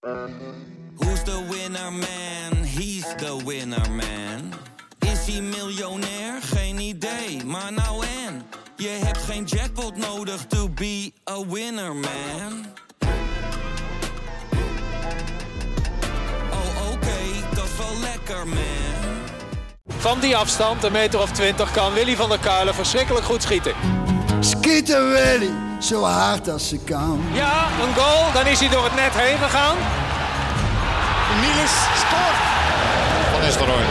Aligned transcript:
Who's 0.00 1.22
the 1.24 1.46
winner 1.50 1.90
man? 1.90 2.64
He's 2.64 3.04
the 3.16 3.36
winner 3.44 3.90
man. 3.90 4.52
Is 4.98 5.26
hij 5.26 5.40
miljonair? 5.40 6.42
Geen 6.42 6.78
idee, 6.78 7.44
maar 7.44 7.72
nou 7.72 8.04
en. 8.26 8.42
Je 8.76 8.88
hebt 8.88 9.18
geen 9.18 9.44
jackpot 9.44 9.96
nodig 9.96 10.46
to 10.46 10.68
be 10.68 11.12
a 11.30 11.46
winner 11.46 11.94
man. 11.94 12.66
Oh 16.50 16.92
oké, 16.92 17.54
dat 17.54 17.64
is 17.64 17.76
wel 17.78 18.00
lekker 18.00 18.46
man. 18.48 19.18
Van 19.86 20.20
die 20.20 20.36
afstand, 20.36 20.84
een 20.84 20.92
meter 20.92 21.20
of 21.20 21.32
twintig, 21.32 21.72
kan 21.72 21.92
Willy 21.92 22.16
van 22.16 22.28
der 22.28 22.38
Kuilen 22.38 22.74
verschrikkelijk 22.74 23.24
goed 23.24 23.42
schieten. 23.42 23.74
Schieten 24.70 25.10
Willy, 25.12 25.50
zo 25.80 26.02
hard 26.04 26.48
als 26.48 26.68
ze 26.68 26.76
kan. 26.78 27.20
Ja, 27.32 27.66
een 27.82 27.94
goal, 27.94 28.32
dan 28.32 28.46
is 28.46 28.58
hij 28.60 28.68
door 28.68 28.84
het 28.84 28.94
net 28.94 29.12
heen 29.14 29.38
gegaan. 29.38 29.76
Niels 31.40 31.74
scoort. 32.02 32.38
Van 33.32 33.40
Nistelrooy. 33.40 33.86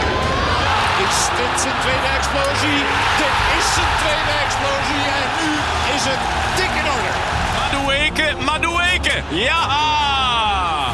Is 1.06 1.18
dit 1.38 1.54
zijn 1.64 1.74
tweede 1.84 2.08
explosie? 2.18 2.80
Dit 3.22 3.34
is 3.58 3.66
zijn 3.76 3.92
tweede 4.02 4.34
explosie 4.46 5.02
en 5.20 5.28
nu 5.38 5.48
is 5.96 6.02
het 6.10 6.22
dik 6.58 6.72
in 6.80 6.86
orde. 6.96 7.12
Madueke, 7.58 8.26
Madueke. 8.44 9.16
Ja! 9.48 9.62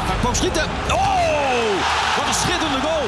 Hij 0.09 0.17
kwam 0.19 0.35
schieten. 0.35 0.65
Oh, 0.91 1.71
wat 2.17 2.27
een 2.27 2.33
schitterende 2.43 2.79
goal. 2.87 3.07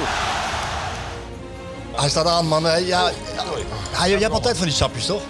Hij 2.02 2.10
staat 2.10 2.28
aan, 2.28 2.48
man. 2.48 2.64
Hij- 2.66 2.86
Ja, 2.86 3.10
ja, 3.98 4.06
je, 4.06 4.12
je 4.16 4.22
hebt 4.28 4.34
altijd 4.34 4.58
van 4.58 4.66
die 4.66 4.76
sapjes, 4.76 5.06
toch? 5.06 5.22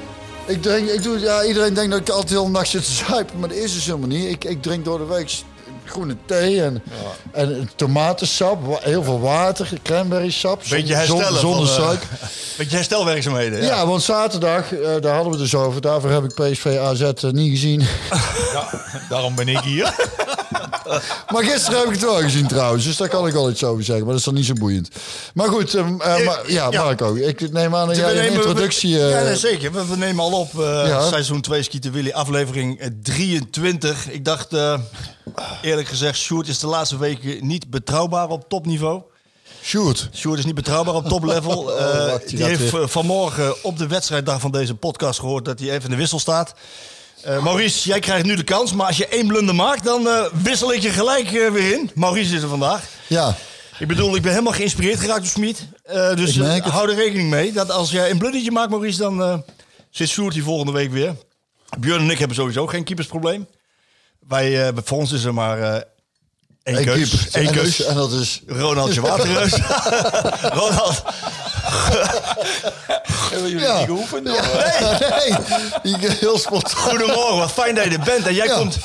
Ik 0.50 0.62
drink, 0.62 0.90
ik 0.90 1.04
doe, 1.04 1.20
ja, 1.20 1.44
iedereen 1.44 1.74
denkt 1.74 1.92
dat 1.92 2.00
ik 2.00 2.10
altijd 2.10 2.30
heel 2.30 2.50
nacht 2.50 2.70
zit 2.70 2.86
te 2.86 2.92
zuipen, 2.92 3.40
maar 3.40 3.50
dat 3.50 3.58
is 3.58 3.74
dus 3.74 3.86
helemaal 3.86 4.08
niet. 4.08 4.30
Ik, 4.30 4.44
ik 4.44 4.62
drink 4.62 4.86
door 4.86 4.98
de 4.98 5.06
week 5.06 5.32
groene 5.86 6.16
thee 6.26 6.62
en, 6.62 6.84
en 7.32 7.70
tomatensap, 7.76 8.84
heel 8.84 9.04
veel 9.04 9.20
water, 9.20 9.70
cranberry 9.84 10.32
sap. 10.32 10.62
Beetje 10.70 10.96
herstellen. 10.96 11.40
Zonder 11.40 11.68
eh, 11.68 11.74
suiker. 11.74 12.08
Beetje 12.58 12.76
herstelwerkzaamheden. 12.76 13.62
Ja. 13.62 13.66
Ja. 13.66 13.88
want 13.88 14.02
zaterdag, 14.02 14.74
eh, 14.74 14.80
daar 14.82 15.14
hadden 15.14 15.32
we 15.32 15.40
het 15.40 15.52
dus 15.52 15.56
over. 15.56 15.82
Daarvoor 15.82 16.10
heb 16.10 16.24
ik 16.24 16.34
PSV 16.34 16.78
AZ 16.82 17.02
eh, 17.02 17.32
niet 17.32 17.50
gezien. 17.50 17.88
Daarom 19.10 19.36
ben 19.36 19.48
ik 19.48 19.60
hier. 19.60 19.96
maar 21.30 21.44
gisteren 21.44 21.78
heb 21.80 21.88
ik 21.88 21.94
het 21.94 22.02
wel 22.02 22.22
gezien 22.22 22.48
trouwens. 22.48 22.84
Dus 22.84 22.98
daar 22.98 23.10
kan 23.10 23.28
ik 23.28 23.34
wel 23.34 23.50
iets 23.50 23.64
over 23.64 23.84
zeggen. 23.84 24.04
Maar 24.04 24.12
dat 24.14 24.20
is 24.20 24.26
dan 24.26 24.34
niet 24.36 24.46
zo 24.46 24.54
boeiend. 24.54 24.90
Maar 25.34 25.48
goed, 25.48 25.98
maar, 25.98 26.52
ja, 26.52 26.68
ja. 26.72 26.84
Marco. 26.84 27.16
Ik 27.16 27.52
neem 27.52 27.76
aan 27.76 27.88
dat 27.88 27.96
We 27.96 28.02
jij 28.02 28.28
een 28.28 28.34
introductie... 28.34 28.96
we- 28.98 29.04
eh, 29.04 29.12
ja, 29.12 29.22
nee, 29.24 29.36
zeker. 29.36 29.72
We, 29.72 29.86
we 29.86 29.96
nemen 29.98 30.24
al 30.24 30.32
op 30.40 30.60
eh, 30.60 30.84
Ja. 30.88 31.08
seizoen 31.08 31.42
2 31.42 31.64
Skieten 31.64 31.92
Willy, 31.92 32.12
aflevering 32.12 32.80
eh, 32.80 32.88
23. 33.04 34.10
Ik 34.10 34.26
dacht, 34.26 34.54
eerlijk 35.62 35.88
gezegd, 35.88 36.18
Sjoerd 36.20 36.48
is 36.48 36.60
de 36.60 36.68
laatste 36.68 36.98
weken 36.98 37.48
niet 37.48 37.70
betrouwbaar 37.70 38.28
op 38.30 38.50
topniveau. 38.50 39.02
Sjoerd. 39.64 40.10
Sjoerd 40.16 40.40
is 40.40 40.46
niet 40.46 40.56
betrouwbaar 40.56 40.96
op 40.96 41.08
toplevel. 41.08 41.64
Wacht, 42.10 42.30
die 42.30 42.44
heeft 42.44 42.72
weer. 42.72 42.88
vanmorgen 42.90 43.64
op 43.64 43.78
de 43.78 43.88
wedstrijddag 43.88 44.40
van 44.40 44.52
deze 44.52 44.76
podcast 44.76 45.20
gehoord 45.20 45.46
dat 45.46 45.60
hij 45.60 45.70
even 45.70 45.84
in 45.84 45.90
de 45.90 45.96
wissel 45.96 46.20
staat. 46.20 46.54
Eh, 47.24 47.44
Maurice, 47.44 47.88
jij 47.90 48.00
krijgt 48.00 48.26
nu 48.26 48.36
de 48.36 48.44
kans, 48.44 48.74
maar 48.74 48.88
als 48.88 48.98
je 48.98 49.08
één 49.08 49.28
blunder 49.28 49.56
maakt, 49.56 49.84
dan 49.84 50.08
eh, 50.08 50.26
wissel 50.44 50.74
ik 50.74 50.82
je 50.82 50.90
gelijk 50.90 51.32
eh, 51.32 51.52
weer 51.52 51.74
in. 51.74 51.92
Maurice 51.96 52.36
is 52.36 52.42
er 52.42 52.50
vandaag. 52.50 52.84
Ja, 53.08 53.36
Ik 53.80 53.88
bedoel, 53.88 54.16
ik 54.16 54.22
ben 54.22 54.32
helemaal 54.32 54.54
geïnspireerd 54.54 55.00
geraakt 55.00 55.20
door 55.20 55.30
Smit. 55.30 55.66
Dus 56.16 56.38
hou 56.64 56.90
er 56.90 56.96
rekening 56.96 57.30
mee 57.30 57.52
dat 57.52 57.72
als 57.72 57.92
jij 57.92 58.10
een 58.10 58.18
blundertje 58.18 58.52
maakt, 58.52 58.70
Maurice, 58.70 58.98
dan 59.00 59.44
zit 59.90 60.10
Sjoerd 60.10 60.34
hier 60.34 60.44
volgende 60.44 60.72
week 60.72 60.92
weer. 60.92 61.16
Björn 61.80 62.02
en 62.02 62.10
ik 62.10 62.18
hebben 62.20 62.36
sowieso 62.38 62.68
geen 62.68 62.84
keepersprobleem. 62.84 63.48
Wij, 64.28 64.72
voor 64.84 64.98
ons 64.98 65.12
is 65.12 65.24
er 65.24 65.34
maar 65.34 65.84
één 66.64 66.86
keus. 66.86 67.12
dat 67.32 67.52
keus. 67.52 67.80
is- 67.80 67.84
En 67.86 67.96
dat 67.96 68.12
is... 68.12 68.42
Ronaldje 68.48 69.02
Waterreus. 69.02 69.54
Ronald. 70.42 71.04
Hebben 73.32 73.50
jullie 73.50 73.68
niet 73.68 73.86
geoefend? 73.86 74.28
Ja, 74.28 74.42
nee, 75.00 75.36
die 75.84 76.10
heel 76.12 76.38
spontaan. 76.38 76.72
Goedemorgen, 76.90 77.38
wat 77.38 77.52
fijn 77.52 77.76
dat 77.76 77.84
je 77.84 77.90
er 77.92 78.00
bent. 78.04 78.28
En 78.28 78.34
jij 78.34 78.46
Ja. 78.46 78.56
komt, 78.58 78.78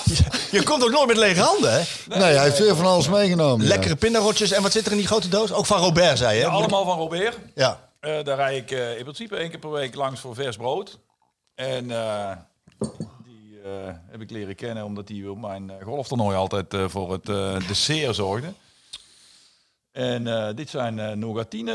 je 0.50 0.62
komt 0.62 0.82
ook 0.84 0.90
nooit 0.90 1.06
met 1.06 1.16
lege 1.16 1.40
handen, 1.40 1.72
hè? 1.72 1.80
Nee, 2.08 2.18
hij 2.34 2.42
heeft 2.42 2.58
weer 2.58 2.76
van 2.76 2.86
alles 2.86 3.08
meegenomen. 3.08 3.62
ja. 3.66 3.68
Lekkere 3.72 3.96
pindarotjes. 3.96 4.50
En 4.50 4.62
wat 4.62 4.72
zit 4.72 4.86
er 4.86 4.92
in 4.92 4.98
die 4.98 5.06
grote 5.06 5.28
doos? 5.28 5.52
Ook 5.52 5.66
van 5.66 5.78
Robert, 5.80 6.18
zei 6.18 6.36
je, 6.36 6.42
hè? 6.42 6.48
Allemaal 6.48 6.84
van 6.84 6.98
Robert. 6.98 7.38
Ja. 7.54 7.80
Eh, 8.00 8.12
daar 8.24 8.36
rijd 8.36 8.62
ik 8.62 8.70
eh, 8.70 8.96
in 8.96 9.02
principe 9.02 9.36
één 9.36 9.50
keer 9.50 9.58
per 9.58 9.70
week 9.70 9.94
langs 9.94 10.20
voor 10.20 10.34
vers 10.34 10.56
brood. 10.56 10.98
En 11.54 11.90
eh, 11.90 12.30
die 13.24 13.58
eh, 13.64 13.70
heb 14.10 14.20
ik 14.20 14.30
leren 14.30 14.54
kennen 14.54 14.84
omdat 14.84 15.08
hij 15.08 15.26
op 15.28 15.38
mijn 15.40 15.70
eh, 15.70 15.76
golftoernooi 15.86 16.36
altijd 16.36 16.74
eh, 16.74 16.84
voor 16.88 17.12
het 17.12 17.28
eh, 17.28 17.56
dessert 17.68 18.14
zorgde. 18.14 18.52
En 19.94 20.26
eh, 20.26 20.54
dit 20.54 20.70
zijn 20.70 20.98
eh 20.98 21.12
nougatine 21.12 21.72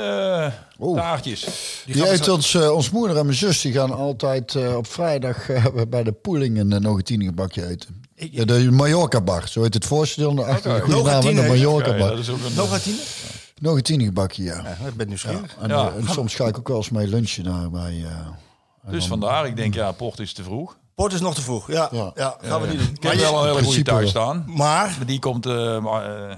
eh, 0.79 0.93
taartjes. 0.95 1.47
Die 1.85 2.09
eet 2.11 2.27
ons, 2.27 2.53
eh, 2.53 2.71
ons 2.71 2.89
moeder 2.89 3.17
en 3.17 3.25
mijn 3.25 3.37
zus 3.37 3.61
die 3.61 3.73
gaan 3.73 3.91
altijd 3.95 4.55
eh, 4.55 4.75
op 4.75 4.87
vrijdag 4.87 5.49
eh, 5.49 5.65
bij 5.89 6.03
de 6.03 6.11
poeling 6.11 6.57
een 6.59 6.71
uh, 6.71 6.79
nogatine-gebakje 6.79 7.67
eten. 7.67 8.01
Ja, 8.15 8.45
de 8.45 8.71
Mallorca-bar, 8.71 9.47
zo 9.47 9.61
heet 9.61 9.73
het 9.73 9.85
voorstel. 9.85 10.45
Achter 10.45 10.73
de 10.73 10.81
goede 10.81 11.01
naam, 11.03 11.21
de 11.21 11.31
Nogatine, 11.33 11.57
Ja, 11.97 12.11
is 12.11 12.29
ook 12.29 12.39
een, 12.45 12.53
Nogatine? 12.55 12.97
Nogatine-gebakje, 13.61 14.43
ja. 14.43 14.55
Ja, 14.79 14.87
ik 14.87 14.95
ben 14.95 15.07
nieuwsgierig. 15.07 15.55
En, 15.61 15.69
Ja. 15.69 15.87
eh, 15.89 15.95
en 15.95 16.07
soms 16.09 16.35
ga 16.35 16.47
ik 16.47 16.57
ook 16.57 16.67
wel 16.67 16.77
eens 16.77 16.89
mee 16.89 17.07
lunchen 17.07 17.43
daar 17.43 17.69
bij... 17.69 18.03
eh, 18.05 18.91
dus 18.91 19.07
vandaar, 19.07 19.47
ik 19.47 19.55
denk 19.55 19.73
ja, 19.73 19.91
port 19.91 20.19
is 20.19 20.33
te 20.33 20.43
vroeg. 20.43 20.77
Port 20.99 21.13
is 21.13 21.19
nog 21.19 21.35
te 21.35 21.41
vroeg. 21.41 21.71
Ja, 21.71 21.89
ja. 21.91 22.11
Ja. 22.15 22.37
gaan 22.41 22.61
we 22.61 22.67
niet 22.67 22.77
doen. 22.79 22.89
Ik 22.93 23.03
heb 23.03 23.15
wel 23.19 23.41
een 23.43 23.49
hele 23.55 23.63
goede 23.63 23.81
thuis 23.81 23.99
wel. 24.01 24.09
staan. 24.23 24.43
Maar, 24.47 24.95
Maar 24.97 25.05
die 25.05 25.19
komt, 25.19 25.45
eh, 25.45 25.75
eh, 25.75 25.83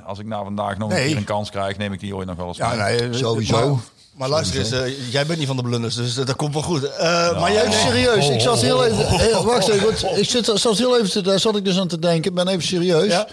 als 0.06 0.20
ik 0.20 0.26
na 0.26 0.44
vandaag 0.44 0.78
nog 0.78 0.90
Nee. 0.90 1.02
een 1.02 1.08
keer 1.08 1.18
een 1.18 1.24
kans 1.24 1.50
krijg, 1.50 1.78
neem 1.78 1.94
ik 1.94 2.00
die 2.00 2.16
ooit 2.16 2.28
nog 2.28 2.36
wel 2.38 2.48
eens 2.48 2.58
ja, 2.58 2.70
mee. 2.74 2.78
nee, 3.00 3.10
eh, 3.10 3.16
Sowieso. 3.16 3.70
Maar, 3.74 3.84
maar 4.16 4.30
luister 4.30 4.60
eens, 4.60 4.96
jij 5.12 5.26
bent 5.26 5.38
niet 5.40 5.48
van 5.48 5.56
de 5.58 5.62
blunders, 5.64 5.96
dus 5.96 6.14
dat, 6.14 6.28
dat 6.28 6.36
komt 6.36 6.54
wel 6.54 6.64
goed. 6.64 6.84
Eh, 6.84 7.40
Maar 7.40 7.52
jij, 7.52 7.62
Even 7.62 7.74
serieus, 7.80 8.30
ik 8.30 8.42
zat 8.42 8.62
heel 8.62 8.86
even... 8.86 9.06
heel- 9.20 9.44
wacht 9.46 9.68
even, 9.68 10.18
ik 10.20 10.30
zit, 10.30 10.52
zat 10.56 10.78
heel 10.78 10.98
even 10.98 11.10
te, 11.12 11.22
daar 11.22 11.40
zat 11.40 11.56
ik 11.56 11.66
dus 11.66 11.80
aan 11.80 11.88
te 11.88 12.00
denken. 12.00 12.30
Ik 12.32 12.36
ben 12.36 12.48
even 12.48 12.64
serieus. 12.64 13.12
Ja? 13.12 13.28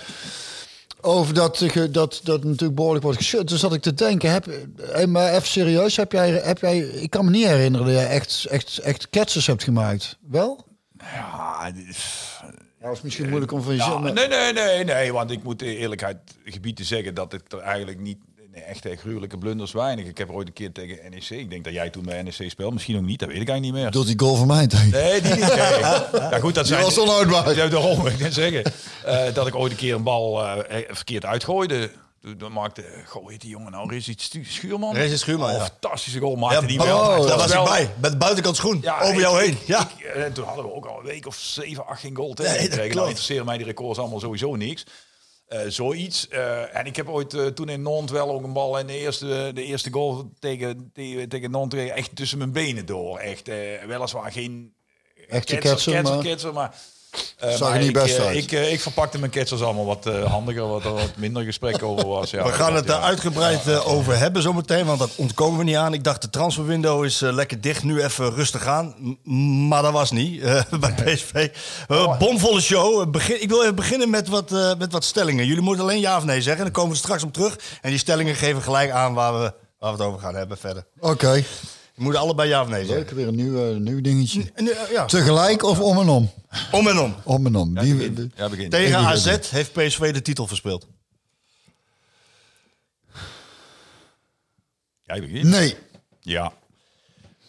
Over 1.01 1.35
dat, 1.35 1.63
dat, 1.91 2.21
dat 2.23 2.45
natuurlijk 2.45 2.75
behoorlijk 2.75 3.05
wordt 3.05 3.19
geschud. 3.19 3.47
Toen 3.47 3.59
zat 3.59 3.75
ik 3.75 3.83
te 3.83 3.95
denken, 3.95 4.31
heb, 4.31 4.47
eh, 4.93 5.07
maar 5.07 5.33
even 5.33 5.49
serieus, 5.49 5.97
heb 5.97 6.13
jij, 6.13 6.31
heb 6.31 6.59
jij, 6.61 6.79
ik 6.79 7.11
kan 7.11 7.25
me 7.25 7.31
niet 7.31 7.47
herinneren 7.47 7.87
dat 7.87 7.97
jij 7.97 8.09
echt, 8.09 8.47
echt, 8.51 8.79
echt 8.79 9.09
ketsers 9.11 9.47
hebt 9.47 9.63
gemaakt. 9.63 10.17
Wel? 10.31 10.67
Ja, 11.03 11.73
Ja, 12.81 12.87
dat 12.87 12.97
is 12.97 13.03
misschien 13.03 13.29
moeilijk 13.29 13.53
om 13.53 13.63
van 13.63 13.77
jezelf... 13.77 14.01
nee, 14.01 14.29
nee, 14.29 14.53
nee, 14.53 14.85
nee, 14.85 15.13
want 15.13 15.31
ik 15.31 15.43
moet 15.43 15.59
de 15.59 15.77
eerlijkheid 15.77 16.17
gebied 16.45 16.77
te 16.77 16.85
zeggen 16.85 17.15
dat 17.15 17.33
ik 17.33 17.53
er 17.53 17.59
eigenlijk 17.59 18.01
niet 18.01 18.19
nee, 18.53 18.63
echt 18.63 18.87
eh, 18.87 18.99
gruwelijke 18.99 19.39
blunders 19.39 19.73
weinig. 19.73 20.07
Ik 20.07 20.19
heb 20.19 20.29
er 20.29 20.35
ooit 20.35 20.47
een 20.49 20.53
keer 20.53 20.73
tegen 20.73 21.11
NEC, 21.11 21.29
ik 21.31 21.51
denk 21.51 21.65
dat 21.65 21.73
jij 21.73 21.91
toen 21.91 22.05
bij 22.05 22.23
NEC 22.23 22.51
speelde, 22.51 22.73
misschien 22.73 22.97
ook 22.97 23.03
niet, 23.03 23.19
dat 23.19 23.29
weet 23.29 23.41
ik 23.41 23.49
eigenlijk 23.49 23.75
niet 23.77 23.83
meer. 23.85 23.93
Door 23.93 24.07
die 24.07 24.19
goal 24.19 24.37
van 24.37 24.47
mij 24.47 24.67
tegen. 24.67 24.91
Nee, 24.91 25.21
die 25.21 25.31
niet. 25.35 25.41
Nee. 25.41 25.57
Ja, 26.31 26.39
goed, 26.41 26.55
dat 26.55 26.65
Die 26.67 26.75
zijn... 26.75 26.83
was 26.85 26.99
onhoudbaar. 26.99 27.55
Daarom, 27.55 28.07
ik 28.07 28.19
kan 28.19 28.33
zeggen. 28.33 28.63
eh, 29.05 29.35
dat 29.35 29.47
ik 29.47 29.55
ooit 29.55 29.73
een 29.73 29.79
keer 29.79 29.95
een 29.95 30.03
bal 30.03 30.45
eh, 30.47 30.79
verkeerd 30.89 31.25
uitgooide. 31.25 31.91
Toen 32.37 32.53
maakte, 32.53 32.85
goh, 33.07 33.29
heet 33.29 33.41
die 33.41 33.51
jongen 33.51 33.71
nou? 33.73 33.91
Rezi 33.91 34.15
Stu- 34.17 34.45
Schuurman? 34.45 34.95
Rezi 34.95 35.17
Schuurman, 35.19 35.51
Oh, 35.51 35.57
ja. 35.57 35.65
fantastische 35.65 36.19
goal 36.19 36.37
maakte 36.37 36.61
Ja, 36.61 36.67
die 36.67 36.81
oh, 36.81 36.85
wel. 36.87 37.27
daar 37.27 37.37
was 37.37 37.53
wel- 37.53 37.69
hij 37.73 37.85
bij. 37.85 37.95
Met 38.01 38.11
de 38.11 38.17
buitenkant 38.17 38.57
schoen. 38.57 38.79
Ja, 38.83 39.01
over 39.01 39.15
ik- 39.15 39.21
jou 39.21 39.41
heen. 39.43 39.53
ik- 39.53 39.67
Ja. 39.67 39.91
ik- 39.99 40.05
en 40.05 40.33
toen 40.33 40.45
hadden 40.45 40.65
we 40.65 40.73
ook 40.73 40.87
al 40.87 40.99
een 40.99 41.05
week 41.05 41.27
of 41.27 41.37
7, 41.37 41.87
8 41.87 42.01
geen 42.01 42.17
goal 42.17 42.35
Nee, 42.35 42.69
tegen 42.69 42.71
dat. 42.87 42.95
Nou 42.95 43.07
interesseren 43.09 43.45
mij 43.45 43.57
die 43.57 43.67
records 43.67 43.99
allemaal 43.99 44.21
sowieso 44.21 44.57
niks. 44.57 44.85
Eh, 45.49 45.61
zoiets. 45.69 46.29
Eh, 46.29 46.77
en 46.77 46.87
ik 46.87 46.97
heb 46.97 47.09
ooit 47.09 47.35
eh, 47.35 47.47
toen 47.47 47.69
in 47.69 47.83
Nont 47.83 48.11
wel 48.11 48.31
ook 48.31 48.43
een 48.43 48.53
bal 48.53 48.79
in 48.79 48.87
de 48.87 48.99
eerste, 48.99 49.51
de 49.55 49.63
eerste 49.65 49.91
goal 49.93 50.31
tegen, 50.39 50.91
tegen, 50.95 51.29
tegen 51.29 51.93
echt 51.95 52.17
tussen 52.17 52.39
mijn 52.39 52.53
benen 52.53 52.87
door. 52.87 53.19
Echt, 53.19 53.49
eh, 53.49 53.57
weliswaar 53.87 54.33
geen 54.33 54.75
Echte 55.29 55.57
ketser, 55.57 55.71
ketser, 55.71 55.93
ketser, 55.93 56.15
maar- 56.15 56.25
ketser, 56.25 56.53
maar... 56.53 56.75
Zag 57.39 57.53
er 57.53 57.59
maar 57.61 57.79
niet 57.79 57.89
ik, 57.89 57.95
best 57.95 58.19
eh, 58.19 58.27
uit. 58.27 58.37
Ik, 58.37 58.53
eh, 58.53 58.73
ik 58.73 58.81
verpakte 58.81 59.19
mijn 59.19 59.31
ketsers 59.31 59.63
allemaal 59.63 59.85
wat 59.85 60.07
eh, 60.07 60.25
handiger, 60.25 60.69
wat 60.69 60.85
er 60.85 60.93
wat 60.93 61.17
minder 61.17 61.43
gesprek 61.43 61.83
over 61.83 62.07
was. 62.07 62.31
Ja, 62.31 62.45
We 62.45 62.53
gaan 62.53 62.75
het 62.75 62.85
ja. 62.87 62.93
daar 62.93 63.03
uitgebreid 63.03 63.85
over 63.85 64.19
hebben 64.19 64.43
zometeen, 64.43 64.87
want 64.87 64.99
dat 64.99 65.11
ontkomen 65.17 65.59
we 65.59 65.65
niet 65.65 65.77
aan. 65.77 65.93
Ik 65.93 66.05
dacht, 66.05 66.23
de 66.23 66.31
transferwindow 66.31 67.05
is 67.05 67.21
lekker 67.21 67.61
dicht, 67.61 67.83
nu 67.83 68.03
even 68.03 68.35
rustig 68.35 68.67
aan. 68.67 68.95
M- 69.25 69.69
maar 69.69 69.83
dat 69.83 69.93
was 69.93 70.11
niet 70.11 70.43
eh, 70.43 70.63
bij 70.81 70.93
PSV. 71.05 71.49
Bomvolle 72.19 72.61
show. 72.61 73.11
Begin, 73.11 73.43
ik 73.43 73.49
wil 73.49 73.63
even 73.63 73.75
beginnen 73.75 74.11
met 74.11 74.29
wat, 74.29 74.53
eh, 74.53 74.75
met 74.79 74.93
wat 74.93 75.05
stellingen. 75.05 75.47
Jullie 75.47 75.63
moeten 75.63 75.83
alleen 75.85 76.01
ja 76.01 76.17
of 76.17 76.25
nee 76.25 76.43
zeggen, 76.43 76.63
dan 76.65 76.73
komen 76.73 76.91
we 76.93 76.97
straks 76.97 77.23
op 77.23 77.33
terug. 77.33 77.59
En 77.81 77.91
die 77.91 77.99
stellingen 77.99 78.35
geven 78.35 78.63
gelijk 78.63 78.91
aan 78.91 79.15
waar 79.15 79.33
we, 79.33 79.53
waar 79.79 79.93
we 79.93 79.99
het 79.99 80.07
over 80.07 80.21
gaan 80.21 80.35
hebben 80.35 80.59
verder. 80.59 80.85
Oké, 81.01 81.45
Je 81.99 82.05
moet 82.05 82.15
allebei 82.15 82.49
ja 82.49 82.63
of 82.63 82.69
nee 82.69 82.87
zeggen. 82.87 83.05
leuk. 83.05 83.11
Weer 83.11 83.29
een 83.29 83.35
nieuw, 83.35 83.71
eh, 83.71 83.77
nieuw 83.77 84.01
dingetje. 84.01 84.51
En, 84.55 84.65
ja, 84.91 85.05
Tegelijk 85.05 85.63
of 85.63 85.81
om 85.81 85.99
en 85.99 86.09
om? 86.09 86.31
om 86.73 86.89
en 86.89 86.99
om. 86.99 87.15
Om 87.25 87.47
en 87.47 87.57
om. 87.57 87.75
Die, 87.79 87.95
begin. 87.95 88.33
Ja, 88.37 88.49
begin. 88.49 88.71
Tegen 88.71 89.05
begin. 89.05 89.33
AZ 89.33 89.51
heeft 89.51 89.73
PSV 89.73 90.13
de 90.13 90.23
titel 90.23 90.47
verspeeld. 90.47 90.87
Jij 95.03 95.21
begint? 95.21 95.45
nee. 95.45 95.77
Ja. 96.21 96.53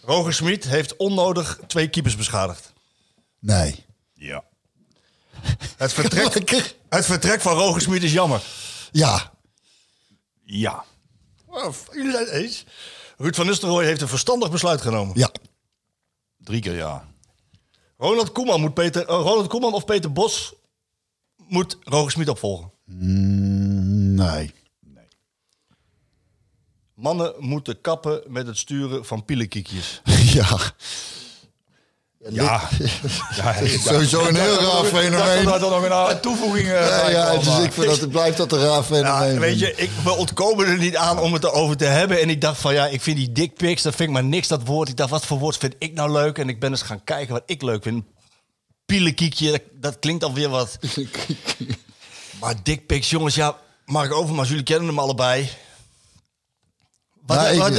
Roger 0.02 0.34
Smit 0.34 0.64
heeft 0.68 0.96
onnodig 0.96 1.60
twee 1.68 1.88
keepers 1.88 2.16
beschadigd. 2.16 2.74
Nee. 3.40 3.86
Ja. 4.14 4.44
Het 5.78 5.94
vertrek, 5.94 6.34
het 6.90 7.06
vertrek 7.06 7.42
van 7.42 7.54
Roger 7.58 7.82
Smit 7.82 8.04
is 8.04 8.12
jammer. 8.14 8.42
Ja. 8.92 9.32
Ja. 10.44 10.84
Oh, 11.48 11.74
Ruud 13.22 13.36
van 13.36 13.46
Nistelrooy 13.46 13.86
heeft 13.86 14.02
een 14.02 14.08
verstandig 14.08 14.52
besluit 14.52 14.82
genomen. 14.82 15.18
Ja. 15.18 15.32
Drie 16.38 16.62
keer 16.62 16.76
ja. 16.76 17.08
Ronald 17.98 18.32
Koeman, 18.32 18.62
moet 18.62 18.74
Peter, 18.74 19.02
eh, 19.02 19.08
Ronald 19.08 19.48
Koeman 19.48 19.74
of 19.74 19.86
Peter 19.86 20.12
Bos 20.12 20.54
moet 21.48 21.78
Roger 21.84 22.12
Smit 22.12 22.30
opvolgen. 22.30 22.72
Mm, 22.86 24.14
nee. 24.14 24.54
Mannen 26.94 27.34
moeten 27.38 27.82
kappen 27.82 28.22
met 28.28 28.48
het 28.48 28.58
sturen 28.58 29.06
van 29.06 29.26
pielenkiekjes. 29.26 30.02
ja. 30.40 30.60
Ja. 32.28 32.70
ja 33.38 33.56
Sowieso 33.68 34.28
een 34.28 34.36
heel 34.36 34.60
raar 34.60 34.86
fenomeen. 34.86 35.46
Dat 35.46 35.62
er 35.62 35.90
nog 35.90 36.10
een 36.10 36.20
toevoeging 36.20 36.68
Ja, 36.68 37.10
ja, 37.10 37.38
dus 37.38 37.58
ik 37.60 37.74
vind 37.74 37.88
dat 37.88 38.00
het 38.00 38.10
blijft 38.10 38.38
dat 38.38 38.52
een 38.52 38.60
raar 38.60 38.76
Ja, 38.76 38.84
fenomeen. 38.84 39.40
weet 39.40 39.60
je, 39.60 39.76
ik, 39.76 39.90
we 40.04 40.12
ontkomen 40.12 40.68
er 40.68 40.78
niet 40.78 40.96
aan 40.96 41.20
om 41.20 41.34
het 41.34 41.44
erover 41.44 41.78
te 41.78 41.86
hebben. 41.86 42.22
En 42.22 42.30
ik 42.30 42.42
dacht 42.42 42.62
van 42.62 42.74
ja, 42.74 42.88
ik 42.88 43.02
vind 43.02 43.18
die 43.18 43.32
dickpics, 43.32 43.82
dat 43.82 43.96
vind 43.96 44.10
ik 44.10 44.16
maar 44.16 44.24
niks 44.24 44.48
dat 44.48 44.66
woord. 44.66 44.90
Ik 44.90 44.98
dacht, 44.98 45.10
wat 45.10 45.26
voor 45.26 45.38
woord 45.40 45.58
vind 45.58 45.76
ik 45.78 45.94
nou 45.94 46.12
leuk? 46.12 46.38
En 46.38 46.50
ik 46.50 46.60
ben 46.60 46.70
eens 46.70 46.82
gaan 46.82 47.04
kijken 47.04 47.34
wat 47.34 47.44
ik 47.46 47.62
leuk 47.62 47.84
vind. 47.84 48.04
Pielenkiekje, 48.86 49.52
dat, 49.52 49.62
dat 49.74 50.00
klinkt 50.00 50.24
alweer 50.24 50.50
wat. 50.50 50.78
maar 52.42 52.56
dickpics, 52.64 53.10
jongens, 53.10 53.36
ja, 53.36 53.58
Mark 53.86 54.14
Overmars, 54.14 54.50
jullie 54.50 54.64
kennen 54.64 54.88
hem 54.88 55.00
allebei. 55.00 55.50
Wat, 57.26 57.56
Ja, 57.56 57.70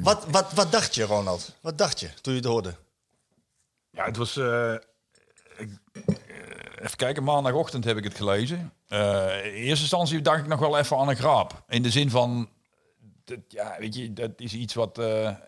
wat, 0.00 0.24
wat, 0.30 0.46
wat 0.54 0.72
dacht 0.72 0.94
je, 0.94 1.04
Ronald? 1.04 1.52
Wat 1.60 1.78
dacht 1.78 2.00
je 2.00 2.08
toen 2.20 2.32
je 2.34 2.38
het 2.40 2.48
hoorde? 2.48 2.74
Ja, 3.94 4.04
het 4.04 4.16
was. 4.16 4.36
eh, 4.36 4.72
ik- 5.56 5.78
eh, 5.92 6.84
even 6.84 6.96
kijken, 6.96 7.22
maandagochtend 7.24 7.84
heb 7.84 7.96
ik 7.96 8.04
het 8.04 8.14
gelezen. 8.16 8.72
Eh, 8.88 9.46
in 9.46 9.52
eerste 9.52 9.80
instantie 9.82 10.20
dacht 10.20 10.40
ik 10.40 10.46
nog 10.46 10.60
wel 10.60 10.78
even 10.78 10.96
aan 10.98 11.08
een 11.08 11.16
graap. 11.16 11.62
In 11.68 11.82
de 11.82 11.90
zin 11.90 12.10
van. 12.10 12.48
Dat, 13.24 13.38
ja, 13.48 13.76
weet 13.78 13.94
je, 13.94 14.12
dat 14.12 14.30
is 14.36 14.54
iets 14.54 14.74
wat. 14.74 14.92
ja. 14.96 15.40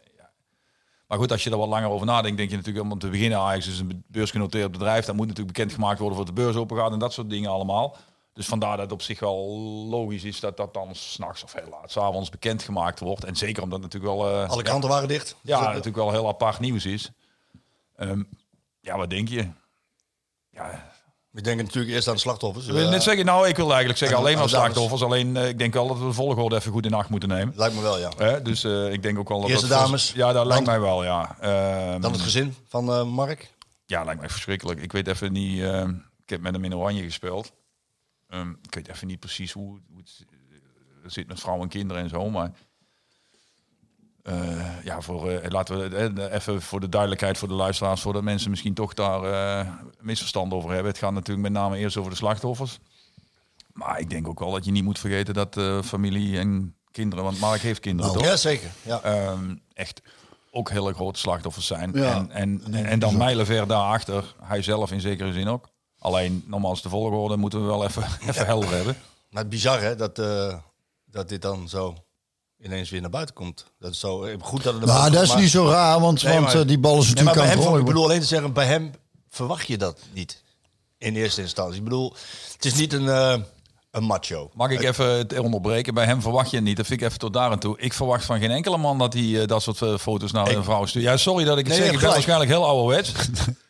Maar 1.06 1.18
goed, 1.18 1.32
als 1.32 1.44
je 1.44 1.50
er 1.50 1.56
wat 1.56 1.68
langer 1.68 1.88
over 1.88 2.06
nadenkt, 2.06 2.36
denk 2.36 2.50
je 2.50 2.56
natuurlijk 2.56 2.92
om 2.92 2.98
te 2.98 3.08
beginnen. 3.08 3.38
Ajax 3.38 3.66
is 3.68 3.78
een 3.78 4.04
beursgenoteerd 4.06 4.72
bedrijf. 4.72 5.04
Dat 5.04 5.14
moet 5.16 5.26
natuurlijk 5.26 5.56
bekendgemaakt 5.56 5.98
worden 5.98 6.16
voor 6.16 6.26
de 6.26 6.32
beurs 6.32 6.56
open 6.56 6.76
gaat 6.76 6.92
en 6.92 6.98
dat 6.98 7.12
soort 7.12 7.30
dingen 7.30 7.50
allemaal. 7.50 7.96
Dus 8.32 8.46
vandaar 8.46 8.70
dat 8.76 8.80
het 8.84 8.92
op 8.92 9.02
zich 9.02 9.20
wel 9.20 9.46
logisch 9.90 10.24
is 10.24 10.40
dat 10.40 10.56
dat 10.56 10.74
dan 10.74 10.94
s'nachts 10.94 11.44
of 11.44 11.52
heel 11.52 11.68
laat, 11.70 11.90
s'avonds 11.90 12.30
bekendgemaakt 12.30 13.00
wordt. 13.00 13.24
En 13.24 13.36
zeker 13.36 13.62
omdat 13.62 13.80
natuurlijk 13.80 14.12
wel. 14.14 14.26
Alle 14.28 14.56
ja, 14.56 14.62
kranten 14.62 14.88
waren 14.90 15.08
dicht. 15.08 15.36
ja, 15.42 15.56
Dus, 15.58 15.66
natuurlijk 15.66 15.96
wel 15.96 16.10
heel 16.10 16.28
apart 16.28 16.60
nieuws 16.60 16.86
is. 16.86 17.10
Ehm, 17.96 18.22
ja, 18.86 18.96
wat 18.96 19.10
denk 19.10 19.28
je? 19.28 19.48
Ja, 20.50 20.94
We 21.30 21.42
denken 21.42 21.64
natuurlijk 21.64 21.94
eerst 21.94 22.08
aan 22.08 22.14
de 22.14 22.20
slachtoffers. 22.20 22.66
ik 22.66 22.72
wil 22.72 22.84
Eh, 22.84 22.90
net 22.90 23.02
zeggen, 23.02 23.24
nou, 23.24 23.48
ik 23.48 23.56
wil 23.56 23.66
eigenlijk 23.68 23.98
zeggen 23.98 24.16
en- 24.18 24.22
alleen 24.24 24.36
dames. 24.36 24.50
slachtoffers. 24.50 25.02
Alleen, 25.02 25.36
eh, 25.36 25.48
ik 25.48 25.58
denk 25.58 25.72
wel 25.74 25.86
dat 25.88 25.98
we 25.98 26.04
de 26.04 26.12
volgorde 26.12 26.56
even 26.56 26.72
goed 26.72 26.86
in 26.86 26.94
acht 26.94 27.08
moeten 27.08 27.28
nemen. 27.28 27.54
Lijkt 27.56 27.74
me 27.74 27.80
wel, 27.80 27.98
ja. 27.98 28.10
Hè? 28.16 28.42
Dus 28.42 28.64
eh, 28.64 28.92
ik 28.92 29.02
denk 29.02 29.18
ook 29.18 29.28
wel 29.28 29.40
dat 29.40 29.50
Eerst 29.50 29.62
de 29.62 29.68
dat- 29.68 29.78
dames, 29.84 30.12
Ja, 30.12 30.32
dat 30.32 30.46
lijkt 30.46 30.66
mij 30.66 30.80
wel, 30.80 31.04
ja. 31.04 31.36
Ehm, 31.40 32.00
Dan 32.00 32.12
het 32.12 32.20
gezin 32.20 32.54
van 32.68 32.92
eh, 32.92 33.04
Mark. 33.04 33.54
ja, 33.86 34.04
lijkt 34.04 34.20
mij 34.20 34.30
verschrikkelijk. 34.30 34.80
Ik 34.82 34.92
weet 34.92 35.06
even 35.08 35.32
niet. 35.32 35.62
ehm, 35.62 35.90
ik 36.22 36.28
heb 36.30 36.40
met 36.40 36.52
hem 36.54 36.64
in 36.64 36.74
Oranje 36.76 37.02
gespeeld. 37.02 37.52
Ehm, 38.28 38.50
ik 38.62 38.74
weet 38.74 38.88
even 38.88 39.06
niet 39.06 39.20
precies 39.20 39.52
hoe, 39.52 39.80
hoe 39.88 39.98
het 39.98 40.24
eh, 40.30 41.10
zit 41.10 41.26
met 41.26 41.40
vrouwen 41.40 41.64
en 41.64 41.70
kinderen 41.70 42.02
en 42.02 42.08
zo, 42.08 42.30
maar. 42.30 42.50
Eh, 44.26 44.84
ja, 44.84 45.00
voor, 45.00 45.30
eh, 45.30 45.50
laten 45.50 45.78
we 45.78 45.96
eh, 45.96 46.34
even 46.34 46.62
voor 46.62 46.80
de 46.80 46.88
duidelijkheid 46.88 47.38
voor 47.38 47.48
de 47.48 47.54
luisteraars, 47.54 48.00
voordat 48.00 48.22
mensen 48.22 48.50
misschien 48.50 48.74
toch 48.74 48.94
daar 48.94 49.66
misverstand 50.00 50.52
over 50.52 50.70
hebben. 50.70 50.92
Het 50.92 51.00
gaat 51.00 51.12
natuurlijk 51.12 51.48
met 51.48 51.62
name 51.62 51.78
eerst 51.78 51.96
over 51.96 52.10
de 52.10 52.16
slachtoffers. 52.16 52.78
Maar 53.72 54.00
ik 54.00 54.10
denk 54.10 54.28
ook 54.28 54.38
wel 54.38 54.50
dat 54.50 54.64
je 54.64 54.70
niet 54.70 54.84
moet 54.84 54.98
vergeten 54.98 55.34
dat 55.34 55.60
familie 55.84 56.38
en 56.38 56.74
kinderen, 56.90 57.24
want 57.24 57.40
Mark 57.40 57.60
heeft 57.60 57.80
kinderen 57.80 58.12
toch? 58.12 58.24
Ja, 58.24 58.36
zeker. 58.36 58.70
Ja. 58.82 59.02
ehm, 59.02 59.54
echt 59.74 60.02
ook 60.50 60.70
hele 60.70 60.94
grote 60.94 61.18
slachtoffers 61.18 61.66
zijn. 61.66 61.90
Ja. 61.94 62.26
En, 62.28 62.30
en, 62.30 62.84
en 62.84 62.98
dan 62.98 63.16
mijlenver 63.16 63.66
daarachter, 63.66 64.34
hij 64.42 64.62
zelf 64.62 64.92
in 64.92 65.00
zekere 65.00 65.32
zin 65.32 65.48
ook. 65.48 65.68
Alleen, 65.98 66.44
nogmaals, 66.46 66.82
de 66.82 66.88
volgorde 66.88 67.36
moeten 67.36 67.60
we 67.60 67.66
wel 67.66 67.84
even, 67.84 68.02
even 68.28 68.46
helder 68.46 68.70
hebben. 68.70 68.96
Maar 69.30 69.42
het 69.42 69.50
bizar 69.50 69.80
hè, 69.80 69.96
dat, 69.96 70.16
dat 71.04 71.28
dit 71.28 71.42
dan 71.42 71.68
zo 71.68 72.05
ineens 72.66 72.90
weer 72.90 73.00
naar 73.00 73.10
buiten 73.10 73.34
komt. 73.34 73.64
Dat 73.78 73.92
is 73.92 73.98
zo 74.00 74.22
eh, 74.24 74.34
goed 74.40 74.62
dat 74.62 74.74
het 74.74 74.84
naar 74.84 74.94
Nou, 74.98 75.10
dat 75.10 75.22
is 75.22 75.34
niet 75.34 75.50
zo 75.50 75.68
raar, 75.68 76.00
want, 76.00 76.22
Nee, 76.22 76.32
want 76.32 76.46
maar- 76.46 76.60
eh, 76.60 76.66
die 76.68 76.78
bal 76.78 76.98
is 76.98 77.04
Nee, 77.04 77.14
maar 77.14 77.24
natuurlijk 77.24 77.46
bij 77.56 77.56
aan 77.56 77.62
hem, 77.62 77.72
het 77.72 77.80
ik 77.80 77.86
bedoel 77.86 78.04
alleen 78.04 78.20
te 78.20 78.26
zeggen, 78.26 78.52
bij 78.52 78.66
hem 78.66 78.90
verwacht 79.30 79.66
je 79.66 79.76
dat 79.78 80.00
niet. 80.12 80.42
In 80.98 81.16
eerste 81.16 81.40
instantie. 81.40 81.76
Ik 81.78 81.84
bedoel, 81.84 82.14
het 82.52 82.64
is 82.64 82.74
niet 82.74 82.92
een, 82.92 83.08
eh, 83.08 83.34
een 83.90 84.04
macho. 84.04 84.50
Mag 84.54 84.70
ik 84.70 84.82
even 84.82 85.06
het 85.06 85.38
onderbreken? 85.38 85.94
Bij 85.94 86.04
hem 86.04 86.22
verwacht 86.22 86.50
je 86.50 86.56
het 86.56 86.64
niet. 86.64 86.76
Dat 86.76 86.86
vind 86.86 87.00
ik 87.00 87.06
even 87.06 87.18
tot 87.18 87.32
daar 87.32 87.52
en 87.52 87.58
toe. 87.58 87.78
Ik 87.78 87.92
verwacht 87.92 88.24
van 88.24 88.38
geen 88.38 88.50
enkele 88.50 88.76
man 88.76 88.98
dat 88.98 89.12
hij 89.12 89.46
dat 89.46 89.62
soort 89.62 90.00
foto's 90.00 90.32
naar 90.32 90.48
een 90.48 90.64
vrouw 90.64 90.86
stuurt. 90.86 91.04
Ja, 91.04 91.16
sorry 91.16 91.44
dat 91.44 91.58
ik 91.58 91.66
het 91.66 91.74
Nee, 91.74 91.84
zeg. 91.84 91.94
Ik 91.94 92.00
ben 92.00 92.08
waarschijnlijk 92.10 92.50
heel 92.50 92.66
ouderwets. 92.66 93.12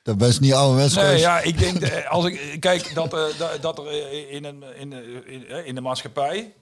Dat 0.03 0.19
best 0.19 0.41
niet 0.41 0.53
ouderwets 0.55 0.95
Nee, 0.95 1.05
geweest. 1.05 1.23
ja, 1.23 1.41
ik 1.41 1.59
denk, 1.59 2.05
als 2.09 2.25
ik 2.25 2.61
kijk 2.61 2.95
dat, 2.95 3.11
dat, 3.11 3.59
dat 3.61 3.79
er 3.79 4.31
in, 4.31 4.45
een, 4.45 4.65
in, 4.79 4.93
in, 5.27 5.67
in 5.67 5.75
de 5.75 5.81
maatschappij 5.81 6.53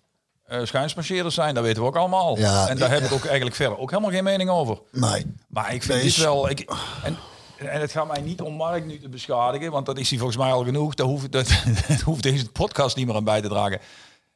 schijnsmarcheerders 0.62 1.34
zijn, 1.34 1.54
dat 1.54 1.64
weten 1.64 1.82
we 1.82 1.88
ook 1.88 1.96
allemaal. 1.96 2.38
Ja, 2.38 2.68
en 2.68 2.78
daar 2.78 2.90
heb 2.90 3.02
ik 3.02 3.12
ook 3.12 3.24
eigenlijk 3.24 3.56
verder 3.56 3.78
ook 3.78 3.90
helemaal 3.90 4.10
geen 4.10 4.24
mening 4.24 4.50
over. 4.50 4.78
Nee. 4.92 5.26
Maar 5.48 5.74
ik 5.74 5.82
vind 5.82 6.02
dit 6.02 6.16
wel. 6.16 6.50
Ik, 6.50 6.60
en, 7.04 7.16
en 7.56 7.80
het 7.80 7.90
gaat 7.92 8.06
mij 8.06 8.20
niet 8.20 8.40
om 8.40 8.54
Mark 8.54 8.84
nu 8.86 8.98
te 9.00 9.08
beschadigen, 9.08 9.70
want 9.70 9.86
dat 9.86 9.98
is 9.98 10.08
hij 10.10 10.18
volgens 10.18 10.38
mij 10.38 10.52
al 10.52 10.64
genoeg. 10.64 10.94
Daar 10.94 11.06
hoeft, 11.06 11.32
dat, 11.32 11.48
dat 11.88 12.00
hoeft 12.00 12.22
deze 12.22 12.50
podcast 12.50 12.96
niet 12.96 13.06
meer 13.06 13.14
aan 13.16 13.24
bij 13.24 13.40
te 13.40 13.48
dragen. 13.48 13.78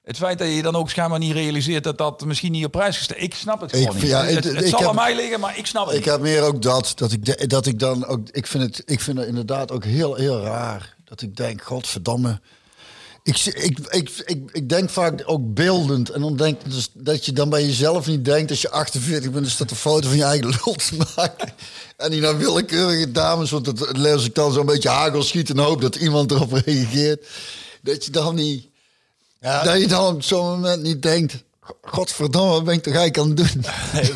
Het 0.03 0.17
feit 0.17 0.39
dat 0.39 0.55
je 0.55 0.63
dan 0.63 0.77
ook 0.77 0.91
schijnbaar 0.91 1.19
niet 1.19 1.33
realiseert 1.33 1.85
dat 1.85 1.99
dat 1.99 2.25
misschien 2.25 2.53
niet 2.53 2.65
op 2.65 2.73
prijs 2.73 2.97
gesteld. 2.97 3.21
Ik 3.23 3.35
snap 3.35 3.61
het 3.61 3.73
Ik 3.73 3.79
gewoon 3.79 3.93
vind- 3.93 4.03
niet. 4.03 4.13
ja, 4.13 4.25
het, 4.25 4.35
het- 4.35 4.45
het 4.45 4.63
ik 4.65 4.69
zal 4.69 4.79
heb- 4.79 4.89
aan 4.89 4.95
mij 4.95 5.15
liggen, 5.17 5.41
maar 5.41 5.59
ik 5.59 5.67
snap 5.67 5.87
het 5.87 5.95
Ik 5.95 6.01
niet. 6.01 6.11
heb 6.11 6.21
meer 6.21 6.43
ook 6.43 6.63
dat, 6.63 6.93
dat 6.95 7.13
ik, 7.13 7.25
de- 7.25 7.47
dat 7.47 7.67
ik 7.67 7.79
dan 7.79 8.07
ook, 8.07 8.29
ik 8.31 8.47
vind 8.47 8.63
het, 8.63 8.83
ik 8.91 9.01
vind 9.01 9.19
het 9.19 9.27
inderdaad 9.27 9.73
ook 9.73 9.85
heel, 9.85 10.15
heel 10.15 10.41
raar. 10.43 10.97
Dat 11.05 11.21
ik 11.23 11.37
denk, 11.37 11.63
godverdamme. 11.63 12.41
Ik, 13.23 13.39
ik, 13.45 13.79
ik, 13.91 14.11
ik, 14.27 14.51
ik 14.53 14.69
denk 14.69 14.91
vaak 14.91 15.23
ook 15.27 15.55
beeldend. 15.55 16.11
En 16.11 16.21
dan 16.21 16.37
denk 16.37 16.61
ik 16.65 16.71
dus 16.71 16.89
dat 16.95 17.25
je 17.25 17.33
dan 17.33 17.49
bij 17.49 17.65
jezelf 17.67 18.07
niet 18.07 18.25
denkt, 18.25 18.51
als 18.51 18.61
je 18.61 18.71
48 18.71 19.31
bent, 19.31 19.47
is 19.47 19.57
dat 19.57 19.71
een 19.71 19.77
foto 19.77 20.09
van 20.09 20.17
je 20.17 20.25
eigen 20.25 20.49
lul 20.65 20.75
te 20.75 20.97
maken. 21.17 21.53
En 21.97 22.11
die 22.11 22.21
naar 22.21 22.39
willekeurige 22.39 23.13
dames, 23.13 23.51
want 23.51 23.65
dat 23.65 23.97
lees 23.97 24.25
ik 24.25 24.35
dan 24.35 24.53
zo'n 24.53 24.67
beetje 24.67 24.89
hagel 24.89 25.23
schiet 25.23 25.51
en 25.51 25.59
hoop 25.59 25.81
dat 25.81 25.97
iemand 25.97 26.31
erop 26.31 26.53
reageert. 26.53 27.27
Dat 27.83 28.05
je 28.05 28.11
dan 28.11 28.35
niet, 28.35 28.67
Ja, 29.41 29.63
dat 29.63 29.81
je 29.81 29.87
dan 29.87 30.15
op 30.15 30.23
zo'n 30.23 30.47
moment 30.47 30.83
niet 30.83 31.03
denkt, 31.03 31.45
godverdamme, 31.83 32.51
wat 32.53 32.65
ben 32.65 32.75
ik 32.75 32.83
toch 32.83 32.95
eigenlijk 32.95 33.19
aan 33.19 33.45
het 33.47 33.53
doen? 33.53 33.65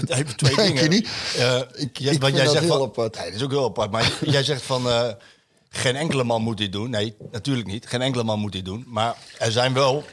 Even 0.19 0.37
twee 0.37 0.55
Denk 0.57 0.69
dingen. 0.69 0.83
je 0.83 0.88
niet? 0.88 1.09
Eh, 1.37 1.61
Ik- 1.75 1.99
jij- 1.99 2.12
ik 2.12 2.21
wat 2.21 2.31
vind 2.31 2.43
jij 2.43 2.49
zegt 2.53 2.65
heel 2.65 2.69
van, 2.73 2.83
apart. 2.83 3.15
Nee, 3.17 3.25
dat 3.26 3.35
is 3.35 3.43
ook 3.43 3.50
heel 3.50 3.65
apart. 3.65 3.91
Maar 3.91 4.12
jij 4.37 4.45
zegt 4.45 4.62
van 4.62 4.88
eh, 4.88 5.09
geen 5.73 5.97
enkele 5.97 6.25
man 6.25 6.43
moet 6.43 6.57
dit 6.59 6.73
doen. 6.73 6.91
Nee, 6.91 7.17
natuurlijk 7.31 7.67
niet. 7.67 7.87
Geen 7.87 8.02
enkele 8.02 8.25
man 8.25 8.38
moet 8.38 8.52
dit 8.52 8.64
doen. 8.64 8.85
Maar 8.87 9.17
er 9.38 9.52
zijn 9.52 9.73
wel 9.75 10.05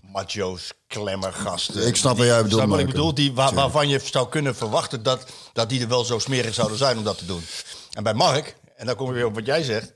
macho's, 0.00 0.72
klemmergasten. 0.86 1.86
Ik 1.86 1.96
snap 1.96 2.16
wat 2.16 2.26
jij 2.26 2.42
bedoelt, 2.42 2.60
Snap 2.60 2.68
wat 2.70 2.78
ik 2.80 2.86
bedoel? 2.86 3.14
Die, 3.14 3.32
waar- 3.32 3.54
waarvan 3.54 3.88
je 3.88 4.00
zou 4.04 4.28
kunnen 4.28 4.56
verwachten 4.56 5.02
dat, 5.02 5.26
dat 5.52 5.68
die 5.68 5.80
er 5.80 5.88
wel 5.88 6.04
zo 6.04 6.18
smerig 6.18 6.54
zouden 6.54 6.78
zijn 6.78 6.98
om 6.98 7.04
dat 7.04 7.18
te 7.18 7.26
doen. 7.26 7.42
En 7.92 8.02
bij 8.02 8.14
Mark, 8.14 8.56
en 8.76 8.86
dan 8.86 8.96
kom 8.96 9.06
je 9.08 9.12
weer 9.14 9.26
op 9.26 9.34
wat 9.34 9.46
jij 9.46 9.62
zegt. 9.62 9.92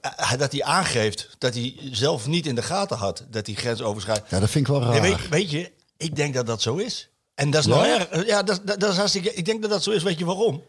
eh, 0.00 0.32
Dat 0.38 0.52
hij 0.52 0.62
aangeeft 0.62 1.28
dat 1.38 1.54
hij 1.54 1.76
zelf 1.90 2.26
niet 2.26 2.46
in 2.46 2.54
de 2.54 2.62
gaten 2.62 2.96
had 2.96 3.24
dat 3.30 3.46
hij 3.46 3.54
grens 3.54 3.82
overschrijdt. 3.82 4.30
Ja, 4.30 4.40
dat 4.40 4.50
vind 4.50 4.66
ik 4.68 4.72
wel 4.72 4.82
raar. 4.82 5.00
Nee, 5.00 5.00
weet, 5.16 5.28
weet 5.28 5.50
je, 5.50 5.72
ik 5.96 6.16
denk 6.16 6.34
dat 6.34 6.46
dat 6.46 6.62
zo 6.62 6.76
is. 6.76 7.08
En 7.34 7.50
dat 7.50 7.60
is 7.60 7.66
nou 7.66 7.86
erg. 7.86 8.26
Ja, 8.26 8.42
dat, 8.42 8.60
dat, 8.66 8.80
dat 8.80 8.90
is 8.90 8.96
hartstikke. 8.96 9.34
Ik 9.34 9.44
denk 9.44 9.62
dat 9.62 9.70
dat 9.70 9.82
zo 9.82 9.90
is. 9.90 10.02
Weet 10.02 10.18
je 10.18 10.24
waarom? 10.24 10.62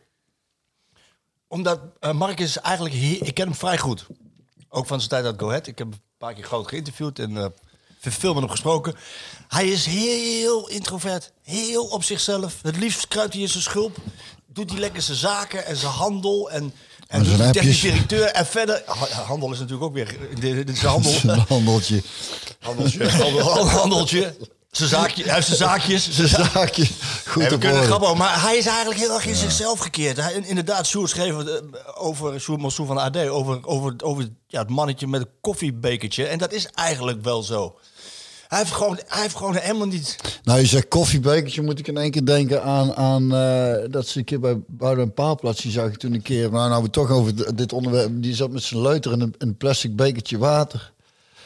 Omdat 1.48 1.80
eh, 2.00 2.12
Mark 2.12 2.40
is 2.40 2.58
eigenlijk. 2.58 2.96
Hier, 2.96 3.24
ik 3.24 3.34
ken 3.34 3.46
hem 3.48 3.56
vrij 3.56 3.78
goed. 3.78 4.06
Ook 4.70 4.88
van 4.88 4.98
zijn 4.98 5.10
tijd 5.10 5.26
uit 5.26 5.40
Go 5.40 5.48
Ahead. 5.48 5.68
Ik 5.68 5.78
heb 5.78 5.88
hem 5.88 5.96
een 5.96 6.18
paar 6.18 6.34
keer 6.34 6.44
groot 6.44 6.68
geïnterviewd 6.68 7.20
en 7.20 7.38
eh, 7.38 7.46
veel 8.00 8.34
met 8.34 8.42
hem 8.44 8.52
gesproken. 8.52 8.96
Hij 9.48 9.68
is 9.68 9.86
heel 9.86 10.68
introvert. 10.70 11.32
Heel 11.44 11.86
op 11.86 12.04
zichzelf. 12.04 12.56
Het 12.62 12.78
liefst 12.78 13.08
kruipt 13.08 13.34
hij 13.34 13.42
in 13.42 13.50
zijn 13.50 13.64
schulp. 13.64 13.98
Doet 14.48 14.70
hij 14.72 14.80
lekker 14.80 15.02
zijn 15.02 15.18
zaken 15.18 15.66
en 15.66 15.76
zijn 15.76 15.92
handel. 15.92 16.52
En, 16.52 16.74
en 17.08 17.24
technisch 17.24 17.42
appjes. 17.48 17.82
directeur. 17.82 18.26
En 18.26 18.46
verder. 18.46 18.84
ha- 18.86 19.22
Handel 19.22 19.52
is 19.52 19.58
natuurlijk 19.60 19.84
ook 19.86 19.94
weer. 19.94 20.18
Dit 20.40 20.70
is 20.70 20.82
handel. 20.84 21.14
Een 21.24 21.40
handeltje. 21.48 22.02
Handeltje. 22.60 23.10
Handel, 23.10 23.68
handeltje. 23.70 24.36
Zijn 24.76 24.90
zaakje, 24.90 25.24
hij 25.24 25.34
heeft 25.34 25.46
zijn 25.48 25.58
zaakjes. 25.58 26.10
Zijn 26.16 26.28
za- 26.28 26.50
Zaakje. 26.54 26.86
Goed 27.28 27.36
Nee, 27.42 27.48
we 27.50 27.54
op 27.56 27.60
kunnen 27.60 27.78
orde. 27.80 27.90
grap 27.92 28.02
over, 28.02 28.18
maar 28.18 28.42
hij 28.42 28.58
is 28.58 28.66
eigenlijk 28.66 29.00
heel 29.00 29.14
erg 29.14 29.26
in 29.26 29.36
zichzelf 29.36 29.80
gekeerd. 29.80 30.18
Hij, 30.18 30.34
inderdaad, 30.46 30.88
Sjoerd 30.88 31.10
schreef 31.10 31.38
eh, 31.46 31.54
over 31.96 32.40
Sjoerd 32.42 32.62
Mansou 32.62 32.88
van 32.88 32.96
de 32.96 33.02
AD, 33.02 33.28
over, 33.28 33.60
over, 33.68 33.94
over 34.04 34.28
ja, 34.48 34.60
het 34.60 34.70
mannetje 34.70 35.08
met 35.08 35.22
een 35.22 35.30
koffiebekertje. 35.42 36.26
En 36.26 36.38
dat 36.38 36.54
is 36.54 36.68
eigenlijk 36.74 37.24
wel 37.24 37.44
zo. 37.44 37.76
Hij 38.48 38.60
heeft 38.60 38.72
gewoon, 38.72 39.00
hij 39.08 39.22
heeft 39.22 39.36
gewoon 39.36 39.56
helemaal 39.56 39.88
niet... 39.88 40.16
Nou, 40.44 40.60
je 40.60 40.66
zegt 40.66 40.88
koffiebekertje, 40.88 41.62
moet 41.62 41.80
ik 41.80 41.88
in 41.88 41.98
één 41.98 42.12
keer 42.12 42.26
denken 42.26 42.64
aan, 42.64 42.96
aan 42.96 43.34
eh, 43.36 43.92
dat 43.92 44.08
ze 44.08 44.18
een 44.20 44.26
keer 44.26 44.40
bij 44.40 44.58
Bouden 44.68 45.14
Paalplaats, 45.14 45.62
die 45.62 45.72
zag 45.72 45.88
ik 45.88 45.98
toen 45.98 46.14
een 46.14 46.22
keer, 46.22 46.52
nou, 46.52 46.70
nou 46.70 46.84
we 46.84 46.90
toch 46.90 47.10
over 47.12 47.56
dit 47.56 47.74
onderwerp, 47.74 48.12
die 48.14 48.36
zat 48.36 48.52
met 48.52 48.64
zijn 48.64 48.82
leuter 48.82 49.12
in 49.12 49.22
een, 49.22 49.36
een 49.38 49.58
plastic 49.58 49.96
bekertje 49.96 50.38
water. 50.38 50.92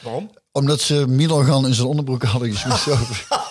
Waarom? 0.00 0.30
Omdat 0.52 0.80
ze 0.80 1.06
Milogan 1.08 1.66
in 1.66 1.74
zijn 1.74 1.86
onderbroek 1.86 2.22
hadden 2.22 2.54
geschoven. 2.54 3.16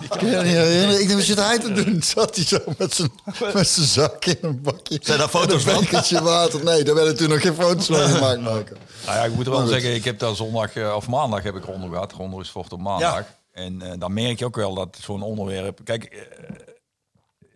Ik 0.00 0.08
kan 0.08 0.28
je 0.28 0.36
niet 0.36 0.44
herinneren. 0.44 1.00
Ik 1.00 1.06
denk, 1.06 1.18
wat 1.18 1.22
zit 1.22 1.38
hij 1.38 1.58
te 1.58 1.72
doen? 1.72 2.02
Zat 2.02 2.36
hij 2.36 2.44
zo 2.44 2.58
met 2.78 2.94
zijn, 2.94 3.10
met 3.54 3.68
zijn 3.68 3.86
zak 3.86 4.24
in 4.24 4.38
een 4.40 4.62
bakje. 4.62 4.98
Zijn 5.02 5.18
daar 5.18 5.28
foto's 5.28 5.64
een 5.64 5.72
van? 5.72 5.80
bekertje 5.80 6.22
water. 6.22 6.64
Nee, 6.64 6.84
daar 6.84 6.94
werden 6.94 7.16
toen 7.16 7.28
nog 7.28 7.40
geen 7.40 7.54
foto's 7.54 7.86
van 7.86 7.96
gemaakt. 7.96 8.40
Maken. 8.40 8.76
Nou 9.06 9.18
ja, 9.18 9.24
ik 9.24 9.34
moet 9.34 9.46
wel 9.46 9.66
zeggen, 9.66 9.94
ik 9.94 10.04
heb 10.04 10.18
daar 10.18 10.34
zondag 10.34 10.74
eh, 10.74 10.94
of 10.96 11.08
maandag 11.08 11.42
heb 11.42 11.56
ik 11.56 11.64
ronde 11.64 11.88
gehad. 11.88 12.12
Ronde 12.12 12.40
is 12.40 12.50
vocht 12.50 12.72
op 12.72 12.80
maandag. 12.80 13.24
En 13.52 13.82
eh, 13.82 13.98
dan 13.98 14.12
merk 14.12 14.38
je 14.38 14.44
ook 14.44 14.56
wel 14.56 14.74
dat 14.74 14.98
zo'n 15.02 15.22
onderwerp. 15.22 15.80
Kijk, 15.84 16.04
eh, 16.04 16.20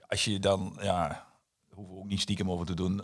als 0.07 0.25
je 0.25 0.39
dan, 0.39 0.79
ja, 0.81 1.27
hoeven 1.75 1.95
we 1.95 2.01
ook 2.01 2.09
niet 2.09 2.21
stiekem 2.21 2.51
over 2.51 2.67
te 2.67 2.75
doen. 2.75 3.03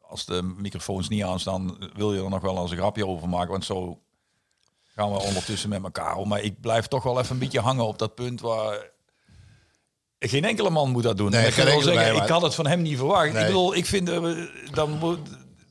Als 0.00 0.24
de 0.24 0.42
microfoons 0.42 1.08
niet 1.08 1.22
aanstaan, 1.22 1.76
wil 1.94 2.14
je 2.14 2.22
er 2.22 2.30
nog 2.30 2.42
wel 2.42 2.62
eens 2.62 2.70
een 2.70 2.76
grapje 2.76 3.06
over 3.06 3.28
maken. 3.28 3.50
Want 3.50 3.64
zo 3.64 3.98
gaan 4.94 5.12
we 5.12 5.20
ondertussen 5.20 5.68
met 5.68 5.82
elkaar 5.82 6.16
om. 6.16 6.28
Maar 6.28 6.42
ik 6.42 6.60
blijf 6.60 6.86
toch 6.86 7.02
wel 7.02 7.18
even 7.20 7.32
een 7.32 7.38
beetje 7.38 7.60
hangen 7.60 7.86
op 7.86 7.98
dat 7.98 8.14
punt 8.14 8.40
waar. 8.40 8.92
Geen 10.18 10.44
enkele 10.44 10.70
man 10.70 10.90
moet 10.90 11.02
dat 11.02 11.16
doen. 11.16 11.30
Nee, 11.30 11.46
ik 11.46 11.52
zeggen, 11.52 12.14
ik 12.16 12.28
had 12.28 12.42
het 12.42 12.54
van 12.54 12.66
hem 12.66 12.82
niet 12.82 12.96
verwacht. 12.96 13.32
Nee. 13.32 13.40
Ik 13.40 13.46
bedoel, 13.46 13.74
ik 13.74 13.86
vind, 13.86 14.08
eh, 14.08 14.22
dan 14.72 14.90
moet, 14.90 15.18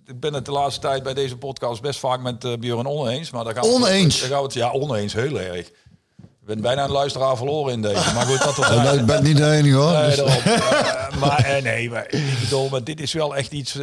ik 0.06 0.20
ben 0.20 0.34
het 0.34 0.46
de 0.46 0.51
laatste 0.51 0.82
tijd 0.82 1.03
bij 1.03 1.13
deze 1.13 1.38
podcast 1.38 1.82
best 1.82 2.00
vaak 2.00 2.22
met 2.22 2.44
eh 2.44 2.53
Björn 2.60 2.88
oneens. 2.88 3.32
Maar 3.32 3.44
daar 3.44 3.53
gaan 3.53 3.63
we, 3.63 3.70
Oneens? 3.74 4.20
Daar 4.20 4.30
gaan 4.30 4.38
we 4.38 4.44
het, 4.44 4.53
ja, 4.53 4.72
oneens, 4.72 5.13
heel 5.13 5.39
erg. 5.39 5.68
Ik 6.18 6.50
ben 6.50 6.62
bijna 6.62 6.84
een 6.84 6.92
luisteraar 6.92 7.38
verloren 7.38 7.74
in 7.74 7.82
deze. 7.82 8.13
Maar 8.13 8.25
goed, 8.25 8.44
dat 8.44 8.56
was 8.56 8.70
Oh, 8.72 8.94
Ik 8.94 9.06
ben 9.06 9.24
niet 9.24 9.38
de 9.38 9.51
enige 9.51 9.75
hoor. 9.75 9.92
Nee, 9.92 10.15
Dus-. 10.15 10.20
Eh, 10.20 11.18
maar 11.20 11.60
nee, 11.63 11.89
maar 11.89 12.06
ik 12.10 12.39
bedoel, 12.39 12.70
maar 12.70 12.84
dit 12.84 13.01
is 13.01 13.13
wel 13.13 13.36
echt 13.36 13.51
iets. 13.51 13.75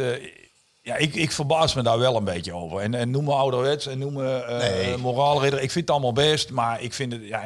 Ja, 0.81 0.95
ik, 0.95 1.15
ik 1.15 1.31
verbaas 1.31 1.73
me 1.73 1.81
daar 1.81 1.99
wel 1.99 2.15
een 2.15 2.23
beetje 2.23 2.53
over. 2.53 2.79
En, 2.79 2.93
en 2.93 3.11
noem 3.11 3.23
me 3.23 3.33
ouderwets 3.33 3.87
en 3.87 3.97
noem 3.97 4.13
me 4.13 4.45
Nee. 4.59 4.97
moraalridder. 4.97 5.61
Ik 5.61 5.71
vind 5.71 5.87
het 5.87 5.89
allemaal 5.89 6.13
best, 6.13 6.51
maar 6.51 6.81
ik 6.81 6.93
vind 6.93 7.11
het. 7.11 7.21
Ja, 7.27 7.43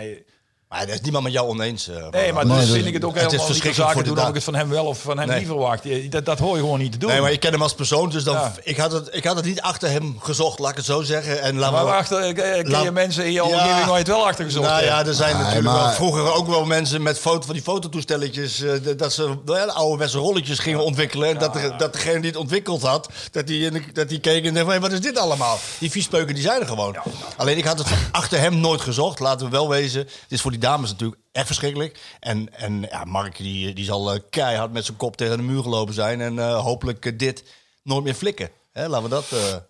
Maar 0.76 0.86
dat 0.86 0.96
is 0.96 1.02
niemand 1.02 1.24
met 1.24 1.34
jou 1.34 1.48
oneens. 1.48 1.88
eh, 1.88 1.96
nee, 2.12 2.34
maar 2.34 2.46
Nee, 2.46 2.60
dus 2.60 2.72
vind 2.72 2.86
ik 2.86 2.94
het 2.94 3.04
ook 3.04 3.14
het 3.16 3.24
is 3.24 3.32
helemaal 3.32 3.48
niet 3.48 3.56
verschrikkelijk 3.56 3.76
zaken 3.76 3.94
voor 3.94 4.04
doen 4.16 4.24
of 4.24 4.28
ik 4.30 4.34
het 4.36 4.44
van 4.44 4.56
hem 4.56 4.70
wel 4.70 4.86
of 4.86 5.00
van 5.02 5.18
hem 5.18 5.28
Nee. 5.28 5.38
niet 5.38 5.48
verwacht. 5.48 6.12
Dat, 6.12 6.26
dat 6.26 6.40
hoor 6.40 6.56
je 6.56 6.62
gewoon 6.62 6.80
niet 6.80 6.92
te 6.92 6.98
doen. 6.98 7.10
Nee, 7.10 7.22
maar 7.22 7.32
ik 7.32 7.40
ken 7.40 7.52
hem 7.52 7.62
als 7.62 7.74
persoon, 7.74 8.10
dus 8.10 8.24
dan, 8.24 8.34
Ja. 8.36 8.54
ik, 8.64 8.78
had 8.78 8.92
het, 8.92 9.08
ik 9.12 9.24
had 9.24 9.36
het 9.36 9.46
niet 9.46 9.62
achter 9.62 9.90
hem 9.90 10.18
gezocht, 10.20 10.60
laat 10.60 10.70
ik 10.72 10.76
het 10.78 10.86
zo 10.86 11.02
zeggen. 11.02 11.42
En 11.42 11.58
laat 11.58 11.72
maar 11.72 11.84
achter, 11.86 12.20
eh, 12.20 12.34
ken 12.34 12.70
Laat- 12.72 12.84
je 12.84 12.92
mensen 12.92 13.24
in 13.26 13.32
je 13.32 13.36
Ja. 13.38 13.44
omgeving 13.44 13.98
het 13.98 14.08
wel 14.08 14.28
achter 14.28 14.46
gezocht 14.46 14.68
Nou 14.70 14.84
ja, 14.84 15.06
er 15.06 15.14
zijn 15.14 15.36
Nee, 15.36 15.44
natuurlijk 15.44 15.76
wel, 15.76 15.90
vroeger 15.92 16.34
ook 16.34 16.48
wel 16.48 16.66
mensen 16.66 17.02
met 17.02 17.20
foto, 17.20 17.46
van 17.46 17.54
die 17.54 17.64
fototoestelletjes, 17.64 18.62
eh, 18.62 18.72
dat 18.98 19.14
ze 19.14 19.36
nou 19.46 19.58
ja, 19.60 19.66
ouderwetse 19.66 20.18
rolletjes 20.18 20.60
gingen 20.60 20.84
ontwikkelen. 20.84 21.30
En 21.30 21.38
dat, 21.38 21.58
dat 21.78 21.94
degene 21.94 22.20
die 22.20 22.30
het 22.30 22.40
ontwikkeld 22.40 22.82
had, 22.82 23.10
dat 23.32 23.48
die, 23.48 23.72
dat 23.94 24.10
die 24.10 24.20
keek 24.20 24.46
en 24.46 24.54
dacht, 24.54 24.66
van, 24.66 24.74
"Hé, 24.74 24.80
wat 24.80 24.92
is 24.92 25.02
dit 25.02 25.18
allemaal? 25.18 25.58
Die 25.80 25.92
viespeuken 25.92 26.34
die 26.36 26.44
zijn 26.44 26.62
er 26.62 26.68
gewoon. 26.68 26.96
Alleen 27.38 27.58
ik 27.58 27.66
had 27.66 27.78
het 27.78 27.88
achter 28.12 28.40
hem 28.40 28.60
nooit 28.60 28.82
gezocht, 28.82 29.20
laten 29.20 29.46
we 29.46 29.52
wel 29.52 29.70
wezen. 29.70 30.00
Het 30.02 30.12
is 30.28 30.42
voor 30.42 30.52
die 30.52 30.60
dames 30.66 30.90
natuurlijk 30.90 31.22
echt 31.32 31.46
verschrikkelijk. 31.46 32.00
En, 32.20 32.54
en 32.54 32.82
ja, 32.82 33.04
Mark 33.04 33.38
die, 33.38 33.74
die 33.74 33.86
zal 33.86 34.14
eh, 34.14 34.20
keihard 34.30 34.72
met 34.72 34.86
zijn 34.86 34.98
kop 34.98 35.18
tegen 35.18 35.38
de 35.38 35.44
muur 35.44 35.62
gelopen 35.62 35.94
zijn. 35.94 36.22
En 36.22 36.40
eh, 36.40 36.64
hopelijk 36.64 37.06
eh, 37.06 37.18
dit 37.18 37.44
nooit 37.84 38.04
meer 38.04 38.14
flikken. 38.14 38.50
Hè, 38.72 38.88
laten 38.88 39.10
we 39.10 39.10
dat... 39.10 39.26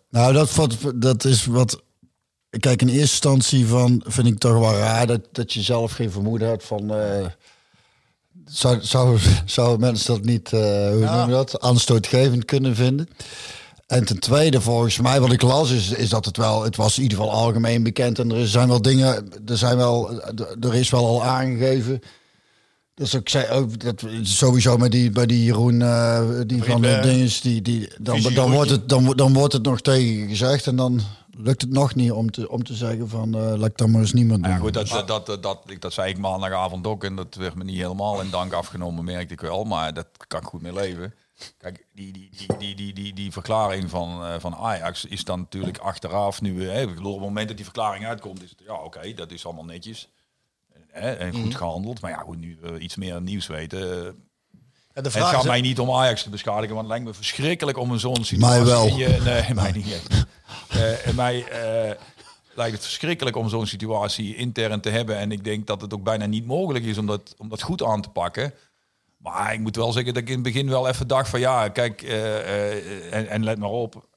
Nou, 0.10 0.34
dat, 0.34 0.78
dat 0.96 1.24
is 1.24 1.46
wat. 1.46 1.82
Kijk, 2.60 2.82
in 2.82 2.88
eerste 2.88 3.02
instantie 3.02 3.66
van, 3.66 4.04
vind 4.06 4.28
ik 4.28 4.38
toch 4.38 4.60
wel 4.60 4.78
raar 4.78 5.08
dat, 5.08 5.22
dat 5.32 5.54
je 5.54 5.62
zelf 5.62 5.92
geen 5.92 6.12
vermoeden 6.12 6.48
hebt 6.48 6.64
van. 6.64 6.94
eh 6.94 7.26
zou, 8.46 8.82
zou, 8.82 9.20
zou 9.46 9.80
mensen 9.80 10.14
dat 10.14 10.24
niet, 10.24 10.52
hoe 10.52 11.10
noem 11.12 11.26
je 11.26 11.32
dat, 11.32 11.60
aanstootgevend 11.60 12.46
kunnen 12.46 12.76
vinden? 12.76 13.10
En 13.86 14.06
ten 14.06 14.20
tweede, 14.20 14.62
volgens 14.62 15.00
mij, 15.00 15.20
wat 15.20 15.32
ik 15.32 15.42
las, 15.42 15.72
is, 15.72 15.90
is 15.92 16.10
dat 16.10 16.26
het 16.26 16.38
wel, 16.38 16.64
het 16.64 16.76
was 16.76 16.98
in 16.98 17.04
ieder 17.04 17.18
geval 17.18 17.34
algemeen 17.34 17.84
bekend. 17.84 18.20
En 18.20 18.32
er 18.32 18.48
zijn 18.48 18.68
wel 18.68 18.82
dingen, 18.82 19.30
er 19.46 19.58
zijn 19.58 19.78
wel, 19.78 20.22
er 20.62 20.76
is 20.76 20.90
wel 20.90 21.06
al 21.08 21.24
aangegeven. 21.24 22.00
Dus 22.94 23.14
ik 23.14 23.30
zei 23.30 23.50
ook 23.50 23.80
dat 23.80 24.04
sowieso 24.22 24.78
met 24.78 24.92
die, 24.92 25.10
bij 25.10 25.26
die 25.26 25.44
Jeroen, 25.44 25.82
eh, 25.82 26.30
die 26.48 26.64
van 26.64 26.82
de 26.82 26.88
eh, 26.88 27.04
dinges, 27.04 27.42
die, 27.42 27.62
die, 27.62 27.90
dan, 28.02 28.16
dan, 28.36 28.52
wordt 28.52 28.70
het, 28.70 28.90
dan, 28.90 29.14
dan 29.16 29.34
wordt 29.34 29.54
het 29.54 29.64
nog 29.64 29.82
tegen 29.82 30.28
gezegd 30.28 30.68
en 30.68 30.76
dan 30.76 31.02
lukt 31.38 31.62
het 31.62 31.72
nog 31.72 31.96
niet 31.96 32.12
om 32.12 32.32
te, 32.32 32.50
om 32.50 32.64
te 32.64 32.74
zeggen 32.74 33.10
van, 33.10 33.36
eh 33.36 33.42
laat 33.58 33.70
ik 33.70 33.78
dan 33.78 33.92
maar 33.92 34.02
eens 34.02 34.14
niemand 34.14 34.44
doen. 34.44 34.52
Ja, 34.52 34.58
goed, 34.58 34.74
dat, 34.74 34.88
dat, 35.08 35.26
dat, 35.26 35.44
dat, 35.44 35.60
ik- 35.68 35.82
dat 35.82 35.94
zei 35.94 36.10
ik 36.10 36.18
maandagavond 36.18 36.88
ook 36.88 37.04
en 37.04 37.16
dat 37.16 37.36
werd 37.36 37.56
me 37.56 37.64
niet 37.64 37.78
helemaal 37.82 38.22
in 38.22 38.30
dank 38.30 38.54
afgenomen, 38.54 39.04
merkte 39.04 39.34
ik 39.34 39.42
wel. 39.42 39.64
Maar 39.64 39.94
dat 39.94 40.08
kan 40.28 40.40
ik 40.42 40.48
goed 40.48 40.62
mee 40.62 40.74
leven. 40.74 41.14
Kijk, 41.58 41.86
die, 41.94 42.12
die, 42.14 42.30
die, 42.38 42.58
die, 42.58 42.76
die, 42.76 42.94
die, 42.94 43.14
die 43.14 43.32
verklaring 43.32 43.90
van, 43.90 44.26
eh, 44.26 44.40
van 44.40 44.56
Ajax 44.56 45.06
is 45.06 45.24
dan 45.24 45.40
natuurlijk 45.40 45.78
achteraf 45.78 46.42
nu... 46.42 46.70
Hè, 46.70 46.82
ik 46.82 46.88
bedoel, 46.96 47.12
op 47.14 47.20
het 47.20 47.28
moment 47.28 47.48
dat 47.48 47.56
die 47.56 47.66
verklaring 47.66 48.06
uitkomt, 48.06 48.44
is 48.44 48.50
het... 48.50 48.60
Ja, 48.66 48.74
oké, 48.74 49.14
dat 49.14 49.32
is 49.32 49.46
allemaal 49.46 49.66
netjes. 49.66 50.10
Hè, 50.88 51.12
en 51.14 51.34
goed 51.34 51.44
Mhm. 51.46 51.56
gehandeld. 51.56 52.02
Maar 52.02 52.12
ja, 52.12 52.18
goed, 52.18 52.38
nu 52.40 52.58
we 52.62 52.80
iets 52.80 52.96
meer 52.96 53.22
nieuws 53.22 53.48
weten... 53.48 53.80
eh, 53.80 54.04
ja, 54.94 55.02
de 55.02 55.02
het 55.02 55.12
vraag 55.12 55.30
gaat 55.32 55.44
is, 55.44 55.50
mij 55.50 55.62
niet 55.62 55.80
om 55.80 55.92
Ajax 55.92 56.24
te 56.24 56.30
beschadigen, 56.30 56.76
want 56.76 56.80
het 56.80 56.88
lijkt 56.88 57.06
me 57.06 57.14
verschrikkelijk 57.14 57.78
om 57.78 57.92
een 57.92 58.00
zo'n 58.00 58.24
situatie... 58.26 58.58
Mij 58.64 58.66
wel. 58.66 58.88
je- 58.88 59.22
nee, 59.44 59.54
mij 59.54 59.72
niet 59.72 59.92
echt. 59.94 60.26
Eh, 60.70 61.08
en 61.08 61.16
mij 61.16 61.48
eh, 61.48 62.00
lijkt 62.54 62.74
het 62.76 62.84
verschrikkelijk 62.84 63.36
om 63.36 63.50
zo'n 63.50 63.68
situatie 63.68 64.36
intern 64.36 64.82
te 64.82 64.90
hebben. 64.90 65.18
En 65.18 65.32
ik 65.32 65.44
denk 65.44 65.68
dat 65.68 65.82
het 65.82 65.94
ook 65.94 66.04
bijna 66.04 66.26
niet 66.26 66.46
mogelijk 66.46 66.86
is 66.86 66.98
om 66.98 67.06
dat, 67.06 67.34
om 67.38 67.50
dat 67.50 67.62
goed 67.62 67.84
aan 67.84 68.02
te 68.02 68.10
pakken. 68.10 68.54
Maar 69.26 69.54
ik 69.54 69.60
moet 69.60 69.76
wel 69.76 69.92
zeggen 69.92 70.14
dat 70.14 70.24
ik 70.24 70.30
in 70.30 70.34
het 70.34 70.44
begin 70.44 70.70
wel 70.70 70.88
even 70.88 71.08
dacht 71.08 71.30
van 71.30 71.40
ja, 71.40 71.70
kijk, 71.70 72.02
eh, 72.02 72.38
eh, 72.38 73.14
en, 73.14 73.28
en 73.28 73.44
let 73.44 73.60
maar 73.60 73.70
op. 73.70 74.08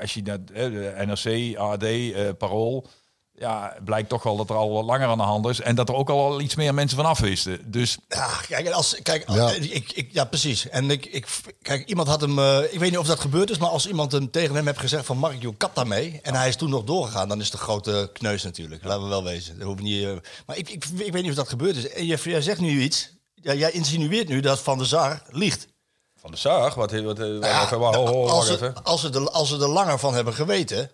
Als 0.00 0.14
je 0.14 0.22
dat, 0.22 0.46
de 0.46 0.94
NRC, 1.06 1.56
AD, 1.56 1.82
eh, 1.82 2.28
Parool, 2.38 2.86
ja, 3.32 3.76
blijkt 3.84 4.08
toch 4.08 4.22
wel 4.22 4.36
dat 4.36 4.50
er 4.50 4.56
al 4.56 4.72
wat 4.72 4.84
langer 4.84 5.08
aan 5.08 5.18
de 5.18 5.24
hand 5.24 5.46
is. 5.46 5.60
En 5.60 5.74
dat 5.74 5.88
er 5.88 5.94
ook 5.94 6.10
al 6.10 6.40
iets 6.40 6.54
meer 6.54 6.74
mensen 6.74 6.96
van 6.96 7.06
af 7.06 7.18
wisten. 7.18 7.70
Dus 7.70 7.98
Ja, 8.08 8.28
kijk, 8.48 8.70
als, 8.70 9.02
kijk 9.02 9.30
Ja. 9.30 9.50
Ik, 9.50 9.92
ik, 9.92 10.08
ja, 10.12 10.24
precies. 10.24 10.68
En 10.68 10.90
ik, 10.90 11.06
ik, 11.06 11.26
kijk, 11.62 11.88
iemand 11.88 12.08
had 12.08 12.20
hem, 12.20 12.38
ik 12.64 12.78
weet 12.78 12.90
niet 12.90 12.98
of 12.98 13.06
dat 13.06 13.20
gebeurd 13.20 13.50
is, 13.50 13.58
maar 13.58 13.68
als 13.68 13.86
iemand 13.86 14.12
hem 14.12 14.30
tegen 14.30 14.54
hem 14.54 14.66
heeft 14.66 14.78
gezegd 14.78 15.06
van 15.06 15.18
Mark, 15.18 15.42
joh, 15.42 15.56
kap 15.56 15.74
daarmee. 15.74 16.20
En 16.22 16.34
hij 16.34 16.48
is 16.48 16.56
toen 16.56 16.70
nog 16.70 16.84
doorgegaan, 16.84 17.28
dan 17.28 17.40
is 17.40 17.52
een 17.52 17.58
grote 17.58 18.10
kneus 18.12 18.42
natuurlijk. 18.42 18.84
Laten 18.84 19.02
we 19.02 19.08
wel 19.08 19.24
wezen. 19.24 19.58
Dat 19.58 19.66
hoeft 19.66 19.82
niet, 19.82 20.06
maar 20.46 20.56
ik, 20.56 20.68
ik, 20.68 20.84
ik 20.84 21.12
weet 21.12 21.22
niet 21.22 21.30
of 21.30 21.36
dat 21.36 21.48
gebeurd 21.48 21.76
is. 21.76 21.88
En 21.88 22.06
jij, 22.06 22.18
jij 22.22 22.42
zegt 22.42 22.60
nu 22.60 22.80
iets, 22.80 23.19
ja, 23.42 23.54
jij 23.54 23.70
insinueert 23.70 24.28
nu 24.28 24.40
dat 24.40 24.60
Van 24.60 24.78
der 24.78 24.86
Sar 24.86 25.22
liegt. 25.30 25.68
van 26.16 26.30
de 26.30 26.36
Saar, 26.36 26.74
wat, 26.74 26.90
wat, 26.92 27.02
wat, 27.02 27.18
Ja, 27.18 27.62
even, 27.64 27.78
wacht, 27.78 27.96
ho, 27.96 28.06
ho, 28.06 28.26
als, 28.28 28.58
wacht 28.58 28.84
als, 28.84 29.00
ze 29.00 29.10
er, 29.10 29.30
als 29.30 29.48
ze 29.48 29.54
er 29.60 29.68
langer 29.68 29.98
van 29.98 30.14
hebben 30.14 30.34
geweten. 30.34 30.90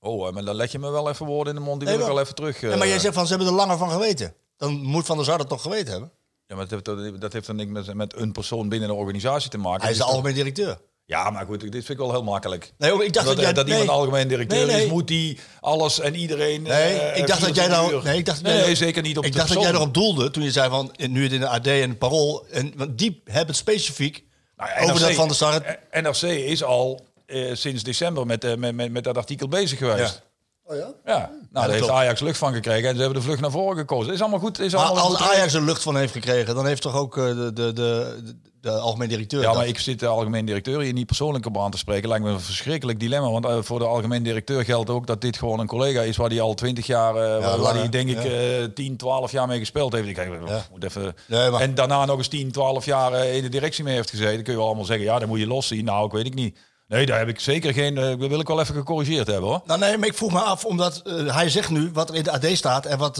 Oh, 0.00 0.32
maar 0.32 0.44
dan 0.44 0.54
leg 0.54 0.72
je 0.72 0.78
me 0.78 0.90
wel 0.90 1.08
even 1.08 1.26
woorden 1.26 1.54
in 1.54 1.58
de 1.60 1.66
mond, 1.66 1.80
die 1.80 1.88
Nee, 1.88 1.98
wil 1.98 2.06
ik 2.06 2.12
wel 2.12 2.22
even 2.22 2.34
terug. 2.34 2.62
Maar 2.62 2.86
jij 2.86 2.94
eh, 2.96 3.00
zegt 3.02 3.14
van 3.14 3.24
ze 3.26 3.28
hebben 3.34 3.48
er 3.48 3.54
langer 3.58 3.76
van 3.78 3.90
geweten. 3.90 4.34
Dan 4.56 4.72
moet 4.72 5.06
Van 5.06 5.16
der 5.16 5.26
Sar 5.26 5.38
dat 5.38 5.48
toch 5.48 5.62
geweten 5.62 5.90
hebben? 5.92 6.12
Ja, 6.46 6.56
maar 6.56 6.68
dat 6.68 6.86
heeft, 6.86 7.20
dat 7.20 7.32
heeft 7.32 7.46
dan 7.46 7.56
niks 7.56 7.70
met, 7.70 7.94
met 7.94 8.16
een 8.16 8.32
persoon 8.32 8.68
binnen 8.68 8.88
de 8.88 8.94
organisatie 8.94 9.50
te 9.50 9.58
maken. 9.58 9.82
Hij 9.82 9.90
is 9.90 9.96
de 9.96 10.02
Het 10.02 10.12
toch- 10.12 10.20
algemeen 10.22 10.34
directeur. 10.36 10.78
Ja, 11.08 11.30
maar 11.30 11.46
goed, 11.46 11.60
dit 11.60 11.70
vind 11.72 11.88
ik 11.88 11.98
wel 11.98 12.10
heel 12.10 12.22
makkelijk. 12.22 12.72
Nee, 12.78 13.04
ik 13.04 13.12
dacht 13.12 13.26
dat, 13.26 13.36
dat, 13.36 13.44
jij... 13.44 13.52
dat 13.52 13.66
nee. 13.66 13.80
iemand 13.80 13.98
algemeen 13.98 14.28
directeur 14.28 14.66
Nee, 14.66 14.74
nee. 14.74 14.84
is, 14.84 14.90
moet 14.90 15.08
die 15.08 15.38
alles 15.60 16.00
en 16.00 16.14
iedereen... 16.14 16.62
Nee, 16.62 16.98
eh, 16.98 17.20
ik 17.20 17.26
dacht 17.26 17.40
dat 17.40 17.54
jij 17.54 17.64
24 17.64 17.90
nou. 17.90 18.04
Nee, 18.04 18.18
ik 18.18 18.24
dacht, 18.26 18.42
nee, 18.42 18.60
nee, 18.60 18.74
zeker 18.74 19.02
niet 19.02 19.18
op 19.18 19.24
Ik 19.24 19.32
de 19.32 19.38
dacht 19.38 19.52
dat 19.52 19.62
jij 19.62 19.72
erop 19.72 19.94
doelde 19.94 20.30
toen 20.30 20.42
je 20.42 20.50
zei 20.50 20.70
van 20.70 20.94
nu 20.96 21.22
het 21.22 21.32
in 21.32 21.40
de 21.40 21.48
AD 21.48 21.66
en 21.66 21.88
het 21.88 21.98
Parool. 21.98 22.46
En, 22.50 22.72
want 22.76 22.98
die 22.98 23.20
hebben 23.24 23.46
het 23.46 23.56
specifiek 23.56 24.24
Nou 24.56 24.70
ja, 24.70 24.76
over 24.80 24.94
NRC 24.94 25.16
dat 25.16 25.36
Van 25.36 25.52
het- 25.52 25.78
eh, 25.90 26.02
NRC 26.02 26.22
is 26.22 26.64
al 26.64 27.06
eh, 27.26 27.54
sinds 27.54 27.82
december 27.82 28.26
met, 28.26 28.44
eh, 28.44 28.54
met, 28.54 28.74
met, 28.74 28.92
met 28.92 29.04
dat 29.04 29.16
artikel 29.16 29.48
bezig 29.48 29.78
geweest. 29.78 30.22
Oh 30.64 30.76
ja? 30.76 30.92
Ja, 31.04 31.18
nou, 31.18 31.30
daar 31.50 31.68
heeft 31.68 31.78
klopt. 31.78 31.92
Ajax 31.92 32.20
lucht 32.20 32.38
van 32.38 32.52
gekregen 32.52 32.88
en 32.88 32.94
ze 32.94 33.00
hebben 33.00 33.18
de 33.18 33.26
vlucht 33.26 33.40
naar 33.40 33.50
voren 33.50 33.76
gekozen. 33.76 34.12
Is 34.12 34.20
allemaal 34.20 34.38
goed. 34.38 34.58
Is 34.58 34.72
Maar 34.72 34.84
allemaal 34.84 35.04
als 35.04 35.16
goed. 35.16 35.30
Ajax 35.36 35.54
er 35.54 35.62
lucht 35.62 35.82
van 35.82 35.96
heeft 35.96 36.12
gekregen, 36.12 36.54
dan 36.54 36.66
heeft 36.66 36.82
toch 36.82 36.94
ook 36.94 37.16
eh, 37.16 37.24
de, 37.24 37.52
de, 37.52 37.72
de, 37.72 38.36
de, 38.72 38.78
algemeen 38.78 39.08
directeur. 39.08 39.40
Ja, 39.40 39.46
dat. 39.46 39.56
maar 39.56 39.66
ik 39.66 39.78
zit 39.78 40.00
de 40.00 40.06
algemeen 40.06 40.44
directeur 40.44 40.80
hier 40.80 40.92
niet 40.92 41.06
persoonlijk 41.06 41.46
op 41.46 41.58
aan 41.58 41.70
te 41.70 41.78
spreken. 41.78 42.08
Lijkt 42.08 42.24
me 42.24 42.30
een 42.30 42.40
verschrikkelijk 42.40 43.00
dilemma. 43.00 43.30
Want 43.30 43.44
eh, 43.44 43.58
voor 43.60 43.78
de 43.78 43.84
algemeen 43.84 44.22
directeur 44.22 44.64
geldt 44.64 44.90
ook 44.90 45.06
dat 45.06 45.20
dit 45.20 45.36
gewoon 45.38 45.58
een 45.60 45.66
collega 45.66 46.00
is 46.00 46.16
waar 46.16 46.28
die 46.28 46.40
al 46.40 46.54
twintig 46.54 46.86
jaar, 46.86 47.16
eh, 47.16 47.44
waar, 47.44 47.60
waar 47.60 47.74
die 47.80 47.88
denk 47.88 48.08
ik 48.08 48.24
eh 48.24 48.64
10, 48.74 48.96
12 48.96 49.32
jaar 49.32 49.46
mee 49.46 49.58
gespeeld 49.58 49.92
heeft. 49.92 50.08
Ik 50.08 50.14
denk, 50.14 50.48
Ja. 50.48 50.66
moet 50.70 50.84
even... 50.84 51.14
Nee, 51.26 51.50
maar- 51.50 51.60
En 51.60 51.74
daarna 51.74 52.04
nog 52.04 52.16
eens 52.18 52.28
10, 52.28 52.52
12 52.52 52.84
jaar 52.84 53.26
in 53.26 53.42
de 53.42 53.48
directie 53.48 53.84
mee 53.84 53.94
heeft 53.94 54.10
gezeten. 54.10 54.34
Dan 54.34 54.42
kun 54.42 54.52
je 54.52 54.58
wel 54.58 54.66
allemaal 54.66 54.84
zeggen, 54.84 55.04
ja, 55.06 55.18
dan 55.18 55.28
moet 55.28 55.38
je 55.38 55.46
los 55.46 55.66
zien. 55.66 55.84
Nou, 55.84 56.06
ik 56.06 56.12
weet 56.12 56.26
ik 56.26 56.34
niet. 56.34 56.58
Nee, 56.88 57.06
daar 57.06 57.18
heb 57.18 57.28
ik 57.28 57.40
zeker 57.40 57.72
geen... 57.72 57.94
dat 57.94 58.16
wil 58.18 58.40
ik 58.40 58.46
wel 58.48 58.60
even 58.60 58.74
gecorrigeerd 58.74 59.26
hebben 59.26 59.48
hoor. 59.50 59.60
Nou 59.66 59.80
nee, 59.80 59.98
maar 59.98 60.08
ik 60.08 60.14
vroeg 60.14 60.32
me 60.32 60.40
af, 60.40 60.64
omdat 60.64 61.02
hij 61.26 61.48
zegt 61.48 61.70
nu 61.70 61.90
wat 61.92 62.08
er 62.08 62.14
in 62.14 62.22
de 62.22 62.30
AD 62.32 62.46
staat 62.52 62.86
en 62.86 62.98
wat, 62.98 63.16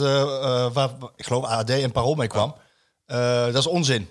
waar, 0.72 0.90
ik 1.16 1.24
geloof 1.24 1.44
AD 1.44 1.70
en 1.70 1.92
Parool 1.92 2.14
mee 2.14 2.26
kwam. 2.26 2.54
Dat 3.06 3.54
is 3.54 3.66
onzin. 3.66 4.08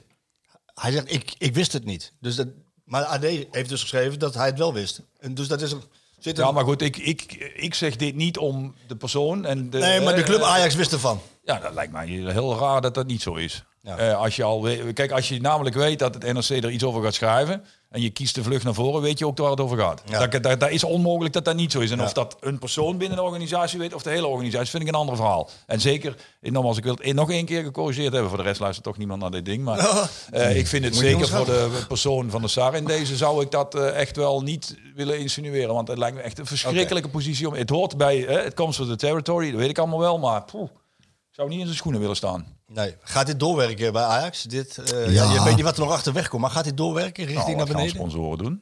Hij 0.75 0.91
zegt, 0.91 1.13
ik, 1.13 1.35
ik 1.37 1.53
wist 1.53 1.73
het 1.73 1.85
niet. 1.85 2.13
Dus 2.19 2.35
dat, 2.35 2.47
maar 2.83 3.03
AD 3.03 3.23
heeft 3.51 3.69
dus 3.69 3.81
geschreven 3.81 4.19
dat 4.19 4.33
hij 4.33 4.45
het 4.45 4.57
wel 4.57 4.73
wist. 4.73 5.01
En 5.19 5.33
dus 5.33 5.47
dat 5.47 5.61
is 5.61 5.71
een... 5.71 5.83
Zit 6.19 6.37
een 6.37 6.45
Ja, 6.45 6.51
maar 6.51 6.63
goed, 6.63 6.81
ik, 6.81 6.97
ik, 6.97 7.51
ik 7.55 7.73
zeg 7.73 7.95
dit 7.95 8.15
niet 8.15 8.37
om 8.37 8.75
de 8.87 8.95
persoon 8.95 9.45
en 9.45 9.69
de... 9.69 9.77
nee, 9.77 10.01
maar 10.01 10.15
de 10.15 10.23
club 10.23 10.39
eh, 10.39 10.49
Ajax 10.49 10.75
wist 10.75 10.91
ervan. 10.91 11.21
Ja, 11.43 11.59
dat 11.59 11.73
lijkt 11.73 11.91
mij 11.91 12.07
heel 12.07 12.57
raar 12.59 12.81
dat 12.81 12.93
dat 12.93 13.07
niet 13.07 13.21
zo 13.21 13.33
is. 13.33 13.63
Ja. 13.81 13.97
Eh, 13.97 14.17
als 14.17 14.35
je 14.35 14.43
al 14.43 14.67
kijk, 14.93 15.11
als 15.11 15.29
je 15.29 15.41
namelijk 15.41 15.75
weet 15.75 15.99
dat 15.99 16.13
het 16.13 16.33
NRC 16.33 16.49
er 16.49 16.69
iets 16.69 16.83
over 16.83 17.03
gaat 17.03 17.13
schrijven 17.13 17.65
en 17.95 18.01
je 18.01 18.09
kiest 18.09 18.35
de 18.35 18.43
vlucht 18.43 18.63
naar 18.63 18.73
voren, 18.73 19.01
weet 19.01 19.19
je 19.19 19.27
ook 19.27 19.37
waar 19.37 19.49
het 19.49 19.59
over 19.59 19.77
gaat. 19.77 20.01
Ja. 20.05 20.27
Dat, 20.27 20.43
dat, 20.43 20.59
dat 20.59 20.69
is 20.69 20.83
onmogelijk 20.83 21.33
dat 21.33 21.45
dat 21.45 21.55
niet 21.55 21.71
zo 21.71 21.79
is. 21.79 21.91
En 21.91 21.97
Ja. 21.97 22.03
of 22.03 22.13
dat 22.13 22.37
een 22.39 22.59
persoon 22.59 22.97
binnen 22.97 23.17
de 23.17 23.23
organisatie 23.23 23.79
weet 23.79 23.93
of 23.93 24.03
de 24.03 24.09
hele 24.09 24.27
organisatie, 24.27 24.69
vind 24.69 24.83
ik 24.83 24.89
een 24.89 24.95
ander 24.95 25.15
verhaal. 25.15 25.49
En 25.65 25.81
zeker, 25.81 26.15
nogmaals, 26.41 26.77
ik 26.77 26.83
wil 26.83 26.97
het 27.01 27.13
nog 27.13 27.31
één 27.31 27.45
keer 27.45 27.63
gecorrigeerd 27.63 28.11
hebben. 28.11 28.29
Voor 28.29 28.37
de 28.37 28.43
rest 28.43 28.59
luistert 28.59 28.85
toch 28.85 28.97
niemand 28.97 29.21
naar 29.21 29.31
dit 29.31 29.45
ding. 29.45 29.63
Maar 29.63 30.09
eh, 30.31 30.57
ik 30.57 30.67
vind 30.67 30.83
het 30.83 30.93
Moet 30.93 31.03
zeker 31.03 31.27
voor 31.27 31.45
de 31.45 31.83
persoon 31.87 32.29
van 32.29 32.41
de 32.41 32.47
SAR 32.47 32.75
in 32.75 32.85
deze 32.85 33.15
zou 33.15 33.41
ik 33.41 33.51
dat 33.51 33.75
eh, 33.75 33.99
echt 33.99 34.15
wel 34.15 34.41
niet 34.41 34.77
willen 34.95 35.19
insinueren. 35.19 35.73
Want 35.73 35.87
het 35.87 35.97
lijkt 35.97 36.15
me 36.15 36.21
echt 36.21 36.39
een 36.39 36.45
verschrikkelijke 36.45 37.09
positie 37.09 37.47
om. 37.47 37.53
Het 37.53 37.69
hoort 37.69 37.97
bij, 37.97 38.17
het 38.17 38.53
comes 38.53 38.77
with 38.77 38.87
the 38.87 38.95
territory, 38.95 39.51
dat 39.51 39.59
weet 39.59 39.69
ik 39.69 39.77
allemaal 39.77 39.99
wel. 39.99 40.19
Maar 40.19 40.43
poeh, 40.43 40.69
ik 40.99 41.07
zou 41.31 41.49
niet 41.49 41.59
in 41.59 41.65
zijn 41.65 41.77
schoenen 41.77 42.01
willen 42.01 42.15
staan. 42.15 42.54
Nee. 42.67 42.95
Gaat 43.01 43.25
dit 43.25 43.39
doorwerken 43.39 43.93
bij 43.93 44.03
Ajax? 44.03 44.43
Dit, 44.43 44.77
eh, 44.77 45.13
Ja. 45.13 45.23
ja. 45.23 45.33
je 45.33 45.43
weet 45.43 45.55
niet 45.55 45.63
wat 45.63 45.77
er 45.77 45.83
nog 45.83 45.91
achterweg 45.93 46.27
komt, 46.27 46.41
maar 46.41 46.51
gaat 46.51 46.63
dit 46.63 46.77
doorwerken 46.77 47.25
richting 47.25 47.45
Nou, 47.45 47.57
naar 47.57 47.57
wat 47.57 47.67
gaan 47.67 47.75
beneden? 47.85 47.95
sponsoren 48.09 48.37
doen? 48.37 48.61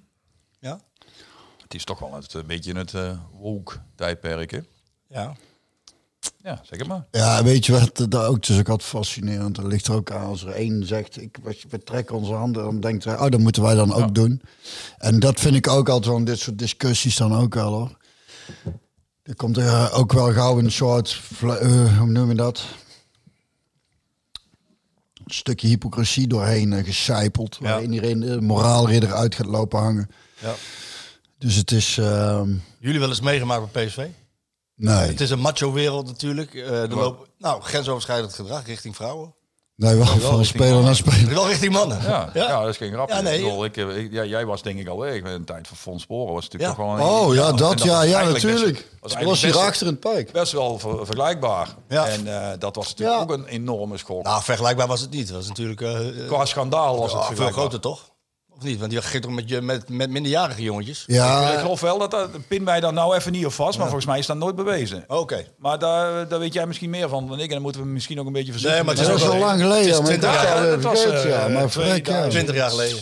Ja. 0.59 0.79
Het 1.61 1.73
is 1.73 1.83
toch 1.83 1.99
wel 1.99 2.13
het, 2.13 2.33
een 2.33 2.47
beetje 2.47 2.73
het 2.77 2.93
eh 2.93 3.17
woke 3.39 3.75
tijdperk, 3.95 4.51
hè? 4.51 4.59
ja. 5.07 5.35
Ja, 6.37 6.59
zeg 6.63 6.79
het 6.79 6.87
maar. 6.87 7.05
Ja, 7.11 7.43
weet 7.43 7.65
je 7.65 7.71
wat 7.71 8.11
daar 8.11 8.27
ook, 8.27 8.45
ook 8.51 8.69
altijd 8.69 8.83
fascinerend. 8.83 9.57
Er 9.57 9.67
ligt 9.67 9.87
er 9.87 9.93
ook 9.93 10.11
aan 10.11 10.25
als 10.25 10.43
er 10.43 10.49
één 10.51 10.85
zegt, 10.85 11.21
ik, 11.21 11.37
we 11.69 11.83
trekken 11.83 12.15
onze 12.15 12.33
handen, 12.33 12.63
dan 12.63 12.79
denkt 12.79 13.03
hij, 13.03 13.19
oh, 13.19 13.29
dat 13.29 13.39
moeten 13.39 13.61
wij 13.61 13.75
dan 13.75 13.93
ook 13.93 14.15
doen. 14.15 14.41
En 14.97 15.19
dat 15.19 15.39
vind 15.39 15.55
ik 15.55 15.67
ook 15.67 15.89
altijd 15.89 16.13
van 16.13 16.23
dit 16.23 16.39
soort 16.39 16.57
discussies 16.59 17.17
dan 17.17 17.35
ook 17.35 17.53
wel 17.53 17.73
hoor. 17.73 17.97
Er 19.23 19.35
komt 19.35 19.57
er 19.57 19.67
eh, 19.67 19.97
ook 19.99 20.13
wel 20.13 20.33
gauw 20.33 20.59
een 20.59 20.71
soort, 20.71 21.13
vla- 21.13 21.55
eh, 21.57 21.97
hoe 21.97 22.07
noem 22.07 22.29
je 22.29 22.35
dat? 22.35 22.63
Stukje 25.33 25.67
hypocrisie 25.67 26.27
doorheen 26.27 26.71
uh, 26.71 26.83
gecijpeld. 26.83 27.57
Ja. 27.61 27.69
Waarin 27.69 27.93
iedereen 27.93 28.19
de 28.19 28.41
moraalridder 28.41 29.13
uit 29.13 29.35
gaat 29.35 29.45
lopen 29.45 29.79
hangen. 29.79 30.09
Ja. 30.41 30.53
Dus 31.37 31.55
het 31.55 31.71
is, 31.71 31.97
ehm, 31.97 32.53
Jullie 32.79 32.99
wel 32.99 33.09
eens 33.09 33.21
meegemaakt 33.21 33.71
bij 33.71 33.85
PSV? 33.85 34.07
nee, 34.75 34.95
Het 34.95 35.21
is 35.21 35.29
een 35.29 35.39
macho-wereld 35.39 36.05
natuurlijk. 36.05 36.53
Eh 36.53 36.81
er 36.81 36.95
loopt, 36.95 37.29
nou, 37.37 37.61
grensoverschrijdend 37.61 38.33
gedrag 38.33 38.65
richting 38.65 38.95
vrouwen. 38.95 39.33
Nee 39.75 39.95
wel 39.95 40.05
van 40.05 40.45
speler 40.45 40.81
naar 40.83 40.95
speler. 40.95 41.33
Wel 41.33 41.47
richting 41.47 41.73
mannen. 41.73 42.01
Ja, 42.01 42.29
ja. 42.33 42.59
dat 42.61 42.69
is 42.69 42.77
geen 42.77 42.91
grap. 42.93 43.09
Ja, 43.09 43.21
nee. 43.21 43.37
Ik 43.37 43.43
bedoel, 43.43 43.65
ik, 43.65 43.77
eh, 43.77 43.97
ik- 43.97 44.11
ja, 44.11 44.23
jij 44.23 44.45
was 44.45 44.61
denk 44.61 44.79
ik 44.79 44.87
al 44.87 44.97
weg. 44.99 45.21
Een 45.23 45.43
tijd 45.45 45.67
van 45.67 45.77
Fons 45.77 46.01
Sporen 46.01 46.33
was 46.33 46.43
het 46.43 46.53
natuurlijk 46.53 46.79
Ja. 46.79 46.85
toch 46.85 46.95
wel 46.97 47.07
een... 47.07 47.13
Oh 47.27 47.33
ja, 47.35 47.47
en 47.47 47.55
dat, 47.55 47.83
ja, 47.83 47.85
was 47.95 48.05
ja, 48.05 48.13
eigenlijk 48.13 48.33
best- 48.33 48.45
natuurlijk. 48.45 48.77
was 48.77 48.99
Was 49.01 49.11
eigenlijk 49.13 49.41
hier 49.43 49.51
best- 49.51 49.63
achter 49.65 49.87
in 49.87 49.91
het 49.91 49.99
pijk. 50.01 50.31
Best 50.31 50.51
wel 50.51 50.79
ver- 50.79 51.05
vergelijkbaar. 51.05 51.67
Ja. 51.89 52.07
En 52.07 52.27
eh, 52.41 52.49
dat 52.59 52.75
was 52.75 52.87
natuurlijk 52.89 53.17
Ja. 53.17 53.23
ook 53.23 53.31
een 53.31 53.45
enorme 53.45 53.97
schok. 53.97 54.23
Nou, 54.23 54.43
vergelijkbaar 54.43 54.87
was 54.87 55.01
het 55.01 55.09
niet. 55.11 55.29
Was 55.31 55.47
natuurlijk 55.47 55.81
eh, 55.81 55.99
Qua 56.27 56.45
schandaal 56.45 56.97
was 56.99 57.13
het 57.13 57.23
veel 57.33 57.51
groter, 57.51 57.79
toch? 57.79 58.11
Of 58.57 58.63
niet? 58.63 58.79
Want 58.79 58.91
die 58.91 59.01
ging 59.01 59.23
toch 59.23 59.31
met, 59.31 59.49
je, 59.49 59.61
met, 59.61 59.89
met 59.89 60.09
minderjarige 60.09 60.61
jongetjes? 60.61 61.03
Ik 61.07 61.15
Ja, 61.15 61.57
geloof 61.59 61.79
wel 61.81 61.97
dat 61.97 62.11
dat... 62.11 62.29
Pin 62.47 62.63
mij 62.63 62.79
daar 62.79 62.93
nou 62.93 63.15
even 63.15 63.31
niet 63.31 63.45
op 63.45 63.51
vast, 63.53 63.77
maar 63.77 63.85
volgens 63.87 64.05
mij 64.05 64.19
is 64.19 64.25
dat 64.25 64.37
nooit 64.37 64.55
bewezen. 64.55 65.03
Oké. 65.07 65.45
Maar 65.57 65.79
daar, 65.79 66.27
daar 66.27 66.39
weet 66.39 66.53
jij 66.53 66.65
misschien 66.67 66.89
meer 66.89 67.09
van 67.09 67.27
dan 67.27 67.37
ik. 67.39 67.45
En 67.47 67.53
dan 67.53 67.61
moeten 67.61 67.81
we 67.81 67.87
misschien 67.87 68.19
ook 68.19 68.25
een 68.25 68.33
beetje 68.33 68.51
voorzichtig 68.51 68.77
Nee, 68.85 68.95
maar 68.95 69.05
het 69.05 69.17
is 69.17 69.23
al 69.27 69.33
ook 69.33 69.39
lang 69.39 69.61
geleden. 69.61 69.85
het 69.85 69.93
is 69.93 70.01
maar 70.01 70.11
ik 70.11 70.19
20 70.19 70.31
dacht 70.31 70.43
jaar- 70.43 70.73
al 70.75 70.79
was, 70.81 71.05
eh, 71.05 71.29
ja. 71.29 71.47
Maar 71.47 71.69
twee 71.69 71.85
verrek, 71.85 72.07
ja. 72.07 72.13
dagen. 72.13 72.29
20 72.29 72.55
jaar 72.55 72.69
geleden. 72.69 72.97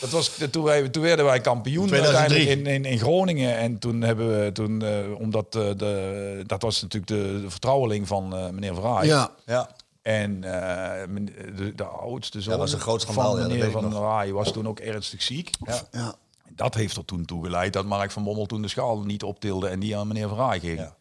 Dat 0.00 0.10
was, 0.10 0.30
toen, 0.50 0.64
wij, 0.64 0.88
toen 0.88 1.02
werden 1.02 1.24
wij 1.24 1.40
kampioen 1.40 1.86
2003. 1.86 2.36
uiteindelijk 2.46 2.68
in, 2.76 2.84
in, 2.84 2.90
in 2.92 2.98
Groningen. 2.98 3.56
En 3.56 3.78
toen 3.78 4.02
hebben 4.02 4.44
we, 4.44 4.52
toen, 4.52 4.82
eh, 4.82 4.90
omdat 5.18 5.54
eh, 5.54 5.62
de, 5.76 6.42
dat 6.46 6.62
was 6.62 6.82
natuurlijk 6.82 7.12
de, 7.12 7.40
de 7.42 7.50
vertrouweling 7.50 8.06
van 8.08 8.36
eh, 8.36 8.48
meneer 8.48 8.74
Verhaai. 8.74 9.06
Ja, 9.08 9.30
Ja. 9.46 9.70
En 10.06 10.44
eh, 10.44 11.16
de, 11.56 11.74
de 11.74 11.84
oudste 11.84 12.40
zoon 12.40 12.58
was 12.58 12.72
een 12.72 12.80
groot 12.80 13.00
schandaal, 13.00 13.24
van 13.24 13.34
ja, 13.34 13.40
dat 13.40 13.46
meneer 13.48 13.64
weet 13.64 13.74
ik 13.74 13.80
Van 13.80 13.90
nog. 13.90 14.00
Verhaai 14.00 14.32
was 14.32 14.52
toen 14.52 14.68
ook 14.68 14.80
ernstig 14.80 15.22
ziek. 15.22 15.50
Ja. 15.64 15.82
ja. 15.90 16.14
Dat 16.50 16.74
heeft 16.74 16.96
er 16.96 17.04
toen 17.04 17.24
toe 17.24 17.44
geleid 17.44 17.72
dat 17.72 17.84
Mark 17.84 18.10
van 18.10 18.24
Bommel 18.24 18.46
toen 18.46 18.62
de 18.62 18.68
schaal 18.68 19.02
niet 19.02 19.22
optilde 19.22 19.68
en 19.68 19.80
die 19.80 19.96
aan 19.96 20.06
meneer 20.06 20.28
Verhaai 20.28 20.60
ging. 20.60 20.78
Ja. 20.78 20.96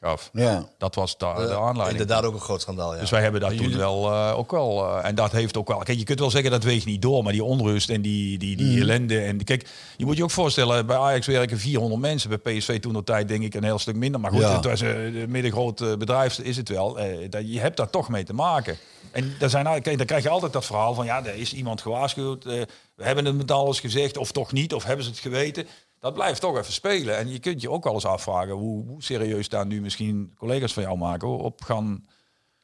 Gaf. 0.00 0.30
ja. 0.32 0.68
Dat 0.78 0.94
was 0.94 1.18
da- 1.18 1.34
de 1.34 1.40
Eh, 1.42 1.56
aanleiding. 1.56 1.90
Inderdaad 2.00 2.24
ook 2.24 2.34
een 2.34 2.40
groot 2.40 2.60
schandaal, 2.60 2.94
ja. 2.94 3.00
Dus 3.00 3.10
wij 3.10 3.22
hebben 3.22 3.40
dat 3.40 3.56
toen 3.56 3.76
wel 3.76 4.10
eh, 4.12 4.38
ook 4.38 4.50
wel. 4.50 4.84
eh, 4.98 5.04
en 5.08 5.14
dat 5.14 5.32
heeft 5.32 5.56
ook 5.56 5.68
wel. 5.68 5.78
Kijk, 5.78 5.98
je 5.98 6.04
kunt 6.04 6.18
wel 6.18 6.30
zeggen 6.30 6.50
dat 6.50 6.64
weegt 6.64 6.86
niet 6.86 7.02
door, 7.02 7.22
maar 7.22 7.32
die 7.32 7.44
onrust 7.44 7.90
en 7.90 8.02
die, 8.02 8.38
die, 8.38 8.56
die 8.56 8.80
ellende. 8.80 9.20
En 9.20 9.44
kijk, 9.44 9.68
je 9.96 10.04
moet 10.04 10.16
je 10.16 10.22
ook 10.22 10.30
voorstellen, 10.30 10.86
bij 10.86 10.96
Ajax 10.96 11.26
werken 11.26 11.58
400 11.58 12.00
mensen. 12.00 12.28
Bij 12.42 12.58
PSV 12.58 12.80
toen 12.80 12.92
de 12.92 13.04
tijd 13.04 13.28
denk 13.28 13.42
ik 13.42 13.54
een 13.54 13.64
heel 13.64 13.78
stuk 13.78 13.94
minder. 13.96 14.20
Maar 14.20 14.30
goed, 14.30 14.40
Ja. 14.40 14.54
het 14.56 14.64
was 14.64 14.80
een 14.80 15.24
middengroot 15.30 15.98
bedrijf, 15.98 16.38
is 16.38 16.56
het 16.56 16.68
wel. 16.68 16.98
Eh, 16.98 17.30
dat, 17.30 17.52
je 17.52 17.60
hebt 17.60 17.76
daar 17.76 17.90
toch 17.90 18.08
mee 18.08 18.24
te 18.24 18.32
maken. 18.34 18.76
En 19.10 19.22
daar 19.38 19.50
zijn, 19.50 19.66
eigenlijk- 19.66 19.84
kijk, 19.84 19.96
dan 19.96 20.06
krijg 20.06 20.22
je 20.22 20.28
altijd 20.28 20.52
dat 20.52 20.66
verhaal 20.66 20.94
van 20.94 21.04
ja, 21.04 21.24
er 21.26 21.34
is 21.34 21.52
iemand 21.52 21.80
gewaarschuwd. 21.80 22.44
we 22.44 22.66
hebben 23.06 23.24
het 23.24 23.36
met 23.36 23.50
alles 23.50 23.80
gezegd, 23.80 24.16
of 24.16 24.32
toch 24.32 24.52
niet, 24.52 24.74
of 24.74 24.84
hebben 24.84 25.04
ze 25.04 25.10
het 25.10 25.20
geweten. 25.20 25.66
Dat 26.00 26.14
blijft 26.14 26.40
toch 26.40 26.58
even 26.58 26.72
spelen. 26.72 27.16
En 27.16 27.28
je 27.28 27.38
kunt 27.38 27.60
je 27.60 27.70
ook 27.70 27.84
wel 27.84 27.94
eens 27.94 28.04
afvragen 28.04 28.54
hoe, 28.54 28.86
hoe 28.86 29.02
serieus 29.02 29.48
daar 29.48 29.66
nu 29.66 29.80
misschien 29.80 30.34
collega's 30.38 30.72
van 30.72 30.82
jou 30.82 30.98
maken 30.98 31.28
op 31.28 31.62
gaan 31.62 32.04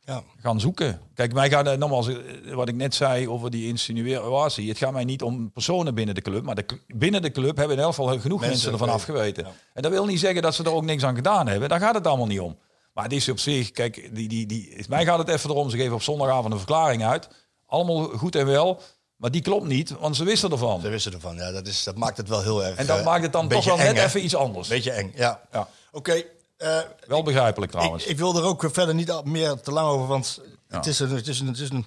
ja. 0.06 0.22
gaan 0.40 0.60
zoeken. 0.60 1.00
Kijk, 1.14 1.32
mij 1.32 1.50
gaat 1.50 1.66
het 1.66 1.78
nogmaals, 1.78 2.08
eh, 2.08 2.54
wat 2.54 2.68
ik 2.68 2.74
net 2.74 2.94
zei 2.94 3.28
over 3.28 3.50
die 3.50 3.66
insinuatie. 3.66 4.68
Het 4.68 4.78
gaat 4.78 4.92
mij 4.92 5.04
niet 5.04 5.22
om 5.22 5.50
personen 5.52 5.94
binnen 5.94 6.14
de 6.14 6.20
club, 6.20 6.44
maar 6.44 6.54
de, 6.54 6.66
binnen 6.86 7.22
de 7.22 7.30
club 7.30 7.56
hebben 7.56 7.76
in 7.76 7.82
elk 7.82 7.94
geval 7.94 8.18
genoeg 8.18 8.40
mensen, 8.40 8.48
Mensen 8.48 8.72
ervan 8.72 8.88
weten, 8.88 9.00
afgeweten. 9.00 9.44
ja. 9.44 9.52
En 9.72 9.82
dat 9.82 9.92
wil 9.92 10.06
niet 10.06 10.20
zeggen 10.20 10.42
dat 10.42 10.54
ze 10.54 10.64
er 10.64 10.72
ook 10.72 10.84
niks 10.84 11.04
aan 11.04 11.14
gedaan 11.14 11.46
hebben. 11.46 11.68
Daar 11.68 11.80
gaat 11.80 11.94
het 11.94 12.06
allemaal 12.06 12.26
niet 12.26 12.40
om. 12.40 12.58
Maar 12.92 13.04
het 13.04 13.12
is 13.12 13.28
op 13.28 13.38
zich, 13.38 13.70
kijk, 13.70 14.10
die, 14.12 14.28
die, 14.28 14.46
die, 14.46 14.84
mij 14.88 15.04
gaat 15.04 15.18
het 15.18 15.28
even 15.28 15.50
erom. 15.50 15.70
Ze 15.70 15.76
geven 15.76 15.94
op 15.94 16.02
zondagavond 16.02 16.52
een 16.52 16.58
verklaring 16.58 17.04
uit. 17.04 17.28
Allemaal 17.66 18.02
goed 18.02 18.34
en 18.34 18.46
wel. 18.46 18.80
Maar 19.16 19.30
die 19.30 19.42
klopt 19.42 19.66
niet, 19.66 19.90
want 19.90 20.16
ze 20.16 20.24
wisten 20.24 20.50
ervan. 20.50 20.80
Ze 20.80 20.88
wisten 20.88 21.12
ervan. 21.12 21.36
Ja, 21.36 21.50
dat, 21.52 21.66
is, 21.66 21.82
dat 21.84 21.96
maakt 21.96 22.16
het 22.16 22.28
wel 22.28 22.42
heel 22.42 22.64
erg... 22.64 22.76
En 22.76 22.86
dat 22.86 22.98
eh, 22.98 23.04
maakt 23.04 23.22
het 23.22 23.32
dan 23.32 23.48
toch 23.48 23.64
wel 23.64 23.76
net 23.76 23.96
hè? 23.96 24.04
even 24.04 24.24
iets 24.24 24.34
anders. 24.34 24.68
Beetje 24.68 24.90
eng, 24.90 25.12
ja. 25.14 25.40
Ja. 25.52 25.68
Oké, 25.92 26.22
eh, 26.56 26.78
Wel 27.06 27.22
begrijpelijk 27.22 27.72
trouwens. 27.72 28.04
ik, 28.04 28.10
ik 28.10 28.18
wil 28.18 28.36
er 28.36 28.42
ook 28.44 28.68
verder 28.72 28.94
niet 28.94 29.24
meer 29.24 29.60
te 29.60 29.70
lang 29.72 29.88
over, 29.88 30.06
want 30.06 30.40
Ja. 30.68 30.76
het 30.76 30.86
is 30.86 30.98
een... 30.98 31.10
Het 31.10 31.28
is 31.28 31.40
een, 31.40 31.46
het 31.46 31.58
is 31.58 31.70
een 31.70 31.86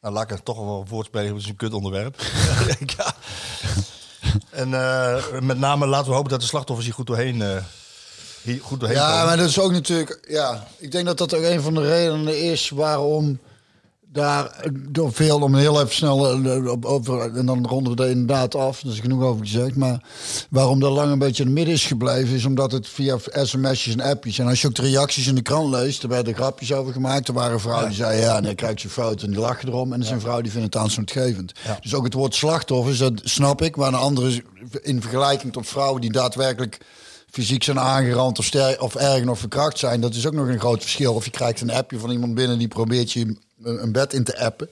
nou, 0.00 0.16
laat 0.16 0.24
ik 0.24 0.30
het 0.36 0.44
toch 0.44 0.58
wel 0.58 0.80
een 0.80 0.88
woord 0.88 1.06
spelen, 1.06 1.32
het 1.34 1.42
is 1.42 1.48
een 1.48 1.56
kut 1.56 1.72
onderwerp. 1.74 2.20
ja. 2.96 3.14
En 4.50 4.74
eh, 4.74 5.40
met 5.40 5.58
name 5.58 5.86
laten 5.86 6.08
we 6.08 6.14
hopen 6.14 6.30
dat 6.30 6.40
de 6.40 6.46
slachtoffers 6.46 6.86
hier 6.86 6.94
goed 6.96 7.06
doorheen, 7.06 7.42
eh, 7.42 7.56
hier 8.42 8.60
goed 8.62 8.80
doorheen 8.80 8.98
Ja, 8.98 9.10
komen. 9.10 9.26
maar 9.26 9.36
dat 9.36 9.48
is 9.48 9.58
ook 9.58 9.72
natuurlijk. 9.72 10.26
Ja, 10.28 10.66
ik 10.78 10.92
denk 10.92 11.06
dat 11.06 11.18
dat 11.18 11.34
ook 11.34 11.42
een 11.42 11.60
van 11.62 11.74
de 11.74 11.86
redenen 11.88 12.42
is 12.42 12.68
waarom 12.68 13.38
daar 14.14 14.46
eh, 14.46 14.70
door 14.88 15.12
veel 15.12 15.40
om 15.40 15.54
heel 15.54 15.80
even 15.80 15.94
snel 15.94 16.44
eh, 16.44 16.70
op- 16.70 16.84
over 16.84 17.36
en 17.36 17.46
dan 17.46 17.66
ronden 17.66 17.96
we 17.96 18.02
er 18.02 18.10
inderdaad 18.10 18.54
af. 18.54 18.84
Is 18.84 19.00
genoeg 19.00 19.22
over 19.22 19.46
gezegd, 19.46 19.76
maar 19.76 20.02
waarom 20.50 20.80
dat 20.80 20.92
lang 20.92 21.12
een 21.12 21.18
beetje 21.18 21.42
in 21.42 21.48
het 21.48 21.58
midden 21.58 21.74
is 21.74 21.86
gebleven, 21.86 22.34
is 22.34 22.44
omdat 22.44 22.72
het 22.72 22.88
via 22.88 23.18
sms'jes 23.32 23.94
en 23.94 24.00
appjes 24.00 24.38
en 24.38 24.46
als 24.46 24.60
je 24.60 24.66
ook 24.66 24.74
de 24.74 24.82
reacties 24.82 25.26
in 25.26 25.34
de 25.34 25.42
krant 25.42 25.70
leest, 25.70 26.02
er 26.02 26.08
werden 26.08 26.34
grapjes 26.34 26.72
over 26.72 26.92
gemaakt. 26.92 27.28
Er 27.28 27.34
waren 27.34 27.60
vrouwen 27.60 27.88
die 27.88 27.96
zeiden 27.96 28.24
ja, 28.24 28.36
en 28.36 28.42
dan 28.42 28.54
krijg 28.54 28.82
je 28.82 28.88
fout 28.88 29.22
en 29.22 29.30
die 29.30 29.40
lachen 29.40 29.68
erom, 29.68 29.92
en 29.92 30.00
er 30.00 30.06
zijn 30.06 30.20
vrouwen 30.20 30.42
die 30.42 30.52
vinden 30.52 30.70
het 30.70 30.80
aanstootgevend. 30.80 31.52
Dus 31.80 31.94
ook 31.94 32.04
het 32.04 32.14
woord 32.14 32.34
slachtoffers, 32.34 32.98
dat 32.98 33.20
snap 33.24 33.62
ik, 33.62 33.76
maar 33.76 33.88
een 33.88 33.94
andere 33.94 34.42
in 34.82 35.00
vergelijking 35.00 35.52
tot 35.52 35.66
vrouwen 35.66 36.00
die 36.00 36.12
daadwerkelijk 36.12 36.80
fysiek 37.30 37.62
zijn 37.62 37.80
aangerand 37.80 38.38
of, 38.38 38.44
sterk, 38.44 38.82
of 38.82 38.94
erg 38.94 39.24
nog 39.24 39.38
verkracht 39.38 39.78
zijn. 39.78 40.00
Dat 40.00 40.14
is 40.14 40.26
ook 40.26 40.32
nog 40.32 40.46
een 40.46 40.58
groot 40.58 40.82
verschil. 40.82 41.14
Of 41.14 41.24
je 41.24 41.30
krijgt 41.30 41.60
een 41.60 41.70
appje 41.70 41.98
van 41.98 42.10
iemand 42.10 42.34
binnen 42.34 42.58
die 42.58 42.68
probeert 42.68 43.12
je 43.12 43.36
een, 43.64 43.82
een 43.82 43.92
bed 43.92 44.12
in 44.12 44.24
te 44.24 44.38
appen. 44.38 44.68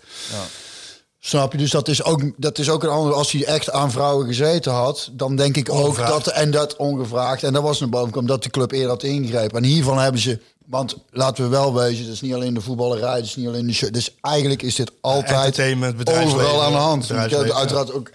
Snap 1.19 1.53
je? 1.53 1.59
Dus 1.59 1.71
dat 1.71 1.89
is, 1.89 2.05
ook, 2.05 2.23
dat 2.37 2.59
is 2.59 2.71
ook 2.71 2.83
een 2.83 2.89
ander. 2.89 3.15
Als 3.15 3.33
hij 3.33 3.45
echt 3.45 3.71
aan 3.71 3.91
vrouwen 3.91 4.27
gezeten 4.27 4.73
had, 4.73 5.11
dan 5.13 5.37
denk 5.37 5.57
ik 5.57 5.73
ook 5.73 5.97
dat. 5.97 6.27
En 6.27 6.51
dat 6.51 6.77
ongevraagd. 6.77 7.43
En 7.43 7.53
dat 7.53 7.63
was 7.63 7.81
naar 7.81 7.89
boven 7.89 8.11
kwam 8.11 8.27
dat 8.27 8.43
de 8.43 8.51
club 8.51 8.73
eerder 8.73 8.89
had 8.89 9.03
ingegrepen. 9.03 9.57
En 9.57 9.65
hiervan 9.65 9.99
hebben 9.99 10.21
ze. 10.21 10.41
Want 10.67 10.97
laten 11.11 11.45
we 11.45 11.51
wel 11.51 11.75
wezen, 11.75 12.05
het 12.05 12.13
is 12.13 12.21
niet 12.21 12.35
alleen 12.35 12.55
de 12.55 12.61
voetballerij, 12.61 13.17
het 13.17 13.25
is 13.25 13.37
niet 13.37 13.47
alleen 13.47 13.67
de 13.67 13.73
show. 13.73 13.93
Dus 13.93 14.15
eigenlijk 14.21 14.63
is 14.63 14.75
dit 14.75 14.93
altijd 15.01 15.61
overal 16.05 16.63
aan 16.63 16.73
de 16.73 16.79
hand. 16.79 17.11
Uiteraard 17.11 17.93
ook 17.93 18.11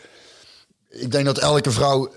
ik 0.90 1.12
denk 1.12 1.26
dat 1.26 1.38
elke 1.38 1.72
vrouw, 1.72 2.12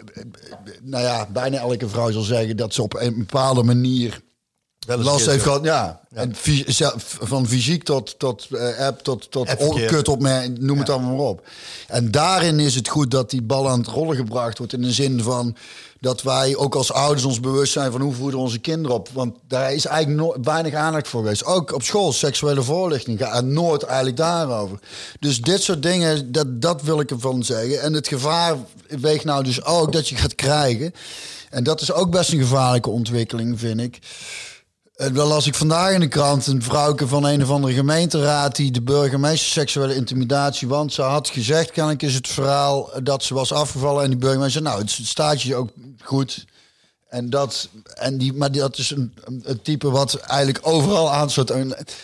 nou 0.83 1.05
ja, 1.05 1.27
bijna 1.33 1.59
elke 1.59 1.88
vrouw 1.88 2.11
zal 2.11 2.23
zeggen 2.23 2.57
dat 2.57 2.75
ze 2.75 2.83
op 2.83 2.94
een 2.94 3.18
bepaalde 3.18 3.62
manier 3.62 4.12
een 4.14 4.23
last 4.86 5.26
heeft 5.26 5.42
gehad. 5.42 5.64
Ja, 5.64 6.00
En 6.12 6.32
van 7.20 7.46
fysiek 7.46 7.82
tot, 7.82 8.18
tot 8.18 8.46
eh, 8.50 8.86
app, 8.86 9.02
tot, 9.02 9.30
tot 9.30 9.48
kut 9.86 10.08
op 10.08 10.20
me, 10.20 10.52
noem 10.60 10.78
het 10.78 10.90
allemaal 10.90 11.16
maar 11.16 11.26
op. 11.26 11.46
En 11.88 12.10
daarin 12.10 12.60
is 12.60 12.74
het 12.74 12.88
goed 12.88 13.10
dat 13.10 13.30
die 13.30 13.42
bal 13.42 13.68
aan 13.68 13.78
het 13.78 13.88
rollen 13.88 14.16
gebracht 14.16 14.58
wordt. 14.58 14.72
In 14.72 14.82
de 14.82 14.92
zin 14.92 15.22
van 15.22 15.56
dat 16.00 16.22
wij 16.22 16.56
ook 16.56 16.74
als 16.74 16.92
ouders 16.92 17.24
ons 17.24 17.40
bewust 17.40 17.72
zijn 17.72 17.92
van 17.92 18.00
hoe 18.00 18.14
voeden 18.14 18.40
onze 18.40 18.58
kinderen 18.58 18.96
op. 18.96 19.08
Want 19.12 19.36
daar 19.48 19.72
is 19.74 19.86
eigenlijk 19.86 20.20
no- 20.20 20.42
weinig 20.42 20.74
aandacht 20.74 21.08
voor 21.08 21.22
geweest. 21.22 21.44
Ook 21.44 21.72
op 21.74 21.82
school, 21.82 22.12
seksuele 22.12 22.62
voorlichting 22.62 23.18
gaat 23.18 23.44
nooit 23.44 23.82
eigenlijk 23.82 24.16
daarover. 24.16 24.78
Dus 25.20 25.40
dit 25.40 25.62
soort 25.62 25.82
dingen, 25.82 26.32
dat, 26.32 26.62
dat 26.62 26.82
wil 26.82 27.00
ik 27.00 27.10
ervan 27.10 27.42
zeggen. 27.44 27.80
En 27.80 27.92
het 27.92 28.08
gevaar 28.08 28.56
weegt 28.88 29.24
nou 29.24 29.44
dus 29.44 29.64
ook 29.64 29.92
dat 29.92 30.08
je 30.08 30.16
gaat 30.16 30.34
krijgen. 30.34 30.94
En 31.50 31.64
dat 31.64 31.80
is 31.80 31.92
ook 31.92 32.10
best 32.10 32.32
een 32.32 32.38
gevaarlijke 32.38 32.90
ontwikkeling, 32.90 33.58
vind 33.58 33.80
ik. 33.80 33.98
Eh, 35.00 35.14
Dat 35.14 35.26
las 35.26 35.46
ik 35.46 35.54
vandaag 35.54 35.92
in 35.92 36.00
de 36.00 36.08
krant. 36.08 36.46
Een 36.46 36.62
vrouwke 36.62 37.08
van 37.08 37.24
een 37.24 37.42
of 37.42 37.50
andere 37.50 37.74
gemeenteraad... 37.74 38.56
die 38.56 38.70
de 38.70 38.82
burgemeester 38.82 39.50
seksuele 39.50 39.94
intimidatie... 39.94 40.68
want 40.68 40.92
ze 40.92 41.02
had 41.02 41.28
gezegd, 41.28 41.70
kennelijk 41.70 42.02
is 42.02 42.14
het 42.14 42.28
verhaal... 42.28 42.90
dat 43.02 43.24
ze 43.24 43.34
was 43.34 43.52
afgevallen 43.52 44.02
en 44.04 44.10
die 44.10 44.18
burgemeester... 44.18 44.62
nou, 44.62 44.80
het 44.80 44.90
staat 44.90 45.42
je 45.42 45.54
ook 45.54 45.70
goed. 46.02 46.44
En 47.08 47.30
dat, 47.30 47.68
en 47.94 48.18
die, 48.18 48.32
maar 48.32 48.52
dat 48.52 48.78
is 48.78 48.90
een, 48.90 49.14
een- 49.24 49.62
type 49.62 49.90
wat 49.90 50.14
eigenlijk 50.14 50.58
overal 50.62 51.12
aansluit. 51.12 51.52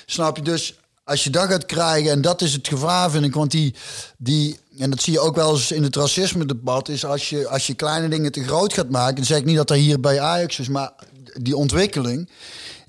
Snap 0.07 0.37
je 0.37 0.43
dus, 0.43 0.75
als 1.05 1.25
je 1.25 1.31
dat 1.31 1.49
gaat 1.49 1.67
krijgen, 1.67 2.11
en 2.11 2.21
dat 2.21 2.43
is 2.43 2.53
het 2.53 2.69
gevaar, 2.69 3.11
vind 3.11 3.25
ik, 3.25 3.35
want 3.35 3.51
die, 3.51 3.75
die 4.17 4.59
en 4.79 4.91
dat 4.91 5.03
zie 5.03 5.13
je 5.13 5.21
ook 5.21 5.35
wel 5.37 5.53
eens 5.53 5.73
in 5.73 5.83
het 5.83 5.97
racisme-debat, 5.97 6.89
is 6.89 7.05
als 7.05 7.29
je, 7.29 7.49
als 7.49 7.67
je 7.67 7.75
kleine 7.75 8.09
dingen 8.09 8.33
te 8.33 8.45
groot 8.45 8.73
gaat 8.73 8.91
maken, 8.91 9.15
dan 9.15 9.25
zeg 9.25 9.39
ik 9.39 9.45
niet 9.45 9.57
dat 9.57 9.69
dat 9.69 9.77
hier 9.77 10.01
bij 10.01 10.21
Ajax 10.21 10.59
is, 10.59 10.69
maar 10.69 10.93
die 11.41 11.57
ontwikkeling, 11.57 12.29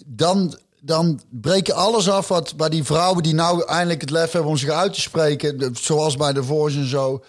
dan, 0.08 0.58
dan 0.80 1.22
breek 1.30 1.68
je 1.68 1.74
alles 1.74 2.10
af 2.10 2.28
wat 2.28 2.56
bij 2.58 2.70
die 2.70 2.84
vrouwen 2.84 3.24
die 3.24 3.34
nou 3.34 3.66
eindelijk 3.66 4.02
het 4.02 4.10
lef 4.10 4.32
hebben 4.32 4.52
om 4.52 4.58
zich 4.58 4.70
uit 4.70 4.94
te 4.94 5.02
spreken, 5.02 5.76
zoals 5.82 6.18
bij 6.18 6.34
de 6.34 6.44
Voice 6.44 6.78
en 6.78 6.90
zo, 6.90 7.24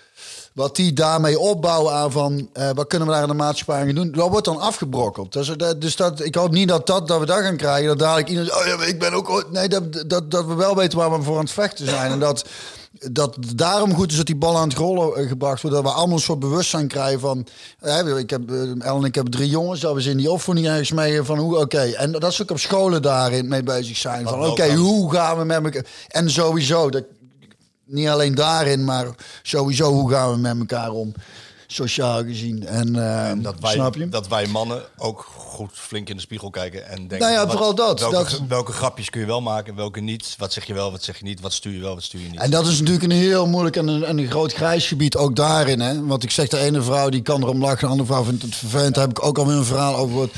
wat 0.58 0.76
die 0.76 0.92
daarmee 0.92 1.38
opbouwen 1.38 1.92
aan 1.92 2.12
van 2.12 2.48
eh, 2.52 2.70
wat 2.74 2.86
kunnen 2.86 3.08
we 3.08 3.14
daar 3.14 3.22
in 3.22 3.28
de 3.28 3.34
maatschappij 3.34 3.80
aan 3.80 3.94
doen, 3.94 4.12
dat 4.12 4.28
wordt 4.28 4.44
dan 4.44 4.58
afgebrokkeld. 4.58 5.32
Dus, 5.32 5.46
dat, 5.56 5.80
dus 5.80 5.96
dat, 5.96 6.24
ik 6.24 6.34
hoop 6.34 6.50
niet 6.50 6.68
dat, 6.68 6.86
dat, 6.86 7.08
dat 7.08 7.20
we 7.20 7.26
dat 7.26 7.40
gaan 7.40 7.56
krijgen. 7.56 7.86
Dat 7.86 7.98
dadelijk 7.98 8.28
iedereen 8.28 8.54
oh 8.54 8.66
ja, 8.66 8.84
ik 8.84 8.98
ben 8.98 9.12
ook... 9.12 9.30
ooit-" 9.30 9.50
Nee, 9.50 9.68
dat, 9.68 10.04
dat, 10.06 10.30
dat 10.30 10.46
we 10.46 10.54
wel 10.54 10.76
weten 10.76 10.98
waar 10.98 11.18
we 11.18 11.22
voor 11.22 11.36
aan 11.36 11.42
het 11.42 11.50
vechten 11.50 11.86
zijn. 11.88 12.10
En 12.10 12.18
dat, 12.18 12.44
dat 13.12 13.36
daarom 13.54 13.94
goed 13.94 14.10
is 14.10 14.16
dat 14.16 14.26
die 14.26 14.36
bal 14.36 14.56
aan 14.56 14.68
het 14.68 14.78
rollen 14.78 15.16
eh, 15.16 15.28
gebracht 15.28 15.62
wordt. 15.62 15.76
Dat 15.76 15.84
we 15.84 15.92
allemaal 15.92 16.16
een 16.16 16.22
soort 16.22 16.38
bewustzijn 16.38 16.88
krijgen 16.88 17.20
van... 17.20 17.46
eh, 17.80 18.18
ik 18.18 18.30
heb, 18.30 18.50
eh, 18.50 18.86
El 18.86 18.96
en 18.96 19.04
ik 19.04 19.14
hebben 19.14 19.32
drie 19.32 19.48
jongens, 19.48 19.80
dat 19.80 19.94
we 19.94 20.02
ze 20.02 20.10
in 20.10 20.16
die 20.16 20.30
opvoeding 20.30 20.66
ergens 20.66 20.92
mee 20.92 21.22
van 21.22 21.38
hoe... 21.38 21.58
Oké, 21.58 21.80
en 21.80 22.12
dat 22.12 22.34
ze 22.34 22.42
ook 22.42 22.50
op 22.50 22.58
scholen 22.58 23.02
daarin 23.02 23.48
mee 23.48 23.62
bezig 23.62 23.96
zijn. 23.96 24.28
Van 24.28 24.46
oké, 24.46 24.74
hoe 24.74 25.12
gaan 25.12 25.38
we 25.38 25.44
met 25.44 25.64
elkaar... 25.64 25.86
En 26.08 26.30
sowieso, 26.30 26.90
dat, 26.90 27.04
niet 27.88 28.08
alleen 28.08 28.34
daarin, 28.34 28.84
maar 28.84 29.06
sowieso 29.42 29.92
hoe 29.92 30.10
gaan 30.10 30.30
we 30.30 30.36
met 30.38 30.58
elkaar 30.58 30.90
om, 30.90 31.12
sociaal 31.66 32.22
gezien. 32.24 32.66
En, 32.66 32.96
eh, 32.96 33.28
En 33.30 33.42
dat 33.42 33.54
wij, 33.60 33.72
snap 33.72 33.94
je? 33.94 34.08
dat 34.08 34.28
wij 34.28 34.46
mannen 34.46 34.82
ook 34.96 35.26
goed 35.36 35.70
flink 35.72 36.08
in 36.08 36.14
de 36.16 36.22
spiegel 36.22 36.50
kijken 36.50 36.86
en 36.88 36.96
denken... 36.96 37.18
Nou 37.18 37.32
ja, 37.32 37.38
wat- 37.42 37.50
vooral 37.52 37.74
dat. 37.74 38.00
Welke, 38.00 38.14
Dat- 38.30 38.40
welke 38.48 38.72
grapjes 38.72 39.10
kun 39.10 39.20
je 39.20 39.26
wel 39.26 39.40
maken, 39.40 39.74
welke 39.74 40.00
niet? 40.00 40.34
Wat 40.38 40.52
zeg 40.52 40.64
je 40.64 40.74
wel, 40.74 40.90
wat 40.90 41.02
zeg 41.02 41.18
je 41.18 41.24
niet? 41.24 41.40
Wat 41.40 41.52
stuur 41.52 41.72
je 41.72 41.80
wel, 41.80 41.94
wat 41.94 42.02
stuur 42.02 42.20
je 42.20 42.28
niet? 42.28 42.40
En 42.40 42.50
dat 42.50 42.66
is 42.66 42.78
natuurlijk 42.78 43.04
een 43.04 43.10
heel 43.18 43.46
moeilijk 43.46 43.76
en 43.76 43.88
een, 43.88 44.04
en 44.04 44.18
een 44.18 44.30
groot 44.30 44.52
grijs 44.52 44.86
gebied 44.86 45.16
ook 45.16 45.36
daarin. 45.36 45.80
Hè? 45.80 46.04
Want 46.06 46.22
ik 46.22 46.30
zeg, 46.30 46.48
de 46.48 46.58
ene 46.58 46.82
vrouw 46.82 47.08
die 47.08 47.22
kan 47.22 47.42
erom 47.42 47.60
lachen, 47.60 47.78
de 47.80 47.86
andere 47.86 48.08
vrouw 48.08 48.24
vindt 48.24 48.42
het 48.42 48.54
vervelend. 48.54 48.94
Daar 48.94 49.06
heb 49.08 49.18
ik 49.18 49.24
ook 49.24 49.38
alweer 49.38 49.56
een 49.56 49.64
verhaal 49.64 49.94
over 49.96 50.10
gehoord. 50.12 50.34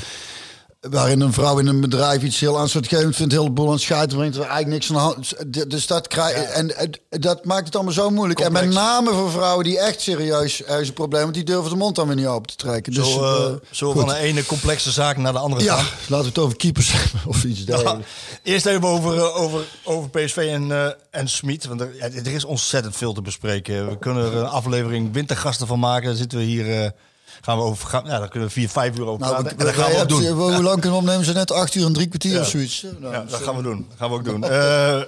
Waarin 0.89 1.21
een 1.21 1.33
vrouw 1.33 1.59
in 1.59 1.67
een 1.67 1.81
bedrijf 1.81 2.23
iets 2.23 2.39
heel 2.39 2.59
aanstootgevend 2.59 3.15
vindt, 3.15 3.31
heel 3.33 3.53
boel 3.53 3.65
aan 3.65 3.71
het 3.71 3.81
schijten 3.81 4.17
brengt, 4.17 4.35
er 4.35 4.41
eigenlijk 4.41 4.71
niks 4.71 4.89
aan 4.89 4.95
de 4.95 5.01
hand. 5.01 5.69
Dus 5.71 5.87
dat, 5.87 6.07
krijg, 6.07 6.35
en, 6.35 6.77
en 6.77 6.91
dat 7.09 7.45
maakt 7.45 7.65
het 7.65 7.75
allemaal 7.75 7.93
zo 7.93 8.09
moeilijk. 8.09 8.39
En 8.39 8.51
met 8.51 8.69
name 8.69 9.11
voor 9.11 9.31
vrouwen 9.31 9.63
die 9.63 9.79
echt 9.79 10.01
serieus 10.01 10.63
probleem 10.93 11.23
hebben, 11.23 11.33
die 11.33 11.43
durven 11.43 11.69
de 11.69 11.77
mond 11.77 11.95
dan 11.95 12.07
weer 12.07 12.15
niet 12.15 12.25
open 12.25 12.49
te 12.49 12.55
trekken. 12.55 12.93
Dus, 12.93 13.13
zo, 13.13 13.23
eh, 13.23 13.45
eh, 13.45 13.53
zo 13.71 13.91
van 13.91 14.07
de 14.07 14.15
ene 14.15 14.45
complexe 14.45 14.91
zaak 14.91 15.17
naar 15.17 15.33
de 15.33 15.39
andere 15.39 15.63
Ja, 15.63 15.75
gaan. 15.75 15.85
laten 16.07 16.25
we 16.25 16.31
het 16.31 16.39
over 16.39 16.57
keepers 16.57 16.91
hebben 17.01 17.21
of 17.25 17.43
iets 17.43 17.65
dergelijks. 17.65 18.07
Eerst 18.43 18.65
even 18.65 18.87
over, 18.87 19.17
eh, 19.17 19.41
over, 19.41 19.61
over 19.83 20.09
PSV 20.09 20.37
en, 20.37 20.71
eh 20.71 20.91
en 21.11 21.29
Smit. 21.29 21.65
Want 21.65 21.81
er, 21.81 21.99
er 21.99 22.33
is 22.33 22.45
ontzettend 22.45 22.95
veel 22.95 23.13
te 23.13 23.21
bespreken. 23.21 23.87
We 23.89 23.97
kunnen 23.97 24.25
er 24.25 24.35
een 24.35 24.47
aflevering 24.47 25.13
wintergasten 25.13 25.67
van 25.67 25.79
maken. 25.79 26.07
Dan 26.07 26.17
zitten 26.17 26.37
we 26.37 26.43
hier. 26.43 26.93
Eh, 27.41 27.47
gaan 27.47 27.57
we 27.57 27.63
over, 27.63 27.87
gaan, 27.87 28.05
ja, 28.05 28.19
daar 28.19 28.29
kunnen 28.29 28.47
we 28.47 28.53
vier, 28.53 28.69
vijf 28.69 28.97
uur 28.97 29.05
over 29.05 29.19
Nou, 29.19 29.31
praten. 29.41 29.57
we- 29.57 29.63
en 29.63 29.65
dat 29.75 29.83
gaan 29.83 29.91
we 29.91 30.01
ook 30.01 30.09
doen. 30.09 30.27
Hoe 30.27 30.63
lang 30.63 30.73
kunnen 30.81 30.91
we 30.91 30.97
opnemen? 31.05 31.25
Ze 31.25 31.33
net 31.33 31.51
acht 31.51 31.75
uur 31.75 31.85
en 31.85 31.93
drie 31.93 32.07
kwartier 32.07 32.39
of 32.39 32.47
zoiets. 32.47 32.85
Nou, 32.99 33.13
Ja, 33.13 33.21
dat 33.23 33.41
gaan 33.41 33.55
we 33.55 33.61
doen. 33.63 33.85
Dat 33.89 33.97
gaan 33.97 34.09
we 34.09 34.15
ook 34.15 34.23
doen. 34.23 34.43
Eh, 34.49 35.01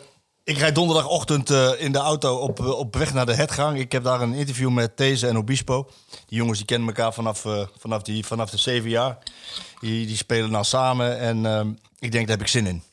ik 0.43 0.57
rijd 0.57 0.75
donderdagochtend 0.75 1.49
eh, 1.49 1.69
in 1.77 1.91
de 1.91 1.97
auto 1.97 2.35
op, 2.35 2.59
eh, 2.59 2.69
op 2.69 2.95
weg 2.95 3.13
naar 3.13 3.25
de 3.25 3.33
Hetgang. 3.33 3.79
Ik 3.79 3.91
heb 3.91 4.03
daar 4.03 4.21
een 4.21 4.33
interview 4.33 4.69
met 4.69 4.97
These 4.97 5.27
en 5.27 5.37
Obispo. 5.37 5.89
Die 6.25 6.37
jongens 6.37 6.57
die 6.57 6.67
kennen 6.67 6.87
elkaar 6.87 7.13
vanaf, 7.13 7.45
eh, 7.45 7.65
vanaf, 7.79 8.01
die, 8.01 8.25
vanaf 8.25 8.49
de 8.49 8.57
zeven 8.57 8.89
jaar. 8.89 9.17
Die, 9.79 10.07
die 10.07 10.17
spelen 10.17 10.51
nou 10.51 10.63
samen 10.63 11.19
en 11.19 11.45
ehm, 11.45 11.67
ik 11.99 12.11
denk 12.11 12.27
daar 12.27 12.37
heb 12.37 12.45
ik 12.45 12.51
zin 12.51 12.67
in. 12.67 12.83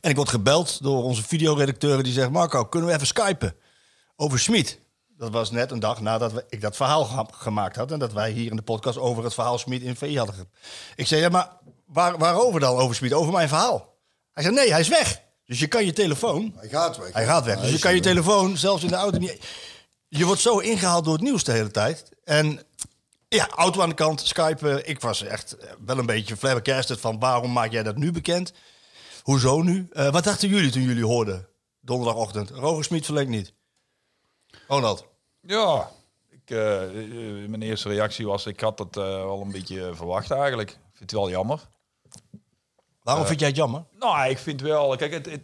En 0.00 0.10
ik 0.10 0.16
word 0.16 0.28
gebeld 0.28 0.82
door 0.82 1.02
onze 1.02 1.22
videoredacteur 1.22 2.02
die 2.02 2.12
zegt... 2.12 2.30
Marco, 2.30 2.64
kunnen 2.64 2.88
we 2.88 2.94
even 2.94 3.06
skypen 3.06 3.54
over 4.16 4.38
Smit? 4.38 4.78
Dat 5.24 5.32
was 5.32 5.50
net 5.50 5.70
een 5.70 5.80
dag 5.80 6.00
nadat 6.00 6.32
we, 6.32 6.44
ik 6.48 6.60
dat 6.60 6.76
verhaal 6.76 7.26
gemaakt 7.32 7.76
had... 7.76 7.92
en 7.92 7.98
dat 7.98 8.12
wij 8.12 8.30
hier 8.30 8.50
in 8.50 8.56
de 8.56 8.62
podcast 8.62 8.98
over 8.98 9.24
het 9.24 9.34
verhaal 9.34 9.58
Smit 9.58 9.82
in 9.82 9.96
VI 9.96 10.16
hadden. 10.18 10.34
ge- 10.34 10.46
Ik 10.96 11.06
zei, 11.06 11.20
ja, 11.20 11.28
maar 11.28 11.50
waar, 11.86 12.18
waarover 12.18 12.60
dan 12.60 12.76
over 12.76 12.94
Smit? 12.94 13.12
Over 13.12 13.32
mijn 13.32 13.48
verhaal? 13.48 13.94
Hij 14.32 14.42
zei, 14.42 14.54
nee, 14.54 14.70
hij 14.70 14.80
is 14.80 14.88
weg. 14.88 15.20
Dus 15.46 15.58
je 15.60 15.66
kan 15.66 15.84
je 15.84 15.92
telefoon... 15.92 16.52
Hij 16.56 16.68
gaat 16.68 16.96
weg. 16.96 17.12
Hij 17.12 17.24
gaat 17.24 17.44
weg. 17.44 17.60
Dus 17.60 17.70
je 17.70 17.78
kan 17.78 17.94
je 17.94 18.00
telefoon 18.00 18.56
zelfs 18.56 18.82
in 18.82 18.88
de 18.88 18.94
auto 18.94 19.18
niet... 19.18 19.38
Je 20.08 20.24
wordt 20.24 20.40
zo 20.40 20.58
ingehaald 20.58 21.04
door 21.04 21.12
het 21.14 21.22
nieuws 21.22 21.44
de 21.44 21.52
hele 21.52 21.70
tijd. 21.70 22.08
En 22.24 22.60
ja, 23.28 23.48
auto 23.48 23.82
aan 23.82 23.88
de 23.88 23.94
kant, 23.94 24.20
Skype. 24.20 24.82
Ik 24.84 25.00
was 25.00 25.22
echt 25.22 25.52
eh, 25.56 25.70
wel 25.86 25.98
een 25.98 26.06
beetje 26.06 26.36
flabbergasted 26.36 27.00
van 27.00 27.18
waarom 27.18 27.52
maak 27.52 27.72
jij 27.72 27.82
dat 27.82 27.96
nu 27.96 28.12
bekend? 28.12 28.52
Hoezo 29.22 29.62
nu? 29.62 29.88
Eh, 29.92 30.10
wat 30.12 30.24
dachten 30.24 30.48
jullie 30.48 30.70
toen 30.70 30.82
jullie 30.82 31.04
hoorden 31.06 31.48
donderdagochtend? 31.80 32.50
Roger 32.50 32.84
Smit 32.84 33.04
verlengt 33.04 33.30
niet. 33.30 33.52
Ronald. 34.68 35.06
Ja, 35.46 35.90
ik, 36.30 36.50
eh, 36.50 36.82
eh, 36.82 37.48
mijn 37.48 37.62
eerste 37.62 37.88
reactie 37.88 38.26
was, 38.26 38.46
ik 38.46 38.60
had 38.60 38.78
het 38.78 38.96
eh, 38.96 39.02
wel 39.02 39.40
een 39.40 39.52
beetje 39.52 39.94
verwacht 39.94 40.30
eigenlijk. 40.30 40.70
Ik 40.70 40.76
vind 40.92 41.10
het 41.10 41.20
wel 41.20 41.30
jammer. 41.30 41.60
Waarom 43.02 43.26
vind 43.26 43.38
jij 43.40 43.48
het 43.48 43.56
jammer? 43.56 43.84
Nou, 43.98 44.28
ik 44.28 44.38
vind 44.38 44.60
wel, 44.60 44.96
kijk, 44.96 45.12
het, 45.12 45.26
het- 45.30 45.42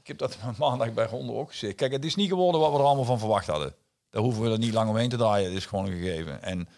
ik 0.00 0.06
heb 0.06 0.18
dat 0.18 0.38
maandag 0.58 0.92
bij 0.92 1.06
Ronde 1.06 1.32
ook 1.32 1.50
gezegd. 1.50 1.74
Kijk, 1.74 1.92
het 1.92 2.04
is 2.04 2.14
niet 2.14 2.28
geworden 2.28 2.60
wat 2.60 2.72
we 2.72 2.78
er 2.78 2.84
allemaal 2.84 3.04
van 3.04 3.18
verwacht 3.18 3.46
hadden. 3.46 3.74
Daar 4.10 4.22
hoeven 4.22 4.42
we 4.42 4.50
er 4.50 4.58
niet 4.58 4.72
lang 4.72 4.88
omheen 4.88 5.08
te 5.08 5.16
draaien. 5.16 5.48
Het 5.48 5.56
is 5.56 5.66
gewoon 5.66 5.86
een 5.86 5.92
gegeven. 5.98 6.42
En 6.42 6.68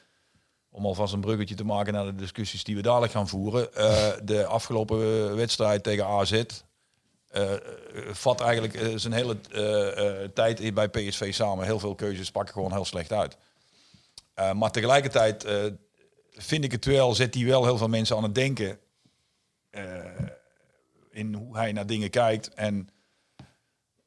om 0.71 0.87
alvast 0.87 1.13
een 1.13 1.21
bruggetje 1.21 1.55
te 1.55 1.65
maken 1.65 1.93
naar 1.93 2.05
de 2.05 2.15
discussies 2.15 2.65
die 2.65 2.77
we 2.77 2.83
dadelijk 2.83 3.13
gaan 3.13 3.29
voeren. 3.29 3.69
de 4.27 4.47
afgelopen 4.47 5.37
wedstrijd 5.37 5.83
tegen 5.83 6.07
AZ 6.07 6.43
eh, 7.35 7.53
eh, 7.53 7.61
vat 8.11 8.41
eigenlijk 8.41 8.75
eh, 8.75 8.89
zijn 8.95 9.13
hele 9.13 9.37
tijd 10.35 10.75
bij 10.75 10.89
PSV 10.89 11.35
samen. 11.35 11.65
Heel 11.65 11.79
veel 11.79 11.95
keuzes 11.95 12.31
pakken 12.31 12.55
gewoon 12.55 12.73
heel 12.73 12.85
slecht 12.85 13.13
uit. 13.13 13.37
Maar 14.55 14.71
tegelijkertijd 14.71 15.47
vind 16.33 16.65
ik 16.65 16.73
het 16.73 16.85
wel, 16.85 17.15
zet 17.15 17.35
hij 17.35 17.45
wel 17.45 17.65
heel 17.65 17.79
veel 17.79 17.89
mensen 17.89 18.17
aan 18.17 18.23
het 18.23 18.35
denken 18.35 18.79
in 21.11 21.35
hoe 21.35 21.57
hij 21.57 21.73
naar 21.73 21.87
dingen 21.87 22.11
kijkt. 22.11 22.55
En 22.55 22.89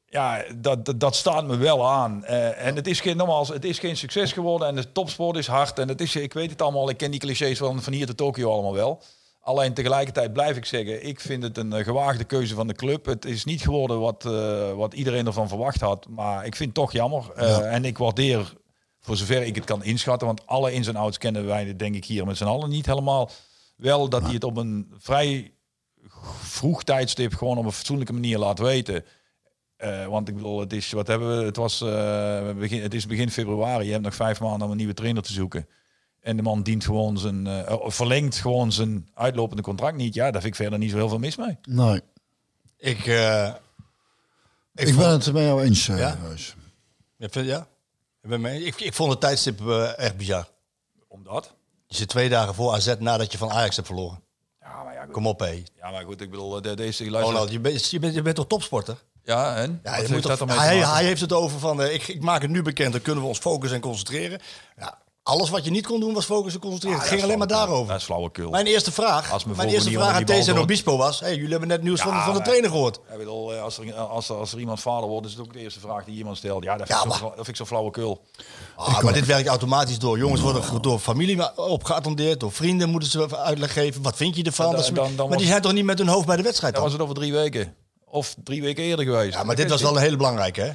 ja, 0.06 0.44
dat, 0.56 0.94
dat, 0.96 1.16
staat 1.16 1.44
me 1.44 1.56
wel 1.56 1.88
aan. 1.88 2.24
En 2.24 2.76
het 2.76 2.86
is 2.86 3.00
geen, 3.00 3.16
nogmaals, 3.16 3.48
het 3.48 3.64
is 3.64 3.78
geen 3.78 3.96
succes 3.96 4.32
geworden. 4.32 4.68
En 4.68 4.74
de 4.74 4.92
topsport 4.92 5.36
is 5.36 5.46
hard. 5.46 5.78
En 5.78 5.88
het 5.88 6.00
is, 6.00 6.16
ik 6.16 6.32
weet 6.32 6.50
het 6.50 6.62
allemaal. 6.62 6.90
Ik 6.90 6.96
ken 6.96 7.10
die 7.10 7.20
clichés 7.20 7.58
van, 7.58 7.82
van 7.82 7.92
hier 7.92 8.06
tot 8.06 8.16
Tokio 8.16 8.52
allemaal 8.52 8.74
wel. 8.74 9.02
Alleen 9.40 9.74
tegelijkertijd 9.74 10.32
blijf 10.32 10.56
ik 10.56 10.64
zeggen, 10.64 11.06
ik 11.06 11.20
vind 11.20 11.42
het 11.42 11.58
een 11.58 11.72
eh, 11.72 11.84
gewaagde 11.84 12.24
keuze 12.24 12.54
van 12.54 12.66
de 12.66 12.74
club. 12.74 13.04
Het 13.04 13.24
is 13.24 13.44
niet 13.44 13.62
geworden 13.62 14.00
wat, 14.00 14.24
eh, 14.24 14.72
wat 14.72 14.94
iedereen 14.94 15.26
ervan 15.26 15.48
verwacht 15.48 15.80
had. 15.80 16.08
Maar 16.08 16.46
ik 16.46 16.56
vind 16.56 16.68
het 16.68 16.78
toch 16.78 16.92
jammer. 16.92 17.32
Eh, 17.34 17.74
En 17.74 17.84
ik 17.84 17.98
waardeer, 17.98 18.52
voor 19.00 19.16
zover 19.16 19.42
ik 19.42 19.54
het 19.54 19.64
kan 19.64 19.84
inschatten, 19.84 20.26
want 20.26 20.46
alle 20.46 20.72
ins 20.72 20.86
en 20.86 20.96
outs 20.96 21.18
kennen 21.18 21.46
wij, 21.46 21.76
denk 21.76 21.94
ik, 21.94 22.04
hier 22.04 22.26
met 22.26 22.36
z'n 22.36 22.44
allen 22.44 22.68
niet 22.70 22.86
helemaal. 22.86 23.30
Wel 23.76 24.08
dat 24.08 24.22
hij 24.22 24.32
het 24.32 24.44
op 24.44 24.56
een 24.56 24.92
vrij 24.98 25.52
vroeg 26.40 26.84
tijdstip 26.84 27.34
gewoon 27.34 27.58
op 27.58 27.64
een 27.64 27.72
fatsoenlijke 27.72 28.12
manier 28.12 28.38
laat 28.38 28.58
weten. 28.58 29.04
Want 30.08 30.28
ik 30.28 30.34
bedoel, 30.34 30.60
het 30.60 30.72
is, 30.72 30.92
wat 30.92 31.06
hebben 31.06 31.38
we? 31.38 31.44
Het 31.44 31.56
was 31.56 31.78
begin, 32.58 32.82
het 32.82 32.94
is 32.94 33.06
begin 33.06 33.30
februari. 33.30 33.84
Je 33.84 33.92
hebt 33.92 34.04
nog 34.04 34.14
vijf 34.14 34.40
maanden 34.40 34.62
om 34.62 34.70
een 34.70 34.76
nieuwe 34.76 34.94
trainer 34.94 35.22
te 35.22 35.32
zoeken. 35.32 35.68
En 36.28 36.36
de 36.36 36.42
man 36.42 36.62
dient 36.62 36.84
gewoon 36.84 37.18
zijn, 37.18 37.46
eh, 37.46 37.72
oh, 37.74 37.90
verlengt 37.90 38.36
gewoon 38.36 38.72
zijn 38.72 39.08
uitlopende 39.14 39.62
contract 39.62 39.96
niet. 39.96 40.14
Ja, 40.14 40.30
daar 40.30 40.40
vind 40.40 40.54
ik 40.54 40.60
verder 40.60 40.78
niet 40.78 40.90
zo 40.90 40.96
heel 40.96 41.08
veel 41.08 41.18
mis 41.18 41.36
mee. 41.36 41.58
Nee. 41.68 42.00
Ik, 42.78 43.06
eh, 43.06 43.46
Ik, 44.74 44.86
vond- 44.86 44.96
ben 44.96 45.10
het 45.10 45.32
met 45.32 45.42
jou 45.42 45.62
eens, 45.62 45.88
eh, 45.88 45.98
Ja? 45.98 46.16
Huis. 46.16 46.56
Ja, 47.16 47.28
vind- 47.28 47.46
ja? 47.46 47.66
Ik, 48.22 48.28
ben 48.28 48.40
mee. 48.40 48.62
Ik, 48.64 48.80
ik 48.80 48.94
vond 48.94 49.10
het 49.10 49.20
tijdstip 49.20 49.68
echt 49.96 50.16
bizar. 50.16 50.48
Omdat? 51.08 51.54
Je 51.86 51.96
zit 51.96 52.08
twee 52.08 52.28
dagen 52.28 52.54
voor 52.54 52.72
AZ 52.72 52.94
nadat 52.98 53.32
je 53.32 53.38
van 53.38 53.50
Ajax 53.50 53.74
hebt 53.76 53.88
verloren. 53.88 54.20
Ja, 54.60 54.82
maar 54.82 54.94
ja, 54.94 55.04
goed. 55.04 55.12
Kom 55.12 55.26
op, 55.26 55.40
hé. 55.40 55.62
Ja, 55.76 55.90
maar 55.90 56.04
goed, 56.04 56.20
ik 56.20 56.30
bedoel, 56.30 56.60
de, 56.62 56.74
deze 56.74 57.10
luister. 57.10 57.32
Ronald, 57.34 57.50
je 57.52 57.60
bent, 57.60 57.90
je, 57.90 57.98
bent, 57.98 58.14
je 58.14 58.22
bent 58.22 58.36
toch 58.36 58.46
topsporter? 58.46 58.96
Ja, 59.22 59.56
en? 59.56 59.80
Ja, 59.84 59.96
je 59.96 60.08
moet 60.12 60.22
toch- 60.22 60.56
hij, 60.58 60.78
hij 60.86 61.04
heeft 61.04 61.20
het 61.20 61.32
over 61.32 61.58
van, 61.58 61.82
ik, 61.84 62.08
ik 62.08 62.22
maak 62.22 62.42
het 62.42 62.50
nu 62.50 62.62
bekend, 62.62 62.92
dan 62.92 63.02
kunnen 63.02 63.22
we 63.22 63.28
ons 63.28 63.38
focussen 63.38 63.76
en 63.76 63.82
concentreren. 63.82 64.40
Ja, 64.76 64.98
Alles 65.28 65.50
wat 65.50 65.64
je 65.64 65.70
niet 65.70 65.86
kon 65.86 66.00
doen 66.00 66.14
was 66.14 66.24
focussen, 66.24 66.60
concentreren. 66.60 66.96
Ah, 66.96 67.02
het 67.04 67.12
ging 67.12 67.22
alleen 67.22 67.38
maar 67.38 67.46
daarover. 67.46 67.86
Dat 67.88 67.96
is 67.96 68.04
flauwekul. 68.04 68.50
Mijn 68.50 68.66
eerste 68.66 68.92
vraag, 68.92 69.32
Als 69.32 69.44
mijn 69.44 69.68
eerste 69.68 69.90
vraag 69.90 70.14
aan 70.14 70.24
TSN 70.24 70.50
door- 70.50 70.58
Obispo 70.58 70.96
was... 70.96 71.20
Hey, 71.20 71.34
jullie 71.34 71.50
hebben 71.50 71.68
net 71.68 71.82
nieuws 71.82 72.00
van, 72.00 72.12
Ja, 72.12 72.24
van 72.24 72.34
de 72.34 72.42
trainer 72.42 72.70
gehoord. 72.70 73.00
Bedoel, 73.18 73.54
eh, 73.54 73.62
als 73.62 73.78
er, 73.78 73.94
als, 73.94 74.28
er, 74.28 74.36
als 74.36 74.52
er 74.52 74.58
iemand 74.58 74.80
vader 74.80 75.08
wordt, 75.08 75.26
is 75.26 75.32
het 75.32 75.40
ook 75.40 75.52
de 75.52 75.58
eerste 75.58 75.80
vraag 75.80 76.04
die 76.04 76.16
iemand 76.16 76.36
stelt. 76.36 76.64
Ja, 76.64 76.76
dat 76.76 76.86
vind, 76.86 77.02
Ja, 77.02 77.08
ik, 77.10 77.14
zo, 77.16 77.24
dat 77.24 77.34
vind 77.34 77.48
ik 77.48 77.56
zo 77.56 77.64
flauwekul. 77.64 78.20
Ah, 78.76 79.02
maar 79.02 79.12
dit 79.12 79.26
werkt 79.26 79.48
automatisch 79.48 79.98
door. 79.98 80.18
Jongens 80.18 80.40
worden 80.40 80.82
door 80.82 80.98
familie 80.98 81.56
op 81.56 81.84
geattendeerd. 81.84 82.40
Door 82.40 82.52
vrienden 82.52 82.88
moeten 82.90 83.10
ze 83.10 83.22
even 83.22 83.38
uitleg 83.38 83.72
geven. 83.72 84.02
Wat 84.02 84.16
vind 84.16 84.36
je 84.36 84.42
ervan? 84.42 84.72
Dan- 84.94 85.14
maar 85.16 85.28
was- 85.28 85.36
die 85.36 85.46
zijn 85.46 85.62
toch 85.62 85.72
niet 85.72 85.84
met 85.84 85.98
hun 85.98 86.08
hoofd 86.08 86.26
bij 86.26 86.36
de 86.36 86.42
wedstrijd 86.42 86.74
Dan 86.74 86.82
dan? 86.82 86.90
was 86.92 87.00
het 87.00 87.08
over 87.10 87.22
drie 87.22 87.32
weken. 87.38 87.74
Of 88.10 88.34
drie 88.44 88.62
weken 88.62 88.84
eerder 88.84 89.04
geweest. 89.04 89.34
Ja, 89.34 89.42
maar 89.42 89.56
dit 89.56 89.70
was 89.70 89.82
wel 89.82 89.96
een 89.96 90.02
hele 90.02 90.16
belangrijke, 90.16 90.60
hè? 90.60 90.70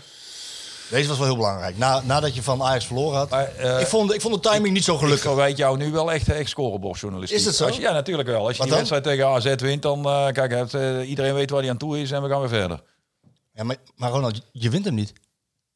Deze 0.93 1.07
was 1.07 1.17
wel 1.17 1.27
heel 1.27 1.35
belangrijk. 1.35 1.77
Na, 1.77 2.01
nadat 2.05 2.35
je 2.35 2.43
van 2.43 2.61
Ajax 2.63 2.85
verloren 2.85 3.17
had. 3.17 3.29
Maar, 3.29 3.55
eh, 3.55 3.79
ik, 3.79 3.87
vond, 3.87 4.13
ik 4.13 4.21
vond 4.21 4.43
de 4.43 4.49
timing 4.49 4.73
niet 4.73 4.83
zo 4.83 4.93
Ik 4.93 4.99
gelukkig. 4.99 5.21
verwijt 5.23 5.57
jou 5.57 5.77
nu 5.77 5.91
wel 5.91 6.11
echt, 6.11 6.29
echt 6.29 6.49
scorebordjournalistiek. 6.49 7.37
Is 7.37 7.45
het 7.45 7.55
zo? 7.55 7.65
Als 7.65 7.75
je- 7.75 7.81
ja, 7.81 7.91
natuurlijk 7.91 8.27
wel. 8.27 8.41
Als 8.47 8.51
je 8.51 8.57
Wat 8.57 8.67
die 8.67 8.77
dan? 8.77 8.77
wedstrijd 8.77 9.03
tegen 9.03 9.27
AZ 9.27 9.61
wint, 9.61 9.81
dan 9.81 10.05
eh, 10.05 10.27
kijk, 10.31 10.51
het, 10.51 10.73
eh, 10.73 11.09
iedereen 11.09 11.33
weet 11.33 11.49
waar 11.49 11.61
hij 11.61 11.69
aan 11.69 11.77
toe 11.77 11.99
is 12.01 12.11
en 12.11 12.21
we 12.23 12.29
gaan 12.29 12.39
weer 12.39 12.49
verder. 12.49 12.81
Ja, 13.53 13.63
maar, 13.63 13.75
maar 13.95 14.11
Ronald, 14.11 14.41
je 14.51 14.69
wint 14.69 14.85
hem 14.85 14.93
niet. 14.93 15.13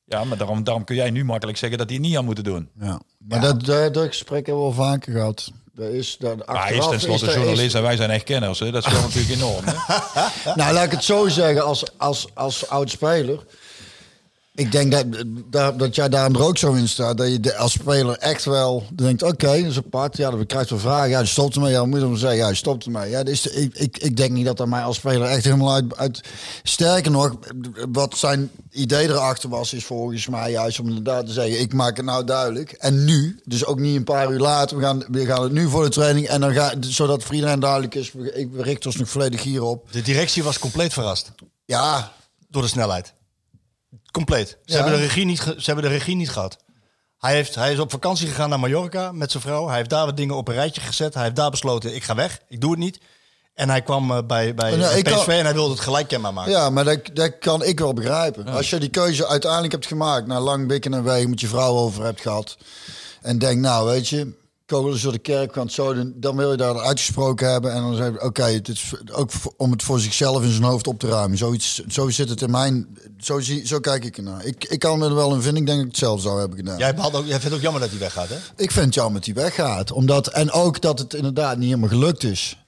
Ja, 0.06 0.24
maar 0.24 0.38
daarom, 0.38 0.64
daarom 0.64 0.84
kun 0.84 0.96
jij 0.96 1.10
nu 1.10 1.26
makkelijk 1.26 1.58
zeggen 1.58 1.78
dat 1.78 1.90
hij 1.90 1.98
niet 1.98 2.18
aan 2.18 2.26
moeten 2.26 2.44
doen. 2.44 2.70
Ja. 2.80 3.00
Maar 3.18 3.42
dat, 3.42 3.66
dat, 3.66 3.94
dat 3.94 4.08
gesprek 4.08 4.46
hebben 4.46 4.64
we 4.64 4.70
al 4.70 4.76
vaker 4.76 5.12
gehad. 5.14 5.52
Dat 5.74 5.90
is, 5.90 6.18
dat 6.20 6.46
Maar 6.46 6.68
hij 6.68 6.78
is 6.78 6.88
tenslotte 6.88 7.26
er- 7.32 7.38
journalist 7.38 7.76
en 7.76 7.82
wij 7.82 7.96
zijn 7.96 8.10
echt 8.10 8.24
kenners. 8.24 8.60
Hè? 8.60 8.72
Dat 8.72 8.86
is 8.86 8.92
wel 8.94 9.02
natuurlijk 9.08 9.34
enorm. 9.36 9.64
Hè? 9.66 9.74
Nou, 10.56 10.74
laat 10.74 10.86
ik 10.86 10.92
het 10.92 11.04
zo 11.04 11.28
zeggen, 11.28 11.66
als, 11.66 11.84
als, 11.98 12.28
als 12.34 12.70
oud-speler. 12.70 13.46
Ik 14.58 14.72
denk 14.72 14.92
dat, 14.92 15.06
dat, 15.50 15.80
dat 15.80 15.96
jij 15.96 16.10
daar 16.10 16.32
er 16.32 16.44
ook 16.44 16.58
zo 16.58 16.74
in 16.74 16.88
staat. 16.88 17.18
Dat 17.18 17.28
je 17.32 17.40
de- 17.40 17.56
als 17.56 17.72
speler 17.72 18.18
echt 18.18 18.46
wel 18.46 18.84
denkt, 18.94 19.24
oké, 19.24 19.48
dat 19.62 19.72
is 19.72 19.78
apart. 19.78 20.18
Ja, 20.18 20.30
dan 20.30 20.46
krijg 20.46 20.64
je 20.70 20.74
wel 20.76 20.84
vragen. 20.84 21.10
Ja, 21.10 21.20
je 21.20 21.26
stopt 21.26 21.56
ermee. 21.56 21.72
Ja, 21.72 21.78
dan 21.80 21.90
moet 21.90 22.00
je 22.00 22.06
dan 22.06 22.18
zeggen, 22.18 22.38
ja, 22.40 22.48
je 22.50 22.56
stopt 22.56 22.86
ermee. 22.86 23.10
Ja, 23.10 23.24
dus 23.24 23.48
ik, 23.48 23.76
ik, 23.76 23.98
ik 23.98 24.18
denk 24.18 24.32
niet 24.32 24.46
dat 24.46 24.58
dat 24.58 24.68
mij 24.68 24.82
als 24.84 24.96
speler 24.96 25.28
echt 25.28 25.44
helemaal 25.44 25.74
uit, 25.74 25.98
uit... 25.98 26.22
Sterker 26.64 27.12
nog, 27.12 27.36
wat 27.92 28.18
zijn 28.18 28.50
idee 28.72 29.08
erachter 29.08 29.50
was, 29.50 29.74
is 29.74 29.86
volgens 29.86 30.28
mij 30.28 30.52
juist 30.52 30.80
om 30.80 30.88
inderdaad 30.88 31.26
te 31.26 31.34
zeggen, 31.34 31.60
ik 31.60 31.74
maak 31.74 31.98
het 31.98 32.06
nou 32.06 32.24
duidelijk. 32.24 32.72
En 32.72 33.06
nu, 33.06 33.40
dus 33.46 33.66
ook 33.66 33.80
niet 33.80 33.96
een 33.96 34.04
paar 34.04 34.32
uur 34.32 34.40
later, 34.40 34.78
we 34.78 34.84
gaan, 34.84 35.04
we 35.12 35.26
gaan 35.26 35.44
het 35.44 35.52
nu 35.52 35.70
voor 35.70 35.84
de 35.84 35.90
training. 35.90 36.28
En 36.28 36.42
dan 36.42 36.54
ga, 36.54 36.74
zodat 36.80 37.24
voor 37.24 37.36
iedereen 37.36 37.60
duidelijk 37.60 37.96
is, 37.96 38.12
we, 38.12 38.34
ik, 38.34 38.52
we 38.52 38.64
richten 38.64 38.86
ons 38.90 39.00
nog 39.00 39.10
volledig 39.10 39.44
hierop. 39.44 39.92
De 39.92 40.02
directie 40.02 40.44
was 40.44 40.60
compleet 40.60 40.94
verrast. 40.94 41.32
Ja, 41.66 42.12
Door 42.50 42.62
de 42.62 42.68
snelheid. 42.68 43.14
Compleet. 44.18 44.48
Ze, 44.50 44.58
Ja. 44.66 44.76
hebben, 44.76 44.94
de 44.94 45.06
regie 45.06 45.26
niet 45.26 45.40
ze 45.40 45.54
hebben 45.66 45.84
de 45.84 45.90
regie 45.98 46.16
niet 46.16 46.30
gehad. 46.30 46.58
Hij, 47.18 47.34
heeft, 47.34 47.56
hij 47.56 47.72
is 47.74 47.80
op 47.80 47.92
vakantie 47.92 48.28
gegaan 48.28 48.50
naar 48.50 48.60
Mallorca 48.60 49.12
met 49.12 49.32
zijn 49.32 49.44
vrouw. 49.44 49.68
Hij 49.68 49.78
heeft 49.78 49.90
daar 49.90 50.06
wat 50.06 50.18
dingen 50.18 50.36
op 50.36 50.48
een 50.48 50.54
rijtje 50.54 50.82
gezet. 50.82 51.14
Hij 51.14 51.24
heeft 51.24 51.36
daar 51.36 51.50
besloten, 51.50 51.96
ik 51.96 52.04
ga 52.04 52.16
weg. 52.16 52.40
Ik 52.48 52.62
doe 52.62 52.72
het 52.72 52.80
niet. 52.80 53.00
En 53.54 53.70
hij 53.70 53.82
kwam 53.82 54.12
eh, 54.12 54.18
bij, 54.28 54.54
bij, 54.54 54.76
Nou, 54.76 55.02
PSV 55.02 55.26
kan- 55.26 55.34
en 55.34 55.44
hij 55.46 55.54
wilde 55.54 55.72
het 55.74 55.80
gelijk 55.80 56.08
kenbaar 56.08 56.34
maken. 56.34 56.52
Ja, 56.52 56.70
maar 56.70 56.84
dat, 56.84 57.00
dat 57.14 57.38
kan 57.40 57.64
ik 57.64 57.80
wel 57.80 57.94
begrijpen. 57.94 58.48
Als 58.48 58.70
je 58.70 58.80
die 58.80 58.90
keuze 58.90 59.28
uiteindelijk 59.28 59.72
hebt 59.72 59.86
gemaakt, 59.86 60.28
na 60.28 60.40
lang 60.40 60.68
bikken 60.68 60.94
en 60.94 61.04
wegen, 61.04 61.30
met 61.30 61.42
je 61.42 61.48
vrouw 61.48 61.76
over 61.76 62.04
hebt 62.04 62.22
gehad. 62.22 62.58
En 63.22 63.38
denk, 63.38 63.60
nou 63.60 63.88
weet 63.88 64.08
je, 64.08 64.34
kogels 64.68 65.02
door 65.02 65.12
de 65.12 65.20
kerk, 65.20 65.56
want 65.56 65.72
zo, 65.72 66.12
dan, 66.16 66.36
wil 66.36 66.52
je 66.52 66.58
daar 66.58 66.80
uitgesproken 66.80 67.52
hebben. 67.52 67.74
En 67.74 67.82
dan 67.82 67.96
zeg 67.96 68.12
je, 68.12 68.22
oké, 68.22 68.44
het 68.44 68.68
is 68.68 68.94
ook 69.12 69.32
om 69.58 69.72
het 69.72 69.84
voor 69.84 70.00
zichzelf 70.00 70.44
in 70.44 70.52
zijn 70.52 70.64
hoofd 70.64 70.88
op 70.88 71.00
te 71.00 71.08
ruimen. 71.08 71.38
Zoiets, 71.38 71.86
zo 71.88 72.10
zit 72.10 72.30
het 72.30 72.42
in 72.42 72.52
mijn, 72.52 72.98
zo, 73.18 73.40
zie, 73.40 73.68
zo 73.68 73.80
kijk 73.80 74.06
ik 74.06 74.18
ernaar. 74.18 74.46
Ik, 74.46 74.64
ik 74.64 74.80
kan 74.80 75.00
me 75.00 75.06
er 75.06 75.16
wel 75.16 75.34
in 75.34 75.42
vinden, 75.42 75.62
ik 75.62 75.68
denk 75.68 75.78
dat 75.78 75.88
ik 75.88 75.92
het 75.92 76.02
zelf 76.02 76.22
zou 76.22 76.40
hebben 76.40 76.58
gedaan. 76.58 76.78
Jij, 76.78 76.98
ook, 76.98 77.14
jij 77.14 77.24
vindt 77.24 77.44
het 77.44 77.54
ook 77.54 77.62
jammer 77.62 77.82
dat 77.82 77.90
hij 77.90 78.00
weggaat, 78.00 78.30
hè? 78.30 78.38
Ik 78.56 78.72
vind 78.72 78.86
het 78.86 78.94
jammer 78.94 79.14
dat 79.14 79.26
hij 79.26 79.44
weggaat. 79.44 79.92
Omdat, 79.92 80.28
en 80.28 80.52
ook 80.52 80.82
dat 80.82 81.00
het 81.00 81.14
inderdaad 81.14 81.58
niet 81.58 81.70
helemaal 81.70 81.90
gelukt 81.90 82.24
is. 82.24 82.67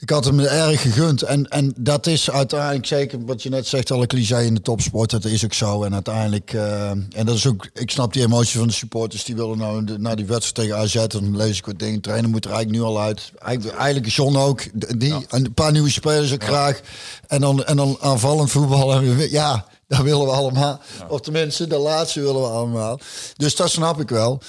Ik 0.00 0.10
had 0.10 0.24
hem 0.24 0.40
erg 0.40 0.80
gegund. 0.82 1.22
En, 1.22 1.48
en 1.48 1.74
dat 1.76 2.06
is 2.06 2.30
uiteindelijk 2.30 2.86
zeker 2.86 3.24
wat 3.24 3.42
je 3.42 3.48
net 3.48 3.66
zegt, 3.66 3.90
alle 3.90 4.06
cliché 4.06 4.40
in 4.42 4.54
de 4.54 4.62
topsport. 4.62 5.10
Dat 5.10 5.24
is 5.24 5.44
ook 5.44 5.52
zo. 5.54 5.82
En 5.82 5.94
uiteindelijk, 5.94 6.52
eh, 6.52 6.90
en 6.90 7.24
dat 7.24 7.34
is 7.34 7.46
ook, 7.46 7.68
ik 7.74 7.90
snap 7.90 8.12
die 8.12 8.22
emotie 8.22 8.58
van 8.58 8.68
de 8.68 8.72
supporters. 8.74 9.24
Die 9.24 9.34
willen 9.36 9.58
nou 9.58 9.84
de- 9.84 9.98
naar 9.98 10.16
die 10.16 10.24
wedstrijd 10.26 10.54
tegen 10.54 10.76
AZ. 10.82 10.94
En 10.96 11.08
dan 11.08 11.36
lees 11.36 11.58
ik 11.58 11.66
wat 11.66 11.78
dingen. 11.78 12.00
Trainer 12.00 12.30
moet 12.30 12.44
er 12.44 12.50
eigenlijk 12.52 12.80
nu 12.82 12.88
al 12.88 13.00
uit. 13.00 13.32
Eigenlijk, 13.38 13.76
eigenlijk 13.78 14.12
John 14.12 14.36
ook. 14.36 14.62
Die, 14.98 15.14
Een 15.28 15.54
paar 15.54 15.72
nieuwe 15.72 15.90
spelers 15.90 16.32
ook 16.32 16.44
graag. 16.44 16.80
En 17.26 17.40
dan, 17.40 17.64
en 17.64 17.76
dan 17.76 17.96
aanvallend 18.00 18.50
voetbal. 18.50 18.92
En 18.92 19.16
we- 19.16 19.30
ja, 19.30 19.66
dat 19.88 20.00
willen 20.00 20.26
we 20.26 20.32
allemaal. 20.32 20.80
Of 21.08 21.20
tenminste, 21.20 21.66
de 21.66 21.78
laatste 21.78 22.20
willen 22.20 22.40
we 22.40 22.48
allemaal. 22.48 23.00
Dus 23.36 23.56
dat 23.56 23.70
snap 23.70 24.00
ik 24.00 24.08
wel. 24.08 24.40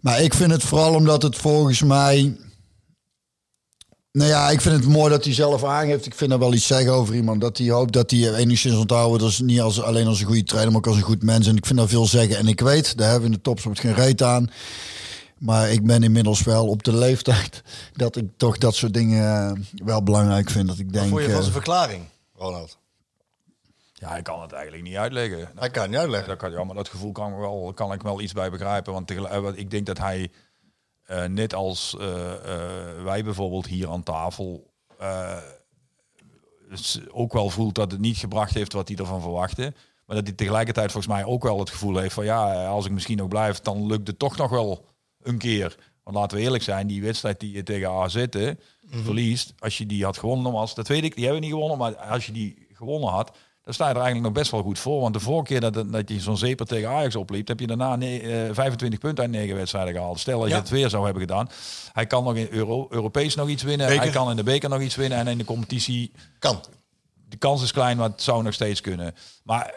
Maar 0.00 0.20
ik 0.22 0.34
vind 0.34 0.50
het 0.50 0.62
vooral 0.62 0.94
omdat 0.94 1.22
het 1.22 1.36
volgens 1.36 1.82
mij. 1.82 2.36
Nou 4.12 4.30
ja, 4.30 4.50
ik 4.50 4.60
vind 4.60 4.74
het 4.74 4.92
mooi 4.92 5.10
dat 5.10 5.24
hij 5.24 5.34
zelf 5.34 5.64
aangeeft. 5.64 6.06
Ik 6.06 6.14
vind 6.14 6.30
daar 6.30 6.38
wel 6.38 6.54
iets 6.54 6.66
zeggen 6.66 6.92
over 6.92 7.14
iemand. 7.14 7.40
Dat 7.40 7.58
hij 7.58 7.68
hoopt 7.68 7.92
dat 7.92 8.10
hij 8.10 8.34
enigszins 8.34 8.76
onthouden. 8.76 9.18
Dat 9.18 9.28
is 9.28 9.40
niet 9.40 9.60
als, 9.60 9.82
alleen 9.82 10.06
als 10.06 10.20
een 10.20 10.26
goede 10.26 10.44
trainer, 10.44 10.72
maar 10.72 10.80
ook 10.80 10.86
als 10.86 10.96
een 10.96 11.02
goed 11.02 11.22
mens. 11.22 11.46
En 11.46 11.56
ik 11.56 11.66
vind 11.66 11.78
daar 11.78 11.88
veel 11.88 12.06
zeggen. 12.06 12.36
En 12.36 12.46
ik 12.46 12.60
weet, 12.60 12.96
daar 12.96 13.10
hebben 13.10 13.28
we 13.28 13.34
in 13.34 13.40
de 13.42 13.48
topsport 13.48 13.80
geen 13.80 13.94
reet 13.94 14.22
aan. 14.22 14.50
Maar 15.38 15.70
ik 15.70 15.86
ben 15.86 16.02
inmiddels 16.02 16.42
wel 16.42 16.68
op 16.68 16.82
de 16.82 16.96
leeftijd 16.96 17.62
dat 17.92 18.16
ik 18.16 18.26
toch 18.36 18.58
dat 18.58 18.74
soort 18.74 18.94
dingen 18.94 19.48
eh, 19.48 19.52
wel 19.84 20.02
belangrijk 20.02 20.50
vind. 20.50 20.68
Dat 20.68 20.78
ik 20.78 20.92
denk. 20.92 21.08
Voor 21.08 21.20
je 21.20 21.26
eh, 21.26 21.32
van 21.32 21.42
zijn 21.42 21.54
verklaring, 21.54 22.04
Ronald. 22.34 22.78
Ja, 23.92 24.16
ik 24.16 24.24
kan 24.24 24.42
het 24.42 24.52
eigenlijk 24.52 24.82
niet 24.82 24.96
uitleggen. 24.96 25.48
Hij 25.54 25.70
kan 25.70 25.82
het 25.82 25.90
niet 25.90 26.00
uitleggen. 26.00 26.28
Dat 26.28 26.38
kan, 26.38 26.50
ja, 26.50 26.64
maar 26.64 26.74
dat 26.74 26.88
gevoel 26.88 27.12
kan, 27.12 27.32
ik 27.32 27.38
wel, 27.38 27.72
kan 27.74 27.92
ik 27.92 28.02
wel 28.02 28.20
iets 28.20 28.32
bij 28.32 28.50
begrijpen. 28.50 28.92
Want 28.92 29.06
tegelijk, 29.06 29.34
eh, 29.34 29.40
want 29.40 29.58
ik 29.58 29.70
denk 29.70 29.86
dat 29.86 29.98
hij, 29.98 30.30
eh, 31.12 31.28
net 31.28 31.54
als 31.54 31.96
eh, 31.98 32.32
eh, 32.32 33.02
wij 33.04 33.24
bijvoorbeeld 33.24 33.66
hier 33.66 33.90
aan 33.90 34.02
tafel, 34.02 34.70
ook 37.10 37.32
wel 37.32 37.50
voelt 37.50 37.74
dat 37.74 37.90
het 37.90 38.00
niet 38.00 38.16
gebracht 38.16 38.54
heeft 38.54 38.72
wat 38.72 38.88
hij 38.88 38.96
ervan 38.96 39.20
verwachtte. 39.20 39.72
Maar 40.06 40.16
dat 40.16 40.26
hij 40.26 40.36
tegelijkertijd 40.36 40.92
volgens 40.92 41.14
mij 41.14 41.24
ook 41.24 41.42
wel 41.42 41.58
het 41.58 41.70
gevoel 41.70 41.96
heeft 41.96 42.14
van 42.14 42.24
ja, 42.24 42.66
als 42.66 42.86
ik 42.86 42.92
misschien 42.92 43.16
nog 43.16 43.28
blijf, 43.28 43.60
dan 43.60 43.86
lukt 43.86 44.06
het 44.06 44.18
toch 44.18 44.36
nog 44.36 44.50
wel 44.50 44.84
een 45.22 45.38
keer. 45.38 45.76
Want 46.02 46.16
laten 46.16 46.36
we 46.36 46.42
eerlijk 46.42 46.62
zijn, 46.62 46.86
die 46.86 47.02
wedstrijd 47.02 47.40
die 47.40 47.52
je 47.52 47.62
tegen 47.62 47.90
AZ 47.90 48.26
hè, 48.30 48.52
verliest, 48.88 49.54
als 49.58 49.78
je 49.78 49.86
die 49.86 50.04
had 50.04 50.18
gewonnen, 50.18 50.44
nogmaals, 50.44 50.74
dat 50.74 50.88
weet 50.88 51.04
ik, 51.04 51.14
die 51.14 51.24
hebben 51.24 51.40
we 51.40 51.46
niet 51.46 51.54
gewonnen, 51.54 51.78
maar 51.78 51.96
als 51.96 52.26
je 52.26 52.32
die 52.32 52.66
gewonnen 52.72 53.10
had, 53.10 53.36
dan 53.64 53.74
sta 53.74 53.84
je 53.88 53.90
er 53.94 54.00
eigenlijk 54.00 54.24
nog 54.24 54.42
best 54.42 54.50
wel 54.50 54.62
goed 54.62 54.78
voor. 54.78 55.00
Want 55.00 55.14
de 55.14 55.20
vorige 55.20 55.44
keer 55.44 55.60
dat, 55.60 55.92
dat 55.92 56.08
je 56.08 56.20
zo'n 56.20 56.36
zeper 56.36 56.66
tegen 56.66 56.88
Ajax 56.88 57.16
opliep, 57.16 57.48
heb 57.48 57.60
je 57.60 57.66
daarna 57.66 57.96
ne- 57.96 58.18
eh, 58.18 58.54
25 58.54 58.98
punten 58.98 59.24
uit 59.24 59.32
9 59.32 59.56
wedstrijden 59.56 59.94
gehaald. 59.94 60.20
Stel 60.20 60.40
dat 60.40 60.48
je 60.48 60.54
het 60.54 60.68
weer 60.68 60.90
zou 60.90 61.04
hebben 61.04 61.22
gedaan. 61.22 61.48
Hij 61.92 62.06
kan 62.06 62.24
nog 62.24 62.34
in 62.34 62.48
Euro, 62.50 62.86
Europees 62.90 63.34
nog 63.34 63.48
iets 63.48 63.62
winnen. 63.62 63.86
Beker. 63.86 64.02
Hij 64.02 64.12
kan 64.12 64.30
in 64.30 64.36
de 64.36 64.42
beker 64.42 64.68
nog 64.68 64.80
iets 64.80 64.94
winnen. 64.94 65.18
En 65.18 65.26
in 65.26 65.38
de 65.38 65.44
competitie 65.44 66.12
Kan. 66.38 66.60
de 67.28 67.36
kans 67.36 67.62
is 67.62 67.72
klein, 67.72 67.96
maar 67.96 68.08
het 68.08 68.22
zou 68.22 68.42
nog 68.42 68.54
steeds 68.54 68.80
kunnen. 68.80 69.14
Maar 69.42 69.74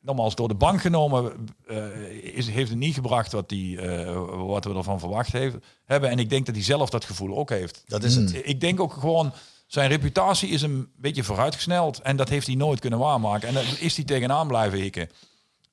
nogmaals, 0.00 0.34
door 0.34 0.48
de 0.48 0.54
bank 0.54 0.80
genomen 0.80 1.32
eh, 1.66 2.08
is, 2.34 2.48
heeft 2.48 2.70
het 2.70 2.78
niet 2.78 2.94
gebracht 2.94 3.32
wat, 3.32 3.48
die, 3.48 3.80
eh, 3.80 4.22
wat 4.46 4.64
we 4.64 4.74
ervan 4.74 4.98
verwacht 4.98 5.32
heeft, 5.32 5.56
hebben. 5.84 6.10
En 6.10 6.18
ik 6.18 6.30
denk 6.30 6.46
dat 6.46 6.54
hij 6.54 6.64
zelf 6.64 6.90
dat 6.90 7.04
gevoel 7.04 7.36
ook 7.36 7.50
heeft. 7.50 7.82
Dat 7.86 8.04
is 8.04 8.14
het. 8.14 8.40
Ik 8.48 8.60
denk 8.60 8.80
ook 8.80 8.92
gewoon, 8.92 9.32
zijn 9.66 9.88
reputatie 9.88 10.48
is 10.48 10.62
een 10.62 10.92
beetje 10.96 11.24
vooruitgesneld. 11.24 12.00
En 12.00 12.16
dat 12.16 12.28
heeft 12.28 12.46
hij 12.46 12.56
nooit 12.56 12.80
kunnen 12.80 12.98
waarmaken. 12.98 13.48
En 13.48 13.54
daar 13.54 13.80
is 13.80 13.96
hij 13.96 14.04
tegenaan 14.04 14.46
blijven 14.48 14.78
hikken. 14.78 15.10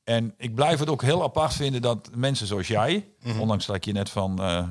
En 0.03 0.34
ik 0.38 0.56
blijf 0.56 0.79
het 0.79 0.89
ook 0.89 1.01
heel 1.01 1.23
apart 1.23 1.53
vinden 1.53 1.82
dat 1.82 2.10
mensen 2.15 2.47
zoals 2.47 2.67
jij, 2.67 3.08
ondanks 3.39 3.65
dat 3.65 3.75
ik 3.75 3.86
je 3.86 3.91
net 3.91 4.10
van 4.10 4.41
eh 4.41 4.67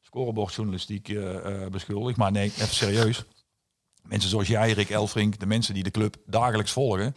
scorebordjournalistiek 0.00 1.08
eh 1.08 1.66
beschuldig, 1.70 2.16
maar 2.16 2.32
nee, 2.32 2.44
even 2.44 2.74
serieus. 2.74 3.24
Mensen 4.02 4.30
zoals 4.30 4.48
jij, 4.48 4.72
Rick 4.72 4.90
Elfrink, 4.90 5.38
de 5.38 5.46
mensen 5.46 5.74
die 5.74 5.82
de 5.82 5.90
club 5.90 6.16
dagelijks 6.26 6.72
volgen, 6.72 7.14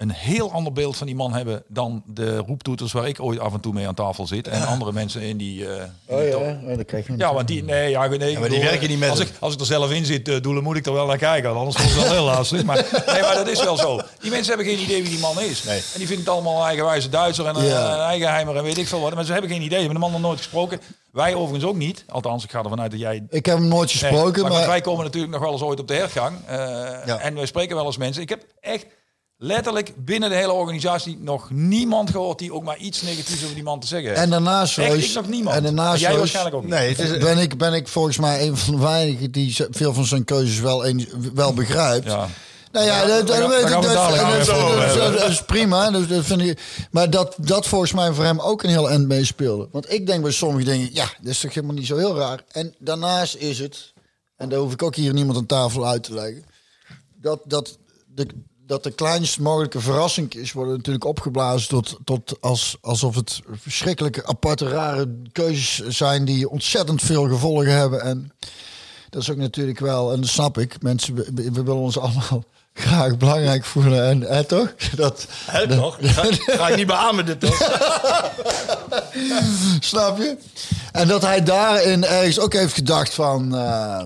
een 0.00 0.10
heel 0.12 0.52
ander 0.52 0.72
beeld 0.72 0.96
van 0.96 1.06
die 1.06 1.16
man 1.16 1.32
hebben 1.34 1.62
dan 1.68 2.02
de 2.06 2.36
roeptoeters 2.36 2.92
waar 2.92 3.08
ik 3.08 3.20
ooit 3.22 3.38
af 3.38 3.52
en 3.52 3.60
toe 3.60 3.72
mee 3.72 3.86
aan 3.88 3.94
tafel 3.94 4.26
zit. 4.26 4.48
En 4.48 4.66
andere 4.66 4.92
mensen 4.92 5.20
in 5.22 5.36
die... 5.36 5.66
eh, 5.66 5.82
in 6.06 6.16
Oh 6.16 6.24
ja, 6.68 6.76
dat 6.76 6.86
krijg 6.86 7.06
je 7.06 7.14
ja, 7.16 7.34
want 7.34 7.48
die, 7.48 7.64
nee, 7.64 7.90
ja, 7.90 8.06
nee, 8.06 8.16
ik 8.18 8.20
maar 8.20 8.48
die 8.48 8.58
bedoel, 8.58 8.58
werken 8.70 8.88
niet 8.88 8.98
met 8.98 9.10
als 9.10 9.18
hem. 9.18 9.28
ik, 9.28 9.34
als 9.40 9.54
ik 9.54 9.60
er 9.60 9.66
zelf 9.66 9.90
in 9.92 10.04
zit, 10.04 10.28
uh, 10.28 10.40
doelen 10.40 10.62
moet 10.62 10.76
ik 10.76 10.86
er 10.86 10.92
wel 10.92 11.06
naar 11.06 11.16
kijken, 11.18 11.50
anders 11.56 11.76
wordt 11.76 11.92
het 11.94 12.02
wel 12.02 12.12
heel 12.12 12.24
lastig. 12.24 12.64
Maar, 12.64 13.02
nee, 13.06 13.20
maar 13.22 13.34
dat 13.34 13.48
is 13.48 13.62
wel 13.62 13.76
zo. 13.76 14.00
Die 14.20 14.30
mensen 14.30 14.56
hebben 14.56 14.74
geen 14.74 14.84
idee 14.84 15.02
wie 15.02 15.10
die 15.10 15.20
man 15.20 15.40
is. 15.40 15.64
Nee. 15.64 15.76
En 15.78 15.98
die 15.98 16.06
vinden 16.06 16.24
het 16.24 16.28
allemaal 16.34 16.64
eigenwijze 16.64 17.08
Duitser 17.08 17.46
en 17.46 17.64
Ja. 17.64 17.94
een 17.94 18.00
eigenheimer 18.00 18.56
en 18.56 18.62
weet 18.62 18.78
ik 18.78 18.88
veel 18.88 19.00
wat. 19.00 19.14
Maar 19.14 19.24
ze 19.24 19.32
hebben 19.32 19.50
geen 19.50 19.62
idee. 19.62 19.78
Ze 19.78 19.84
hebben 19.84 19.94
de 19.94 20.06
man 20.06 20.12
nog 20.12 20.20
nooit 20.20 20.38
gesproken. 20.38 20.80
Wij 21.12 21.34
overigens 21.34 21.64
ook 21.70 21.76
niet. 21.76 22.04
Althans, 22.08 22.44
ik 22.44 22.50
ga 22.50 22.62
ervan 22.62 22.80
uit 22.80 22.90
dat 22.90 23.00
jij... 23.00 23.26
Ik 23.30 23.46
heb 23.46 23.56
hem 23.58 23.68
nooit 23.68 23.88
Nee, 24.00 24.10
gesproken, 24.10 24.42
maar, 24.42 24.50
maar, 24.52 24.66
wij 24.66 24.80
komen 24.80 25.04
natuurlijk 25.04 25.32
nog 25.32 25.42
wel 25.42 25.52
eens 25.52 25.62
ooit 25.62 25.80
op 25.80 25.88
de 25.88 25.94
hergang. 25.94 26.36
eh, 26.46 26.56
Ja. 27.06 27.18
En 27.18 27.34
wij 27.34 27.46
spreken 27.46 27.76
wel 27.76 27.84
eens 27.86 27.96
mensen. 27.96 28.22
Ik 28.22 28.28
heb 28.28 28.44
echt 28.60 28.86
letterlijk 29.42 29.92
binnen 29.96 30.28
de 30.30 30.34
hele 30.36 30.52
organisatie 30.52 31.18
nog 31.20 31.50
niemand 31.50 32.10
gehoord 32.10 32.38
die 32.38 32.52
ook 32.52 32.64
maar 32.64 32.76
iets 32.78 33.02
negatiefs 33.02 33.42
over 33.42 33.54
die 33.54 33.64
man 33.64 33.80
te 33.80 33.86
zeggen 33.86 34.08
heeft. 34.08 34.20
en 34.22 34.30
daarnaast 34.30 34.78
Echt, 34.78 35.04
ik 35.04 35.14
nog 35.14 35.28
niemand. 35.28 35.56
En 35.56 35.62
daarnaast 35.62 36.00
jij 36.00 36.18
waarschijnlijk 36.18 36.54
ook 36.56 36.62
niet. 36.62 36.70
Nee, 36.70 36.88
het 36.88 36.98
is, 36.98 37.18
ben 37.18 37.38
ik, 37.38 37.58
ben 37.58 37.72
ik 37.74 37.88
volgens 37.88 38.18
mij 38.18 38.46
een 38.46 38.56
van 38.56 38.74
de 38.74 38.80
weinigen 38.80 39.30
die 39.30 39.56
veel 39.70 39.94
van 39.94 40.04
zijn 40.04 40.24
keuzes 40.24 40.60
wel, 40.60 40.86
een, 40.86 41.08
wel 41.34 41.54
begrijpt. 41.54 42.06
Ja. 42.06 42.28
Nou 42.72 42.86
ja, 42.86 43.06
dat, 43.06 43.26
dat, 43.26 43.36
dat- 43.38 43.50
dat- 43.50 43.82
dat- 43.82 44.46
dat- 44.96 45.18
dat 45.18 45.28
is 45.30 45.42
prima. 45.44 45.90
Dus 45.90 46.08
dat 46.08 46.24
vind 46.24 46.40
ik, 46.40 46.60
maar 46.90 47.10
dat, 47.10 47.34
dat 47.38 47.66
volgens 47.66 47.92
mij 47.92 48.12
voor 48.12 48.24
hem 48.24 48.40
ook 48.40 48.62
een 48.62 48.70
heel 48.70 48.90
eind 48.90 49.06
meespeelde. 49.08 49.68
Want 49.72 49.92
ik 49.92 50.06
denk 50.06 50.22
bij 50.22 50.32
sommige 50.32 50.64
dingen, 50.64 50.88
ja, 50.92 51.04
dat 51.20 51.30
is 51.32 51.40
toch 51.40 51.54
helemaal 51.54 51.76
niet 51.76 51.86
zo 51.86 51.96
heel 51.96 52.16
raar. 52.16 52.42
En 52.52 52.74
daarnaast 52.78 53.34
is 53.36 53.58
het, 53.58 53.92
en 54.36 54.48
daar 54.48 54.58
hoef 54.58 54.72
ik 54.72 54.82
ook 54.82 54.94
hier 54.94 55.12
niemand 55.12 55.38
aan 55.38 55.46
tafel 55.46 55.86
uit 55.86 56.02
te 56.02 56.14
leggen, 56.14 56.44
dat, 57.20 57.40
dat, 57.44 57.78
de, 58.14 58.26
dat 58.70 58.82
de 58.82 58.90
kleinst 58.90 59.38
mogelijke 59.38 59.80
verrassingjes 59.80 60.52
worden 60.52 60.76
natuurlijk 60.76 61.04
opgeblazen 61.04 61.68
tot, 61.68 61.96
tot 62.04 62.36
als, 62.40 62.76
alsof 62.80 63.14
het 63.14 63.40
verschrikkelijke, 63.52 64.26
aparte, 64.26 64.68
rare 64.68 65.14
keuzes 65.32 65.96
zijn 65.96 66.24
die 66.24 66.48
ontzettend 66.48 67.02
veel 67.02 67.28
gevolgen 67.28 67.72
hebben. 67.72 68.00
En 68.02 68.32
dat 69.08 69.22
is 69.22 69.30
ook 69.30 69.36
natuurlijk 69.36 69.78
wel, 69.78 70.12
en 70.12 70.20
dat 70.20 70.30
snap 70.30 70.58
ik, 70.58 70.82
mensen, 70.82 71.14
we, 71.14 71.32
we 71.34 71.62
willen 71.62 71.74
ons 71.74 71.98
allemaal 71.98 72.44
graag 72.74 73.16
belangrijk 73.16 73.64
voelen. 73.64 74.04
En 74.08 74.20
hè, 74.20 74.44
toch? 74.44 74.74
Dat, 74.96 75.26
Hè, 75.46 75.68
toch? 75.76 75.96
Ga, 76.14 76.24
ga 76.30 76.68
ik 76.68 76.76
niet 76.76 76.86
beamen 76.86 77.26
dit 77.26 77.40
toch? 77.40 77.58
Snap 79.80 80.18
je? 80.18 80.36
En 80.92 81.08
dat 81.08 81.22
hij 81.22 81.42
daarin 81.42 82.04
ergens 82.04 82.38
ook 82.38 82.52
heeft 82.52 82.74
gedacht 82.74 83.14
van... 83.14 83.54
eh, 83.56 84.02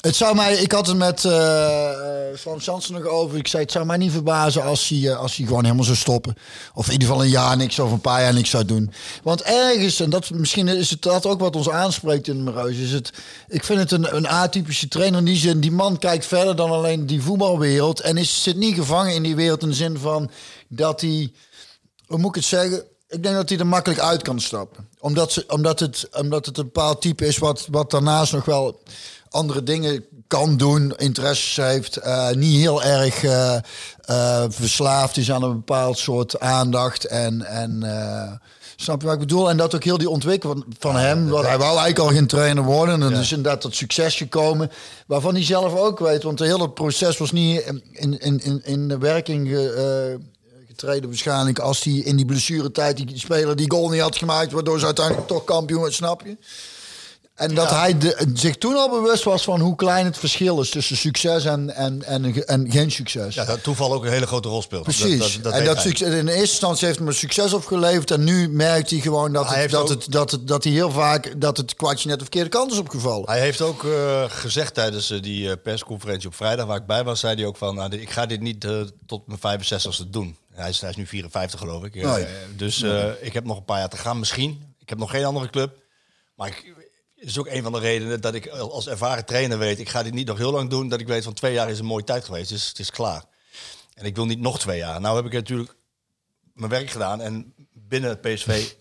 het 0.00 0.16
zou 0.16 0.34
mij... 0.34 0.54
Ik 0.56 0.72
had 0.72 0.86
het 0.86 0.96
met 0.96 1.24
eh 1.24 1.90
Slam 2.34 2.58
Jansen 2.58 2.94
nog 2.94 3.04
over. 3.04 3.38
Ik 3.38 3.48
zei, 3.48 3.62
het 3.62 3.72
zou 3.72 3.84
mij 3.86 3.96
niet 3.96 4.12
verbazen 4.12 4.62
als 4.62 4.88
hij, 4.88 5.10
eh, 5.10 5.18
als 5.18 5.36
hij 5.36 5.46
gewoon 5.46 5.64
helemaal 5.64 5.84
zou 5.84 5.96
stoppen. 5.96 6.34
Of 6.74 6.86
in 6.86 6.92
ieder 6.92 7.08
geval 7.08 7.22
een 7.22 7.30
jaar 7.30 7.56
niks 7.56 7.78
of 7.78 7.92
een 7.92 8.00
paar 8.00 8.22
jaar 8.22 8.34
niks 8.34 8.50
zou 8.50 8.64
doen. 8.64 8.92
Want 9.22 9.42
ergens, 9.42 10.00
en 10.00 10.10
dat, 10.10 10.30
misschien 10.30 10.68
is 10.68 10.90
het 10.90 11.02
dat 11.02 11.26
ook 11.26 11.40
wat 11.40 11.56
ons 11.56 11.70
aanspreekt 11.70 12.28
in 12.28 12.36
de 12.36 12.50
Mereus... 12.50 12.76
Is 12.76 12.92
het, 12.92 13.12
ik 13.48 13.64
vind 13.64 13.78
het 13.78 13.90
een, 13.90 14.16
een 14.16 14.28
atypische 14.28 14.88
trainer 14.88 15.18
in 15.18 15.24
die 15.24 15.36
zin. 15.36 15.60
Die 15.60 15.72
man 15.72 15.98
kijkt 15.98 16.26
verder 16.26 16.56
dan 16.56 16.70
alleen 16.70 17.06
die 17.06 17.22
voetbalwereld. 17.22 18.00
En 18.00 18.16
is, 18.16 18.42
zit 18.42 18.56
niet 18.56 18.74
gevangen 18.74 19.14
in 19.14 19.22
die 19.22 19.36
wereld 19.36 19.62
in 19.62 19.68
de 19.68 19.74
zin 19.74 19.98
van 19.98 20.30
dat 20.68 21.00
hij 21.00 21.32
hoe 22.08 22.18
moet 22.18 22.28
ik 22.28 22.34
het 22.34 22.44
zeggen? 22.44 22.84
Ik 23.08 23.22
denk 23.22 23.34
dat 23.34 23.48
hij 23.48 23.58
er 23.58 23.66
makkelijk 23.66 24.00
uit 24.00 24.22
kan 24.22 24.40
stappen. 24.40 24.88
Omdat, 24.98 25.32
ze, 25.32 25.44
omdat, 25.48 25.80
het, 25.80 26.08
omdat 26.16 26.46
het 26.46 26.58
een 26.58 26.64
bepaald 26.64 27.00
type 27.00 27.26
is 27.26 27.38
wat, 27.38 27.66
wat 27.70 27.90
daarnaast 27.90 28.32
nog 28.32 28.44
wel 28.44 28.80
andere 29.30 29.62
dingen 29.62 30.04
kan 30.26 30.56
doen, 30.56 30.92
interesses 30.96 31.56
heeft, 31.56 31.96
eh, 31.96 32.30
niet 32.30 32.56
heel 32.60 32.82
erg 32.82 33.24
eh, 33.24 33.54
eh, 34.04 34.44
verslaafd 34.48 35.16
is 35.16 35.30
aan 35.32 35.42
een 35.42 35.52
bepaald 35.52 35.98
soort 35.98 36.40
aandacht 36.40 37.04
en, 37.04 37.42
en 37.46 37.82
snap 38.76 39.00
je 39.00 39.06
wat 39.06 39.14
ik 39.14 39.20
bedoel? 39.20 39.50
En 39.50 39.56
dat 39.56 39.74
ook 39.74 39.84
heel 39.84 39.98
die 39.98 40.10
ontwikkeling 40.10 40.64
van, 40.78 40.96
hem, 40.96 41.28
want 41.28 41.46
hij 41.46 41.58
wou 41.58 41.68
eigenlijk 41.78 41.98
al 41.98 42.16
geen 42.16 42.26
trainer 42.26 42.64
worden 42.64 43.02
en 43.02 43.12
er 43.12 43.20
is 43.20 43.32
inderdaad 43.32 43.60
tot 43.60 43.74
succes 43.74 44.16
gekomen, 44.16 44.70
waarvan 45.06 45.34
hij 45.34 45.44
zelf 45.44 45.74
ook 45.74 45.98
weet, 45.98 46.22
want 46.22 46.38
het 46.38 46.48
hele 46.48 46.70
proces 46.70 47.16
was 47.18 47.32
niet 47.32 47.60
in, 47.92 48.20
in, 48.20 48.40
in, 48.40 48.60
in 48.64 48.88
de 48.88 48.98
werking 48.98 49.48
ge- 49.48 50.18
getreden 50.66 51.08
waarschijnlijk 51.08 51.58
als 51.58 51.84
hij 51.84 51.92
in 51.92 52.16
die 52.16 52.26
blessuretijd 52.26 52.96
die 52.96 53.18
speler 53.18 53.56
die 53.56 53.70
goal 53.70 53.88
niet 53.88 54.00
had 54.00 54.16
gemaakt, 54.16 54.52
waardoor 54.52 54.78
ze 54.78 54.84
uiteindelijk 54.84 55.26
toch 55.26 55.44
kampioen 55.44 55.80
werd, 55.82 55.94
snap 55.94 56.22
je? 56.24 56.36
En 57.38 57.54
dat 57.54 57.70
hij 57.70 57.98
de, 57.98 58.30
zich 58.34 58.56
toen 58.56 58.76
al 58.76 58.90
bewust 58.90 59.24
was 59.24 59.44
van 59.44 59.60
hoe 59.60 59.76
klein 59.76 60.04
het 60.04 60.18
verschil 60.18 60.60
is 60.60 60.70
tussen 60.70 60.96
succes 60.96 61.44
en, 61.44 61.74
en, 61.74 62.02
en, 62.02 62.46
en 62.46 62.70
geen 62.70 62.90
succes. 62.90 63.34
Ja, 63.34 63.44
dat 63.44 63.62
toeval 63.62 63.92
ook 63.92 64.04
een 64.04 64.10
hele 64.10 64.26
grote 64.26 64.48
rol 64.48 64.62
speelt. 64.62 64.82
Precies. 64.82 65.18
Dat, 65.18 65.32
dat, 65.32 65.42
dat 65.42 65.52
en 65.52 65.64
dat 65.64 65.80
succes, 65.80 66.08
in 66.08 66.28
eerste 66.28 66.40
instantie 66.40 66.86
heeft 66.86 66.98
hem 66.98 67.12
succes 67.12 67.52
opgeleverd. 67.52 68.10
En 68.10 68.24
nu 68.24 68.48
merkt 68.48 68.90
hij 68.90 69.00
gewoon 69.00 69.32
dat, 69.32 69.48
Hij 69.48 69.62
het, 69.62 69.70
dat, 69.70 69.82
ook- 69.82 69.88
het, 69.88 70.06
dat, 70.12 70.30
het, 70.30 70.48
dat 70.48 70.64
hij 70.64 70.72
heel 70.72 70.90
vaak 70.90 71.40
dat 71.40 71.56
het 71.56 71.74
kwartje 71.74 72.08
net 72.08 72.18
de 72.18 72.24
verkeerde 72.24 72.50
kant 72.50 72.72
is 72.72 72.78
opgevallen. 72.78 73.28
Hij 73.30 73.40
heeft 73.40 73.60
ook 73.60 73.84
eh, 73.84 74.24
gezegd 74.28 74.74
tijdens 74.74 75.10
eh, 75.10 75.22
die 75.22 75.50
eh, 75.50 75.56
persconferentie 75.62 76.28
op 76.28 76.34
vrijdag, 76.34 76.66
waar 76.66 76.76
ik 76.76 76.86
bij 76.86 77.04
was, 77.04 77.20
zei 77.20 77.34
hij 77.34 77.46
ook 77.46 77.56
van, 77.56 77.74
nou, 77.74 77.96
ik 77.96 78.10
ga 78.10 78.26
dit 78.26 78.40
niet 78.40 78.66
tot 79.06 79.22
mijn 79.26 79.60
65ste 79.60 80.08
doen. 80.08 80.36
Hij 80.54 80.68
is, 80.68 80.80
hij 80.80 80.90
is 80.90 80.96
nu 80.96 81.06
54 81.06 81.60
geloof 81.60 81.84
ik. 81.84 81.94
Ja. 81.94 82.18
Dus 82.56 82.84
ik 83.20 83.32
heb 83.32 83.44
nog 83.44 83.56
een 83.56 83.64
paar 83.64 83.78
jaar 83.78 83.88
te 83.88 83.96
gaan 83.96 84.18
misschien. 84.18 84.74
Ik 84.78 84.88
heb 84.88 84.98
nog 84.98 85.10
geen 85.10 85.24
andere 85.24 85.50
club. 85.50 85.76
Maar 86.34 86.48
ik, 86.48 86.74
is 87.18 87.38
ook 87.38 87.48
een 87.48 87.62
van 87.62 87.72
de 87.72 87.78
redenen 87.78 88.20
dat 88.20 88.34
ik 88.34 88.48
als 88.48 88.88
ervaren 88.88 89.24
trainer 89.24 89.58
weet, 89.58 89.78
ik 89.78 89.88
ga 89.88 90.02
dit 90.02 90.14
niet 90.14 90.26
nog 90.26 90.38
heel 90.38 90.52
lang 90.52 90.70
doen, 90.70 90.88
dat 90.88 91.00
ik 91.00 91.06
weet 91.06 91.24
van 91.24 91.32
twee 91.32 91.52
jaar 91.52 91.70
is 91.70 91.78
een 91.78 91.84
mooie 91.84 92.04
tijd 92.04 92.24
geweest, 92.24 92.48
dus 92.48 92.68
het 92.68 92.78
is 92.78 92.90
klaar. 92.90 93.24
En 93.94 94.04
ik 94.04 94.16
wil 94.16 94.26
niet 94.26 94.40
nog 94.40 94.58
twee 94.58 94.78
jaar. 94.78 95.00
Nou 95.00 95.16
heb 95.16 95.26
ik 95.26 95.32
natuurlijk 95.32 95.74
mijn 96.52 96.70
werk 96.70 96.90
gedaan 96.90 97.20
en 97.20 97.54
binnen 97.72 98.10
het 98.10 98.20
PSV 98.20 98.72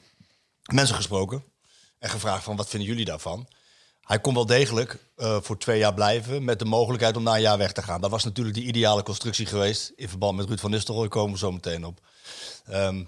mensen 0.73 0.95
gesproken 0.95 1.43
en 1.99 2.09
gevraagd 2.09 2.43
van 2.43 2.55
wat 2.55 2.69
vinden 2.69 2.89
jullie 2.89 3.05
daarvan? 3.05 3.47
Hij 4.01 4.19
kon 4.19 4.33
wel 4.33 4.45
degelijk 4.45 4.97
eh, 5.15 5.37
voor 5.41 5.57
twee 5.57 5.79
jaar 5.79 5.93
blijven 5.93 6.43
met 6.43 6.59
de 6.59 6.65
mogelijkheid 6.65 7.17
om 7.17 7.23
na 7.23 7.35
een 7.35 7.41
jaar 7.41 7.57
weg 7.57 7.71
te 7.71 7.81
gaan. 7.81 8.01
Dat 8.01 8.11
was 8.11 8.23
natuurlijk 8.23 8.55
de 8.55 8.63
ideale 8.63 9.03
constructie 9.03 9.45
geweest 9.45 9.91
in 9.95 10.09
verband 10.09 10.37
met 10.37 10.47
Ruud 10.47 10.59
van 10.59 10.71
Nistelrooy 10.71 11.07
komen 11.07 11.31
we 11.31 11.37
zo 11.37 11.51
meteen 11.51 11.85
op. 11.85 11.99
Ehm, 12.65 13.03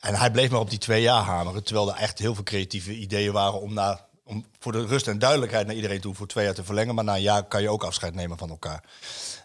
en 0.00 0.14
hij 0.14 0.30
bleef 0.30 0.50
maar 0.50 0.60
op 0.60 0.70
die 0.70 0.78
twee 0.78 1.02
jaar 1.02 1.22
hameren, 1.22 1.64
terwijl 1.64 1.88
er 1.88 1.96
echt 1.96 2.18
heel 2.18 2.34
veel 2.34 2.44
creatieve 2.44 2.94
ideeën 2.94 3.32
waren 3.32 3.60
om, 3.60 3.74
na, 3.74 4.08
om 4.24 4.44
voor 4.58 4.72
de 4.72 4.86
rust 4.86 5.08
en 5.08 5.18
duidelijkheid 5.18 5.66
naar 5.66 5.74
iedereen 5.74 6.00
toe 6.00 6.14
voor 6.14 6.26
twee 6.26 6.44
jaar 6.44 6.54
te 6.54 6.64
verlengen. 6.64 6.94
Maar 6.94 7.04
na 7.04 7.14
een 7.14 7.22
jaar 7.22 7.44
kan 7.44 7.62
je 7.62 7.68
ook 7.68 7.84
afscheid 7.84 8.14
nemen 8.14 8.38
van 8.38 8.50
elkaar. 8.50 8.84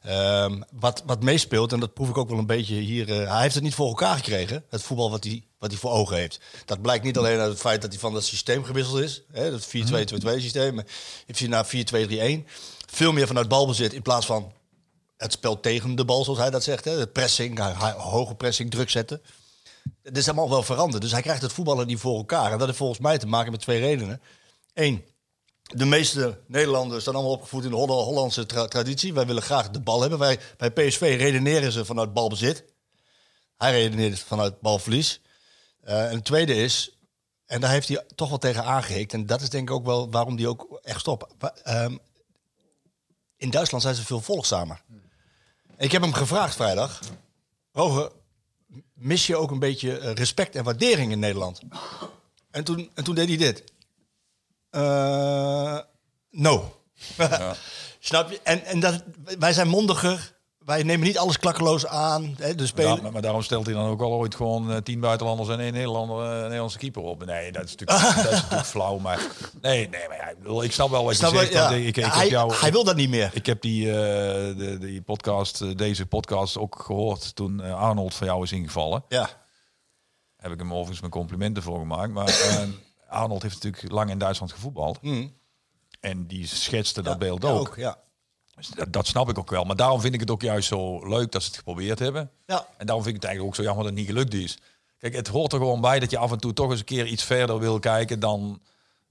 Ehm, 0.04 0.62
wat, 0.72 1.04
wat 1.06 1.24
meespeelt, 1.24 1.72
en 1.74 1.80
dat 1.80 1.94
proef 1.94 2.10
ik 2.10 2.18
ook 2.18 2.30
wel 2.30 2.38
een 2.38 2.46
beetje 2.46 2.76
hier. 2.76 3.10
eh, 3.10 3.32
hij 3.32 3.42
heeft 3.42 3.56
het 3.56 3.64
niet 3.64 3.76
voor 3.76 3.88
elkaar 3.88 4.16
gekregen, 4.16 4.64
het 4.70 4.82
voetbal 4.82 5.12
wat 5.12 5.24
hij, 5.24 5.44
wat 5.58 5.72
hij 5.72 5.80
voor 5.80 5.92
ogen 5.92 6.18
heeft. 6.18 6.40
Dat 6.66 6.82
blijkt 6.82 7.04
niet 7.04 7.18
alleen 7.18 7.40
uit 7.40 7.50
het 7.50 7.60
feit 7.60 7.82
dat 7.82 7.92
hij 7.92 8.00
van 8.00 8.14
dat 8.14 8.24
systeem 8.24 8.64
gewisseld 8.64 9.00
is, 9.00 9.22
hè, 9.32 9.52
dat 9.52 9.66
4-2-2-2 9.66 10.40
systeem. 10.40 10.76
maar 10.76 10.86
Heeft 11.26 11.40
hij 11.40 11.48
naar 11.48 11.66
4-2-3-1 11.66 12.48
veel 12.92 13.12
meer 13.12 13.28
vanuit 13.28 13.48
balbezit 13.48 13.94
in 13.94 14.02
plaats 14.02 14.26
van 14.26 14.52
het 15.18 15.32
spel 15.32 15.60
tegen 15.60 15.96
de 15.96 16.06
bal, 16.06 16.24
zoals 16.24 16.40
hij 16.40 16.50
dat 16.50 16.64
zegt. 16.64 16.86
Hè, 16.86 16.92
het 17.00 17.14
pressing, 17.14 17.60
hoge 17.98 18.36
pressing, 18.36 18.72
druk 18.72 18.90
zetten. 18.90 19.22
Het 20.04 20.18
is 20.18 20.26
allemaal 20.28 20.50
wel 20.50 20.64
veranderd. 20.64 21.02
Dus 21.02 21.12
hij 21.12 21.22
krijgt 21.22 21.42
het 21.42 21.54
voetballen 21.54 21.88
niet 21.88 22.00
voor 22.00 22.18
elkaar. 22.18 22.52
En 22.52 22.58
dat 22.58 22.68
heeft 22.68 22.78
volgens 22.78 23.00
mij 23.00 23.18
te 23.18 23.28
maken 23.28 23.52
met 23.52 23.62
twee 23.62 23.80
redenen. 23.80 24.22
Eén, 24.80 25.06
de 25.62 25.86
meeste 25.86 26.40
Nederlanders 26.48 27.04
zijn 27.04 27.16
allemaal 27.16 27.34
opgevoed 27.34 27.64
in 27.64 27.70
de 27.70 27.76
Holla- 27.76 27.94
Hollandse 28.04 28.46
tra- 28.46 28.68
traditie. 28.68 29.14
Wij 29.14 29.26
willen 29.26 29.42
graag 29.42 29.70
de 29.70 29.80
bal 29.80 30.02
hebben. 30.02 30.20
Wij, 30.20 30.40
bij 30.58 30.72
PSV 30.72 31.16
redeneren 31.20 31.72
ze 31.72 31.86
vanuit 31.86 32.14
balbezit. 32.14 32.64
Hij 33.58 33.72
redeneert 33.72 34.20
vanuit 34.20 34.62
balverlies. 34.62 35.22
Eh, 35.82 36.06
en 36.10 36.16
het 36.16 36.26
tweede 36.26 36.56
is, 36.56 36.98
en 37.46 37.62
daar 37.62 37.70
heeft 37.72 37.88
hij 37.88 38.06
toch 38.16 38.30
wel 38.30 38.38
tegen 38.38 38.64
aangehikt. 38.64 39.14
En 39.14 39.26
dat 39.26 39.42
is 39.42 39.50
denk 39.50 39.70
ik 39.70 39.76
ook 39.76 39.86
wel 39.86 40.12
waarom 40.12 40.38
hij 40.38 40.48
ook 40.48 40.80
echt 40.82 41.00
stopt. 41.00 41.26
Ehm, 41.64 41.98
in 43.38 43.50
Duitsland 43.50 43.84
zijn 43.84 43.96
ze 43.96 44.06
veel 44.06 44.22
volgzamer. 44.22 44.82
Ik 45.78 45.92
heb 45.92 46.02
hem 46.02 46.14
gevraagd 46.14 46.56
vrijdag. 46.56 47.00
Roger, 47.72 48.12
mis 48.94 49.28
je 49.28 49.36
ook 49.36 49.52
een 49.52 49.60
beetje 49.60 49.98
eh, 50.00 50.14
respect 50.14 50.56
en 50.56 50.64
waardering 50.64 51.12
in 51.12 51.20
Nederland? 51.20 51.62
En 52.52 52.64
toen, 52.64 52.92
en 52.94 53.04
toen 53.04 53.16
deed 53.16 53.28
hij 53.28 53.38
dit. 53.38 53.64
Eh, 54.70 55.78
no. 56.32 56.74
Snap 58.00 58.30
je? 58.30 58.40
En, 58.44 58.66
en 58.66 58.80
dat, 58.80 59.04
wij 59.40 59.54
zijn 59.54 59.68
mondiger. 59.68 60.38
Wij 60.66 60.84
nemen 60.84 61.08
niet 61.08 61.18
alles 61.18 61.40
klakkeloos 61.40 61.86
aan. 61.86 62.36
Hè, 62.38 62.56
de 62.56 62.66
spelen. 62.66 63.02
Maar, 63.02 63.12
maar 63.12 63.22
daarom 63.22 63.42
stelt 63.42 63.66
hij 63.66 63.76
dan 63.76 63.88
ook 63.88 64.02
al 64.02 64.12
ooit 64.12 64.36
gewoon 64.36 64.72
eh, 64.72 64.78
tien 64.78 65.00
buitenlanders 65.00 65.50
en 65.50 65.60
één 65.60 65.74
Nederlander, 65.74 66.36
eh, 66.36 66.42
Nederlandse 66.42 66.78
keeper 66.78 67.02
op. 67.02 67.26
Nee, 67.26 67.52
dat 67.52 67.64
is 67.64 67.76
natuurlijk, 67.76 68.16
dat 68.24 68.32
is 68.32 68.42
natuurlijk 68.42 68.66
flauw. 68.66 68.98
Maar 68.98 69.28
nee, 69.62 69.90
nee, 69.90 70.08
maar 70.08 70.18
ja, 70.18 70.30
ik, 70.30 70.38
bedoel, 70.38 70.64
ik 70.64 70.72
snap 70.72 70.90
wel 70.90 71.04
wat 71.04 71.16
Snap 71.16 71.32
je 71.32 71.38
zegt. 71.38 71.54
Ja. 71.54 71.70
ik, 71.70 71.86
ik, 71.86 71.88
ik 71.88 71.96
Ja, 71.96 72.04
heb 72.04 72.14
hij, 72.14 72.30
jou, 72.30 72.54
hij 72.54 72.72
wil 72.72 72.84
dat 72.84 72.96
niet 72.96 73.10
meer. 73.10 73.30
Ik 73.34 73.46
heb 73.46 73.62
die, 73.62 73.86
de, 73.86 74.78
die 74.80 75.02
podcast, 75.02 75.78
deze 75.78 76.06
podcast 76.06 76.58
ook 76.58 76.82
gehoord 76.86 77.36
toen 77.36 77.62
Arnold 77.62 78.14
van 78.14 78.28
jou 78.28 78.44
is 78.44 78.52
ingevallen. 78.52 79.04
Ja. 79.08 79.30
Heb 80.40 80.52
ik 80.52 80.60
hem 80.60 80.72
overigens 80.72 81.00
mijn 81.00 81.12
complimenten 81.12 81.64
voor 81.64 81.80
gemaakt. 81.80 82.14
Maar 82.14 82.28
eh, 82.28 82.62
Arnold 83.10 83.42
heeft 83.42 83.64
natuurlijk 83.64 83.94
lang 83.94 84.10
in 84.10 84.18
Duitsland 84.18 84.52
gevoetbald. 84.52 85.00
En 86.00 86.28
die 86.28 86.48
schetste 86.48 87.02
dat 87.02 87.20
beeld 87.20 87.44
Ja, 87.44 87.50
ook. 87.50 87.74
Ja. 87.76 87.98
Dus 88.56 88.68
dat, 88.68 88.94
dat 88.94 89.08
snap 89.08 89.30
ik 89.30 89.38
ook 89.38 89.50
wel. 89.50 89.64
Maar 89.64 89.76
daarom 89.76 90.02
vind 90.02 90.14
ik 90.14 90.20
het 90.20 90.32
ook 90.32 90.42
juist 90.42 90.68
zo 90.68 91.08
leuk 91.08 91.32
dat 91.32 91.42
ze 91.42 91.48
het 91.48 91.58
geprobeerd 91.58 92.00
hebben. 92.00 92.32
Ja. 92.46 92.68
En 92.78 92.86
daarom 92.86 93.04
vind 93.04 93.16
ik 93.16 93.22
het 93.22 93.30
eigenlijk 93.30 93.44
ook 93.44 93.56
zo 93.56 93.64
jammer 93.64 93.84
dat 93.84 93.94
het 93.94 94.02
niet 94.02 94.10
gelukt 94.10 94.34
is. 94.34 94.58
Kijk, 94.98 95.16
het 95.16 95.28
hoort 95.28 95.54
er 95.54 95.60
gewoon 95.60 95.82
bij 95.82 96.00
dat 96.00 96.12
je 96.12 96.18
af 96.18 96.32
en 96.32 96.38
toe 96.38 96.54
toch 96.54 96.70
eens 96.70 96.80
een 96.80 96.86
keer 96.86 97.06
iets 97.06 97.24
verder 97.24 97.60
wil 97.60 97.80
kijken 97.80 98.20
dan 98.20 98.62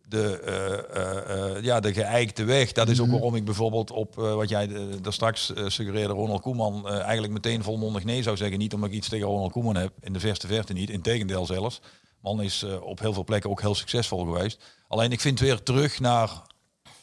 de, 0.08 0.40
eh, 0.40 0.96
eh, 0.96 1.56
eh, 1.56 1.64
ja, 1.64 1.80
de 1.80 1.92
geëikte 1.92 2.44
weg. 2.44 2.72
Dat 2.72 2.88
is 2.88 3.00
ook 3.00 3.10
waarom 3.10 3.34
ik 3.34 3.44
bijvoorbeeld 3.44 3.90
op 3.90 4.18
eh, 4.18 4.34
wat 4.34 4.48
jij 4.48 4.70
daar 5.02 5.12
straks 5.12 5.52
suggereerde, 5.66 6.12
Ronald 6.12 6.40
Koeman, 6.40 6.88
eh, 6.88 7.00
eigenlijk 7.00 7.32
meteen 7.32 7.62
volmondig 7.62 8.04
nee 8.04 8.22
zou 8.22 8.36
zeggen. 8.36 8.58
Niet 8.58 8.74
omdat 8.74 8.88
ik 8.88 8.94
iets 8.94 9.08
tegen 9.08 9.26
Ronald 9.26 9.52
Koeman 9.52 9.76
heb, 9.76 9.92
in 10.00 10.12
de 10.12 10.20
verste 10.20 10.46
verte 10.46 10.72
niet. 10.72 10.90
Integendeel 10.90 11.46
zelfs. 11.46 11.80
Man 12.20 12.42
is 12.42 12.62
eh, 12.62 12.82
op 12.82 12.98
heel 12.98 13.12
veel 13.12 13.24
plekken 13.24 13.50
ook 13.50 13.60
heel 13.60 13.74
succesvol 13.74 14.24
geweest. 14.24 14.62
Alleen 14.88 15.12
ik 15.12 15.20
vind 15.20 15.40
weer 15.40 15.62
terug 15.62 16.00
naar, 16.00 16.30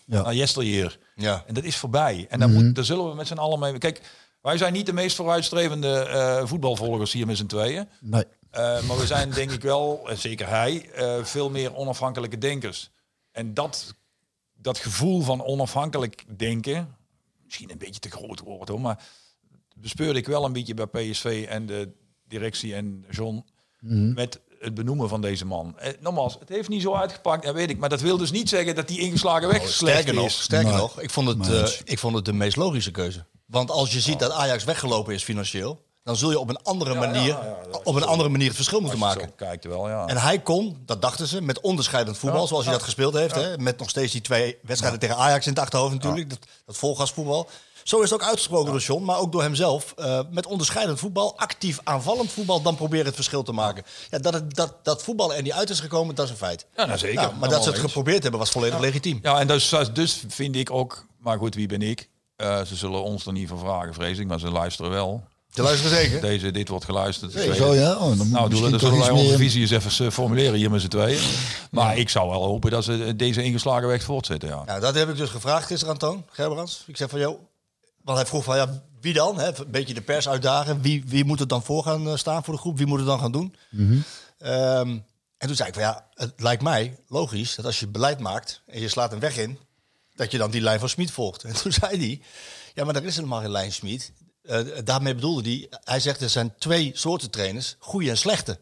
Ja. 0.05 0.21
naar 0.21 0.35
yesteryear. 0.35 0.97
Ja. 1.15 1.43
En 1.47 1.53
dat 1.53 1.63
is 1.63 1.75
voorbij. 1.77 2.25
En 2.29 2.39
dan 2.39 2.53
moet, 2.53 2.75
daar 2.75 2.83
zullen 2.85 3.09
we 3.09 3.15
met 3.15 3.27
z'n 3.27 3.37
allen 3.37 3.59
mee... 3.59 3.77
Kijk, 3.77 4.01
wij 4.41 4.57
zijn 4.57 4.73
niet 4.73 4.85
de 4.85 4.93
meest 4.93 5.15
vooruitstrevende 5.15 5.99
eh, 5.99 6.45
voetbalvolgers 6.45 7.11
hier 7.13 7.25
met 7.25 7.37
z'n 7.37 7.45
tweeën. 7.45 7.89
Nee. 8.01 8.23
Eh, 8.51 8.61
maar 8.87 8.97
we 8.97 9.05
zijn 9.05 9.29
denk 9.31 9.51
ik 9.51 9.61
wel, 9.61 10.09
en 10.09 10.17
zeker 10.17 10.49
hij, 10.49 10.89
eh, 10.91 11.23
veel 11.23 11.49
meer 11.49 11.75
onafhankelijke 11.75 12.37
denkers. 12.37 12.89
En 13.31 13.53
dat, 13.53 13.93
dat 14.53 14.77
gevoel 14.77 15.21
van 15.21 15.43
onafhankelijk 15.43 16.23
denken, 16.37 16.95
misschien 17.43 17.71
een 17.71 17.77
beetje 17.77 17.99
te 17.99 18.09
groot 18.11 18.39
woord 18.39 18.69
hoor, 18.69 18.81
maar 18.81 19.03
bespeurde 19.75 20.19
ik 20.19 20.27
wel 20.27 20.45
een 20.45 20.53
beetje 20.53 20.73
bij 20.73 20.85
PSV 20.87 21.45
en 21.49 21.65
de 21.65 21.91
directie 22.27 22.75
en 22.75 23.05
John 23.09 23.45
Mhm. 23.79 24.13
met 24.13 24.39
het 24.65 24.73
benoemen 24.73 25.09
van 25.09 25.21
deze 25.21 25.45
man. 25.45 25.73
Eh, 25.77 25.91
nogmaals, 25.99 26.37
het 26.39 26.49
heeft 26.49 26.69
niet 26.69 26.81
zo 26.81 26.93
uitgepakt, 26.93 27.43
dat 27.45 27.53
weet 27.53 27.69
ik. 27.69 27.77
Maar 27.77 27.89
dat 27.89 28.01
wil 28.01 28.17
dus 28.17 28.31
niet 28.31 28.49
zeggen 28.49 28.75
dat 28.75 28.87
die 28.87 28.99
ingeslagen 28.99 29.47
weg 29.47 29.57
slecht 29.69 29.73
Sterker 29.73 30.13
nog, 30.13 30.25
is. 30.25 30.41
sterker 30.41 30.69
Nee. 30.69 30.77
nog 30.77 31.01
ik, 31.01 31.09
vond 31.09 31.27
het, 31.27 31.49
eh, 31.49 31.79
ik 31.83 31.99
vond 31.99 32.15
het 32.15 32.25
de 32.25 32.33
meest 32.33 32.55
logische 32.55 32.91
keuze. 32.91 33.25
Want 33.45 33.71
als 33.71 33.93
je 33.93 33.99
ziet 33.99 34.19
dat 34.19 34.31
Ajax 34.31 34.63
weggelopen 34.63 35.13
is 35.13 35.23
financieel, 35.23 35.83
dan 36.03 36.15
zul 36.15 36.29
je 36.29 36.39
op 36.39 36.49
een 36.49 36.63
andere 36.63 36.93
ja, 36.93 36.99
manier, 36.99 37.27
ja, 37.27 37.57
ja, 37.71 37.79
op 37.83 37.95
een 37.95 38.01
zo. 38.01 38.07
andere 38.07 38.29
manier 38.29 38.47
het 38.47 38.55
verschil 38.55 38.79
moeten 38.79 38.99
maken. 38.99 39.35
kijkt 39.35 39.65
wel, 39.65 39.89
ja. 39.89 40.05
En 40.07 40.17
hij 40.17 40.39
kon, 40.39 40.77
dat 40.85 41.01
dachten 41.01 41.27
ze, 41.27 41.41
met 41.41 41.61
onderscheidend 41.61 42.17
voetbal, 42.17 42.41
Ja, 42.41 42.47
zoals 42.47 42.63
hij 42.63 42.73
dat 42.73 42.83
gespeeld 42.83 43.13
heeft. 43.13 43.35
Hè, 43.35 43.57
met 43.57 43.79
nog 43.79 43.89
steeds 43.89 44.11
die 44.11 44.21
twee 44.21 44.57
wedstrijden 44.61 44.99
tegen 44.99 45.17
Ajax 45.17 45.45
in 45.45 45.51
het 45.51 45.61
achterhoofd 45.61 45.93
natuurlijk. 45.93 46.29
Dat, 46.29 46.39
dat 46.65 46.77
volgasvoetbal. 46.77 47.49
Zo 47.85 48.01
is 48.01 48.09
het 48.09 48.21
ook 48.21 48.27
uitgesproken 48.27 48.71
door 48.71 48.81
John, 48.81 49.03
maar 49.03 49.17
ook 49.19 49.31
door 49.31 49.41
hemzelf. 49.41 49.93
eh, 49.97 50.19
met 50.31 50.45
onderscheidend 50.45 50.99
voetbal, 50.99 51.37
actief 51.37 51.79
aanvallend 51.83 52.31
voetbal, 52.31 52.61
dan 52.61 52.75
proberen 52.75 53.05
het 53.05 53.15
verschil 53.15 53.43
te 53.43 53.51
maken. 53.51 53.83
Ja, 54.09 54.17
dat, 54.17 54.33
het, 54.33 54.55
dat, 54.55 54.73
dat 54.83 55.03
voetbal 55.03 55.33
er 55.33 55.41
niet 55.41 55.51
uit 55.51 55.69
is 55.69 55.79
gekomen, 55.79 56.15
dat 56.15 56.25
is 56.25 56.31
een 56.31 56.37
feit. 56.37 56.65
Ja, 56.75 56.85
nou 56.85 56.97
zeker. 56.97 57.21
Ja, 57.21 57.31
maar 57.39 57.49
dat 57.49 57.63
ze 57.63 57.69
het 57.69 57.77
eens. 57.77 57.85
geprobeerd 57.87 58.21
hebben, 58.21 58.39
was 58.39 58.49
volledig 58.49 58.79
legitiem. 58.79 59.19
Ja, 59.21 59.39
en 59.39 59.47
dus, 59.47 59.73
dus 59.93 60.23
vind 60.27 60.55
ik 60.55 60.71
ook, 60.71 61.05
maar 61.17 61.37
goed, 61.37 61.55
wie 61.55 61.67
ben 61.67 61.81
ik? 61.81 62.09
Eh, 62.35 62.61
ze 62.61 62.75
zullen 62.75 63.03
ons 63.03 63.25
er 63.25 63.31
niet 63.31 63.47
van 63.47 63.59
vragen, 63.59 63.93
vrees 63.93 64.17
ik, 64.17 64.27
maar 64.27 64.39
ze 64.39 64.49
luisteren 64.49 64.91
wel. 64.91 65.23
Te 65.51 65.61
luisteren 65.61 65.97
zeker. 65.97 66.21
Deze, 66.21 66.51
dit 66.51 66.67
wordt 66.67 66.85
geluisterd. 66.85 67.31
Zo 67.31 67.73
ja, 67.73 67.95
oh, 67.95 68.17
dan 68.17 68.29
Nou, 68.29 68.49
doen 68.49 68.71
toch 68.71 68.79
zullen 68.79 68.99
wij 68.99 69.09
onze 69.09 69.23
meer... 69.25 69.37
visie 69.37 69.61
eens 69.61 69.71
even 69.71 70.05
eh, 70.05 70.11
formuleren 70.11 70.53
hier 70.53 70.71
met 70.71 70.81
z'n 70.81 70.87
tweeën. 70.87 71.19
Maar 71.71 71.97
ik 71.97 72.09
zou 72.09 72.29
wel 72.29 72.43
hopen 72.43 72.71
dat 72.71 72.83
ze 72.83 73.15
deze 73.15 73.43
ingeslagen 73.43 73.87
weg 73.87 74.03
voortzetten, 74.03 74.49
ja. 74.49 74.63
Ja, 74.65 74.79
dat 74.79 74.95
heb 74.95 75.09
ik 75.09 75.17
dus 75.17 75.29
gevraagd 75.29 75.65
gisteren 75.65 75.93
aan 75.93 75.99
Toon 75.99 76.25
Gerbrands. 76.29 76.83
Ik 76.87 76.97
zeg 76.97 77.09
van, 77.09 77.19
joh, 77.19 77.39
want 78.05 78.17
hij 78.17 78.27
vroeg 78.27 78.43
van, 78.43 78.55
ja, 78.55 78.83
wie 79.01 79.13
dan? 79.13 79.39
Hè? 79.39 79.59
Een 79.59 79.71
beetje 79.71 79.93
de 79.93 80.01
pers 80.01 80.27
uitdagen. 80.27 80.81
Wie, 80.81 81.03
wie 81.07 81.25
moet 81.25 81.39
er 81.39 81.47
dan 81.47 81.63
voor 81.63 81.83
gaan 81.83 82.07
eh, 82.07 82.15
staan 82.15 82.43
voor 82.43 82.53
de 82.53 82.59
groep? 82.59 82.77
Wie 82.77 82.87
moet 82.87 82.97
het 82.97 83.07
dan 83.07 83.19
gaan 83.19 83.31
doen? 83.31 83.55
Ehm, 84.37 84.89
en 85.37 85.47
toen 85.47 85.55
zei 85.55 85.67
ik 85.67 85.73
van, 85.73 85.83
ja, 85.83 86.07
het 86.13 86.33
lijkt 86.37 86.61
mij 86.61 86.97
logisch 87.07 87.55
dat 87.55 87.65
als 87.65 87.79
je 87.79 87.87
beleid 87.87 88.19
maakt 88.19 88.61
en 88.65 88.81
je 88.81 88.89
slaat 88.89 89.11
een 89.11 89.19
weg 89.19 89.37
in, 89.37 89.57
dat 90.15 90.31
je 90.31 90.37
dan 90.37 90.51
die 90.51 90.61
lijn 90.61 90.79
van 90.79 90.89
Smit 90.89 91.11
volgt. 91.11 91.43
En 91.43 91.53
toen 91.53 91.71
zei 91.81 91.97
hij, 91.97 92.21
ja, 92.73 92.85
maar 92.85 92.95
er 92.95 93.05
is 93.05 93.15
helemaal 93.15 93.41
geen 93.41 93.51
lijn 93.51 93.71
Smit. 93.71 94.11
Eh, 94.41 94.59
daarmee 94.83 95.15
bedoelde 95.15 95.49
hij, 95.49 95.67
hij 95.83 95.99
zegt 95.99 96.21
er 96.21 96.29
zijn 96.29 96.53
twee 96.57 96.91
soorten 96.93 97.29
trainers, 97.29 97.75
goede 97.79 98.09
en 98.09 98.17
slechte. 98.17 98.59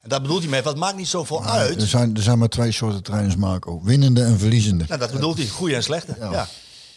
En 0.00 0.08
daar 0.08 0.20
bedoelt 0.20 0.40
hij 0.40 0.50
mee, 0.50 0.62
wat 0.62 0.76
maakt 0.76 0.96
niet 0.96 1.08
zoveel 1.08 1.44
uit. 1.44 1.80
Er 1.80 1.88
zijn, 1.88 2.16
er 2.16 2.22
zijn 2.22 2.38
maar 2.38 2.48
twee 2.48 2.72
soorten 2.72 3.02
trainers, 3.02 3.36
Marco. 3.36 3.82
Winnende 3.82 4.22
en 4.22 4.38
verliezende. 4.38 4.84
Nou, 4.88 5.00
dat 5.00 5.10
bedoelt 5.12 5.36
hij, 5.36 5.46
goede 5.46 5.74
en 5.74 5.82
slechte. 5.82 6.16
Ja. 6.18 6.48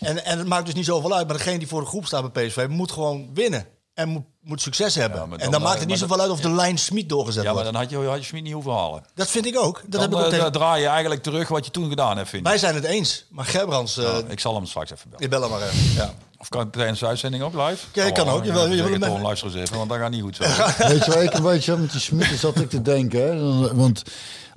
En, 0.02 0.26
en 0.26 0.38
het 0.38 0.48
maakt 0.48 0.66
dus 0.66 0.74
niet 0.76 0.86
zoveel 0.86 1.16
uit, 1.16 1.28
maar 1.28 1.38
degene 1.38 1.58
die 1.60 1.68
voor 1.68 1.82
de 1.82 1.88
groep 1.88 2.06
staat 2.06 2.34
bij 2.34 2.48
PSV 2.48 2.66
moet 2.70 2.92
gewoon 2.92 3.30
winnen. 3.34 3.66
En 3.94 4.10
moet, 4.10 4.24
moet 4.42 4.62
succes 4.62 4.96
hebben. 4.96 5.18
Ja, 5.20 5.24
en 5.32 5.38
dan, 5.38 5.52
dan 5.52 5.62
maakt 5.62 5.74
eh, 5.74 5.80
het 5.80 5.90
niet 5.90 5.98
zoveel 6.00 6.20
uit 6.20 6.30
of 6.30 6.40
de 6.40 6.50
lijn 6.52 6.78
Smit 6.78 7.10
doorgezet 7.10 7.44
Ja, 7.44 7.54
maar 7.54 7.64
wordt. 7.64 7.72
dan 7.78 7.82
had 7.82 7.92
je, 8.04 8.08
had 8.10 8.18
je 8.18 8.24
Schmid 8.26 8.44
niet 8.44 8.54
hoeven 8.54 8.72
halen. 8.72 9.04
Dat 9.16 9.28
vind 9.30 9.46
ik 9.46 9.60
ook. 9.60 9.82
Dat 9.82 9.92
Dan, 9.92 10.02
heb 10.02 10.10
ik 10.12 10.18
ook 10.18 10.24
eh, 10.24 10.30
tegen... 10.30 10.52
draai 10.52 10.82
je 10.82 10.88
eigenlijk 10.88 11.24
terug 11.24 11.48
wat 11.48 11.66
je 11.66 11.72
toen 11.72 11.90
gedaan 11.90 12.18
hebt, 12.18 12.30
vind 12.30 12.42
ik. 12.42 12.48
Wij 12.48 12.58
zijn 12.58 12.76
het 12.76 12.84
eens, 12.84 13.26
maar 13.30 13.46
Gerbrands, 13.46 13.98
eh 13.98 14.18
ik 14.28 14.40
zal 14.40 14.56
hem 14.56 14.66
straks 14.66 14.92
even 14.92 15.10
bellen. 15.10 15.24
je 15.24 15.30
bellen 15.30 15.50
maar 15.50 15.62
even. 15.62 15.94
Ja. 15.94 16.14
Of 16.38 16.50
kan 16.50 16.60
het 16.60 16.72
tijdens 16.74 17.00
de 17.00 17.06
uitzending 17.06 17.44
ook 17.44 17.54
live? 17.54 17.86
Ja, 17.94 18.06
je 18.06 18.12
kan 18.12 18.28
ook. 18.30 18.44
Je 18.46 18.52
wil- 18.52 18.68
je 18.68 18.76
wil 18.84 18.92
hem 18.92 19.02
hem 19.02 19.04
even- 19.12 19.22
luister 19.22 19.48
eens 19.48 19.56
even, 19.58 19.78
want 19.78 19.90
dat 19.90 19.98
gaat 20.00 20.10
niet 20.12 20.22
goed 20.22 20.36
zo. 20.36 20.44
Weet 20.88 21.06
je 21.06 21.12
waar 21.12 21.24
ik 21.24 21.34
een 21.34 21.42
beetje 21.44 21.78
met 21.78 21.92
die 21.92 22.00
Smit 22.00 22.40
zat 22.40 22.60
ik 22.60 22.70
te 22.70 22.82
denken. 22.82 23.22
Hè? 23.22 23.38
Dan- 23.40 23.76
Want 23.76 24.04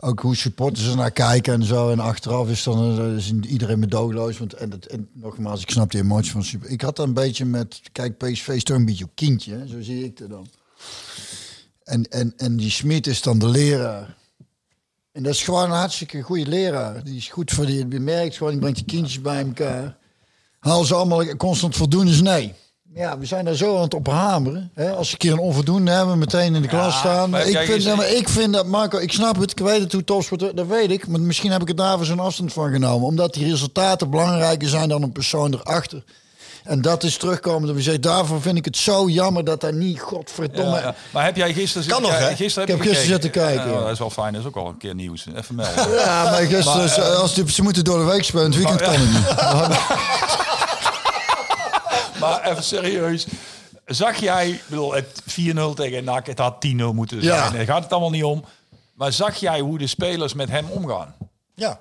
ook 0.05 0.21
hoe 0.21 0.37
supporters 0.37 0.87
er 0.87 0.97
naar 0.97 1.11
kijken 1.11 1.53
en 1.53 1.63
zo. 1.63 1.91
En 1.91 2.01
achteraf 2.01 2.49
is 2.49 2.63
dan 2.63 3.01
eh, 3.01 3.17
is 3.17 3.33
iedereen 3.33 3.79
medogeloos. 3.79 4.39
Want, 4.39 4.53
en, 4.53 4.73
en 4.91 5.09
nogmaals, 5.13 5.63
ik 5.63 5.71
snap 5.71 5.91
de 5.91 5.99
emotie 5.99 6.33
van 6.33 6.45
super. 6.45 6.71
Ik 6.71 6.81
had 6.81 6.97
dat 6.97 7.07
een 7.07 7.15
beetje 7.15 7.45
met, 7.45 7.81
kijk, 7.93 8.19
PSV 8.19 8.49
is 8.49 8.65
toch 8.65 8.77
een 8.77 8.85
beetje 8.85 9.05
een 9.05 9.15
kindje. 9.15 9.69
Zo 9.69 9.81
zie 9.81 10.05
ik 10.05 10.19
het 10.19 10.31
dan. 10.31 10.47
En, 11.85 12.09
en, 12.09 12.33
en 12.37 12.57
die 12.57 12.71
Smit 12.71 13.07
is 13.07 13.23
dan 13.23 13.39
de 13.39 13.49
leraar. 13.49 14.17
En 15.13 15.23
dat 15.23 15.33
is 15.33 15.43
gewoon 15.43 15.65
een 15.65 15.77
hartstikke 15.77 16.23
goede 16.23 16.47
leraar. 16.47 17.05
Die 17.05 17.17
is 17.17 17.29
goed 17.29 17.51
voor 17.51 17.67
die, 17.67 17.89
je 17.89 18.01
merkt 18.01 18.37
gewoon, 18.37 18.53
die 18.53 18.61
brengt 18.61 18.79
die 18.79 18.87
kindjes 18.87 19.21
bij 19.21 19.45
elkaar. 19.45 19.97
Haal 20.59 20.85
ze 20.85 20.95
allemaal 20.95 21.37
constant 21.37 21.77
voldoende 21.77 22.23
nee. 22.23 22.55
Ja, 22.95 23.19
we 23.19 23.27
zijn 23.27 23.45
daar 23.45 23.55
zo 23.55 23.77
aan 23.77 23.83
het 23.83 23.95
ophameren. 23.95 24.71
Hè? 24.75 24.91
Als 24.93 25.07
ze 25.07 25.13
een 25.13 25.19
keer 25.19 25.33
een 25.33 25.39
onvoldoende 25.39 25.91
hebben, 25.91 26.19
meteen 26.19 26.55
in 26.55 26.63
de 26.63 26.69
klas 26.69 26.99
staan. 26.99 27.31
maar 27.31 27.47
Ik 27.47 27.53
kijk 27.53 27.67
vind, 27.67 27.83
ja, 27.83 27.95
maar 27.95 28.11
ik 28.11 28.29
vind 28.29 28.53
dat, 28.53 28.67
Marco, 28.67 28.99
ik 28.99 29.13
snap 29.13 29.41
het. 29.41 29.51
Ik 29.51 29.59
weet 29.59 29.81
het 29.81 29.93
hoe 29.93 30.05
topsport, 30.05 30.41
dat 30.57 30.67
weet 30.67 30.91
ik. 30.91 31.07
Maar 31.09 31.21
misschien 31.21 31.51
heb 31.53 31.63
ik 31.63 31.69
het 31.69 31.77
daar 31.77 31.97
voor 31.97 32.07
zo'n 32.07 32.21
afstand 32.21 32.53
van 32.53 32.73
genomen. 32.73 33.07
Omdat 33.07 33.35
die 33.35 33.51
resultaten 33.51 34.11
belangrijker 34.11 34.69
zijn 34.69 34.89
dan 34.89 35.03
een 35.03 35.13
persoon 35.13 35.55
erachter. 35.55 36.03
En 36.65 36.83
dat 36.83 37.03
is 37.03 37.17
terugkomen. 37.17 37.67
Dat 37.67 37.77
we 37.77 37.83
zeggen, 37.83 38.03
daarvoor 38.03 38.41
vind 38.41 38.57
ik 38.57 38.65
het 38.65 38.77
zo 38.77 39.09
jammer 39.09 39.45
dat 39.45 39.61
daar 39.61 39.75
niet, 39.75 40.01
godverdomme... 40.01 40.71
Ja, 40.77 40.81
ja. 40.81 40.95
Maar 41.11 41.25
heb 41.25 41.37
jij 41.37 41.53
gisteren 41.53 41.89
Kan 41.89 42.03
nog, 42.03 42.19
hè? 42.19 42.35
Gisteren 42.35 42.69
Ik 42.69 42.69
heb 42.69 42.69
heb 42.69 42.79
je 42.79 42.83
gisteren 42.95 43.07
zitten 43.23 43.31
kijken, 43.31 43.73
Ja, 43.73 43.81
dat 43.81 43.91
is 43.91 43.99
wel 43.99 44.11
fijn. 44.11 44.33
Dat 44.33 44.43
is 44.43 44.49
ook 44.49 44.57
al 44.57 44.67
een 44.69 44.77
keer 44.77 44.95
nieuws. 44.95 45.27
Even 45.37 45.55
melden. 45.55 45.91
Ja, 45.91 46.23
maar 46.23 46.41
gisteren, 46.41 46.85
Maar, 46.85 46.99
eh, 46.99 47.19
als 47.21 47.35
die, 47.35 47.53
ze 47.53 47.63
moeten 47.63 47.85
door 47.85 47.99
de 47.99 48.05
week 48.05 48.25
spelen. 48.25 48.45
Het 48.47 48.57
weekend 48.57 48.81
Ja. 48.81 48.87
kan 48.87 48.95
het 48.99 49.11
niet. 49.11 49.27
maar 52.31 52.51
even 52.51 52.65
serieus. 52.65 53.27
Zag 53.87 54.17
jij, 54.17 54.49
ik 54.51 54.63
bedoel, 54.69 54.93
het 54.95 55.23
4-0 55.23 55.25
tegen 55.75 56.05
NAC, 56.05 56.27
het 56.27 56.39
had 56.39 56.55
10-0 56.67 56.69
moeten 56.95 57.23
zijn. 57.23 57.35
Ja. 57.35 57.51
Daar 57.51 57.65
gaat 57.65 57.83
het 57.83 57.93
allemaal 57.93 58.11
niet 58.11 58.25
om. 58.25 58.45
Maar 58.95 59.13
zag 59.13 59.37
jij 59.37 59.61
hoe 59.61 59.79
de 59.79 59.87
spelers 59.87 60.35
met 60.35 60.49
hem 60.51 60.67
omgaan? 60.71 61.15
Ja. 61.55 61.81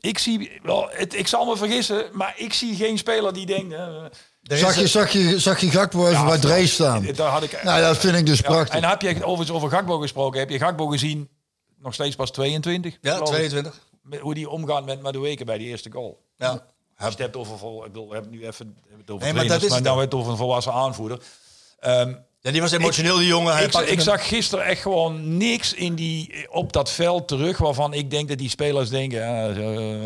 Ik 0.00 0.18
zie, 0.18 0.60
wel, 0.62 0.88
het, 0.90 1.14
ik 1.14 1.26
zal 1.28 1.44
me 1.46 1.56
vergissen, 1.56 2.04
maar 2.12 2.34
ik 2.36 2.52
zie 2.52 2.76
geen 2.76 2.98
speler 2.98 3.32
die 3.32 3.46
denkt... 3.46 3.72
eh, 3.74 4.04
Zag 4.42 4.76
je, 4.78 4.86
zag 4.86 5.10
je, 5.10 5.38
zag 5.38 5.60
je 5.60 5.70
Gakpo 5.70 6.08
even 6.08 6.26
bij 6.26 6.38
Drees 6.38 6.72
staan? 6.74 7.06
Daar 7.14 7.30
had 7.30 7.42
ik... 7.42 7.62
Nou, 7.62 7.80
dat 7.80 7.96
vind 7.98 8.16
ik 8.16 8.26
dus 8.26 8.38
Ja, 8.38 8.44
prachtig. 8.48 8.74
en 8.74 8.84
heb 8.88 9.02
je 9.02 9.24
overigens 9.24 9.50
over 9.56 9.70
Gakbo 9.70 9.98
gesproken? 9.98 10.40
Heb 10.40 10.50
je 10.50 10.58
Gakbo 10.58 10.86
gezien? 10.86 11.28
Nog 11.78 11.94
steeds 11.94 12.16
pas 12.16 12.30
22? 12.30 12.98
Ja, 13.00 13.12
geloof 13.12 13.28
ik. 13.28 13.34
22. 13.34 13.80
Met 14.02 14.20
hoe 14.20 14.34
die 14.34 14.48
omgaat 14.48 14.84
met 14.84 15.02
Madueke 15.02 15.44
bij 15.44 15.58
die 15.58 15.66
eerste 15.68 15.90
goal. 15.92 16.22
Ja. 16.36 16.64
Als 17.02 17.14
je 17.14 17.22
hebt 17.22 17.36
over, 17.36 17.58
vol, 17.58 17.84
ik 17.84 17.92
bedoel, 17.92 18.08
we 18.08 18.14
hebben 18.14 18.32
nu 18.32 18.46
even 18.46 18.76
het 18.98 19.10
over 19.10 19.24
Nee, 19.24 19.32
maar 19.32 19.44
trainers, 19.44 19.48
dat 19.48 19.62
is 19.62 19.68
maar 19.68 19.78
het 19.78 19.86
nou 19.86 20.00
het 20.00 20.14
over 20.14 20.30
een 20.30 20.36
volwassen 20.36 20.72
aanvoerder. 20.72 21.18
Ehm, 21.80 22.14
ja, 22.40 22.50
die 22.50 22.60
was 22.60 22.72
emotioneel, 22.72 23.16
die 23.16 23.26
jongen. 23.26 23.54
Hij 23.54 23.64
ik, 23.86 24.00
zag 24.00 24.28
gisteren 24.28 24.64
echt 24.64 24.82
gewoon 24.82 25.36
niks 25.36 25.74
in 25.74 25.94
die, 25.94 26.46
op 26.50 26.72
dat 26.72 26.90
veld 26.90 27.28
terug 27.28 27.58
waarvan 27.58 27.94
ik 27.94 28.10
denk 28.10 28.28
dat 28.28 28.38
die 28.38 28.48
spelers 28.48 28.88
denken. 28.88 29.22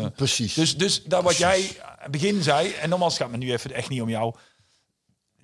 eh. 0.01 0.05
Precies. 0.15 0.53
Dus, 0.53 0.77
dus 0.77 1.03
dat 1.03 1.23
wat 1.23 1.37
jij 1.37 1.77
begin 2.09 2.43
zei, 2.43 2.71
en 2.71 2.89
nogmaals 2.89 3.13
het 3.13 3.21
gaat 3.21 3.31
me 3.31 3.37
nu 3.37 3.51
even 3.51 3.71
echt 3.71 3.89
niet 3.89 4.01
om 4.01 4.09
jou. 4.09 4.33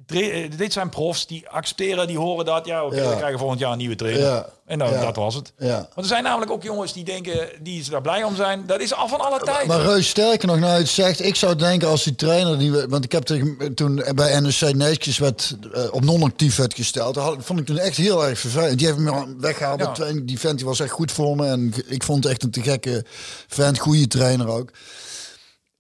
Eh, 0.08 0.52
dit 0.58 0.74
zijn 0.74 0.90
profs 0.90 1.28
die 1.28 1.50
accepteren, 1.50 2.08
die 2.08 2.18
horen 2.18 2.46
dat. 2.46 2.66
Ja, 2.66 2.86
oké, 2.86 2.96
Ja. 3.02 3.10
we 3.10 3.16
krijgen 3.16 3.40
volgend 3.40 3.60
jaar 3.60 3.72
een 3.72 3.78
nieuwe 3.78 3.96
trainer. 3.96 4.24
Ja. 4.26 4.50
En 4.66 4.78
nou, 4.78 4.94
Ja. 4.94 5.02
dat 5.02 5.16
was 5.16 5.36
het. 5.36 5.54
Want 5.58 5.88
er 5.96 6.06
zijn 6.06 6.24
namelijk 6.24 6.52
ook 6.52 6.64
jongens 6.64 6.94
die 6.94 7.04
denken, 7.04 7.50
die 7.62 7.90
daar 7.90 8.02
blij 8.02 8.24
om 8.24 8.36
zijn. 8.36 8.64
Dat 8.66 8.80
is 8.82 8.94
al 8.94 9.08
van 9.08 9.20
alle 9.20 9.40
tijden. 9.40 9.68
Maar 9.68 9.82
Reus, 9.82 10.10
sterker 10.10 10.48
nog, 10.48 10.60
nou 10.60 10.78
het 10.80 10.88
zegt, 10.90 11.26
ik 11.26 11.36
zou 11.36 11.56
denken 11.56 11.88
als 11.88 12.04
die 12.04 12.16
trainer, 12.16 12.58
die, 12.60 12.72
want 12.72 13.04
ik 13.04 13.12
heb 13.12 13.24
tegen, 13.24 13.74
toen 13.76 14.04
bij 14.16 14.40
NEC 14.40 14.74
Neeskjes 14.76 15.18
werd, 15.18 15.56
eh, 15.74 15.84
op 15.92 16.04
non-actief 16.04 16.56
werd 16.56 16.74
gesteld, 16.74 17.14
dat 17.16 17.36
vond 17.40 17.60
ik 17.60 17.66
toen 17.66 17.78
echt 17.78 17.98
heel 17.98 18.26
erg 18.28 18.40
vervelend. 18.40 18.78
Die 18.78 18.88
heeft 18.88 19.00
me 19.00 19.36
weggehaald, 19.38 20.28
die 20.28 20.40
vent 20.40 20.58
die 20.58 20.68
was 20.68 20.80
echt 20.80 20.92
goed 20.92 21.12
voor 21.12 21.36
me 21.36 21.48
en 21.48 21.74
ik 21.88 22.04
vond 22.04 22.24
het 22.24 22.32
echt 22.34 22.44
een 22.44 22.52
te 22.52 22.62
gekke 22.62 23.06
vent, 23.48 23.80
goede 23.80 24.08
trainer 24.08 24.48
ook. 24.48 24.70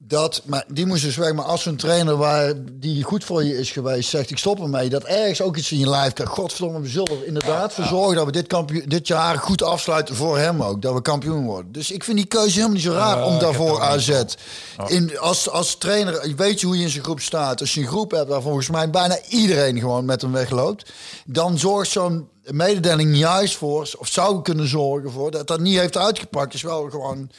Dat, 0.07 0.41
maar 0.45 0.65
die 0.67 0.85
moest 0.85 1.03
dus 1.03 1.15
weg. 1.15 1.33
Maar 1.33 1.45
als 1.45 1.61
zo'n 1.61 1.75
trainer 1.75 2.17
waar 2.17 2.53
die 2.71 3.03
goed 3.03 3.23
voor 3.23 3.43
je 3.43 3.57
is 3.57 3.71
geweest, 3.71 4.09
zegt 4.09 4.29
ik 4.29 4.37
stop 4.37 4.59
ermee. 4.59 4.89
Dat 4.89 5.03
ergens 5.03 5.41
ook 5.41 5.57
iets 5.57 5.71
in 5.71 5.79
je 5.79 5.89
lijf 5.89 6.13
krijgt. 6.13 6.33
Godverdomme, 6.33 6.81
we 6.81 6.87
zullen 6.87 7.11
er 7.11 7.25
inderdaad 7.25 7.73
voor 7.73 7.85
zorgen 7.85 8.15
dat 8.15 8.25
we 8.25 8.31
dit, 8.31 8.47
kampioen, 8.47 8.83
dit 8.87 9.07
jaar 9.07 9.37
goed 9.37 9.63
afsluiten 9.63 10.15
voor 10.15 10.37
hem 10.37 10.63
ook. 10.63 10.81
Dat 10.81 10.93
we 10.93 11.01
kampioen 11.01 11.45
worden. 11.45 11.71
Dus 11.71 11.91
ik 11.91 12.03
vind 12.03 12.17
die 12.17 12.25
keuze 12.25 12.51
helemaal 12.51 12.73
niet 12.73 12.83
zo 12.83 12.91
raar 12.91 13.17
Ja, 13.17 13.25
om 13.25 13.39
daarvoor 13.39 13.81
AZ. 13.81 14.21
In, 14.87 15.19
als, 15.19 15.49
als 15.49 15.75
trainer, 15.75 16.33
weet 16.35 16.59
je 16.59 16.65
hoe 16.65 16.77
je 16.77 16.83
in 16.83 16.89
zijn 16.89 17.03
groep 17.03 17.19
staat. 17.19 17.59
Als 17.59 17.73
je 17.73 17.81
een 17.81 17.87
groep 17.87 18.11
hebt 18.11 18.29
waar 18.29 18.41
volgens 18.41 18.69
mij 18.69 18.89
bijna 18.89 19.17
iedereen 19.29 19.79
gewoon 19.79 20.05
met 20.05 20.21
hem 20.21 20.31
wegloopt. 20.31 20.91
Dan 21.25 21.59
zorgt 21.59 21.91
zo'n 21.91 22.27
mededeling 22.51 23.17
juist 23.17 23.55
voor, 23.55 23.91
of 23.97 24.07
zou 24.07 24.41
kunnen 24.41 24.67
zorgen 24.67 25.11
voor, 25.11 25.31
dat 25.31 25.47
dat 25.47 25.59
niet 25.59 25.79
heeft 25.79 25.97
uitgepakt. 25.97 26.53
Is 26.53 26.61
wel 26.61 26.89
gewoon 26.89 27.29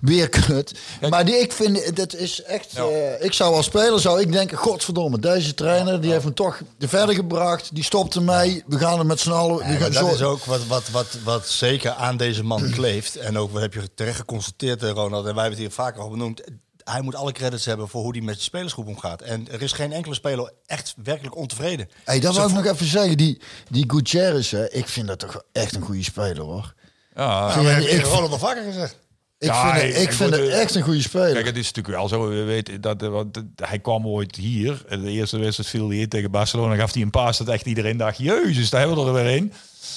weer 0.00 0.28
kut. 0.28 0.72
Maar 1.10 1.24
die, 1.24 1.38
ik 1.38 1.52
vind, 1.52 1.96
dat 1.96 2.14
is 2.14 2.42
echt, 2.42 2.74
eh, 2.74 3.24
ik 3.24 3.32
zou 3.32 3.54
als 3.54 3.66
speler, 3.66 4.00
zou 4.00 4.20
ik 4.20 4.32
denken, 4.32 4.58
godverdomme, 4.58 5.18
deze 5.18 5.54
trainer, 5.54 6.00
die 6.00 6.10
heeft 6.12 6.24
me 6.24 6.32
toch 6.32 6.60
verder 6.78 7.14
gebracht. 7.14 7.74
Die 7.74 7.84
stopt 7.84 8.14
ermee. 8.14 8.62
We 8.66 8.78
gaan 8.78 8.98
er 8.98 9.06
met 9.06 9.20
z'n 9.20 9.30
allen. 9.30 9.72
Ja, 9.72 9.88
dat 9.88 10.12
is 10.14 10.22
ook 10.22 10.44
wat, 10.44 10.66
wat, 10.66 10.88
wat, 10.90 11.18
wat 11.24 11.48
zeker 11.48 11.90
aan 11.90 12.16
deze 12.16 12.44
man 12.44 12.70
kleeft. 12.70 13.16
En 13.16 13.38
ook 13.38 13.52
wat 13.52 13.62
heb 13.62 13.74
je 13.74 13.94
terecht 13.94 14.16
geconstateerd, 14.16 14.82
eh, 14.82 14.90
Ronald. 14.90 15.26
En 15.26 15.34
wij 15.34 15.42
hebben 15.42 15.50
het 15.50 15.58
hier 15.58 15.70
vaker 15.70 16.00
al 16.00 16.10
benoemd. 16.10 16.42
Hij 16.84 17.00
moet 17.00 17.14
alle 17.14 17.32
credits 17.32 17.64
hebben 17.64 17.88
voor 17.88 18.02
hoe 18.02 18.12
hij 18.12 18.20
met 18.20 18.34
de 18.34 18.42
spelersgroep 18.42 18.86
omgaat. 18.86 19.20
En 19.22 19.48
er 19.52 19.62
is 19.62 19.72
geen 19.72 19.92
enkele 19.92 20.14
speler 20.14 20.52
echt 20.66 20.94
werkelijk 21.02 21.36
ontevreden. 21.36 21.88
Hey, 22.04 22.20
dat 22.20 22.34
wil 22.36 22.46
ik 22.48 22.52
nog 22.54 22.64
even 22.66 22.86
zeggen. 22.86 23.16
Die, 23.16 23.40
die 23.68 23.84
Gutierrez, 23.86 24.50
hè, 24.50 24.70
ik 24.72 24.88
vind 24.88 25.06
dat 25.06 25.18
toch 25.18 25.42
echt 25.52 25.74
een 25.74 25.82
goede 25.82 26.02
speler, 26.04 26.40
hoor. 26.42 26.74
Ja, 27.16 27.60
heb 27.62 27.82
ik- 27.82 27.88
ik- 27.90 28.04
Ronald 28.04 28.32
al 28.32 28.38
vaker 28.38 28.62
gezegd. 28.62 28.96
Ik 29.38 29.48
Ja, 29.48 29.74
vind, 29.78 29.92
het, 29.94 30.02
ik- 30.02 30.12
vind 30.12 30.30
het 30.30 30.40
eh, 30.48 30.60
echt 30.60 30.74
een 30.74 30.82
goede 30.82 31.02
speler. 31.02 31.32
Kijk, 31.32 31.46
het 31.46 31.56
is 31.56 31.66
natuurlijk 31.72 31.94
wel 31.96 32.08
zo. 32.08 32.28
We 32.28 32.42
weten 32.42 32.80
dat, 32.80 33.02
eh, 33.02 33.08
want, 33.08 33.36
eh, 33.36 33.42
hij 33.68 33.78
kwam 33.78 34.06
ooit 34.06 34.36
hier. 34.36 34.82
En 34.88 35.02
de 35.02 35.10
eerste 35.10 35.38
wedstrijd 35.38 35.68
viel 35.70 35.88
hij 35.88 35.98
in 35.98 36.08
tegen 36.08 36.30
Barcelona. 36.30 36.74
Gaf 36.76 36.92
hij 36.92 37.02
een 37.02 37.10
paas 37.10 37.38
dat 37.38 37.48
echt 37.48 37.66
iedereen 37.66 37.96
dacht: 37.96 38.18
Jezus, 38.18 38.70
daar 38.70 38.80
hebben 38.80 38.98
we 39.04 39.18
er 39.18 39.24
weer 39.24 39.36
een. 39.36 39.52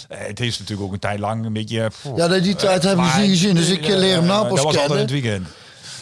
Eh, 0.10 0.18
het 0.28 0.40
is 0.40 0.60
natuurlijk 0.60 0.88
ook 0.88 0.94
een 0.94 1.00
tijd 1.00 1.20
lang 1.20 1.46
een 1.46 1.54
beetje. 1.54 1.92
ja, 2.16 2.28
die 2.28 2.56
tijd 2.56 2.84
hebben 2.84 3.06
we 3.14 3.20
niet 3.20 3.30
gezien. 3.30 3.56
Dus 3.56 3.70
ik 3.70 3.88
leer 3.88 4.14
hem 4.16 4.22
ja, 4.26 4.28
nou 4.28 4.48
pas 4.48 4.56
Dat 4.56 4.64
was 4.66 4.78
altijd 4.78 4.82
in 4.82 4.88
kennen. 4.88 4.98
het 5.02 5.12
weekend. 5.12 5.48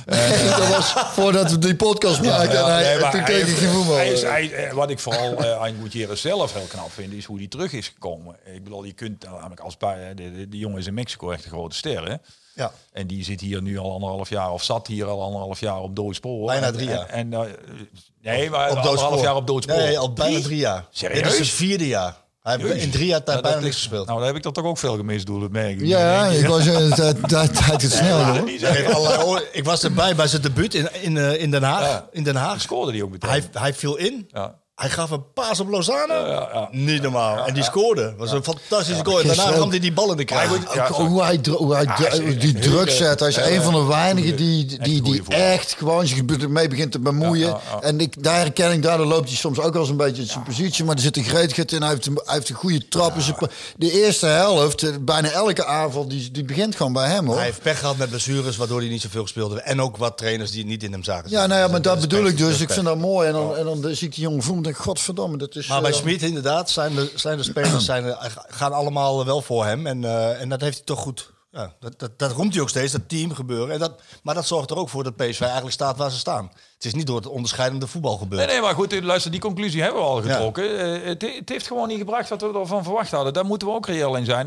Dat 0.57 0.67
was 0.69 0.93
voordat 1.13 1.51
we 1.51 1.57
die 1.59 1.75
podcast 1.75 2.21
maakten. 2.21 2.57
en 2.59 2.65
hij, 2.73 2.83
nee, 2.83 2.99
maar 2.99 3.11
toen 3.11 3.23
keek 3.23 3.45
ik 3.47 3.55
geen 3.57 3.69
voetbal. 3.69 3.95
hij 3.95 4.11
is- 4.11 4.21
hij- 4.21 4.53
eh, 4.53 4.73
wat 4.73 4.89
ik 4.89 4.99
vooral 4.99 5.37
eh, 5.43 5.61
aan 5.61 5.75
Gutierrez 5.81 6.21
zelf 6.21 6.53
heel 6.53 6.65
knap 6.67 6.91
vind, 6.91 7.13
is 7.13 7.25
hoe 7.25 7.37
hij 7.37 7.47
terug 7.47 7.71
is 7.73 7.87
gekomen. 7.87 8.35
Ik 8.53 8.63
bedoel, 8.63 8.83
je 8.83 8.93
kunt 8.93 9.23
nou, 9.23 9.35
namelijk 9.35 9.61
als 9.61 9.77
bij, 9.77 10.13
de, 10.13 10.31
de, 10.31 10.49
die 10.49 10.59
jongen 10.59 10.77
is 10.79 10.87
in 10.87 10.93
Mexico 10.93 11.31
echt 11.31 11.43
een 11.45 11.51
grote 11.51 11.75
ster. 11.75 12.07
Hè? 12.09 12.15
Ja. 12.55 12.71
En 12.91 13.07
die 13.07 13.23
zit 13.23 13.41
hier 13.41 13.61
nu 13.61 13.77
al 13.77 13.91
anderhalf 13.93 14.29
jaar, 14.29 14.51
of 14.51 14.63
zat 14.63 14.87
hier 14.87 15.05
al 15.05 15.21
anderhalf 15.23 15.59
jaar 15.59 15.79
op 15.81 15.95
doodspoor. 15.95 16.45
Bijna 16.45 16.71
drie 16.71 16.87
jaar. 16.89 17.05
En, 17.07 17.33
en, 17.33 17.43
eh, 17.45 17.51
nee, 18.21 18.49
maar 18.49 18.71
Op 18.71 18.77
anderhalf 18.77 19.21
jaar 19.21 19.35
op 19.35 19.47
doodspoor. 19.47 19.75
Nee, 19.77 19.99
al 19.99 20.13
bijna 20.13 20.41
drie 20.41 20.57
jaar. 20.57 20.85
Serieus? 20.91 21.21
Dit 21.23 21.31
is 21.31 21.37
het 21.39 21.47
vierde 21.49 21.87
jaar. 21.87 22.15
Hij 22.43 22.57
heeft 22.57 22.83
in 22.83 22.91
drie 22.91 23.05
jaar 23.05 23.23
tijd 23.23 23.41
bijna 23.41 23.55
dat 23.55 23.65
niks 23.65 23.75
gespeeld. 23.75 24.05
Nou, 24.07 24.17
dan 24.17 24.27
heb 24.27 24.35
ik 24.35 24.43
dat 24.43 24.53
toch 24.53 24.65
ook 24.65 24.77
veel 24.77 24.95
gemist, 24.95 25.25
doe 25.25 25.39
dat 25.39 25.51
merk 25.51 25.79
ik. 25.79 25.85
Ja, 25.87 26.25
Ik 26.25 26.45
was 26.45 26.67
eh, 26.67 26.91
tijd 27.47 27.81
het 27.81 27.91
snel, 27.91 28.23
hoor. 28.23 29.43
Ik, 29.51 29.63
was 29.63 29.83
erbij 29.83 30.15
bij 30.15 30.27
zijn 30.27 30.41
debuut 30.41 30.73
in, 30.73 30.89
in, 31.01 31.17
eh, 31.17 31.41
in 31.41 31.51
Den 31.51 31.63
Haag. 31.63 32.05
In 32.11 32.23
Den 32.23 32.35
Haag. 32.35 32.61
scoorde 32.61 32.91
die 32.91 33.03
ook 33.03 33.11
meteen. 33.11 33.29
Hij, 33.29 33.43
hij 33.51 33.73
viel 33.73 33.95
in. 33.95 34.27
ja. 34.31 34.61
Hij 34.75 34.89
gaf 34.89 35.11
een 35.11 35.31
paas 35.33 35.59
op 35.59 35.69
Lozano. 35.69 36.13
ja, 36.13 36.49
ja. 36.53 36.67
Niet 36.71 37.01
normaal. 37.01 37.45
en 37.45 37.53
die 37.53 37.63
scoorde. 37.63 38.13
was 38.17 38.31
een 38.31 38.43
fantastische 38.43 39.05
goal. 39.05 39.19
En 39.21 39.27
daarna 39.27 39.51
kwam 39.51 39.69
hij 39.69 39.79
die 39.79 39.93
bal 39.93 40.11
in 40.11 40.17
de 40.17 40.23
kruis. 40.23 40.49
goed, 40.49 40.73
ja, 40.73 40.87
Ook 40.87 40.95
hoe 40.95 41.23
hij, 41.23 41.39
hoe 41.57 41.75
hij 41.75 42.37
die 42.37 42.53
druk 42.59 42.89
zet. 42.89 43.19
Hij 43.19 43.29
is 43.29 43.35
een 43.37 43.61
van 43.61 43.73
de 43.73 43.83
weinigen 43.83 44.35
die, 44.35 44.65
echt 44.69 44.83
die, 44.83 45.01
die 45.01 45.21
echt 45.27 45.75
gewoon 45.77 46.07
zich 46.07 46.47
mee 46.47 46.67
begint 46.67 46.91
te 46.91 46.99
bemoeien. 46.99 47.47
Ja, 47.47 47.59
ja, 47.71 47.75
ja. 47.75 47.81
En 47.81 47.99
ik, 47.99 48.23
daar 48.23 48.37
herken 48.37 48.71
ik, 48.71 48.83
daardoor 48.83 49.05
loopt 49.05 49.27
hij 49.27 49.37
soms 49.37 49.59
ook 49.59 49.73
wel 49.73 49.81
eens 49.81 49.91
een 49.91 49.97
beetje 49.97 50.21
in 50.21 50.27
zijn 50.27 50.43
positie. 50.43 50.83
Maar 50.85 50.95
er 50.95 51.01
zit 51.01 51.17
een 51.17 51.23
gretigheid 51.23 51.71
in. 51.71 51.81
Hij 51.81 51.89
heeft 51.89 52.05
een, 52.05 52.21
hij 52.23 52.33
heeft 52.33 52.49
een 52.49 52.55
goede 52.55 52.87
trap. 52.87 53.15
in 53.15 53.21
zijn 53.21 53.35
pa- 53.35 53.49
De 53.77 53.91
eerste 53.91 54.25
helft, 54.25 54.83
eh, 54.83 54.89
bijna 55.01 55.29
elke 55.29 55.65
aanval, 55.65 56.07
die, 56.07 56.31
die 56.31 56.43
begint 56.43 56.75
gewoon 56.75 56.93
bij 56.93 57.07
hem 57.09 57.25
hoor. 57.25 57.35
Hij 57.35 57.45
heeft 57.45 57.61
pech 57.61 57.79
gehad 57.79 57.97
met 57.97 58.09
blessures, 58.09 58.57
waardoor 58.57 58.79
hij 58.79 58.89
niet 58.89 59.01
zoveel 59.01 59.27
speelde. 59.27 59.61
En 59.61 59.81
ook 59.81 59.97
wat 59.97 60.17
trainers 60.17 60.51
die 60.51 60.65
niet 60.65 60.83
in 60.83 60.91
hem 60.91 61.03
zagen. 61.03 61.29
Ja, 61.29 61.45
nou 61.47 61.59
ja, 61.61 61.67
maar 61.67 61.81
dat 61.81 61.99
bedoel 61.99 62.25
ik 62.25 62.37
dus. 62.37 62.59
Ik 62.61 62.71
vind 62.71 62.85
dat 62.85 62.97
mooi. 62.97 63.27
En 63.27 63.33
dan, 63.33 63.55
en 63.57 63.65
dan 63.65 63.95
zie 63.95 64.07
ik 64.07 64.13
die 64.15 64.23
jongen 64.23 64.43
voelen 64.43 64.62
ik, 64.67 64.75
godverdomme, 64.75 65.37
dat 65.37 65.55
is... 65.55 65.67
Maar 65.67 65.81
bij 65.81 65.91
eh, 65.91 65.97
Smit 65.97 66.21
inderdaad 66.21 66.69
zijn 66.69 66.95
de, 66.95 67.11
zijn 67.15 67.37
de 67.37 67.43
spelers 67.43 67.85
zijn, 67.85 68.03
er- 68.03 68.33
gaan 68.47 68.73
allemaal 68.73 69.25
wel 69.25 69.41
voor 69.41 69.65
hem. 69.65 69.87
En, 69.87 70.03
eh, 70.03 70.41
en 70.41 70.49
dat 70.49 70.61
heeft 70.61 70.75
hij 70.75 70.85
toch 70.85 70.99
goed. 70.99 71.31
Ja, 71.51 71.73
dat, 71.79 71.99
dat, 71.99 72.19
dat 72.19 72.31
roemt 72.31 72.53
hij 72.53 72.61
ook 72.61 72.69
steeds, 72.69 72.91
dat 72.91 73.09
team 73.09 73.33
gebeuren. 73.33 73.73
En 73.73 73.79
dat, 73.79 74.01
maar 74.23 74.35
dat 74.35 74.47
zorgt 74.47 74.69
er 74.69 74.77
ook 74.77 74.89
voor 74.89 75.03
dat 75.03 75.15
PSV 75.15 75.41
eigenlijk 75.41 75.73
staat 75.73 75.97
waar 75.97 76.11
ze 76.11 76.17
staan. 76.17 76.51
Het 76.73 76.85
is 76.85 76.93
niet 76.93 77.07
door 77.07 77.15
het 77.15 77.27
onderscheidende 77.27 77.87
voetbal 77.87 78.17
gebeurd. 78.17 78.45
Nee, 78.45 78.51
nee, 78.51 78.61
maar 78.61 78.73
goed, 78.73 79.03
luister, 79.03 79.31
die 79.31 79.39
conclusie 79.39 79.81
hebben 79.81 80.01
we 80.01 80.07
al 80.07 80.21
getrokken. 80.21 80.79
Eh, 80.79 81.07
het, 81.07 81.21
het 81.21 81.49
heeft 81.49 81.67
gewoon 81.67 81.87
niet 81.87 81.97
gebracht 81.97 82.29
wat 82.29 82.41
we 82.41 82.59
ervan 82.59 82.83
verwacht 82.83 83.11
hadden. 83.11 83.33
Daar 83.33 83.45
moeten 83.45 83.67
we 83.67 83.73
ook 83.73 83.85
reëel 83.85 84.15
in 84.15 84.25
zijn. 84.25 84.45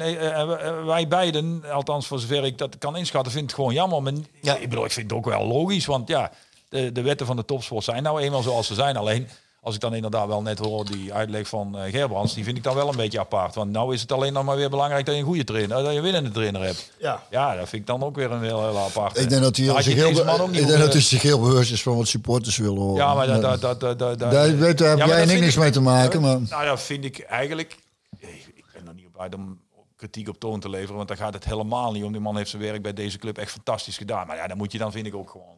Wij 0.87 1.09
beiden, 1.09 1.65
althans 1.73 2.07
voor 2.07 2.19
zover 2.19 2.45
ik 2.45 2.59
dat 2.59 2.79
kan 2.79 2.97
inschatten, 2.97 3.33
vind 3.33 3.45
het 3.45 3.55
gewoon 3.55 3.75
jammer. 3.75 4.03
Maar 4.03 4.13
ja. 4.41 4.57
ik 4.57 4.69
bedoel, 4.69 4.85
ik 4.85 4.93
vind 4.93 5.11
het 5.11 5.19
ook 5.19 5.25
wel 5.25 5.47
logisch, 5.47 5.87
want 5.87 6.09
ja, 6.09 6.31
de, 6.69 6.93
de 6.93 7.03
wetten 7.03 7.27
van 7.27 7.37
de 7.37 7.45
topsport 7.45 7.85
zijn 7.85 8.03
nou 8.03 8.21
eenmaal 8.21 8.43
zoals 8.43 8.67
ze 8.67 8.75
zijn. 8.75 8.97
Alleen, 8.97 9.29
als 9.67 9.75
ik 9.75 9.81
dan 9.81 9.95
inderdaad 9.95 10.27
wel 10.27 10.43
net 10.43 10.59
hoor 10.59 10.85
die 10.85 11.13
uitleg 11.15 11.49
van 11.49 11.79
eh 11.79 11.91
Gerbrands, 11.93 12.35
die 12.35 12.45
vind 12.45 12.57
ik 12.57 12.63
dan 12.63 12.75
wel 12.75 12.89
een 12.89 12.97
beetje 12.97 13.21
apart. 13.21 13.55
Want 13.55 13.71
nou 13.73 13.95
is 13.95 14.01
het 14.01 14.13
alleen 14.13 14.33
nog 14.33 14.45
maar 14.45 14.57
weer 14.57 14.71
belangrijk 14.71 15.07
dat 15.07 15.15
je 15.15 15.21
een 15.21 15.27
goede 15.27 15.45
trainer, 15.45 15.83
dat 15.83 15.91
je 15.91 15.97
een 15.97 16.03
winnende 16.03 16.31
trainer 16.31 16.63
hebt. 16.63 16.93
Ja. 16.99 17.23
Ja, 17.31 17.57
dat 17.57 17.69
vind 17.69 17.81
ik 17.83 17.87
dan 17.87 18.03
ook 18.03 18.17
weer 18.17 18.31
een 18.31 18.43
heel, 18.43 18.65
heel 18.69 18.79
apart. 18.79 19.19
Ik 19.19 19.29
denk 19.29 19.43
dat 19.43 19.57
hij 19.57 19.67
zich 19.83 19.85
je 19.85 19.91
heel, 20.01 20.09
ik 20.09 20.15
denk 20.15 20.27
dat 20.27 20.49
moeten- 20.49 20.91
hij 20.91 21.01
zich 21.01 21.23
heel 21.23 21.41
bewust 21.41 21.73
is 21.73 21.83
van 21.83 21.97
wat 21.97 22.07
supporters 22.07 22.57
willen 22.57 22.79
horen. 22.79 22.97
Ja, 22.97 23.15
maar 23.15 23.27
dat, 23.27 23.43
dat, 23.43 23.61
dat, 23.61 23.81
dat, 23.81 23.99
dat, 23.99 24.19
dat- 24.19 24.31
Daar, 24.31 24.57
weet, 24.59 24.79
daar 24.79 24.99
heb 24.99 25.07
jij 25.07 25.27
dat 25.27 25.39
niks 25.39 25.57
mee 25.57 25.71
te 25.71 25.81
maken. 25.81 26.21
Maar... 26.21 26.41
Nou 26.41 26.65
ja, 26.65 26.79
vind 26.79 27.05
ik 27.05 27.19
eigenlijk. 27.19 27.77
Ik 28.19 28.65
ben 28.73 28.89
er 28.89 28.95
niet 28.95 29.07
op 29.07 29.21
uit 29.21 29.35
om 29.35 29.61
kritiek 29.97 30.29
op 30.29 30.39
toon 30.41 30.61
te 30.61 30.69
leveren, 30.69 30.97
want 30.97 31.09
daar 31.09 31.17
gaat 31.17 31.35
het 31.35 31.45
helemaal 31.45 31.93
niet 31.93 32.05
om. 32.05 32.13
Die 32.13 32.21
man 32.21 32.37
heeft 32.37 32.51
zijn 32.51 32.63
werk 32.63 32.83
bij 32.83 32.93
deze 32.93 33.19
club 33.19 33.39
echt 33.39 33.51
fantastisch 33.51 33.97
gedaan. 33.97 34.27
Maar 34.27 34.37
ja, 34.37 34.47
dan 34.47 34.57
moet 34.57 34.73
je 34.73 34.79
dan, 34.79 34.93
vind 34.93 35.07
ik, 35.07 35.15
ook 35.15 35.31
gewoon 35.31 35.55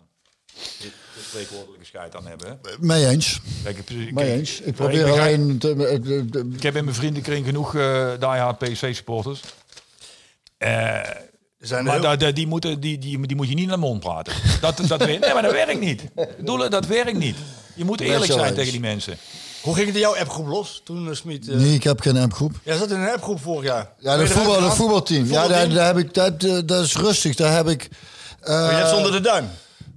de, 0.80 0.86
de 1.14 1.20
spreekwoordelijke 1.28 1.84
scheid 1.86 2.16
aan 2.16 2.26
hebben. 2.26 2.48
hè. 2.48 2.54
Mee 2.80 3.06
eens. 3.06 3.40
Kijk, 3.64 3.78
ik, 3.78 4.12
Mee 4.12 4.32
eens. 4.32 4.60
Ik 4.60 4.74
probeer 4.74 5.10
alleen... 5.12 5.58
Te, 5.58 5.76
de- 5.76 6.00
de- 6.00 6.26
de- 6.30 6.50
Ik 6.56 6.62
heb 6.62 6.76
in 6.76 6.84
mijn 6.84 6.96
vriendenkring 6.96 7.46
genoeg 7.46 7.74
eh 7.74 8.08
diehard 8.18 8.58
PSV-supporters. 8.58 9.40
Eh, 10.58 10.68
Er 11.60 11.66
zijn 11.66 11.84
maar 11.84 12.00
heel- 12.00 12.16
dat- 12.18 12.34
die, 12.34 12.46
moeten, 12.46 12.80
die, 12.80 12.98
die, 12.98 13.26
die 13.26 13.36
moet 13.36 13.48
je 13.48 13.54
niet 13.54 13.66
naar 13.66 13.74
de 13.76 13.80
mond 13.82 14.00
praten. 14.00 14.32
Dat, 14.60 14.76
dat, 14.86 14.98
werkt- 15.04 15.20
nee, 15.24 15.32
maar 15.32 15.42
dat 15.42 15.52
werkt 15.52 15.80
niet. 15.80 16.02
Doelen, 16.38 16.70
dat 16.70 16.86
werkt 16.86 17.18
niet. 17.18 17.36
Je 17.74 17.84
moet 17.84 18.00
eerlijk 18.00 18.32
zijn 18.32 18.44
eens. 18.46 18.54
tegen 18.54 18.72
die 18.72 18.80
mensen. 18.80 19.16
Hoe 19.62 19.74
ging 19.74 19.86
het 19.86 19.94
in 19.94 20.00
jouw 20.00 20.16
appgroep 20.16 20.46
los 20.46 20.80
toen 20.84 21.08
uh, 21.08 21.14
Smit... 21.14 21.48
eh, 21.48 21.54
Nee, 21.56 21.74
ik 21.74 21.82
heb 21.84 22.00
geen 22.00 22.16
appgroep. 22.16 22.52
Jij 22.62 22.76
zat 22.76 22.90
in 22.90 23.00
een 23.00 23.08
appgroep 23.12 23.40
vorig 23.40 23.64
jaar. 23.64 23.90
Ja, 23.98 24.16
de 24.16 24.26
voetbal, 24.26 24.60
de 24.60 24.70
voetbalteam. 24.70 25.26
Ja, 25.26 25.48
daar, 25.48 25.68
daar 25.68 25.86
heb 25.86 25.96
ik, 25.98 26.14
dat, 26.14 26.42
eh, 26.44 26.58
dat 26.64 26.84
is 26.84 26.96
rustig. 26.96 27.34
Daar 27.34 27.52
heb 27.54 27.68
ik... 27.68 27.88
eh, 28.40 28.48
Maar 28.48 28.70
je 28.70 28.76
hebt 28.76 28.88
zonder 28.90 29.12
de 29.12 29.20
duim. 29.20 29.48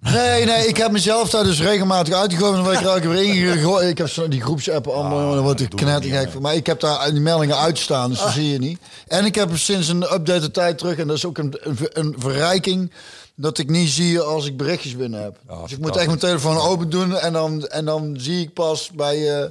Nee, 0.02 0.46
nee, 0.46 0.68
ik 0.68 0.78
heb 0.78 0.92
mezelf 0.92 1.30
daar 1.30 1.44
dus 1.44 1.62
regelmatig 1.62 2.14
uitgegooid. 2.14 2.54
Dan 2.54 2.64
word 2.64 2.76
ik 2.76 2.82
er 2.82 2.88
elke 2.90 3.02
keer 3.02 3.24
ingegooid. 3.24 3.90
Ik 3.90 3.98
heb 3.98 4.10
zo 4.10 4.28
die 4.28 4.42
groepsappen 4.42 4.94
allemaal, 4.94 5.34
dan 5.34 5.44
word 5.44 5.60
ik 5.60 5.70
knettergek 5.70 6.32
van. 6.32 6.42
Maar 6.42 6.56
ik 6.56 6.66
heb 6.66 6.80
daar 6.80 7.12
die 7.12 7.20
meldingen 7.22 7.58
uitstaan, 7.58 8.10
dus 8.10 8.20
dat 8.20 8.32
zie 8.32 8.52
je 8.52 8.58
niet. 8.60 8.80
En 9.08 9.26
ik 9.26 9.36
heb 9.36 9.58
sinds 9.58 9.88
een 9.88 10.04
update 10.04 10.40
de 10.40 10.52
tijd 10.52 10.78
terug, 10.78 10.98
en 10.98 11.08
dat 11.08 11.18
is 11.18 11.26
ook 11.26 11.38
een, 11.38 11.54
een, 11.60 11.78
een 11.94 12.16
verrijking, 12.18 12.92
dat 13.36 13.58
ik 13.58 13.70
niet 13.70 13.90
zie 13.90 14.20
als 14.20 14.46
ik 14.46 14.58
berichtjes 14.58 14.96
binnen 14.96 15.22
heb. 15.24 15.36
dus 15.62 15.72
ik 15.72 15.80
moet 15.80 15.96
echt 15.96 16.08
mijn 16.08 16.20
telefoon 16.20 16.58
open 16.58 16.90
doen 16.90 17.18
en 17.18 17.34
dan, 17.34 17.68
en 17.68 17.86
dan 17.86 18.16
zie 18.20 18.42
ik 18.42 18.54
pas 18.54 18.90
bij... 18.94 19.42
eh, 19.42 19.50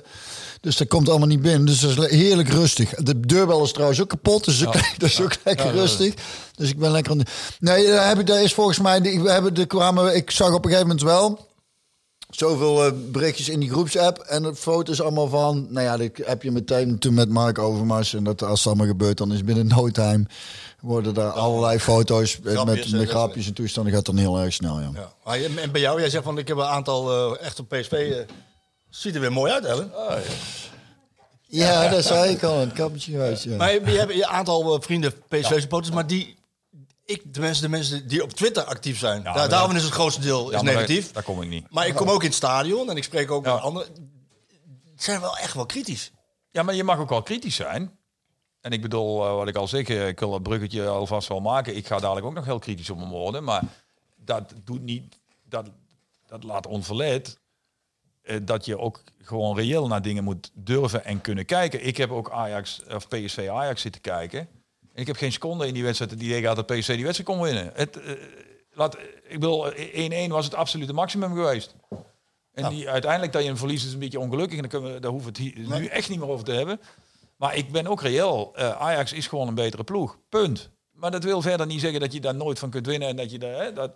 dus 0.61 0.76
dat 0.76 0.88
komt 0.88 1.08
allemaal 1.08 1.28
niet 1.28 1.42
binnen. 1.42 1.64
Dus 1.66 1.80
dat 1.80 1.90
is 2.11 2.18
heerlijk 2.18 2.48
rustig. 2.48 2.94
De 2.94 3.20
deurbel 3.20 3.64
is 3.64 3.72
trouwens 3.72 4.00
ook 4.00 4.08
kapot. 4.08 4.44
Dus 4.44 4.66
ook- 4.66 4.72
dat 4.98 5.08
is 5.08 5.20
ook 5.20 5.32
lekker 5.44 5.70
rustig. 5.72 6.14
Dus 6.54 6.68
ik 6.70 6.78
ben 6.78 6.90
lekker... 6.90 7.12
aan 7.12 7.18
de- 7.18 7.24
Nee, 7.61 7.86
daar, 7.86 8.08
heb 8.08 8.18
ik, 8.18 8.26
daar 8.26 8.42
is 8.42 8.54
volgens 8.54 8.78
mij... 8.78 9.00
die- 9.00 9.20
We 9.20 9.30
hebben, 9.30 9.54
de 9.54 9.66
kwamen, 9.66 10.14
ik 10.16 10.30
zag 10.30 10.48
op 10.52 10.64
een 10.64 10.70
gegeven 10.70 10.86
moment 10.86 11.02
wel... 11.06 11.48
Zoveel 12.30 12.84
eh, 12.86 12.92
berichtjes 13.11 13.48
in 13.48 13.61
die 13.61 13.70
groepsapp. 13.70 14.18
En 14.18 14.42
de 14.42 14.54
foto's 14.54 15.00
allemaal 15.00 15.28
van... 15.28 15.66
Nou 15.70 15.86
ja, 15.86 15.96
dat 15.96 16.11
heb 16.24 16.42
je 16.42 16.50
meteen 16.50 16.98
toen 16.98 17.14
met 17.14 17.28
Mark 17.28 17.58
Overmars. 17.58 18.14
En 18.14 18.24
dat 18.24 18.42
als 18.42 18.58
het 18.58 18.66
allemaal 18.68 18.86
gebeurt, 18.86 19.18
dan 19.18 19.32
is 19.32 19.44
binnen 19.44 19.66
no 19.66 19.88
time... 19.90 20.26
worden 20.80 21.14
daar 21.14 21.30
allerlei 21.30 21.78
foto's 21.78 22.38
eh, 22.44 22.52
Grapjes, 22.52 22.76
met, 22.76 22.84
eh, 22.84 22.90
met 22.92 23.00
dat- 23.00 23.08
grapjes 23.08 23.46
en 23.46 23.52
toestanden. 23.54 23.92
gaat 23.92 24.06
dan 24.06 24.16
heel 24.16 24.38
erg 24.38 24.52
snel, 24.52 24.80
ja. 24.80 24.90
Ja. 25.24 25.34
En 25.62 25.72
bij 25.72 25.80
jou, 25.80 26.00
jij 26.00 26.11
zegt 26.11 26.24
van 26.24 26.38
ik 26.38 26.48
heb 26.48 26.56
een 26.56 26.62
aantal 26.64 27.34
eh, 27.36 27.46
echt 27.46 27.58
op 27.61 27.68
PSV. 27.68 27.92
eh, 27.92 28.16
ziet 28.91 29.14
er 29.14 29.20
weer 29.20 29.32
mooi 29.32 29.53
uit, 29.53 29.64
Ellen. 29.64 29.93
Ja, 31.47 31.88
dat 31.88 32.05
zei 32.05 32.32
ik 32.34 32.43
al. 32.43 32.62
Een 32.62 32.72
kappetje 32.72 33.12
geweest, 33.12 33.45
ja. 33.45 33.57
Maar 33.57 33.72
je, 33.72 33.80
je 33.80 33.99
hebt 33.99 34.12
een 34.12 34.26
aantal 34.26 34.74
eh, 34.74 34.80
vrienden 34.80 35.12
PSV-supporters, 35.28 35.95
maar 35.95 36.07
die... 36.07 36.38
Ik, 37.05 37.34
de, 37.34 37.41
mensen, 37.41 37.62
de 37.62 37.68
mensen 37.68 38.09
die 38.09 38.22
op 38.22 38.32
Twitter 38.32 38.64
actief 38.64 38.99
zijn, 38.99 39.22
daar, 39.22 39.49
daarom 39.49 39.76
is 39.76 39.82
het 39.82 39.93
grootste 39.93 40.20
deel 40.20 40.51
Ja, 40.51 40.57
is 40.57 40.62
negatief. 40.62 41.05
Daar, 41.05 41.12
daar 41.12 41.22
kom 41.22 41.43
ik 41.43 41.49
niet. 41.49 41.66
Maar 41.70 41.86
ik 41.86 41.95
kom 41.95 42.11
ook 42.11 42.20
in 42.20 42.26
het 42.26 42.36
stadion 42.36 42.91
en 42.91 42.97
ik 42.97 43.05
spreek 43.05 43.30
ook 43.30 43.45
Ja. 43.45 43.55
met 43.55 43.62
anderen. 43.62 43.88
Het 44.93 45.03
zijn 45.03 45.20
wel 45.20 45.36
echt 45.36 45.55
wel 45.55 45.66
kritisch. 45.66 46.11
Ja, 46.51 46.62
maar 46.62 46.74
je 46.74 46.84
mag 46.84 46.99
ook 46.99 47.09
wel 47.09 47.22
kritisch 47.22 47.55
zijn. 47.55 47.99
En 48.61 48.72
ik 48.72 48.82
bedoel, 48.82 49.26
eh, 49.26 49.34
wat 49.34 49.49
ik 49.49 49.57
al 49.57 49.68
zeg, 49.68 49.88
eh, 49.88 50.09
ik 50.09 50.18
wil 50.20 50.30
dat 50.30 50.43
bruggetje 50.43 50.86
alvast 50.86 51.28
wel 51.28 51.41
maken. 51.41 51.76
Ik 51.76 51.86
ga 51.86 51.99
dadelijk 51.99 52.26
ook 52.26 52.34
nog 52.34 52.45
heel 52.45 52.59
kritisch 52.59 52.91
op 52.91 52.97
mijn 52.97 53.11
woorden. 53.11 53.45
Maar 53.45 53.62
dat 54.16 54.53
doet 54.64 54.82
niet, 54.82 55.18
dat, 55.49 55.70
dat 56.26 56.43
laat 56.45 56.66
onverleid 56.66 57.28
eh, 57.28 57.34
dat 58.43 58.64
je 58.64 58.78
ook 58.78 59.03
gewoon 59.22 59.57
reëel 59.57 59.87
naar 59.87 60.03
dingen 60.03 60.24
moet 60.24 60.51
durven 60.55 61.05
en 61.05 61.20
kunnen 61.20 61.45
kijken. 61.45 61.87
Ik 61.87 61.97
heb 61.97 62.11
ook 62.11 62.31
Ajax 62.31 62.83
of 62.95 63.09
PSV 63.09 63.49
Ajax 63.53 63.81
zitten 63.81 64.01
kijken. 64.01 64.41
En 64.81 65.01
ik 65.01 65.07
heb 65.07 65.16
geen 65.16 65.33
seconde 65.33 65.66
in 65.66 65.74
die 65.74 65.83
wedstrijd 65.83 66.11
het 66.11 66.22
idee 66.22 66.41
gehad 66.41 66.57
dat 66.57 66.66
PSV 66.66 66.95
die 66.95 67.05
wedstrijd 67.05 67.31
kon 67.31 67.41
winnen. 67.41 67.70
Het, 67.74 68.01
eh, 68.01 68.12
laat, 68.72 68.97
ik 69.28 69.41
bedoel, 69.41 69.72
1-1 69.93 70.31
was 70.31 70.45
het 70.45 70.55
absolute 70.55 70.93
maximum 70.93 71.35
geweest. 71.35 71.74
En 72.53 72.68
die, 72.68 72.89
uiteindelijk 72.89 73.33
dat 73.33 73.43
je 73.43 73.49
een 73.49 73.57
verlies 73.57 73.85
is 73.85 73.93
een 73.93 73.99
beetje 73.99 74.20
ongelukkig. 74.20 74.57
En 74.57 74.61
dan 74.61 74.70
kunnen 74.70 74.95
we, 74.95 75.01
daar 75.01 75.11
hoeven 75.11 75.33
we 75.33 75.43
het 75.43 75.55
hier, 75.55 75.78
nu 75.78 75.87
echt 75.87 76.09
niet 76.09 76.18
meer 76.18 76.28
over 76.28 76.45
te 76.45 76.53
hebben. 76.53 76.81
Maar 77.37 77.57
ik 77.57 77.72
ben 77.72 77.87
ook 77.87 78.03
reëel. 78.03 78.53
Eh, 78.55 78.70
Ajax 78.70 79.12
is 79.12 79.26
gewoon 79.26 79.49
een 79.49 79.55
betere 79.55 79.85
ploeg. 79.85 80.18
Punt. 80.28 80.70
Maar 80.93 81.11
dat 81.11 81.24
wil 81.24 81.43
verder 81.43 81.66
niet 81.66 81.81
zeggen 81.81 82.01
dat 82.01 82.12
je 82.12 82.20
daar 82.20 82.35
nooit 82.35 82.59
van 82.59 82.70
kunt 82.70 82.87
winnen. 82.87 83.09
En 83.09 83.16
dat 83.16 83.31
je 83.31 83.39
daar. 83.39 83.62
Hè, 83.62 83.72
dat, 83.72 83.93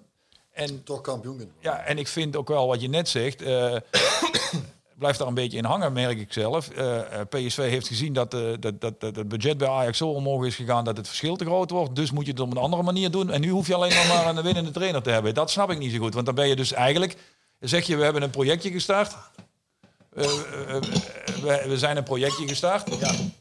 en 0.54 0.84
Toch 0.84 1.00
kampioen. 1.00 1.50
ja, 1.60 1.78
en 1.78 1.98
ik 1.98 2.08
vind 2.08 2.36
ook 2.36 2.48
wel 2.48 2.66
wat 2.66 2.80
je 2.80 2.88
net 2.88 3.08
zegt. 3.08 3.42
eh 3.42 3.76
blijft 4.98 5.18
daar 5.18 5.28
een 5.28 5.34
beetje 5.34 5.58
in 5.58 5.64
hangen, 5.64 5.92
merk 5.92 6.18
ik 6.18 6.32
zelf. 6.32 6.70
Eh, 6.70 7.20
eh, 7.20 7.26
PSV 7.28 7.56
heeft 7.56 7.86
gezien 7.88 8.12
dat, 8.12 8.30
dat, 8.30 8.60
dat, 8.60 9.00
dat 9.00 9.16
het 9.16 9.28
budget 9.28 9.58
bij 9.58 9.68
Ajax 9.68 9.98
zo 9.98 10.08
omhoog 10.08 10.44
is 10.44 10.56
gegaan 10.56 10.84
dat 10.84 10.96
het 10.96 11.06
verschil 11.06 11.36
te 11.36 11.44
groot 11.44 11.70
wordt. 11.70 11.96
Dus 11.96 12.10
moet 12.10 12.24
je 12.24 12.30
het 12.30 12.40
op 12.40 12.50
een 12.50 12.56
andere 12.56 12.82
manier 12.82 13.10
doen. 13.10 13.30
En 13.30 13.40
nu 13.40 13.48
hoef 13.50 13.66
je 13.66 13.74
alleen 13.74 13.94
nog 13.94 14.08
maar 14.08 14.26
een 14.36 14.42
winnende 14.42 14.70
trainer 14.70 15.02
te 15.02 15.10
hebben. 15.10 15.34
Dat 15.34 15.50
snap 15.50 15.70
ik 15.70 15.78
niet 15.78 15.92
zo 15.92 15.98
goed. 15.98 16.14
Want 16.14 16.26
dan 16.26 16.34
ben 16.34 16.48
je 16.48 16.56
dus 16.56 16.72
eigenlijk. 16.72 17.16
Zeg 17.60 17.86
je, 17.86 17.96
we 17.96 18.04
hebben 18.04 18.22
een 18.22 18.30
projectje 18.30 18.70
gestart. 18.70 19.16
Eh, 20.14 20.24
eh, 20.24 20.76
eh, 20.76 20.82
we, 21.42 21.64
we 21.68 21.78
zijn 21.78 21.96
een 21.96 22.02
projectje 22.02 22.48
gestart. 22.48 22.88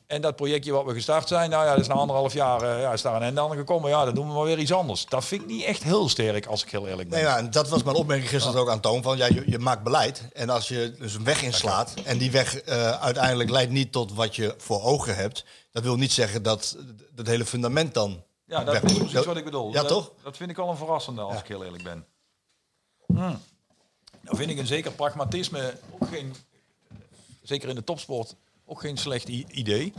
En 0.08 0.22
dat 0.22 0.36
projectje 0.36 0.72
wat 0.72 0.86
we 0.86 0.94
gestart 0.94 1.28
zijn, 1.28 1.50
nou 1.50 1.66
ja, 1.66 1.72
dat 1.72 1.80
is 1.80 1.88
na 1.88 1.94
anderhalf 1.94 2.34
jaar 2.34 2.64
uh, 2.64 2.82
ja, 2.82 2.94
is 2.94 3.02
daar 3.02 3.16
een 3.16 3.22
einde 3.22 3.42
aan 3.42 3.56
gekomen. 3.56 3.90
Ja, 3.90 4.06
dan 4.06 4.16
doen 4.16 4.28
we 4.28 4.34
maar 4.34 4.44
weer 4.44 4.60
iets 4.60 4.74
anders. 4.74 5.06
Dat 5.06 5.26
vind 5.26 5.42
ik 5.42 5.48
niet 5.48 5.64
echt 5.64 5.84
heel 5.84 6.10
sterk, 6.10 6.46
als 6.46 6.64
ik 6.64 6.70
heel 6.70 6.88
eerlijk 6.88 7.10
ben. 7.10 7.18
Nee, 7.18 7.28
ja, 7.28 7.38
en 7.38 7.52
dat 7.52 7.70
was 7.70 7.84
mijn 7.84 7.96
opmerking 7.96 8.30
gisteren 8.30 8.62
ook 8.62 8.70
aan 8.70 8.80
Toon. 8.80 9.04
Van, 9.04 9.18
ja, 9.18 9.26
je, 9.26 9.44
je 9.46 9.60
maakt 9.60 9.84
beleid. 9.84 10.28
En 10.34 10.50
als 10.50 10.68
je 10.68 10.96
dus 11.00 11.14
een 11.14 11.24
weg 11.24 11.42
inslaat 11.42 11.94
en 12.04 12.18
die 12.18 12.32
weg 12.32 12.64
uiteindelijk 13.00 13.50
leidt 13.50 13.72
niet 13.72 13.92
tot 13.92 14.14
wat 14.14 14.36
je 14.36 14.54
voor 14.58 14.82
ogen 14.82 15.16
hebt. 15.16 15.46
Dat 15.72 15.84
wil 15.84 15.96
niet 15.96 16.12
zeggen 16.12 16.44
dat 16.44 16.78
het 17.16 17.28
hele 17.28 17.46
fundament 17.46 17.94
dan 17.94 18.24
Ja, 18.46 18.64
dat 18.64 18.84
is 18.84 18.94
precies 18.94 19.26
wat 19.26 19.38
ik 19.38 19.44
bedoel. 19.44 19.68
Ja, 19.72 19.80
dat, 19.80 19.88
toch? 19.88 20.12
Dat 20.24 20.38
vind 20.38 20.50
ik 20.50 20.58
al 20.58 20.70
een 20.70 20.78
verrassende, 20.78 21.22
als 21.22 21.40
ik 21.40 21.48
heel 21.48 21.64
eerlijk 21.64 21.84
ben. 21.84 22.06
Hmm. 23.08 23.40
Nou 24.22 24.38
vind 24.38 24.50
ik 24.50 24.58
een 24.58 24.68
zeker 24.68 24.92
pragmatisme 24.92 25.74
ook 26.00 26.08
geen, 26.08 26.36
zeker 27.44 27.70
in 27.70 27.76
de 27.76 27.84
topsport, 27.84 28.36
ook 28.66 28.80
geen 28.82 28.98
slecht 28.98 29.28
idee. 29.28 29.94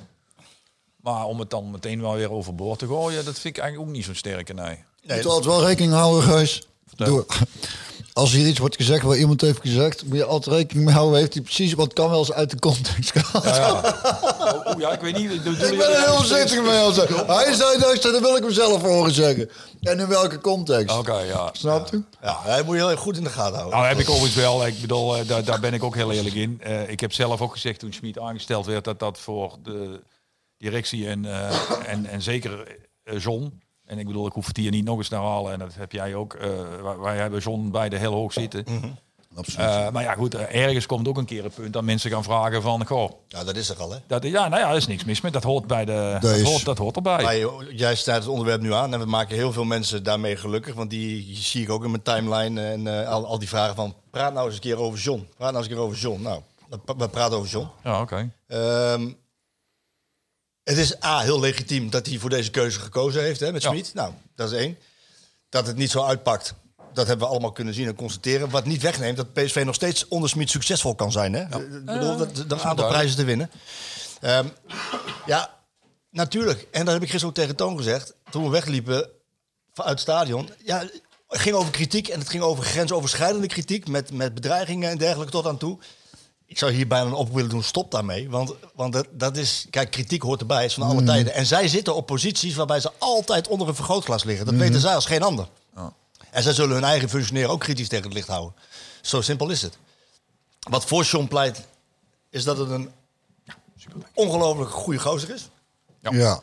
Maar 0.97 1.25
om 1.27 1.39
het 1.39 1.51
dan 1.51 1.71
meteen 1.71 2.01
wel 2.01 2.15
weer 2.15 2.31
overboord 2.31 2.79
te 2.79 2.87
gooien, 2.87 3.25
dat 3.25 3.39
vind 3.39 3.57
ik 3.57 3.63
eigenlijk 3.63 3.91
ook 3.91 3.97
niet 3.97 4.05
zo'n 4.05 4.15
sterke 4.15 4.53
nee. 4.53 4.67
Nee, 4.67 4.77
Je 5.03 5.15
moet 5.15 5.27
altijd 5.27 5.45
wel 5.45 5.65
rekening 5.67 5.93
houden. 5.93 6.47
Vertel. 6.87 7.07
Door. 7.07 7.27
Als 8.15 8.33
hier 8.33 8.47
iets 8.47 8.59
wordt 8.59 8.77
gezegd 8.77 9.03
waar 9.03 9.17
iemand 9.17 9.41
heeft 9.41 9.61
gezegd, 9.61 10.05
moet 10.05 10.17
je 10.17 10.25
altijd 10.25 10.57
rekening 10.57 10.87
mee 10.87 10.95
houden. 10.95 11.19
Heeft 11.19 11.35
hij 11.35 11.43
precies, 11.43 11.73
wat 11.73 11.93
kan 11.93 12.11
wel 12.11 12.19
eens 12.19 12.33
uit 12.33 12.51
de 12.51 12.59
context 12.59 13.13
gaan. 13.15 13.43
Oh, 14.45 14.67
oh, 14.67 14.79
ja, 14.81 14.93
ik 14.93 15.01
weet 15.01 15.17
niet. 15.17 15.31
Ik 15.31 15.43
ben 15.43 15.71
er 15.71 16.05
heel 16.05 16.17
voorzichtig 16.17 16.63
mee. 16.63 16.79
Als 16.79 16.97
hij 16.97 17.55
zei 17.55 17.79
dat, 17.79 18.03
dat 18.03 18.21
wil 18.21 18.37
ik 18.37 18.45
mezelf 18.45 18.83
horen 18.83 19.13
zeggen. 19.13 19.51
En 19.81 20.01
in 20.01 20.09
welke 20.09 20.41
context? 20.41 20.99
Oké, 20.99 21.19
ja. 21.19 21.51
Snap 21.53 21.91
je? 21.91 22.03
Ja, 22.23 22.41
hij 22.43 22.63
moet 22.63 22.75
je 22.75 22.81
heel 22.81 22.91
erg 22.91 23.01
goed 23.01 23.17
in 23.17 23.25
de 23.25 23.31
gaten 23.31 23.55
houden. 23.55 23.79
Nou, 23.79 23.89
heb 23.89 23.99
ik 23.99 24.09
overigens 24.11 24.35
wel. 24.35 24.67
Ik 24.67 24.81
bedoel, 24.81 25.17
eh, 25.17 25.27
daar, 25.27 25.45
daar 25.45 25.61
ben 25.61 25.75
ik 25.75 25.83
ook 25.83 25.95
heel 25.95 26.13
eerlijk 26.13 26.35
in. 26.35 26.61
Eh, 26.63 26.89
ik 26.89 27.01
heb 27.01 27.13
zelf 27.13 27.41
ook 27.41 27.53
gezegd 27.53 27.79
toen 27.79 27.93
Schmid 27.93 28.19
aangesteld 28.19 28.67
werd 28.67 28.85
dat 28.85 28.99
dat 28.99 29.19
voor 29.19 29.57
de 29.63 30.03
directie 30.57 31.09
en, 31.09 31.25
eh, 31.25 31.61
en, 31.87 32.07
en 32.07 32.23
zeker 32.23 32.77
John. 33.19 33.63
En 33.87 33.99
ik 33.99 34.07
bedoel, 34.07 34.27
ik 34.27 34.33
hoef 34.33 34.47
het 34.47 34.57
hier 34.57 34.71
niet 34.71 34.85
nog 34.85 34.99
eens 34.99 35.09
te 35.09 35.15
halen. 35.17 35.53
En 35.53 35.59
dat 35.59 35.75
heb 35.75 35.93
jij 35.93 36.15
ook. 36.15 36.35
eh, 36.35 36.49
wij, 37.03 37.17
hebben 37.17 37.41
John 37.41 37.71
beide 37.71 37.97
heel 37.99 38.13
hoog 38.13 38.33
zitten. 38.33 38.65
Absoluut. 39.37 39.69
Eh, 39.69 39.91
maar 39.91 40.03
ja, 40.03 40.15
goed, 40.15 40.35
eh, 40.35 40.63
ergens 40.65 40.87
komt 40.87 41.09
ook 41.09 41.17
een 41.19 41.25
keer 41.25 41.45
het 41.45 41.55
punt 41.55 41.73
dat 41.73 41.83
mensen 41.83 42.11
gaan 42.11 42.23
vragen 42.23 42.63
van, 42.63 42.87
goh, 42.87 43.11
Ja, 43.29 43.45
dat 43.45 43.57
is 43.57 43.69
er 43.69 43.77
al, 43.81 43.91
hè? 43.93 43.99
dat, 44.07 44.23
ja, 44.23 44.49
nou 44.49 44.61
ja, 44.63 44.71
is 44.73 44.87
niks 44.87 45.05
mis 45.05 45.21
met. 45.21 45.33
Dat 45.33 45.43
hoort 45.43 45.67
bij 45.67 45.85
de, 45.85 46.17
dat, 46.21 46.31
is- 46.31 46.43
hoort, 46.43 46.65
dat 46.65 46.79
hoort 46.79 46.97
erbij. 46.97 47.23
Maar 47.23 47.65
jij 47.75 47.95
snijdt 47.95 48.21
het 48.23 48.33
onderwerp 48.33 48.61
nu 48.61 48.73
aan 48.73 48.93
en 48.95 48.99
we 49.01 49.07
maken 49.07 49.37
heel 49.37 49.53
veel 49.53 49.65
mensen 49.65 50.03
daarmee 50.03 50.37
gelukkig. 50.37 50.75
Want 50.75 50.91
die, 50.91 51.37
zie 51.37 51.63
ik 51.63 51.71
ook 51.71 51.85
in 51.85 51.91
mijn 51.91 52.03
timeline 52.03 52.61
en 52.67 53.01
eh, 53.03 53.09
al, 53.09 53.27
al 53.27 53.39
die 53.39 53.49
vragen 53.49 53.75
van... 53.75 53.95
praat 54.11 54.33
nou 54.33 54.47
eens 54.47 54.55
een 54.55 54.61
keer 54.61 54.77
over 54.79 54.99
John. 54.99 55.29
Praat 55.37 55.53
nou 55.53 55.57
eens 55.57 55.67
een 55.67 55.73
keer 55.77 55.85
over 55.85 55.99
John. 55.99 56.23
Nou, 56.23 56.41
we- 56.69 56.95
we 56.97 57.09
praten 57.09 57.37
over 57.37 57.51
John. 57.51 57.69
Ja, 57.85 58.01
oké. 58.01 58.31
Ehm, 58.47 59.11
het 60.65 60.77
is 60.77 61.03
A, 61.05 61.21
heel 61.21 61.41
legitiem 61.41 61.91
dat 61.91 62.07
hij 62.07 62.19
voor 62.19 62.31
deze 62.31 62.51
keuze 62.51 62.81
gekozen 62.81 63.23
heeft 63.23 63.41
hè, 63.41 63.53
met 63.53 63.63
Ja. 63.63 63.69
Schmid. 63.69 63.95
Nou, 63.95 64.13
dat 64.35 64.53
is 64.53 64.59
één. 64.59 64.79
Dat 65.49 65.67
het 65.67 65.77
niet 65.77 65.91
zo 65.91 66.05
uitpakt, 66.05 66.55
dat 66.93 67.07
hebben 67.07 67.27
we 67.27 67.33
allemaal 67.33 67.53
kunnen 67.53 67.75
zien 67.75 67.87
en 67.87 67.95
constateren. 67.95 68.51
Wat 68.51 68.65
niet 68.65 68.83
wegneemt 68.83 69.17
dat 69.17 69.33
PSV 69.33 69.63
nog 69.65 69.75
steeds 69.75 70.09
onder 70.09 70.29
Schmid 70.29 70.51
succesvol 70.51 70.95
kan 70.95 71.13
zijn. 71.13 71.33
Hè? 71.33 71.43
Ik 71.43 71.85
bedoel, 71.85 72.17
dat, 72.17 72.37
dat 72.37 72.53
een 72.53 72.61
aantal 72.61 72.89
prijzen 72.89 73.17
te 73.17 73.25
winnen. 73.25 73.51
Ehm, 74.21 74.47
ja, 75.27 75.55
natuurlijk. 76.11 76.67
En 76.71 76.85
dat 76.85 76.95
heb 76.95 77.03
ik 77.03 77.09
gisteren 77.11 77.29
ook 77.29 77.35
tegen 77.35 77.57
Toon 77.57 77.77
gezegd. 77.77 78.15
Toen 78.31 78.45
we 78.45 78.51
wegliepen 78.51 79.11
uit 79.75 79.89
het 79.89 80.01
stadion. 80.01 80.51
Ja, 80.65 80.79
het 81.29 81.41
ging 81.41 81.57
over 81.57 81.71
kritiek 81.71 82.09
en 82.09 82.19
het 82.19 82.29
ging 82.29 82.43
over 82.43 82.65
grensoverschrijdende 82.65 83.47
kritiek. 83.47 83.89
Met, 83.89 84.13
met 84.13 84.35
bedreigingen 84.35 84.91
en 84.91 84.99
dergelijke 84.99 85.33
tot 85.33 85.47
aan 85.47 85.59
toe. 85.59 85.79
Ik 86.55 86.61
zou 86.61 86.73
hier 86.73 86.87
bijna 86.87 87.07
een 87.07 87.13
op 87.13 87.33
willen 87.33 87.51
doen, 87.51 87.63
stop 87.63 87.91
daarmee. 87.91 88.31
Want, 88.31 88.55
want 88.75 88.93
dat, 88.93 89.07
dat 89.11 89.37
is, 89.37 89.67
kijk, 89.71 89.91
kritiek 89.91 90.23
hoort 90.23 90.41
erbij, 90.41 90.65
is 90.65 90.75
van 90.75 90.83
alle 90.83 91.03
tijden. 91.03 91.35
En 91.35 91.47
zij 91.47 91.69
zitten 91.69 91.95
op 91.95 92.07
posities 92.07 92.55
waarbij 92.55 92.81
ze 92.81 92.91
altijd 92.99 93.49
onder 93.49 93.69
een 93.69 93.75
vergrootglas 93.75 94.25
liggen. 94.25 94.47
Dat 94.47 94.55
weten 94.55 94.81
zij 94.81 94.95
als 94.95 95.07
geen 95.07 95.23
ander. 95.23 95.49
En 96.31 96.43
zij 96.43 96.53
zullen 96.53 96.75
hun 96.75 96.85
eigen 96.85 97.09
functioneren 97.09 97.51
ook 97.51 97.61
kritisch 97.61 97.89
tegen 97.89 98.05
het 98.05 98.15
licht 98.15 98.29
houden. 98.29 98.55
Zo 99.01 99.21
simpel 99.21 99.51
is 99.51 99.63
het. 99.63 99.79
Wat 100.61 100.85
voor 100.85 101.05
John 101.05 101.27
pleit, 101.27 101.67
is 102.31 102.45
dat 102.45 102.59
het 102.59 102.71
een 102.71 102.91
ongelooflijk 104.15 104.71
goede 104.71 104.99
gozer 104.99 105.31
is. 105.31 105.49
Ja. 106.01 106.41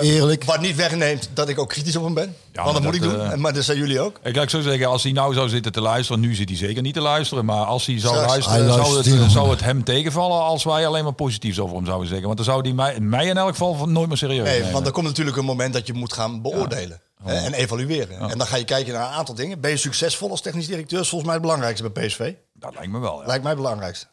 Eerlijk. 0.00 0.44
Wat 0.44 0.60
niet 0.60 0.76
wegneemt 0.76 1.28
dat 1.34 1.48
ik 1.48 1.58
ook 1.58 1.68
kritisch 1.68 1.96
op 1.96 2.04
hem 2.04 2.14
ben. 2.14 2.36
Ja, 2.52 2.62
Want 2.62 2.74
dat 2.74 2.82
moet 2.84 2.94
ik 2.94 3.02
dat, 3.02 3.10
doen. 3.10 3.20
eh, 3.30 3.34
maar 3.38 3.52
dat 3.52 3.64
zijn 3.64 3.78
jullie 3.78 4.00
ook. 4.00 4.20
Ik 4.22 4.36
laat 4.36 4.50
zo 4.50 4.60
zeggen, 4.60 4.86
als 4.86 5.02
hij 5.02 5.12
nou 5.12 5.34
zou 5.34 5.48
zitten 5.48 5.72
te 5.72 5.80
luisteren, 5.80 6.20
nu 6.20 6.34
zit 6.34 6.48
hij 6.48 6.58
zeker 6.58 6.82
niet 6.82 6.94
te 6.94 7.00
luisteren, 7.00 7.44
maar 7.44 7.64
als 7.64 7.86
hij 7.86 8.00
zou 8.00 8.12
Straks. 8.14 8.30
luisteren, 8.32 8.58
Hij 8.64 8.84
zou, 8.84 8.96
het, 9.22 9.30
zou 9.32 9.50
het 9.50 9.60
hem 9.60 9.84
tegenvallen 9.84 10.40
als 10.42 10.64
wij 10.64 10.86
alleen 10.86 11.04
maar 11.04 11.12
positiefs 11.12 11.58
over 11.58 11.76
hem 11.76 11.86
zouden 11.86 12.06
zeggen. 12.08 12.26
Want 12.26 12.36
dan 12.36 12.46
zou 12.46 12.60
hij 12.60 12.72
mij, 12.72 13.00
mij 13.00 13.26
in 13.26 13.36
elk 13.36 13.48
geval 13.50 13.88
nooit 13.88 14.08
meer 14.08 14.16
serieus 14.16 14.44
Nee, 14.46 14.56
nemen. 14.58 14.72
want 14.72 14.86
er 14.86 14.92
komt 14.92 15.06
natuurlijk 15.06 15.36
een 15.36 15.44
moment 15.44 15.72
dat 15.72 15.86
je 15.86 15.92
moet 15.92 16.12
gaan 16.12 16.42
beoordelen. 16.42 17.00
En 17.24 17.52
evalueren. 17.54 18.30
En 18.30 18.38
dan 18.38 18.46
ga 18.46 18.56
je 18.56 18.64
kijken 18.64 18.92
naar 18.92 19.06
een 19.08 19.14
aantal 19.14 19.34
dingen. 19.34 19.60
Ben 19.60 19.70
je 19.70 19.76
succesvol 19.76 20.30
als 20.30 20.40
technisch 20.40 20.66
directeur? 20.66 21.00
is 21.00 21.08
volgens 21.08 21.24
mij 21.30 21.32
het 21.34 21.42
belangrijkste 21.42 21.90
bij 21.90 22.06
PSV. 22.06 22.32
Dat 22.54 22.74
lijkt 22.74 22.92
me 22.92 22.98
wel, 22.98 23.20
ja. 23.20 23.26
Lijkt 23.26 23.42
mij 23.42 23.52
het 23.52 23.60
belangrijkste. 23.62 24.06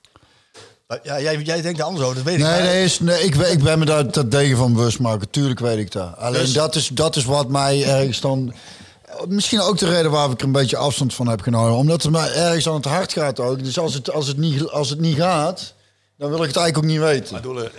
Ja, 1.04 1.22
jij, 1.22 1.38
jij 1.42 1.62
denkt 1.62 1.80
er 1.80 1.86
anders 1.86 2.04
over, 2.06 2.16
dat 2.16 2.26
weet 2.26 2.36
ik. 2.36 2.42
Nee, 2.42 2.52
Maar- 2.52 2.62
nee, 2.64 2.84
is, 2.84 3.00
nee 3.00 3.24
ik, 3.24 3.36
ik 3.36 3.64
ben 3.64 3.80
me 3.80 3.86
daar 3.86 4.12
dat 4.12 4.32
degen 4.32 4.58
van 4.58 4.74
bewust 4.74 5.00
maken. 5.00 5.30
Tuurlijk 5.30 5.60
weet 5.60 5.78
ik 5.78 5.92
dat. 5.92 6.18
Alleen 6.18 6.42
Dus- 6.42 6.54
dat, 6.54 6.76
is, 6.76 6.88
dat 6.88 7.16
is 7.16 7.26
wat 7.26 7.50
mij 7.50 7.84
ergens 7.86 8.20
dan... 8.22 8.54
Misschien 9.28 9.62
ook 9.62 9.78
de 9.78 9.90
reden 9.90 10.12
waar 10.12 10.30
ik 10.30 10.40
er 10.40 10.46
een 10.46 10.52
beetje 10.52 10.78
afstand 10.78 11.14
van 11.14 11.28
heb 11.28 11.42
genomen. 11.42 11.76
Omdat 11.78 12.02
het 12.04 12.12
mij 12.12 12.34
ergens 12.34 12.68
aan 12.68 12.74
het 12.76 12.86
hart 12.86 13.14
gaat 13.14 13.40
ook. 13.40 13.64
Dus 13.64 13.80
als 13.80 13.94
het, 13.94 14.12
als 14.12 14.28
het, 14.28 14.38
niet, 14.38 14.70
als 14.70 14.90
het 14.90 15.00
niet 15.00 15.18
gaat, 15.18 15.74
dan 16.18 16.30
wil 16.30 16.42
ik 16.42 16.48
het 16.48 16.56
eigenlijk 16.58 16.78
ook 16.78 16.84
niet 16.92 17.00
weten. 17.00 17.42
Doelen. 17.42 17.72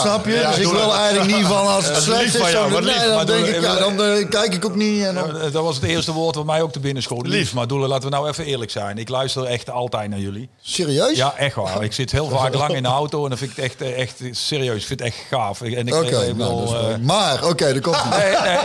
Snap 0.00 0.24
je? 0.26 0.32
Ja, 0.32 0.48
dus 0.50 0.58
ik 0.58 0.66
wil 0.72 0.94
eigenlijk 0.94 1.36
niet 1.36 1.46
van 1.46 1.66
als 1.66 1.86
het 1.88 2.02
slecht 2.02 2.34
is. 2.34 2.50
jou, 2.50 2.70
dan, 2.72 2.84
nee, 2.84 2.98
dan 2.98 3.14
Maar 3.14 3.26
denk 3.26 3.46
ik, 3.46 3.60
ja, 3.60 3.76
dan 3.78 4.02
eh, 4.02 4.28
kijk 4.28 4.54
ik 4.54 4.64
ook 4.64 4.74
niet. 4.74 5.04
En 5.04 5.14
dan, 5.14 5.32
Dat 5.52 5.52
was 5.52 5.74
het 5.74 5.84
eerste 5.84 6.12
woord 6.12 6.34
wat 6.34 6.44
mij 6.44 6.62
ook 6.62 6.72
te 6.72 6.80
binnen 6.80 7.02
schoot. 7.02 7.26
Lief. 7.26 7.54
Maar 7.54 7.66
Doelen, 7.66 7.88
laten 7.88 8.04
we 8.10 8.14
nou 8.14 8.28
even 8.28 8.44
eerlijk 8.44 8.70
zijn. 8.70 8.98
Ik 8.98 9.08
luister 9.08 9.44
echt 9.44 9.70
altijd 9.70 10.10
naar 10.10 10.18
jullie. 10.18 10.48
serieus? 10.60 11.16
Ja, 11.16 11.34
echt 11.36 11.54
waar. 11.54 11.82
Ik 11.82 11.92
zit 11.92 12.10
heel 12.12 12.28
vaak 12.28 12.54
lang 12.54 12.74
in 12.74 12.82
de 12.82 12.88
auto 12.88 13.22
en 13.22 13.28
dan 13.28 13.38
vind 13.38 13.50
ik 13.50 13.56
het 13.56 13.64
echt, 13.64 13.80
eh, 13.82 13.98
echt 14.00 14.20
serieus. 14.30 14.80
Ik 14.80 14.86
vind 14.86 15.00
het 15.00 15.08
echt 15.08 15.18
gaaf. 15.30 15.60
En 15.62 15.86
ik, 15.88 15.94
Oké, 15.94 16.24
ik 16.24 16.36
nou, 16.36 16.54
wel- 16.70 16.88
eh, 16.90 16.96
maar 16.96 17.44
oké, 17.44 17.72
dat 17.72 17.82
komt 17.82 18.04
niet. 18.04 18.16
Nee, 18.16 18.32
nee. 18.42 18.58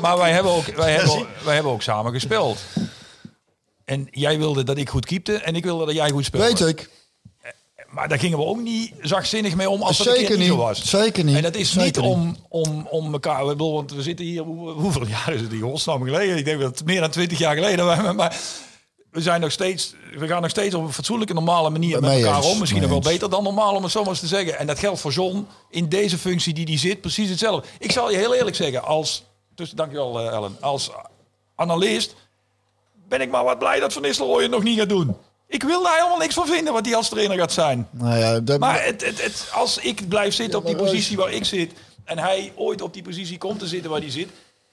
Maar 0.00 0.18
wij 0.18 0.32
hebben, 0.32 0.52
ook, 0.52 0.66
wij, 0.66 0.92
hebben, 0.92 1.26
wij 1.44 1.54
hebben 1.54 1.72
ook 1.72 1.82
samen 1.82 2.12
gespeeld. 2.12 2.58
En 3.84 4.08
jij 4.10 4.38
wilde 4.38 4.64
dat 4.64 4.76
ik 4.76 4.88
goed 4.88 5.06
keepte 5.06 5.34
en 5.36 5.54
ik 5.56 5.64
wilde 5.64 5.84
dat 5.86 5.94
jij 5.94 6.10
goed 6.10 6.24
speelde. 6.24 6.46
Weet 6.46 6.60
ik. 6.60 6.88
Maar 7.88 8.08
daar 8.08 8.18
gingen 8.18 8.38
we 8.38 8.44
ook 8.44 8.60
niet 8.60 8.92
zachtzinnig 9.00 9.54
mee 9.54 9.70
om 9.70 9.82
als 9.82 9.98
dat 9.98 10.06
een 10.06 10.12
Zeker 10.12 10.28
keer 10.28 10.38
niet 10.38 10.46
zo 10.46 10.56
was. 10.56 10.84
Zeker 10.84 11.24
niet. 11.24 11.36
En 11.36 11.42
dat 11.42 11.54
is 11.54 11.72
Zeker 11.72 12.02
niet 12.02 12.10
om, 12.10 12.36
om, 12.48 12.86
om 12.90 13.12
elkaar... 13.12 13.40
Ik 13.42 13.46
bedoel, 13.48 13.72
want 13.72 13.92
we 13.92 14.02
zitten 14.02 14.24
hier... 14.26 14.42
hoe- 14.42 14.70
hoeveel 14.70 15.06
jaar 15.16 15.32
is 15.32 15.40
het 15.40 15.50
hier? 15.50 15.62
Godsnaam 15.62 16.02
geleden. 16.04 16.36
Ik 16.36 16.44
denk 16.44 16.60
dat 16.60 16.78
het 16.78 16.86
meer 16.86 17.00
dan 17.00 17.10
twintig 17.10 17.38
jaar 17.38 17.54
geleden 17.54 17.86
was. 18.04 18.14
Maar 18.14 18.36
we 19.10 19.20
zijn 19.20 19.40
nog 19.40 19.52
steeds... 19.52 19.94
We 20.18 20.26
gaan 20.26 20.42
nog 20.42 20.50
steeds 20.50 20.74
op 20.74 20.82
een 20.84 20.92
fatsoenlijke, 20.92 21.34
normale 21.34 21.70
manier 21.70 22.00
met 22.00 22.10
elkaar 22.22 22.42
om. 22.44 22.58
Misschien 22.58 22.80
nog 22.80 22.90
wel 22.90 23.00
beter 23.00 23.30
dan 23.30 23.42
normaal, 23.42 23.74
om 23.74 23.82
het 23.82 23.92
zo 23.92 24.00
maar 24.00 24.08
eens 24.10 24.20
te 24.20 24.26
zeggen. 24.26 24.58
En 24.58 24.66
dat 24.66 24.78
geldt 24.78 25.00
voor 25.00 25.12
John 25.12 25.46
in 25.70 25.88
deze 25.88 26.18
functie 26.18 26.54
die 26.54 26.64
die 26.66 26.78
zit. 26.78 27.00
Precies 27.00 27.28
hetzelfde. 27.30 27.68
Ik 27.78 27.92
zal 27.92 28.10
je 28.10 28.16
heel 28.16 28.34
eerlijk 28.34 28.56
zeggen, 28.56 28.84
als... 28.84 29.24
Dus 29.54 29.70
dankjewel 29.70 30.20
eh, 30.20 30.26
Ellen. 30.34 30.56
Als 30.60 30.90
analist 31.56 32.14
ben 33.08 33.20
ik 33.20 33.30
maar 33.30 33.44
wat 33.44 33.58
blij 33.58 33.80
dat 33.80 33.92
Van 33.92 34.02
Nistelrooy 34.02 34.42
het 34.42 34.50
nog 34.50 34.62
niet 34.62 34.78
gaat 34.78 34.88
doen. 34.88 35.16
Ik 35.48 35.62
wil 35.62 35.82
daar 35.82 35.94
helemaal 35.96 36.18
niks 36.18 36.34
van 36.34 36.46
vinden 36.46 36.72
wat 36.72 36.84
hij 36.86 36.94
als 36.94 37.08
trainer 37.08 37.38
gaat 37.38 37.52
zijn. 37.52 37.88
Nou 37.90 38.18
ja, 38.18 38.40
dat, 38.40 38.58
Maar 38.58 38.84
het, 38.84 39.04
het, 39.06 39.22
het, 39.22 39.44
als 39.52 39.78
ik 39.78 40.08
blijf 40.08 40.34
zitten 40.34 40.58
op 40.58 40.66
die 40.66 40.76
positie 40.76 41.16
waar 41.16 41.32
ik 41.32 41.44
zit... 41.44 41.72
en 42.04 42.18
hij 42.18 42.52
ooit 42.56 42.82
op 42.82 42.92
die 42.92 43.02
positie 43.02 43.38
komt 43.38 43.58
te 43.58 43.66
zitten 43.66 43.90
waar 43.90 44.00
hij 44.00 44.10
zit... 44.10 44.28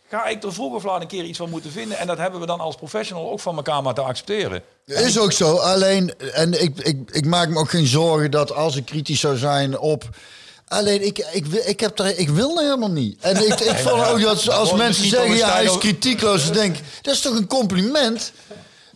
ga 0.10 0.26
ik 0.26 0.44
er 0.44 0.54
vroeg 0.54 0.74
of 0.74 0.84
laat 0.84 1.02
een 1.02 1.08
keer 1.08 1.24
iets 1.24 1.38
van 1.38 1.50
moeten 1.50 1.72
vinden. 1.72 1.98
En 1.98 2.08
dat 2.08 2.18
hebben 2.18 2.40
we 2.40 2.46
dan 2.46 2.60
als 2.60 2.76
professional 2.76 3.32
ook 3.32 3.40
van 3.40 3.56
elkaar 3.56 3.82
maar 3.82 3.94
te 3.94 4.02
accepteren. 4.02 4.62
Is 4.86 5.20
ook 5.20 5.32
zo. 5.32 5.56
Alleen, 5.56 6.14
en 6.34 6.62
ik, 6.62 6.78
ik, 6.80 6.98
ik 7.12 7.26
maak 7.26 7.50
me 7.50 7.60
ook 7.60 7.70
geen 7.70 7.88
zorgen 7.88 8.32
dat 8.32 8.54
als 8.54 8.76
ik 8.76 8.86
kritisch 8.86 9.20
zou 9.20 9.38
zijn 9.38 9.78
op. 9.80 10.10
Alleen, 10.68 11.06
ik, 11.06 11.18
ik, 11.32 11.46
wil- 11.46 11.64
ik, 11.66 11.80
heb 11.80 12.00
er, 12.00 12.18
ik 12.20 12.30
wil 12.30 12.58
er 12.58 12.64
helemaal 12.64 12.92
niet. 12.92 13.18
En 13.22 13.36
ik, 13.36 13.60
ik 13.60 13.78
vond 13.88 14.06
ook 14.06 14.22
dat 14.22 14.50
als 14.50 14.74
mensen 14.74 15.08
zeggen, 15.10 15.36
ja, 15.36 15.52
hij 15.54 15.64
is 15.64 15.78
kritiekloos. 15.78 16.44
Dan 16.46 16.54
denk 16.54 16.78
ik, 16.78 16.84
dat 17.02 17.14
is 17.14 17.22
toch 17.22 17.36
een 17.36 17.48
compliment? 17.48 18.32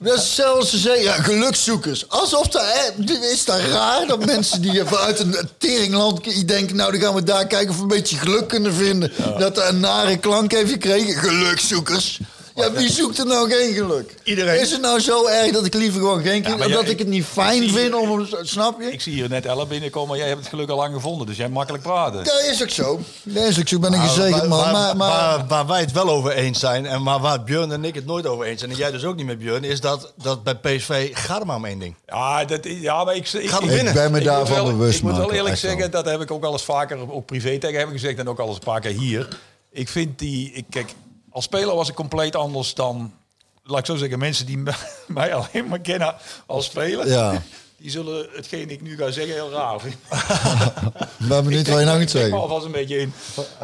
Dat 0.02 0.18
is 0.18 0.36
zelfs 0.36 0.70
ze 0.70 0.78
zeggen, 0.78 1.04
ja, 1.04 1.14
gelukszoekers. 1.14 2.10
Alsof 2.10 2.48
dat, 2.48 2.62
hè, 2.66 3.04
is 3.32 3.46
dat 3.46 3.60
raar 3.60 4.08
dat 4.08 4.26
mensen 4.26 4.62
die 4.62 4.84
vanuit 4.84 5.20
een 5.20 5.36
teringland 5.58 6.48
denken... 6.48 6.76
nou, 6.76 6.92
dan 6.92 7.02
gaan 7.02 7.14
we 7.14 7.24
daar 7.24 7.48
kijken 7.48 7.70
of 7.70 7.76
we 7.76 7.82
een 7.82 7.88
beetje 7.88 8.18
geluk 8.18 8.48
kunnen 8.48 8.74
vinden. 8.74 9.12
Dat 9.38 9.58
er 9.58 9.68
een 9.68 9.80
nare 9.80 10.18
klank 10.18 10.52
heeft 10.52 10.72
gekregen. 10.72 11.16
Gelukszoekers. 11.16 12.20
Ja, 12.60 12.72
wie 12.72 12.92
zoekt 12.92 13.18
er 13.20 13.26
nou 13.26 13.52
geen 13.52 13.74
geluk? 13.74 14.14
Iedereen. 14.24 14.60
Is 14.60 14.72
het 14.72 14.82
nou 14.82 15.00
zo 15.00 15.28
erg 15.28 15.52
dat 15.52 15.66
ik 15.66 15.74
liever 15.74 16.00
gewoon 16.00 16.22
geen 16.22 16.44
geluk... 16.46 16.60
jij- 16.60 16.68
dat 16.68 16.88
ik 16.90 17.00
het 17.00 17.08
niet 17.08 17.26
fijn 17.26 17.70
vind 17.70 17.94
om... 17.96 18.10
hem- 18.20 18.28
Snap 18.42 18.82
je? 18.82 18.92
Ik 18.92 19.02
zie 19.02 19.14
hier 19.14 19.30
net 19.30 19.46
Ella 19.46 19.66
binnenkomen, 19.66 20.10
maar 20.10 20.18
jij 20.18 20.28
hebt 20.28 20.40
het 20.40 20.50
geluk 20.50 20.70
al 20.70 20.76
lang 20.78 20.94
gevonden. 20.94 21.28
Dus 21.28 21.38
jij 21.38 21.50
makkelijk 21.50 21.84
praten. 21.84 22.24
Dat 22.24 22.42
is 22.52 22.62
ook 22.62 22.70
zo. 22.70 23.00
Dat 23.24 23.44
is 23.44 23.60
ook 23.60 23.68
zo. 23.68 23.76
Ik 23.76 23.82
ben 23.82 23.94
een 23.94 24.00
Nou, 24.00 24.10
gezegend 24.10 24.48
man. 24.48 24.60
waar, 24.60 24.72
Maar, 24.72 24.96
maar, 24.98 25.10
waar, 25.10 25.46
waar 25.48 25.68
wij 25.68 25.80
het 25.80 25.92
wel 25.92 26.10
over 26.10 26.32
eens 26.32 26.60
zijn, 26.60 26.86
en 26.86 27.04
maar 27.04 27.20
waar 27.20 27.44
Björn 27.44 27.72
en 27.72 27.86
ik 27.86 27.96
het 27.96 28.06
nooit 28.06 28.26
over 28.26 28.46
eens 28.46 28.60
zijn, 28.60 28.72
en 28.72 28.78
jij 28.78 28.92
dus 28.92 29.04
ook 29.04 29.16
niet 29.16 29.26
met 29.26 29.38
Björn, 29.40 29.64
is 29.64 29.82
dat, 29.82 30.14
dat 30.22 30.44
bij 30.44 30.56
PSV 30.56 31.10
gaat 31.14 31.40
er 31.40 31.46
maar 31.46 31.56
om 31.56 31.66
één 31.66 31.80
ding. 31.80 31.96
Ja, 32.06 32.46
dat, 32.46 32.60
ja 32.64 33.04
maar 33.04 33.16
ik, 33.16 33.28
ik, 33.34 33.50
Gaat 33.50 33.62
ik, 33.62 33.66
hem 33.68 33.76
winnen. 33.76 33.88
ik 33.94 34.00
ben 34.00 34.12
me 34.12 34.18
ik 34.20 34.24
daarvan 34.26 34.56
wel- 34.56 34.66
bewust 34.66 34.98
Ik 34.98 35.04
moet 35.04 35.18
wel 35.18 35.32
eerlijk 35.34 35.62
wel. 35.62 35.72
zeggen, 35.72 35.92
dat 35.92 36.06
heb 36.06 36.22
ik 36.22 36.32
ook 36.32 36.44
al 36.44 36.52
eens 36.52 36.64
vaker, 36.64 37.12
ook 37.14 37.26
privé 37.26 37.58
tegen 37.58 37.80
hem 37.80 37.90
gezegd 37.92 38.20
en 38.20 38.30
ook 38.30 38.40
al 38.40 38.48
eens 38.48 38.56
een 38.56 38.64
paar 38.64 38.80
keer 38.82 38.92
hier. 39.00 39.28
Ik 39.72 39.90
vind 39.90 40.20
die, 40.20 40.52
ik, 40.54 40.66
kijk, 40.70 40.94
als 41.40 41.48
speler 41.48 41.76
was 41.76 41.90
ik 41.90 41.96
compleet 41.96 42.36
anders 42.36 42.74
dan, 42.74 43.14
laat 43.64 43.80
ik 43.80 43.86
zo 43.86 43.96
zeggen, 43.96 44.20
mensen 44.20 44.46
die 44.46 44.64
mij 45.08 45.34
alleen 45.34 45.68
maar 45.68 45.80
kennen 45.80 46.16
als 46.46 46.66
speler. 46.66 47.08
Ja. 47.08 47.44
Die 47.78 47.92
zullen 47.92 48.28
hetgeen 48.36 48.70
ik 48.70 48.82
nu 48.82 48.98
ga 48.98 49.12
zeggen 49.12 49.34
heel 49.34 49.52
raar 49.52 49.80
vinden. 49.80 50.00
ik 51.20 51.28
ben 51.28 51.44
benieuwd 51.44 51.68
wat 51.68 51.80
je 51.80 51.86
nou 51.86 52.02
Ik 52.02 52.08
trek 52.08 52.22
me 52.24 52.30
zeggen. 52.30 52.40
alvast 52.40 52.66
een 52.66 52.72
beetje 52.72 53.00
in. 53.00 53.14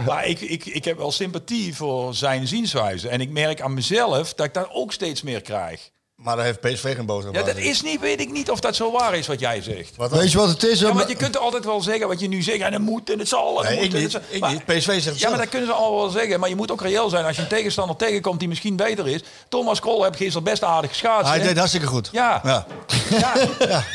Maar 0.05 0.27
ik, 0.27 0.41
ik, 0.41 0.65
ik 0.65 0.85
heb 0.85 0.97
wel 0.97 1.11
sympathie 1.11 1.75
voor 1.75 2.13
zijn 2.13 2.47
zienswijze. 2.47 3.09
En 3.09 3.21
ik 3.21 3.29
merk 3.29 3.61
aan 3.61 3.73
mezelf 3.73 4.33
dat 4.33 4.45
ik 4.45 4.53
daar 4.53 4.69
ook 4.71 4.93
steeds 4.93 5.21
meer 5.21 5.41
krijg. 5.41 5.89
Maar 6.15 6.35
daar 6.35 6.45
heeft 6.45 6.59
PSV 6.61 6.95
geen 6.95 7.05
boterham 7.05 7.33
Ja, 7.35 7.43
dat 7.43 7.57
is 7.57 7.81
niet, 7.81 7.99
weet 7.99 8.19
ik 8.19 8.31
niet 8.31 8.51
of 8.51 8.59
dat 8.59 8.75
zo 8.75 8.91
waar 8.91 9.15
is 9.15 9.27
wat 9.27 9.39
jij 9.39 9.61
zegt. 9.61 9.95
Wat? 9.95 10.11
Weet 10.11 10.31
je 10.31 10.37
wat 10.37 10.47
het 10.49 10.63
is? 10.63 10.79
Ja, 10.79 10.93
want 10.93 11.09
je 11.09 11.15
kunt 11.15 11.35
er 11.35 11.41
altijd 11.41 11.65
wel 11.65 11.81
zeggen 11.81 12.07
wat 12.07 12.19
je 12.19 12.27
nu 12.27 12.41
zegt. 12.41 12.59
En 12.59 12.73
het 12.73 12.81
moet 12.81 13.09
en 13.11 13.19
het 13.19 13.27
zal. 13.27 13.49
En 13.49 13.55
het 13.57 13.67
Nee, 13.69 13.75
moet 13.75 13.85
ik 13.85 13.93
en 13.93 13.99
niet. 14.03 14.13
het 14.13 14.23
zal. 14.23 14.35
Ik 14.35 14.39
Maar- 14.41 14.51
niet. 14.51 14.65
PSV 14.65 14.85
zegt 14.85 15.05
het 15.05 15.19
Ja, 15.19 15.29
maar 15.29 15.37
dat 15.37 15.49
kunnen 15.49 15.67
ze 15.67 15.73
allemaal 15.73 15.99
wel 15.99 16.09
zeggen. 16.09 16.39
Maar 16.39 16.49
je 16.49 16.55
moet 16.55 16.71
ook 16.71 16.81
reëel 16.81 17.09
zijn 17.09 17.25
als 17.25 17.35
je 17.35 17.41
een 17.41 17.47
tegenstander 17.47 17.95
tegenkomt 17.95 18.39
die 18.39 18.47
misschien 18.47 18.75
beter 18.75 19.07
is. 19.07 19.21
Thomas 19.49 19.79
Krol 19.79 20.03
heb 20.03 20.15
gisteren 20.15 20.43
best 20.43 20.63
aardig 20.63 20.89
geschaatst. 20.89 21.29
Hij 21.29 21.39
hè? 21.39 21.45
deed 21.45 21.57
hartstikke 21.57 21.87
goed. 21.87 22.09
Ja. 22.11 22.41
ja. 22.43 22.65
Ja. 23.09 23.33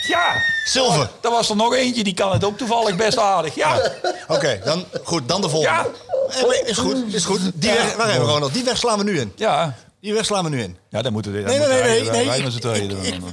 ja. 0.09 0.33
Zilver. 0.65 1.11
Er 1.21 1.31
was 1.31 1.51
er 1.51 1.57
nog 1.57 1.75
eentje 1.75 2.05
die 2.05 2.15
kan 2.15 2.33
het 2.33 2.45
ook 2.45 2.59
toevallig 2.59 2.97
best 2.97 3.19
aardig. 3.19 3.55
Ja. 3.55 3.81
Oké, 4.29 4.61
dan, 4.65 4.85
goed, 5.05 5.29
dan 5.29 5.41
de 5.41 5.49
volgende. 5.49 5.91
Ja. 6.31 6.47
Eh, 6.63 6.69
Is 6.69 6.77
goed, 6.79 7.15
is 7.15 7.25
goed. 7.25 7.41
Die 7.55 7.71
weg, 7.73 7.97
waar 7.97 8.09
hebben 8.11 8.27
we 8.27 8.33
Ronald? 8.33 8.53
Die 8.53 8.65
weg 8.65 8.77
slaan 8.77 8.99
we 8.99 9.05
nu 9.05 9.21
in. 9.21 9.33
Ja. 9.37 9.75
Die 10.01 10.13
weg 10.13 10.25
slaan 10.25 10.45
we 10.45 10.51
nu 10.51 10.63
in. 10.63 10.77
Ja, 10.91 11.03
dan 11.03 11.13
moeten 11.13 11.33
we. 11.33 11.39
Nee, 11.41 11.59
nee, 11.59 11.69
nee, 11.69 12.11
nee. 12.11 12.25
ik- 12.39 12.45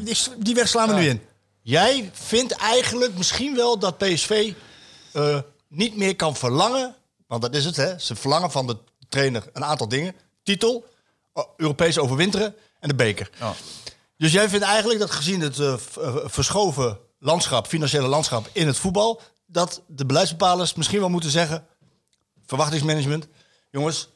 ik- 0.07 0.45
die- 0.45 0.55
weg 0.55 0.67
slaan 0.67 0.87
we 0.89 0.93
nu 0.95 1.07
in. 1.07 1.21
Jij 1.61 2.09
vindt 2.13 2.51
eigenlijk 2.51 3.17
misschien 3.17 3.55
wel 3.55 3.79
dat 3.79 3.97
PSV 3.97 4.53
eh, 5.13 5.39
niet 5.67 5.95
meer 5.97 6.15
kan 6.15 6.35
verlangen. 6.35 6.95
Want 7.27 7.41
dat 7.41 7.55
is 7.55 7.65
het, 7.65 7.75
hè? 7.75 7.99
Ze 7.99 8.15
verlangen 8.15 8.51
van 8.51 8.67
de 8.67 8.77
trainer 9.09 9.43
een 9.53 9.63
aantal 9.65 9.87
dingen: 9.87 10.15
titel, 10.43 10.85
eh, 11.33 11.43
Europees 11.57 11.97
overwinteren 11.99 12.55
en 12.79 12.89
de 12.89 12.95
beker. 12.95 13.29
Ja. 13.39 13.53
Dus 14.17 14.31
jij 14.31 14.49
vindt 14.49 14.65
eigenlijk 14.65 14.99
dat 14.99 15.11
gezien 15.11 15.41
het 15.41 15.59
eh, 15.59 15.73
verschoven 16.25 16.99
landschap, 17.19 17.67
financiële 17.67 18.07
landschap 18.07 18.49
in 18.51 18.67
het 18.67 18.77
voetbal, 18.77 19.21
dat 19.45 19.81
de 19.87 20.05
beleidsbepalers 20.05 20.73
misschien 20.73 20.99
wel 20.99 21.09
moeten 21.09 21.29
zeggen: 21.31 21.65
verwachtingsmanagement, 22.45 23.27
jongens. 23.71 24.09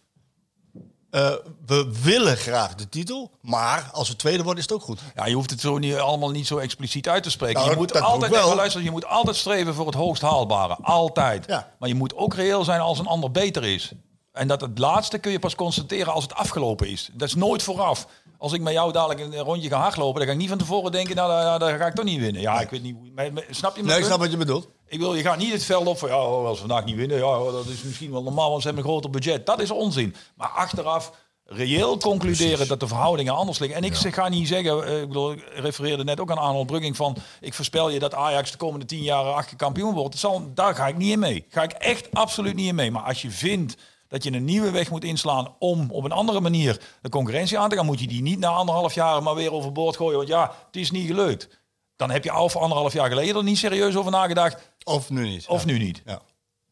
Eh, 1.12 1.32
we 1.66 1.97
willen 2.01 2.38
graag 2.38 2.76
de 2.76 2.89
titel, 2.89 3.32
maar 3.41 3.89
als 3.93 4.09
we 4.09 4.16
tweede 4.16 4.43
worden 4.43 4.64
is 4.64 4.70
het 4.70 4.78
ook 4.80 4.84
goed. 4.86 4.99
Ja, 5.16 5.26
je 5.26 5.36
hoeft 5.36 5.49
het 5.49 5.59
zo 5.59 5.78
niet, 5.78 5.95
allemaal 5.95 6.30
niet 6.30 6.47
zo 6.47 6.57
expliciet 6.57 7.09
uit 7.09 7.24
te 7.24 7.30
spreken. 7.30 7.59
Nou, 7.59 7.70
je 7.72 7.78
moet 7.78 8.01
altijd 8.01 8.32
wel. 8.32 8.55
luisteren. 8.55 8.86
Je 8.86 8.91
moet 8.91 9.05
altijd 9.05 9.36
streven 9.36 9.74
voor 9.74 9.86
het 9.86 9.95
hoogst 9.95 10.22
haalbare. 10.22 10.78
Altijd. 10.82 11.45
Ja. 11.47 11.72
Maar 11.80 11.89
je 11.89 11.95
moet 11.95 12.16
ook 12.16 12.34
reëel 12.34 12.64
zijn 12.64 12.80
als 12.80 12.99
een 12.99 13.07
ander 13.07 13.32
beter 13.32 13.64
is. 13.64 13.91
En 14.34 14.47
dat 14.47 14.62
het 14.62 14.78
laatste 14.80 15.18
kun 15.18 15.32
je 15.32 15.39
pas 15.39 15.55
constateren 15.55 16.14
als 16.14 16.24
het 16.24 16.34
afgelopen 16.34 16.88
is. 16.89 17.09
Dat 17.14 17.28
is 17.28 17.36
nooit 17.36 17.64
vooraf. 17.64 18.07
Als 18.38 18.53
ik 18.53 18.62
met 18.62 18.74
jou 18.74 18.91
dadelijk 18.91 19.20
een 19.20 19.39
rondje 19.43 19.70
ga 19.70 19.80
hardlopen, 19.80 20.16
dan 20.20 20.26
ga 20.28 20.32
ik 20.34 20.39
niet 20.39 20.49
van 20.49 20.57
tevoren 20.57 20.91
denken, 20.91 21.16
nou, 21.16 21.30
nou, 21.43 21.59
daar 21.59 21.78
ga 21.78 21.86
ik 21.86 21.95
toch 21.95 22.05
niet 22.05 22.20
winnen. 22.20 22.41
Ja, 22.41 22.59
ik 22.62 22.70
weet 22.70 22.84
niet 22.84 22.95
hoe. 22.95 23.09
maar- 23.16 23.34
maar- 23.34 23.43
Snap 23.49 23.76
je? 23.76 23.84
Nee, 23.84 23.97
ik 23.97 24.05
snap 24.05 24.20
wat 24.20 24.32
je 24.32 24.38
bedoelt. 24.38 24.68
Ik 24.92 25.00
wil, 25.00 25.16
je 25.16 25.22
gaat 25.22 25.38
niet 25.38 25.52
het 25.52 25.64
veld 25.64 25.88
op 25.88 25.98
van, 25.98 26.10
ja, 26.10 26.16
als 26.16 26.62
we 26.62 26.68
vandaag 26.68 26.86
niet 26.86 26.96
winnen, 26.96 27.18
ja, 27.18 27.52
dat 27.52 27.66
is 27.66 27.84
misschien 27.84 28.12
wel 28.12 28.24
normaal, 28.24 28.50
want 28.50 28.62
ze 28.62 28.68
hebben 28.68 28.86
een 28.86 28.92
groter 28.92 29.10
budget. 29.10 29.46
Dat 29.46 29.62
is 29.62 29.72
onzin. 29.72 30.16
Maar 30.36 30.50
achteraf 30.50 31.12
reëel 31.46 31.98
concluderen 31.98 32.68
dat 32.68 32.80
de 32.80 32.88
verhoudingen 32.88 33.34
anders 33.34 33.60
liggen. 33.60 33.78
En 33.78 33.84
ik 33.84 33.96
ga 33.96 34.30
niet 34.30 34.48
zeggen, 34.48 34.86
eh, 34.86 35.02
ik 35.02 35.08
bedoel, 35.08 35.32
ik 35.32 35.44
refereerde 35.54 36.04
net 36.04 36.20
ook 36.20 36.32
aan 36.32 36.38
Arnold 36.38 36.68
Brugging 36.68 36.96
van, 36.96 37.18
ik 37.39 37.54
voorspel 37.54 37.89
je 37.89 38.00
dat 38.00 38.14
Ajax 38.14 38.52
de 38.52 38.58
komende 38.58 38.86
tien 38.86 39.04
jaar 39.04 39.26
achter 39.26 39.58
kampioen 39.58 39.94
wordt. 39.94 40.12
Het 40.12 40.20
zal, 40.20 40.54
daar 40.54 40.76
ga 40.76 40.88
ik 40.88 40.98
niet 40.98 41.12
in 41.12 41.20
mee. 41.20 41.46
Ga 41.50 41.64
ik 41.64 41.72
echt 41.72 42.08
absoluut 42.14 42.56
niet 42.56 42.68
in 42.68 42.76
mee. 42.76 42.92
Maar 42.92 43.04
als 43.04 43.22
je 43.22 43.32
vindt 43.32 43.76
dat 44.08 44.24
je 44.24 44.32
een 44.32 44.46
nieuwe 44.46 44.72
weg 44.72 44.89
moet 44.89 45.04
inslaan 45.04 45.56
om 45.60 45.92
op 45.92 46.04
een 46.04 46.12
andere 46.12 46.39
manier 46.39 46.82
de 47.02 47.10
concurrentie 47.10 47.60
aan 47.60 47.70
te 47.70 47.76
gaan, 47.76 47.86
moet 47.86 48.00
je 48.00 48.08
die 48.08 48.22
niet 48.22 48.39
na 48.39 48.50
anderhalf 48.50 48.94
jaar 48.94 49.24
maar 49.24 49.36
weer 49.36 49.54
overboord 49.54 49.96
gooien. 49.96 50.18
Want 50.18 50.28
ja, 50.28 50.56
het 50.66 50.76
is 50.76 50.92
niet 50.92 51.08
gelukt. 51.08 51.61
Dan 52.02 52.10
heb 52.12 52.24
je 52.24 52.32
al 52.32 52.49
voor 52.49 52.62
anderhalf 52.62 52.93
jaar 52.93 53.10
geleden 53.10 53.36
er 53.36 53.43
niet 53.43 53.58
serieus 53.58 53.95
over 53.95 54.12
nagedacht. 54.12 54.58
Of 54.84 55.10
nu 55.10 55.28
niet. 55.28 55.47
Of 55.47 55.60
Ja. 55.60 55.68
nu 55.72 55.78
niet. 55.78 56.02
Ja. 56.06 56.22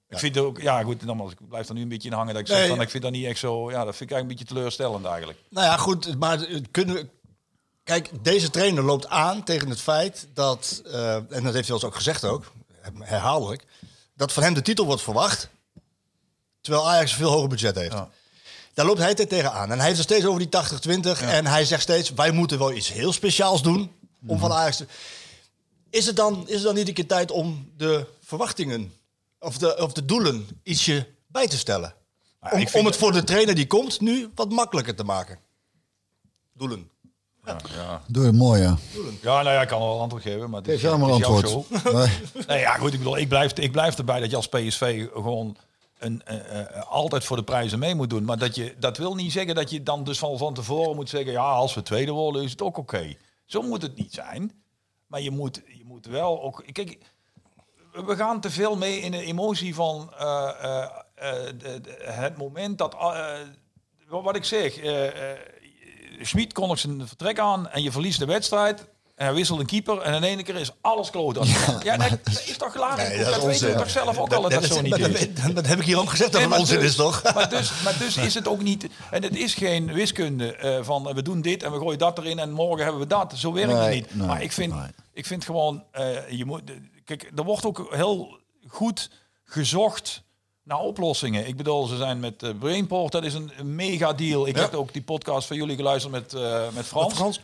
Ik 0.09 0.19
vind 0.19 0.35
het 0.35 0.43
ook, 0.43 0.61
ja 0.61 0.83
goed, 0.83 1.05
nogmaals, 1.05 1.31
ik 1.31 1.37
blijf 1.49 1.67
er 1.67 1.73
nu 1.73 1.81
een 1.81 1.87
beetje 1.87 2.09
in 2.09 2.15
hangen 2.15 2.33
dat 2.33 2.41
ik 2.41 2.47
zeg 2.47 2.67
van, 2.67 2.81
ik 2.81 2.89
vind 2.89 3.03
dat 3.03 3.11
niet 3.11 3.25
echt 3.25 3.39
zo, 3.39 3.71
ja, 3.71 3.83
dat 3.85 3.95
vind 3.95 4.09
ik 4.09 4.15
eigenlijk 4.15 4.21
een 4.21 4.27
beetje 4.37 4.53
teleurstellend 4.53 5.05
eigenlijk. 5.05 5.39
Nou 5.49 5.65
ja, 5.65 5.77
goed, 5.77 6.19
maar 6.19 6.47
kunnen 6.71 6.95
we... 6.95 7.07
Kijk, 7.83 8.09
deze 8.21 8.49
trainer 8.49 8.83
loopt 8.83 9.07
aan 9.07 9.43
tegen 9.43 9.69
het 9.69 9.81
feit 9.81 10.27
dat, 10.33 10.81
eh, 10.85 11.15
en 11.15 11.43
dat 11.43 11.53
heeft 11.53 11.67
hij 11.67 11.75
eens 11.75 11.83
ook 11.83 11.95
gezegd 11.95 12.25
ook, 12.25 12.51
herhaaldelijk, 12.99 13.63
dat 14.15 14.33
van 14.33 14.43
hem 14.43 14.53
de 14.53 14.61
titel 14.61 14.85
wordt 14.85 15.01
verwacht, 15.01 15.49
terwijl 16.61 16.89
Ajax 16.89 17.11
een 17.11 17.17
veel 17.17 17.31
hoger 17.31 17.49
budget 17.49 17.75
heeft. 17.75 17.93
Ja. 17.93 18.09
Daar 18.73 18.85
loopt 18.85 18.99
hij 18.99 19.13
tegen 19.13 19.51
aan. 19.51 19.71
En 19.71 19.77
hij 19.77 19.85
heeft 19.87 19.97
het 19.99 20.09
steeds 20.09 20.25
over 20.25 20.39
die 20.39 20.49
80-20. 20.49 21.21
En 21.21 21.45
hij 21.45 21.65
zegt 21.65 21.81
steeds, 21.81 22.13
wij 22.13 22.31
moeten 22.31 22.57
wel 22.57 22.73
iets 22.73 22.91
heel 22.93 23.13
speciaals 23.13 23.61
doen 23.61 23.91
om 24.27 24.39
van 24.39 24.51
Ajax 24.51 24.77
te... 24.77 24.85
Is 25.89 26.05
het, 26.05 26.15
dan, 26.15 26.43
is 26.47 26.53
het 26.55 26.63
dan 26.63 26.75
niet 26.75 26.87
een 26.87 26.93
keer 26.93 27.07
tijd 27.07 27.31
om 27.31 27.71
de 27.77 28.05
verwachtingen 28.23 28.93
of 29.39 29.57
de, 29.57 29.77
of 29.77 29.93
de 29.93 30.05
doelen 30.05 30.47
ietsje 30.63 31.07
bij 31.27 31.47
te 31.47 31.57
stellen? 31.57 31.93
Maar 32.39 32.53
om, 32.53 32.65
om 32.73 32.85
het 32.85 32.95
voor 32.97 33.11
de 33.11 33.23
trainer 33.23 33.55
die 33.55 33.67
komt 33.67 34.01
nu 34.01 34.31
wat 34.35 34.49
makkelijker 34.49 34.95
te 34.95 35.03
maken. 35.03 35.39
Doelen. 36.53 36.89
Doe 38.07 38.25
het 38.25 38.35
mooi, 38.35 38.61
ja. 38.61 38.77
Ja, 39.21 39.41
nou 39.41 39.55
ja, 39.55 39.61
ik 39.61 39.67
kan 39.67 39.79
wel 39.79 39.99
antwoord 39.99 40.23
geven, 40.23 40.49
maar 40.49 40.59
het 40.59 40.69
is, 40.69 40.81
Geef 40.81 40.89
jij 40.89 40.99
maar 40.99 41.09
het 41.09 41.19
is 41.19 41.25
jouw 41.27 41.35
antwoord. 41.35 41.67
show. 41.69 41.93
Nee. 41.95 42.45
Nee, 42.47 42.59
ja, 42.59 42.77
goed, 42.77 42.93
ik 42.93 42.97
bedoel, 42.97 43.17
ik 43.17 43.27
blijf, 43.27 43.53
ik 43.53 43.71
blijf 43.71 43.97
erbij 43.97 44.19
dat 44.19 44.29
je 44.29 44.35
als 44.35 44.47
PSV 44.49 45.07
gewoon 45.13 45.57
een, 45.97 46.21
eh, 46.25 46.59
eh, 46.59 46.87
altijd 46.89 47.23
voor 47.23 47.37
de 47.37 47.43
prijzen 47.43 47.79
mee 47.79 47.95
moet 47.95 48.09
doen. 48.09 48.23
Maar 48.23 48.37
dat, 48.37 48.55
je, 48.55 48.75
dat 48.79 48.97
wil 48.97 49.15
niet 49.15 49.31
zeggen 49.31 49.55
dat 49.55 49.69
je 49.69 49.83
dan 49.83 50.03
dus 50.03 50.19
van, 50.19 50.37
van 50.37 50.53
tevoren 50.53 50.95
moet 50.95 51.09
zeggen, 51.09 51.31
ja, 51.31 51.51
als 51.51 51.73
we 51.73 51.81
tweede 51.81 52.11
worden 52.11 52.43
is 52.43 52.51
het 52.51 52.61
ook 52.61 52.77
oké. 52.77 53.15
Zo 53.45 53.61
moet 53.61 53.81
het 53.81 53.95
niet 53.95 54.13
zijn. 54.13 54.51
Maar 55.07 55.21
je 55.21 55.31
moet, 55.31 55.61
moet 56.05 56.13
wel 56.13 56.41
ook... 56.41 56.63
Kijk, 56.71 56.97
we 57.91 58.15
gaan 58.15 58.41
te 58.41 58.49
veel 58.49 58.77
mee 58.77 58.99
in 58.99 59.11
de 59.11 59.23
emotie 59.23 59.75
van 59.75 60.13
eh, 60.17 60.49
eh, 61.15 61.47
eh, 61.47 62.17
het 62.17 62.37
moment 62.37 62.77
dat... 62.77 62.95
wat 64.07 64.35
ik 64.35 64.43
zeg, 64.43 64.77
eh 64.77 65.37
Schmid 66.21 66.53
kondigt 66.53 66.81
zijn 66.81 67.07
vertrek 67.07 67.39
aan 67.39 67.69
en 67.69 67.81
je 67.81 67.91
verliest 67.91 68.19
de 68.19 68.25
wedstrijd. 68.25 68.87
En 69.19 69.25
hij 69.25 69.33
wisselt 69.33 69.59
een 69.59 69.65
keeper 69.65 70.01
en 70.01 70.13
in 70.13 70.23
één 70.23 70.43
keer 70.43 70.55
is 70.55 70.71
alles 70.81 71.09
kloot. 71.09 71.47
Ja, 71.83 71.97
dat 72.07 72.19
is 72.45 72.57
toch 72.57 72.71
klaar? 72.73 72.97
Nee, 72.97 73.23
dat 73.23 73.43
weet 73.43 73.59
je 73.59 73.75
toch 73.75 73.89
zelf 73.89 74.17
ook 74.17 74.33
al 74.33 74.41
dat 74.41 74.51
dat, 74.51 74.63
zo 74.65 74.81
niet 74.81 74.97
dat, 74.97 75.09
is. 75.09 75.33
dat, 75.33 75.55
dat 75.55 75.67
heb 75.67 75.79
ik 75.79 75.85
hier 75.85 75.99
ook 75.99 76.09
gezegd 76.09 76.31
dat 76.31 76.41
Nee, 76.41 76.49
het 76.49 76.59
onzin 76.59 76.79
dus- 76.79 76.89
is, 76.89 76.95
toch? 76.95 77.23
Maar 77.33 77.49
dus, 77.49 77.71
maar 77.83 77.97
dus 77.97 78.17
is 78.17 78.33
het 78.33 78.47
ook 78.47 78.61
niet... 78.61 78.87
En 79.11 79.23
het 79.23 79.35
is 79.35 79.53
geen 79.53 79.93
wiskunde 79.93 80.55
eh, 80.55 80.77
van 80.83 81.09
eh, 81.09 81.15
we 81.15 81.21
doen 81.21 81.41
dit 81.41 81.63
en 81.63 81.71
we 81.71 81.77
gooien 81.77 81.97
dat 81.99 82.17
erin 82.17 82.39
en 82.39 82.51
morgen 82.51 82.83
hebben 82.83 83.01
we 83.01 83.07
dat. 83.07 83.33
Zo 83.37 83.53
werkt 83.53 83.71
het 83.71 83.89
niet. 83.89 84.15
nee, 84.15 84.27
maar 84.27 84.41
ik 84.41 84.51
vind, 84.51 84.73
nee. 84.75 84.87
ik 85.13 85.25
vind 85.25 85.45
gewoon... 85.45 85.83
eh, 85.91 86.29
je 86.29 86.45
moet, 86.45 86.61
kijk, 87.05 87.31
er 87.35 87.43
wordt 87.43 87.65
ook 87.65 87.87
heel 87.89 88.37
goed 88.67 89.09
gezocht 89.45 90.23
naar 90.63 90.79
oplossingen. 90.79 91.47
Ik 91.47 91.57
bedoel, 91.57 91.85
ze 91.85 91.97
zijn 91.97 92.19
met 92.19 92.59
Brainport, 92.59 93.11
dat 93.11 93.23
is 93.23 93.33
een, 93.33 93.51
mega 93.63 94.13
deal. 94.13 94.47
Ik 94.47 94.55
Ja. 94.55 94.61
heb 94.61 94.73
ook 94.73 94.93
die 94.93 95.01
podcast 95.01 95.47
van 95.47 95.55
jullie 95.57 95.75
geluisterd 95.75 96.13
met, 96.13 96.33
eh, 96.33 96.61
met 96.73 96.85
Frans. 96.85 97.07
Met 97.07 97.17
Frans. 97.17 97.39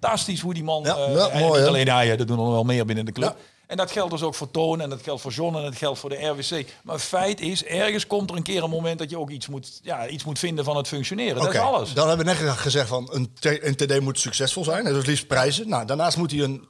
Fantastisch 0.00 0.40
hoe 0.40 0.54
die 0.54 0.64
man... 0.64 0.82
Ja. 0.82 0.96
eh, 0.96 1.14
Ja, 1.14 1.38
mooi, 1.38 1.58
niet 1.60 1.68
alleen 1.68 1.88
hij, 1.88 2.16
dat 2.16 2.26
doen 2.26 2.38
er 2.38 2.50
wel 2.50 2.64
meer 2.64 2.84
binnen 2.86 3.04
de 3.04 3.12
club. 3.12 3.28
Ja. 3.38 3.44
En 3.66 3.76
dat 3.76 3.90
geldt 3.90 4.10
dus 4.10 4.22
ook 4.22 4.34
voor 4.34 4.50
Toon 4.50 4.80
en 4.80 4.90
dat 4.90 5.02
geldt 5.02 5.20
voor 5.22 5.30
John 5.32 5.56
en 5.56 5.62
dat 5.62 5.76
geldt 5.76 5.98
voor 5.98 6.10
de 6.10 6.26
RWC. 6.26 6.66
Maar 6.82 6.98
feit 6.98 7.40
is, 7.40 7.64
ergens 7.64 8.06
komt 8.06 8.30
er 8.30 8.36
een 8.36 8.42
keer 8.42 8.62
een 8.62 8.70
moment 8.70 8.98
dat 8.98 9.10
je 9.10 9.18
ook 9.18 9.30
iets 9.30 9.48
moet, 9.48 9.80
ja, 9.82 10.08
iets 10.08 10.24
moet 10.24 10.38
vinden 10.38 10.64
van 10.64 10.76
het 10.76 10.88
functioneren. 10.88 11.42
Dat 11.42 11.54
is 11.54 11.60
alles. 11.60 11.92
Dan 11.92 12.08
hebben 12.08 12.26
we 12.26 12.32
net 12.32 12.50
gezegd 12.50 12.88
van 12.88 13.08
een, 13.12 13.30
een 13.40 13.76
TD 13.76 14.00
moet 14.00 14.20
succesvol 14.20 14.64
zijn. 14.64 14.84
Dus 14.84 15.06
liefst 15.06 15.26
prijzen. 15.26 15.68
Nou, 15.68 15.84
daarnaast 15.86 16.16
moet 16.16 16.30
hij 16.30 16.40
een, 16.40 16.68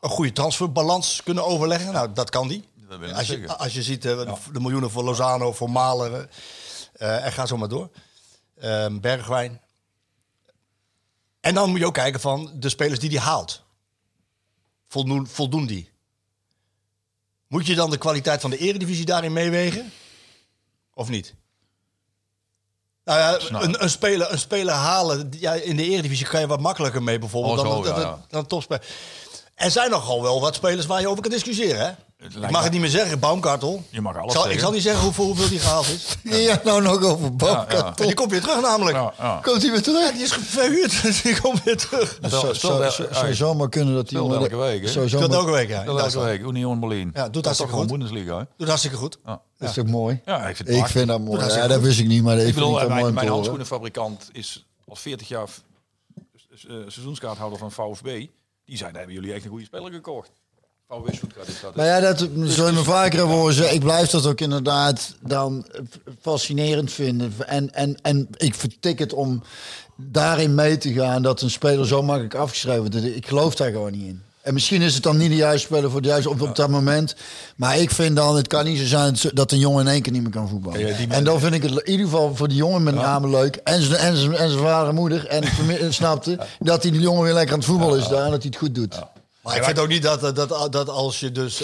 een 0.00 0.10
goede 0.10 0.32
transferbalans 0.32 1.20
kunnen 1.24 1.44
overleggen. 1.44 1.92
Nou, 1.92 2.12
dat 2.12 2.30
kan 2.30 2.48
die. 2.48 2.64
Dat 2.88 2.98
wil 2.98 3.08
ik 3.08 3.14
Als 3.16 3.26
je, 3.26 3.56
als 3.56 3.74
je 3.74 3.82
ziet 3.82 4.04
eh, 4.04 4.16
de, 4.18 4.32
de 4.52 4.60
miljoenen 4.60 4.90
voor 4.90 5.04
Lozano, 5.04 5.52
voor 5.52 5.70
Malen. 5.70 6.30
eh, 6.92 7.24
en 7.24 7.32
ga 7.32 7.46
zo 7.46 7.56
maar 7.56 7.68
door. 7.68 7.88
Ehm, 8.60 9.00
Bergwijn. 9.00 9.60
En 11.46 11.54
dan 11.54 11.70
moet 11.70 11.78
je 11.78 11.86
ook 11.86 11.94
kijken 11.94 12.20
van 12.20 12.50
de 12.54 12.68
spelers 12.68 12.98
die 12.98 13.10
hij 13.10 13.18
haalt. 13.18 13.62
Voldoen, 14.88 15.26
voldoen 15.26 15.66
die? 15.66 15.90
Moet 17.48 17.66
je 17.66 17.74
dan 17.74 17.90
de 17.90 17.98
kwaliteit 17.98 18.40
van 18.40 18.50
de 18.50 18.58
eredivisie 18.58 19.04
daarin 19.04 19.32
meewegen? 19.32 19.92
Of 20.94 21.08
niet? 21.08 21.34
Nou 23.04 23.18
ja, 23.18 23.60
een, 23.62 23.82
een, 23.82 23.90
speler, 23.90 24.32
een 24.32 24.38
speler 24.38 24.74
halen, 24.74 25.32
ja, 25.38 25.52
in 25.52 25.76
de 25.76 25.84
Eredivisie 25.84 26.26
kan 26.26 26.40
je 26.40 26.46
wat 26.46 26.60
makkelijker 26.60 27.02
mee 27.02 27.18
bijvoorbeeld 27.18 27.58
Oh, 27.58 27.64
dan, 27.64 27.84
zo, 27.84 27.90
dan, 27.90 28.00
ja, 28.00 28.24
dan, 28.28 28.46
topspeler. 28.46 28.86
Er 29.54 29.70
zijn 29.70 29.90
nogal 29.90 30.22
wel 30.22 30.40
wat 30.40 30.54
spelers 30.54 30.86
waar 30.86 31.00
je 31.00 31.08
over 31.08 31.22
kan 31.22 31.30
discussiëren. 31.30 31.86
Hè? 31.86 31.92
Ik 32.34 32.50
mag 32.50 32.62
het 32.62 32.72
niet 32.72 32.80
meer 32.80 32.90
zeggen, 32.90 33.18
Baumkartel. 33.18 33.82
Je 33.90 34.00
mag 34.00 34.16
alles 34.16 34.26
ik 34.26 34.32
zal, 34.32 34.40
Ik 34.40 34.46
zeggen. 34.46 34.60
zal 34.66 34.72
niet 34.72 34.82
zeggen 34.82 35.02
hoeveel, 35.04 35.24
hoeveel 35.24 35.48
die 35.48 35.58
gehaald 35.58 35.86
is. 35.86 36.16
Ja, 36.46 36.60
nou 36.64 36.82
nog 36.82 37.02
over 37.02 37.36
Babka. 37.36 37.76
Ja, 37.76 37.84
ja. 37.96 38.04
Die 38.04 38.14
komt 38.14 38.30
weer 38.30 38.40
terug 38.40 38.60
namelijk. 38.60 38.96
Ja, 38.96 39.12
ja. 39.18 39.40
Komt 39.42 39.62
hij 39.62 39.70
weer 39.70 39.82
terug? 39.82 40.12
Die 40.12 40.22
is 40.22 40.32
verhuurd, 40.32 41.02
dus 41.02 41.22
die 41.22 41.40
komt 41.40 41.62
weer 41.64 41.76
terug. 41.76 42.18
Zou- 42.22 42.82
eh, 42.82 42.86
eh, 42.86 43.14
zou 43.16 43.34
zomaar 43.34 43.68
kunnen 43.68 43.94
dat 43.94 44.10
hij... 44.10 44.20
speelt 44.20 44.40
elke 44.42 44.56
week, 44.56 44.80
hè? 44.82 44.88
Zou 44.88 45.08
Speelt 45.08 45.22
zomaar- 45.22 45.38
elke 45.38 45.50
week, 45.50 45.68
ja. 45.68 45.84
elke 45.84 46.20
week, 46.20 46.40
Union 46.40 46.80
Berlin. 46.80 47.10
Ja, 47.14 47.28
doet 47.28 47.44
dat 47.44 47.52
is 47.52 47.58
hartstikke 47.58 47.72
toch 47.72 47.80
gewoon 47.80 47.88
goed. 47.88 47.98
Bundesliga, 48.08 48.38
hè? 48.38 48.44
Doet 48.56 48.66
hartstikke 48.68 48.96
goed. 48.96 49.18
Ja. 49.24 49.40
Dat 49.58 49.68
is 49.68 49.74
toch 49.74 49.86
mooi? 49.86 50.20
Ja, 50.24 50.36
ik 50.38 50.44
vind 50.44 50.58
het 50.58 50.68
Ik 50.68 50.74
prachtig. 50.74 50.90
vind 50.96 51.08
dat 51.08 51.20
mooi. 51.20 51.44
Ja, 51.54 51.66
dat 51.66 51.80
wist 51.80 51.98
ik 51.98 52.06
niet, 52.06 52.22
maar 52.22 52.36
Ik 52.36 52.42
vind 52.42 52.54
bedoel, 52.54 52.78
toch 52.78 52.88
mijn, 52.88 53.14
mijn 53.14 53.28
handschoenenfabrikant 53.28 54.28
is 54.32 54.66
al 54.88 54.96
40 54.96 55.28
jaar 55.28 55.48
eh, 56.68 56.74
seizoenskaarthouder 56.86 57.58
van 57.58 57.72
VfB. 57.72 58.26
Die 58.64 58.76
zei, 58.76 58.90
daar 58.90 58.98
hebben 59.02 59.14
jullie 59.14 59.32
echt 59.32 59.44
een 59.44 59.50
goede 59.50 59.64
speler 59.64 59.92
gekocht. 59.92 60.30
Is 61.46 61.60
dat. 61.60 61.74
Maar 61.74 61.86
ja, 61.86 62.00
dat 62.00 62.28
zullen 62.44 62.74
we 62.74 62.84
vaker 62.84 63.18
hebben 63.18 63.36
horen 63.36 63.54
zeggen. 63.54 63.74
Ik 63.74 63.80
blijf 63.80 64.10
dat 64.10 64.26
ook 64.26 64.40
inderdaad 64.40 65.14
dan 65.20 65.66
fascinerend 66.20 66.92
vinden. 66.92 67.32
En, 67.46 67.74
en, 67.74 67.96
en 68.02 68.28
ik 68.36 68.54
vertik 68.54 68.98
het 68.98 69.12
om 69.12 69.42
daarin 69.96 70.54
mee 70.54 70.78
te 70.78 70.92
gaan 70.92 71.22
dat 71.22 71.40
een 71.40 71.50
speler 71.50 71.86
zo 71.86 72.02
makkelijk 72.02 72.34
afgeschreven 72.34 72.80
wordt. 72.80 73.16
Ik 73.16 73.26
geloof 73.26 73.54
daar 73.54 73.70
gewoon 73.70 73.92
niet 73.92 74.06
in. 74.06 74.22
En 74.40 74.54
misschien 74.54 74.82
is 74.82 74.94
het 74.94 75.02
dan 75.02 75.16
niet 75.16 75.30
de 75.30 75.36
juiste 75.36 75.66
speler 75.66 75.90
voor 75.90 76.00
het 76.00 76.08
juiste 76.08 76.30
op, 76.30 76.40
op 76.40 76.56
dat 76.56 76.68
moment. 76.68 77.16
Maar 77.56 77.78
ik 77.78 77.90
vind 77.90 78.16
dan, 78.16 78.36
het 78.36 78.46
kan 78.46 78.64
niet 78.64 78.78
zo 78.78 78.84
zijn 78.84 79.16
dat 79.32 79.52
een 79.52 79.58
jongen 79.58 79.86
in 79.86 79.92
één 79.92 80.02
keer 80.02 80.12
niet 80.12 80.22
meer 80.22 80.30
kan 80.30 80.48
voetballen. 80.48 80.80
Ja, 80.80 80.94
en 81.08 81.24
dan 81.24 81.40
vind 81.40 81.54
ik 81.54 81.62
het 81.62 81.72
in 81.72 81.90
ieder 81.90 82.06
geval 82.06 82.36
voor 82.36 82.48
die 82.48 82.56
jongen 82.56 82.82
met 82.82 82.94
name 82.94 83.28
leuk. 83.28 83.56
En 83.56 83.82
zijn, 83.82 84.00
en 84.00 84.16
zijn, 84.16 84.34
en 84.34 84.58
vader 84.58 84.88
en 84.88 84.94
moeder. 84.94 85.26
En 85.26 85.44
snapte 85.92 86.38
dat 86.58 86.82
die 86.82 87.00
jongen 87.00 87.22
weer 87.22 87.32
lekker 87.32 87.52
aan 87.52 87.58
het 87.58 87.68
voetballen 87.68 87.98
is 87.98 88.08
daar. 88.08 88.24
En 88.24 88.30
dat 88.30 88.42
hij 88.42 88.50
het 88.50 88.56
goed 88.56 88.74
doet. 88.74 88.98
Maar 89.46 89.56
ik 89.56 89.64
vind 89.64 89.78
ook 89.78 89.88
niet 89.88 90.02
dat, 90.02 90.20
dat, 90.20 90.36
dat, 90.36 90.72
dat 90.72 90.88
als 90.88 91.20
je 91.20 91.32
dus 91.32 91.62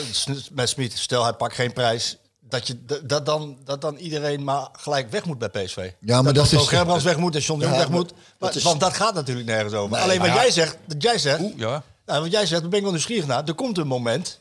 met 0.52 0.68
Smit, 0.68 0.98
stel 0.98 1.22
hij 1.22 1.32
pakt 1.32 1.54
geen 1.54 1.72
prijs, 1.72 2.16
dat, 2.40 2.66
je, 2.66 2.84
dat, 3.04 3.26
dan, 3.26 3.56
dat 3.64 3.80
dan 3.80 3.96
iedereen 3.96 4.44
maar 4.44 4.68
gelijk 4.72 5.10
weg 5.10 5.24
moet 5.24 5.38
bij 5.38 5.48
PSV. 5.48 5.90
Ja, 6.00 6.22
maar 6.22 6.32
dat 6.32 6.50
dan 6.50 6.60
is- 6.60 6.66
Gerbrands 6.68 7.04
weg 7.04 7.16
moet 7.16 7.34
en 7.34 7.40
John 7.40 7.58
de 7.58 7.64
Jong 7.64 7.76
Ja, 7.76 7.82
weg 7.82 7.92
moet. 7.96 8.12
dat 8.38 8.54
is- 8.54 8.62
Want 8.62 8.80
dat 8.80 8.94
gaat 8.94 9.14
natuurlijk 9.14 9.46
nergens 9.46 9.74
over. 9.74 9.90
Nee, 9.96 10.02
Alleen 10.02 10.18
wat 10.20 10.32
jij 10.32 10.50
zegt, 10.50 10.76
dat 10.86 11.02
jij 11.02 11.18
zegt, 11.18 11.40
Oeh, 11.40 11.58
ja. 11.58 11.82
nou, 12.06 12.22
wat 12.22 12.30
jij 12.32 12.46
zegt, 12.46 12.60
daar 12.60 12.68
ben 12.70 12.78
ik 12.78 12.84
wel 12.84 12.92
nieuwsgierig 12.94 13.26
naar. 13.26 13.42
Er 13.46 13.54
komt 13.54 13.78
een 13.78 13.86
moment. 13.86 14.38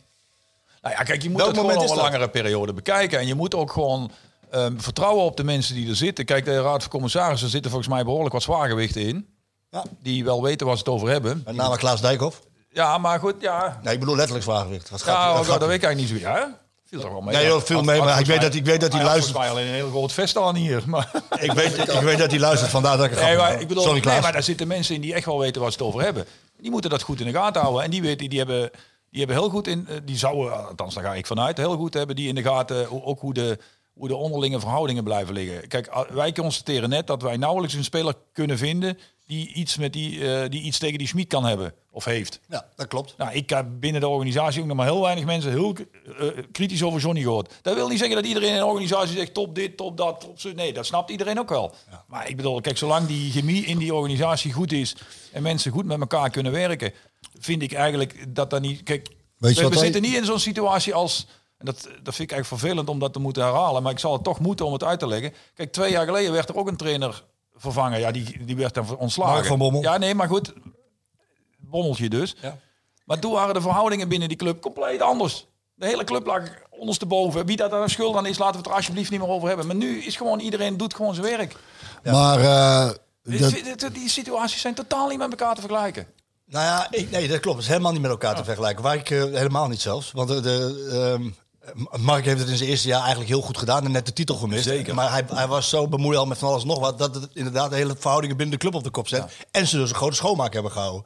Nou 0.81 0.95
ja, 0.95 1.03
kijk, 1.03 1.21
je 1.21 1.29
moet 1.29 1.41
het 1.41 1.49
gewoon 1.49 1.65
over 1.71 1.81
een 1.81 1.87
dat? 1.87 1.95
langere 1.97 2.29
periode 2.29 2.73
bekijken. 2.73 3.19
En 3.19 3.27
je 3.27 3.35
moet 3.35 3.55
ook 3.55 3.71
gewoon 3.71 4.11
ehm, 4.51 4.77
vertrouwen 4.79 5.23
op 5.25 5.37
de 5.37 5.43
mensen 5.43 5.75
die 5.75 5.89
er 5.89 5.95
zitten. 5.95 6.25
Kijk, 6.25 6.45
de 6.45 6.61
Raad 6.61 6.81
van 6.81 6.91
Commissarissen 6.91 7.49
zitten 7.49 7.71
volgens 7.71 7.93
mij 7.93 8.03
behoorlijk 8.03 8.33
wat 8.33 8.43
zwaargewichten 8.43 9.01
in. 9.01 9.27
Ja. 9.69 9.83
Die 10.01 10.23
wel 10.23 10.41
weten 10.43 10.67
waar 10.67 10.75
ze 10.77 10.83
het 10.83 10.93
over 10.93 11.09
hebben. 11.09 11.41
Met 11.45 11.55
name 11.55 11.77
Klaas 11.77 12.01
Dijkhoff. 12.01 12.41
Ja, 12.73 12.97
maar 12.97 13.19
goed, 13.19 13.35
ja. 13.39 13.79
Nee, 13.83 13.93
ik 13.93 13.99
bedoel 13.99 14.15
letterlijk 14.15 14.45
zwaargewicht. 14.45 14.89
Wat 14.89 15.01
gaat, 15.01 15.15
Ja, 15.15 15.27
wat 15.27 15.37
dat, 15.37 15.45
gaat- 15.45 15.59
dat 15.59 15.67
weet 15.69 15.77
ik 15.77 15.83
eigenlijk 15.83 16.13
niet 16.13 16.21
zo. 16.23 16.29
Ja, 16.29 16.57
viel 16.85 16.99
toch 17.01 17.11
wel 17.11 17.21
mee. 17.21 17.35
Nee, 17.35 17.45
joh, 17.45 17.61
viel 17.61 17.81
mee, 17.83 17.99
maar 18.01 18.19
ik 18.19 18.25
weet 18.25 18.41
dat- 18.41 18.53
ik 18.55 18.65
weet 18.65 18.81
dat 18.81 18.93
hij 18.93 19.03
luistert. 19.03 19.37
alleen 19.37 19.67
een 19.67 19.73
heel 19.73 19.89
groot 19.89 20.11
vest 20.11 20.37
aan 20.37 20.55
hier. 20.55 20.83
Maar, 20.85 21.11
ik, 21.39 21.51
weet, 21.51 21.77
ik 21.77 21.99
weet 22.01 22.17
dat 22.17 22.31
hij 22.31 22.39
luistert, 22.39 22.71
vandaar 22.71 22.97
dat 22.97 23.05
ik 23.05 23.11
het 23.11 23.21
nee, 23.21 23.37
maar 23.37 23.61
ik 23.61 23.67
bedoel, 23.67 23.83
Sorry 23.83 24.05
nee, 24.05 24.21
maar 24.21 24.31
daar 24.31 24.43
zitten 24.43 24.67
mensen 24.67 24.95
in 24.95 25.01
die 25.01 25.13
echt 25.13 25.25
wel 25.25 25.39
weten 25.39 25.61
waar 25.61 25.71
ze 25.71 25.77
het 25.77 25.87
over 25.87 26.01
hebben. 26.01 26.25
Die 26.57 26.71
moeten 26.71 26.89
dat 26.89 27.01
goed 27.01 27.19
in 27.19 27.25
de 27.25 27.31
gaten 27.33 27.61
houden. 27.61 27.83
En 27.83 27.89
die 27.91 28.01
weten, 28.01 28.29
die 28.29 28.37
hebben, 28.37 28.69
die 29.09 29.19
hebben 29.19 29.37
heel 29.37 29.49
goed 29.49 29.67
in, 29.67 29.87
eh, 29.87 29.95
die 30.03 30.17
zouden, 30.17 30.67
althans 30.67 30.93
daar 30.93 31.03
ga 31.03 31.13
ik 31.15 31.25
vanuit, 31.25 31.57
heel 31.57 31.75
goed 31.77 31.93
hebben 31.93 32.15
die 32.15 32.27
in 32.27 32.35
de 32.35 32.43
gaten 32.43 33.03
ook 33.05 33.19
hoe 33.19 33.33
de, 33.33 33.57
hoe 33.93 34.07
de 34.07 34.15
onderlinge 34.15 34.59
verhoudingen 34.59 35.03
blijven 35.03 35.33
liggen. 35.33 35.67
Kijk, 35.67 36.05
wij 36.09 36.31
constateren 36.31 36.89
net 36.89 37.07
dat 37.07 37.21
wij 37.21 37.37
nauwelijks 37.37 37.75
een 37.75 37.83
speler 37.83 38.13
kunnen 38.33 38.57
vinden 38.57 38.97
die 39.25 39.53
iets, 39.53 39.77
met 39.77 39.93
die, 39.93 40.33
eh, 40.35 40.49
die 40.49 40.61
iets 40.61 40.77
tegen 40.77 40.97
die 40.97 41.07
Schmid 41.07 41.27
kan 41.27 41.45
hebben 41.45 41.73
of 41.91 42.05
heeft. 42.05 42.39
Ja, 42.47 42.65
dat 42.75 42.87
klopt. 42.87 43.13
Nou, 43.17 43.31
ik 43.33 43.49
heb 43.49 43.65
binnen 43.79 44.01
de 44.01 44.07
organisatie 44.07 44.61
ook 44.61 44.67
nog 44.67 44.77
maar 44.77 44.85
heel 44.85 45.01
weinig 45.01 45.25
mensen 45.25 45.51
heel 45.51 45.75
eh, 46.19 46.27
kritisch 46.51 46.83
over 46.83 46.99
Johnny 47.01 47.21
gehoord. 47.21 47.53
Dat 47.61 47.75
wil 47.75 47.87
niet 47.87 47.97
zeggen 47.97 48.15
dat 48.15 48.25
iedereen 48.25 48.49
in 48.49 48.55
een 48.55 48.63
organisatie 48.63 49.17
zegt 49.17 49.33
top 49.33 49.55
dit, 49.55 49.77
top 49.77 49.97
dat, 49.97 50.19
top 50.21 50.39
zo. 50.39 50.51
Nee, 50.51 50.73
dat 50.73 50.85
snapt 50.85 51.09
iedereen 51.11 51.39
ook 51.39 51.49
wel. 51.49 51.75
Maar 52.07 52.29
ik 52.29 52.35
bedoel, 52.35 52.61
kijk, 52.61 52.77
zolang 52.77 53.07
die 53.07 53.31
chemie 53.31 53.65
in 53.65 53.77
die 53.77 53.93
organisatie 53.93 54.53
goed 54.53 54.71
is 54.71 54.95
en 55.31 55.41
mensen 55.43 55.71
goed 55.71 55.85
met 55.85 55.99
elkaar 55.99 56.29
kunnen 56.29 56.51
werken, 56.51 56.91
vind 57.39 57.61
ik 57.61 57.73
eigenlijk 57.73 58.35
dat 58.35 58.49
dat 58.49 58.61
niet. 58.61 58.83
Kijk, 58.83 59.07
Weet 59.37 59.51
je 59.51 59.57
we, 59.57 59.63
wat 59.63 59.73
we 59.73 59.79
wij- 59.79 59.83
zitten 59.91 60.01
niet 60.11 60.19
in 60.19 60.25
zo'n 60.25 60.39
situatie 60.39 60.93
als. 60.93 61.27
En 61.57 61.65
dat, 61.65 61.75
dat 61.81 62.15
vind 62.15 62.31
ik 62.31 62.31
eigenlijk 62.35 62.47
vervelend 62.61 62.89
om 62.89 62.99
dat 62.99 63.13
te 63.13 63.19
moeten 63.19 63.43
herhalen. 63.43 63.83
Maar 63.83 63.91
ik 63.91 63.99
zal 63.99 64.13
het 64.13 64.23
toch 64.23 64.39
moeten 64.39 64.65
om 64.65 64.73
het 64.73 64.83
uit 64.83 64.99
te 64.99 65.07
leggen. 65.07 65.33
Kijk, 65.53 65.71
twee 65.71 65.91
jaar 65.91 66.05
geleden 66.05 66.31
werd 66.31 66.49
er 66.49 66.55
ook 66.55 66.67
een 66.67 66.77
trainer 66.77 67.23
vervangen. 67.55 67.99
Ja, 67.99 68.11
die, 68.11 68.45
die 68.45 68.55
werd 68.55 68.73
dan 68.73 68.97
ontslagen. 68.97 69.33
Mark 69.33 69.45
van 69.45 69.57
Bommel. 69.57 69.81
Ja, 69.81 69.97
nee, 69.97 70.15
maar 70.15 70.27
goed. 70.27 70.53
Bommeltje 71.71 72.09
dus. 72.09 72.35
Ja. 72.41 72.57
Maar 73.05 73.19
toen 73.19 73.31
waren 73.31 73.53
de 73.53 73.61
verhoudingen 73.61 74.09
binnen 74.09 74.27
die 74.27 74.37
club 74.37 74.61
compleet 74.61 75.01
anders. 75.01 75.47
De 75.73 75.85
hele 75.85 76.03
club 76.03 76.25
lag 76.25 76.41
ondersteboven. 76.69 77.45
Wie 77.45 77.55
dat 77.55 77.71
daar 77.71 77.81
een 77.81 77.89
schuld 77.89 78.15
aan 78.15 78.25
is, 78.25 78.37
laten 78.37 78.51
we 78.53 78.57
het 78.57 78.67
er 78.67 78.73
alsjeblieft 78.73 79.11
niet 79.11 79.19
meer 79.19 79.29
over 79.29 79.47
hebben. 79.47 79.67
Maar 79.67 79.75
nu 79.75 80.03
is 80.03 80.15
gewoon 80.15 80.39
iedereen 80.39 80.77
doet 80.77 80.93
gewoon 80.95 81.13
zijn 81.13 81.27
werk. 81.37 81.55
Maar 82.03 82.39
eh, 82.39 82.85
dat, 83.39 83.51
dit- 83.79 83.93
Die 83.93 84.09
situaties 84.09 84.61
zijn 84.61 84.73
totaal 84.73 85.07
niet 85.07 85.17
met 85.17 85.29
elkaar 85.29 85.55
te 85.55 85.61
vergelijken. 85.61 86.07
Nou 86.45 86.65
ja, 86.65 86.87
ik, 86.91 87.11
nee, 87.11 87.27
dat 87.27 87.39
klopt. 87.39 87.55
Het 87.57 87.65
is 87.65 87.71
helemaal 87.71 87.91
niet 87.91 88.01
met 88.01 88.11
elkaar 88.11 88.35
te 88.35 88.43
vergelijken. 88.43 88.83
Waar 88.83 88.95
ik 88.95 89.09
eh, 89.09 89.23
helemaal 89.23 89.67
niet 89.67 89.81
zelfs. 89.81 90.11
Want 90.11 90.27
de, 90.27 90.39
de, 90.41 90.87
ehm, 90.91 91.29
Mark 91.99 92.25
heeft 92.25 92.39
het 92.39 92.49
in 92.49 92.57
zijn 92.57 92.69
eerste 92.69 92.87
jaar 92.87 92.99
eigenlijk 92.99 93.29
heel 93.29 93.41
goed 93.41 93.57
gedaan 93.57 93.85
en 93.85 93.91
net 93.91 94.05
de 94.05 94.13
titel 94.13 94.35
gemist. 94.35 94.63
Zeker. 94.63 94.95
Maar 94.95 95.11
hij, 95.11 95.23
hij 95.27 95.47
was 95.47 95.69
zo 95.69 95.87
bemoeid 95.87 96.17
al 96.17 96.25
met 96.25 96.37
van 96.37 96.49
alles 96.49 96.63
nog 96.63 96.79
wat 96.79 96.97
dat 96.97 97.15
het 97.15 97.29
inderdaad 97.33 97.69
de 97.69 97.75
hele 97.75 97.95
verhoudingen 97.99 98.37
binnen 98.37 98.55
de 98.55 98.61
club 98.61 98.75
op 98.75 98.83
de 98.83 98.89
kop 98.89 99.07
zet. 99.07 99.25
En 99.51 99.67
ze 99.67 99.77
dus 99.77 99.89
een 99.89 99.95
grote 99.95 100.15
schoonmaak 100.15 100.53
hebben 100.53 100.71
gehouden. 100.71 101.03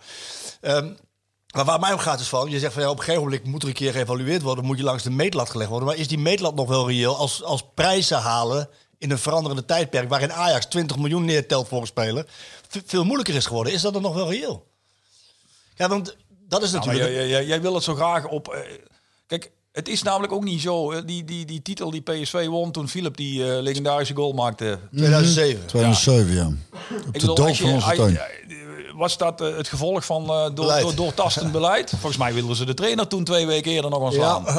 Ehm, 0.62 0.94
maar 1.56 1.66
waar 1.66 1.80
mij 1.80 1.94
om 1.94 2.00
gaat 2.00 2.20
is 2.20 2.28
van, 2.28 2.50
je 2.50 2.60
zegt 2.60 2.74
van 2.74 2.82
ja, 2.82 2.90
op 2.90 2.98
een 2.98 3.04
gegeven 3.04 3.24
moment 3.24 3.44
moet 3.44 3.62
er 3.62 3.68
een 3.68 3.74
keer 3.74 3.92
geëvalueerd 3.92 4.42
worden, 4.42 4.66
moet 4.66 4.78
je 4.78 4.84
langs 4.84 5.04
de 5.04 5.10
meetlat 5.10 5.50
gelegd 5.50 5.70
worden. 5.70 5.88
Maar 5.88 5.98
is 5.98 6.08
die 6.08 6.18
meetlat 6.18 6.56
nog 6.56 6.68
wel 6.68 6.88
reëel 6.88 7.18
als, 7.18 7.44
als 7.44 7.64
prijzen 7.74 8.18
halen 8.18 8.70
in 8.98 9.12
een 9.12 9.20
veranderende 9.20 9.66
tijdperk 9.66 10.10
waarin 10.10 10.34
Ajax 10.34 10.66
20 10.66 10.98
miljoen 10.98 11.26
neertelt 11.26 11.68
voor 11.68 11.82
een 11.82 11.88
speler, 11.88 12.26
veel 12.86 13.04
moeilijker 13.04 13.36
is 13.36 13.46
geworden? 13.46 13.74
Is 13.74 13.82
dat 13.82 13.94
dan 13.94 14.02
nog 14.02 14.14
wel 14.14 14.30
reëel? 14.30 14.68
Ja, 15.76 15.88
want 15.88 16.16
dat 16.28 16.64
is 16.64 16.72
natuurlijk. 16.72 17.10
jij, 17.10 17.28
jij, 17.28 17.46
jij 17.46 17.62
wil 17.62 17.74
het 17.74 17.84
zo 17.84 17.96
graag 17.96 18.28
op. 18.28 18.48
eh, 18.48 18.62
kijk, 19.28 19.52
het 19.76 19.88
is 19.88 20.04
namelijk 20.04 20.34
ook 20.34 20.44
niet 20.44 20.62
zo. 20.62 21.06
Die, 21.06 21.24
die, 21.24 21.46
die 21.46 21.62
titel 21.62 21.90
die 21.92 22.02
PSV 22.02 22.46
won 22.48 22.72
toen 22.72 22.88
Philip 22.90 23.18
die 23.18 23.52
eh, 23.56 23.62
legendarische 23.62 24.16
goal 24.16 24.34
maakte. 24.34 24.80
2007. 24.92 25.66
2007, 25.66 26.34
ja. 26.34 26.46
Op 27.08 27.14
de 27.20 27.26
dood 27.26 27.58
van 27.58 27.72
onze 27.74 27.96
tuin. 27.96 28.18
eh, 28.18 28.24
Was 28.96 29.18
dat 29.18 29.42
eh, 29.42 29.58
het 29.58 29.68
gevolg 29.68 30.06
van 30.06 30.24
eh, 30.24 30.28
door, 30.44 30.54
Beleid. 30.54 30.82
door, 30.84 30.96
doortastend 30.96 31.52
beleid? 31.52 31.90
Volgens 31.90 32.18
mij 32.18 32.34
wilden 32.34 32.56
ze 32.56 32.66
de 32.66 32.74
trainer 32.74 33.08
toen 33.08 33.24
twee 33.24 33.46
weken 33.48 33.72
eerder 33.72 33.92
nog 33.92 34.00
ontslaan. 34.00 34.44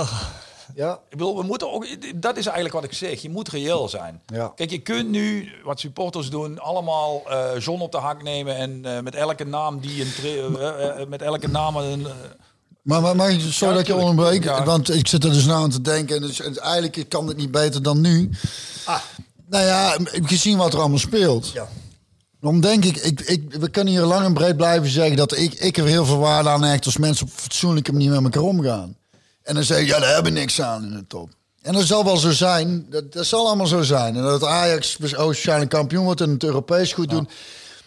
Ja. 0.74 0.92
Ik 0.92 1.16
bedoel, 1.16 1.36
we 1.36 1.42
moeten 1.42 1.72
ook, 1.72 1.86
dat 2.16 2.36
is 2.36 2.44
eigenlijk 2.46 2.74
wat 2.74 2.84
ik 2.84 2.92
zeg. 2.92 3.22
Je 3.22 3.30
moet 3.30 3.48
reëel 3.48 3.88
zijn. 3.88 4.22
Ja. 4.26 4.52
Kijk, 4.56 4.70
je 4.70 4.78
kunt 4.78 5.08
nu, 5.10 5.52
wat 5.64 5.80
supporters 5.80 6.30
doen, 6.30 6.58
allemaal 6.58 7.22
eh 7.30 7.58
John 7.58 7.80
op 7.80 7.92
de 7.92 7.98
hak 7.98 8.22
nemen 8.22 8.56
en 8.56 8.80
eh, 8.84 9.00
met 9.02 9.14
elke 9.14 9.44
naam 9.44 9.80
die 9.80 10.02
een, 10.02 10.12
tra- 10.14 11.04
met 11.08 11.22
elke 11.22 11.48
naam 11.48 11.76
een, 11.76 12.06
Maar, 12.87 13.01
maar, 13.01 13.16
maar 13.16 13.30
sorry 13.30 13.49
Ja, 13.49 13.78
dat 13.78 13.87
je 13.87 13.93
tuurlijk. 13.93 14.09
onderbreek, 14.09 14.45
Ja. 14.45 14.64
want 14.64 14.95
ik 14.95 15.09
zit 15.09 15.24
er 15.24 15.32
dus 15.32 15.45
nou 15.45 15.62
aan 15.62 15.70
te 15.70 15.80
denken. 15.80 16.16
En 16.16 16.22
dus, 16.22 16.41
en 16.41 16.59
eigenlijk 16.59 17.05
kan 17.09 17.28
het 17.28 17.37
niet 17.37 17.51
beter 17.51 17.82
dan 17.82 18.01
nu. 18.01 18.30
Ah. 18.84 18.99
Nou 19.49 19.64
ja, 19.64 19.97
gezien 20.12 20.57
wat 20.57 20.72
er 20.72 20.78
allemaal 20.78 20.99
speelt. 20.99 21.51
Ja. 21.53 21.68
Dan 22.41 22.61
denk 22.61 22.84
ik, 22.84 22.97
ik, 22.97 23.20
ik, 23.20 23.55
we 23.55 23.68
kunnen 23.70 23.93
hier 23.93 24.03
lang 24.03 24.24
en 24.24 24.34
breed 24.34 24.57
blijven 24.57 24.89
zeggen 24.89 25.16
dat 25.16 25.37
ik, 25.37 25.55
ik 25.55 25.76
er 25.76 25.84
heel 25.84 26.05
veel 26.05 26.18
waarde 26.18 26.49
aan 26.49 26.62
hecht 26.62 26.84
als 26.84 26.97
mensen 26.97 27.26
op 27.26 27.32
fatsoenlijke 27.34 27.93
manier 27.93 28.11
met 28.11 28.22
elkaar 28.22 28.43
omgaan. 28.49 28.97
En 29.43 29.55
dan 29.55 29.64
zeg 29.64 29.78
je, 29.78 29.87
ja, 29.87 29.99
daar 29.99 30.14
hebben 30.14 30.32
we 30.32 30.39
niks 30.39 30.61
aan 30.61 30.82
in 30.84 30.91
de 30.91 31.07
top. 31.07 31.30
En 31.62 31.72
dat 31.72 31.84
zal 31.84 32.05
wel 32.05 32.16
zo 32.16 32.30
zijn, 32.30 32.87
dat, 32.91 33.12
dat 33.12 33.26
zal 33.26 33.47
allemaal 33.47 33.66
zo 33.66 33.82
zijn. 33.82 34.16
En 34.16 34.22
dat 34.22 34.45
Ajax 34.45 34.97
waarschijnlijk 35.16 35.70
kampioen 35.70 36.05
wordt 36.05 36.20
en 36.20 36.30
het 36.30 36.45
Europees 36.45 36.93
goed 36.93 37.11
doen. 37.11 37.28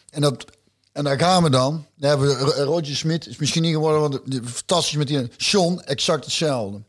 En, 0.09 0.21
dat, 0.21 0.45
en 0.91 1.03
daar 1.03 1.19
gaan 1.19 1.43
we 1.43 1.49
dan. 1.49 1.85
Dan 1.95 2.09
hebben 2.09 2.27
we 2.27 2.33
Ro- 2.43 2.63
Roger 2.63 2.95
Smit, 2.95 3.27
is 3.27 3.37
misschien 3.37 3.61
niet 3.61 3.73
geworden, 3.73 4.01
want 4.01 4.19
fantastisch 4.43 4.95
met 4.97 5.07
die. 5.07 5.27
Sean, 5.37 5.81
exact 5.81 6.25
hetzelfde. 6.25 6.81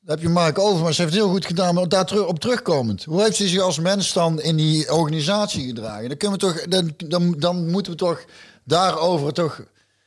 Dan 0.00 0.14
heb 0.14 0.24
je 0.24 0.28
Mark 0.32 0.58
Overmars, 0.58 0.98
heeft 0.98 1.10
het 1.12 1.20
heel 1.20 1.30
goed 1.30 1.46
gedaan, 1.46 1.74
maar 1.74 1.88
daar 1.88 2.06
terug, 2.06 2.26
op 2.26 2.38
terugkomend. 2.38 3.04
Hoe 3.04 3.22
heeft 3.22 3.38
hij 3.38 3.48
zich 3.48 3.60
als 3.60 3.78
mens 3.78 4.12
dan 4.12 4.40
in 4.40 4.56
die 4.56 4.92
organisatie 4.92 5.66
gedragen? 5.66 6.08
Dan, 6.08 6.16
kunnen 6.16 6.38
we 6.38 6.46
toch, 6.46 6.62
dan, 6.62 6.94
dan, 6.96 7.34
dan 7.38 7.70
moeten 7.70 7.92
we 7.92 7.98
toch 7.98 8.24
daarover 8.64 9.32
toch... 9.32 9.62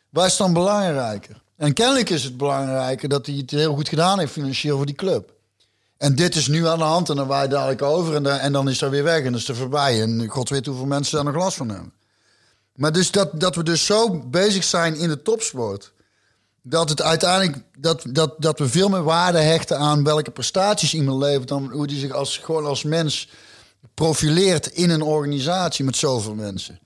Waar 0.10 0.26
is 0.26 0.38
dan 0.38 0.54
belangrijker? 0.54 1.42
En 1.56 1.74
kennelijk 1.74 2.10
is 2.10 2.24
het 2.24 2.38
belangrijker 2.38 3.10
dat 3.10 3.26
hij 3.26 3.36
het 3.36 3.52
heel 3.52 3.76
goed 3.76 3.90
gedaan 3.90 4.20
heeft 4.20 4.32
financieel 4.32 4.78
voor 4.78 4.86
die 4.86 4.96
club. 4.96 5.34
En 5.98 6.16
dit 6.16 6.36
is 6.36 6.48
nu 6.48 6.68
aan 6.68 6.78
de 6.78 6.84
hand 6.84 7.10
en 7.10 7.16
dan 7.16 7.28
waait 7.28 7.52
dadelijk 7.52 7.82
over 7.82 8.16
en, 8.16 8.24
dan- 8.24 8.38
en 8.38 8.52
dan 8.52 8.70
is 8.70 8.80
dat 8.80 8.90
weer 8.90 9.04
weg 9.04 9.18
en 9.18 9.24
dan 9.24 9.36
is 9.36 9.48
het 9.48 9.58
voorbij. 9.58 10.02
En 10.02 10.28
god 10.28 10.50
weet 10.50 10.66
hoeveel 10.66 10.86
mensen 10.86 11.16
daar 11.16 11.34
nog 11.34 11.44
last 11.44 11.58
van 11.58 11.70
hebben. 11.70 11.94
Maar 12.80 12.92
dus 12.92 13.12
dat, 13.12 13.40
dat 13.40 13.56
we 13.56 13.64
dus 13.64 13.86
zo 13.86 14.20
bezig 14.20 14.64
zijn 14.64 14.96
in 14.96 15.10
de 15.10 15.22
topsport 15.22 15.92
dat 16.62 16.90
het 16.90 17.02
uiteindelijk 17.02 17.58
dat, 17.78 18.04
dat, 18.10 18.36
dat 18.38 18.60
we 18.60 18.70
veel 18.70 18.90
meer 18.90 19.04
waarde 19.04 19.38
hechten 19.38 19.78
aan 19.78 20.04
welke 20.04 20.32
prestaties 20.32 20.94
iemand 20.94 21.22
levert 21.22 21.48
dan 21.48 21.72
hoe 21.72 21.88
die 21.88 22.00
zich 22.00 22.12
als 22.12 22.38
gewoon 22.38 22.66
als 22.66 22.84
mens 22.84 23.30
profileert 23.94 24.68
in 24.68 24.90
een 24.90 25.02
organisatie 25.02 25.86
met 25.86 25.96
zoveel 25.96 26.36
mensen. 26.36 26.80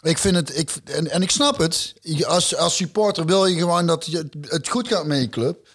Ik 0.00 0.18
vind 0.18 0.36
het, 0.36 0.58
ik, 0.58 0.70
en, 0.84 1.10
en 1.10 1.22
ik 1.22 1.30
snap 1.30 1.58
het. 1.58 1.94
Als, 2.26 2.56
als 2.56 2.76
supporter 2.76 3.26
wil 3.26 3.46
je 3.46 3.58
gewoon 3.58 3.86
dat 3.86 4.06
je, 4.06 4.28
het 4.40 4.68
goed 4.68 4.88
gaat 4.88 5.06
met 5.06 5.20
je 5.20 5.28
club. 5.28 5.68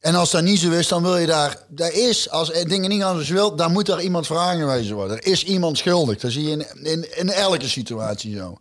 En 0.00 0.14
als 0.14 0.30
dat 0.30 0.42
niet 0.42 0.58
zo 0.58 0.70
is, 0.70 0.88
dan 0.88 1.02
wil 1.02 1.16
je 1.16 1.26
daar... 1.26 1.62
Daar 1.68 1.92
is, 1.92 2.30
als 2.30 2.52
dingen 2.52 2.90
niet 2.90 3.02
anders 3.02 3.28
wil, 3.28 3.56
dan 3.56 3.72
moet 3.72 3.88
er 3.88 4.00
iemand 4.00 4.26
voor 4.26 4.38
aangewezen 4.38 4.94
worden. 4.94 5.16
Er 5.16 5.26
is 5.26 5.44
iemand 5.44 5.78
schuldig. 5.78 6.18
Dat 6.18 6.32
zie 6.32 6.42
je 6.42 6.50
in, 6.50 6.84
in, 6.84 7.18
in 7.18 7.30
elke 7.30 7.68
situatie 7.68 8.36
zo. 8.36 8.56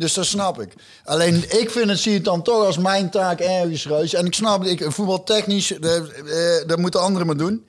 Dus 0.00 0.14
dat 0.14 0.26
snap 0.26 0.60
ik. 0.60 0.74
Alleen 1.04 1.60
ik 1.60 1.70
vind 1.70 1.88
het, 1.88 1.98
zie 1.98 2.14
het 2.14 2.24
dan 2.24 2.42
toch 2.42 2.64
als 2.64 2.78
mijn 2.78 3.10
taak 3.10 3.40
ergens, 3.40 3.86
Reus. 3.86 4.14
En 4.14 4.26
ik 4.26 4.34
snap 4.34 4.64
ik, 4.64 4.84
voetbaltechnisch, 4.88 5.78
eh, 5.78 5.96
eh, 5.96 6.66
dat 6.66 6.78
moeten 6.78 7.00
anderen 7.00 7.26
maar 7.26 7.36
doen. 7.36 7.66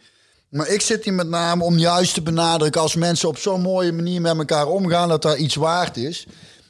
Maar 0.50 0.68
ik 0.68 0.82
zit 0.82 1.04
hier 1.04 1.14
met 1.14 1.28
name 1.28 1.64
om 1.64 1.78
juist 1.78 2.14
te 2.14 2.22
benadrukken... 2.22 2.82
als 2.82 2.96
mensen 2.96 3.30
op 3.30 3.38
zo'n 3.38 3.62
mooie 3.62 3.92
manier 3.92 4.22
met 4.22 4.38
elkaar 4.38 4.68
omgaan... 4.68 5.10
dat 5.10 5.22
daar 5.22 5.38
iets 5.38 5.56
waard 5.56 5.98
is. 5.98 6.26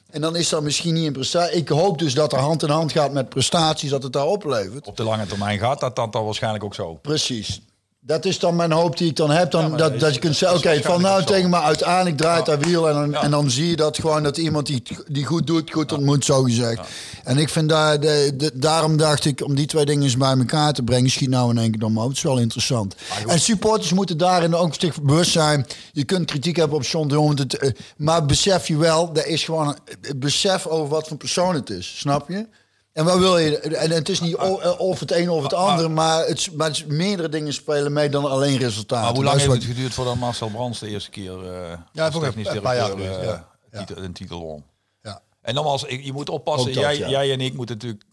En 0.10 0.22
dan 0.22 0.36
is 0.36 0.50
dat 0.50 0.64
misschien 0.64 0.94
niet 0.94 1.08
een 1.08 1.14
prestatie. 1.14 1.58
Ik 1.58 1.68
hoop 1.68 2.00
dus 2.00 2.14
dat 2.14 2.34
er 2.34 2.40
hand 2.40 2.64
in 2.64 2.70
hand 2.70 2.92
gaat 2.92 3.12
met 3.12 3.30
prestaties... 3.30 3.90
dat 3.90 4.04
het 4.04 4.14
daar 4.14 4.28
oplevert. 4.28 4.88
Op 4.88 4.98
de 4.98 5.04
lange 5.04 5.26
termijn 5.26 5.60
gaat 5.60 5.80
dat 5.80 5.96
dan, 5.96 6.12
dan 6.12 6.26
waarschijnlijk 6.26 6.64
ook 6.64 6.76
zo. 6.76 6.94
Precies. 6.94 7.62
Dat 8.04 8.26
is 8.26 8.40
dan 8.40 8.56
mijn 8.56 8.72
hoop 8.72 8.98
die 8.98 9.10
ik 9.10 9.16
dan 9.16 9.30
heb. 9.32 9.52
Dan, 9.52 9.70
dat, 9.70 9.80
dat 9.80 10.00
dat 10.00 10.14
je 10.14 10.20
kunt 10.20 10.40
dat 10.40 10.50
zeggen, 10.60 10.72
oké, 10.72 10.82
van 10.88 11.02
nou 11.02 11.24
tegen 11.24 11.50
maar 11.50 11.62
uiteindelijk 11.62 12.18
draait 12.18 12.46
dat 12.46 12.66
wiel. 12.66 12.88
En 12.90 12.94
dan, 12.94 13.12
Ja. 13.12 13.22
en 13.22 13.32
dan 13.32 13.50
zie 13.52 13.68
je 13.70 13.76
dat 13.76 14.00
gewoon 14.00 14.24
dat 14.24 14.38
iemand 14.38 14.66
die, 14.68 14.84
die 15.08 15.26
goed 15.26 15.48
doet, 15.48 15.72
goed 15.72 15.92
ontmoet, 15.92 16.26
zo 16.26 16.44
gezegd. 16.44 16.80
En 17.24 17.38
ik 17.38 17.50
vind 17.50 17.70
daar, 17.70 18.00
de, 18.00 18.32
de- 18.38 18.52
daarom 18.54 18.98
dacht 18.98 19.26
ik, 19.26 19.44
om 19.46 19.56
die 19.56 19.66
twee 19.66 19.86
dingen 19.86 20.04
eens 20.04 20.18
bij 20.18 20.38
elkaar 20.38 20.74
te 20.74 20.84
brengen, 20.84 21.10
schiet 21.10 21.30
nou 21.30 21.50
in 21.50 21.58
één 21.58 21.72
keer 21.72 21.80
dan 21.80 21.94
maar. 21.94 22.04
Het 22.08 22.16
is 22.16 22.22
wel 22.22 22.38
interessant. 22.38 22.96
En 23.28 23.40
supporters 23.40 23.94
moeten 23.94 24.18
daarin 24.18 24.56
ook 24.56 24.74
zich 24.80 25.02
bewust 25.02 25.32
zijn. 25.32 25.66
Je 25.92 26.04
kunt 26.04 26.26
kritiek 26.26 26.56
hebben 26.56 26.78
op 26.78 26.84
John 26.84 27.08
de 27.08 27.14
Jong, 27.14 27.40
eh, 27.54 27.70
maar 27.98 28.26
besef 28.26 28.68
je 28.68 28.78
wel, 28.78 29.10
er 29.14 29.28
is 29.28 29.44
gewoon 29.44 29.78
besef 30.16 30.68
over 30.68 30.88
wat 30.88 31.08
voor 31.08 31.18
persoon 31.18 31.56
het 31.56 31.70
is. 31.70 31.98
Snap 32.00 32.30
je? 32.30 32.48
En 32.94 33.06
wat 33.06 33.18
wil 33.18 33.38
je? 33.38 33.58
En 33.60 33.92
het 33.92 34.10
is 34.10 34.20
niet 34.22 34.36
eh, 34.36 34.80
of 34.80 35.00
het 35.00 35.12
een 35.12 35.30
of 35.30 35.44
het 35.44 35.54
andere, 35.54 35.88
maar 35.90 36.28
het, 36.28 36.38
is- 36.38 36.52
maar 36.52 36.68
het 36.68 36.76
is 36.76 36.86
meerdere 36.86 37.30
dingen 37.30 37.54
spelen 37.54 37.94
mee 37.94 38.10
dan 38.10 38.26
alleen 38.26 38.58
resultaten. 38.58 39.06
Maar 39.06 39.14
hoe 39.16 39.24
lang 39.24 39.36
is 39.36 39.42
heeft 39.42 39.54
het 39.54 39.64
geduurd 39.64 39.94
voordat 39.94 40.16
Marcel 40.16 40.50
Brands 40.50 40.80
de 40.80 40.88
eerste 40.88 41.10
keer 41.10 41.54
eh 41.54 41.78
Ja, 41.94 42.06
als 42.06 42.20
technisch 42.20 42.48
een 42.48 42.62
paar 42.62 42.76
jaar 42.76 42.92
eh, 42.98 43.24
ja. 43.24 43.48
Titel- 43.86 44.04
een 44.04 44.14
titel 44.14 44.40
won? 44.42 44.64
Ja. 45.02 45.22
En 45.42 45.54
nogmaals, 45.54 45.84
ik- 45.84 46.04
je 46.04 46.14
moet 46.14 46.30
oppassen. 46.30 46.74
Dat, 46.74 46.84
jij, 46.84 46.98
ja. 46.98 47.10
jij 47.10 47.32
en 47.32 47.42
ik 47.42 47.54
moeten 47.54 47.76
natuurlijk 47.76 48.04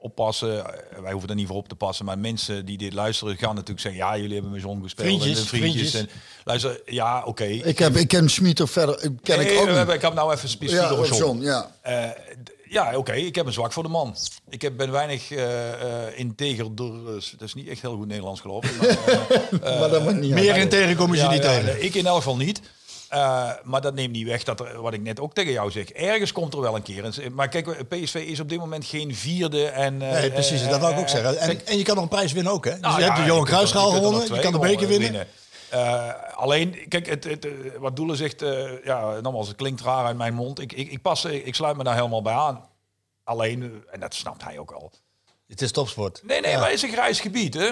oppassen. 0.00 0.64
Wij 1.02 1.10
hoeven 1.12 1.28
er 1.30 1.34
niet 1.34 1.46
voor 1.46 1.56
op 1.56 1.68
te 1.68 1.74
passen. 1.74 2.04
Maar 2.04 2.18
mensen 2.18 2.64
die 2.66 2.78
dit 2.78 2.92
luisteren 2.92 3.36
gaan 3.36 3.54
natuurlijk 3.54 3.80
zeggen... 3.80 4.00
ja, 4.00 4.16
jullie 4.16 4.32
hebben 4.34 4.52
met 4.52 4.60
zon 4.60 4.82
gespeeld. 4.82 5.06
Vriendjes, 5.08 5.38
en 5.40 5.46
vriendjes. 5.46 5.90
vriendjes. 5.90 6.00
En, 6.16 6.20
luister, 6.44 6.80
ja, 6.86 7.22
oké. 7.24 7.44
Ik, 7.44 7.78
heb, 7.78 7.96
ik 7.96 8.08
ken 8.08 8.28
Smit 8.28 8.60
ook 8.60 8.68
verder. 8.68 8.94
ik 9.04 9.12
Ken 9.22 9.38
Nee, 9.38 9.46
ik 9.46 9.52
ook 9.52 9.58
we 9.60 9.66
niet. 9.68 9.76
hebben- 9.76 9.94
ik 9.94 10.02
heb 10.02 10.14
nou 10.14 10.32
even 10.34 10.48
specifiek 10.48 10.80
Ja, 10.80 11.40
ja. 11.40 11.70
Eh, 11.80 12.10
ja, 12.70 12.96
oké, 12.96 13.12
ik 13.12 13.34
heb 13.34 13.46
een 13.46 13.52
zwak 13.52 13.72
voor 13.72 13.82
de 13.82 13.88
man. 13.88 14.16
Ik 14.48 14.62
heb, 14.62 14.76
ben 14.76 14.90
weinig 14.90 15.30
eh 15.30 15.72
eh 15.72 16.18
integer 16.18 16.74
door... 16.74 16.92
dat 17.38 17.48
is 17.48 17.54
niet 17.54 17.68
echt 17.68 17.80
heel 17.80 17.96
goed 17.96 18.06
Nederlands 18.06 18.40
geloof 18.40 18.64
ik. 18.64 18.76
Maar, 19.60 19.72
eh, 19.72 19.80
maar 19.80 19.88
dat 19.90 20.04
mag 20.04 20.14
niet 20.14 20.30
Meer 20.34 20.52
uit. 20.52 20.62
in 20.62 20.68
tegen 20.68 20.96
kom 20.96 21.14
je 21.14 21.20
ja, 21.20 21.30
niet 21.30 21.42
ja, 21.42 21.48
tegen. 21.58 21.84
ik 21.84 21.94
in 21.94 22.06
elk 22.06 22.16
geval 22.16 22.36
niet. 22.36 22.60
Eh, 23.08 23.50
maar 23.64 23.80
dat 23.80 23.94
neemt 23.94 24.12
niet 24.12 24.26
weg 24.26 24.44
dat 24.44 24.60
er, 24.60 24.80
wat 24.80 24.92
ik 24.92 25.02
net 25.02 25.20
ook 25.20 25.34
tegen 25.34 25.52
jou 25.52 25.70
zeg, 25.70 25.88
ergens 25.90 26.32
komt 26.32 26.54
er 26.54 26.60
wel 26.60 26.74
een 26.74 26.82
keer. 26.82 27.30
Maar 27.32 27.48
kijk, 27.48 27.88
PSV 27.88 28.14
is 28.14 28.40
op 28.40 28.48
dit 28.48 28.58
moment 28.58 28.84
geen 28.84 29.14
vierde 29.14 29.66
en... 29.66 30.02
eh, 30.02 30.12
Nee, 30.12 30.30
precies, 30.30 30.62
eh, 30.62 30.70
dat 30.70 30.80
wou 30.80 30.92
ik 30.92 30.98
ook 30.98 31.04
eh, 31.04 31.10
zeggen. 31.10 31.38
En, 31.38 31.66
en 31.66 31.78
je 31.78 31.84
kan 31.84 31.94
nog 31.94 32.04
een 32.04 32.10
prijs 32.10 32.32
winnen 32.32 32.52
ook, 32.52 32.64
hè? 32.64 32.70
Dus 32.72 32.80
nou 32.80 32.98
je 32.98 33.04
hebt 33.04 33.16
de 33.16 33.24
Johan 33.24 33.46
er 33.48 33.66
gewonnen, 33.66 34.34
je 34.34 34.40
kan 34.40 34.52
de 34.52 34.58
beker 34.58 34.88
winnen. 34.88 35.26
Eh, 35.70 36.12
alleen, 36.34 36.88
kijk, 36.88 37.06
het, 37.06 37.24
het, 37.24 37.44
eh, 37.44 37.52
wat 37.78 37.96
Doelen 37.96 38.16
zegt, 38.16 38.42
eh, 38.42 38.84
ja, 38.84 39.20
nogmaals, 39.20 39.48
het 39.48 39.56
klinkt 39.56 39.80
raar 39.80 40.04
uit 40.06 40.16
mijn 40.16 40.34
mond. 40.34 40.58
Ik, 40.58 40.72
ik, 40.72 40.90
ik, 40.90 41.02
pas, 41.02 41.24
ik 41.24 41.54
sluit 41.54 41.76
me 41.76 41.84
daar 41.84 41.94
helemaal 41.94 42.22
bij 42.22 42.34
aan. 42.34 42.68
Alleen, 43.24 43.84
en 43.90 44.00
dat 44.00 44.14
snapt 44.14 44.44
hij 44.44 44.58
ook 44.58 44.70
al. 44.70 44.92
Het 45.46 45.62
is 45.62 45.72
topsport. 45.72 46.22
Nee, 46.24 46.40
nee, 46.40 46.54
maar 46.54 46.64
het 46.64 46.72
is 46.72 46.82
een 46.82 46.90
grijs 46.90 47.20
gebied, 47.20 47.54
hè? 47.54 47.70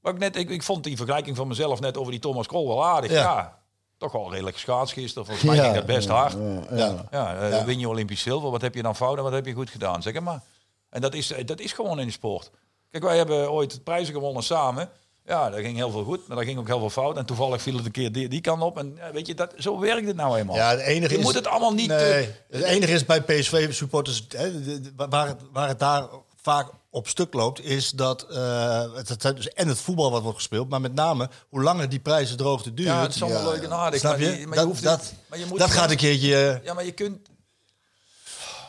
Wat 0.00 0.12
ik, 0.12 0.18
net, 0.18 0.36
ik, 0.36 0.50
ik 0.50 0.62
vond 0.62 0.84
die 0.84 0.96
vergelijking 0.96 1.36
van 1.36 1.48
mezelf 1.48 1.80
net 1.80 1.96
over 1.96 2.10
die 2.10 2.20
Thomas 2.20 2.46
Krol 2.46 2.68
wel 2.68 2.84
aardig. 2.84 3.10
Ja. 3.10 3.22
Ja. 3.22 3.58
toch 3.98 4.12
wel 4.12 4.30
redelijk 4.30 4.54
geschaatst 4.56 4.94
gisteren. 4.94 5.26
Volgens 5.26 5.46
mij 5.46 5.56
Ja, 5.56 5.62
ging 5.62 5.74
dat 5.74 5.86
best 5.86 6.08
hard. 6.08 6.36
Ja, 6.70 7.06
Ja. 7.10 7.64
Win 7.64 7.78
je 7.78 7.88
Olympisch 7.88 8.22
zilver. 8.22 8.50
Wat 8.50 8.60
heb 8.60 8.74
je 8.74 8.82
dan 8.82 8.96
fout 8.96 9.16
en 9.16 9.22
wat 9.22 9.32
heb 9.32 9.46
je 9.46 9.52
goed 9.52 9.70
gedaan? 9.70 10.02
Zeg 10.02 10.20
maar. 10.20 10.42
En 10.90 11.00
dat 11.00 11.14
is, 11.14 11.32
dat 11.44 11.60
is 11.60 11.72
gewoon 11.72 12.00
in 12.00 12.06
de 12.06 12.12
sport. 12.12 12.50
Kijk, 12.90 13.04
wij 13.04 13.16
hebben 13.16 13.50
ooit 13.52 13.84
prijzen 13.84 14.14
gewonnen 14.14 14.42
samen. 14.42 14.90
Ja, 15.26 15.50
dat 15.50 15.60
ging 15.60 15.76
heel 15.76 15.90
veel 15.90 16.04
goed, 16.04 16.26
maar 16.26 16.36
daar 16.36 16.46
ging 16.46 16.58
ook 16.58 16.66
heel 16.66 16.78
veel 16.78 16.90
fout. 16.90 17.16
En 17.16 17.24
toevallig 17.24 17.62
viel 17.62 17.76
het 17.76 17.84
een 17.86 17.90
keer 17.92 18.12
die, 18.12 18.28
die 18.28 18.40
kant 18.40 18.62
op. 18.62 18.78
En 18.78 18.98
weet 19.12 19.26
je, 19.26 19.34
dat, 19.34 19.52
zo 19.58 19.78
werkt 19.78 20.06
het 20.06 20.16
nou 20.16 20.38
eenmaal. 20.38 20.56
Ja, 20.56 20.70
het 20.70 20.80
enige 20.80 21.12
je 21.12 21.18
is, 21.18 21.24
moet 21.24 21.34
het 21.34 21.46
allemaal 21.46 21.72
niet... 21.74 21.88
Nee, 21.88 22.28
het 22.50 22.62
enige 22.62 22.92
is 22.92 23.04
bij 23.04 23.22
PSV-supporters, 23.22 24.26
waar, 24.96 25.26
het, 25.28 25.40
waar 25.52 25.68
het 25.68 25.78
daar 25.78 26.08
vaak 26.42 26.68
op 26.90 27.08
stuk 27.08 27.34
loopt, 27.34 27.60
is 27.64 27.90
dat 27.90 28.22
eh, 28.30 28.94
het, 28.94 29.08
het, 29.08 29.22
dus 29.36 29.48
en 29.52 29.68
het 29.68 29.78
voetbal 29.78 30.10
wat 30.10 30.22
wordt 30.22 30.36
gespeeld, 30.36 30.68
maar 30.68 30.80
met 30.80 30.94
name 30.94 31.28
hoe 31.48 31.62
langer 31.62 31.88
die 31.88 32.00
prijzen 32.00 32.36
droogte 32.36 32.74
duren. 32.74 32.92
ja, 32.94 33.00
het 33.02 33.14
is 33.14 33.22
allemaal 33.22 33.42
Ja, 33.42 33.48
leuk 33.50 33.62
en 33.62 33.72
aardig. 33.72 34.00
Snap 34.00 34.18
maar 34.18 34.20
je? 34.30 34.46
dat 34.50 34.64
hoeft 34.64 34.82
dat, 34.82 35.00
niet- 35.00 35.14
maar 35.28 35.38
je 35.38 35.46
moet 35.46 35.58
dat 35.58 35.68
niet- 35.68 35.76
gaat 35.76 35.90
een 35.90 35.96
keertje... 35.96 36.48
eh, 36.60 36.64
Ja, 36.64 36.74
maar 36.74 36.84
je 36.84 36.92
kunt... 36.92 37.28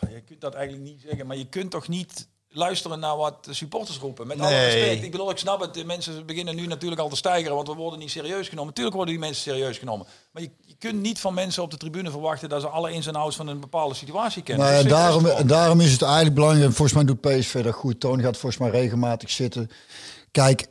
Je 0.10 0.22
kunt 0.22 0.42
dat 0.42 0.54
eigenlijk 0.54 0.86
niet 0.86 1.02
zeggen, 1.08 1.28
maar 1.28 1.38
je 1.38 1.48
kunt 1.50 1.72
toch 1.72 1.88
niet 1.88 2.28
luisteren 2.56 3.00
naar 3.00 3.18
wat 3.18 3.46
de 3.46 3.54
supporters 3.54 3.98
roepen. 3.98 4.28
Met 4.28 4.40
alle 4.40 4.50
respect. 4.50 5.04
Ik 5.04 5.12
bedoel, 5.12 5.30
ik 5.30 5.38
snap 5.38 5.60
het. 5.60 5.74
De 5.74 5.86
mensen 5.86 6.26
beginnen 6.26 6.56
nu 6.56 6.68
natuurlijk 6.68 7.02
al 7.02 7.10
te 7.10 7.16
stijgeren, 7.16 7.56
want 7.56 7.68
we 7.68 7.74
worden 7.74 8.00
niet 8.00 8.12
serieus 8.12 8.48
genomen. 8.48 8.68
Natuurlijk 8.68 8.96
worden 8.96 9.14
die 9.14 9.24
mensen 9.24 9.42
serieus 9.42 9.78
genomen. 9.78 10.08
Maar 10.32 10.42
je, 10.42 10.50
je 10.66 10.76
kunt 10.80 11.02
niet 11.02 11.20
van 11.20 11.34
mensen 11.34 11.64
op 11.64 11.72
de 11.72 11.78
tribune 11.78 12.12
verwachten 12.12 12.50
dat 12.50 12.62
ze 12.62 12.68
alle 12.68 12.92
ins 12.92 13.08
en 13.08 13.16
outs 13.16 13.36
van 13.36 13.48
een 13.48 13.60
bepaalde 13.60 13.96
situatie 13.96 14.44
kennen. 14.44 14.66
Nou 14.66 14.84
ja, 14.84 14.90
daarom, 14.90 15.48
daarom 15.48 15.82
is 15.82 15.92
het 15.92 16.02
eigenlijk 16.02 16.36
belangrijk. 16.36 16.74
Volgens 16.74 16.94
mij 16.94 17.06
doet 17.06 17.22
PSV 17.22 17.64
dat 17.64 17.74
goed. 17.74 18.00
Toon 18.00 18.22
gaat 18.22 18.38
volgens 18.38 18.62
mij 18.62 18.70
regelmatig 18.70 19.32
zitten. 19.32 19.70
Kijk, 20.32 20.68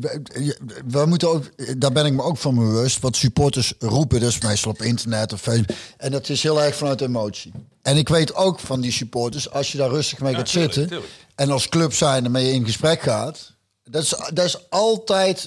we, 0.00 0.56
we 0.86 1.06
moeten 1.06 1.28
ook, 1.28 1.50
daar 1.80 1.92
ben 1.92 2.06
ik 2.06 2.12
me 2.12 2.22
ook 2.22 2.36
van 2.36 2.54
bewust. 2.54 3.00
Wat 3.00 3.16
supporters 3.16 3.74
roepen, 3.78 4.20
dus 4.20 4.40
meestal 4.40 4.70
op 4.70 4.82
internet 4.82 5.32
of 5.32 5.40
Facebook. 5.40 5.76
En 5.96 6.10
dat 6.10 6.28
is 6.28 6.42
heel 6.42 6.62
erg 6.62 6.76
vanuit 6.76 7.00
emotie. 7.00 7.52
En 7.82 7.96
ik 7.96 8.08
weet 8.08 8.34
ook 8.34 8.60
van 8.60 8.80
die 8.80 8.92
supporters, 8.92 9.50
als 9.50 9.72
je 9.72 9.78
daar 9.78 9.90
rustig 9.90 10.20
mee 10.20 10.34
gaat 10.34 10.50
tuurlijk, 10.50 10.72
zitten. 10.72 10.92
tuurlijk. 10.92 11.12
En 11.34 11.50
als 11.50 11.68
club 11.68 11.92
zijn 11.92 12.30
mee 12.30 12.52
in 12.52 12.64
gesprek 12.64 13.02
gaat. 13.02 13.53
Dat 13.90 14.02
is, 14.02 14.14
dat 14.32 14.44
is 14.44 14.70
altijd, 14.70 15.46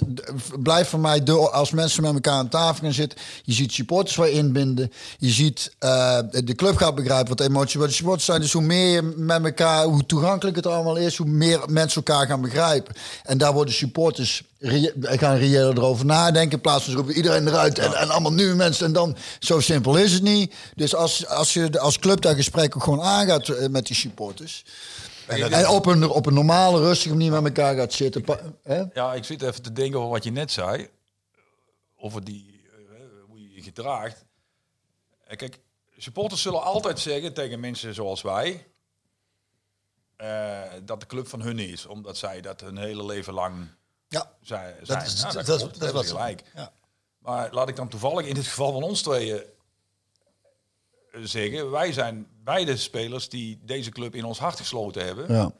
blijft 0.59 0.89
voor 0.89 0.99
mij, 0.99 1.23
de, 1.23 1.31
als 1.31 1.71
mensen 1.71 2.01
met 2.03 2.13
elkaar 2.13 2.33
aan 2.33 2.49
tafel 2.49 2.83
gaan 2.83 2.93
zitten. 2.93 3.19
Je 3.43 3.53
ziet 3.53 3.71
supporters 3.71 4.15
waar 4.15 4.29
inbinden. 4.29 4.91
Je 5.17 5.29
ziet, 5.29 5.73
eh, 5.79 6.19
de 6.43 6.55
club 6.55 6.77
gaat 6.77 6.95
begrijpen 6.95 7.37
wat 7.37 7.47
emoties 7.47 7.77
bij 7.77 7.87
de 7.87 7.93
supporters 7.93 8.25
zijn. 8.25 8.41
Dus 8.41 8.53
hoe 8.53 8.61
meer 8.61 8.93
je 8.93 9.01
met 9.01 9.43
elkaar, 9.43 9.83
hoe 9.83 10.05
toegankelijk 10.05 10.55
het 10.55 10.67
allemaal 10.67 10.95
is, 10.95 11.17
hoe 11.17 11.27
meer 11.27 11.59
mensen 11.67 12.03
elkaar 12.05 12.27
gaan 12.27 12.41
begrijpen. 12.41 12.95
En 13.23 13.37
daar 13.37 13.53
worden 13.53 13.73
supporters, 13.73 14.43
rea- 14.59 14.91
gaan 15.01 15.37
reëler 15.37 15.77
erover 15.77 16.05
nadenken. 16.05 16.51
In 16.51 16.61
plaats 16.61 16.83
van 16.83 16.93
roepen 16.93 17.13
iedereen 17.13 17.47
eruit 17.47 17.79
en, 17.79 17.93
en 17.93 18.09
allemaal 18.09 18.33
nieuwe 18.33 18.55
mensen. 18.55 18.85
En 18.85 18.93
dan, 18.93 19.15
zo 19.39 19.59
simpel 19.59 19.97
is 19.97 20.13
het 20.13 20.23
niet. 20.23 20.53
Dus 20.75 20.95
als, 20.95 21.27
als 21.27 21.53
je 21.53 21.79
als 21.79 21.99
club 21.99 22.21
dat 22.21 22.35
gesprek 22.35 22.75
ook 22.75 22.83
gewoon 22.83 23.01
aangaat 23.01 23.49
eh, 23.49 23.67
met 23.67 23.87
die 23.87 23.95
supporters. 23.95 24.63
En 25.27 25.67
op 25.67 25.85
een, 25.85 26.09
op 26.09 26.25
een 26.25 26.33
normale, 26.33 26.79
rustige 26.79 27.09
manier 27.15 27.31
met 27.31 27.43
elkaar 27.45 27.75
gaat 27.75 27.93
zitten. 27.93 28.21
pa- 28.23 28.39
Hè? 28.63 28.83
Ja, 28.93 29.13
ik 29.13 29.23
zit 29.23 29.41
even 29.41 29.61
te 29.61 29.73
denken 29.73 29.99
over 29.99 30.11
wat 30.11 30.23
je 30.23 30.31
net 30.31 30.51
zei. 30.51 30.89
Over 31.97 32.23
die, 32.23 32.61
eh, 32.73 32.79
hoe 33.27 33.41
je 33.41 33.53
je 33.55 33.61
gedraagt. 33.61 34.25
Eh, 35.27 35.37
Kijk, 35.37 35.59
supporters 35.97 36.41
zullen 36.41 36.63
altijd 36.63 36.99
zeggen 36.99 37.33
tegen 37.33 37.59
mensen 37.59 37.93
zoals 37.93 38.21
wij... 38.21 38.67
eh, 40.15 40.61
dat 40.83 40.99
de 40.99 41.05
club 41.05 41.27
van 41.27 41.41
hun 41.41 41.59
is. 41.59 41.85
Omdat 41.85 42.17
zij 42.17 42.41
dat 42.41 42.61
hun 42.61 42.77
hele 42.77 43.05
leven 43.05 43.33
lang 43.33 43.67
ja, 44.07 44.31
zijn. 44.41 44.75
dat 44.77 44.87
zijn. 44.87 45.05
is, 45.05 45.21
dat, 45.21 45.31
klopt, 45.31 45.47
is, 45.49 45.59
dat 45.59 45.71
is 45.71 45.77
hebben 45.77 45.93
wat 45.93 46.03
ze 46.03 46.09
ze- 46.09 46.15
gelijk. 46.15 46.43
Ja. 46.55 46.71
Maar 47.17 47.49
laat 47.53 47.69
ik 47.69 47.75
dan 47.75 47.87
toevallig 47.87 48.25
in 48.25 48.35
het 48.35 48.47
geval 48.47 48.71
van 48.71 48.83
ons 48.83 49.01
tweeën 49.01 49.41
zeggen... 51.13 51.71
wij 51.71 51.93
zijn 51.93 52.27
beide 52.47 52.77
spelers 52.77 53.29
die 53.29 53.59
deze 53.65 53.89
club 53.89 54.15
in 54.15 54.25
ons 54.25 54.39
hart 54.39 54.57
gesloten 54.57 55.05
hebben. 55.05 55.33
Ja. 55.33 55.51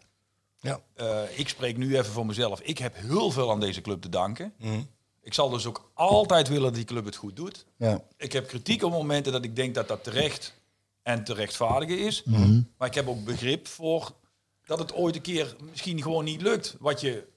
Ja. 0.60 0.82
Eh, 0.94 1.40
ik 1.40 1.50
spreek 1.50 1.78
nu 1.78 1.98
even 1.98 2.12
voor 2.12 2.26
mezelf. 2.26 2.62
Ik 2.62 2.78
heb 2.78 2.96
heel 2.96 3.32
veel 3.32 3.52
aan 3.52 3.60
deze 3.60 3.82
club 3.82 4.02
te 4.02 4.10
danken. 4.10 4.54
Mhm. 4.58 4.82
Ik 5.22 5.34
zal 5.34 5.50
dus 5.50 5.66
ook 5.66 5.92
altijd 5.94 6.48
willen 6.48 6.64
dat 6.64 6.76
die 6.76 6.84
club 6.84 7.06
het 7.06 7.16
goed 7.16 7.36
doet. 7.36 7.66
Ja. 7.78 8.04
Ik 8.18 8.32
heb 8.32 8.48
kritiek 8.48 8.84
op 8.84 8.92
momenten 8.92 9.32
dat 9.32 9.44
ik 9.44 9.56
denk 9.56 9.76
dat 9.76 9.88
dat 9.88 10.04
terecht 10.04 10.54
en 11.02 11.24
te 11.24 11.34
rechtvaardigen 11.34 12.00
is. 12.00 12.24
Maar 12.78 12.88
ik 12.88 12.94
heb 12.94 13.08
ook 13.08 13.24
begrip 13.24 13.68
voor 13.68 14.12
dat 14.66 14.80
het 14.80 14.94
ooit 14.94 15.16
een 15.16 15.22
keer 15.22 15.56
misschien 15.70 16.02
gewoon 16.02 16.24
niet 16.24 16.42
lukt 16.42 16.76
wat 16.80 17.02
je 17.02 17.28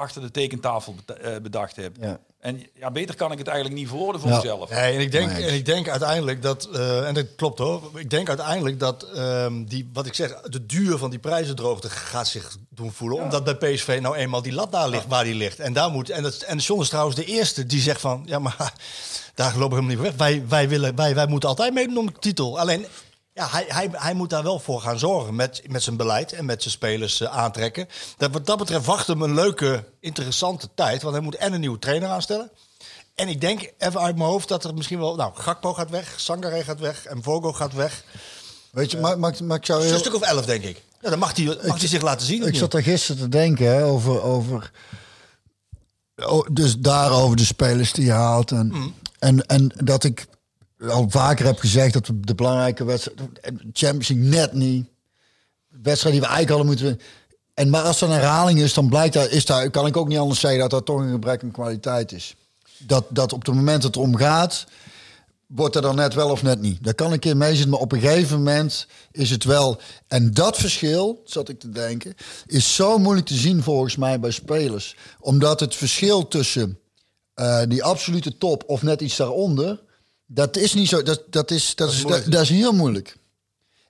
achter 0.00 0.22
de 0.22 0.30
tekentafel 0.30 0.94
eh, 1.06 1.36
bedacht 1.42 1.76
heb. 1.76 1.96
Ja. 2.00 2.20
En 2.40 2.66
ja, 2.74 2.90
beter 2.90 3.14
kan 3.14 3.32
ik 3.32 3.38
het 3.38 3.46
eigenlijk 3.46 3.78
niet 3.78 3.88
verwoorden 3.88 4.20
voor 4.20 4.30
Ja. 4.30 4.36
mezelf. 4.36 4.70
Nee, 4.70 4.94
en 4.94 5.00
ik 5.00 5.12
denk, 5.12 5.30
en 5.30 5.54
ik 5.54 5.64
denk 5.64 5.88
uiteindelijk 5.88 6.42
dat, 6.42 6.68
eh, 6.72 7.08
en 7.08 7.14
dat 7.14 7.26
klopt 7.36 7.58
hoor, 7.58 7.90
ik 7.94 8.10
denk 8.10 8.28
uiteindelijk 8.28 8.80
dat 8.80 9.02
ehm, 9.02 9.64
die, 9.64 9.90
wat 9.92 10.06
ik 10.06 10.14
zeg, 10.14 10.40
de 10.40 10.66
duur 10.66 10.98
van 10.98 11.10
die 11.10 11.18
prijzendroogte 11.18 11.90
gaat 11.90 12.28
zich 12.28 12.56
doen 12.68 12.92
voelen. 12.92 13.22
Omdat 13.22 13.44
bij 13.44 13.74
PSV 13.74 13.98
nou 14.02 14.16
eenmaal 14.16 14.42
die 14.42 14.52
lat 14.52 14.72
daar 14.72 14.88
ligt 14.88 15.06
waar 15.06 15.24
die 15.24 15.34
ligt. 15.34 15.58
En 15.58 15.72
daar 15.72 15.90
moet, 15.90 16.10
en, 16.10 16.22
dat, 16.22 16.36
en 16.36 16.58
John 16.58 16.80
is 16.80 16.88
trouwens 16.88 17.16
de 17.16 17.24
eerste 17.24 17.66
die 17.66 17.80
zegt 17.80 18.00
van, 18.00 18.22
ja 18.26 18.38
maar 18.38 18.56
daar 19.34 19.56
lopen 19.56 19.76
we 19.76 19.82
helemaal 19.82 19.88
niet 19.88 19.96
voor 19.98 20.06
weg. 20.06 20.16
Wij, 20.16 20.44
wij, 20.48 20.68
willen, 20.68 20.96
wij, 20.96 21.14
wij 21.14 21.26
moeten 21.26 21.48
altijd 21.48 21.74
meedoen 21.74 21.98
om 21.98 22.06
de 22.06 22.12
titel. 22.18 22.58
Alleen, 22.58 22.86
ja, 23.40 23.48
hij, 23.50 23.64
hij, 23.68 23.88
hij 23.92 24.14
moet 24.14 24.30
daar 24.30 24.42
wel 24.42 24.58
voor 24.58 24.80
gaan 24.80 24.98
zorgen 24.98 25.34
met, 25.34 25.62
met 25.68 25.82
zijn 25.82 25.96
beleid 25.96 26.32
en 26.32 26.44
met 26.44 26.62
zijn 26.62 26.74
spelers 26.74 27.20
eh, 27.20 27.36
aantrekken. 27.38 27.88
Dat, 28.16 28.30
wat 28.32 28.46
dat 28.46 28.58
betreft 28.58 28.84
wacht 28.86 29.06
hem 29.06 29.22
een 29.22 29.34
leuke, 29.34 29.84
interessante 30.00 30.68
tijd. 30.74 31.02
Want 31.02 31.14
hij 31.14 31.24
moet 31.24 31.34
en 31.36 31.52
een 31.52 31.60
nieuwe 31.60 31.78
trainer 31.78 32.08
aanstellen. 32.08 32.50
En 33.14 33.28
ik 33.28 33.40
denk 33.40 33.72
even 33.78 34.00
uit 34.00 34.16
mijn 34.16 34.28
hoofd 34.28 34.48
dat 34.48 34.64
er 34.64 34.74
misschien 34.74 34.98
wel... 34.98 35.16
Nou, 35.16 35.32
Gakpo 35.34 35.74
gaat 35.74 35.90
weg, 35.90 36.14
Sangare 36.16 36.64
gaat 36.64 36.80
weg 36.80 37.04
en 37.04 37.22
Vogo 37.22 37.52
gaat 37.52 37.72
weg. 37.74 38.04
Weet 38.70 38.90
je, 38.90 38.98
maar, 38.98 39.18
maar, 39.18 39.34
maar 39.44 39.56
ik 39.56 39.66
zou 39.66 39.78
Dus 39.78 39.88
heel... 39.88 39.96
een 39.98 40.04
stuk 40.04 40.14
of 40.14 40.22
elf, 40.22 40.44
denk 40.44 40.64
ik. 40.64 40.82
Ja, 41.02 41.10
dan 41.10 41.18
mag 41.18 41.36
hij, 41.36 41.44
mag 41.44 41.78
hij 41.78 41.88
zich 41.88 42.02
laten 42.02 42.26
zien. 42.26 42.46
Ik 42.46 42.56
zat 42.56 42.74
er 42.74 42.82
gisteren 42.82 43.22
te 43.22 43.28
denken 43.28 43.66
hè, 43.66 43.84
over, 43.84 44.22
over. 44.22 44.70
oh, 46.24 46.46
Dus 46.52 46.78
daarover 46.78 47.36
de 47.36 47.44
spelers 47.44 47.92
die 47.92 48.04
je 48.04 48.12
haalt. 48.12 48.50
En, 48.50 48.66
Mm. 48.66 48.94
en, 49.18 49.46
en 49.46 49.72
dat 49.76 50.04
ik 50.04 50.26
al 50.88 51.06
vaker 51.08 51.46
heb 51.46 51.58
gezegd 51.58 51.92
dat 51.92 52.10
de 52.14 52.34
belangrijke 52.34 52.84
wedstrijd. 52.84 53.20
Champions 53.72 54.08
League 54.08 54.28
net 54.28 54.52
niet. 54.52 54.88
Wedstrijd 55.68 56.14
die 56.14 56.22
we 56.22 56.30
eigenlijk 56.30 56.48
hadden 56.48 56.66
moeten. 56.66 57.06
En 57.54 57.70
maar 57.70 57.82
als 57.82 58.00
er 58.00 58.08
een 58.08 58.14
herhaling 58.14 58.58
is, 58.58 58.74
dan 58.74 58.88
blijkt 58.88 59.14
daar, 59.14 59.30
is 59.30 59.44
daar, 59.44 59.70
kan 59.70 59.86
ik 59.86 59.96
ook 59.96 60.08
niet 60.08 60.18
anders 60.18 60.40
zeggen 60.40 60.60
dat 60.60 60.70
dat 60.70 60.86
toch 60.86 61.00
een 61.00 61.10
gebrek 61.10 61.42
aan 61.42 61.50
kwaliteit 61.50 62.12
is. 62.12 62.34
Dat, 62.78 63.04
dat 63.08 63.32
op 63.32 63.46
het 63.46 63.54
moment 63.54 63.82
dat 63.82 63.94
het 63.94 64.04
om 64.04 64.16
gaat, 64.16 64.66
wordt 65.46 65.76
er 65.76 65.82
dan 65.82 65.96
net 65.96 66.14
wel 66.14 66.30
of 66.30 66.42
net 66.42 66.60
niet. 66.60 66.84
Daar 66.84 66.94
kan 66.94 67.12
ik 67.12 67.24
in 67.24 67.36
mee 67.36 67.52
zitten, 67.52 67.70
maar 67.70 67.80
op 67.80 67.92
een 67.92 68.00
gegeven 68.00 68.36
moment 68.36 68.86
is 69.12 69.30
het 69.30 69.44
wel. 69.44 69.80
En 70.08 70.30
dat 70.34 70.56
verschil, 70.56 71.22
zat 71.24 71.48
ik 71.48 71.60
te 71.60 71.70
denken, 71.70 72.14
is 72.46 72.74
zo 72.74 72.98
moeilijk 72.98 73.26
te 73.26 73.34
zien 73.34 73.62
volgens 73.62 73.96
mij 73.96 74.20
bij 74.20 74.30
spelers. 74.30 74.96
Omdat 75.18 75.60
het 75.60 75.74
verschil 75.74 76.28
tussen 76.28 76.78
eh, 77.34 77.62
die 77.68 77.82
absolute 77.82 78.36
top 78.36 78.62
of 78.66 78.82
net 78.82 79.00
iets 79.00 79.16
daaronder, 79.16 79.80
dat 80.32 80.56
is 80.56 80.74
niet 80.74 80.88
zo. 80.88 81.02
Dat, 81.02 81.22
dat, 81.30 81.50
is, 81.50 81.74
dat, 81.74 81.92
is, 81.92 82.02
dat, 82.02 82.24
dat 82.26 82.42
is 82.42 82.48
heel 82.48 82.72
moeilijk. 82.72 83.18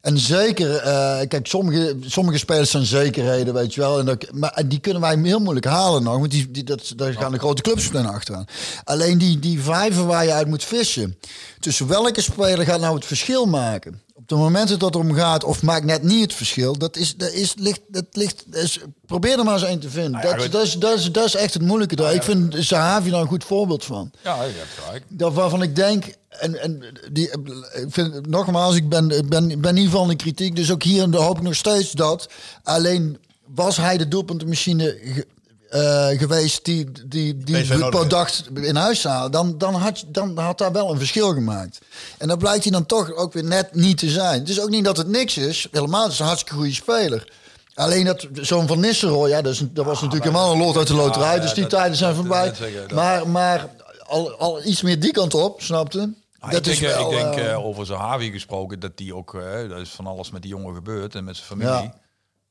En 0.01 0.19
zeker, 0.19 0.77
eh, 0.77 1.19
kijk, 1.29 1.47
sommige, 1.47 1.97
sommige 2.07 2.39
spelers 2.39 2.71
zijn 2.71 2.85
zekerheden, 2.85 3.55
weet 3.55 3.75
je 3.75 3.81
wel. 3.81 3.99
En 3.99 4.07
dat, 4.07 4.33
maar 4.33 4.63
die 4.67 4.79
kunnen 4.79 5.03
wij 5.03 5.19
heel 5.23 5.41
moeilijk 5.41 5.67
halen 5.67 6.03
nog. 6.03 6.19
Want 6.19 6.31
die, 6.31 6.51
die, 6.51 6.65
dat, 6.65 6.93
daar 6.97 7.13
gaan 7.13 7.33
de 7.33 7.39
grote 7.39 7.63
clubs 7.63 7.91
meteen 7.91 8.11
achteraan. 8.11 8.45
Alleen 8.85 9.19
die, 9.19 9.39
die 9.39 9.61
vijven 9.63 10.07
waar 10.07 10.25
je 10.25 10.33
uit 10.33 10.47
moet 10.47 10.65
vissen. 10.65 11.19
Tussen 11.59 11.87
welke 11.87 12.21
speler 12.21 12.65
gaat 12.65 12.81
nou 12.81 12.95
het 12.95 13.05
verschil 13.05 13.47
maken? 13.47 14.03
Op 14.15 14.29
de 14.29 14.35
momenten 14.35 14.79
dat 14.79 14.95
het 14.95 15.05
om 15.05 15.15
gaat, 15.15 15.45
of 15.45 15.63
maakt 15.63 15.85
net 15.85 16.03
niet 16.03 16.23
het 16.23 16.35
verschil. 16.35 16.79
Dat 16.79 16.97
is, 16.97 17.17
dat 17.17 17.33
is, 17.33 17.55
ligt, 17.57 17.81
dat 17.89 18.05
ligt, 18.13 18.45
dat 18.47 18.63
is, 18.63 18.79
probeer 19.07 19.39
er 19.39 19.45
maar 19.45 19.55
eens 19.55 19.63
een 19.63 19.79
te 19.81 19.91
vinden. 19.91 20.21
ja, 20.21 20.37
dat, 20.37 20.53
dat, 20.53 20.63
is, 20.63 20.75
dat, 20.75 20.99
is, 20.99 21.13
dat 21.13 21.25
is 21.25 21.35
echt 21.35 21.55
het 21.55 21.63
moeilijke. 21.63 21.97
daar. 21.97 22.15
Ik 22.15 22.23
vind 22.23 22.57
Sahavi 22.59 23.11
daar 23.11 23.21
een 23.21 23.27
goed 23.27 23.45
voorbeeld 23.45 23.85
van 23.85 24.11
Ja, 24.23 24.43
je 24.45 24.53
hebt 24.57 24.85
gelijk. 24.85 25.05
dat 25.09 25.33
waarvan 25.33 25.63
ik 25.63 25.77
denk, 25.77 26.05
en, 26.39 26.61
en 26.63 26.83
die, 27.13 27.31
ik 27.73 27.87
vind, 27.89 28.27
nogmaals, 28.27 28.75
ik 28.75 28.89
ben, 28.89 29.11
ik 29.11 29.29
ben, 29.29 29.61
ben 29.61 29.91
van 29.91 30.09
de 30.09 30.17
kritiek, 30.17 30.57
dus 30.57 30.73
ook 30.73 30.83
hier 30.83 31.17
hoop 31.17 31.37
ik 31.37 31.43
nog 31.43 31.55
steeds 31.55 31.93
dat. 31.93 32.29
Alleen 32.63 33.19
was 33.55 33.77
hij 33.77 33.97
de 33.99 34.09
doelpuntenmachine 34.09 34.99
ge- 35.03 35.27
eh, 35.71 36.19
geweest 36.19 36.65
die, 36.65 36.87
die, 37.07 37.37
die 37.37 37.55
product 37.91 38.45
in 38.55 38.77
huis 38.77 39.05
haalde, 39.05 39.31
dan, 39.31 39.59
dan, 39.59 39.75
had, 39.75 40.01
je- 40.01 40.07
dan 40.11 40.39
had 40.39 40.59
daar 40.59 40.73
wel 40.73 40.91
een 40.91 40.99
verschil 40.99 41.33
gemaakt. 41.33 41.79
En 42.19 42.29
dan 42.29 42.39
blijkt 42.39 42.63
hij 42.63 42.73
dan 42.73 42.87
toch 42.87 43.15
ook 43.15 43.33
weer 43.33 43.45
net 43.45 43.75
niet 43.75 43.99
te 43.99 44.09
zijn. 44.11 44.41
Het 44.41 44.49
is 44.49 44.61
ook 44.61 44.71
niet 44.71 44.85
dat 44.85 44.97
het 44.97 45.09
niks 45.09 45.37
is, 45.37 45.67
helemaal, 45.71 46.03
het 46.03 46.13
is 46.13 46.19
een 46.19 46.27
hartstikke 46.27 46.57
goede 46.59 46.75
speler. 46.75 47.33
Alleen 47.75 48.05
dat 48.05 48.27
zo'n 48.33 48.67
Van 48.67 48.81
Nistelrooy, 48.81 49.29
ja, 49.29 49.43
dat, 49.43 49.53
is, 49.53 49.63
dat 49.73 49.85
was 49.85 50.01
natuurlijk 50.01 50.25
helemaal 50.31 50.53
een 50.53 50.59
lot 50.59 50.77
uit 50.77 50.87
de 50.87 50.95
loterij, 50.95 51.35
ja, 51.35 51.41
dus 51.41 51.53
die 51.55 51.63
dat- 51.63 51.71
tijden 51.73 51.97
zijn 51.97 52.11
dat- 52.15 52.19
voorbij. 52.21 52.47
dat 52.47 52.59
dat- 52.89 52.93
maar 52.93 53.29
maar 53.29 53.69
al, 54.07 54.31
al 54.33 54.65
iets 54.65 54.83
meer 54.83 55.01
die 55.01 55.13
kant 55.13 55.35
op, 55.35 55.63
snapte? 55.63 56.13
Ah, 56.41 56.51
dat 56.51 56.67
ik 56.67 56.73
is 56.73 56.79
denk, 56.79 56.93
eh, 56.93 56.99
wel, 56.99 57.13
ik 57.13 57.19
denk 57.19 57.49
eh, 57.49 57.65
over 57.65 57.87
Zahavi 57.87 58.31
gesproken, 58.31 58.81
dat 58.81 58.97
die 58.97 59.15
ook, 59.15 59.33
dat 59.69 59.81
is 59.81 59.91
van 59.91 60.07
alles 60.07 60.31
met 60.31 60.43
die 60.43 60.51
jongen 60.51 60.75
gebeurd 60.75 61.15
en 61.15 61.25
met 61.25 61.37
zijn 61.37 61.49
familie. 61.49 61.93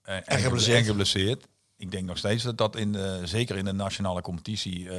Ja. 0.03 0.23
En, 0.25 0.39
geblesseerd. 0.39 0.77
en 0.77 0.83
geblesseerd. 0.83 1.47
Ik 1.77 1.91
denk 1.91 2.05
nog 2.05 2.17
steeds 2.17 2.43
dat 2.43 2.57
dat 2.57 2.75
in, 2.75 2.91
de, 2.91 3.21
zeker 3.23 3.57
in 3.57 3.65
de 3.65 3.71
nationale 3.71 4.21
competitie, 4.21 4.89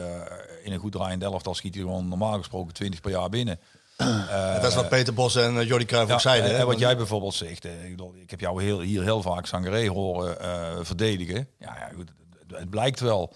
in 0.62 0.72
een 0.72 0.78
goed 0.78 0.93
draaiende 0.93 1.24
elftal 1.24 1.55
schiet 1.55 1.74
hij 1.74 1.82
gewoon 1.82 2.09
normaal 2.09 2.38
gesproken 2.38 2.74
20 2.74 3.01
per 3.01 3.11
jaar 3.11 3.28
binnen. 3.28 3.61
dat 4.61 4.64
is 4.64 4.74
wat 4.74 4.88
Peter 4.88 5.14
Bos 5.14 5.36
en 5.36 5.55
uh, 5.55 5.66
Jordi 5.66 5.84
Cruijff 5.84 6.12
ook 6.12 6.20
zeiden. 6.20 6.49
en, 6.49 6.55
hè? 6.55 6.61
en 6.61 6.66
wat 6.66 6.78
jij 6.78 6.97
bijvoorbeeld 6.97 7.34
zegt, 7.34 7.64
ik, 7.64 7.91
bedoel, 7.91 8.14
ik 8.16 8.30
heb 8.30 8.41
jou 8.41 8.62
heel, 8.62 8.80
hier 8.80 9.03
heel 9.03 9.22
vaak 9.22 9.47
Sangaré 9.47 9.88
horen 9.88 10.86
verdedigen. 10.86 11.49
Ja, 11.59 11.76
ja 11.78 11.91
goed, 11.95 12.12
het, 12.47 12.59
het 12.59 12.70
blijkt 12.70 13.01
wel. 13.01 13.34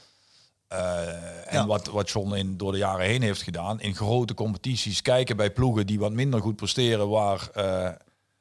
Eh, 0.75 1.09
en 1.47 1.61
Ja. 1.61 1.67
wat, 1.67 1.87
wat 1.87 2.11
John 2.11 2.35
in, 2.35 2.57
door 2.57 2.73
de 2.73 2.79
jaren 2.79 3.07
heen 3.07 3.23
heeft 3.23 3.43
gedaan, 3.43 3.81
in 3.81 3.95
grote 3.95 4.35
competities 4.35 5.03
kijken 5.03 5.37
bij 5.37 5.51
ploegen 5.51 5.87
die 5.87 5.99
wat 5.99 6.13
minder 6.13 6.41
goed 6.41 6.57
presteren, 6.57 7.09
waar, 7.09 7.49
eh, 7.55 7.89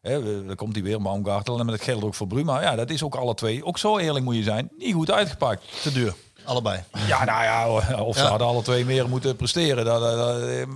hè, 0.01 0.45
dan 0.45 0.55
komt 0.55 0.73
hij 0.75 0.83
weer, 0.83 1.01
Baumgartel, 1.01 1.59
en 1.59 1.65
met 1.65 1.75
het 1.75 1.83
geldt 1.83 2.03
ook 2.03 2.13
voor 2.15 2.27
Bruma. 2.27 2.61
Ja, 2.61 2.75
dat 2.75 2.89
is 2.89 3.03
ook 3.03 3.15
alle 3.15 3.33
twee, 3.33 3.65
ook 3.65 3.77
zo 3.77 3.97
eerlijk 3.97 4.25
moet 4.25 4.35
je 4.35 4.43
zijn, 4.43 4.69
niet 4.77 4.93
goed 4.93 5.11
uitgepakt. 5.11 5.63
te 5.81 5.91
duur. 5.91 6.13
Allebei. 6.45 6.83
Ja, 7.07 7.23
nou 7.23 7.43
ja, 7.43 7.69
of 8.03 8.15
ze 8.17 8.21
Ja. 8.23 8.29
hadden 8.29 8.47
alle 8.47 8.61
twee 8.61 8.85
meer 8.85 9.09
moeten 9.09 9.35
presteren. 9.35 9.85
Dat, 9.85 10.01
dat, 10.01 10.17
dat, 10.17 10.67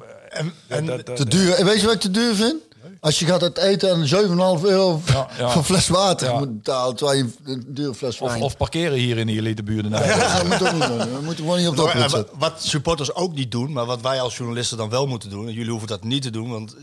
En, 0.68 1.04
te 1.16 1.26
duur. 1.28 1.54
En 1.54 1.66
weet 1.66 1.80
je 1.80 1.86
wat 1.86 1.96
ik 1.96 2.02
te 2.02 2.12
duur 2.12 2.36
vind? 2.36 2.56
Als 3.00 3.20
je 3.20 3.26
gaat 3.26 3.42
uit 3.42 3.58
eten 3.58 3.90
en 3.90 4.08
7,5 4.60 4.64
euro 4.64 5.02
Ja, 5.06 5.28
ja. 5.38 5.50
voor 5.50 5.58
een 5.58 5.64
fles 5.64 5.88
water 5.88 6.28
Ja. 6.28 6.38
moet 6.40 6.56
betalen, 6.56 6.96
terwijl 6.96 7.18
je 7.18 7.30
een 7.44 7.66
dure 7.68 7.94
fles 7.96 8.22
of, 8.22 8.30
wijn... 8.30 8.42
of 8.42 8.58
parkeren 8.58 8.98
hier 8.98 9.18
in 9.18 9.28
de 9.28 9.34
elitebuurt. 9.34 9.88
ja, 9.90 10.38
dat 10.38 10.48
moet 10.48 10.68
ook 10.68 10.74
niet 10.74 10.88
doen. 10.88 11.14
We 11.14 11.22
moeten 11.22 11.44
gewoon 11.44 11.58
niet 11.58 11.68
op 11.68 11.76
dat 11.76 12.12
wat, 12.12 12.30
wat 12.38 12.64
supporters 12.64 13.14
ook 13.14 13.34
niet 13.34 13.52
doen, 13.52 13.72
maar 13.72 13.86
wat 13.86 14.02
wij 14.02 14.22
als 14.22 14.38
journalisten 14.38 14.78
dan 14.78 14.90
wel 14.90 15.08
moeten 15.08 15.30
doen, 15.30 15.48
en 15.48 15.54
jullie 15.54 15.70
hoeven 15.70 15.88
dat 15.88 16.04
niet 16.04 16.22
te 16.22 16.30
doen, 16.30 16.50
want 16.50 16.76
eh, 16.76 16.82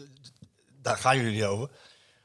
daar 0.83 0.97
gaan 0.97 1.17
jullie 1.17 1.33
niet 1.33 1.45
over. 1.45 1.69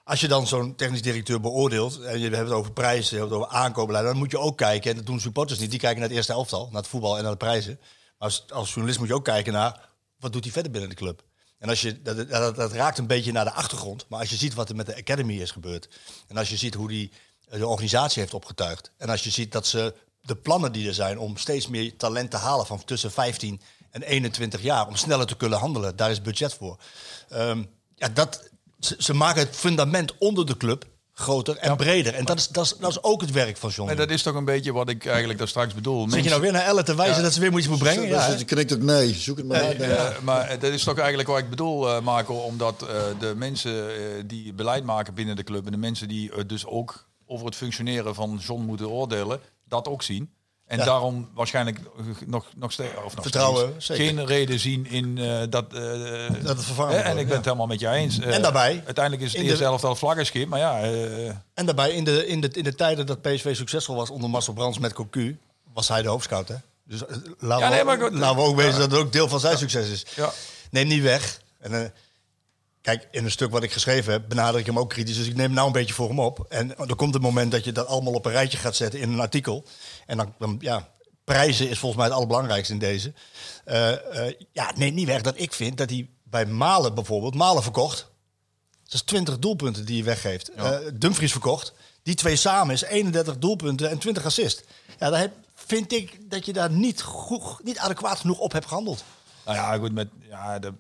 Als 0.04 0.20
je 0.20 0.28
dan 0.28 0.48
zo'n 0.48 0.76
technisch 0.76 1.02
directeur 1.02 1.40
beoordeelt, 1.42 2.00
en 2.02 2.20
je 2.20 2.30
hebt 2.30 2.38
het 2.38 2.58
over 2.58 2.72
prijzen, 2.72 3.16
je 3.16 3.22
hebt 3.22 3.34
het 3.34 3.40
over 3.42 3.56
aankoopbeleid, 3.56 4.06
dan 4.06 4.18
moet 4.18 4.32
je 4.32 4.40
ook 4.40 4.58
kijken, 4.58 4.90
en 4.90 4.98
dat 4.98 5.06
doen 5.06 5.20
supporters 5.20 5.60
niet, 5.60 5.70
die 5.70 5.80
kijken 5.80 6.00
naar 6.00 6.08
het 6.08 6.18
eerste 6.18 6.34
elftal, 6.34 6.68
naar 6.72 6.82
het 6.82 6.90
voetbal 6.90 7.18
en 7.18 7.24
naar 7.24 7.32
de 7.32 7.38
prijzen. 7.38 7.78
Maar 7.80 8.28
als, 8.28 8.46
als 8.54 8.68
journalist 8.70 9.00
moet 9.00 9.08
je 9.08 9.14
ook 9.14 9.24
kijken 9.24 9.54
naar, 9.54 9.90
wat 10.20 10.34
doet 10.34 10.44
hij 10.44 10.54
verder 10.54 10.72
binnen 10.72 10.90
de 10.90 10.96
club? 10.96 11.22
En 11.60 11.70
als 11.70 11.82
je, 11.82 12.02
dat, 12.02 12.72
raakt 12.72 12.98
een 12.98 13.08
beetje 13.08 13.32
naar 13.32 13.46
de 13.46 13.52
achtergrond, 13.52 14.06
maar 14.10 14.20
als 14.20 14.30
je 14.30 14.36
ziet 14.36 14.54
wat 14.54 14.70
er 14.70 14.76
met 14.76 14.86
de 14.86 14.96
Academy 14.96 15.34
is 15.34 15.52
gebeurd, 15.52 15.90
en 16.28 16.38
als 16.38 16.50
je 16.50 16.58
ziet 16.58 16.74
hoe 16.74 16.88
die 16.88 17.12
eh, 17.50 17.60
de 17.60 17.68
organisatie 17.68 18.22
heeft 18.22 18.34
opgetuigd, 18.34 18.92
en 18.98 19.10
als 19.10 19.24
je 19.24 19.30
ziet 19.30 19.52
dat 19.52 19.68
ze 19.68 19.94
de 20.22 20.36
plannen 20.36 20.72
die 20.72 20.88
er 20.88 20.94
zijn 20.94 21.20
om 21.20 21.38
steeds 21.38 21.68
meer 21.68 21.98
talent 21.98 22.32
te 22.32 22.38
halen 22.38 22.66
van 22.66 22.84
tussen 22.84 23.12
15 23.12 23.62
en 23.92 24.02
21 24.02 24.62
jaar, 24.62 24.88
om 24.88 24.96
sneller 24.96 25.28
te 25.28 25.38
kunnen 25.38 25.60
handelen, 25.60 25.96
daar 25.96 26.12
is 26.12 26.22
budget 26.22 26.54
voor. 26.54 26.80
Ehm, 27.30 27.64
ja, 27.96 28.10
dat, 28.10 28.50
ze 28.98 29.14
maken 29.14 29.42
het 29.42 29.56
fundament 29.56 30.18
onder 30.18 30.46
de 30.46 30.58
club 30.58 30.86
groter 31.20 31.58
en 31.58 31.76
breder. 31.78 32.14
En 32.14 32.26
dat 32.26 32.38
is, 32.38 32.48
dat, 32.48 32.66
is, 32.66 32.76
dat 32.80 32.90
is 32.90 33.04
ook 33.04 33.22
het 33.22 33.32
werk 33.32 33.58
van 33.58 33.70
John. 33.70 33.90
En 33.90 33.96
dat 33.96 34.10
is 34.10 34.24
toch 34.24 34.36
een 34.36 34.46
beetje 34.46 34.74
wat 34.74 34.90
ik 34.90 35.06
eigenlijk 35.06 35.40
daar 35.40 35.48
straks 35.48 35.74
bedoel. 35.74 36.10
Zit 36.10 36.24
je 36.24 36.30
nou 36.30 36.42
weer 36.42 36.52
naar 36.52 36.66
Elle 36.66 36.84
te 36.84 36.96
wijzen 36.96 37.16
Ja. 37.16 37.22
dat 37.22 37.34
ze 37.34 37.40
weer 37.40 37.58
iets 37.58 37.68
moet 37.68 37.78
brengen? 37.80 38.08
Ja? 38.08 38.28
Dus 38.30 38.40
je 38.40 38.46
knikt 38.46 38.74
ook 38.74 38.82
nee, 38.82 39.14
zoek 39.14 39.38
het 39.38 39.46
maar 39.46 39.62
uit. 39.62 39.78
Ja, 39.78 40.14
maar 40.24 40.60
dat 40.60 40.72
is 40.72 40.84
toch 40.84 40.98
eigenlijk 40.98 41.30
wat 41.30 41.38
ik 41.38 41.50
bedoel, 41.50 41.90
eh, 41.90 42.02
Marco, 42.02 42.34
omdat 42.34 42.82
eh, 42.82 42.88
de 43.20 43.34
mensen 43.36 43.90
eh, 43.90 44.24
die 44.26 44.54
beleid 44.54 44.84
maken 44.84 45.14
binnen 45.14 45.36
de 45.36 45.44
club 45.44 45.66
en 45.66 45.72
de 45.72 45.78
mensen 45.78 46.08
die 46.08 46.46
dus 46.46 46.66
ook 46.66 47.08
over 47.26 47.46
het 47.46 47.56
functioneren 47.56 48.16
van 48.16 48.40
John 48.42 48.62
moeten 48.62 48.90
oordelen, 48.90 49.40
dat 49.68 49.88
ook 49.88 50.02
zien. 50.02 50.30
En 50.70 50.78
Ja. 50.78 50.86
daarom 50.86 51.30
waarschijnlijk 51.34 51.80
nog, 52.26 52.46
nog 52.56 52.72
steeds, 52.72 52.94
of 53.06 53.14
nog 53.16 53.24
Vertrouwen, 53.24 53.74
steeds 53.78 54.00
geen 54.00 54.26
reden 54.26 54.60
zien 54.60 54.86
in 54.90 55.18
eh, 55.18 55.40
dat, 55.50 55.74
eh, 55.74 55.82
Dat 56.44 56.56
het 56.58 56.64
vervangen 56.66 57.04
En 57.04 57.10
ik 57.12 57.16
ben 57.18 57.28
ja. 57.28 57.34
het 57.36 57.46
helemaal 57.46 57.68
met 57.68 57.80
je 57.80 57.90
eens. 57.90 58.20
Eh, 58.20 58.36
En 58.36 58.42
daarbij, 58.42 58.82
Uiteindelijk 58.86 59.26
is 59.26 59.32
het 59.32 59.38
in 59.38 59.44
de- 59.44 59.50
eerst 59.50 59.62
zelf 59.64 59.82
wel 59.82 59.96
vlaggenschip, 59.96 60.48
maar 60.50 60.60
ja... 60.60 60.82
eh, 60.82 61.28
En 61.54 61.66
daarbij, 61.66 61.92
in 61.92 62.04
de, 62.04 62.28
in, 62.28 62.42
de, 62.42 62.50
in 62.52 62.64
de 62.64 62.76
tijden 62.76 63.06
dat 63.06 63.22
PSV 63.22 63.56
succesvol 63.56 63.96
was 63.96 64.10
onder 64.10 64.30
Marcel 64.30 64.54
Brands 64.54 64.78
met 64.80 64.94
Cocu, 64.94 65.38
was 65.74 65.88
hij 65.88 66.02
de 66.02 66.08
hoofdscout. 66.10 66.48
Hè? 66.48 66.56
Dus 66.84 67.06
eh, 67.06 67.16
laten, 67.40 67.76
Ja, 67.76 67.86
we, 67.86 68.10
nee, 68.10 68.12
laten 68.20 68.36
we 68.36 68.42
ook 68.42 68.56
wezen 68.56 68.80
dat 68.80 68.92
het 68.92 69.00
ook 69.00 69.12
deel 69.12 69.28
van 69.28 69.40
zijn 69.40 69.58
succes 69.58 69.90
is. 69.90 70.06
Ja. 70.16 70.32
Neem 70.72 70.88
niet 70.88 71.02
weg. 71.04 71.42
En, 71.60 71.74
eh, 71.84 71.90
kijk, 72.96 73.08
in 73.12 73.26
een 73.26 73.32
stuk 73.32 73.52
wat 73.52 73.64
ik 73.64 73.72
geschreven 73.72 74.12
heb, 74.12 74.30
benader 74.30 74.60
ik 74.60 74.66
hem 74.66 74.80
ook 74.80 74.90
kritisch. 74.90 75.18
Dus 75.18 75.28
ik 75.28 75.36
neem 75.36 75.52
nou 75.52 75.68
een 75.68 75.74
beetje 75.74 75.94
voor 75.94 76.08
hem 76.08 76.20
op. 76.20 76.46
En 76.50 76.78
er 76.78 76.96
komt 76.96 77.16
een 77.16 77.22
moment 77.22 77.52
dat 77.52 77.64
je 77.64 77.72
dat 77.72 77.88
allemaal 77.88 78.14
op 78.14 78.26
een 78.26 78.32
rijtje 78.32 78.58
gaat 78.58 78.76
zetten 78.76 79.00
in 79.00 79.12
een 79.12 79.20
artikel. 79.20 79.64
En 80.06 80.18
dan, 80.18 80.34
dan 80.38 80.58
ja, 80.60 80.90
prijzen 81.24 81.70
is 81.70 81.80
volgens 81.80 81.96
mij 81.96 82.06
het 82.06 82.16
allerbelangrijkste 82.16 82.74
in 82.74 82.80
deze. 82.80 83.14
Eh, 83.66 84.28
eh, 84.28 84.34
ja, 84.52 84.72
neem 84.76 84.94
niet 84.94 85.08
weg 85.08 85.22
dat 85.22 85.40
ik 85.40 85.54
vind 85.54 85.78
dat 85.78 85.90
hij 85.90 86.10
bij 86.24 86.46
Malen 86.46 86.94
bijvoorbeeld, 86.94 87.36
Malen 87.36 87.64
verkocht. 87.64 88.08
Dat 88.84 88.94
is 88.94 89.02
20 89.02 89.40
doelpunten 89.40 89.86
die 89.86 89.98
je 89.98 90.04
weggeeft. 90.04 90.50
Eh, 90.50 90.78
Dumfries 90.94 91.32
verkocht. 91.32 91.74
Die 92.04 92.16
twee 92.16 92.36
samen 92.36 92.74
is 92.74 92.82
31 92.82 93.38
doelpunten 93.38 93.90
en 93.90 93.98
20 93.98 94.26
assist. 94.26 94.64
Ja, 95.00 95.10
daar 95.10 95.20
heb, 95.20 95.34
vind 95.56 95.92
ik 95.92 96.30
dat 96.30 96.46
je 96.46 96.54
daar 96.54 96.72
niet, 96.72 97.02
goed, 97.02 97.64
niet 97.64 97.78
adequaat 97.78 98.20
genoeg 98.20 98.40
op 98.40 98.52
hebt 98.52 98.68
gehandeld. 98.68 99.04
Nou 99.46 99.58
ja, 99.58 99.78
goed, 99.78 99.94
met... 99.94 100.08
Ja, 100.30 100.60
de, 100.60 100.74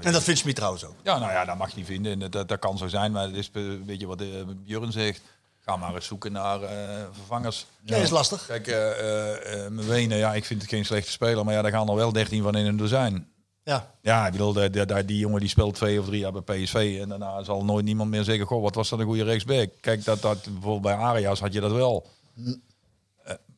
En 0.00 0.12
dat 0.12 0.22
vindt 0.22 0.40
Smit 0.40 0.54
trouwens 0.54 0.84
ook. 0.84 0.94
Ja, 1.02 1.18
nou 1.18 1.32
ja, 1.32 1.44
dat 1.44 1.56
mag 1.56 1.70
je 1.70 1.76
niet 1.76 1.86
vinden. 1.86 2.12
En 2.12 2.18
Dat, 2.18 2.32
dat, 2.32 2.48
dat 2.48 2.58
kan 2.58 2.78
zo 2.78 2.88
zijn, 2.88 3.12
maar 3.12 3.26
het 3.26 3.36
is 3.36 3.50
een 3.52 3.84
beetje 3.84 4.06
wat 4.06 4.20
uh, 4.22 4.28
Björn 4.64 4.92
zegt. 4.92 5.22
Ga 5.58 5.76
maar 5.76 5.94
eens 5.94 6.06
zoeken 6.06 6.32
naar 6.32 6.62
eh, 6.62 7.04
vervangers. 7.12 7.66
Ja, 7.84 7.96
is 7.96 8.10
lastig. 8.10 8.46
Kijk, 8.46 8.66
uh, 8.66 9.76
uh, 9.76 9.86
Wenen, 9.86 10.18
ja, 10.18 10.34
ik 10.34 10.44
vind 10.44 10.60
het 10.60 10.70
geen 10.70 10.84
slechte 10.84 11.10
speler, 11.10 11.44
maar 11.44 11.54
ja, 11.54 11.62
daar 11.62 11.70
gaan 11.70 11.88
er 11.88 11.94
wel 11.94 12.12
13 12.12 12.42
van 12.42 12.56
in 12.56 12.66
een 12.66 12.76
dozijn. 12.76 13.28
Ja. 13.64 13.94
Ja, 14.02 14.26
ik 14.26 14.32
bedoel, 14.32 14.52
de, 14.52 14.70
de, 14.70 14.86
de, 14.86 15.04
die 15.04 15.18
jongen 15.18 15.40
die 15.40 15.48
speelt 15.48 15.74
twee 15.74 16.00
of 16.00 16.06
drie 16.06 16.18
jaar 16.18 16.32
bij 16.32 16.62
PSV 16.62 16.98
en 17.00 17.08
daarna 17.08 17.42
zal 17.42 17.64
nooit 17.64 17.84
niemand 17.84 18.10
meer 18.10 18.24
zeggen, 18.24 18.46
goh, 18.46 18.62
wat 18.62 18.74
was 18.74 18.88
dat 18.88 18.98
een 18.98 19.06
goede 19.06 19.24
rechtsback. 19.24 19.70
Kijk, 19.80 20.04
dat, 20.04 20.22
dat, 20.22 20.42
bijvoorbeeld 20.42 20.82
bij 20.82 20.94
Arias 20.94 21.40
had 21.40 21.52
je 21.52 21.60
dat 21.60 21.72
wel. 21.72 22.06
Uh, 22.36 22.52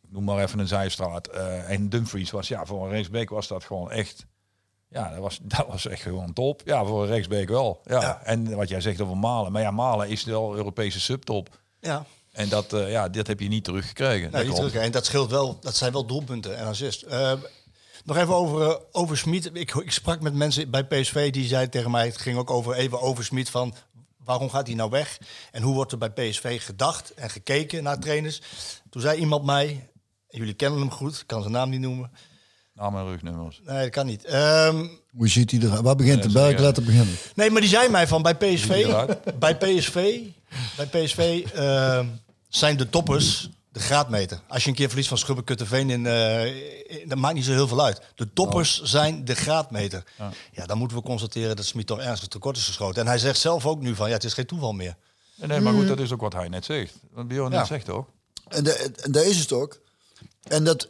noem 0.08 0.24
maar 0.24 0.42
even 0.42 0.58
een 0.58 0.68
zijstraat. 0.68 1.26
en 1.26 1.88
Dumfries 1.88 2.30
was, 2.30 2.48
ja, 2.48 2.64
voor 2.64 2.84
een 2.84 2.92
rechtsback 2.92 3.30
was 3.30 3.48
dat 3.48 3.64
gewoon 3.64 3.90
echt... 3.90 4.26
Ja, 4.92 5.10
dat 5.10 5.18
was, 5.18 5.38
dat 5.42 5.66
was 5.66 5.86
echt 5.86 6.02
gewoon 6.02 6.32
top. 6.32 6.62
Ja, 6.64 6.84
voor 6.84 7.02
een 7.02 7.08
rechtsback 7.08 7.48
wel. 7.48 7.80
Ja. 7.84 8.00
Ja. 8.00 8.20
En 8.24 8.56
wat 8.56 8.68
jij 8.68 8.80
zegt 8.80 9.00
over 9.00 9.16
Malen. 9.16 9.52
Maar 9.52 9.62
ja, 9.62 9.70
Malen 9.70 10.08
is 10.08 10.24
wel 10.24 10.56
Europese 10.56 11.00
subtop. 11.00 11.48
Ja. 11.80 12.04
En 12.32 12.48
dat, 12.48 12.72
uh, 12.72 12.90
ja, 12.90 13.08
dit 13.08 13.26
heb 13.26 13.40
je 13.40 13.48
niet 13.48 13.64
teruggekregen. 13.64 14.30
Nee, 14.30 14.44
niet 14.44 14.54
terug. 14.54 14.74
En 14.74 14.90
dat 14.90 15.06
scheelt 15.06 15.30
wel. 15.30 15.58
Dat 15.60 15.76
zijn 15.76 15.92
wel 15.92 16.06
doelpunten 16.06 16.56
en 16.56 16.66
assist. 16.66 17.04
Uh, 17.04 17.32
nog 18.04 18.16
even 18.16 18.34
over, 18.34 18.68
uh, 18.68 18.74
over 18.92 19.18
Smit. 19.18 19.50
Ik, 19.52 19.74
ik 19.74 19.92
sprak 19.92 20.20
met 20.20 20.34
mensen 20.34 20.70
bij 20.70 20.84
PSV 20.84 21.32
die 21.32 21.46
zeiden 21.46 21.70
tegen 21.70 21.90
mij... 21.90 22.06
het 22.06 22.18
ging 22.18 22.38
ook 22.38 22.50
over, 22.50 22.74
even 22.74 23.00
over 23.00 23.24
Smit 23.24 23.50
van... 23.50 23.74
waarom 24.24 24.50
gaat 24.50 24.66
hij 24.66 24.76
nou 24.76 24.90
weg? 24.90 25.18
En 25.50 25.62
hoe 25.62 25.74
wordt 25.74 25.92
er 25.92 25.98
bij 25.98 26.10
PSV 26.10 26.62
gedacht 26.64 27.14
en 27.14 27.30
gekeken 27.30 27.82
naar 27.82 27.98
trainers? 27.98 28.42
Toen 28.90 29.02
zei 29.02 29.18
iemand 29.18 29.44
mij... 29.44 29.90
jullie 30.28 30.54
kennen 30.54 30.80
hem 30.80 30.90
goed, 30.90 31.20
ik 31.20 31.26
kan 31.26 31.40
zijn 31.40 31.52
naam 31.52 31.70
niet 31.70 31.80
noemen... 31.80 32.10
Naam 32.82 32.96
en 32.96 33.06
rugnummers. 33.06 33.60
Nee, 33.66 33.82
dat 33.82 33.90
kan 33.90 34.06
niet. 34.06 34.34
Um, 34.34 34.90
Hoe 35.16 35.28
ziet 35.28 35.50
hij 35.50 35.60
er? 35.60 35.82
Waar 35.82 35.96
begint 35.96 36.22
de 36.22 36.32
bergletter 36.32 36.82
beginnen? 36.82 37.14
Nee, 37.34 37.50
maar 37.50 37.60
die 37.60 37.70
zei 37.70 37.88
mij 37.88 38.06
van 38.06 38.22
bij 38.22 38.34
PSV... 38.34 38.86
bij 39.38 39.56
PSV, 39.56 40.20
bij 40.76 40.86
PSV 40.86 41.44
uh, 41.56 42.00
zijn 42.48 42.76
de 42.76 42.88
toppers 42.88 43.50
de 43.72 43.80
graadmeter. 43.80 44.40
Als 44.48 44.62
je 44.62 44.68
een 44.68 44.74
keer 44.74 44.88
verliest 44.88 45.08
van 45.08 45.18
Schubbekutteveen, 45.18 45.90
in, 45.90 46.04
uh, 46.04 46.46
in, 47.00 47.08
dat 47.08 47.18
maakt 47.18 47.34
niet 47.34 47.44
zo 47.44 47.52
heel 47.52 47.68
veel 47.68 47.84
uit. 47.84 48.00
De 48.14 48.32
toppers 48.32 48.80
oh. 48.80 48.86
zijn 48.86 49.24
de 49.24 49.34
graadmeter. 49.34 50.04
Ja. 50.18 50.30
ja. 50.52 50.66
dan 50.66 50.78
moeten 50.78 50.96
we 50.96 51.02
constateren 51.02 51.56
dat 51.56 51.64
Smit 51.64 51.86
toch 51.86 52.00
ernstig 52.00 52.28
tekort 52.28 52.56
is 52.56 52.66
geschoten. 52.66 53.00
En 53.02 53.06
hij 53.06 53.18
zegt 53.18 53.38
zelf 53.38 53.66
ook 53.66 53.80
nu 53.80 53.94
van, 53.94 54.08
ja, 54.08 54.14
het 54.14 54.24
is 54.24 54.34
geen 54.34 54.46
toeval 54.46 54.72
meer. 54.72 54.96
Nee, 55.34 55.48
nee 55.48 55.60
maar 55.60 55.72
goed, 55.72 55.88
dat 55.88 56.00
is 56.00 56.12
ook 56.12 56.20
wat 56.20 56.32
hij 56.32 56.48
net 56.48 56.64
zegt. 56.64 56.94
Wat 57.12 57.28
Bjorn 57.28 57.50
net 57.50 57.60
ja. 57.60 57.66
zegt 57.66 57.90
ook. 57.90 58.08
En, 58.48 58.64
de, 58.64 58.72
en 58.72 59.12
daar 59.12 59.24
is 59.24 59.38
het 59.38 59.52
ook. 59.52 59.80
En 60.42 60.64
dat... 60.64 60.88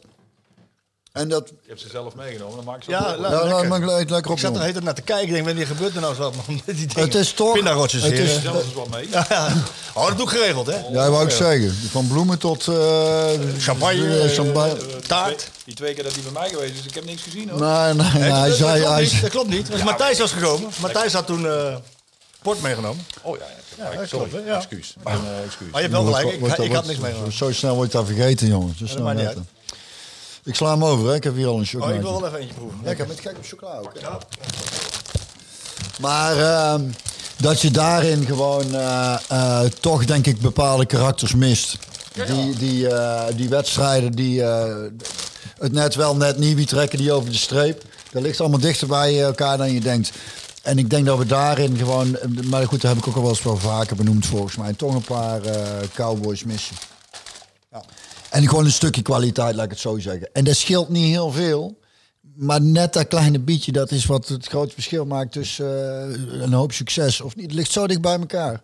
En 1.13 1.29
dat... 1.29 1.47
Je 1.61 1.67
hebt 1.67 1.81
ze 1.81 1.89
zelf 1.89 2.15
meegenomen, 2.15 2.55
dan 2.55 2.65
maak 2.65 2.75
ik 2.77 2.83
ze 2.83 2.89
ja, 2.89 2.97
op. 2.99 3.19
la, 3.19 3.29
Ja, 3.29 3.35
lekker. 3.35 3.49
laat 3.49 3.67
maar 3.67 3.79
lekker 3.95 4.31
op. 4.31 4.35
Ik 4.37 4.39
zat 4.43 4.55
er 4.55 4.61
heet 4.61 4.83
naar 4.83 4.93
te 4.93 5.01
kijken. 5.01 5.27
Ik 5.27 5.33
denk, 5.33 5.45
wanneer 5.45 5.65
gebeurt 5.67 5.95
er 5.95 6.01
nou 6.01 6.15
zo? 6.15 6.31
Man, 6.31 6.45
die 6.65 6.75
dingen. 6.75 6.95
Het 7.03 7.15
is 7.15 7.31
toch... 7.33 7.53
Pindarotjes 7.53 8.03
het 8.03 8.11
is- 8.13 8.33
hè? 8.35 8.39
Zelf 8.41 8.63
eens 8.63 8.73
wat 8.73 8.89
mee. 8.89 9.07
Ja, 9.11 9.25
ja. 9.29 9.53
Oh, 9.93 10.07
dat 10.07 10.17
doe 10.17 10.25
ik 10.25 10.31
geregeld, 10.37 10.67
hè? 10.67 10.77
Ja, 10.91 11.09
wou 11.09 11.25
ik 11.25 11.31
zeggen. 11.31 11.73
Van 11.91 12.07
bloemen 12.07 12.39
tot... 12.39 12.67
eh, 12.67 13.29
Champagne, 13.57 14.19
eh, 14.19 14.29
champagne. 14.29 14.73
eh, 14.79 14.95
taart. 15.07 15.49
Die 15.65 15.75
twee 15.75 15.93
keer 15.93 16.03
dat 16.03 16.13
hij 16.13 16.21
bij 16.23 16.31
mij 16.31 16.49
geweest 16.49 16.73
is, 16.79 16.85
ik 16.85 16.93
heb 16.93 17.05
niks 17.05 17.21
gezien 17.21 17.49
hoor. 17.49 17.59
Nee, 17.59 17.93
nee, 17.93 18.11
nee, 18.13 18.31
hij 18.31 18.47
dat, 18.49 18.57
zei... 18.57 18.81
dat, 18.81 18.83
klopt 18.83 18.89
Hij 18.91 19.01
niet, 19.01 19.09
zei 19.09 19.21
dat 19.21 19.29
klopt 19.31 19.49
niet. 19.49 19.69
Want 19.69 19.83
Matthijs 19.83 20.19
was 20.19 20.31
gekomen. 20.31 20.69
Matthijs 20.81 21.13
had 21.13 21.25
toen 21.25 21.47
eh 21.47 21.75
port 22.41 22.61
meegenomen. 22.61 23.05
Oh 23.21 23.37
ja, 23.37 23.45
ja, 23.91 24.05
sorry. 24.05 24.29
klopt, 24.29 24.45
ja. 24.45 24.55
Excuus. 24.55 24.95
Eh. 25.03 25.03
Maar 25.03 25.15
je 25.71 25.77
hebt 25.87 25.91
wel 25.91 26.03
gelijk. 26.05 26.57
Ik, 26.59 26.73
had 26.73 26.85
niks 26.85 26.99
meegenomen. 26.99 27.33
Zo 27.33 27.51
snel 27.51 27.75
wordt 27.75 27.91
dat 27.91 28.05
vergeten, 28.05 28.47
jongen. 28.47 28.75
Zo 28.77 28.87
snel. 28.87 29.13
Ik 30.43 30.55
sla 30.55 30.71
hem 30.71 30.83
over, 30.83 31.07
hè. 31.09 31.15
Ik 31.15 31.23
heb 31.23 31.35
hier 31.35 31.47
al 31.47 31.53
een 31.55 31.61
Oh, 31.61 31.67
chocolade. 31.67 31.95
ik 31.95 32.01
wil 32.01 32.19
wel 32.19 32.27
even 32.27 32.39
eentje 32.39 32.53
proeven. 32.55 32.79
Lekker, 32.83 33.07
met 33.07 33.19
gek 33.19 33.37
op 33.37 33.45
chocola 33.45 33.77
ook. 33.77 33.93
hè. 33.99 34.07
Maar 35.99 36.37
ehm, 36.37 36.81
dat 37.37 37.61
je 37.61 37.71
daarin 37.71 38.25
gewoon 38.25 38.73
eh, 38.75 39.15
eh, 39.29 39.61
toch, 39.79 40.05
denk 40.05 40.27
ik, 40.27 40.39
bepaalde 40.41 40.85
karakters 40.85 41.35
mist. 41.35 41.77
Die, 42.27 42.55
die, 42.55 42.87
eh, 42.89 43.35
die 43.35 43.49
wedstrijden 43.49 44.11
die 44.11 44.41
het 45.59 45.71
net 45.71 45.95
wel, 45.95 46.15
net 46.15 46.37
niet, 46.37 46.55
wie 46.55 46.65
trekken 46.65 46.97
die 46.97 47.11
over 47.11 47.29
de 47.31 47.37
streep. 47.37 47.83
Dat 48.11 48.21
ligt 48.21 48.39
allemaal 48.39 48.59
dichter 48.59 48.87
bij 48.87 49.21
elkaar 49.23 49.57
dan 49.57 49.71
je 49.71 49.79
denkt. 49.79 50.11
En 50.61 50.77
ik 50.77 50.89
denk 50.89 51.05
dat 51.05 51.17
we 51.17 51.25
daarin 51.25 51.77
gewoon, 51.77 52.17
maar 52.43 52.67
goed, 52.67 52.81
dat 52.81 52.91
heb 52.93 52.99
ik 52.99 53.07
ook 53.07 53.15
al 53.15 53.21
wel 53.21 53.29
eens 53.31 53.43
wel 53.43 53.57
vaker 53.57 53.95
benoemd 53.95 54.25
volgens 54.25 54.55
mij, 54.55 54.73
toch 54.73 54.93
een 54.95 55.01
paar 55.01 55.41
cowboys 55.93 56.43
missen. 56.43 56.75
En 58.33 58.47
gewoon 58.47 58.65
een 58.65 58.71
stukje 58.71 59.01
kwaliteit, 59.01 59.55
laat 59.55 59.65
ik 59.65 59.71
het 59.71 59.79
zo 59.79 59.99
zeggen. 59.99 60.29
En 60.33 60.43
dat 60.43 60.55
scheelt 60.55 60.89
niet 60.89 61.07
heel 61.07 61.31
veel. 61.31 61.79
Maar 62.35 62.61
net 62.61 62.93
dat 62.93 63.07
kleine 63.07 63.39
beetje, 63.39 63.71
dat 63.71 63.91
is 63.91 64.05
wat 64.05 64.27
het 64.27 64.47
grootste 64.47 64.73
verschil 64.73 65.05
maakt 65.05 65.31
tussen 65.31 65.65
eh, 65.65 66.41
een 66.41 66.53
hoop 66.53 66.71
succes 66.71 67.21
of 67.21 67.35
niet. 67.35 67.45
Het 67.45 67.53
ligt 67.53 67.71
zo 67.71 67.87
dicht 67.87 68.01
bij 68.01 68.19
elkaar. 68.19 68.61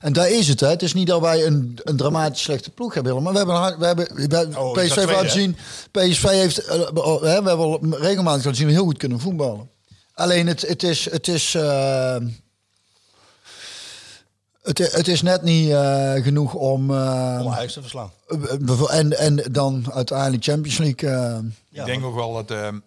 En 0.00 0.12
daar 0.12 0.30
is 0.30 0.48
het, 0.48 0.60
hè. 0.60 0.68
Het 0.68 0.82
is 0.82 0.94
niet 0.94 1.06
dat 1.06 1.20
wij 1.20 1.46
een, 1.46 1.78
een 1.84 1.96
dramatisch 1.96 2.42
slechte 2.42 2.70
ploeg 2.70 2.94
hebben. 2.94 3.22
Maar 3.22 3.32
we 3.32 3.38
hebben, 3.38 3.78
we 3.78 3.86
hebben 3.86 4.14
we 4.14 4.36
hebben 4.36 4.56
Oh, 4.58 4.74
die 4.74 4.84
PSV 4.84 4.92
staat 4.92 5.10
laten 5.10 5.30
zien. 5.30 5.56
PSV 5.90 6.28
heeft, 6.28 6.58
eh, 6.58 6.80
oh, 6.94 7.20
we 7.20 7.28
hebben 7.28 7.56
al 7.56 7.80
regelmatig 7.90 8.44
laten 8.44 8.54
zien, 8.54 8.66
we 8.66 8.72
heel 8.72 8.84
goed 8.84 8.98
kunnen 8.98 9.20
voetballen. 9.20 9.70
Alleen 10.14 10.46
het, 10.46 10.60
het 10.60 10.82
is, 10.82 11.10
het 11.10 11.28
is, 11.28 11.54
eh, 11.54 12.16
het, 14.62 14.78
het 14.78 15.08
is 15.08 15.22
net 15.22 15.42
niet 15.42 15.70
eh, 15.70 16.12
genoeg 16.12 16.54
om, 16.54 16.90
eh, 16.90 17.38
Om 17.44 17.48
Ajax 17.52 17.72
te 17.72 17.80
verslaan. 17.80 18.10
en, 18.90 19.18
en 19.18 19.44
dan 19.50 19.84
uiteindelijk 19.92 20.44
Champions 20.44 20.78
League. 20.78 21.10
eh, 21.10 21.38
Ik 21.80 21.84
denk 21.84 22.04
ook 22.04 22.14
wel 22.14 22.32
dat 22.34 22.48
de 22.48 22.80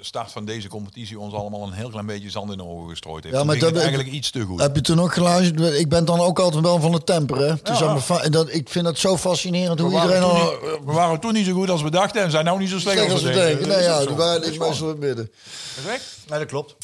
start 0.00 0.30
van 0.32 0.44
deze 0.44 0.68
competitie 0.68 1.18
ons 1.18 1.34
allemaal 1.34 1.62
een 1.62 1.72
heel 1.72 1.88
klein 1.90 2.06
beetje 2.06 2.30
zand 2.30 2.50
in 2.50 2.56
de 2.56 2.64
ogen 2.64 2.88
gestrooid 2.88 3.24
heeft. 3.24 3.36
Ja, 3.36 3.44
maar 3.44 3.58
dat- 3.58 3.76
eigenlijk 3.76 4.08
iets 4.10 4.30
te 4.30 4.40
goed. 4.40 4.60
Heb 4.60 4.74
je 4.76 4.82
toen 4.82 5.00
ook 5.00 5.12
geluisterd? 5.12 5.74
Ik 5.78 5.88
ben 5.88 6.04
dan 6.04 6.20
ook 6.20 6.38
altijd 6.38 6.62
wel 6.62 6.80
van 6.80 6.92
het 6.92 7.06
temperen. 7.06 7.48
Het 7.48 7.68
is 7.68 7.78
Ja. 7.78 8.28
dat, 8.28 8.52
ik 8.54 8.68
vind 8.68 8.86
het 8.86 8.98
zo 8.98 9.16
fascinerend 9.16 9.80
hoe 9.80 9.92
iedereen 9.92 10.22
al... 10.22 10.34
niet, 10.34 10.58
we 10.84 10.92
waren 10.92 11.20
toen 11.20 11.32
niet 11.32 11.46
zo 11.46 11.52
goed 11.52 11.70
als 11.70 11.82
we 11.82 11.90
dachten 11.90 12.22
en 12.22 12.30
zijn 12.30 12.44
nou 12.44 12.58
niet 12.58 12.68
zo 12.70 12.78
slecht 12.78 13.10
als 13.12 13.22
we 13.22 13.30
denken. 13.32 13.68
Nee, 13.68 13.68
Dat 13.68 13.78
is 13.78 13.84
ja, 13.84 14.00
zo. 14.02 14.14
waren 14.14 14.40
Dat 14.40 14.50
ik 14.54 14.62
is 14.62 14.80
midden. 14.98 15.30
Perfect. 15.74 16.04
Nee, 16.28 16.38
dat 16.38 16.48
klopt. 16.48 16.76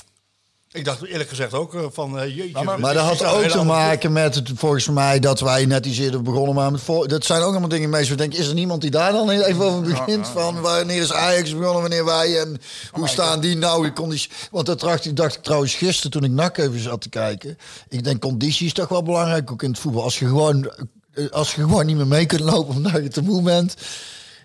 Ik 0.76 0.84
dacht 0.84 1.04
eerlijk 1.06 1.28
gezegd 1.28 1.54
ook 1.54 1.74
eh, 1.74 1.80
van, 1.92 2.18
eh, 2.18 2.36
jeetje. 2.36 2.62
maar- 2.64 2.80
Maar 2.80 2.94
dat 2.94 3.02
had 3.04 3.20
nou 3.20 3.44
ook 3.44 3.50
te 3.50 3.62
maken 3.64 4.12
met 4.12 4.34
het, 4.34 4.50
volgens 4.54 4.88
mij 4.88 5.18
dat 5.18 5.40
wij 5.40 5.66
net 5.66 5.86
iets 5.86 5.98
eerder 5.98 6.22
begonnen 6.22 6.54
waren 6.54 6.72
met 6.72 7.08
Dat 7.10 7.24
zijn 7.24 7.42
ook 7.42 7.50
allemaal 7.50 7.68
dingen 7.68 7.90
meestal. 7.90 8.16
Denken, 8.16 8.38
is 8.38 8.48
er 8.48 8.54
niemand 8.54 8.80
die 8.80 8.90
daar 8.90 9.12
dan 9.12 9.30
even 9.30 9.64
over 9.64 9.80
begint? 9.82 10.28
Van 10.28 10.60
wanneer 10.60 11.02
is 11.02 11.12
Ajax 11.12 11.50
begonnen, 11.56 11.80
wanneer 11.80 12.04
wij 12.04 12.40
en 12.40 12.60
hoe 12.92 13.08
staan 13.08 13.40
die 13.40 13.56
nou 13.56 13.86
in 13.86 13.94
conditie? 13.94 14.30
Want 14.50 14.66
dat 14.66 14.80
dacht, 14.80 15.04
ik- 15.04 15.16
dacht 15.16 15.34
ik 15.36 15.42
trouwens 15.42 15.74
gisteren 15.74 16.10
toen 16.10 16.24
ik 16.24 16.30
NAC 16.30 16.58
even 16.58 16.80
zat 16.80 17.00
te 17.00 17.08
kijken. 17.08 17.58
Ik 17.88 18.04
denk, 18.04 18.20
conditie 18.20 18.66
is 18.66 18.72
toch 18.72 18.88
wel 18.88 19.02
belangrijk 19.02 19.50
ook 19.50 19.62
in 19.62 19.70
het 19.70 19.78
voetbal. 19.78 20.02
Als 20.02 20.18
je 20.18 20.26
gewoon, 20.26 20.70
eh, 21.14 21.30
als 21.30 21.54
je 21.54 21.60
gewoon 21.60 21.86
niet 21.86 21.96
meer 21.96 22.06
mee 22.06 22.26
kunt 22.26 22.40
lopen 22.40 22.74
omdat 22.74 22.92
je 22.92 23.08
te 23.08 23.22
moe 23.22 23.42
bent. 23.42 23.74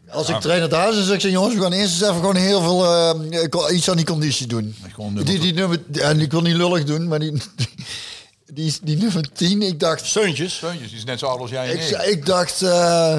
Als 0.10 0.30
ik 0.30 0.40
trainer 0.40 0.70
daar 0.70 0.94
zit, 0.94 1.06
zeg 1.06 1.24
ik, 1.24 1.32
jongens, 1.32 1.56
we 1.56 1.62
gaan 1.62 1.72
eerst 1.72 1.94
eens 1.94 2.02
even 2.02 2.16
gewoon 2.16 2.36
heel 2.36 2.62
veel 2.62 2.86
eh, 3.70 3.76
iets 3.76 3.90
aan 3.90 3.96
die 3.96 4.06
conditie 4.06 4.48
doen. 4.48 4.76
Nummer 4.98 5.26
Die, 5.26 5.40
die 5.40 5.54
nummer, 5.54 5.80
en 5.92 6.20
ik 6.20 6.32
wil 6.32 6.42
niet 6.42 6.56
lullig 6.56 6.84
doen, 6.84 7.08
maar 7.08 7.20
die, 7.20 7.42
die, 8.54 8.74
die 8.84 8.98
nummer 8.98 9.34
10, 9.34 9.62
ik 9.62 9.80
dacht, 9.80 10.06
Seuntjes. 10.06 10.56
Steuntjes, 10.56 10.90
die 10.90 10.98
is 10.98 11.04
net 11.04 11.20
zo 11.20 11.26
oud 11.26 11.40
als 11.40 11.50
jij 11.50 11.70
en 11.70 11.80
ik, 11.80 11.90
ik. 11.90 12.02
ik 12.02 12.26
dacht, 12.26 12.62
eh, 12.62 13.18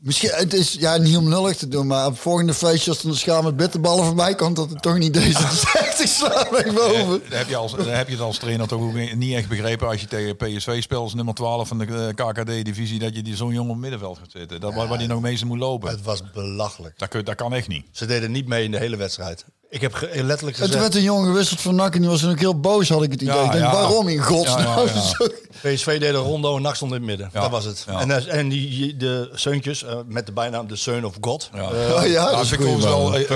misschien, 0.00 0.30
het 0.32 0.54
is 0.54 0.72
ja, 0.72 0.96
niet 0.96 1.16
om 1.16 1.28
lullig 1.28 1.56
te 1.56 1.68
doen, 1.68 1.86
maar 1.86 2.06
op 2.06 2.12
het 2.12 2.20
volgende 2.20 2.54
feestje, 2.54 2.90
als 2.90 3.02
er 3.02 3.08
een 3.08 3.16
schaal 3.16 3.42
met 3.42 3.56
bitterballen 3.56 4.04
voorbij 4.04 4.34
komt, 4.34 4.56
dat 4.56 4.70
het 4.70 4.82
toch 4.82 4.98
niet 4.98 5.14
deze 5.14 5.40
zegt. 5.72 6.00
Ik 6.00 6.06
sla 6.06 6.46
me 6.50 6.72
boven. 6.74 7.22
Dan 7.28 7.38
heb, 7.38 7.48
je 7.48 7.56
als, 7.56 7.72
heb 7.72 8.06
je 8.06 8.14
het 8.14 8.22
als 8.22 8.38
trainer 8.38 8.68
toch 8.68 8.80
ook 8.80 8.94
niet 9.14 9.34
echt 9.34 9.48
begrepen 9.48 9.88
als 9.88 10.00
je 10.00 10.06
tegen 10.06 10.36
PSV 10.36 10.82
speelt 10.82 11.02
als 11.02 11.14
nummer 11.14 11.34
12 11.34 11.68
van 11.68 11.78
de 11.78 12.12
eh, 12.16 12.26
KKD-divisie 12.26 12.98
dat 12.98 13.14
je 13.14 13.22
die 13.22 13.36
zo'n 13.36 13.52
jongen 13.52 13.70
op 13.70 13.72
het 13.72 13.80
middenveld 13.80 14.18
gaat 14.18 14.30
zitten. 14.30 14.60
Dat, 14.60 14.74
waar, 14.74 14.88
waar 14.88 14.98
die 14.98 15.08
nog 15.08 15.20
meestal 15.20 15.48
moet 15.48 15.58
lopen. 15.58 15.90
Het 15.90 16.02
was 16.02 16.30
belachelijk. 16.32 16.98
Dat 17.24 17.34
kan 17.34 17.54
echt 17.54 17.68
niet. 17.68 17.86
Ze 17.92 18.06
deden 18.06 18.30
niet 18.30 18.48
mee 18.48 18.64
in 18.64 18.70
de 18.70 18.78
hele 18.78 18.96
wedstrijd. 18.96 19.44
Ik 19.72 19.80
heb 19.80 19.94
ge- 19.94 20.22
letterlijk 20.24 20.56
gezegd... 20.56 20.78
werd 20.78 20.94
een 20.94 21.02
jongen 21.02 21.26
gewisseld 21.26 21.60
van 21.60 21.74
NAC 21.74 21.94
en 21.94 22.00
die 22.00 22.10
was 22.10 22.26
ook 22.26 22.38
heel 22.38 22.60
boos, 22.60 22.88
had 22.88 23.02
ik 23.02 23.12
het 23.12 23.20
idee. 23.22 23.34
Ja, 23.34 23.44
ik 23.44 23.52
denk, 23.52 23.64
ja. 23.64 23.72
waarom 23.72 24.08
in 24.08 24.18
godsnaam? 24.22 24.86
Ja, 24.86 24.92
ja, 24.94 25.02
ja. 25.18 25.28
PSV 25.74 26.00
deed 26.00 26.08
een 26.14 26.20
rondo 26.20 26.56
en 26.56 26.62
NAC 26.62 26.74
stond 26.74 26.90
in 26.92 26.96
het 26.96 27.06
midden. 27.06 27.30
Ja. 27.32 27.40
Dat 27.40 27.50
was 27.50 27.64
het. 27.64 27.84
Ja. 27.88 28.00
En, 28.00 28.10
eh, 28.10 28.34
en 28.38 28.48
die, 28.48 28.96
de 28.96 29.30
Seuntjes, 29.34 29.84
eh, 29.84 29.94
met 30.06 30.26
de 30.26 30.32
bijnaam 30.32 30.66
de 30.66 30.76
Son 30.76 31.04
of 31.04 31.14
God. 31.20 31.50
Ja. 31.54 31.62
Oh 31.70 32.06
ja, 32.06 32.30
dat 32.30 32.46
vind 32.46 32.60
ik 32.60 32.66
ons 32.66 32.84
wel 32.84 33.14
eh, 33.16 33.30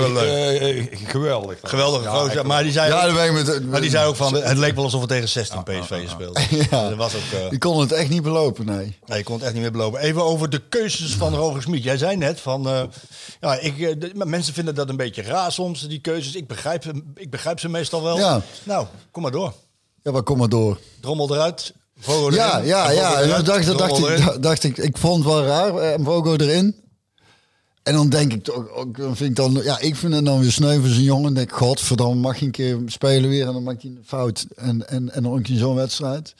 geweldig. 1.05 1.57
Geweldige 1.63 2.07
gozer. 2.09 2.45
Maar 2.45 2.63
die 2.63 2.71
zei, 2.71 2.89
Ja, 2.91 3.23
ik 3.23 3.31
met, 3.33 3.65
maar 3.69 3.81
die 3.81 3.89
zei 3.89 4.07
ook 4.07 4.15
van, 4.15 4.33
het 4.35 4.57
leek 4.57 4.75
wel 4.75 4.83
alsof 4.83 5.01
we 5.01 5.07
tegen 5.07 5.29
16 5.29 5.63
PSV 5.63 6.09
speelden. 6.09 6.43
Ja. 6.69 6.89
Dat 6.89 6.97
was 7.05 7.15
ook... 7.15 7.39
eh, 7.41 7.49
Die 7.49 7.59
kon 7.59 7.79
het 7.79 7.91
echt 7.91 8.09
niet 8.09 8.23
belopen, 8.23 8.65
nee. 8.65 8.97
Nee, 9.05 9.19
ik 9.19 9.25
kon 9.25 9.35
het 9.35 9.43
echt 9.43 9.53
niet 9.53 9.61
meer 9.61 9.71
beloven. 9.71 9.99
Even 9.99 10.23
over 10.23 10.49
de 10.49 10.61
keuzes 10.69 11.13
van 11.13 11.35
Roger 11.35 11.61
Smit. 11.61 11.83
Jij 11.83 11.97
zei 11.97 12.17
net 12.17 12.39
van, 12.39 12.67
eh, 12.69 12.81
ja, 13.41 13.59
ik, 13.59 14.01
de- 14.01 14.11
maar 14.15 14.27
mensen 14.27 14.53
vinden 14.53 14.75
dat 14.75 14.89
een 14.89 14.97
beetje 14.97 15.21
raar 15.21 15.51
soms, 15.51 15.87
die 15.87 15.99
keuzes. 16.25 16.41
Ik 16.41 16.47
begrijp, 16.47 16.85
ik 17.15 17.29
begrijp 17.29 17.59
ze 17.59 17.69
meestal 17.69 18.03
wel. 18.03 18.17
Ja. 18.17 18.41
Nou, 18.63 18.87
kom 19.11 19.21
maar 19.21 19.31
door. 19.31 19.53
Ja, 20.01 20.11
maar 20.11 20.23
kom 20.23 20.37
maar 20.37 20.49
door. 20.49 20.79
Drommel 20.99 21.33
eruit, 21.33 21.73
Vogo 21.99 22.31
Ja, 22.31 22.55
erin, 22.55 22.67
ja, 22.67 22.89
en 22.89 22.95
ja. 22.95 23.21
En 23.21 23.29
dan 23.29 23.41
eruit, 23.41 23.65
dacht, 23.65 23.77
dacht, 23.77 23.99
ik, 23.99 24.41
dacht 24.41 24.63
ik, 24.63 24.77
ik 24.77 24.97
vond 24.97 25.23
het 25.23 25.33
wel 25.33 25.43
raar, 25.43 25.77
eh, 25.77 25.99
Mvogo 25.99 26.35
erin. 26.35 26.83
En 27.83 27.93
dan 27.93 28.09
denk 28.09 28.33
ik 28.33 28.43
toch, 28.43 28.69
ook, 28.69 28.97
dan 28.97 29.15
vind 29.15 29.29
ik 29.29 29.35
dan, 29.35 29.59
ja, 29.63 29.79
ik 29.79 29.95
vind 29.95 30.13
het 30.13 30.25
dan 30.25 30.39
weer 30.39 30.51
sneu 30.51 30.79
voor 30.79 30.89
zo'n 30.89 31.03
jongen. 31.03 31.23
Dan 31.23 31.33
denk 31.33 31.49
ik, 31.49 31.55
godverdamme, 31.55 32.15
mag 32.15 32.39
je 32.39 32.45
een 32.45 32.51
keer 32.51 32.77
spelen 32.85 33.29
weer 33.29 33.47
en 33.47 33.53
dan 33.53 33.63
maakt 33.63 33.81
hij 33.81 33.91
een 33.91 34.03
fout. 34.05 34.45
En, 34.55 34.87
en, 34.89 35.13
en 35.13 35.23
dan 35.23 35.31
ook 35.31 35.47
in 35.47 35.57
zo'n 35.57 35.75
wedstrijd. 35.75 36.35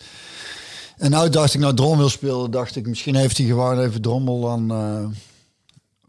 En 0.97 1.11
nou 1.11 1.29
dacht 1.29 1.53
ik, 1.53 1.59
nou 1.59 1.73
Drommel 1.73 2.09
spelen, 2.09 2.51
dacht 2.51 2.75
ik, 2.75 2.87
misschien 2.87 3.15
heeft 3.15 3.37
hij 3.37 3.45
gewoon 3.45 3.79
even 3.79 4.01
Drommel 4.01 4.41
dan 4.41 4.71
eh, 4.71 5.05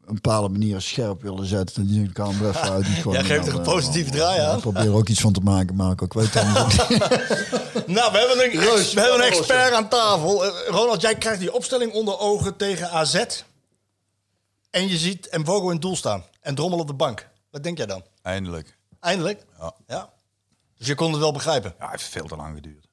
een 0.07 0.15
bepaalde 0.15 0.49
manier 0.49 0.81
scherp 0.81 1.23
willen 1.23 1.47
zetten. 1.47 1.83
En 1.83 1.89
die 1.89 2.13
kan 2.13 2.35
hem 2.35 2.49
even 2.49 2.61
uit. 2.61 2.85
die 2.85 3.13
Jij 3.13 3.25
geeft 3.25 3.47
er 3.47 3.53
een 3.53 3.59
eh, 3.59 3.65
positieve 3.65 4.11
nou, 4.11 4.21
draai 4.21 4.41
ja, 4.41 4.49
aan. 4.49 4.55
Ik 4.55 4.61
probeer 4.61 4.83
er 4.83 4.95
ook 4.95 5.09
iets 5.09 5.21
van 5.21 5.33
te 5.33 5.41
maken, 5.41 5.75
Marco. 5.75 6.05
Ik 6.05 6.13
weet 6.13 6.35
het 6.35 6.89
niet. 6.89 7.05
Nou, 7.87 8.13
we 8.13 8.19
hebben 8.19 8.45
een, 8.45 8.65
Roos, 8.65 8.93
we 8.93 9.01
hebben 9.01 9.21
een 9.21 9.27
expert 9.27 9.73
aan 9.73 9.89
tafel. 9.89 10.45
Eh, 10.45 10.69
Ronald, 10.69 11.01
jij 11.01 11.15
krijgt 11.15 11.41
die 11.41 11.53
opstelling 11.53 11.93
onder 11.93 12.19
ogen 12.19 12.57
tegen 12.57 12.91
AZ. 12.91 13.25
En 14.71 14.89
je 14.89 14.97
ziet 14.97 15.29
Mvogo 15.33 15.67
in 15.67 15.73
het 15.73 15.83
doel 15.83 15.97
staan. 15.97 16.25
En 16.41 16.55
Drommel 16.55 16.79
op 16.79 16.87
de 16.87 16.95
bank. 16.95 17.29
Wat 17.51 17.63
denk 17.63 17.77
jij 17.77 17.87
dan? 17.87 18.03
Eindelijk. 18.23 18.79
Eindelijk? 19.01 19.45
Ja. 19.87 20.13
Dus 20.79 20.87
je 20.87 20.95
kon 20.95 21.11
het 21.11 21.21
wel 21.21 21.33
begrijpen? 21.33 21.75
Ja, 21.79 21.91
het 21.91 22.01
heeft 22.01 22.13
veel 22.13 22.27
te 22.27 22.37
lang 22.37 22.55
geduurd. 22.55 22.89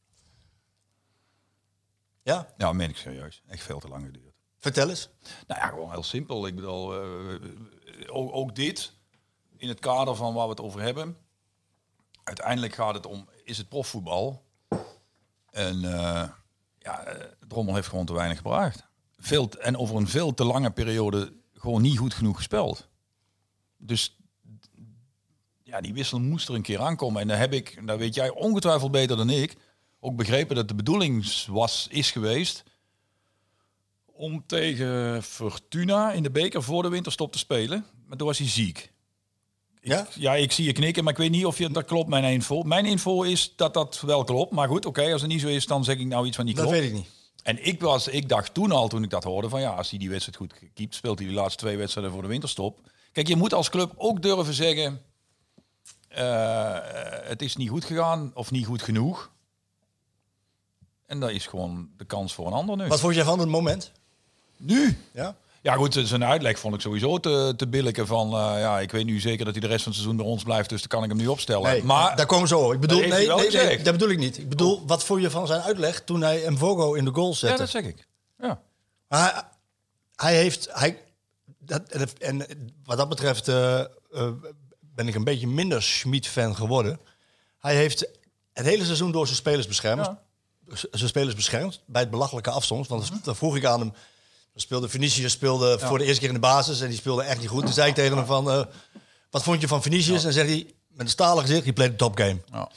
Ja? 2.23 2.47
Ja, 2.57 2.73
meen 2.73 2.89
ik 2.89 2.97
serieus. 2.97 3.41
Echt 3.47 3.63
veel 3.63 3.79
te 3.79 3.87
lang 3.87 4.05
geduurd. 4.05 4.22
Vertel 4.63 4.89
eens. 4.89 5.09
Nou 5.47 5.61
ja, 5.61 5.67
gewoon 5.67 5.91
heel 5.91 6.03
simpel. 6.03 6.47
Ik 6.47 6.55
bedoel, 6.55 6.93
eh, 6.93 7.39
ook, 8.07 8.35
ook 8.35 8.55
dit, 8.55 8.93
in 9.57 9.67
het 9.67 9.79
kader 9.79 10.15
van 10.15 10.33
waar 10.33 10.43
we 10.43 10.49
het 10.49 10.61
over 10.61 10.81
hebben. 10.81 11.17
Uiteindelijk 12.23 12.73
gaat 12.73 12.93
het 12.93 13.05
om, 13.05 13.29
is 13.43 13.57
het 13.57 13.69
profvoetbal? 13.69 14.43
En 15.49 15.83
eh, 15.83 16.29
ja, 16.79 17.03
eh, 17.03 17.25
Drommel 17.47 17.75
heeft 17.75 17.87
gewoon 17.87 18.05
te 18.05 18.13
weinig 18.13 18.37
gebracht. 18.37 18.87
Veel 19.17 19.49
en 19.49 19.77
over 19.77 19.95
een 19.95 20.07
veel 20.07 20.33
te 20.33 20.43
lange 20.43 20.71
periode 20.71 21.33
gewoon 21.53 21.81
niet 21.81 21.97
goed 21.97 22.13
genoeg 22.13 22.35
gespeeld. 22.35 22.87
Dus 23.77 24.17
ja, 25.63 25.81
die 25.81 25.93
wissel 25.93 26.19
moest 26.19 26.47
er 26.47 26.55
een 26.55 26.61
keer 26.61 26.81
aankomen. 26.81 27.21
En 27.21 27.27
daar 27.27 27.39
heb 27.39 27.53
ik, 27.53 27.87
daar 27.87 27.97
weet 27.97 28.15
jij 28.15 28.29
ongetwijfeld 28.29 28.91
beter 28.91 29.17
dan 29.17 29.29
ik, 29.29 29.57
ook 29.99 30.15
begrepen 30.15 30.55
dat 30.55 30.67
de 30.67 30.75
bedoeling 30.75 31.45
was, 31.45 31.87
is 31.89 32.11
geweest 32.11 32.63
om 34.15 34.43
tegen 34.45 35.23
Fortuna 35.23 36.11
in 36.11 36.23
de 36.23 36.31
beker 36.31 36.63
voor 36.63 36.83
de 36.83 36.89
winterstop 36.89 37.31
te 37.31 37.37
spelen. 37.37 37.85
Maar 38.07 38.17
toen 38.17 38.27
was 38.27 38.37
hij 38.37 38.47
ziek. 38.47 38.91
Ja? 39.81 40.07
Ja, 40.15 40.33
ik 40.35 40.51
zie 40.51 40.65
je 40.65 40.71
knikken, 40.73 41.03
maar 41.03 41.13
ik 41.13 41.19
weet 41.19 41.31
niet 41.31 41.45
of 41.45 41.57
je, 41.57 41.69
dat 41.69 41.85
klopt, 41.85 42.09
mijn 42.09 42.23
info. 42.23 42.63
Mijn 42.63 42.85
info 42.85 43.21
is 43.21 43.53
dat 43.55 43.73
dat 43.73 44.01
wel 44.01 44.23
klopt. 44.23 44.51
Maar 44.51 44.67
goed, 44.67 44.85
oké, 44.85 45.11
als 45.11 45.21
het 45.21 45.29
niet 45.29 45.41
zo 45.41 45.47
is, 45.47 45.65
dan 45.67 45.83
zeg 45.83 45.97
ik 45.97 46.07
nou 46.07 46.27
iets 46.27 46.35
van 46.35 46.45
niet 46.45 46.55
Dat 46.55 46.65
klopt. 46.65 46.79
weet 46.79 46.89
ik 46.89 46.95
niet. 46.95 47.07
En 47.43 47.65
ik, 47.65 47.81
was, 47.81 48.07
ik 48.07 48.29
dacht 48.29 48.53
toen 48.53 48.71
al, 48.71 48.87
toen 48.87 49.03
ik 49.03 49.09
dat 49.09 49.23
hoorde, 49.23 49.49
van 49.49 49.61
ja, 49.61 49.69
als 49.69 49.89
hij 49.89 49.99
die 49.99 50.09
wedstrijd 50.09 50.37
goed 50.37 50.53
keept, 50.73 50.95
speelt 50.95 51.19
hij 51.19 51.27
de 51.27 51.33
laatste 51.33 51.57
twee 51.57 51.77
wedstrijden 51.77 52.13
voor 52.13 52.21
de 52.21 52.27
winterstop. 52.27 52.79
Kijk, 53.11 53.27
je 53.27 53.35
moet 53.35 53.53
als 53.53 53.69
club 53.69 53.93
ook 53.95 54.21
durven 54.21 54.53
zeggen, 54.53 55.01
eh, 56.07 56.77
het 57.23 57.41
is 57.41 57.55
niet 57.55 57.69
goed 57.69 57.85
gegaan 57.85 58.31
of 58.33 58.51
niet 58.51 58.65
goed 58.65 58.81
genoeg. 58.81 59.31
En 61.05 61.19
dat 61.19 61.29
is 61.29 61.47
gewoon 61.47 61.89
de 61.97 62.05
kans 62.05 62.33
voor 62.33 62.47
een 62.47 62.53
ander 62.53 62.77
nu. 62.77 62.87
Wat 62.87 62.99
vond 62.99 63.15
jij 63.15 63.23
van 63.23 63.39
het 63.39 63.49
moment? 63.49 63.91
Nu? 64.65 64.97
Ja? 65.11 65.35
Ja 65.61 65.73
goed, 65.75 65.99
zijn 66.03 66.23
uitleg 66.23 66.59
vond 66.59 66.75
ik 66.75 66.81
sowieso 66.81 67.17
te, 67.17 67.53
te 67.57 67.67
billijken 67.67 68.07
van, 68.07 68.27
eh, 68.27 68.59
ja, 68.59 68.79
ik 68.79 68.91
weet 68.91 69.05
nu 69.05 69.19
zeker 69.19 69.45
dat 69.45 69.53
hij 69.53 69.61
de 69.61 69.67
rest 69.67 69.83
van 69.83 69.91
het 69.91 70.01
seizoen 70.01 70.23
bij 70.23 70.31
ons 70.31 70.43
blijft, 70.43 70.69
dus 70.69 70.79
dan 70.79 70.87
kan 70.87 71.03
ik 71.03 71.09
hem 71.09 71.17
nu 71.17 71.27
opstellen. 71.27 71.69
Nee, 71.71 71.83
maar 71.83 72.15
daar 72.15 72.25
komen 72.25 72.47
zo. 72.47 72.71
Ik 72.71 72.79
bedoel, 72.79 72.99
nee, 72.99 73.27
nee, 73.27 73.83
dat 73.83 73.93
bedoel 73.93 74.09
ik 74.09 74.17
niet. 74.17 74.37
Ik 74.37 74.49
bedoel, 74.49 74.83
wat 74.85 75.03
vond 75.03 75.21
je 75.21 75.29
van 75.29 75.47
zijn 75.47 75.61
uitleg 75.61 76.03
toen 76.03 76.21
hij 76.21 76.49
Mvogo 76.49 76.93
in 76.93 77.05
de 77.05 77.11
goal 77.13 77.29
ja, 77.29 77.33
zette? 77.33 77.57
dat 77.57 77.69
zeg 77.69 77.83
ik. 77.83 78.07
Ja. 78.37 78.61
Hij, 79.07 79.43
hij 80.15 80.35
heeft. 80.35 80.67
Hij, 80.71 81.01
dat, 81.59 82.13
en 82.19 82.45
wat 82.83 82.97
dat 82.97 83.09
betreft 83.09 83.47
eh, 83.47 83.79
eh, 83.79 83.87
ben 84.79 85.07
ik 85.07 85.15
een 85.15 85.23
beetje 85.23 85.47
minder 85.47 85.83
Schmid-fan 85.83 86.55
geworden. 86.55 86.99
Hij 87.59 87.75
heeft 87.75 87.99
het 88.53 88.65
hele 88.65 88.85
seizoen 88.85 89.11
door 89.11 89.25
zijn 89.25 89.37
spelers 89.37 89.67
beschermd. 89.67 90.05
Ja. 90.05 90.21
Zijn 90.91 91.09
spelers 91.09 91.35
beschermd 91.35 91.81
bij 91.85 92.01
het 92.01 92.11
belachelijke 92.11 92.49
afstand. 92.49 92.87
Want 92.87 93.23
dan 93.23 93.35
vroeg 93.35 93.55
ik 93.55 93.65
aan 93.65 93.79
hem. 93.79 93.93
Speelde 94.55 94.89
Vinicius 94.89 95.31
speelde 95.31 95.79
voor 95.79 95.97
de 95.97 96.03
eerste 96.03 96.19
keer 96.19 96.27
in 96.27 96.33
de 96.33 96.39
basis 96.39 96.81
en 96.81 96.87
die 96.87 96.97
speelde 96.97 97.23
echt 97.23 97.39
niet 97.39 97.49
goed. 97.49 97.63
Toen 97.63 97.73
zei 97.73 97.89
ik 97.89 97.95
tegen 97.95 98.17
hem 98.17 98.25
van, 98.25 98.51
eh, 98.51 98.65
wat 99.29 99.43
vond 99.43 99.61
je 99.61 99.67
van 99.67 99.81
Vinicius? 99.81 100.23
En 100.23 100.33
zegt 100.33 100.47
hij 100.47 100.73
met 100.87 101.05
een 101.05 101.09
stalen 101.09 101.43
gezicht, 101.43 101.63
die 101.63 101.73
played 101.73 101.91
the 101.91 101.97
top 101.97 102.17
game. 102.17 102.37
Ja. 102.51 102.69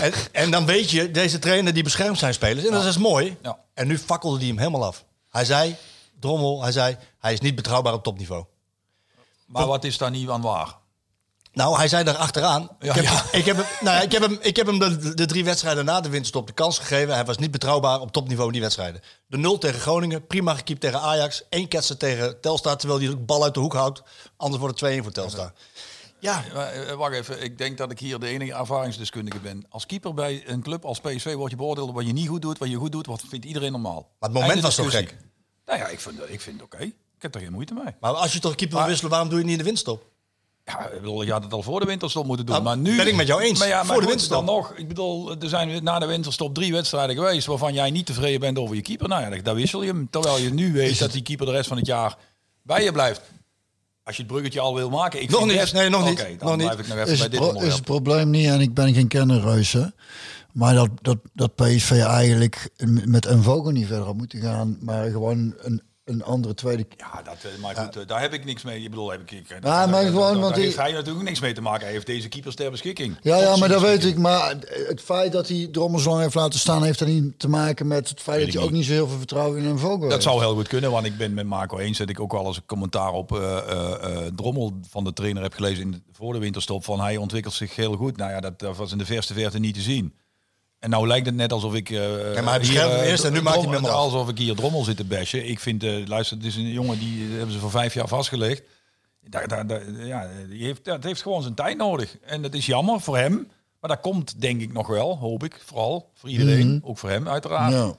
En, 0.00 0.12
en 0.32 0.50
dan 0.50 0.66
weet 0.66 0.90
je, 0.90 1.10
deze 1.10 1.38
trainer 1.38 1.74
die 1.74 1.82
beschermt 1.82 2.18
zijn 2.18 2.34
spelers. 2.34 2.66
En 2.66 2.72
dat 2.72 2.84
is 2.84 2.98
mooi. 2.98 3.36
Ja. 3.42 3.58
En 3.74 3.86
nu 3.86 3.98
fakkelde 3.98 4.38
hij 4.38 4.46
hem 4.46 4.58
helemaal 4.58 4.84
af. 4.84 5.04
Hij 5.30 5.44
zei, 5.44 5.76
Drommel, 6.20 6.62
hij 6.62 6.72
zei, 6.72 6.96
hij 7.18 7.32
is 7.32 7.40
niet 7.40 7.54
betrouwbaar 7.54 7.92
op 7.92 8.02
topniveau. 8.02 8.44
Maar 9.46 9.66
wat 9.66 9.84
is 9.84 9.98
daar 9.98 10.10
niet 10.10 10.28
aan 10.28 10.42
waar? 10.42 10.76
Nou, 11.58 11.76
hij 11.76 11.88
zei 11.88 12.04
daar 12.04 12.16
achteraan. 12.16 12.68
Ja, 12.78 12.88
ik, 12.88 12.94
heb, 12.94 13.04
ja. 13.04 13.24
ik, 13.32 13.44
heb 13.44 13.56
hem, 13.56 13.64
nou 13.80 13.96
ja, 13.96 14.02
ik 14.02 14.12
heb 14.12 14.22
hem, 14.22 14.38
ik 14.40 14.56
heb 14.56 14.66
hem 14.66 14.78
de, 14.78 15.14
de 15.14 15.26
drie 15.26 15.44
wedstrijden 15.44 15.84
na 15.84 16.00
de 16.00 16.08
winterstop 16.08 16.46
de 16.46 16.52
kans 16.52 16.78
gegeven. 16.78 17.14
Hij 17.14 17.24
was 17.24 17.38
niet 17.38 17.50
betrouwbaar 17.50 18.00
op 18.00 18.12
topniveau 18.12 18.46
in 18.46 18.52
die 18.52 18.62
wedstrijden. 18.62 19.00
De 19.26 19.36
0 19.36 19.58
tegen 19.58 19.80
Groningen, 19.80 20.26
prima 20.26 20.54
gekiept 20.54 20.80
tegen 20.80 21.00
Ajax. 21.00 21.44
één 21.48 21.68
ketser 21.68 21.96
tegen 21.96 22.40
Telstar, 22.40 22.76
terwijl 22.76 23.00
hij 23.00 23.08
de 23.08 23.16
bal 23.16 23.44
uit 23.44 23.54
de 23.54 23.60
hoek 23.60 23.72
houdt. 23.72 24.02
Anders 24.36 24.60
wordt 24.60 24.80
het 24.80 24.98
2-1 24.98 25.02
voor 25.02 25.12
Telstar. 25.12 25.52
Ja, 26.18 26.44
Maar, 26.54 26.72
eh, 26.72 26.94
wacht 26.94 27.14
even, 27.14 27.42
ik 27.42 27.58
denk 27.58 27.78
dat 27.78 27.90
ik 27.90 27.98
hier 27.98 28.18
de 28.18 28.26
enige 28.26 28.54
ervaringsdeskundige 28.54 29.38
ben. 29.38 29.64
Als 29.68 29.86
keeper 29.86 30.14
bij 30.14 30.42
een 30.46 30.62
club 30.62 30.84
als 30.84 31.00
PSV 31.00 31.34
word 31.34 31.50
je 31.50 31.56
beoordeeld 31.56 31.88
op 31.88 31.94
wat 31.94 32.06
je 32.06 32.12
niet 32.12 32.28
goed 32.28 32.42
doet, 32.42 32.58
wat 32.58 32.70
je 32.70 32.76
goed 32.76 32.92
doet, 32.92 33.06
wat 33.06 33.22
vindt 33.28 33.46
iedereen 33.46 33.72
normaal. 33.72 34.08
het 34.20 34.32
moment 34.32 34.60
was 34.60 34.74
toch 34.74 34.90
gek? 34.90 35.16
Nou 35.66 35.78
ja, 35.78 35.88
ik 35.88 36.00
vind, 36.00 36.18
ik 36.28 36.40
vind 36.40 36.60
het 36.60 36.74
oké. 36.74 36.84
Ik 36.84 37.22
heb 37.22 37.34
er 37.34 37.40
geen 37.40 37.52
moeite 37.52 37.74
mee. 37.74 37.94
maar 38.00 38.12
als 38.12 38.32
je 38.32 38.38
toch 38.38 38.54
keeper 38.54 38.78
wil 38.78 38.86
wisselen, 38.86 39.10
waarom 39.10 39.28
doe 39.28 39.38
je 39.38 39.44
het 39.44 39.50
niet 39.52 39.60
in 39.60 39.64
de 39.64 39.70
winterstop? 39.70 40.16
Ja, 40.68 40.86
ik 40.88 41.00
bedoel, 41.00 41.22
je 41.22 41.32
had 41.32 41.42
het 41.44 41.52
al 41.52 41.62
voor 41.62 41.80
de 41.80 41.86
winterstop 41.86 42.26
moeten 42.26 42.46
doen. 42.46 42.54
Nou, 42.54 42.66
maar 42.66 42.78
nu 42.78 42.96
ben 42.96 43.06
ik 43.06 43.14
met 43.16 43.26
jou 43.26 43.42
eens. 43.42 43.58
Maar 43.58 43.68
ja, 43.68 43.76
maar 43.76 43.84
Voor 43.86 43.94
de 43.94 44.00
goed, 44.00 44.08
winterstop. 44.08 44.46
dan 44.46 44.54
nog. 44.54 44.72
Ik 44.76 44.88
bedoel, 44.88 45.30
er 45.40 45.48
zijn 45.48 45.84
na 45.84 45.98
de 45.98 46.06
winterstop 46.06 46.54
drie 46.54 46.72
wedstrijden 46.72 47.16
geweest 47.16 47.46
waarvan 47.46 47.74
jij 47.74 47.90
niet 47.90 48.06
tevreden 48.06 48.40
bent 48.40 48.58
over 48.58 48.76
je 48.76 48.82
keeper. 48.82 49.08
Nou 49.08 49.34
ja, 49.34 49.42
daar 49.42 49.54
wissel 49.54 49.82
je 49.82 49.88
hem. 49.92 50.08
Terwijl 50.10 50.38
je 50.38 50.50
nu 50.50 50.72
weet 50.72 50.98
dat 50.98 51.12
die 51.12 51.22
keeper 51.22 51.46
de 51.46 51.52
rest 51.52 51.68
van 51.68 51.76
het 51.76 51.86
jaar 51.86 52.16
bij 52.62 52.84
je 52.84 52.92
blijft. 52.92 53.20
Als 54.04 54.16
je 54.16 54.22
het 54.22 54.30
bruggetje 54.32 54.60
al 54.60 54.74
wil 54.74 54.90
maken. 54.90 55.22
Ik 55.22 55.30
Nog 55.30 55.46
niet. 55.46 55.56
best- 55.56 55.72
Nee, 55.72 55.88
nog 55.88 56.04
niet. 56.08 56.18
dan 56.18 56.26
Nog 56.48 56.56
niet. 56.56 56.66
blijf 56.66 56.78
ik 56.78 56.88
nog 56.88 56.96
even 56.98 57.12
is, 57.12 57.18
bij 57.18 57.28
het 57.30 57.30
dit 57.40 57.50
pro- 57.52 57.60
is 57.66 57.74
het 57.74 57.84
probleem 57.84 58.30
niet, 58.30 58.46
en 58.46 58.60
ik 58.60 58.74
ben 58.74 58.94
geen 58.94 59.08
kennerreus, 59.08 59.72
hè, 59.72 59.84
maar 60.52 60.74
dat, 60.74 60.88
dat, 61.02 61.18
dat 61.34 61.54
PSV 61.54 61.90
eigenlijk 61.90 62.70
met 63.04 63.26
een 63.26 63.42
vogel 63.42 63.70
niet 63.70 63.86
verder 63.86 64.04
had 64.04 64.16
moeten 64.16 64.40
gaan, 64.40 64.76
maar 64.80 65.10
gewoon 65.10 65.54
een, 65.58 65.82
een 66.08 66.22
andere 66.24 66.54
tweede... 66.54 66.86
Ja, 66.96 67.22
dat, 67.22 67.34
eh, 67.42 67.60
maar 67.62 67.76
goed, 67.76 67.96
eh, 67.96 68.06
daar 68.06 68.20
heb 68.20 68.32
ik 68.32 68.44
niks 68.44 68.62
mee. 68.62 68.82
Ik 68.82 68.90
bedoel, 68.90 69.10
heb 69.10 69.20
ik, 69.20 69.30
ik, 69.30 69.48
Ja, 69.48 69.60
daar- 69.60 69.88
maar 69.88 70.04
gewoon, 70.04 70.32
daar 70.32 70.40
want 70.42 70.54
heeft 70.56 70.72
die- 70.74 70.80
hij 70.82 70.92
natuurlijk 70.92 71.24
niks 71.24 71.40
mee 71.40 71.52
te 71.52 71.60
maken. 71.60 71.82
Hij 71.84 71.92
heeft 71.92 72.06
deze 72.06 72.28
keepers 72.28 72.54
ter 72.54 72.70
beschikking. 72.70 73.16
Ja, 73.22 73.36
ja, 73.36 73.56
maar 73.56 73.68
dat 73.68 73.80
weet 73.80 74.04
ik. 74.04 74.18
Maar 74.18 74.54
het 74.88 75.00
feit 75.00 75.32
dat 75.32 75.48
hij 75.48 75.68
Drommel 75.72 76.00
zo 76.00 76.08
lang 76.10 76.22
heeft 76.22 76.34
laten 76.34 76.58
staan, 76.58 76.82
heeft 76.82 77.00
er 77.00 77.06
niet 77.08 77.38
te 77.38 77.48
maken 77.48 77.86
met 77.86 78.08
het 78.08 78.20
feit 78.20 78.44
dat 78.44 78.54
hij 78.54 78.62
ook 78.62 78.70
niet 78.70 78.84
zo 78.84 78.92
heel 78.92 79.08
veel 79.08 79.18
vertrouwen 79.18 79.58
in 79.58 79.64
een 79.64 79.78
vogel 79.78 79.98
Dat 80.00 80.10
heeft. 80.10 80.22
zou 80.22 80.40
heel 80.40 80.54
goed 80.54 80.68
kunnen, 80.68 80.90
want 80.90 81.06
ik 81.06 81.16
ben 81.16 81.34
met 81.34 81.46
Marco 81.46 81.78
eens 81.78 81.98
dat 81.98 82.08
ik 82.08 82.20
ook 82.20 82.32
wel 82.32 82.46
eens 82.46 82.56
een 82.56 82.66
commentaar 82.66 83.12
op 83.12 83.32
eh, 83.32 83.56
eh, 83.58 84.26
eh, 84.26 84.32
Drommel 84.34 84.72
van 84.88 85.04
de 85.04 85.12
trainer 85.12 85.42
heb 85.42 85.52
gelezen 85.54 85.82
in 85.84 85.90
de, 85.90 86.00
voor 86.12 86.32
de 86.32 86.38
winterstop. 86.38 86.84
Van 86.84 87.00
hij 87.00 87.16
ontwikkelt 87.16 87.54
zich 87.54 87.76
heel 87.76 87.96
goed. 87.96 88.16
Nou 88.16 88.30
ja, 88.30 88.40
dat, 88.40 88.58
dat 88.58 88.76
was 88.76 88.92
in 88.92 88.98
de 88.98 89.06
verste 89.06 89.34
verte 89.34 89.58
niet 89.58 89.74
te 89.74 89.80
zien. 89.80 90.14
En 90.78 90.90
nou 90.90 91.06
lijkt 91.06 91.26
het 91.26 91.34
net 91.34 91.52
alsof 91.52 91.74
ik. 91.74 91.90
eh 91.90 92.00
maar 92.34 92.44
hij 92.44 92.58
beschermt 92.58 92.92
hem 92.92 93.00
eh, 93.00 93.10
eerst 93.10 93.24
en 93.24 93.32
nu 93.32 93.42
maakt 93.42 93.56
hij 93.62 93.70
hem. 93.74 93.84
Alsof 93.84 94.28
ik 94.28 94.38
hier 94.38 94.54
Drommel 94.54 94.84
zit 94.84 94.96
te 94.96 95.04
bashen. 95.04 95.48
Ik 95.48 95.60
vind, 95.60 95.82
eh, 95.84 96.06
luister, 96.06 96.36
het 96.36 96.46
is 96.46 96.56
een 96.56 96.68
jongen 96.72 96.98
die 96.98 97.28
hebben 97.30 97.52
ze 97.52 97.58
voor 97.60 97.70
vijf 97.70 97.94
jaar 97.94 98.08
vastgelegd. 98.08 98.62
Daar, 99.20 99.48
daar, 99.48 99.66
daar- 99.66 99.90
ja, 100.06 100.28
die 100.48 100.64
heeft, 100.64 100.84
dat 100.84 101.04
heeft 101.04 101.22
gewoon 101.22 101.42
zijn 101.42 101.54
tijd 101.54 101.76
nodig. 101.76 102.16
En 102.24 102.42
dat 102.42 102.54
is 102.54 102.66
jammer 102.66 103.00
voor 103.00 103.16
hem. 103.16 103.48
Maar 103.80 103.90
dat 103.90 104.00
komt 104.00 104.40
denk 104.40 104.60
ik 104.60 104.72
nog 104.72 104.86
wel, 104.86 105.16
hoop 105.18 105.44
ik. 105.44 105.60
Vooral 105.64 106.10
voor 106.14 106.28
iedereen. 106.28 106.80
Ook 106.84 106.98
voor 106.98 107.10
hem 107.10 107.28
uiteraard. 107.28 107.72
Ja. 107.72 107.96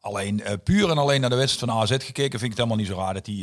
Alleen 0.00 0.42
puur 0.64 0.90
en 0.90 0.98
alleen 0.98 1.20
naar 1.20 1.30
de 1.30 1.36
wedstrijd 1.36 1.70
van 1.72 1.80
AZ 1.80 1.90
gekeken, 1.90 2.38
vind 2.38 2.42
ik 2.42 2.48
het 2.48 2.56
helemaal 2.56 2.76
niet 2.76 2.86
zo 2.86 2.94
raar 2.96 3.14
dat 3.14 3.26
hij 3.26 3.34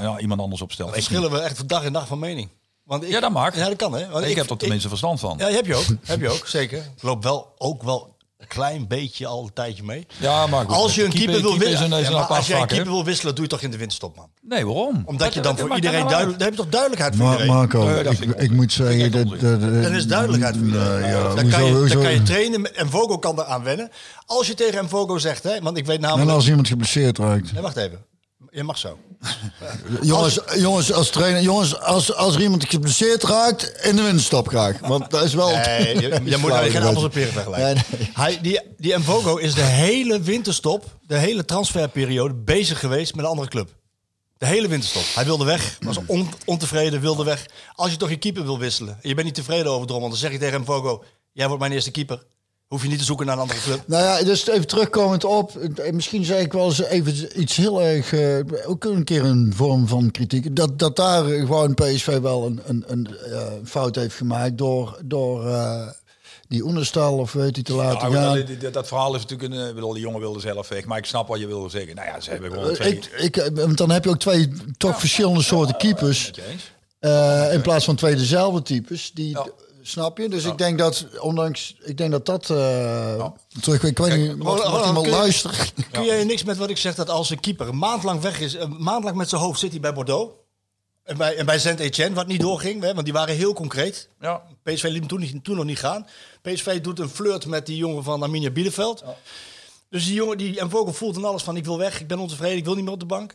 ja, 0.00 0.18
iemand 0.18 0.40
anders 0.40 0.62
opstelt. 0.62 0.92
Verschillen 0.92 1.30
we 1.30 1.38
echt 1.40 1.56
van 1.56 1.66
dag 1.66 1.84
en 1.84 1.92
nacht 1.92 2.08
van 2.08 2.18
mening. 2.18 2.48
Want 2.84 3.02
ik, 3.02 3.10
Ja, 3.10 3.20
dat 3.20 3.30
mag. 3.32 3.56
Ja, 3.56 3.68
dat 3.68 3.76
kan 3.76 3.92
hè. 3.94 4.08
Want 4.08 4.20
niet. 4.20 4.30
Ik, 4.30 4.36
heb 4.36 4.50
er 4.50 4.56
tenminste 4.56 4.88
verstand 4.88 5.20
van. 5.20 5.34
Ja, 5.38 5.48
heb 5.50 5.66
je 5.66 5.74
ook. 5.74 5.84
heb 6.04 6.20
je 6.20 6.28
ook, 6.28 6.46
zeker. 6.58 6.78
Ik 6.78 7.02
loop 7.02 7.22
wel 7.22 7.54
ook 7.58 7.82
wel 7.82 8.12
een 8.38 8.46
klein 8.46 8.88
beetje 8.88 9.26
al 9.26 9.42
een 9.42 9.52
tijdje 9.52 9.82
mee. 9.82 10.06
Ja, 10.20 10.46
maar 10.46 10.64
goed, 10.64 10.74
als 10.74 10.94
je 10.94 11.04
een 11.04 11.10
keeper, 11.12 11.40
wil 11.42 11.52
is 11.52 11.58
wisselen, 11.58 12.00
ja, 12.02 12.20
als 12.20 12.46
jij 12.46 12.60
een 12.60 12.66
keeper 12.66 12.92
wil 12.92 13.04
wisselen, 13.04 13.34
doe 13.34 13.44
je 13.44 13.50
toch 13.50 13.60
in 13.60 13.70
de 13.70 13.76
winterstop, 13.76 14.16
man. 14.16 14.28
Nee, 14.42 14.66
waarom? 14.66 15.02
Omdat 15.06 15.34
je 15.34 15.40
dan 15.40 15.58
voor 15.58 15.74
iedereen 15.74 16.06
duidelijk... 16.06 16.38
Dan 16.38 16.46
heb 16.48 16.56
je 16.56 16.62
toch 16.62 16.70
duidelijkheid 16.70 17.16
voor 17.16 17.24
Maar 17.24 17.32
iedereen. 17.32 17.54
Marco, 17.56 17.88
ik, 18.10 18.18
ik 18.18 18.40
ik 18.40 18.50
moet 18.50 18.72
zeggen... 18.72 19.04
Ik 19.04 19.12
dat, 19.12 19.20
echt 19.32 19.40
dat, 19.40 19.60
dat- 19.60 19.82
Dan 19.82 19.92
is 19.94 20.06
duidelijkheid 20.06 20.56
voor 20.56 20.64
iedereen. 20.66 21.08
Ja, 21.08 21.34
dan, 21.34 21.48
kan 21.48 21.64
je, 21.64 21.86
dan 21.88 22.02
kan 22.02 22.12
je 22.12 22.22
trainen 22.22 22.76
en 22.76 22.90
Vogo 22.90 23.18
kan 23.18 23.40
eraan 23.40 23.62
wennen. 23.62 23.90
Als 24.26 24.46
je 24.46 24.54
tegen 24.54 24.84
Mvogo 24.84 25.18
zegt, 25.18 25.42
hè, 25.42 25.60
want 25.60 25.76
ik 25.76 25.86
weet 25.86 25.96
En 25.96 26.02
namelijk... 26.02 26.30
als 26.30 26.48
iemand 26.48 26.68
geblesseerd 26.68 27.18
raakt. 27.18 27.52
Nee, 27.52 27.62
wacht 27.62 27.76
even. 27.76 28.04
Je 28.54 28.62
mag 28.62 28.78
zo. 28.78 28.98
Jongens, 30.02 30.38
jongens, 30.56 30.92
als 30.92 31.10
trainer, 31.10 31.42
jongens, 31.42 31.80
als, 31.80 32.14
als 32.14 32.34
er 32.34 32.40
iemand 32.42 32.68
geblesseerd 32.68 33.22
raakt, 33.22 33.72
in 33.82 33.96
de 33.96 34.02
winterstop 34.02 34.48
graag. 34.48 34.78
Want 34.78 35.10
dat 35.10 35.22
is 35.24 35.34
wel... 35.34 35.56
Nee, 35.56 36.00
je, 36.00 36.08
je 36.24 36.36
moet 36.36 36.50
nou 36.50 36.70
geen 36.70 36.82
appels 36.82 37.04
en 37.04 37.10
peren 37.10 37.32
vergelijken. 37.32 37.74
Nee, 37.74 37.98
nee. 37.98 38.10
Hij, 38.14 38.40
die, 38.40 38.60
die 38.76 38.96
Mvogo 38.98 39.36
is 39.36 39.54
de 39.54 39.62
hele 39.62 40.20
winterstop, 40.20 40.98
de 41.06 41.16
hele 41.18 41.44
transferperiode, 41.44 42.34
bezig 42.34 42.78
geweest 42.78 43.14
met 43.14 43.24
een 43.24 43.30
andere 43.30 43.48
club. 43.48 43.68
De 44.38 44.46
hele 44.46 44.68
winterstop. 44.68 45.04
Hij 45.14 45.24
wilde 45.24 45.44
weg, 45.44 45.76
was 45.80 45.96
on- 46.06 46.30
ontevreden, 46.44 47.00
wilde 47.00 47.24
weg. 47.24 47.46
Als 47.74 47.90
je 47.90 47.96
toch 47.96 48.08
je 48.08 48.16
keeper 48.18 48.42
wil 48.44 48.58
wisselen 48.58 48.98
en 49.02 49.08
je 49.08 49.14
bent 49.14 49.26
niet 49.26 49.34
tevreden 49.36 49.72
over 49.72 49.86
Drommel, 49.86 50.08
dan 50.08 50.18
zeg 50.18 50.32
je 50.32 50.38
tegen 50.38 50.60
Mvogo, 50.60 51.04
jij 51.32 51.46
wordt 51.46 51.60
mijn 51.60 51.72
eerste 51.72 51.90
keeper. 51.90 52.22
Hoef 52.68 52.82
je 52.82 52.88
niet 52.88 52.98
te 52.98 53.04
zoeken 53.04 53.26
naar 53.26 53.34
een 53.34 53.40
andere 53.40 53.60
club. 53.60 53.82
Nou 53.86 54.02
ja, 54.02 54.22
dus 54.24 54.46
even 54.48 54.66
terugkomend 54.66 55.24
op. 55.24 55.56
eh, 55.56 55.92
Misschien 55.92 56.24
zei 56.24 56.40
ik 56.44 56.52
wel 56.52 56.64
eens 56.64 56.82
even 56.82 57.40
iets 57.40 57.56
heel 57.56 57.82
erg. 57.82 58.12
eh, 58.12 58.38
ook 58.66 58.84
een 58.84 59.04
keer 59.04 59.24
een 59.24 59.52
vorm 59.56 59.88
van 59.88 60.10
kritiek. 60.10 60.56
Dat, 60.56 60.78
dat 60.78 60.96
daar 60.96 61.24
gewoon 61.24 61.74
PSV 61.74 62.18
wel 62.18 62.46
een, 62.46 62.60
een, 62.66 62.84
een 62.86 63.16
eh, 63.18 63.42
fout 63.64 63.96
heeft 63.96 64.14
gemaakt. 64.16 64.58
door, 64.58 64.98
door 65.04 65.46
eh, 65.48 65.88
die 66.48 66.64
Oenerstal 66.64 67.18
of 67.18 67.32
weet 67.32 67.54
hij 67.54 67.64
te 67.64 67.74
laten 67.74 68.10
Ja, 68.10 68.20
gaan. 68.22 68.36
dat, 68.46 68.60
dat, 68.60 68.72
dat 68.72 68.86
verhaal 68.88 69.14
is 69.14 69.20
natuurlijk 69.26 69.52
een. 69.52 69.60
eh, 69.60 69.68
ik 69.68 69.74
bedoel, 69.74 69.92
die 69.92 70.02
jongen 70.02 70.20
wilde 70.20 70.40
zelf 70.40 70.68
weg, 70.68 70.84
maar 70.84 70.98
ik 70.98 71.04
snap 71.06 71.28
wat 71.28 71.40
je 71.40 71.46
wilde 71.46 71.68
zeggen. 71.68 71.94
Nou 71.94 72.08
ja, 72.08 72.20
ze 72.20 72.30
hebben 72.30 72.50
gewoon 72.52 72.68
Eh, 72.68 72.74
twee. 72.74 72.92
ik, 72.92 73.06
ik, 73.06 73.36
eh, 73.36 73.48
want 73.64 73.76
dan 73.78 73.90
heb 73.90 74.04
je 74.04 74.10
ook 74.10 74.18
twee 74.18 74.52
toch 74.76 74.98
verschillende 75.00 75.42
soorten 75.42 75.76
keepers. 75.76 76.30
Eh, 76.98 77.52
in 77.52 77.60
plaats 77.60 77.84
van 77.84 77.96
twee 77.96 78.16
dezelfde 78.16 78.62
types. 78.62 79.10
Die. 79.14 79.36
Snap 79.86 80.18
je? 80.18 80.28
Dus 80.28 80.44
ik 80.44 80.58
denk 80.58 80.78
dat, 80.78 81.06
ondanks, 81.20 81.76
ik 81.80 81.96
denk 81.96 82.10
dat 82.10 82.26
dat 82.26 82.50
eh, 82.50 83.26
terug. 83.60 83.82
Ik 83.82 83.98
weet 83.98 84.16
niet, 84.16 84.30
Ronald, 84.30 84.68
mocht 84.68 84.86
iemand 84.86 85.06
kun 85.06 85.14
je- 85.14 85.20
luisteren? 85.20 85.56
Kun 85.90 86.04
jij 86.04 86.24
niks 86.24 86.44
met 86.44 86.56
wat 86.56 86.70
ik 86.70 86.76
zeg 86.76 86.94
dat 86.94 87.10
als 87.10 87.30
een 87.30 87.40
keeper 87.40 87.68
een 87.68 87.78
maand 87.78 88.02
lang 88.02 88.20
weg 88.20 88.40
is, 88.40 88.54
een 88.54 88.82
maand 88.82 89.04
lang 89.04 89.16
met 89.16 89.28
zijn 89.28 89.40
hoofd 89.40 89.60
zit 89.60 89.70
hij 89.70 89.80
bij 89.80 89.92
Bordeaux. 89.94 90.34
En 91.02 91.16
bij, 91.16 91.36
en 91.36 91.46
bij 91.46 91.58
Saint-Etienne, 91.58 92.14
wat 92.14 92.26
niet 92.26 92.40
doorging, 92.40 92.82
hè, 92.82 92.92
want 92.92 93.04
die 93.04 93.12
waren 93.12 93.34
heel 93.34 93.52
concreet. 93.52 94.08
Ja. 94.20 94.42
PSV 94.62 94.82
liet 94.82 94.94
hem 94.98 95.06
toen, 95.06 95.20
niet, 95.20 95.44
toen 95.44 95.56
nog 95.56 95.64
niet 95.64 95.78
gaan. 95.78 96.06
PSV 96.42 96.80
doet 96.80 96.98
een 96.98 97.08
flirt 97.08 97.46
met 97.46 97.66
die 97.66 97.76
jongen 97.76 98.04
van 98.04 98.22
Arminia 98.22 98.50
Bielefeld. 98.50 99.04
Dus 99.90 100.04
die 100.04 100.14
jongen, 100.14 100.38
die 100.38 100.60
en 100.60 100.70
Vogel 100.70 100.92
voelt 100.92 101.16
en 101.16 101.24
alles 101.24 101.42
van 101.42 101.56
ik 101.56 101.64
wil 101.64 101.78
weg, 101.78 102.00
ik 102.00 102.06
ben 102.08 102.18
ontevreden, 102.18 102.56
ik 102.58 102.64
wil 102.64 102.74
niet 102.74 102.84
meer 102.84 102.92
op 102.92 103.00
de 103.00 103.06
bank. 103.06 103.34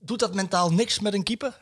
Doet 0.00 0.18
dat 0.18 0.34
mentaal 0.34 0.72
niks 0.72 1.00
met 1.00 1.14
een 1.14 1.22
keeper? 1.22 1.60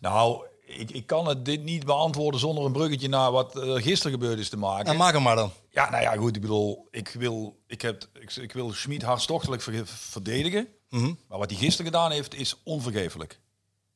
Nou, 0.00 0.42
ik, 0.78 0.90
ik 0.90 1.06
kan 1.06 1.26
het 1.28 1.44
dit 1.44 1.62
niet 1.62 1.84
beantwoorden 1.84 2.40
zonder 2.40 2.64
een 2.64 2.72
bruggetje 2.72 3.08
naar 3.08 3.30
wat 3.32 3.56
er 3.56 3.80
gisteren 3.82 4.12
gebeurd 4.12 4.38
is 4.38 4.48
te 4.48 4.56
maken. 4.56 4.84
Nou, 4.84 4.96
maak 4.96 5.12
hem 5.12 5.22
maar 5.22 5.36
dan. 5.36 5.52
Ja, 5.70 5.90
nou 5.90 6.02
ja, 6.02 6.16
goed. 6.16 6.36
Ik 6.36 6.42
bedoel, 6.42 6.88
ik 6.90 7.08
wil, 7.18 7.56
ik 7.66 7.82
heb, 7.82 8.04
ik, 8.20 8.36
ik 8.36 8.52
wil 8.52 8.72
Schmid 8.72 9.02
hartstochtelijk 9.02 9.62
ver- 9.62 9.86
verdedigen. 9.86 10.68
Mhm. 10.90 11.12
Maar 11.28 11.38
wat 11.38 11.50
hij 11.50 11.58
gisteren 11.58 11.86
gedaan 11.92 12.10
heeft, 12.10 12.34
is 12.34 12.56
onvergeeflijk. 12.64 13.40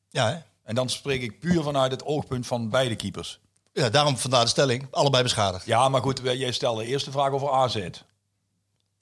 Ja, 0.09 0.29
hè? 0.29 0.37
En 0.63 0.75
dan 0.75 0.89
spreek 0.89 1.21
ik 1.21 1.39
puur 1.39 1.63
vanuit 1.63 1.91
het 1.91 2.05
oogpunt 2.05 2.47
van 2.47 2.69
beide 2.69 2.95
keepers. 2.95 3.39
ja, 3.73 3.89
daarom 3.89 4.17
vandaar 4.17 4.43
de 4.43 4.49
stelling. 4.49 4.87
Allebei 4.91 5.23
beschadigd. 5.23 5.65
Ja, 5.65 5.89
maar 5.89 6.01
goed, 6.01 6.21
jij 6.23 6.51
stelde 6.51 6.85
eerst 6.85 7.05
de 7.05 7.11
vraag 7.11 7.31
over 7.31 7.51
AZ. 7.51 7.75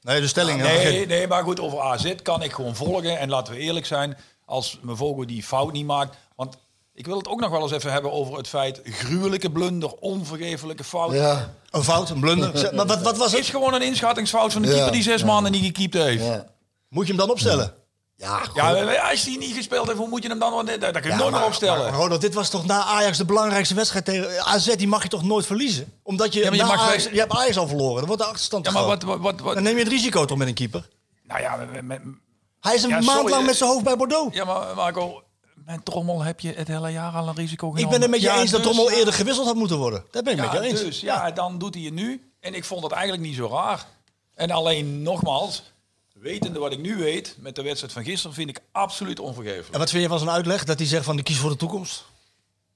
Nee, 0.02 0.22
de 0.22 0.28
stelling. 0.28 0.62
Nee, 0.62 1.06
nee, 1.06 1.28
maar 1.28 1.44
goed, 1.44 1.60
over 1.60 1.80
AZ 1.80 2.16
kan 2.22 2.42
ik 2.42 2.52
gewoon 2.52 2.76
volgen. 2.76 3.20
En 3.20 3.30
laten 3.30 3.54
we 3.54 3.60
eerlijk 3.60 3.86
zijn, 3.86 4.18
als 4.46 4.80
mijn 4.82 4.98
vogel 4.98 5.26
die 5.26 5.44
fout 5.44 5.72
niet 5.72 5.86
maakt. 5.86 6.18
Want 6.36 6.58
ik 6.96 7.06
wil 7.06 7.18
het 7.18 7.28
ook 7.28 7.40
nog 7.40 7.50
wel 7.50 7.62
eens 7.62 7.72
even 7.72 7.92
hebben 7.92 8.12
over 8.12 8.38
het 8.38 8.48
feit... 8.48 8.82
gruwelijke 8.84 9.52
blunder, 9.52 9.92
onvergeeflijke 10.00 10.84
fout. 10.84 11.14
Ja, 11.14 11.54
Een 11.70 11.84
fout, 11.84 12.10
een 12.10 12.20
blunder. 12.20 12.72
Maar 12.76 12.86
wat, 12.86 13.02
wat 13.02 13.18
was 13.18 13.32
Het 13.32 13.40
is 13.40 13.50
gewoon 13.50 13.74
een 13.74 13.82
inschattingsfout 13.82 14.54
van 14.54 14.62
de 14.62 14.68
Ja. 14.68 14.74
keeper 14.74 14.92
die 14.94 15.04
zes 15.04 15.24
maanden 15.24 15.52
niet 15.52 15.66
gekiept 15.66 15.94
heeft. 15.94 16.24
Ja. 16.26 16.32
ja. 16.34 16.46
Moet 16.90 17.06
je 17.08 17.14
hem 17.14 17.22
dan 17.22 17.30
opstellen? 17.32 17.74
Ja, 18.18 18.38
goed. 18.38 18.62
als 19.10 19.26
hij 19.26 19.36
niet 19.36 19.56
gespeeld 19.56 19.86
heeft, 19.88 19.98
hoe 20.00 20.08
moet 20.08 20.24
je 20.24 20.30
hem 20.30 20.40
dan? 20.40 20.54
Want 20.54 20.68
dat 20.82 21.00
kun 21.00 21.10
je 21.12 21.16
nooit 21.18 21.32
meer 21.34 21.46
opstellen. 21.46 21.92
maar 21.92 22.00
Ronald, 22.00 22.22
dit 22.22 22.34
was 22.34 22.50
toch 22.50 22.66
na 22.66 22.84
Ajax 22.84 23.18
de 23.18 23.26
belangrijkste 23.26 23.74
wedstrijd 23.76 24.06
tegen 24.06 24.46
AZ. 24.46 24.76
Die 24.76 24.88
mag 24.88 25.04
je 25.04 25.10
toch 25.10 25.24
nooit 25.24 25.46
verliezen? 25.46 25.94
Omdat 26.04 26.34
je, 26.34 26.40
Ja, 26.44 26.52
je 26.54 26.64
mag 26.64 26.80
Ajax, 26.82 27.04
je 27.12 27.20
hebt 27.20 27.32
Ajax 27.34 27.58
al 27.58 27.68
verloren. 27.68 27.96
Dan 27.98 28.06
wordt 28.06 28.22
de 28.22 28.28
achterstand 28.28 28.66
ja, 28.66 28.72
maar 28.72 28.86
wat, 28.86 29.04
wat, 29.04 29.20
wat, 29.20 29.40
wat- 29.40 29.54
Dan 29.54 29.64
neem 29.64 29.74
je 29.78 29.84
het 29.84 29.92
risico 29.92 30.26
toch 30.26 30.38
met 30.38 30.48
een 30.48 30.54
keeper? 30.54 30.88
Nou 31.24 31.42
ja, 31.42 31.56
met, 31.72 31.82
met- 31.82 32.02
Hij 32.60 32.76
is 32.76 32.84
een 32.84 32.90
Ja, 32.90 32.96
maand 32.96 33.10
sorry, 33.12 33.30
lang 33.30 33.42
eh, 33.42 33.48
met 33.48 33.56
zijn 33.58 33.70
hoofd 33.70 33.84
bij 33.84 33.96
Bordeaux. 33.98 34.36
ja, 34.36 34.46
maar 34.46 34.76
Marco, 34.76 35.24
met 35.66 35.86
Trommel 35.86 36.22
heb 36.22 36.40
je 36.40 36.54
het 36.54 36.68
hele 36.68 36.90
jaar 36.92 37.14
al 37.14 37.28
een 37.28 37.36
risico 37.36 37.70
genomen. 37.70 37.84
ik 37.84 37.90
ben 37.90 38.02
het 38.02 38.10
met 38.10 38.22
je 38.22 38.26
Ja, 38.28 38.40
eens 38.40 38.52
dat 38.52 38.64
dus- 38.64 38.72
Trommel 38.74 38.98
eerder 38.98 39.14
gewisseld 39.14 39.48
had 39.48 39.56
moeten 39.56 39.78
worden. 39.78 40.06
Daar 40.12 40.24
ben 40.24 40.34
ik 40.34 40.40
Ja, 40.40 40.52
met 40.54 40.62
je 40.64 40.70
eens. 40.70 40.80
dus 40.82 41.00
ja, 41.00 41.32
dan 41.32 41.58
doet 41.58 41.74
hij 41.74 41.84
het 41.84 41.94
nu. 41.94 42.32
En 42.40 42.54
ik 42.54 42.66
vond 42.66 42.84
het 42.84 42.92
eigenlijk 42.92 43.24
niet 43.24 43.36
zo 43.36 43.48
raar. 43.48 43.86
En 44.34 44.52
alleen 44.52 45.02
nogmaals, 45.02 45.64
wetende 46.14 46.60
wat 46.60 46.72
ik 46.72 46.80
nu 46.80 46.96
weet 46.96 47.36
met 47.40 47.56
de 47.56 47.62
wedstrijd 47.62 47.94
van 47.94 48.04
gisteren, 48.04 48.36
vind 48.36 48.50
ik 48.50 48.60
absoluut 48.72 49.20
onvergeeflijk. 49.20 49.74
En 49.74 49.80
wat 49.80 49.90
vind 49.90 50.04
je 50.04 50.10
van 50.10 50.20
zijn 50.20 50.30
uitleg? 50.32 50.64
Dat 50.64 50.78
hij 50.80 50.88
zegt 50.88 51.06
van 51.06 51.16
de 51.16 51.24
kies 51.24 51.38
voor 51.38 51.50
de 51.50 51.56
toekomst 51.56 52.06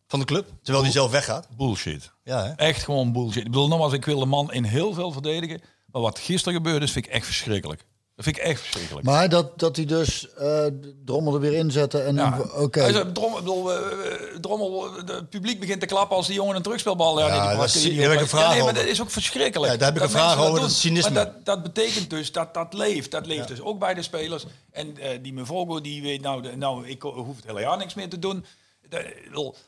van 0.08 0.20
de 0.20 0.26
club. 0.26 0.48
Terwijl 0.62 0.84
hij 0.84 0.94
zelf 0.94 1.12
weggaat. 1.12 1.48
Bullshit. 1.58 2.12
Ja, 2.24 2.44
hè? 2.46 2.52
Echt 2.52 2.84
gewoon 2.84 3.12
bullshit. 3.12 3.38
Ik 3.46 3.52
bedoel, 3.52 3.68
nogmaals, 3.68 3.94
ik 3.94 4.06
wil 4.06 4.20
de 4.20 4.26
man 4.26 4.54
in 4.54 4.64
heel 4.64 4.94
veel 4.94 5.12
verdedigen. 5.12 5.62
Maar 5.86 6.02
wat 6.02 6.20
gisteren 6.20 6.54
gebeurde 6.54 6.86
is, 6.86 6.92
vind 6.92 7.06
ik 7.06 7.12
echt 7.12 7.26
verschrikkelijk. 7.26 7.86
Dat 8.20 8.28
vind 8.28 8.40
ik 8.40 8.44
echt 8.50 8.62
verschrikkelijk. 8.62 9.06
Maar 9.06 9.30
dat, 9.30 9.60
dat 9.60 9.76
hij 9.76 9.86
dus 9.86 10.34
eh 10.34 10.66
Drommel 11.06 11.34
er 11.34 11.40
weer 11.40 11.54
inzetten 11.54 12.06
en 12.06 12.16
Ja. 12.16 12.40
oké. 12.56 12.92
Zei, 12.92 13.12
Drommel, 13.12 13.40
bedoel, 13.40 13.74
eh, 13.74 13.78
eh, 14.12 14.36
Drommel, 14.42 14.94
het 15.06 15.30
publiek 15.30 15.60
begint 15.60 15.80
te 15.80 15.86
klappen 15.86 16.18
als 16.18 16.26
die 16.28 16.36
jongen 16.36 16.56
een 16.56 16.62
terugspelbal... 16.62 17.20
Ja, 17.20 17.56
dat 17.56 17.66
is- 17.66 17.84
daar 17.98 18.10
heb 18.12 18.22
ik 18.22 18.28
vraag 18.28 18.54
nee, 18.54 18.64
maar 18.64 18.74
dat 18.74 18.86
is 18.86 19.02
ook 19.02 19.10
verschrikkelijk. 19.12 19.72
Ja, 19.72 19.78
daar 19.78 19.88
heb 19.88 19.96
ik 19.96 20.02
dat 20.04 20.12
een 20.14 20.20
vraag 20.20 20.38
over, 20.48 20.60
dat 20.62 20.70
is 20.70 20.80
cynisme. 20.80 21.12
Maar 21.14 21.26
dat, 21.26 21.46
dat 21.46 21.64
betekent 21.64 22.10
dus 22.10 22.32
dat 22.32 22.54
dat 22.54 22.74
leeft. 22.74 23.12
Dat 23.12 23.26
leeft 23.26 23.48
dus 23.48 23.62
ook 23.62 23.80
bij 23.80 23.94
de 23.94 24.02
spelers. 24.02 24.46
En 24.72 24.96
die 25.22 25.34
Mevogo, 25.34 25.82
die 25.82 26.02
weet, 26.02 26.22
nou, 26.22 26.42
de- 26.42 26.58
nou, 26.58 26.88
ik 26.88 27.02
hoef 27.02 27.36
het 27.36 27.46
hele 27.46 27.62
jaar 27.62 27.78
niks 27.78 27.94
meer 27.94 28.10
te 28.10 28.20
doen. 28.20 28.46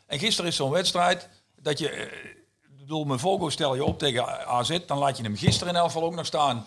En 0.08 0.20
gisteren 0.20 0.50
is 0.50 0.56
zo'n 0.56 0.72
wedstrijd 0.72 1.28
dat 1.62 1.80
je... 1.80 1.90
Ik 1.92 2.88
bedoel, 2.88 3.04
Mevogo 3.06 3.50
stel 3.50 3.76
je 3.76 3.84
op 3.86 4.00
tegen 4.00 4.48
AZ, 4.48 4.78
dan 4.88 4.98
laat 4.98 5.18
je 5.18 5.24
hem 5.24 5.36
gisteren 5.38 5.74
in 5.74 5.80
elk 5.80 5.86
geval 5.92 6.04
ook 6.04 6.16
nog 6.16 6.26
staan. 6.26 6.66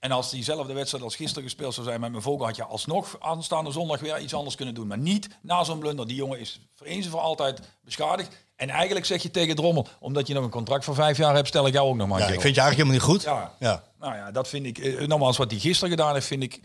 En 0.00 0.10
als 0.12 0.30
diezelfde 0.30 0.72
wedstrijd 0.72 1.04
als 1.04 1.16
gisteren 1.16 1.42
gespeeld 1.42 1.74
zou 1.74 1.86
zijn 1.86 2.00
met 2.00 2.10
mijn 2.10 2.22
vogel, 2.22 2.46
had 2.46 2.56
je 2.56 2.64
alsnog 2.64 3.16
aanstaande 3.20 3.70
zondag 3.70 4.00
weer 4.00 4.20
iets 4.20 4.34
anders 4.34 4.56
kunnen 4.56 4.74
doen. 4.74 4.86
Maar 4.86 4.98
niet 4.98 5.28
na 5.42 5.64
zo'n 5.64 5.78
blunder. 5.78 6.06
Die 6.06 6.16
jongen 6.16 6.40
is 6.40 6.60
voor 6.74 6.86
eens 6.86 7.04
en 7.04 7.10
voor 7.10 7.20
altijd 7.20 7.60
beschadigd. 7.84 8.36
En 8.56 8.68
eigenlijk 8.68 9.06
zeg 9.06 9.22
je 9.22 9.30
tegen 9.30 9.56
Drommel, 9.56 9.86
omdat 10.00 10.26
je 10.26 10.34
nog 10.34 10.44
een 10.44 10.50
contract 10.50 10.84
voor 10.84 10.94
vijf 10.94 11.16
jaar 11.16 11.34
hebt, 11.34 11.48
stel 11.48 11.66
ik 11.66 11.72
jou 11.72 11.88
ook 11.88 11.96
nog 11.96 12.08
maar 12.08 12.18
Ja, 12.18 12.26
ik 12.26 12.40
vind 12.40 12.54
je 12.54 12.60
eigenlijk 12.60 12.90
helemaal 12.90 13.14
niet 13.14 13.22
goed. 13.22 13.22
Ja. 13.22 13.54
Ja. 13.58 13.82
Nou 13.98 14.14
ja, 14.14 14.30
dat 14.30 14.48
vind 14.48 14.66
ik, 14.66 14.78
eh, 14.78 15.06
nogmaals, 15.06 15.36
wat 15.36 15.50
hij 15.50 15.60
gisteren 15.60 15.90
gedaan 15.90 16.14
heeft, 16.14 16.26
vind 16.26 16.42
ik... 16.42 16.60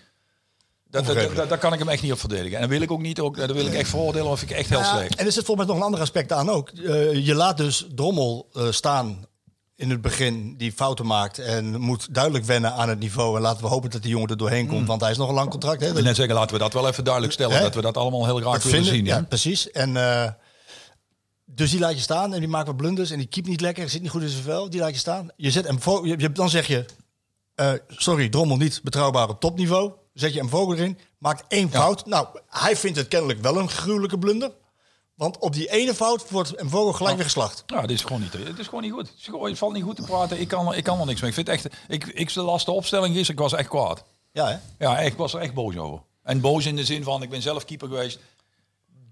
Dat, 0.90 1.06
dat, 1.06 1.50
dat 1.50 1.60
kan 1.60 1.74
ik 1.74 1.80
hem 1.80 1.90
echt 1.90 2.02
niet 2.02 2.12
op 2.12 2.20
verdedigen. 2.20 2.56
En 2.56 2.62
dat 2.62 2.70
wil 2.70 2.82
ik 2.82 2.92
ook 2.92 3.02
niet, 3.02 3.20
ook, 3.20 3.38
dat 3.38 3.52
wil 3.52 3.66
ik 3.66 3.74
echt 3.74 3.90
veroordelen, 3.90 4.32
of 4.32 4.42
ik 4.42 4.52
echt 4.52 4.70
heel 4.70 4.80
Ja, 4.80 4.96
slecht. 4.96 5.16
en 5.16 5.26
er 5.26 5.32
zit 5.32 5.46
volgens 5.46 5.68
mij 5.68 5.76
nog 5.76 5.76
een 5.86 5.92
ander 5.92 6.02
aspect 6.02 6.32
aan 6.32 6.50
ook. 6.50 6.70
Eh, 6.70 7.26
je 7.26 7.36
laat 7.36 7.58
dus 7.58 7.86
Drommel 7.96 8.50
eh, 8.54 8.72
staan 8.72 9.26
in 9.76 9.90
het 9.90 10.02
begin 10.02 10.58
die 10.58 10.72
fouten 10.72 11.06
maakt 11.06 11.40
en 11.40 11.80
moet 11.80 12.14
duidelijk 12.14 12.46
wennen 12.46 12.74
aan 12.74 12.90
het 12.90 13.00
niveau. 13.00 13.36
En 13.36 13.42
laten 13.42 13.62
we 13.62 13.68
hopen 13.68 13.90
dat 13.90 14.02
die 14.02 14.12
jongen 14.12 14.30
er 14.30 14.38
doorheen 14.38 14.68
komt, 14.68 14.88
want 14.88 15.02
hij 15.02 15.12
is 15.12 15.18
nog 15.18 15.30
een 15.30 15.36
lang 15.36 15.50
contract. 15.50 15.82
Hè? 15.82 16.02
Net 16.02 16.16
zeggen, 16.16 16.36
laten 16.36 16.56
we 16.56 16.62
dat 16.62 16.74
wel 16.74 16.88
even 16.88 17.04
duidelijk 17.04 17.34
stellen. 17.34 17.62
Dat 17.62 17.76
we 17.76 17.82
dat 17.82 17.98
allemaal 17.98 18.26
heel 18.26 18.38
graag 18.38 18.64
willen 18.64 18.86
zien. 18.86 19.06
ja, 19.06 19.16
hè? 19.16 19.24
precies. 19.24 19.72
En 19.72 19.98
eh, 19.98 20.32
dus 21.46 21.72
die 21.72 21.80
laat 21.80 21.94
je 21.94 22.02
staan 22.02 22.34
en 22.34 22.40
die 22.40 22.50
maakt 22.50 22.68
wat 22.68 22.78
blunders 22.78 23.12
en 23.12 23.18
die 23.18 23.28
keept 23.28 23.48
niet 23.48 23.62
lekker, 23.62 23.90
zit 23.90 24.02
niet 24.02 24.12
goed 24.12 24.22
in 24.22 24.30
zijn 24.30 24.44
vel. 24.44 24.70
Die 24.70 24.80
laat 24.80 24.94
je 24.94 25.00
staan. 25.00 25.30
Je 25.36 25.52
zet 25.52 25.68
hem 25.68 25.82
voor, 25.82 26.08
je, 26.08 26.32
dan 26.32 26.50
zeg 26.50 26.68
je, 26.68 26.86
eh, 27.56 27.72
sorry, 27.88 28.30
Drommel 28.30 28.58
niet 28.58 28.80
betrouwbaar 28.84 29.30
op 29.30 29.40
topniveau. 29.40 29.92
Zet 30.14 30.34
je 30.34 30.40
hem 30.40 30.50
vogel 30.50 30.76
erin, 30.76 30.98
maakt 31.18 31.44
één 31.48 31.72
fout. 31.72 32.06
Nou, 32.06 32.28
hij 32.50 32.76
vindt 32.76 32.98
het 32.98 33.08
kennelijk 33.08 33.42
wel 33.42 33.58
een 33.58 33.70
gruwelijke 33.70 34.18
blunder. 34.18 34.52
Want 35.16 35.38
op 35.38 35.54
die 35.54 35.72
ene 35.72 35.94
fout 35.96 36.30
wordt 36.30 36.60
een 36.60 36.70
vogel 36.70 36.94
gelijk 36.94 37.16
weer 37.16 37.24
geslacht. 37.26 37.64
Ja, 37.68 37.82
dit 37.82 37.90
is 37.92 38.02
gewoon 38.04 38.22
niet, 38.22 38.34
het 38.34 38.60
is 38.60 38.66
gewoon 38.68 38.84
niet 38.84 38.92
goed. 38.92 39.08
Het, 39.08 39.18
is 39.18 39.26
gewoon, 39.26 39.50
het 39.50 39.58
valt 39.58 39.74
niet 39.74 39.84
goed 39.84 39.96
te 39.96 40.02
praten. 40.02 40.40
Ik 40.40 40.48
kan, 40.48 40.68
er- 40.68 40.78
ik 40.78 40.84
kan 40.84 41.00
er 41.00 41.06
niks 41.06 41.20
mee. 41.22 41.30
Ik 41.30 41.36
vind 41.36 41.50
echt, 41.50 41.68
ik, 41.88 42.06
ik 42.06 42.34
de 42.34 42.72
opstelling 42.72 43.16
gisteren, 43.16 43.42
ik 43.44 43.50
was 43.50 43.60
echt 43.60 43.70
kwaad. 43.70 44.04
Ja, 44.32 44.48
hè? 44.48 44.58
Ja, 44.86 45.00
ik 45.00 45.14
was 45.14 45.34
er 45.34 45.40
echt 45.40 45.54
boos 45.54 45.78
over. 45.78 46.04
En 46.24 46.42
boos 46.42 46.66
in 46.66 46.76
de 46.76 46.86
zin 46.86 47.04
van, 47.04 47.22
ik 47.22 47.30
ben 47.30 47.42
zelf 47.42 47.66
keeper 47.66 47.88
geweest. 47.88 48.20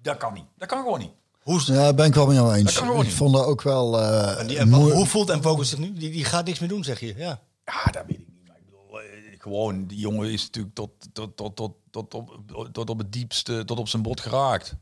Dat 0.02 0.18
kan 0.18 0.34
niet. 0.34 0.44
Dat 0.58 0.68
kan 0.68 0.82
gewoon 0.84 1.00
niet. 1.00 1.12
Hoe, 1.42 1.58
is- 1.58 1.66
Ja, 1.66 1.74
daar 1.74 1.96
ben 1.96 2.06
ik 2.06 2.14
wel 2.14 2.26
met 2.26 2.36
jou 2.36 2.54
eens. 2.54 2.64
Dat 2.64 2.74
kan 2.74 2.84
gewoon 2.86 3.00
Ik 3.02 3.08
niet. 3.08 3.16
vond 3.16 3.34
dat 3.34 3.46
ook 3.46 3.62
wel. 3.62 4.00
eh, 4.00 4.40
en 4.40 4.48
die, 4.48 4.58
en 4.58 4.70
moe- 4.70 4.92
hoe 4.92 5.06
voelt 5.06 5.36
Mvogo 5.36 5.64
zich 5.64 5.80
nu? 5.80 5.94
Die, 5.94 6.12
die 6.12 6.26
gaat 6.26 6.46
niks 6.46 6.60
meer 6.60 6.70
doen, 6.70 6.84
zeg 6.84 7.00
je. 7.00 7.14
Ja. 7.18 7.40
Ja, 7.66 7.92
dat 7.92 8.04
weet 8.08 8.20
ik 8.20 8.28
niet. 8.28 8.48
Maar 8.48 8.58
ik 8.58 8.66
bedoel, 8.66 9.00
eh, 9.02 9.08
gewoon, 9.40 9.86
die 9.88 9.98
jongen 10.00 10.32
is 10.32 10.44
natuurlijk 10.44 10.76
tot, 10.76 10.90
tot, 11.14 11.38
tot, 11.38 11.56
tot, 11.56 11.74
tot, 11.92 12.14
op, 12.14 12.70
tot 12.72 12.90
op 12.90 12.98
het 12.98 13.12
diepste, 13.12 13.66
tot 13.66 13.80
op 13.80 13.88
zijn 13.88 14.02
bot 14.02 14.22
geraakt. 14.22 14.76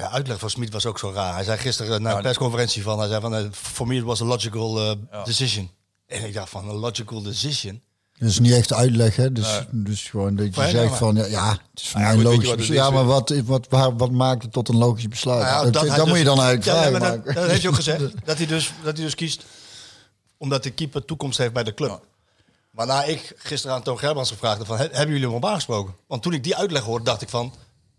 Ja, 0.00 0.10
uitleg 0.10 0.38
van 0.38 0.50
Smit 0.50 0.72
was 0.72 0.86
ook 0.86 0.98
zo 0.98 1.10
raar. 1.14 1.34
Hij 1.34 1.44
zei 1.44 1.58
gisteren 1.58 2.02
na 2.02 2.10
Ja, 2.10 2.16
de 2.16 2.22
persconferentie 2.22 2.82
van, 2.82 2.98
hij 2.98 3.08
zei 3.08 3.20
van, 3.20 3.48
voor 3.52 3.86
me 3.86 3.94
it 3.94 4.02
was 4.02 4.20
a 4.22 4.24
logical 4.24 4.80
eh, 4.90 5.24
decision. 5.24 5.70
En 6.06 6.24
ik 6.24 6.34
dacht 6.34 6.50
van, 6.50 6.68
een 6.68 6.74
logical 6.76 7.22
decision? 7.22 7.82
Dat 8.18 8.28
is 8.28 8.38
niet 8.38 8.52
echt 8.52 8.72
uitleg, 8.72 9.16
hè? 9.16 9.32
Dus, 9.32 9.60
dus 9.70 10.02
gewoon 10.08 10.36
dat 10.36 10.46
je 10.46 10.52
Voor 10.52 10.64
zegt 10.64 10.96
van 10.96 11.14
ja, 11.16 11.26
ja, 11.26 11.50
het 11.50 11.60
is 11.82 11.88
voor 11.88 12.00
mij 12.00 12.10
een 12.10 12.16
je 12.18 12.22
logisch 12.24 12.54
besluit. 12.54 12.80
Ja, 12.80 12.90
maar 12.90 13.04
wat, 13.04 13.34
wat, 13.44 13.66
waar, 13.68 13.96
wat 13.96 14.10
maakt 14.10 14.42
het 14.42 14.52
tot 14.52 14.68
een 14.68 14.76
logisch 14.76 15.08
besluit? 15.08 15.42
Nou 15.42 15.50
ja, 15.50 15.62
dat, 15.62 15.72
dat 15.72 15.82
dat 15.86 15.96
hij 15.96 16.06
moet 16.06 16.18
je 16.18 16.24
dus- 16.24 16.34
dan 16.34 16.44
eigenlijk 16.44 16.64
Ja, 16.64 16.72
vragen. 16.72 16.92
ja, 16.92 17.22
maar 17.24 17.34
dat, 17.34 17.46
heeft 17.48 17.60
hij 17.62 17.70
ook 17.70 17.76
gezegd. 17.76 18.00
Dat 18.24 18.36
hij, 18.36 18.46
dus, 18.46 18.72
dat 18.84 18.96
hij 18.96 19.04
dus 19.04 19.14
kiest 19.14 19.44
omdat 20.38 20.62
de 20.62 20.70
keeper 20.70 21.04
toekomst 21.04 21.38
heeft 21.38 21.52
bij 21.52 21.64
de 21.64 21.74
club. 21.74 22.00
Maar 22.70 22.86
na 22.86 23.04
ik 23.04 23.32
gisteren 23.36 23.76
aan 23.76 23.82
Toon 23.82 23.98
Gerbrands 23.98 24.30
gevraagd 24.30 24.58
heb 24.58 24.66
van, 24.66 24.76
"He- 24.76 24.82
hebben 24.90 25.08
jullie 25.08 25.26
hem 25.26 25.34
op 25.36 25.44
aangesproken? 25.46 25.94
Want 26.06 26.22
toen 26.22 26.32
ik 26.32 26.44
die 26.44 26.56
uitleg 26.56 26.82
hoorde, 26.82 27.04
dacht 27.04 27.22
ik 27.22 27.28
van, 27.28 27.54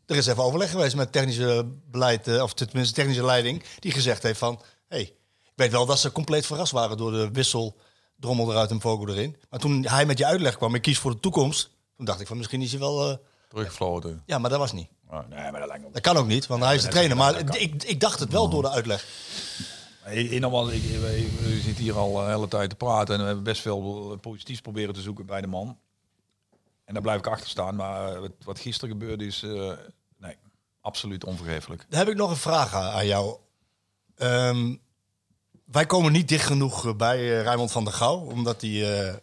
er 0.06 0.16
is 0.16 0.28
even 0.28 0.44
overleg 0.44 0.70
geweest 0.72 0.96
met 0.96 1.12
technische 1.12 1.72
beleid, 1.92 2.28
eh, 2.28 2.42
of 2.42 2.54
tenminste 2.54 2.96
technische 2.96 3.26
leiding, 3.26 3.64
die 3.80 3.92
gezegd 3.92 4.24
heeft 4.24 4.40
van, 4.40 4.62
hey, 4.88 5.02
ik 5.44 5.54
weet 5.56 5.72
wel 5.72 5.86
dat 5.86 6.00
ze 6.00 6.12
compleet 6.12 6.46
verrast 6.46 6.72
waren 6.72 6.98
door 6.98 7.12
de 7.12 7.32
wissel 7.32 7.78
drommel 8.16 8.52
eruit 8.52 8.72
en 8.72 8.82
Vogel 8.82 9.10
erin. 9.10 9.38
Maar 9.50 9.60
toen 9.60 9.86
hij 9.86 10.06
met 10.06 10.18
die 10.18 10.26
uitleg 10.26 10.58
kwam, 10.58 10.76
ik 10.76 10.82
kies 10.82 11.00
voor 11.00 11.12
de 11.12 11.20
toekomst, 11.20 11.70
toen 11.96 12.06
dacht 12.06 12.20
ik 12.20 12.28
van, 12.28 12.38
misschien 12.38 12.62
is 12.62 12.72
hij 12.72 12.80
wel, 12.80 13.10
eh, 13.10 13.18
Teruggefloten. 13.50 14.24
ja, 14.26 14.38
maar 14.38 14.50
dat 14.50 14.60
was 14.60 14.72
niet. 14.72 14.88
Oh, 15.10 15.20
nee, 15.30 15.52
maar 15.52 15.60
dat 15.60 15.68
lijkt 15.68 15.82
me 15.82 15.88
ook. 15.88 15.94
Dat 15.94 16.02
kan 16.02 16.18
ook 16.18 16.28
niet, 16.28 16.48
want 16.48 16.64
hij 16.64 16.76
is 16.76 16.82
de 16.82 16.88
trainer. 16.88 17.18
Maar 17.18 17.40
ik, 17.60 17.84
ik 17.84 18.00
dacht 18.00 18.20
het 18.20 18.32
wel 18.32 18.50
door 18.50 18.62
de 18.62 18.70
uitleg. 18.70 19.06
Ik, 20.06 20.32
ik, 20.32 20.40
nogmaals, 20.40 20.72
ik, 20.72 20.82
we, 20.82 21.30
we 21.42 21.60
zitten 21.60 21.84
hier 21.84 21.98
al 21.98 22.22
een 22.22 22.30
hele 22.30 22.48
tijd 22.48 22.70
te 22.70 22.76
praten 22.76 23.14
en 23.14 23.20
we 23.20 23.26
hebben 23.26 23.44
best 23.44 23.62
veel 23.62 24.18
positiefs 24.22 24.62
proberen 24.62 24.94
te 24.94 25.02
zoeken 25.02 25.26
bij 25.26 25.42
de 25.42 25.48
man. 25.48 25.78
En 26.92 26.98
daar 26.98 27.06
blijf 27.06 27.20
ik 27.20 27.28
achter 27.34 27.50
staan. 27.50 27.76
Maar 27.76 28.20
wat, 28.22 28.32
wat 28.44 28.60
gisteren 28.60 28.90
gebeurde 28.90 29.26
is, 29.26 29.44
eh, 29.44 29.72
nee, 30.18 30.36
absoluut 30.82 31.24
onvergeeflijk. 31.24 31.86
Dan 31.90 32.00
heb 32.00 32.08
ik 32.10 32.16
nog 32.16 32.30
een 32.30 32.36
vraag 32.36 32.74
aan 32.74 33.06
jou. 33.06 33.38
Ehm, 34.16 34.76
wij 35.66 35.86
komen 35.86 36.12
niet 36.12 36.28
dicht 36.28 36.46
genoeg 36.46 36.86
eh, 36.86 36.94
bij 36.96 37.18
eh 37.18 37.42
Rijmond 37.42 37.72
van 37.72 37.84
der 37.84 37.94
Gouw, 37.94 38.18
omdat 38.18 38.62
hij... 38.62 38.70
eh, 39.10 39.16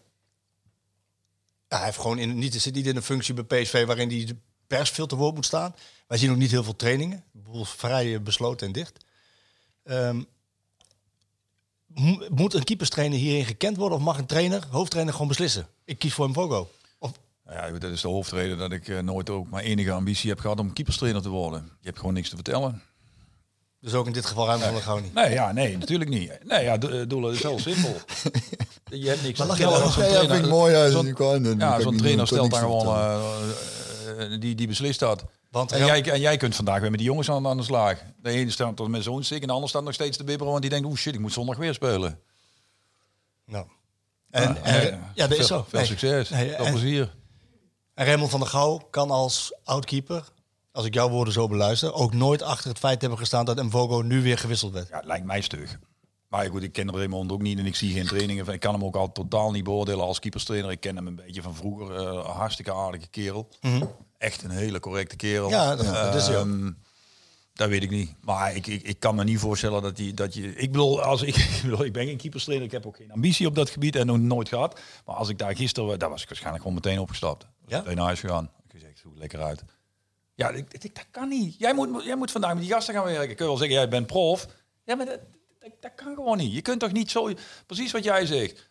hij 1.68 1.84
heeft 1.84 1.98
gewoon 1.98 2.38
niet, 2.38 2.54
zit 2.54 2.74
niet 2.74 2.86
in 2.86 2.96
een 2.96 3.02
functie 3.02 3.34
bij 3.34 3.62
PSV 3.62 3.86
waarin 3.86 4.08
hij 4.08 4.24
de 4.24 4.36
pers 4.66 4.90
veel 4.90 5.06
te 5.06 5.16
woord 5.16 5.34
moet 5.34 5.46
staan. 5.46 5.74
Wij 6.06 6.18
zien 6.18 6.30
ook 6.30 6.36
niet 6.36 6.50
heel 6.50 6.64
veel 6.64 6.76
trainingen. 6.76 7.24
Vrij 7.62 8.14
eh, 8.14 8.20
besloten 8.20 8.66
en 8.66 8.72
dicht. 8.72 9.04
Ehm, 9.84 10.22
mo- 11.86 12.26
moet 12.28 12.54
een 12.54 12.64
keeperstrainer 12.64 13.18
hierin 13.18 13.44
gekend 13.44 13.76
worden 13.76 13.98
of 13.98 14.04
mag 14.04 14.18
een 14.18 14.26
trainer, 14.26 14.66
hoofdtrainer, 14.70 15.12
gewoon 15.14 15.28
beslissen? 15.28 15.68
Ik 15.84 15.98
kies 15.98 16.14
voor. 16.14 16.28
Of, 16.28 16.34
Nou 16.34 16.66
Ja, 17.48 17.70
dat 17.70 17.90
is 17.90 18.00
de 18.00 18.08
hoofdreden 18.08 18.58
dat 18.58 18.72
ik 18.72 18.88
eh, 18.88 18.98
nooit 18.98 19.30
ook 19.30 19.48
maar 19.50 19.62
enige 19.62 19.90
ambitie 19.92 20.30
heb 20.30 20.38
gehad 20.40 20.58
om 20.60 20.72
keeperstrainer 20.72 21.22
te 21.22 21.28
worden. 21.28 21.62
Je 21.80 21.86
hebt 21.86 21.98
gewoon 21.98 22.14
niks 22.14 22.28
te 22.28 22.34
vertellen. 22.34 22.82
dus 23.80 23.94
ook 23.94 24.06
in 24.06 24.12
dit 24.12 24.26
geval 24.26 24.46
van 24.46 24.58
der 24.72 24.82
Gouw 24.82 24.98
niet. 24.98 25.14
Nee, 25.14 25.30
ja, 25.32 25.52
nee, 25.52 25.78
natuurlijk 25.78 26.10
niet. 26.10 26.32
Nee, 26.44 26.64
ja, 26.64 26.76
do- 26.78 27.06
doelen 27.06 27.32
is 27.32 27.42
heel 27.42 27.58
simpel. 27.58 27.94
Je 28.90 29.08
hebt 29.08 29.22
niks 29.22 29.38
te 29.38 29.44
je 29.46 29.50
vertellen. 29.50 29.92
Zo'n 29.92 30.02
Ja, 30.02 30.08
ja, 30.08 30.14
trainer- 30.14 30.34
vind 30.34 30.44
ik 30.44 30.50
mooi. 30.50 30.72
Ja, 30.72 30.90
zo'n- 30.90 31.06
Ja, 31.58 31.80
zo'n 31.80 31.96
trainer 31.96 32.26
stelt 32.26 32.50
dan 32.50 32.60
gewoon, 32.60 32.86
eh, 32.96 33.20
eh, 34.34 34.40
die, 34.40 34.54
die 34.54 34.66
beslist 34.66 35.00
dat. 35.00 35.24
Want 35.50 35.72
En 35.72 35.84
jij, 35.86 36.02
en 36.10 36.20
jij 36.20 36.36
kunt 36.36 36.56
vandaag 36.56 36.80
weer 36.80 36.90
met 36.90 36.98
die 36.98 37.08
jongens 37.08 37.30
aan, 37.30 37.46
aan 37.46 37.56
de 37.56 37.62
slag. 37.62 37.98
De 38.22 38.30
ene 38.30 38.50
staat 38.50 38.76
tot 38.76 38.88
met 38.88 39.02
zo'n 39.02 39.22
stik 39.24 39.40
en 39.40 39.46
de 39.46 39.52
ander 39.52 39.68
staat 39.68 39.84
nog 39.84 39.94
steeds 39.94 40.16
te 40.16 40.24
bibberen, 40.24 40.50
want 40.50 40.62
die 40.62 40.70
denkt, 40.70 40.86
oeh 40.88 40.96
shit, 40.96 41.14
ik 41.14 41.20
moet 41.20 41.32
zondag 41.32 41.56
weer 41.56 41.74
spelen. 41.74 42.20
Nou. 43.46 43.66
En, 44.30 44.62
en- 44.64 44.72
Nee, 44.80 44.98
ja, 45.14 45.26
dat 45.26 45.38
is 45.38 45.46
zo. 45.46 45.64
Veel 45.68 45.78
Nee. 45.78 45.88
succes. 45.88 46.28
Nee, 46.28 46.54
veel 46.56 46.70
plezier. 46.70 47.14
En 47.98 48.04
Raymond 48.06 48.30
van 48.30 48.40
der 48.40 48.48
Gouw 48.48 48.78
kan 48.90 49.10
als 49.10 49.54
outkeeper, 49.64 50.24
als 50.72 50.84
ik 50.86 50.94
jouw 50.94 51.08
woorden 51.08 51.32
zo 51.32 51.48
beluister, 51.48 51.92
ook 51.94 52.14
nooit 52.14 52.42
achter 52.42 52.68
het 52.68 52.78
feit 52.78 53.00
hebben 53.00 53.18
gestaan 53.18 53.44
dat 53.44 53.62
Mvogo 53.62 54.00
nu 54.02 54.22
weer 54.22 54.38
gewisseld 54.38 54.72
werd. 54.72 54.88
Ja, 54.88 54.96
het 54.96 55.04
lijkt 55.04 55.24
mij 55.26 55.40
stug. 55.40 55.78
Maar 56.28 56.46
goed, 56.46 56.62
ik 56.62 56.72
ken 56.72 56.94
Raymond 56.94 57.32
ook 57.32 57.42
niet 57.42 57.58
en 57.58 57.66
ik 57.66 57.74
zie 57.76 57.92
geen 57.92 58.06
trainingen. 58.06 58.44
van- 58.44 58.54
Ik 58.54 58.60
kan 58.60 58.74
hem 58.74 58.84
ook 58.84 58.96
al 58.96 59.12
totaal 59.12 59.50
niet 59.50 59.64
beoordelen 59.64 60.04
als 60.04 60.18
keeperstrainer. 60.18 60.70
Ik 60.70 60.80
ken 60.80 60.96
hem 60.96 61.06
een 61.06 61.14
beetje 61.16 61.42
van 61.42 61.54
vroeger. 61.54 61.90
een 61.96 62.24
hartstikke 62.24 62.72
aardige 62.74 63.06
kerel. 63.08 63.48
Echt 64.18 64.42
een 64.42 64.50
hele 64.50 64.80
correcte 64.80 65.16
kerel. 65.16 65.48
Ja, 65.48 65.76
dat- 65.76 65.86
dat 65.86 66.14
is 66.14 66.26
hij. 66.26 66.36
Ehm, 66.36 66.70
Dat 67.52 67.68
weet 67.68 67.82
ik 67.82 67.90
niet. 67.90 68.14
Maar 68.20 68.54
ik, 68.54 68.66
ik, 68.66 68.82
ik 68.82 69.00
kan 69.00 69.14
me 69.14 69.24
niet 69.24 69.38
voorstellen 69.38 69.82
dat, 69.82 69.96
die, 69.96 70.14
dat 70.14 70.34
je... 70.34 70.54
Ik 70.54 70.72
bedoel, 70.72 71.02
als 71.02 71.22
ik, 71.22 71.36
ik, 71.56 71.60
bedoel, 71.62 71.84
ik 71.84 71.92
ben 71.92 72.06
geen 72.06 72.16
keeperstrainer. 72.16 72.66
Ik 72.66 72.72
heb 72.72 72.86
ook 72.86 72.96
geen 72.96 73.12
ambitie 73.12 73.46
op 73.46 73.54
dat 73.54 73.70
gebied 73.70 73.96
en 73.96 74.06
nog 74.06 74.18
nooit 74.18 74.48
gehad. 74.48 74.80
Maar 75.06 75.14
als 75.16 75.28
ik 75.28 75.38
daar 75.38 75.56
gisteren... 75.56 75.98
Daar 75.98 76.10
was 76.10 76.22
ik 76.22 76.28
waarschijnlijk 76.28 76.64
gewoon 76.64 76.78
meteen 76.82 76.98
opgestapt. 77.00 77.46
Ja? 77.68 77.78
Meteen 77.78 77.96
naar 77.96 78.04
huis 78.04 78.20
gegaan. 78.20 78.44
Ik 78.44 78.70
gezegd, 78.70 79.00
hoe 79.00 79.16
lekker 79.16 79.42
uit. 79.42 79.64
Ja, 80.34 80.48
ik, 80.48 80.72
ik, 80.72 80.94
dat 80.94 81.06
kan 81.10 81.28
niet. 81.28 81.58
Jij 81.58 81.74
moet, 81.74 82.04
jij 82.04 82.16
moet 82.16 82.30
vandaag 82.30 82.52
met 82.52 82.62
die 82.62 82.72
gasten 82.72 82.94
gaan 82.94 83.04
werken. 83.04 83.36
Kun 83.36 83.44
je 83.44 83.50
wel 83.50 83.56
zeggen, 83.56 83.76
jij 83.76 83.88
bent 83.88 84.06
prof. 84.06 84.46
Ja, 84.84 84.94
maar 84.94 85.06
dat, 85.06 85.20
dat, 85.58 85.70
dat 85.80 85.94
kan 85.94 86.14
gewoon 86.14 86.36
niet. 86.36 86.54
Je 86.54 86.62
kunt 86.62 86.80
toch 86.80 86.92
niet 86.92 87.10
zo... 87.10 87.30
Precies 87.66 87.92
wat 87.92 88.04
jij 88.04 88.26
zegt. 88.26 88.68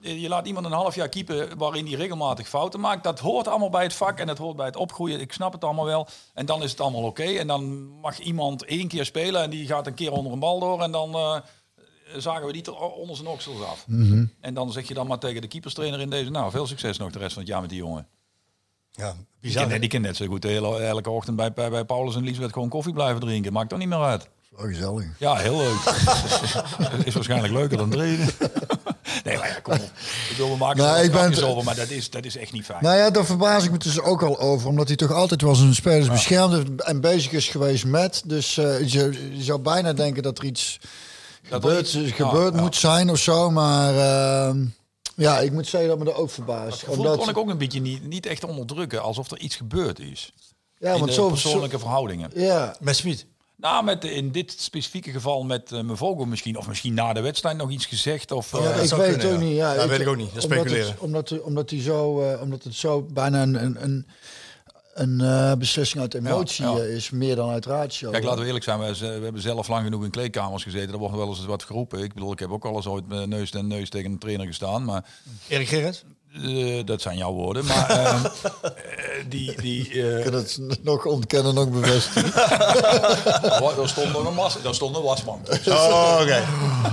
Je 0.00 0.28
laat 0.28 0.46
iemand 0.46 0.66
een 0.66 0.72
half 0.72 0.94
jaar 0.94 1.08
keepen 1.08 1.58
waarin 1.58 1.86
hij 1.86 1.94
regelmatig 1.94 2.48
fouten 2.48 2.80
maakt. 2.80 3.04
Dat 3.04 3.18
hoort 3.18 3.48
allemaal 3.48 3.70
bij 3.70 3.82
het 3.82 3.94
vak 3.94 4.18
en 4.18 4.26
dat 4.26 4.38
hoort 4.38 4.56
bij 4.56 4.66
het 4.66 4.76
opgroeien. 4.76 5.20
Ik 5.20 5.32
snap 5.32 5.52
het 5.52 5.64
allemaal 5.64 5.84
wel. 5.84 6.08
En 6.34 6.46
dan 6.46 6.62
is 6.62 6.70
het 6.70 6.80
allemaal 6.80 7.04
oké. 7.04 7.22
En 7.22 7.46
dan 7.46 7.88
mag 7.88 8.18
iemand 8.18 8.64
één 8.64 8.88
keer 8.88 9.04
spelen 9.04 9.42
en 9.42 9.50
die 9.50 9.66
gaat 9.66 9.86
een 9.86 9.94
keer 9.94 10.12
onder 10.12 10.32
een 10.32 10.38
bal 10.38 10.60
door. 10.60 10.82
En 10.82 10.92
dan 10.92 11.14
eh, 11.14 11.40
zagen 12.16 12.46
we 12.46 12.52
die 12.52 12.74
onder 12.74 13.16
zijn 13.16 13.28
oksels 13.28 13.62
af. 13.62 13.84
En 14.40 14.54
dan 14.54 14.72
zeg 14.72 14.88
je 14.88 14.94
dan 14.94 15.06
maar 15.06 15.18
tegen 15.18 15.40
de 15.40 15.48
keeperstrainer 15.48 16.00
in 16.00 16.10
deze... 16.10 16.30
Nou, 16.30 16.50
veel 16.50 16.66
succes 16.66 16.98
nog 16.98 17.12
de 17.12 17.18
rest 17.18 17.32
van 17.32 17.42
het 17.42 17.50
jaar 17.50 17.60
met 17.60 17.70
die 17.70 17.78
jongen. 17.78 18.08
Ja, 18.98 19.10
Die 19.40 19.52
bizar. 19.52 19.80
die 19.80 19.88
kan 19.88 20.00
net 20.00 20.16
zo 20.16 20.26
goed 20.26 20.42
de 20.42 20.48
hele, 20.48 20.76
elke 20.78 21.10
ochtend 21.10 21.36
bij, 21.36 21.52
bij, 21.52 21.70
bij 21.70 21.84
Paulus 21.84 22.14
en 22.16 22.22
Liesbeth 22.24 22.52
gewoon 22.52 22.68
koffie 22.68 22.92
blijven 22.92 23.20
drinken. 23.20 23.52
Maakt 23.52 23.68
toch 23.68 23.78
niet 23.78 23.88
meer 23.88 24.02
uit. 24.02 24.28
Wel 24.56 24.66
gezellig. 24.66 25.04
Ja, 25.18 25.34
heel 25.34 25.56
leuk. 25.56 25.78
is 27.06 27.14
waarschijnlijk 27.14 27.52
leuker 27.52 27.76
dan 27.76 27.90
trainen. 27.90 28.28
nee, 29.24 29.36
maar 29.38 29.48
ja, 29.48 29.60
kom 29.62 29.74
op. 29.74 29.90
Ik 30.30 30.34
wil, 30.36 30.50
we 30.50 30.56
maken 30.56 30.82
Nou, 30.82 30.98
er 30.98 31.04
ik 31.04 31.12
ben 31.12 31.44
over, 31.48 31.64
maar 31.64 31.74
dat 31.76 31.90
is, 31.90 32.10
dat 32.10 32.24
is 32.24 32.36
echt 32.36 32.52
niet 32.52 32.64
fijn. 32.64 32.82
Nou 32.82 32.96
ja, 32.96 33.10
daar 33.10 33.24
verbaas 33.24 33.64
ik 33.64 33.70
me 33.70 33.78
dus 33.78 34.00
ook 34.00 34.22
al 34.22 34.38
over. 34.40 34.68
Omdat 34.68 34.88
hij 34.88 34.96
toch 34.96 35.12
altijd 35.12 35.42
wel 35.42 35.54
zijn 35.54 35.74
spelers 35.74 36.08
beschermde 36.08 36.64
en 36.84 37.00
bezig 37.00 37.32
is 37.32 37.48
geweest 37.48 37.84
met. 37.84 38.22
Dus 38.26 38.56
eh, 38.58 38.78
je, 38.88 39.30
je 39.36 39.42
zou 39.42 39.60
bijna 39.60 39.92
denken 39.92 40.22
dat 40.22 40.38
er 40.38 40.44
iets 40.44 40.78
Dat 41.48 41.64
er 41.64 41.68
gebeurd, 41.68 41.94
iets- 41.94 42.08
ja, 42.16 42.26
gebeurd 42.26 42.54
ja. 42.54 42.60
moet 42.60 42.76
zijn 42.76 43.10
of 43.10 43.18
zo. 43.18 43.50
Maar 43.50 43.94
ehm, 43.96 44.64
ja, 45.18 45.38
ik 45.38 45.52
moet 45.52 45.66
zeggen 45.66 45.88
dat 45.90 45.98
me 45.98 46.04
dat 46.04 46.14
ook 46.14 46.30
verbaast. 46.30 46.70
Dat 46.70 46.78
gevoel 46.94 47.16
kon 47.16 47.28
ik 47.28 47.38
ook 47.38 47.48
een 47.48 47.58
beetje 47.58 47.80
niet, 47.80 48.06
niet 48.06 48.26
echt 48.26 48.44
onderdrukken, 48.44 49.02
alsof 49.02 49.30
er 49.30 49.38
iets 49.38 49.56
gebeurd 49.56 49.98
is. 50.00 50.32
ja, 50.78 50.92
in 50.92 50.98
want 50.98 51.06
de 51.08 51.12
zo, 51.14 51.28
persoonlijke 51.28 51.78
verhoudingen. 51.78 52.30
ja, 52.34 52.76
Met 52.80 52.96
Smit. 52.96 53.26
Nou, 53.56 53.84
met, 53.84 54.04
in 54.04 54.32
dit 54.32 54.54
specifieke 54.58 55.10
geval 55.10 55.42
met 55.44 55.70
uh, 55.72 55.80
Mevogo 55.80 56.24
misschien, 56.24 56.56
of 56.56 56.68
misschien 56.68 56.94
na 56.94 57.12
de 57.12 57.20
wedstrijd 57.20 57.56
nog 57.56 57.70
iets 57.70 57.86
gezegd. 57.86 58.32
Of, 58.32 58.52
Ja, 58.52 58.58
eh, 58.58 58.64
dat 58.64 58.84
ik 58.84 58.90
weet 58.90 58.90
kunnen, 58.90 59.12
het 59.18 59.24
ook 59.26 59.32
ja. 59.40 59.46
niet. 59.46 59.56
Ja, 59.56 59.74
Dat 59.74 59.88
weet 59.88 60.00
ik 60.00 60.08
ook 60.08 60.16
niet. 60.16 60.34
Dat 60.34 60.44
omdat 60.44 60.58
speculeren. 60.58 60.90
Het, 60.90 60.98
omdat, 61.00 61.28
het- 61.28 61.42
omdat, 61.42 61.70
hij 61.70 61.80
zo, 61.80 62.20
eh, 62.22 62.42
omdat 62.42 62.62
het 62.64 62.74
zo 62.74 63.02
bijna 63.02 63.42
een, 63.42 63.62
een, 63.64 63.82
een, 63.82 64.06
een 64.98 65.20
eh, 65.20 65.52
beslissing 65.54 66.02
uit 66.02 66.14
emotie 66.14 66.64
Ja, 66.64 66.70
ja. 66.70 66.78
eh, 66.78 66.94
is, 66.94 67.10
meer 67.10 67.36
dan 67.36 67.50
uit 67.50 67.66
ratio. 67.66 68.10
Kijk, 68.10 68.24
laten 68.24 68.40
we 68.40 68.46
eerlijk 68.46 68.64
zijn. 68.64 68.78
We, 68.78 68.98
we 68.98 69.04
hebben 69.06 69.42
zelf 69.42 69.68
lang 69.68 69.84
genoeg 69.84 70.04
in 70.04 70.10
kleedkamers 70.10 70.62
gezeten. 70.62 70.92
Er 70.92 70.98
wordt 70.98 71.16
wel 71.16 71.28
eens 71.28 71.44
wat 71.44 71.62
geroepen. 71.62 72.02
Ik 72.02 72.14
bedoel, 72.14 72.32
ik 72.32 72.38
heb 72.38 72.50
ook 72.50 72.64
al 72.64 72.76
eens 72.76 72.86
ooit 72.86 73.08
met 73.08 73.28
neus 73.28 73.50
en 73.50 73.66
neus 73.66 73.88
tegen 73.88 74.10
een 74.10 74.18
trainer 74.18 74.46
gestaan. 74.46 74.84
Maar 74.84 75.04
Erik 75.48 75.68
Gerrits? 75.68 76.04
eh, 76.32 76.84
dat 76.84 77.02
zijn 77.02 77.16
jouw 77.16 77.32
woorden. 77.32 77.64
Maar 77.64 77.90
ehm, 78.04 78.24
eh, 78.24 78.70
die... 79.28 79.62
die 79.62 79.90
eh, 79.90 80.18
Ik 80.24 80.24
kan 80.24 80.34
het 80.34 80.58
nog 80.82 81.04
ontkennen, 81.04 81.54
nog 81.54 81.70
bevestigen. 81.70 82.32
daar, 83.76 83.88
stond 83.88 84.12
nog 84.12 84.26
een 84.26 84.34
mas, 84.34 84.62
daar 84.62 84.74
stond 84.74 84.96
een 84.96 85.02
wasman. 85.02 85.40
Oh, 85.66 86.18
oké. 86.20 86.42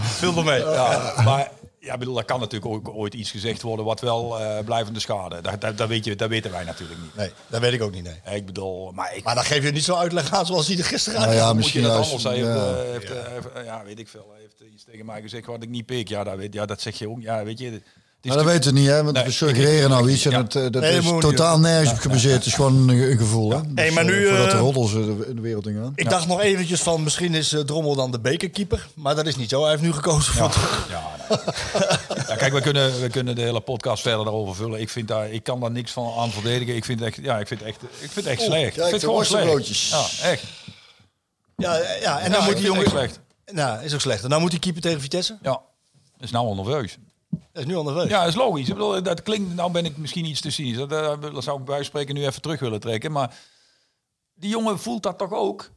Veel 0.02 0.44
mee. 0.44 0.60
Ja, 0.60 1.14
maar 1.23 1.52
ja, 1.86 1.94
ik 1.94 1.99
bedoel, 1.99 2.14
daar 2.14 2.26
kan 2.26 2.40
natuurlijk 2.40 2.74
ook 2.74 2.95
ooit 2.95 3.14
iets 3.14 3.32
gezegd 3.32 3.62
worden 3.62 3.86
wat 3.86 4.02
wel 4.02 4.40
eh, 4.40 4.64
blijvende 4.66 4.99
schade. 4.99 5.41
Dat, 5.41 5.62
dat, 5.62 5.78
dat, 5.78 5.88
weet 5.88 6.06
je, 6.06 6.16
dat 6.16 6.30
weten 6.30 6.52
wij 6.52 6.64
natuurlijk 6.64 6.99
niet. 7.02 7.16
Nee, 7.16 7.32
dat 7.48 7.62
weet 7.62 7.74
ik 7.74 7.82
ook 7.82 7.91
niet, 7.91 8.03
nee. 8.03 8.20
Eh, 8.24 8.36
Ik 8.36 8.45
bedoel, 8.45 8.91
maar 8.91 9.16
ik, 9.16 9.24
Maar 9.24 9.36
dan 9.36 9.44
geef 9.44 9.64
je 9.64 9.72
niet 9.72 9.84
zo 9.84 9.95
uitleg 9.95 10.34
aan 10.34 10.45
zoals 10.45 10.68
hij 10.68 10.78
er 10.78 10.84
gisteren 10.84 11.20
aan 11.20 11.26
Nou 11.26 11.38
ja, 11.38 11.45
moet 11.45 11.52
je 11.53 11.57
misschien 11.57 11.82
dat 11.82 11.91
anders 11.91 12.24
heeft, 12.24 12.38
ja. 12.38 12.56
eh, 12.56 12.91
heeft, 12.91 13.12
eh, 13.12 13.28
heeft, 13.28 13.66
ja, 13.66 13.84
weet 13.84 13.99
ik 13.99 14.07
veel. 14.07 14.28
Hij 14.32 14.41
heeft 14.41 14.74
iets 14.74 14.84
tegen 14.84 15.06
mij 15.06 15.22
gezegd 15.22 15.45
wat 15.45 15.64
ik 15.64 15.70
niet 15.70 15.86
pik. 15.86 16.07
Ja, 16.07 16.24
dat, 16.24 16.36
weet, 16.38 16.53
ja, 16.53 16.66
dat 16.66 16.82
zeg 16.82 16.98
je 16.98 17.10
ook. 17.10 17.22
Ja, 17.22 17.44
weet 17.44 17.60
je. 17.60 17.82
Maar 18.26 18.38
dat 18.38 18.45
weten 18.45 18.73
we 18.73 18.80
niet, 18.80 18.89
hè? 18.89 19.03
Want 19.03 19.15
Nee, 19.15 19.26
we 19.26 19.31
suggereren 19.31 19.89
nou 19.89 20.11
iets 20.11 20.26
en 20.26 20.31
ja. 20.31 20.41
het, 20.41 20.56
eh, 20.56 20.65
dat 20.69 20.84
is 20.84 21.06
totaal 21.19 21.60
nergens 21.60 21.91
op 21.91 21.97
gebaseerd. 21.97 22.35
Het 22.35 22.45
is 22.45 22.53
gewoon 22.53 22.89
een, 22.89 23.11
een 23.11 23.18
gevoel, 23.18 23.52
hè? 23.52 23.60
Hey, 23.76 23.91
maar 23.91 24.06
nu, 24.06 24.26
eh, 24.26 24.30
voordat 24.30 24.52
de 24.52 24.57
eh, 24.57 24.61
roddels 24.61 24.91
de, 24.91 25.26
in 25.30 25.35
de 25.35 25.41
wereld 25.41 25.68
ingaan. 25.68 25.91
Ik 25.95 26.10
dacht 26.10 26.27
nog 26.27 26.41
eventjes 26.41 26.81
van 26.81 27.03
misschien 27.03 27.34
is 27.34 27.56
Drommel 27.65 27.95
dan 27.95 28.11
de 28.11 28.19
bekerkeeper. 28.19 28.88
Maar 28.93 29.15
dat 29.15 29.26
is 29.26 29.35
niet 29.35 29.49
zo. 29.49 29.61
Hij 29.61 29.69
heeft 29.69 29.81
nu 29.81 29.93
gekozen 29.93 30.34
voor... 30.34 30.52
Ja, 30.89 31.02
nou. 31.30 31.41
ja, 32.27 32.35
kijk, 32.35 32.53
we 32.53 32.61
kunnen, 32.61 33.02
we 33.02 33.10
kunnen 33.10 33.35
de 33.35 33.41
hele 33.41 33.61
podcast 33.61 34.02
verder 34.02 34.23
daarover 34.23 34.56
vullen. 34.56 34.80
Ik, 34.81 34.89
vind 34.89 35.07
daar, 35.07 35.31
ik 35.31 35.43
kan 35.43 35.60
daar 35.60 35.72
niks 35.72 35.91
van 35.91 36.14
aan 36.18 36.31
verdedigen. 36.31 36.76
Ik 36.76 36.85
vind 36.85 36.99
het 36.99 37.07
echt, 37.07 37.19
ja, 37.23 37.39
ik 37.39 37.47
vind 37.47 37.60
het 37.60 37.69
echt, 37.69 37.81
ik 37.81 38.11
vind 38.11 38.15
het 38.15 38.26
echt 38.26 38.41
slecht. 38.41 38.73
kijk, 38.73 38.76
ik 38.76 38.81
vind 38.81 38.91
het 38.91 39.03
gewoon 39.03 39.26
slecht. 39.26 39.89
Ja, 39.89 40.06
echt. 40.22 40.43
Ja, 41.57 41.80
ja, 42.02 42.19
en 42.19 42.31
dan 42.31 42.43
moet 42.43 42.56
die 42.56 42.65
jongen... 42.65 42.81
echt 42.81 42.91
slecht. 42.91 43.19
Nou, 43.52 43.84
is 43.84 43.93
ook 43.93 44.02
slecht. 44.02 44.23
En 44.23 44.30
dan 44.30 44.41
moet 44.41 44.52
hij 44.52 44.60
keeper 44.60 44.81
tegen 44.81 45.02
Vitesse. 45.02 45.38
Ja, 45.41 45.61
is 46.19 46.31
nou 46.31 46.47
al 46.47 46.56
nerveus. 46.56 46.97
Dat 47.56 47.64
is 47.64 47.69
nu 47.69 47.84
nerveus. 47.84 48.10
Ja, 48.10 48.19
dat 48.19 48.27
is 48.27 48.36
logisch. 48.36 48.68
Ik 48.68 48.73
bedoel, 48.73 49.03
dat 49.03 49.22
klinkt, 49.22 49.56
nou 49.56 49.72
ben 49.72 49.86
ik 49.86 49.98
misschien 49.98 50.26
iets 50.26 50.41
te 50.41 50.52
cynisch. 50.52 50.77
Dat, 50.77 50.91
eh, 50.91 51.14
dat 51.34 51.44
zou 51.44 51.60
ik 51.60 51.65
bij 51.65 51.84
spreken 51.84 52.15
nu 52.15 52.26
even 52.26 52.41
terug 52.41 52.60
willen 52.60 52.80
trekken. 52.80 53.11
Maar 53.11 53.36
die 54.34 54.49
jongen 54.49 54.80
voelt 54.80 55.03
dat 55.03 55.18
toch 55.18 55.32
ook? 55.32 55.72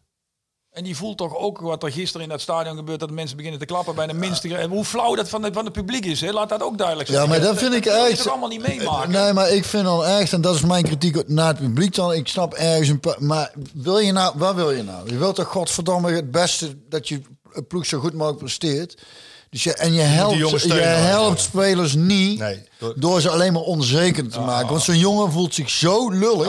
En 0.70 0.84
die 0.84 0.96
voelt 0.96 1.18
toch 1.18 1.36
ook 1.36 1.60
wat 1.60 1.82
er 1.82 1.92
gisteren 1.92 2.22
in 2.22 2.28
dat 2.28 2.40
stadion 2.40 2.76
gebeurt. 2.76 3.00
Dat 3.00 3.10
mensen 3.10 3.36
beginnen 3.36 3.60
te 3.60 3.66
klappen 3.66 3.94
bij 3.94 4.06
de 4.06 4.14
minste. 4.14 4.56
En 4.56 4.70
hoe 4.70 4.84
flauw 4.84 5.14
dat 5.14 5.28
van, 5.28 5.42
de, 5.42 5.52
van 5.52 5.64
het 5.64 5.72
publiek 5.72 6.04
is. 6.04 6.20
Hè? 6.20 6.30
Laat 6.30 6.48
dat 6.48 6.62
ook 6.62 6.78
duidelijk 6.78 7.08
zijn. 7.08 7.22
Ja, 7.22 7.28
maar 7.28 7.40
dat 7.40 7.58
vind 7.58 7.74
ik 7.74 7.86
echt... 7.86 8.16
toch 8.16 8.28
allemaal 8.28 8.48
niet 8.48 8.66
meemaken? 8.68 9.10
Nee, 9.10 9.32
maar 9.32 9.50
ik 9.50 9.64
vind 9.64 9.84
dan 9.84 10.04
echt, 10.04 10.32
en 10.32 10.40
dat 10.40 10.54
is 10.54 10.62
mijn 10.62 10.84
kritiek 10.84 11.28
naar 11.28 11.48
het 11.48 11.58
publiek 11.58 11.94
dan. 11.94 12.12
Ik 12.12 12.28
snap 12.28 12.54
ergens 12.54 12.88
een 12.88 13.00
paar... 13.00 13.16
Maar 13.18 13.52
wil 13.74 13.98
je 13.98 14.12
nou... 14.12 14.34
Wat 14.38 14.54
wil 14.54 14.70
je 14.70 14.82
nou? 14.82 15.10
Je 15.10 15.18
wilt 15.18 15.34
toch 15.34 15.48
godverdomme 15.48 16.12
het 16.12 16.30
beste 16.30 16.88
dat 16.88 17.08
je 17.08 17.20
ploeg 17.68 17.86
zo 17.86 17.98
goed 17.98 18.12
mogelijk 18.12 18.38
presteert. 18.38 19.02
Dus 19.50 19.62
je, 19.64 19.74
en 19.74 19.92
je 19.92 20.00
helpt, 20.00 20.36
je 20.38 20.58
steunen. 20.58 21.06
helpt 21.06 21.40
spelers 21.40 21.94
niet 21.94 22.38
Nee, 22.38 22.62
door- 22.78 22.94
door, 22.96 23.20
ze 23.20 23.30
alleen 23.30 23.52
maar 23.52 23.62
onzeker 23.62 24.28
te 24.28 24.40
maken. 24.40 24.68
Want 24.68 24.82
zo'n 24.82 24.98
jongen 24.98 25.32
voelt 25.32 25.54
zich 25.54 25.70
zo 25.70 26.10
lullig. 26.10 26.48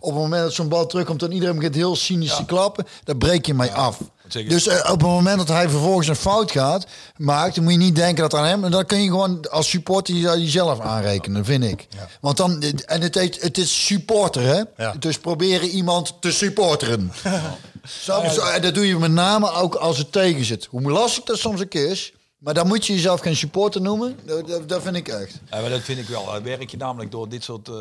Op 0.00 0.10
het 0.12 0.20
moment 0.20 0.42
dat 0.42 0.52
zo'n 0.52 0.68
bal 0.68 0.86
terugkomt 0.86 1.22
en 1.22 1.32
iedereen 1.32 1.54
begint 1.56 1.74
heel 1.74 1.96
cynisch 1.96 2.36
te 2.36 2.44
klappen, 2.44 2.86
dan 3.04 3.18
breek 3.18 3.46
je 3.46 3.54
mij 3.54 3.72
af. 3.72 3.98
zeker. 4.28 4.50
Dus 4.50 4.66
eh, 4.66 4.76
op 4.92 5.00
het 5.00 5.08
moment 5.08 5.38
dat 5.38 5.48
hij 5.48 5.68
vervolgens 5.68 6.08
een 6.08 6.16
fout 6.16 6.50
gaat, 6.50 6.86
maakt, 7.16 7.54
dan 7.54 7.64
moet 7.64 7.72
je 7.72 7.78
niet 7.78 7.94
denken 7.96 8.22
dat 8.22 8.34
aan 8.34 8.44
hem. 8.46 8.64
En 8.64 8.70
dan 8.70 8.86
kun 8.86 9.02
je 9.02 9.08
gewoon 9.08 9.50
als 9.50 9.68
supporter 9.68 10.14
je- 10.14 10.40
jezelf 10.40 10.80
aanrekenen, 10.80 11.44
vind 11.44 11.64
ik. 11.64 11.86
Want 12.20 12.36
dan, 12.36 12.62
en 12.86 13.00
het, 13.02 13.14
heet, 13.14 13.42
het 13.42 13.58
is 13.58 13.84
supporter, 13.86 14.42
hè? 14.42 14.62
Ja. 14.84 14.94
Dus 14.98 15.18
proberen 15.18 15.68
iemand 15.68 16.14
te 16.20 16.32
supporteren. 16.32 17.12
Zo, 18.02 18.20
En 18.54 18.62
dat 18.62 18.74
doe 18.74 18.86
je 18.86 18.98
met 18.98 19.10
name 19.10 19.52
ook 19.52 19.74
als 19.74 19.98
het 19.98 20.12
tegen 20.12 20.44
zit. 20.44 20.66
Hoe 20.70 20.90
lastig 20.90 21.24
dat 21.24 21.38
soms 21.38 21.60
ook 21.62 21.74
is. 21.74 22.12
Maar 22.40 22.54
dan 22.54 22.66
moet 22.66 22.86
je 22.86 22.92
jezelf 22.92 23.20
geen 23.20 23.36
supporter 23.36 23.80
noemen. 23.80 24.18
Dat, 24.24 24.48
dat, 24.48 24.68
dat 24.68 24.82
vind 24.82 24.96
ik 24.96 25.08
echt. 25.08 25.40
Ja, 25.50 25.60
maar 25.60 25.70
dat 25.70 25.80
vind 25.80 25.98
ik 25.98 26.06
wel. 26.06 26.24
Dat 26.24 26.42
werk 26.42 26.70
je 26.70 26.76
namelijk 26.76 27.10
door 27.10 27.28
dit 27.28 27.44
soort 27.44 27.68
uh, 27.68 27.76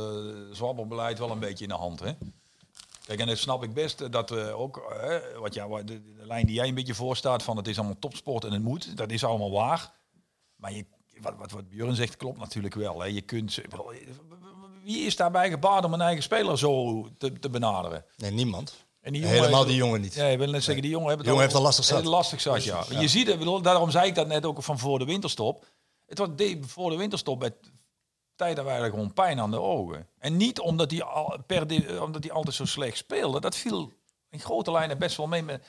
zwabberbeleid 0.51 1.19
wel 1.19 1.31
een 1.31 1.39
beetje 1.39 1.63
in 1.63 1.69
de 1.69 1.75
hand. 1.75 1.99
Hè? 1.99 2.11
Kijk, 3.05 3.19
en 3.19 3.27
dat 3.27 3.37
snap 3.37 3.63
ik 3.63 3.73
best 3.73 4.01
eh, 4.01 4.11
dat 4.11 4.29
we 4.29 4.53
ook, 4.53 4.77
eh, 4.77 5.39
wat 5.39 5.53
ja, 5.53 5.67
wat 5.67 5.87
de, 5.87 6.13
de 6.13 6.25
lijn 6.25 6.45
die 6.45 6.55
jij 6.55 6.67
een 6.67 6.75
beetje 6.75 6.95
voorstaat 6.95 7.43
van 7.43 7.57
het 7.57 7.67
is 7.67 7.77
allemaal 7.77 7.99
topsport 7.99 8.43
en 8.43 8.51
het 8.51 8.63
moet, 8.63 8.97
dat 8.97 9.11
is 9.11 9.23
allemaal 9.23 9.51
waar. 9.51 9.93
Maar 10.55 10.73
je, 10.73 10.85
wat, 11.21 11.33
wat, 11.37 11.51
wat 11.51 11.69
Björn 11.69 11.95
zegt 11.95 12.17
klopt 12.17 12.39
natuurlijk 12.39 12.75
wel. 12.75 12.99
Hè? 12.99 13.07
Je 13.07 13.21
kunt, 13.21 13.61
wie 14.83 15.05
is 15.05 15.15
daarbij 15.15 15.49
gebaat 15.49 15.85
om 15.85 15.93
een 15.93 16.01
eigen 16.01 16.23
speler 16.23 16.57
zo 16.57 17.07
te, 17.17 17.39
te 17.39 17.49
benaderen? 17.49 18.05
Nee, 18.17 18.31
niemand. 18.31 18.85
En 19.01 19.13
die 19.13 19.25
Helemaal 19.25 19.53
heeft- 19.55 19.67
die 19.67 19.75
jongen 19.77 20.01
niet. 20.01 20.13
Ja, 20.13 20.25
ik 20.25 20.37
wil 20.37 20.49
net 20.49 20.63
zeggen, 20.63 20.81
die 20.83 20.91
jongen 20.91 21.17
het 21.17 21.25
jongen 21.25 21.41
heeft 21.41 21.53
al 21.55 21.61
lastig 21.61 21.85
zat. 21.85 22.03
lastig 22.05 22.41
zat, 22.41 22.63
ja. 22.63 22.83
Je 22.89 23.07
ziet 23.07 23.27
het, 23.27 23.37
bedoel, 23.39 23.61
daarom 23.61 23.91
zei 23.91 24.07
ik 24.07 24.15
dat 24.15 24.27
net 24.27 24.45
ook 24.45 24.63
van 24.63 24.79
voor 24.79 24.99
de 24.99 25.05
winterstop. 25.05 25.65
Het 26.05 26.17
was 26.17 26.27
de- 26.35 26.59
voor 26.67 26.89
de 26.89 26.95
winterstop 26.95 27.39
bij 27.39 27.51
tijd 28.35 28.55
dat 28.55 28.65
wij 28.65 28.73
eigenlijk 28.73 28.93
gewoon 28.93 29.13
pijn 29.13 29.39
aan 29.39 29.51
de 29.51 29.61
ogen. 29.61 30.07
En 30.19 30.37
niet 30.37 30.59
omdat 30.59 30.91
hij, 30.91 31.03
al, 31.03 31.37
per 31.47 31.67
de, 31.67 31.99
omdat 32.03 32.23
hij 32.23 32.31
altijd 32.33 32.55
zo 32.55 32.65
slecht 32.65 32.97
speelde. 32.97 33.39
Dat 33.39 33.55
viel 33.55 33.91
in 34.29 34.39
grote 34.39 34.71
lijnen 34.71 34.97
best 34.97 35.17
wel 35.17 35.27
mee. 35.27 35.43
Met, 35.43 35.63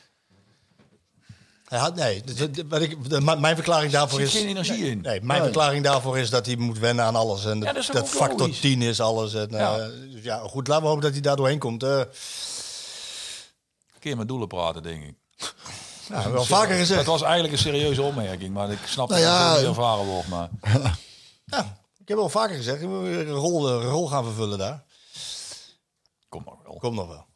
Hij 1.64 1.78
had, 1.78 1.94
nee, 1.94 2.22
de- 2.22 2.34
de- 2.34 2.50
de- 2.50 2.66
wat 2.68 2.80
ik, 2.80 3.08
de- 3.10 3.20
m- 3.20 3.40
mijn 3.40 3.54
verklaring 3.54 3.92
daarvoor 3.92 4.20
is... 4.20 4.32
geen 4.32 4.46
energie 4.46 4.90
in. 4.90 5.00
Nee, 5.00 5.20
mijn 5.22 5.42
verklaring 5.42 5.84
daarvoor 5.84 6.18
is 6.18 6.30
dat 6.30 6.46
hij 6.46 6.56
moet 6.56 6.78
wennen 6.78 7.04
aan 7.04 7.16
alles. 7.16 7.44
En 7.44 7.58
Ja, 7.58 7.64
dat, 7.64 7.74
dat 7.74 7.76
is 7.82 7.86
dat 7.86 8.02
ook 8.02 8.08
factor 8.08 8.38
logisch. 8.40 8.60
10 8.60 8.82
is 8.82 9.00
alles. 9.00 9.34
En, 9.34 9.48
Ja. 9.50 9.78
eh, 9.78 9.86
dus 10.12 10.22
ja, 10.22 10.38
goed, 10.38 10.66
laten 10.66 10.82
we 10.82 10.88
hopen 10.88 11.04
dat 11.04 11.12
hij 11.12 11.20
daar 11.20 11.36
doorheen 11.36 11.58
komt. 11.58 11.82
Eh 11.82 12.00
keer 14.00 14.16
met 14.16 14.28
doelen 14.28 14.48
praten, 14.48 14.82
denk 14.82 15.02
ik. 15.04 15.14
nou, 16.08 16.32
wel 16.32 16.44
vaker 16.58 16.76
gezegd. 16.76 16.98
Dat 17.04 17.08
was 17.18 17.22
eigenlijk 17.22 17.52
een 17.52 17.58
serieuze 17.58 18.02
opmerking, 18.02 18.54
maar 18.54 18.70
ik 18.70 18.78
snap 18.86 19.08
Nou 19.08 19.20
dat 19.20 19.30
ja, 19.30 19.48
het 19.50 19.58
niet 19.58 19.68
ervaren 19.68 20.04
wordt. 20.06 20.28
Maar 20.28 20.48
Ja, 21.44 21.78
ik 21.98 22.08
heb 22.08 22.16
wel 22.16 22.28
vaker 22.28 22.56
gezegd. 22.56 22.82
Ik 22.82 22.88
moet 22.88 23.02
weer 23.02 23.28
een 23.28 23.34
rol, 23.34 23.68
een 23.70 23.82
rol 23.82 24.08
gaan 24.08 24.24
vervullen 24.24 24.58
daar. 24.58 24.84
kom 26.28 26.42
maar 26.44 26.54
wel. 26.64 26.76
Komt 26.78 26.94
nog 26.96 27.08
wel. 27.08 27.28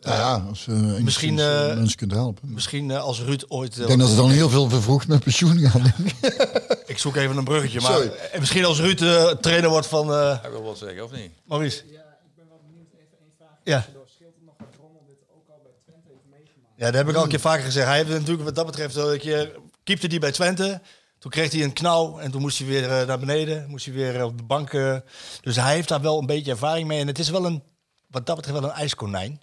Nou 0.00 0.18
ja, 0.18 0.48
als 0.48 0.64
je 0.64 0.70
Misschien, 0.72 1.38
eh, 1.38 1.70
eh, 1.70 1.76
mensen 1.76 1.96
kunt 1.96 2.12
helpen. 2.12 2.52
Misschien 2.52 2.90
eh, 2.90 3.02
als 3.02 3.20
Ruud 3.20 3.44
ooit... 3.48 3.74
eh, 3.76 3.80
Ik 3.80 3.86
denk 3.86 4.00
dat 4.00 4.08
ze 4.08 4.16
dan 4.16 4.30
heel 4.30 4.48
veel 4.48 4.68
vervroegd 4.68 5.08
met 5.08 5.22
pensioen 5.22 5.58
gaan. 5.58 5.94
ik 6.86 6.98
zoek 6.98 7.16
even 7.16 7.36
een 7.36 7.44
bruggetje. 7.44 7.80
Maar 7.80 7.92
Sorry. 7.92 8.08
eh, 8.08 8.38
misschien 8.38 8.64
als 8.64 8.78
Ruud 8.80 9.00
eh, 9.00 9.30
trainer 9.30 9.70
wordt 9.70 9.86
van 9.86 10.12
eh 10.12 10.38
Ik 10.44 10.50
wil 10.50 10.62
wat 10.62 10.78
zeggen, 10.78 11.04
of 11.04 11.10
niet? 11.10 11.30
Maurice. 11.44 11.82
Ja, 11.90 12.00
ik 12.00 12.34
ben 12.36 12.46
wel 12.48 12.60
benieuwd 12.66 12.92
even 12.92 13.18
één 13.20 13.32
vraag. 13.38 13.48
Ja. 13.64 13.86
Door 13.94 14.06
scheelt 14.14 14.34
het 14.34 14.44
nog 14.44 14.54
wat 14.58 14.72
Drommel 14.76 15.04
dit 15.06 15.16
ook 15.34 15.48
al 15.48 15.60
bij 15.62 15.72
Twente 15.84 16.08
heeft 16.08 16.26
meegemaakt? 16.30 16.65
Ja, 16.76 16.84
dat 16.84 16.94
heb 16.94 17.08
ik 17.08 17.16
al 17.16 17.22
een 17.22 17.28
keer 17.28 17.40
vaker 17.40 17.64
gezegd. 17.64 17.86
Hij 17.86 17.96
heeft 17.96 18.08
natuurlijk 18.10 18.42
wat 18.44 18.54
dat 18.54 18.66
betreft 18.66 18.96
een 18.96 19.18
keer... 19.18 19.58
Keepte 19.84 20.08
die 20.08 20.18
bij 20.18 20.32
Twente. 20.32 20.80
Toen 21.18 21.30
kreeg 21.30 21.52
hij 21.52 21.62
een 21.62 21.72
knauw 21.72 22.18
en 22.18 22.30
toen 22.30 22.40
moest 22.40 22.58
hij 22.58 22.66
weer 22.66 22.90
eh, 22.90 23.06
naar 23.06 23.18
beneden. 23.18 23.68
Moest 23.68 23.84
hij 23.84 23.94
weer 23.94 24.24
op 24.24 24.36
de 24.38 24.42
bank. 24.44 24.72
eh. 24.72 24.96
dus 25.40 25.56
hij 25.56 25.74
heeft 25.74 25.88
daar 25.88 26.00
wel 26.00 26.18
een 26.18 26.26
beetje 26.26 26.50
ervaring 26.50 26.88
mee. 26.88 27.00
En 27.00 27.06
het 27.06 27.18
is 27.18 27.28
wel 27.30 27.44
een, 27.46 27.62
wat 28.06 28.26
dat 28.26 28.36
betreft 28.36 28.60
wel 28.60 28.68
een 28.68 28.76
ijskonijn. 28.76 29.40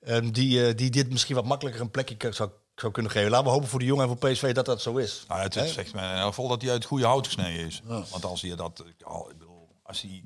Ehm, 0.00 0.30
die, 0.30 0.66
eh, 0.66 0.76
die 0.76 0.90
dit 0.90 1.10
misschien 1.10 1.34
wat 1.34 1.44
makkelijker 1.44 1.82
een 1.82 1.90
plekje 1.90 2.32
zou, 2.32 2.50
zou 2.74 2.92
kunnen 2.92 3.12
geven. 3.12 3.30
Laten 3.30 3.46
we 3.46 3.52
hopen 3.52 3.68
voor 3.68 3.78
de 3.78 3.84
jongen 3.84 4.08
en 4.08 4.18
voor 4.18 4.30
PSV 4.30 4.52
dat 4.54 4.66
dat 4.66 4.82
zo 4.82 4.96
is. 4.96 5.24
Nou, 5.28 5.40
het 5.40 5.52
zegt 5.54 5.94
mij 5.94 6.16
in 6.16 6.22
geval 6.22 6.48
dat 6.48 6.60
hij 6.62 6.70
uit 6.70 6.78
het 6.78 6.88
goede 6.88 7.06
hout 7.06 7.26
gesneden 7.26 7.66
is. 7.66 7.82
Want 7.84 8.24
als 8.24 8.42
hij 8.42 8.56
dat, 8.56 8.84
al, 9.04 9.30
ik 9.30 9.38
bedoel, 9.38 9.68
als 9.82 10.00
hij 10.00 10.24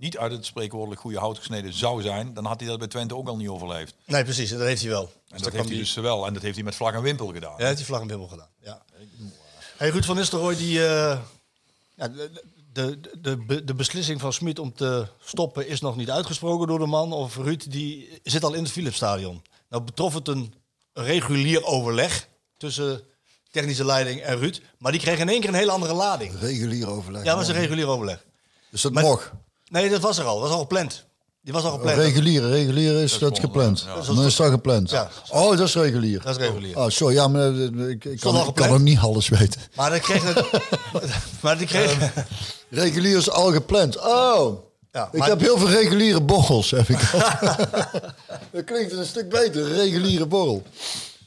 niet 0.00 0.18
uit 0.18 0.32
het 0.32 0.46
spreekwoordelijk 0.46 1.00
goede 1.00 1.18
hout 1.18 1.38
gesneden 1.38 1.72
zou 1.72 2.02
zijn, 2.02 2.34
dan 2.34 2.44
had 2.44 2.60
hij 2.60 2.68
dat 2.68 2.78
bij 2.78 2.88
Twente 2.88 3.16
ook 3.16 3.28
al 3.28 3.36
niet 3.36 3.48
overleefd. 3.48 3.94
Nee, 4.06 4.24
precies. 4.24 4.50
Dat 4.50 4.60
heeft 4.60 4.80
hij 4.80 4.90
wel. 4.90 5.02
En 5.02 5.10
Dus 5.36 5.42
dat 5.42 5.52
heeft 5.52 5.68
hij 5.68 5.78
dus 5.78 5.94
wel. 5.94 6.26
En 6.26 6.32
dat 6.34 6.42
heeft 6.42 6.54
hij 6.54 6.64
met 6.64 6.74
vlag 6.74 6.94
en 6.94 7.02
wimpel 7.02 7.26
gedaan. 7.26 7.54
Ja, 7.58 7.64
heeft 7.64 7.76
hij 7.76 7.86
vlag 7.86 8.00
en 8.00 8.06
wimpel 8.06 8.28
gedaan. 8.28 8.48
Ja. 8.58 8.82
Hey, 9.76 9.88
Ruud 9.88 10.04
van 10.04 10.16
Nistelrooy, 10.16 10.56
die, 10.56 10.86
eh, 10.86 11.18
ja, 11.94 12.08
de, 12.08 12.30
de, 12.72 12.98
de, 13.46 13.64
de, 13.64 13.74
beslissing 13.74 14.20
van 14.20 14.32
Smit 14.32 14.58
om 14.58 14.72
te 14.72 15.06
stoppen 15.24 15.68
is 15.68 15.80
nog 15.80 15.96
niet 15.96 16.10
uitgesproken 16.10 16.66
door 16.66 16.78
de 16.78 16.86
man. 16.86 17.12
Of 17.12 17.36
Ruud, 17.36 17.70
die 17.70 18.20
zit 18.22 18.44
al 18.44 18.54
in 18.54 18.62
het 18.62 18.72
Philipsstadion. 18.72 19.42
Nou 19.68 19.82
betrof 19.82 20.14
het 20.14 20.28
een 20.28 20.54
regulier 20.92 21.64
overleg 21.64 22.28
tussen 22.56 23.02
technische 23.50 23.84
leiding 23.84 24.20
en 24.20 24.38
Ruud. 24.38 24.60
Maar 24.78 24.92
die 24.92 25.00
kreeg 25.00 25.18
in 25.18 25.28
één 25.28 25.40
keer 25.40 25.48
een 25.48 25.54
hele 25.54 25.70
andere 25.70 25.94
lading. 25.94 26.38
Regulier 26.40 26.88
overleg. 26.88 27.22
Ja, 27.24 27.28
dat 27.28 27.36
was 27.38 27.48
een 27.48 27.60
regulier 27.60 27.86
overleg. 27.86 28.24
Dus 28.70 28.82
dat 28.82 28.92
Maar- 28.92 29.02
mag. 29.02 29.32
Nee, 29.70 29.88
dat 29.88 30.00
was 30.00 30.18
er 30.18 30.24
al. 30.24 30.34
Dat 30.34 30.48
was 30.48 30.56
al 30.56 30.60
gepland. 30.60 31.04
Die 31.42 31.52
was 31.52 31.64
al 31.64 31.70
gepland. 31.72 31.96
Regulier, 31.96 32.48
regulier 32.48 33.02
is 33.02 33.18
dat, 33.18 33.38
gepland. 33.38 33.86
Dan 34.06 34.24
is 34.24 34.36
dat 34.36 34.50
gepland. 34.50 34.90
Ja. 34.90 35.10
Oh, 35.30 35.56
dat 35.56 35.68
is 35.68 35.74
regulier. 35.74 36.22
Dat 36.22 36.38
is 36.38 36.46
regulier. 36.46 36.78
Oh, 36.78 36.88
sorry. 36.88 37.14
Ja, 37.14 37.28
maar 37.28 37.54
eh, 37.54 37.88
ik, 37.88 38.04
ik, 38.04 38.24
al 38.24 38.32
kan, 38.32 38.48
ik 38.48 38.54
kan 38.54 38.68
ook 38.68 38.78
niet 38.78 38.98
alles 38.98 39.28
weten. 39.28 39.60
Maar 39.74 39.90
dat 39.90 40.00
kreeg 40.00 40.34
het, 40.34 40.44
maar 41.42 41.58
die 41.58 41.66
kreeg... 41.66 42.12
Regulier 42.68 43.16
is 43.16 43.30
al 43.30 43.52
gepland. 43.52 43.98
Oh. 43.98 44.68
Ja, 44.92 45.08
ik 45.12 45.22
heb 45.22 45.40
heel 45.40 45.58
veel 45.58 45.68
reguliere 45.68 46.20
borrels, 46.20 46.70
heb 46.70 46.88
ik 46.88 47.12
al. 47.12 47.18
dat 48.52 48.64
klinkt 48.64 48.92
een 48.92 49.06
stuk 49.06 49.28
beter, 49.28 49.68
reguliere 49.68 50.26
borrel. 50.26 50.62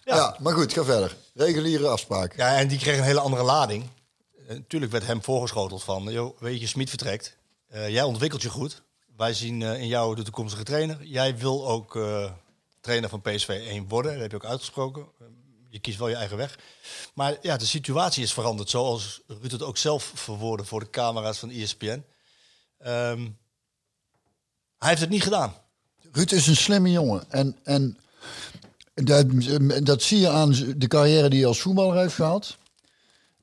Ja. 0.04 0.36
maar 0.40 0.54
goed, 0.54 0.74
ga 0.74 0.84
verder. 0.84 1.16
Reguliere 1.34 1.88
afspraak. 1.88 2.34
Ja, 2.38 2.56
en 2.56 2.68
die 2.68 2.78
kreeg 2.78 2.98
een 2.98 3.04
hele 3.04 3.20
andere 3.20 3.44
lading. 3.44 3.84
Eh, 4.48 4.56
Natuurlijk 4.56 4.92
werd 4.92 5.06
hem 5.06 5.24
voorgeschoteld 5.24 5.84
van, 5.84 6.04
joh, 6.04 6.40
weet 6.40 6.60
je, 6.60 6.68
Smit 6.68 6.90
vertrekt. 6.90 7.38
Eh, 7.74 7.90
jij 7.90 8.04
ontwikkelt 8.04 8.42
je 8.42 8.50
goed. 8.50 8.82
Wij 9.18 9.34
zien 9.34 9.62
eh, 9.62 9.82
in 9.82 9.88
jou 9.88 10.16
de 10.16 10.24
toekomstige 10.24 10.64
trainer. 10.64 11.04
Jij 11.04 11.38
wil 11.38 11.68
ook 11.68 11.96
eh, 11.96 12.32
trainer 12.82 13.10
van 13.10 13.22
PSV 13.22 13.48
1 13.50 13.88
worden. 13.88 14.12
Dat 14.12 14.22
heb 14.22 14.32
je 14.32 14.38
ook 14.38 14.46
uitgesproken. 14.46 15.06
Je 15.70 15.80
kiest 15.80 15.98
wel 15.98 16.08
je 16.08 16.16
eigen 16.16 16.38
weg. 16.38 16.60
Maar 17.14 17.38
ja, 17.42 17.58
de 17.58 17.66
situatie 17.66 18.24
is 18.24 18.34
veranderd. 18.34 18.70
Zoals 18.70 19.22
Ruud 19.28 19.52
het 19.52 19.64
ook 19.64 19.78
zelf 19.78 20.12
verwoordde 20.16 20.66
voor 20.66 20.80
de 20.80 20.90
camera's 20.90 21.38
van 21.38 21.50
ESPN. 21.50 22.04
Ehm, 22.78 23.30
hij 24.78 24.90
heeft 24.90 25.02
het 25.02 25.10
niet 25.10 25.24
gedaan. 25.24 25.54
Ruud 26.12 26.32
is 26.32 26.48
een 26.48 26.56
slimme 26.56 26.92
jongen. 26.92 27.32
En, 27.32 27.58
en 27.64 27.98
dat, 29.84 30.02
zie 30.02 30.20
je 30.20 30.30
aan 30.30 30.52
de 30.78 30.88
carrière 30.88 31.30
die 31.30 31.40
hij 31.40 31.48
als 31.48 31.62
voetballer 31.62 31.98
heeft 31.98 32.16
gehad. 32.16 32.58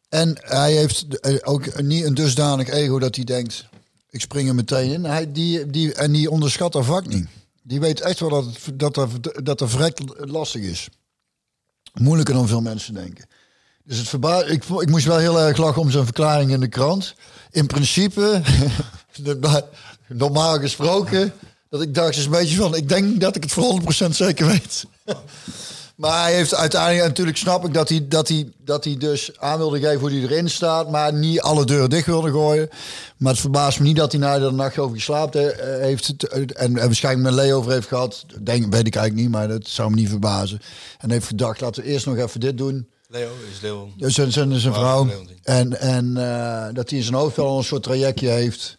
En 0.09 0.39
hij 0.40 0.73
heeft 0.73 1.07
ook 1.47 1.82
niet 1.82 2.05
een 2.05 2.15
dusdanig 2.15 2.69
ego 2.69 2.98
dat 2.98 3.15
hij 3.15 3.24
denkt... 3.24 3.69
ik 4.11 4.20
spring 4.20 4.49
er 4.49 4.55
meteen 4.55 4.93
in. 4.93 5.05
Hij, 5.05 5.32
die, 5.32 5.66
die, 5.66 5.95
en 5.95 6.12
die 6.12 6.31
onderschat 6.31 6.73
dat 6.73 6.85
vak 6.85 7.07
niet. 7.07 7.27
Die 7.62 7.81
weet 7.81 8.01
echt 8.01 8.20
wel 8.20 8.28
dat, 8.28 8.45
het, 8.45 8.78
dat, 8.78 8.97
er, 8.97 9.09
dat 9.45 9.62
verrekt 9.65 10.01
lastig 10.16 10.62
is. 10.62 10.89
Moeilijker 11.93 12.35
dan 12.35 12.49
veel 12.49 12.61
mensen 12.61 12.95
denken. 12.95 13.27
Dus 13.85 13.99
het 13.99 14.49
ik, 14.49 14.65
ik 14.65 14.89
moest 14.89 15.07
wel 15.07 15.19
heel 15.19 15.41
erg 15.41 15.57
lachen 15.57 15.82
om 15.82 15.91
zijn 15.91 16.05
verklaring 16.05 16.51
in 16.51 16.61
de 16.61 16.69
krant. 16.69 17.15
In 17.51 17.66
principe, 17.66 18.43
normaal 20.09 20.59
gesproken, 20.59 21.32
dat 21.69 21.82
ik 21.82 21.95
dacht 21.95 22.16
is 22.16 22.24
een 22.24 22.31
beetje 22.31 22.57
van, 22.57 22.74
ik 22.74 22.89
denk 22.89 23.20
dat 23.20 23.37
ik 23.37 23.43
het 23.43 23.53
voor 23.53 23.81
100% 24.07 24.11
zeker 24.11 24.47
weet. 24.47 24.85
Maar 26.01 26.22
hij 26.22 26.35
heeft 26.35 26.55
uiteindelijk, 26.55 27.09
natuurlijk 27.09 27.36
snap 27.36 27.64
ik 27.64 27.74
dat 27.74 27.89
hij, 27.89 28.09
dat, 28.09 28.28
hij, 28.28 28.52
dat 28.64 28.85
hij 28.85 28.97
dus 28.97 29.39
aan 29.39 29.59
wilde 29.59 29.81
geven 29.81 30.01
hoe 30.01 30.10
hij 30.10 30.20
erin 30.20 30.51
staat, 30.51 30.90
maar 30.90 31.12
niet 31.12 31.40
alle 31.40 31.64
deuren 31.64 31.90
dicht 31.90 32.06
wilde 32.06 32.31
gooien. 32.31 32.68
Maar 33.16 33.32
het 33.32 33.40
verbaast 33.40 33.78
me 33.78 33.85
niet 33.85 33.97
dat 33.97 34.12
hij 34.12 34.20
na 34.20 34.39
de 34.39 34.51
nacht 34.51 34.78
over 34.78 34.97
geslapen 34.97 35.59
eh, 35.59 35.81
heeft 35.81 36.27
en, 36.27 36.48
en 36.55 36.74
waarschijnlijk 36.74 37.24
met 37.24 37.44
Leo 37.44 37.59
over 37.59 37.72
heeft 37.72 37.89
gehad. 37.89 38.24
Denk, 38.43 38.72
weet 38.72 38.86
ik 38.86 38.94
eigenlijk 38.94 39.14
niet, 39.14 39.31
maar 39.31 39.48
dat 39.48 39.68
zou 39.68 39.90
me 39.90 39.97
niet 39.97 40.09
verbazen. 40.09 40.60
En 40.98 41.10
heeft 41.10 41.27
gedacht, 41.27 41.60
laten 41.60 41.82
we 41.82 41.89
eerst 41.89 42.06
nog 42.06 42.16
even 42.16 42.40
dit 42.40 42.59
doen. 42.59 42.89
Leo 43.09 43.31
is 43.52 43.60
Leo. 43.60 43.89
Dus 43.97 44.14
zijn, 44.14 44.32
zijn, 44.32 44.60
zijn 44.60 44.74
vrouw. 44.74 45.09
En, 45.43 45.81
en 45.81 46.16
eh, 46.16 46.74
dat 46.74 46.90
hij 46.90 46.98
in 46.98 47.05
zijn 47.05 47.16
hoofd 47.16 47.36
wel 47.36 47.59
een 47.59 47.64
soort 47.64 47.82
trajectje 47.82 48.28
heeft. 48.28 48.78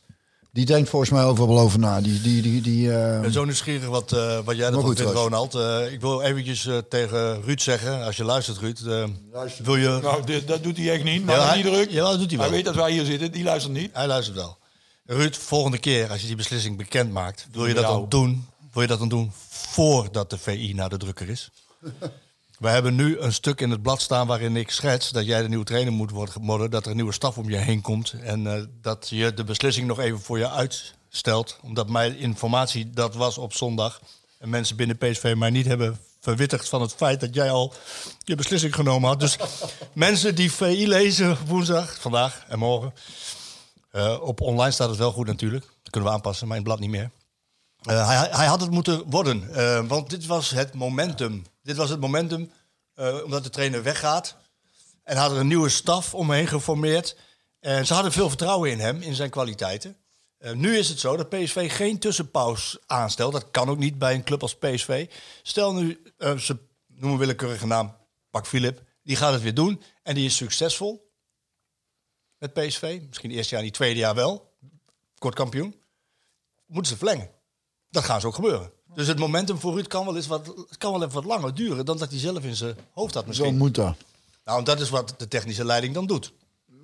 Die 0.54 0.66
denkt 0.66 0.90
volgens 0.90 1.12
mij 1.12 1.24
overal 1.24 1.60
over 1.60 1.80
na. 1.80 2.02
Die, 2.02 2.22
die, 2.22 2.42
die, 2.42 2.62
die, 2.62 2.94
eh, 2.94 3.16
Ik 3.16 3.22
ben 3.22 3.32
zo 3.32 3.44
nieuwsgierig 3.46 3.88
wat, 3.88 4.12
eh, 4.12 4.40
wat 4.44 4.56
jij 4.56 4.66
ervan 4.68 4.96
vindt. 4.96 5.12
Ronald. 5.12 5.56
Eh, 5.56 5.92
ik 5.92 6.02
wil 6.02 6.22
eventjes 6.22 6.68
tegen 6.90 7.42
Ruud 7.42 7.60
zeggen, 7.60 8.04
als 8.04 8.18
je 8.18 8.24
luistert, 8.24 8.58
Ruud. 8.58 8.80
eh, 8.88 9.04
wil 9.64 9.76
je... 9.76 10.00
Nou, 10.02 10.26
dit, 10.26 10.48
dat 10.48 10.64
doet 10.64 10.78
hij 10.78 10.92
echt 10.92 11.04
niet. 11.04 11.26
Maar 11.26 11.36
Ja, 11.36 11.56
niet 11.56 11.66
druk. 11.66 11.90
ja, 11.92 12.04
dat 12.10 12.20
doet 12.20 12.30
hij 12.30 12.38
wel. 12.38 12.48
Hij 12.48 12.56
weet 12.56 12.66
dat 12.66 12.76
wij 12.76 12.92
hier 12.92 13.06
zitten. 13.06 13.32
Die 13.32 13.44
luistert 13.44 13.74
niet. 13.74 13.90
Hij 13.94 14.08
luistert 14.08 14.38
wel. 14.38 14.58
Ruud, 15.06 15.36
volgende 15.36 15.78
keer 15.78 16.10
als 16.10 16.22
je 16.22 16.28
die 16.28 16.36
beslissing 16.36 16.78
bekend 16.78 17.12
maakt, 17.12 17.48
wil 17.52 17.68
je 17.68 17.74
dat 17.74 17.84
dan 17.84 18.06
doen? 18.10 18.46
Wil 18.74 18.82
je 18.82 18.88
dat 18.88 19.00
dan 19.00 19.10
doen 19.10 19.32
voordat 19.50 20.30
de 20.30 20.38
VI 20.38 20.74
naar 20.74 20.90
de 20.90 20.98
drukker 20.98 21.30
is? 21.30 21.50
We 22.62 22.70
hebben 22.70 22.96
nu 22.96 23.20
een 23.20 23.34
stuk 23.34 23.62
in 23.62 23.70
het 23.70 23.82
blad 23.82 24.02
staan 24.02 24.28
waarin 24.28 24.56
ik 24.56 24.72
schets 24.72 25.12
dat 25.12 25.26
jij 25.26 25.42
de 25.42 25.48
nieuwe 25.48 25.66
trainer 25.66 25.94
moet 25.94 26.12
worden, 26.42 26.72
dat 26.72 26.84
er 26.84 26.90
een 26.90 26.96
nieuwe 26.96 27.12
staf 27.12 27.38
om 27.38 27.50
je 27.50 27.58
heen 27.58 27.82
komt 27.82 28.14
en 28.24 28.48
eh, 28.48 28.64
dat 28.82 29.08
je 29.10 29.34
de 29.34 29.44
beslissing 29.44 29.88
nog 29.88 30.00
even 30.00 30.22
voor 30.22 30.38
je 30.38 30.50
uitstelt. 30.50 31.60
Omdat 31.62 31.90
mijn 31.90 32.18
informatie 32.18 32.90
dat 32.90 33.16
was 33.16 33.38
op 33.38 33.54
zondag 33.54 34.02
en 34.40 34.50
mensen 34.50 34.76
binnen 34.76 34.98
PSV 34.98 35.34
mij 35.38 35.50
niet 35.50 35.66
hebben 35.66 36.00
verwittigd 36.20 36.70
van 36.70 36.82
het 36.82 36.94
feit 36.94 37.20
dat 37.20 37.36
jij 37.36 37.52
al 37.52 37.74
je 38.24 38.36
beslissing 38.36 38.76
genomen 38.76 39.10
had. 39.10 39.20
Dus 39.20 39.38
mensen 39.94 40.36
die 40.36 40.52
VI 40.52 40.88
lezen 40.88 41.38
woensdag, 41.46 41.96
vandaag 42.00 42.46
en 42.48 42.60
morgen. 42.60 42.94
eh, 43.92 44.18
op 44.22 44.42
online 44.42 44.72
staat 44.72 44.90
het 44.90 44.98
wel 44.98 45.12
goed 45.12 45.28
natuurlijk. 45.28 45.64
Dat 45.64 45.92
kunnen 45.92 46.10
we 46.10 46.16
aanpassen, 46.16 46.48
maar 46.48 46.58
in 46.58 46.64
het 46.64 46.72
blad 46.72 46.88
niet 46.88 47.00
meer. 47.00 47.12
Eh, 47.82 48.08
hij, 48.08 48.28
hij 48.32 48.48
had 48.48 48.62
het 48.62 48.72
moeten 48.72 49.04
worden, 49.10 49.88
want 49.88 50.10
dit 50.10 50.26
was 50.26 50.50
het 50.50 50.74
momentum. 50.74 51.44
Dit 51.62 51.76
was 51.76 51.90
het 51.90 52.00
momentum 52.00 52.52
eh, 52.94 53.24
omdat 53.24 53.44
de 53.44 53.50
trainer 53.50 53.84
weggaat. 53.84 54.38
En 55.04 55.18
hadden 55.18 55.40
een 55.40 55.48
nieuwe 55.48 55.70
staf 55.70 56.14
omheen 56.14 56.48
geformeerd. 56.48 57.18
En 57.60 57.86
ze 57.86 57.94
hadden 57.94 58.12
veel 58.12 58.28
vertrouwen 58.30 58.72
in 58.72 58.80
hem, 58.80 59.02
in 59.02 59.16
zijn 59.16 59.30
kwaliteiten. 59.30 59.98
Eh, 60.38 60.52
nu 60.52 60.78
is 60.78 60.90
het 60.90 61.00
zo 61.00 61.18
dat 61.18 61.30
PSV 61.30 61.76
geen 61.76 62.00
tussenpaus 62.00 62.78
aanstelt. 62.86 63.34
Dat 63.34 63.52
kan 63.52 63.70
ook 63.70 63.78
niet 63.78 63.98
bij 63.98 64.14
een 64.14 64.24
club 64.24 64.42
als 64.42 64.56
PSV. 64.56 65.10
Stel 65.42 65.74
nu, 65.74 66.02
eh, 66.18 66.38
ze 66.38 66.58
noemen 66.88 67.20
willekeurige 67.20 67.68
naam, 67.68 67.98
Pak 68.30 68.48
Philip. 68.48 68.84
Die 69.04 69.16
gaat 69.16 69.34
het 69.34 69.42
weer 69.42 69.54
doen 69.54 69.82
en 70.04 70.16
die 70.16 70.26
is 70.26 70.36
succesvol 70.36 71.12
met 72.38 72.54
PSV. 72.54 73.02
Misschien 73.08 73.32
eerste 73.32 73.56
jaar, 73.56 73.64
niet 73.64 73.74
tweede 73.74 74.00
jaar 74.00 74.16
wel. 74.16 74.54
Kort 75.18 75.36
kampioen. 75.36 75.76
Moeten 76.66 76.92
ze 76.92 76.98
verlengen. 76.98 77.30
Dat 77.90 78.04
gaan 78.04 78.22
ze 78.22 78.28
ook 78.28 78.36
gebeuren. 78.36 78.72
Dus 78.96 79.08
het 79.08 79.20
momentum 79.20 79.60
voor 79.60 79.74
Ruud 79.74 79.88
kan 79.88 80.06
wel, 80.06 80.16
eens 80.16 80.28
wat, 80.28 80.54
kan 80.78 80.92
wel 80.92 81.02
even 81.02 81.14
wat 81.14 81.26
langer 81.26 81.54
duren 81.56 81.86
dan 81.86 81.98
dat 81.98 82.10
hij 82.10 82.20
zelf 82.20 82.44
in 82.44 82.56
zijn 82.56 82.76
hoofd 82.94 83.14
had 83.14 83.24
Zo 83.24 83.28
misschien. 83.30 83.58
moet 83.58 83.76
dat. 83.76 83.96
Nou, 84.46 84.58
en 84.60 84.64
dat 84.64 84.80
is 84.80 84.90
wat 84.90 85.14
de 85.18 85.28
technische 85.28 85.66
leiding 85.66 85.94
dan 85.94 86.06
doet. 86.06 86.34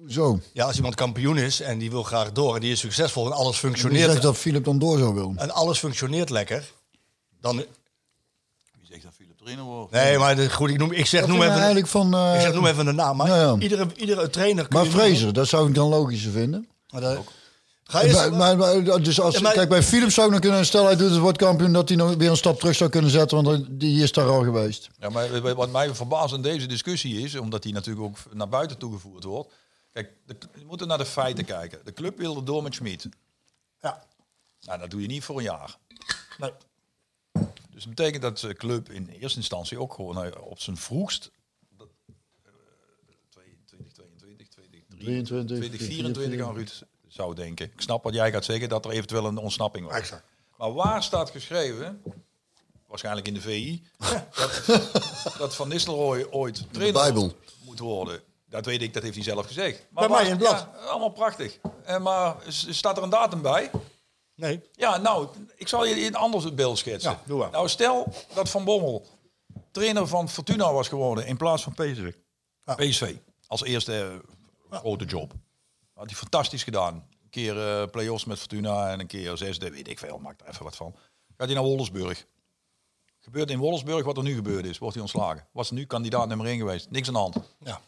Zo. 0.10 0.40
Ja, 0.54 0.66
als 0.66 0.76
iemand 0.76 0.96
kampioen 0.96 1.38
is 1.38 1.62
en 1.62 1.78
die 1.78 1.90
wil 1.90 2.04
graag 2.04 2.32
door 2.32 2.56
en 2.56 2.62
die 2.62 2.72
is 2.72 2.80
succesvol 2.80 3.26
en 3.26 3.32
alles 3.32 3.62
Wie 3.62 3.70
functioneert, 3.70 4.10
zegt 4.12 4.22
dat 4.22 4.38
Philip 4.38 4.64
dan 4.64 4.80
door 4.80 4.98
zou 4.98 5.14
willen? 5.14 5.38
en 5.38 5.52
alles 5.52 5.80
functioneert 5.80 6.30
lekker, 6.30 6.72
dan... 7.42 7.56
Wie 7.56 7.66
zegt 8.82 9.04
dat 9.04 9.12
Philip 9.16 9.38
trainer 9.38 9.64
wordt? 9.64 9.92
Nee, 9.92 10.18
maar 10.18 10.36
de- 10.36 10.50
goed, 10.52 10.70
ik, 10.70 10.78
noem, 10.78 10.92
ik 10.92 11.06
zeg, 11.06 11.28
noem 11.28 11.42
even, 11.42 11.52
eigenlijk 11.56 11.88
van... 11.88 12.14
eh, 12.14 12.36
ik 12.36 12.42
zeg, 12.42 12.54
noem 12.54 12.66
even 12.66 12.86
de 12.86 12.92
naam. 12.92 13.18
Maar 13.18 13.28
Ja, 13.28 13.36
ja. 13.42 13.56
Iedere, 13.60 13.88
iedere 13.96 14.30
trainer... 14.30 14.68
kun 14.68 14.74
maar 14.78 14.84
je 14.86 14.92
noemen. 14.92 15.08
Fraser, 15.10 15.34
dat 15.34 15.48
zou 15.48 15.68
ik 15.68 15.76
dan 15.76 15.88
logischer 15.90 16.32
vinden. 16.32 16.68
Maar 16.90 17.02
dat- 17.02 17.18
Ga 17.88 18.02
je 18.04 18.14
Maar, 18.14 18.34
maar, 18.34 18.58
maar- 18.58 19.02
dus 19.02 19.20
als, 19.20 19.36
Ja, 19.36 19.42
maar- 19.42 19.54
kijk, 19.54 19.70
bij 19.70 19.84
Philips 19.84 20.14
zou 20.14 20.28
ik 20.28 20.34
nog 20.34 20.42
kunnen 20.42 20.66
stellen, 20.66 20.88
hij 20.88 20.96
doet 20.96 21.10
het 21.10 21.20
woordkampioen, 21.20 21.74
dat 21.74 21.88
hij 21.90 21.98
nog 21.98 22.16
weer 22.16 22.30
een 22.30 22.38
stap 22.38 22.60
terug 22.60 22.76
zou 22.76 22.90
kunnen 22.90 23.12
zetten, 23.12 23.44
want 23.44 23.66
die 23.80 24.04
is 24.04 24.12
daar 24.12 24.28
al 24.28 24.44
geweest. 24.44 24.90
Ja, 25.00 25.10
maar 25.10 25.56
wat 25.56 25.72
mij 25.72 25.96
verbaast 25.96 26.34
in 26.34 26.42
deze 26.42 26.66
discussie 26.66 27.22
is, 27.22 27.36
omdat 27.36 27.64
die 27.64 27.74
natuurlijk 27.74 28.06
ook 28.06 28.18
naar 28.34 28.50
buiten 28.50 28.78
toegevoerd 28.78 29.24
wordt. 29.24 29.54
Kijk, 29.94 30.10
de, 30.26 30.36
we 30.54 30.64
moeten 30.66 30.88
naar 30.88 30.98
de 30.98 31.06
feiten 31.06 31.46
kijken. 31.46 31.80
De 31.84 31.94
club 31.94 32.18
wilde 32.18 32.44
door 32.44 32.64
met 32.64 32.74
Schmid. 32.76 33.10
ja. 33.82 34.04
Nou, 34.62 34.80
dat 34.80 34.90
doe 34.90 35.02
je 35.02 35.08
niet 35.08 35.24
voor 35.24 35.38
een 35.38 35.44
jaar. 35.44 35.78
Nee. 36.38 36.52
Dus 37.74 37.84
dat 37.86 37.96
betekent 37.96 38.22
dat 38.22 38.40
de 38.40 38.54
club 38.54 38.90
in 38.92 39.08
eerste 39.08 39.38
instantie 39.38 39.80
ook 39.80 39.94
gewoon 39.94 40.24
eh, 40.24 40.42
op 40.42 40.60
zijn 40.60 40.78
vroegst 40.78 41.32
dat, 41.78 41.88
eh, 42.08 42.14
2022, 43.30 44.48
2023, 44.48 45.58
2024 45.58 46.42
aan 46.48 46.56
Ruud 46.56 46.84
zou 47.18 47.36
denken. 47.36 47.66
Ik 47.66 47.82
snap 47.82 48.04
wat 48.04 48.14
jij 48.14 48.32
gaat 48.32 48.46
zeggen, 48.46 48.70
dat 48.70 48.86
er 48.86 48.92
eventueel 48.92 49.26
een 49.26 49.38
ontsnapping 49.38 49.86
was. 49.86 49.96
Exact. 49.98 50.24
Maar 50.58 50.74
waar 50.74 51.04
staat 51.04 51.30
geschreven, 51.30 52.02
waarschijnlijk 52.88 53.28
in 53.28 53.34
de 53.34 53.42
VI, 53.42 53.84
dat, 54.36 54.64
dat 55.38 55.56
Van 55.56 55.68
Nistelrooy 55.68 56.28
ooit 56.30 56.74
trainer 56.74 57.02
Bijbel. 57.02 57.34
moet 57.66 57.80
worden? 57.80 58.22
Dat 58.50 58.66
weet 58.66 58.82
ik, 58.82 58.94
dat 58.94 59.04
heeft 59.04 59.16
hij 59.16 59.24
zelf 59.24 59.46
gezegd. 59.46 59.86
Maar 59.90 60.08
Bij 60.08 60.18
mij 60.18 60.18
waar- 60.18 60.26
in 60.26 60.32
het 60.32 60.40
blad. 60.40 60.68
Ja, 60.74 60.88
allemaal 60.90 61.10
prachtig. 61.10 61.58
En 61.84 62.02
maar 62.02 62.36
s- 62.48 62.68
staat 62.70 62.98
er 62.98 63.04
een 63.04 63.10
datum 63.10 63.42
bij? 63.42 63.72
Nee. 64.36 64.62
Ja, 64.72 64.98
nou, 64.98 65.28
ik 65.56 65.68
zal 65.68 65.86
je 65.86 66.06
een 66.06 66.16
ander 66.16 66.54
beeld 66.54 66.78
schetsen. 66.78 67.12
Ja, 67.12 67.22
doe 67.26 67.38
maar. 67.40 67.52
Nou, 67.52 67.70
stel 67.70 68.14
dat 68.34 68.50
Van 68.50 68.64
Bommel 68.64 69.06
trainer 69.72 70.08
van 70.08 70.30
Fortuna 70.30 70.74
was 70.74 70.88
geworden 70.88 71.26
in 71.26 71.38
plaats 71.38 71.64
van 71.64 71.74
PSV. 71.74 72.12
PSV, 72.76 73.16
als 73.48 73.64
eerste 73.64 74.22
eh, 74.70 74.78
grote 74.80 75.06
job. 75.06 75.32
Had 75.98 76.06
hij 76.06 76.16
fantastisch 76.16 76.64
gedaan. 76.64 76.94
Een 76.94 77.30
keer 77.30 77.82
eh 77.82 77.88
play-offs 77.92 78.26
met 78.26 78.40
Fortuna 78.40 78.92
en 78.92 79.00
een 79.00 79.08
keer 79.08 79.38
zesde, 79.38 79.70
weet 79.70 79.88
ik 79.88 80.00
veel, 80.00 80.18
maak 80.18 80.42
er 80.42 80.48
even 80.48 80.64
wat 80.64 80.76
van. 80.76 80.96
Gaat 81.38 81.48
hij 81.48 81.56
naar 81.56 81.64
Wolfsburg. 81.64 82.26
Gebeurt 83.20 83.50
in 83.50 83.60
Wolfsburg 83.60 84.06
wat 84.06 84.18
er 84.18 84.24
nu 84.24 84.36
gebeurd 84.36 84.66
is, 84.66 84.78
wordt 84.78 84.94
hij 84.94 85.04
ontslagen. 85.04 85.48
Was 85.52 85.72
nu 85.72 85.86
kandidaat 85.86 86.28
nummer 86.28 86.48
1 86.48 86.58
geweest. 86.58 86.90
Niks 86.90 87.08
aan 87.08 87.14
de 87.14 87.20
hand. 87.20 87.36
Ja. 87.60 87.82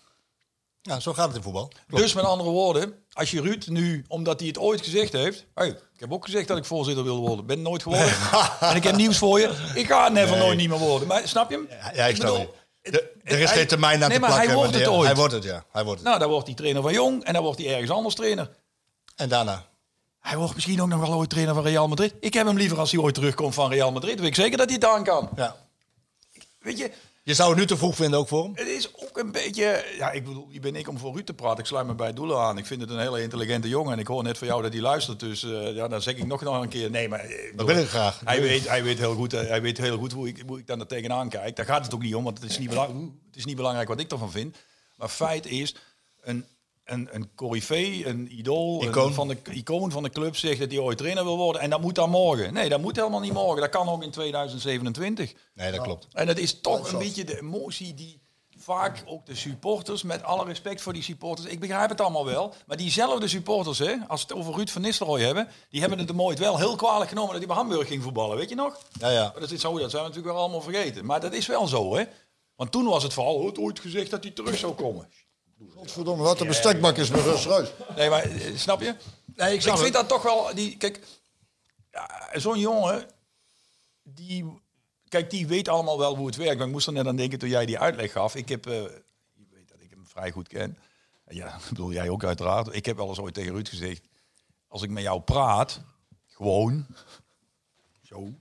ja, 0.82 1.00
zo 1.00 1.14
gaat 1.14 1.28
het 1.28 1.36
in 1.36 1.42
voetbal. 1.42 1.72
Dus 1.88 2.14
met 2.14 2.24
andere 2.24 2.50
woorden, 2.50 3.04
als 3.12 3.32
je 3.32 3.42
Ruud 3.42 3.68
nu, 3.68 4.06
omdat 4.08 4.40
hij 4.40 4.48
het 4.48 4.58
ooit 4.58 4.82
gezegd 4.82 5.14
heeft... 5.14 5.46
Hey, 5.54 5.68
ik 5.68 6.00
heb 6.00 6.14
ook 6.14 6.26
gezegd 6.26 6.48
dat 6.48 6.58
ik 6.58 6.66
voorzitter 6.66 7.04
wilde 7.04 7.28
worden. 7.28 7.46
Ben 7.46 7.62
nooit 7.62 7.84
geworden. 7.84 8.14
en 8.70 8.76
ik 8.76 8.84
heb 8.84 8.96
nieuws 8.96 9.18
voor 9.18 9.40
je. 9.40 9.72
Ik 9.76 9.88
ga 9.88 10.10
never 10.10 10.38
nooit 10.38 10.58
niet 10.58 10.70
meer 10.70 10.78
worden. 10.78 11.08
Maar 11.08 11.28
snap 11.28 11.50
je 11.50 11.56
hem? 11.56 11.68
Ja, 11.70 11.92
ja, 11.94 12.06
ik 12.06 12.18
bedoel, 12.18 12.40
je. 12.40 12.50
De- 12.82 13.12
Er 13.24 13.40
is 13.40 13.52
geen 13.52 13.68
termijn 13.68 14.04
aan 14.04 14.10
nee, 14.10 14.20
te 14.20 14.26
maar 14.28 14.38
hij 14.38 14.54
wordt 14.54 14.74
het 14.74 14.82
wanneer- 14.86 14.98
ooit. 14.98 15.08
Hij 15.08 15.16
wordt 15.16 15.34
het, 15.34 15.44
ja. 15.44 15.64
Hij 15.72 15.84
wordt 15.84 16.00
het. 16.00 16.08
Nou, 16.08 16.20
dan 16.20 16.30
wordt 16.30 16.46
hij 16.48 16.56
trainer 16.56 16.82
van 16.82 16.94
Jong 16.94 17.24
en 17.24 17.34
dan 17.34 17.44
wordt 17.44 17.60
hij 17.60 17.70
ergens 17.74 17.90
anders 17.92 18.16
trainer. 18.16 18.50
En 19.16 19.30
daarna? 19.30 19.66
Hij 20.20 20.38
wordt 20.38 20.56
misschien 20.56 20.82
ook 20.82 20.88
nog 20.88 21.00
wel 21.00 21.14
ooit 21.14 21.30
trainer 21.30 21.54
van 21.54 21.64
Real 21.64 21.88
Madrid. 21.88 22.14
Ik 22.20 22.34
heb 22.34 22.46
hem 22.48 22.58
liever 22.58 22.80
als 22.80 22.92
hij 22.92 23.02
ooit 23.02 23.14
terugkomt 23.16 23.54
van 23.54 23.70
Real 23.72 23.92
Madrid. 23.92 24.20
Weet 24.20 24.28
ik 24.28 24.36
zeker 24.36 24.58
dat 24.58 24.66
hij 24.70 24.76
het 24.76 24.86
aan 24.86 25.04
kan. 25.04 25.30
Ja. 25.36 25.56
Weet 26.60 26.78
je, 26.78 26.92
Je 27.24 27.34
zou 27.34 27.50
het 27.50 27.60
nu 27.60 27.66
te 27.66 27.78
vroeg 27.78 27.96
vinden 27.96 28.20
ook 28.20 28.28
voor 28.28 28.44
hem? 28.44 28.52
het 28.56 28.68
is 28.68 28.90
ook 28.96 29.18
een 29.18 29.32
beetje... 29.32 29.86
Ja, 29.98 30.12
ik 30.12 30.24
bedoel, 30.26 30.48
wie 30.50 30.60
ben 30.60 30.76
ik 30.76 30.88
om 30.88 30.98
voor 30.98 31.14
Ruud 31.14 31.26
te 31.26 31.34
praten? 31.34 31.60
Ik 31.60 31.66
sluit 31.66 31.88
me 31.88 31.94
bij 31.96 32.14
Doelen 32.14 32.38
aan. 32.38 32.58
Ik 32.58 32.66
vind 32.66 32.82
het 32.82 32.90
een 32.90 33.00
hele 33.00 33.22
intelligente 33.22 33.68
jongen. 33.68 33.94
En 33.94 34.00
ik 34.00 34.08
hoor 34.08 34.24
net 34.24 34.38
van 34.38 34.48
jou 34.48 34.62
dat 34.62 34.74
hij 34.74 34.82
luistert. 34.82 35.20
Dus 35.20 35.44
eh, 35.44 35.76
ja, 35.76 35.88
dan 35.88 36.02
zeg 36.02 36.16
ik 36.16 36.26
nog, 36.26 36.42
nog 36.42 36.62
een 36.62 36.70
keer... 36.70 36.90
Nee, 36.90 37.10
maar... 37.10 37.20
eh, 37.20 37.58
Dat 37.58 37.66
wil 37.66 37.78
ik 37.78 37.88
graag. 37.88 38.22
Hij 38.26 38.42
weet, 38.42 38.68
hij 38.68 38.84
weet 38.84 38.98
heel 38.98 39.14
goed, 39.16 39.34
eh, 39.34 39.48
hij 39.48 39.62
weet 39.62 39.78
heel 39.78 39.98
goed 39.98 40.12
hoe, 40.12 40.28
ik, 40.28 40.44
hoe 40.48 40.60
ik 40.60 40.68
dan 40.68 40.80
er 40.80 40.88
tegenaan 40.88 41.30
kijk. 41.30 41.56
Daar 41.56 41.66
gaat 41.66 41.84
het 41.86 41.94
ook 41.94 42.02
niet 42.02 42.16
om, 42.16 42.24
want 42.24 42.42
het 42.42 42.50
is 42.50 42.58
niet, 42.60 42.70
belang, 42.70 43.12
het 43.28 43.36
is 43.36 43.46
niet 43.46 43.56
belangrijk 43.56 43.88
wat 43.88 44.00
ik 44.00 44.12
ervan 44.12 44.32
vind. 44.32 44.58
Maar 44.96 45.10
feit 45.10 45.46
is, 45.46 45.76
een, 46.22 46.46
een, 46.92 47.08
een 47.12 47.30
coryfee, 47.36 48.08
een 48.08 48.38
idool, 48.40 48.84
Icoon. 48.84 49.08
Een, 49.08 49.14
van 49.14 49.28
de 49.28 49.38
icoon 49.52 49.92
van 49.92 50.04
de 50.04 50.10
club 50.10 50.36
zegt 50.36 50.60
dat 50.60 50.70
hij 50.72 50.80
ooit 50.80 50.98
trainer 50.98 51.24
wil 51.24 51.38
worden. 51.38 51.62
En 51.62 51.70
dat 51.70 51.82
moet 51.82 51.96
dan 51.96 52.10
morgen. 52.10 52.54
Nee, 52.54 52.70
dat 52.70 52.82
moet 52.82 52.96
helemaal 52.96 53.20
niet 53.20 53.34
morgen. 53.34 53.62
Dat 53.62 53.70
kan 53.70 53.90
ook 53.90 54.04
in 54.04 54.12
2027. 54.12 55.34
Nee, 55.54 55.72
dat 55.72 55.82
klopt. 55.82 56.08
En 56.14 56.28
dat 56.28 56.38
is 56.38 56.62
toch 56.62 56.92
een 56.92 57.00
beetje 57.00 57.24
de 57.24 57.40
emotie 57.42 57.94
die 57.94 58.22
vaak 58.58 59.04
ook 59.06 59.26
de 59.26 59.36
supporters, 59.36 60.04
met 60.04 60.24
alle 60.24 60.46
respect 60.46 60.82
voor 60.82 60.94
die 60.94 61.04
supporters, 61.04 61.48
ik 61.48 61.60
begrijp 61.60 61.90
het 61.90 62.02
allemaal 62.02 62.26
wel, 62.26 62.54
maar 62.66 62.78
diezelfde 62.78 63.28
supporters, 63.28 63.80
hè, 63.80 63.96
als 64.08 64.22
het 64.22 64.34
over 64.34 64.54
Ruud 64.54 64.70
van 64.70 64.82
Nistelrooy 64.82 65.22
hebben, 65.22 65.48
die 65.70 65.80
hebben 65.80 66.00
het 66.00 66.08
hem 66.08 66.22
ooit 66.22 66.40
wel 66.40 66.58
heel 66.58 66.76
kwalijk 66.76 67.10
genomen 67.10 67.30
dat 67.30 67.38
hij 67.38 67.48
bij 67.48 67.56
Hamburg 67.56 67.88
ging 67.88 68.04
voetballen, 68.04 68.38
weet 68.38 68.50
je 68.50 68.56
nog? 68.56 68.82
Ja, 69.00 69.10
ja. 69.10 69.34
Dat 69.40 69.52
is 69.52 69.62
zo, 69.62 69.78
dat 69.78 69.92
zijn 69.92 70.04
we 70.04 70.08
natuurlijk 70.08 70.34
wel 70.34 70.44
allemaal 70.44 70.62
vergeten. 70.62 71.06
Maar 71.06 71.20
dat 71.20 71.34
is 71.34 71.46
wel 71.48 71.68
zo, 71.68 71.96
hè? 71.96 72.04
Want 72.56 72.72
toen 72.72 72.86
was 72.86 73.04
het 73.04 73.14
vooral, 73.14 73.36
"Oh, 73.36 73.60
ooit 73.60 73.80
gezegd 73.80 74.12
dat 74.12 74.24
hij 74.24 74.32
terug 74.32 74.58
zou 74.58 74.74
komen. 74.74 75.10
Godverdomme, 75.68 76.24
wat 76.24 76.38
de 76.38 76.46
bestekbak 76.46 76.98
is 76.98 77.10
met 77.10 77.22
Rus 77.22 77.46
Ruis. 77.46 77.72
Nee, 77.96 78.10
maar 78.10 78.24
eh, 78.24 78.56
snap 78.56 78.82
je? 78.82 78.96
Nee, 79.36 79.54
ik 79.54 79.62
vind 79.62 79.94
dat 79.94 80.08
toch 80.08 80.22
wel. 80.22 80.56
Die, 80.56 80.78
kijk, 80.78 81.00
ja, 81.92 82.30
zo'n 82.34 82.60
jongen, 82.60 83.08
die, 84.04 84.62
kijk, 85.08 85.30
die 85.30 85.48
weet 85.48 85.68
allemaal 85.68 85.98
wel 85.98 86.16
hoe 86.16 86.26
het 86.26 86.36
werkt. 86.36 86.58
Maar 86.58 86.68
ik 86.68 86.74
moest 86.74 86.88
er 86.88 86.94
net 86.94 87.08
aan 87.08 87.16
denken 87.16 87.40
toen 87.40 87.50
jij 87.50 87.66
die 87.66 87.80
uitleg 87.80 88.12
gaf. 88.12 88.36
Ik 88.36 88.50
heb, 88.50 88.68
eh, 88.68 88.74
je 89.34 89.46
weet 89.52 89.70
dat 89.70 89.82
ik 89.82 89.90
hem 89.90 90.06
vrij 90.08 90.32
goed 90.32 90.48
ken. 90.48 90.78
Ja, 91.28 91.56
ik 91.62 91.70
bedoel 91.70 91.92
jij 91.92 92.10
ook 92.10 92.24
uiteraard. 92.24 92.76
Ik 92.76 92.86
heb 92.86 92.98
wel 92.98 93.08
eens 93.08 93.20
ooit 93.20 93.34
tegen 93.34 93.54
Ruud 93.54 93.70
gezegd, 93.70 94.08
als 94.68 94.82
ik 94.82 94.90
met 94.90 95.04
jou 95.04 95.22
praat, 95.22 95.82
gewoon, 96.26 96.86
zo, 98.04 98.34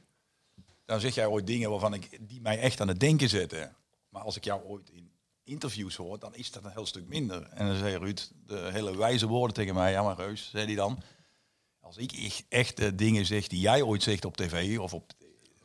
dan 0.85 1.01
zeg 1.01 1.15
jij 1.15 1.27
ooit 1.27 1.47
dingen 1.47 1.71
waarvan 1.71 1.95
ik, 1.95 2.19
die 2.29 2.41
mij 2.41 2.59
echt 2.59 2.81
aan 2.81 2.89
het 2.89 3.01
denken 3.01 3.29
zetten. 3.29 3.77
Maar 4.09 4.23
als 4.23 4.37
ik 4.37 4.45
jou 4.45 4.65
ooit 4.65 4.91
in 4.91 5.08
interviews 5.49 5.97
hoor, 5.97 6.19
dan 6.19 6.35
is 6.35 6.51
dat 6.51 6.65
een 6.65 6.71
heel 6.71 6.87
stuk 6.87 7.09
minder. 7.09 7.43
En 7.43 7.67
dan 7.67 7.77
zei 7.77 7.97
Ruud 7.99 8.31
de 8.47 8.69
hele 8.73 8.97
wijze 8.97 9.27
woorden 9.27 9.55
tegen 9.55 9.75
mij. 9.75 9.91
Ja, 9.91 10.03
maar 10.03 10.17
Reus, 10.17 10.49
zei 10.51 10.67
hij 10.67 10.75
dan. 10.75 11.03
Als 11.81 11.97
ik 11.97 12.45
echt- 12.49 12.99
dingen 12.99 13.27
zeg 13.27 13.47
die 13.47 13.61
jij 13.61 13.83
ooit 13.83 14.03
zegt 14.03 14.25
op 14.25 14.37
tv 14.37 14.79
of 14.79 14.95
op 14.95 15.13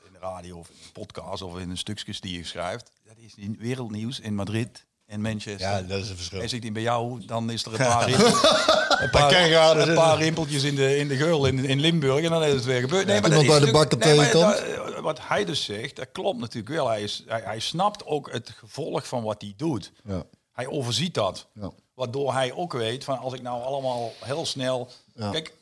in 0.05 0.13
de 0.13 0.19
radio 0.19 0.57
of 0.57 0.69
in 0.69 0.91
podcast 0.93 1.41
of 1.41 1.59
in 1.59 1.69
een 1.69 1.77
stukjes 1.77 2.21
die 2.21 2.37
je 2.37 2.43
schrijft, 2.43 2.91
dat 3.03 3.17
is 3.17 3.35
in 3.35 3.57
wereldnieuws 3.59 4.19
in 4.19 4.35
Madrid 4.35 4.85
en 5.13 5.21
Manchester. 5.21 5.69
Ja, 5.69 5.81
dat 5.81 5.99
is 5.99 6.09
een 6.09 6.15
verschil. 6.15 6.41
En 6.41 6.49
zegt 6.49 6.63
hij 6.63 6.71
bij 6.71 6.81
jou, 6.81 7.25
dan 7.25 7.49
is 7.49 7.65
er 7.65 7.71
een 7.71 7.77
paar, 7.77 8.05
rimpel- 8.09 8.27
een 8.27 9.09
paar, 9.09 9.77
een 9.87 9.95
paar 9.95 10.17
rimpeltjes 10.17 10.63
in 10.63 10.75
de, 10.75 10.97
in 10.97 11.07
de 11.07 11.15
geul 11.15 11.45
in, 11.45 11.65
in 11.65 11.79
Limburg 11.79 12.23
en 12.23 12.29
dan 12.29 12.43
is 12.43 12.53
het 12.53 12.65
weer 12.65 12.79
gebeurd. 12.81 13.05
Nee, 13.05 13.21
maar 13.21 13.29
dat 13.29 13.45
bij 13.45 13.59
de 13.59 13.95
nee, 13.97 13.97
tegenkomt. 13.97 14.57
dat- 14.85 14.99
wat 14.99 15.19
hij 15.21 15.45
dus 15.45 15.63
zegt, 15.63 15.95
dat 15.95 16.07
klopt 16.11 16.39
natuurlijk 16.39 16.75
wel. 16.75 16.87
Hij, 16.87 17.01
is, 17.03 17.23
hij, 17.27 17.41
hij 17.43 17.59
snapt 17.59 18.05
ook 18.05 18.31
het 18.31 18.49
gevolg 18.49 19.07
van 19.07 19.23
wat 19.23 19.41
hij 19.41 19.53
doet. 19.57 19.91
Ja. 20.05 20.23
Hij 20.51 20.67
overziet 20.67 21.13
dat. 21.13 21.47
Ja. 21.53 21.71
Waardoor 21.93 22.33
hij 22.33 22.53
ook 22.53 22.73
weet 22.73 23.03
van 23.03 23.17
als 23.19 23.33
ik 23.33 23.41
nou 23.41 23.63
allemaal 23.63 24.13
heel 24.19 24.45
snel. 24.45 24.89
Kijk, 25.31 25.53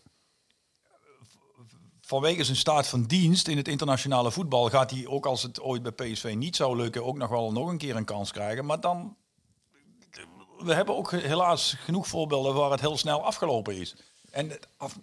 vanwege 2.01 2.43
zijn 2.43 2.57
staat 2.57 2.87
van 2.87 3.03
dienst 3.03 3.47
in 3.47 3.57
het 3.57 3.67
internationale 3.67 4.31
voetbal 4.31 4.69
gaat 4.69 4.91
hij 4.91 5.07
ook 5.07 5.25
als 5.25 5.43
het 5.43 5.61
ooit 5.61 5.83
bij 5.83 5.91
PSV 5.91 6.33
niet 6.37 6.55
zou 6.55 6.77
lukken 6.77 7.05
ook 7.05 7.17
nog 7.17 7.29
wel 7.29 7.51
nog 7.51 7.67
een 7.69 7.77
keer 7.77 7.95
een 7.95 8.05
kans 8.05 8.31
krijgen. 8.31 8.65
Maar 8.65 8.79
dan 8.79 9.15
we 10.63 10.73
hebben 10.73 10.95
ook 10.97 11.11
helaas 11.11 11.75
genoeg 11.83 12.07
voorbeelden 12.07 12.53
waar 12.53 12.71
het 12.71 12.79
heel 12.79 12.97
snel 12.97 13.25
afgelopen 13.25 13.75
is. 13.75 13.95
En 14.31 14.49
het, 14.49 14.67
af, 14.77 14.95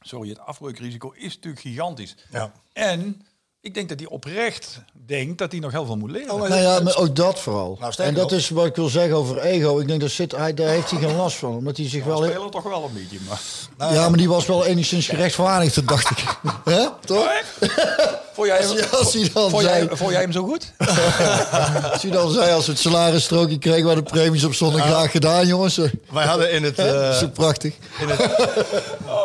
sorry, 0.00 0.28
het 0.28 0.40
afbreukrisico 0.40 1.12
is 1.16 1.34
natuurlijk 1.34 1.62
gigantisch. 1.62 2.14
Ja. 2.30 2.52
En 2.72 3.26
ik 3.60 3.74
denk 3.74 3.88
dat 3.88 3.98
hij 4.00 4.08
oprecht 4.08 4.80
denkt 5.06 5.38
dat 5.38 5.52
hij 5.52 5.60
nog 5.60 5.72
heel 5.72 5.86
veel 5.86 5.96
moet 5.96 6.10
leren. 6.10 6.38
Nou 6.38 6.54
ja, 6.54 6.80
maar 6.80 6.96
ook 6.96 7.16
dat 7.16 7.40
vooral. 7.40 7.76
Nou, 7.80 7.92
en 7.96 8.14
dat 8.14 8.32
is 8.32 8.48
wat 8.48 8.66
ik 8.66 8.76
wil 8.76 8.88
zeggen 8.88 9.16
over 9.16 9.38
ego. 9.38 9.78
Ik 9.78 9.86
denk 9.86 10.00
dat 10.00 10.10
zit, 10.10 10.32
hij, 10.32 10.54
daar 10.54 10.68
heeft 10.68 10.90
hij 10.90 11.00
geen 11.00 11.16
last 11.16 11.36
van. 11.36 11.56
Omdat 11.56 11.76
hij 11.76 11.88
zich 11.88 12.04
wel 12.04 12.12
wel... 12.12 12.22
heel- 12.22 12.30
spelen 12.30 12.50
toch 12.50 12.62
wel 12.62 12.84
een 12.84 12.92
beetje, 12.92 13.18
maar... 13.28 13.92
Ja, 13.92 14.08
maar 14.08 14.18
die 14.18 14.28
was 14.28 14.46
wel 14.46 14.66
enigszins 14.66 15.06
gerechtvaardigd, 15.06 15.88
dacht 15.88 16.10
ik. 16.10 16.38
Hè? 16.64 16.86
Toch? 17.04 17.32
Vond 18.34 18.46
jij, 18.46 18.58
hem, 18.58 18.76
Ja, 18.76 18.86
als 18.92 19.12
hij 19.12 19.30
dan 19.34 19.50
vond, 19.50 19.62
jij, 19.62 19.80
zei- 19.82 19.96
vond 19.96 20.10
jij 20.10 20.20
hem 20.20 20.32
zo 20.32 20.44
goed? 20.44 20.72
Als 21.92 22.02
hij 22.02 22.10
dan 22.10 22.30
zei, 22.30 22.52
als 22.52 22.66
we 22.66 22.72
het 22.72 22.80
salarisstrookje 22.80 23.58
kregen 23.58 23.84
waar 23.84 23.94
de 23.94 24.02
premies 24.02 24.44
op 24.44 24.54
stonden, 24.54 24.80
graag 24.82 25.10
gedaan, 25.10 25.46
jongens. 25.46 25.76
Wij 26.10 26.26
hadden 26.26 26.52
in 26.52 26.62
het, 26.62 26.76
Dat 26.76 26.86
eh, 26.94 27.08
is 27.10 27.18
zo 27.18 27.28
prachtig. 27.28 27.74
in 28.00 28.08
het, 28.08 28.20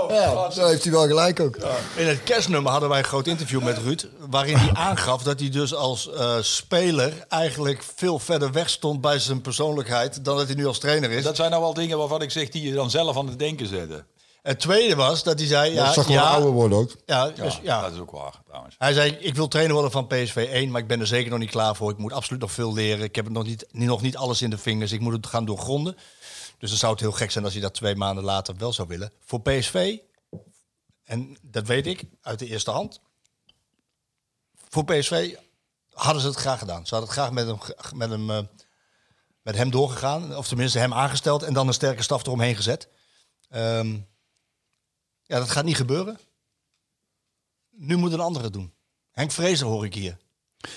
Ja, 0.10 0.52
zo 0.52 0.66
heeft 0.68 0.84
hij 0.84 0.92
wel 0.92 1.08
gelijk 1.08 1.40
ook. 1.40 1.58
in 1.96 2.08
het 2.08 2.24
kerstnummer 2.24 2.72
hadden 2.72 2.90
wij 2.90 2.98
een 2.98 3.04
groot 3.06 3.28
interview 3.28 3.64
met 3.64 3.78
Ruud. 3.78 4.06
Waarin 4.30 4.56
hij 4.58 4.70
aangaf 4.74 5.24
dat 5.24 5.40
hij 5.40 5.50
dus 5.50 5.74
als 5.74 6.10
eh, 6.14 6.36
speler 6.42 7.14
eigenlijk 7.30 7.84
veel 7.96 8.20
verder 8.20 8.52
weg 8.52 8.70
stond 8.70 9.02
bij 9.02 9.20
zijn 9.20 9.42
persoonlijkheid. 9.42 10.26
dan 10.26 10.38
dat 10.38 10.46
hij 10.48 10.56
nu 10.56 10.66
als 10.68 10.80
trainer 10.80 11.12
is. 11.12 11.24
Dat 11.24 11.36
zijn 11.36 11.50
nou 11.50 11.62
wel 11.62 11.74
dingen 11.74 11.98
waarvan 11.98 12.22
ik 12.22 12.32
zeg 12.32 12.50
die 12.50 12.64
je 12.64 12.74
dan 12.74 12.90
zelf 12.90 13.18
aan 13.18 13.28
het 13.28 13.40
denken 13.40 13.68
zetten. 13.68 14.06
Het 14.48 14.60
tweede 14.60 14.96
was 14.96 15.24
dat 15.24 15.40
hij 15.40 15.48
zei. 15.48 15.74
Ja, 15.74 15.86
dat 15.86 15.94
zag 15.94 16.08
wel 16.08 16.16
ja, 16.16 16.30
ouder 16.30 16.52
worden 16.52 16.78
ook. 16.78 16.96
ja, 17.06 17.26
Ja, 17.36 17.44
dus, 17.44 17.60
ja. 17.64 17.82
dat 17.82 17.94
is 17.94 18.00
ook 18.00 18.12
waar 18.12 18.42
trouwens. 18.46 18.76
Hij 18.78 18.94
zei, 18.94 19.12
ik 19.12 19.36
wil 19.36 19.48
trainer 19.48 19.74
worden 19.74 19.92
van 19.92 20.08
PSV 20.08 20.48
1, 20.52 20.72
maar 20.72 20.82
ik 20.82 20.88
ben 20.88 21.00
er 21.00 21.08
zeker 21.08 21.30
nog 21.30 21.40
niet 21.40 21.50
klaar 21.50 21.76
voor. 21.76 21.92
Ik 21.92 21.98
moet 21.98 22.14
absoluut 22.14 22.42
nog 22.42 22.52
veel 22.52 22.74
leren. 22.74 23.04
Ik 23.04 23.16
heb 23.16 23.26
het 23.26 23.34
nog 23.34 23.44
niet, 23.44 23.66
nog 23.72 24.02
niet 24.02 24.18
alles 24.18 24.42
in 24.42 24.50
de 24.50 24.58
vingers. 24.58 24.92
Ik 24.92 25.00
moet 25.00 25.14
het 25.14 25.28
gaan 25.28 25.46
doorgronden. 25.46 25.98
Dus 26.58 26.70
dan 26.70 26.80
zou 26.80 26.92
het 26.92 27.02
heel 27.02 27.12
gek 27.12 27.32
zijn 27.32 27.44
als 27.44 27.54
hij 27.54 27.62
dat 27.62 27.74
twee 27.74 27.96
maanden 27.96 28.24
later 28.24 28.56
wel 28.58 28.74
zou 28.74 28.88
willen. 28.88 29.12
Voor 29.26 29.42
PSV, 29.42 29.98
en 31.04 31.38
dat 31.42 31.68
weet 31.68 31.88
ik 31.88 32.04
uit 32.22 32.40
de 32.40 32.48
eerste 32.48 32.72
hand. 32.72 33.02
Voor 34.70 34.86
PSV 34.86 35.36
hadden 35.94 36.22
ze 36.22 36.28
het 36.28 36.38
graag 36.38 36.60
gedaan. 36.60 36.86
Ze 36.86 36.96
hadden 36.96 37.10
het 37.10 37.20
graag 37.20 37.32
met 37.32 37.48
hem, 37.48 37.58
met 37.96 38.10
hem, 38.10 38.30
eh, 38.30 38.44
met 39.42 39.56
hem 39.56 39.72
doorgegaan. 39.72 40.36
Of 40.36 40.48
tenminste 40.48 40.80
hem 40.80 40.94
aangesteld 40.94 41.44
en 41.44 41.54
dan 41.54 41.68
een 41.68 41.74
sterke 41.74 42.04
staf 42.04 42.26
eromheen 42.26 42.56
gezet. 42.56 42.88
Ehm, 43.50 43.98
ja, 45.28 45.40
dat 45.40 45.50
gaat 45.50 45.66
niet 45.66 45.76
gebeuren. 45.76 46.18
Nu 47.72 47.96
moet 47.96 48.12
een 48.12 48.20
andere 48.20 48.50
doen. 48.50 48.74
Henk 49.12 49.32
Vrezer 49.32 49.68
hoor 49.68 49.86
ik 49.86 49.94
hier. 49.94 50.18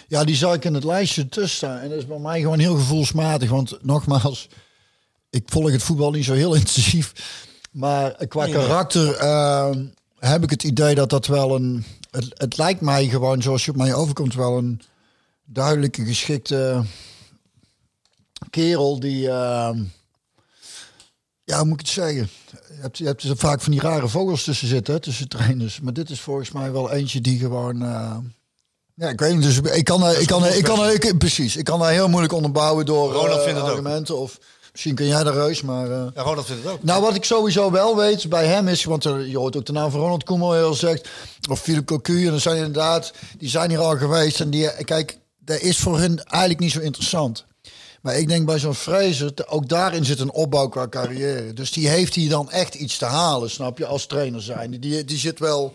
Ja, 0.09 0.25
die 0.25 0.37
zag 0.37 0.55
ik 0.55 0.65
in 0.65 0.75
het 0.75 0.85
lijstje 0.85 1.29
tussen 1.29 1.57
staan. 1.57 1.79
En 1.79 1.89
dat 1.89 1.99
is 1.99 2.07
bij 2.07 2.19
mij 2.19 2.41
gewoon 2.41 2.59
heel 2.59 2.75
gevoelsmatig. 2.75 3.51
Want 3.51 3.85
nogmaals, 3.85 4.49
ik 5.31 5.43
volg 5.47 5.71
het 5.71 5.83
voetbal 5.83 6.11
niet 6.11 6.25
zo 6.25 6.33
heel 6.33 6.55
intensief. 6.61 7.13
Maar 7.71 8.27
qua 8.27 8.45
Nee, 8.45 8.53
karakter 8.53 9.15
eh, 9.17 9.77
heb 10.19 10.43
ik 10.43 10.51
het 10.51 10.63
idee 10.63 10.95
dat 10.95 11.11
dat 11.11 11.27
wel 11.27 11.55
een... 11.55 11.85
Het, 12.11 12.31
het 12.35 12.57
lijkt 12.57 12.81
mij 12.81 13.07
gewoon, 13.09 13.43
zoals 13.43 13.65
je 13.65 13.71
op 13.71 13.77
mij 13.77 13.95
overkomt, 13.95 14.35
wel 14.35 14.59
een 14.59 14.81
duidelijke, 15.45 16.05
geschikte 16.05 16.85
kerel 18.51 19.01
die... 19.01 19.29
eh, 19.29 19.77
ja, 21.45 21.57
hoe 21.59 21.65
moet 21.67 21.81
ik 21.81 21.87
het 21.87 21.95
zeggen? 21.95 22.29
Je 22.75 22.81
hebt, 22.81 22.99
je 22.99 23.05
hebt 23.05 23.23
er 23.23 23.37
vaak 23.37 23.61
van 23.61 23.73
die 23.73 23.81
rare 23.81 24.09
vogels 24.09 24.45
tussen 24.45 24.69
zitten, 24.69 25.01
tussen 25.01 25.29
trainers. 25.29 25.81
Maar 25.81 25.93
dit 25.93 26.11
is 26.11 26.21
volgens 26.21 26.51
mij 26.53 26.73
wel 26.73 26.91
eentje 26.93 27.21
die 27.21 27.39
gewoon... 27.39 27.83
eh, 27.83 28.17
ja, 28.95 29.09
ik 29.09 29.21
weet 29.21 29.35
niet. 29.35 29.43
Dus 29.43 29.61
ik 29.61 29.85
kan, 29.85 30.01
daar- 30.01 30.21
ik 30.21 30.27
kan, 30.27 30.41
daar- 30.43 30.57
ik 30.57 30.65
kan, 30.65 30.79
daar- 30.79 30.93
ik, 30.93 31.19
precies. 31.19 31.57
Ik 31.57 31.65
kan 31.65 31.79
daar 31.79 31.91
heel 31.93 32.09
moeilijk 32.09 32.33
onderbouwen 32.33 32.87
door 32.87 33.13
Ronald 33.13 33.39
eh, 33.39 33.45
vindt 33.45 33.59
het 33.61 33.69
ook. 33.69 33.77
argumenten. 33.77 34.19
Of 34.19 34.39
misschien 34.73 34.95
kun 34.95 35.07
jij 35.07 35.25
de 35.25 35.31
reus, 35.31 35.63
maar. 35.63 35.91
eh, 35.91 36.07
Ja, 36.15 36.23
Ronald 36.23 36.47
vindt 36.47 36.63
het 36.65 36.73
ook. 36.73 36.83
nou, 36.83 37.03
wat 37.03 37.15
ik 37.15 37.25
sowieso 37.25 37.71
wel 37.71 37.97
weet 37.97 38.29
bij 38.29 38.47
hem 38.47 38.69
is, 38.69 38.85
want 38.85 39.05
er, 39.05 39.27
je 39.27 39.39
hoort 39.39 39.57
ook 39.57 39.67
de 39.67 39.73
naam 39.73 39.91
van 39.91 40.01
Ronald 40.01 40.25
Koeman 40.25 40.55
heel 40.55 40.75
zegt, 40.75 41.09
of 41.51 41.61
Philip 41.61 41.87
Cocu, 41.87 42.27
en 42.29 42.41
zijn 42.41 42.57
inderdaad, 42.57 43.13
die 43.39 43.49
zijn 43.49 43.71
hier 43.71 43.79
al 43.79 43.97
geweest 43.97 44.41
en 44.41 44.51
die, 44.51 44.85
kijk, 44.85 45.19
dat 45.39 45.61
is 45.61 45.79
voor 45.79 45.99
hen 45.99 46.25
eigenlijk 46.25 46.61
niet 46.61 46.73
zo 46.73 46.81
interessant. 46.81 47.45
Maar 48.01 48.19
ik 48.19 48.29
denk 48.29 48.47
bij 48.47 48.59
zo'n 48.59 48.75
Fraser, 48.75 49.33
ook 49.47 49.69
daarin 49.69 50.05
zit 50.05 50.21
een 50.21 50.33
opbouw 50.33 50.69
qua 50.69 50.89
carrière. 50.89 51.53
Dus 51.53 51.73
die 51.73 51.89
heeft 51.89 52.15
hier 52.15 52.29
dan 52.29 52.51
echt 52.51 52.75
iets 52.75 52.99
te 52.99 53.05
halen, 53.05 53.51
snap 53.51 53.79
je, 53.79 53.87
als 53.87 54.07
trainer 54.07 54.43
zijn. 54.43 54.81
Die, 54.81 55.05
die 55.05 55.19
zit 55.19 55.39
wel, 55.39 55.73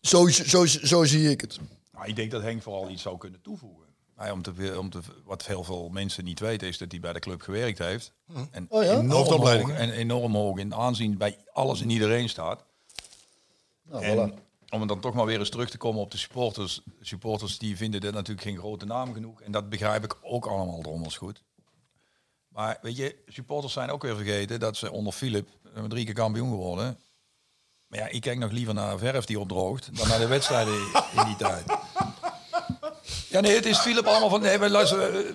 zo, 0.00 0.28
zo, 0.28 0.66
zo 0.66 1.04
zie 1.04 1.30
ik 1.30 1.40
het. 1.40 1.58
Nou, 1.92 2.06
ik 2.06 2.16
denk 2.16 2.30
dat 2.30 2.42
Henk 2.42 2.62
vooral 2.62 2.90
iets 2.90 3.02
zou 3.02 3.18
kunnen 3.18 3.40
toevoegen. 3.42 3.84
Nou, 4.16 4.30
om 4.32 4.42
te, 4.42 4.74
om 4.78 4.90
te, 4.90 5.00
wat 5.24 5.46
heel 5.46 5.64
veel 5.64 5.88
mensen 5.88 6.24
niet 6.24 6.40
weten 6.40 6.68
is 6.68 6.78
dat 6.78 6.90
hij 6.90 7.00
bij 7.00 7.12
de 7.12 7.18
club 7.18 7.40
gewerkt 7.40 7.78
heeft. 7.78 8.12
En 8.50 8.66
Oh 8.68 8.82
ja? 8.82 8.98
enorm, 8.98 9.46
hoog, 9.46 9.70
en 9.70 9.90
enorm 9.90 10.34
hoog 10.34 10.58
in 10.58 10.74
aanzien 10.74 11.16
bij 11.16 11.38
alles 11.52 11.80
en 11.80 11.90
iedereen 11.90 12.28
staat. 12.28 12.64
Nou, 13.82 14.04
En 14.04 14.30
voilà. 14.30 14.45
Om 14.70 14.86
dan 14.86 15.00
toch 15.00 15.14
maar 15.14 15.26
weer 15.26 15.38
eens 15.38 15.50
terug 15.50 15.70
te 15.70 15.78
komen 15.78 16.00
op 16.00 16.10
de 16.10 16.18
supporters. 16.18 16.80
Supporters 17.00 17.58
die 17.58 17.76
vinden 17.76 18.00
dit 18.00 18.12
natuurlijk 18.14 18.46
geen 18.46 18.58
grote 18.58 18.84
naam 18.86 19.12
genoeg. 19.14 19.40
En 19.40 19.52
dat 19.52 19.68
begrijp 19.68 20.04
ik 20.04 20.16
ook 20.22 20.46
allemaal 20.46 20.80
drommels 20.80 21.16
goed. 21.16 21.42
Maar 22.48 22.78
weet 22.82 22.96
je, 22.96 23.16
supporters 23.26 23.72
zijn 23.72 23.90
ook 23.90 24.02
weer 24.02 24.16
vergeten 24.16 24.60
dat 24.60 24.76
ze 24.76 24.92
onder 24.92 25.12
Philip 25.12 25.48
eh, 25.74 25.84
drie 25.84 26.04
keer 26.04 26.14
kampioen 26.14 26.48
geworden. 26.50 26.98
Maar 27.86 27.98
ja, 27.98 28.06
ik 28.08 28.20
kijk 28.20 28.38
nog 28.38 28.50
liever 28.50 28.74
naar 28.74 28.98
verf 28.98 29.24
die 29.24 29.40
opdroogt 29.40 29.96
dan 29.96 30.08
naar 30.08 30.18
de 30.18 30.26
wedstrijden 30.26 30.74
in 31.16 31.24
die 31.24 31.36
tijd. 31.36 31.64
Ja, 33.28 33.40
nee, 33.40 33.54
het 33.54 33.66
is 33.66 33.78
Philip 33.78 34.06
allemaal 34.06 34.28
van... 34.28 34.40
Nee, 34.40 34.58
maar 34.58 34.68
luister... 34.70 35.00
eh, 35.00 35.30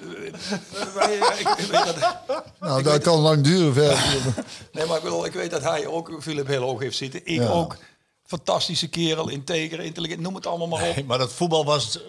eh, 0.81 0.93
wij- 0.93 1.15
ik, 1.39 1.47
ik 1.49 1.65
weet 1.65 1.99
dat, 2.27 2.43
Nou, 2.59 2.83
dat 2.83 3.01
kan 3.01 3.19
lang 3.19 3.43
duren. 3.43 3.73
Ver. 3.73 4.23
nee, 4.73 4.85
maar 4.85 4.97
ik, 4.97 5.03
bedoel, 5.03 5.25
ik 5.25 5.33
weet 5.33 5.51
dat 5.51 5.61
hij 5.63 5.87
ook 5.87 6.17
Philip 6.21 6.47
heel 6.47 6.61
hoog 6.61 6.79
heeft 6.79 6.97
zitten. 6.97 7.25
Ik 7.25 7.39
Ja. 7.41 7.47
ook. 7.47 7.77
Fantastische 8.31 8.87
kerel, 8.87 9.29
integer, 9.29 9.79
intelligent, 9.79 10.19
noem 10.19 10.35
het 10.35 10.47
allemaal 10.47 10.67
maar 10.67 10.87
op. 10.89 10.95
Nee, 10.95 11.05
maar 11.05 11.17
dat 11.17 11.33
voetbal 11.33 11.65
was, 11.65 11.99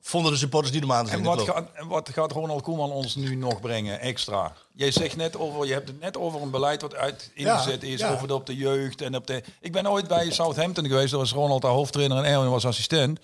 vonden 0.00 0.32
de 0.32 0.38
supporters 0.38 0.74
niet 0.74 0.82
zien. 0.82 1.08
En 1.08 1.22
wat 1.22 1.40
gaat, 1.40 1.68
en 1.72 1.88
wat 1.88 2.08
gaat 2.08 2.32
Ronald 2.32 2.62
Koeman 2.62 2.90
ons 2.90 3.14
nu 3.14 3.34
nog 3.34 3.60
brengen 3.60 4.00
extra? 4.00 4.52
Jij 4.74 4.90
zegt 4.90 5.16
net 5.16 5.38
over, 5.38 5.66
je 5.66 5.72
hebt 5.72 5.88
het 5.88 6.00
net 6.00 6.16
over 6.16 6.42
een 6.42 6.50
beleid 6.50 6.82
wat 6.82 6.94
uit 6.94 7.30
ingezet 7.34 7.82
is, 7.82 8.00
ja. 8.00 8.12
over 8.12 8.28
de, 8.28 8.34
op 8.34 8.46
de 8.46 8.56
jeugd 8.56 9.00
en 9.00 9.16
op 9.16 9.26
de. 9.26 9.42
Ik 9.60 9.72
ben 9.72 9.90
ooit 9.90 10.08
bij 10.08 10.30
Southampton 10.30 10.86
geweest, 10.86 11.10
daar 11.10 11.20
was 11.20 11.32
Ronald 11.32 11.62
daar 11.62 11.70
hoofdtrainer 11.70 12.16
en 12.16 12.24
Erwin 12.24 12.50
was 12.50 12.66
assistent. 12.66 13.18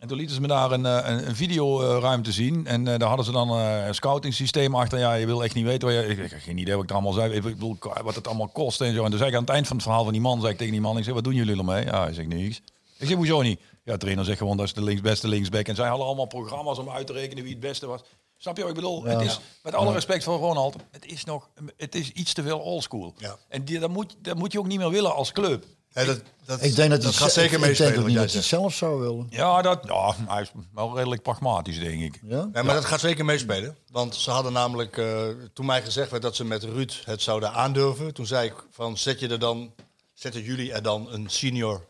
En 0.00 0.08
toen 0.08 0.16
lieten 0.16 0.34
ze 0.34 0.40
me 0.40 0.46
daar 0.46 0.70
een, 0.70 0.86
eh, 0.86 1.10
een, 1.10 1.28
een 1.28 1.36
videoruimte 1.36 2.32
zien. 2.32 2.66
En 2.66 2.88
eh, 2.88 2.98
daar 2.98 3.08
hadden 3.08 3.26
ze 3.26 3.32
dan 3.32 3.50
eh, 3.50 3.86
een 3.86 3.94
scouting 3.94 4.34
systeem 4.34 4.74
achter. 4.74 4.98
Ja, 4.98 5.14
je 5.14 5.26
wil 5.26 5.44
echt 5.44 5.54
niet 5.54 5.64
weten 5.64 5.88
waar 5.88 5.96
je... 5.96 6.06
Ik, 6.06 6.18
ik 6.18 6.30
heb 6.30 6.40
geen 6.40 6.58
idee 6.58 6.74
wat 6.74 6.82
ik 6.82 6.88
er 6.88 6.94
allemaal 6.94 7.12
zei. 7.12 7.32
Ik 7.32 7.42
bedoel, 7.42 7.76
wat 8.02 8.14
het 8.14 8.26
allemaal 8.26 8.48
kost 8.48 8.80
en 8.80 8.94
zo. 8.94 9.04
En 9.04 9.10
toen 9.10 9.18
zei 9.18 9.30
ik 9.30 9.36
aan 9.36 9.42
het 9.42 9.50
eind 9.50 9.66
van 9.66 9.76
het 9.76 9.84
verhaal 9.84 10.04
van 10.04 10.12
die 10.12 10.22
man... 10.22 10.40
zei 10.40 10.52
ik 10.52 10.58
tegen 10.58 10.72
die 10.72 10.80
man, 10.82 10.98
ik 10.98 11.04
zeg, 11.04 11.14
wat 11.14 11.24
doen 11.24 11.34
jullie 11.34 11.58
ermee? 11.58 11.84
Ja, 11.84 12.02
hij 12.02 12.12
zegt 12.12 12.28
niks. 12.28 12.60
Ik 12.98 13.06
zeg, 13.06 13.16
hoezo 13.16 13.42
niet? 13.42 13.60
Ja, 13.84 13.96
trainer 13.96 14.24
zegt 14.24 14.38
gewoon, 14.38 14.56
dat 14.56 14.66
is 14.66 14.72
de 14.72 14.82
links, 14.82 15.00
beste 15.00 15.28
linksback. 15.28 15.68
En 15.68 15.74
zij 15.74 15.88
hadden 15.88 16.06
allemaal 16.06 16.26
programma's 16.26 16.78
om 16.78 16.90
uit 16.90 17.06
te 17.06 17.12
rekenen 17.12 17.42
wie 17.42 17.52
het 17.52 17.60
beste 17.60 17.86
was. 17.86 18.00
Snap 18.36 18.56
je 18.56 18.62
wat 18.62 18.70
ik 18.70 18.76
bedoel? 18.76 19.04
Het 19.04 19.20
is, 19.20 19.40
met 19.62 19.74
alle 19.74 19.92
respect 19.92 20.24
voor 20.24 20.38
Ronald, 20.38 20.76
het 20.90 21.06
is 21.06 21.24
nog... 21.24 21.48
Het 21.76 21.94
is 21.94 22.10
iets 22.10 22.32
te 22.32 22.42
veel 22.42 22.58
oldschool. 22.58 23.14
Ja. 23.16 23.36
En 23.48 23.64
die, 23.64 23.78
dat, 23.78 23.90
moet, 23.90 24.16
dat 24.18 24.36
moet 24.36 24.52
je 24.52 24.58
ook 24.58 24.66
niet 24.66 24.78
meer 24.78 24.90
willen 24.90 25.14
als 25.14 25.32
club. 25.32 25.64
Ja, 25.92 26.04
dat, 26.04 26.20
dat, 26.44 26.62
Ik 26.64 26.74
denk 26.76 26.90
dat, 26.90 27.02
dat 27.02 27.10
hij 27.10 27.20
gaat 27.20 27.32
ze- 27.32 27.40
zeker 27.40 27.58
ik, 27.58 27.64
ik 27.64 27.76
denk 27.76 27.78
meespelen. 27.78 28.06
niet 28.06 28.16
dat 28.16 28.26
hij 28.26 28.34
het 28.36 28.44
zelf 28.48 28.74
zou 28.74 29.00
willen. 29.00 29.26
Ja, 29.30 29.62
dat, 29.62 29.80
ja, 29.86 30.14
hij 30.28 30.42
is 30.42 30.50
wel 30.74 30.96
redelijk 30.96 31.22
pragmatisch, 31.22 31.78
denk 31.78 32.00
ik. 32.02 32.20
Ja? 32.22 32.48
Ja, 32.52 32.62
maar 32.62 32.74
dat 32.74 32.84
gaat 32.84 33.00
zeker 33.00 33.24
meespelen. 33.24 33.76
Want 33.90 34.14
ze 34.14 34.30
hadden 34.30 34.52
namelijk, 34.52 34.96
eh, 34.98 35.22
toen 35.54 35.66
mij 35.66 35.82
gezegd 35.82 36.10
werd 36.10 36.22
dat 36.22 36.36
ze 36.36 36.44
met 36.44 36.62
Ruud 36.62 36.92
het 37.04 37.22
zouden 37.22 37.52
aandurven, 37.52 38.14
toen 38.14 38.26
zei 38.26 38.46
ik 38.48 38.54
van 38.70 38.98
zet 38.98 39.20
je 39.20 39.28
er 39.28 39.38
dan, 39.38 39.72
zetten 40.14 40.42
jullie 40.42 40.72
er 40.72 40.82
dan 40.82 41.06
een 41.12 41.28
senior 41.28 41.86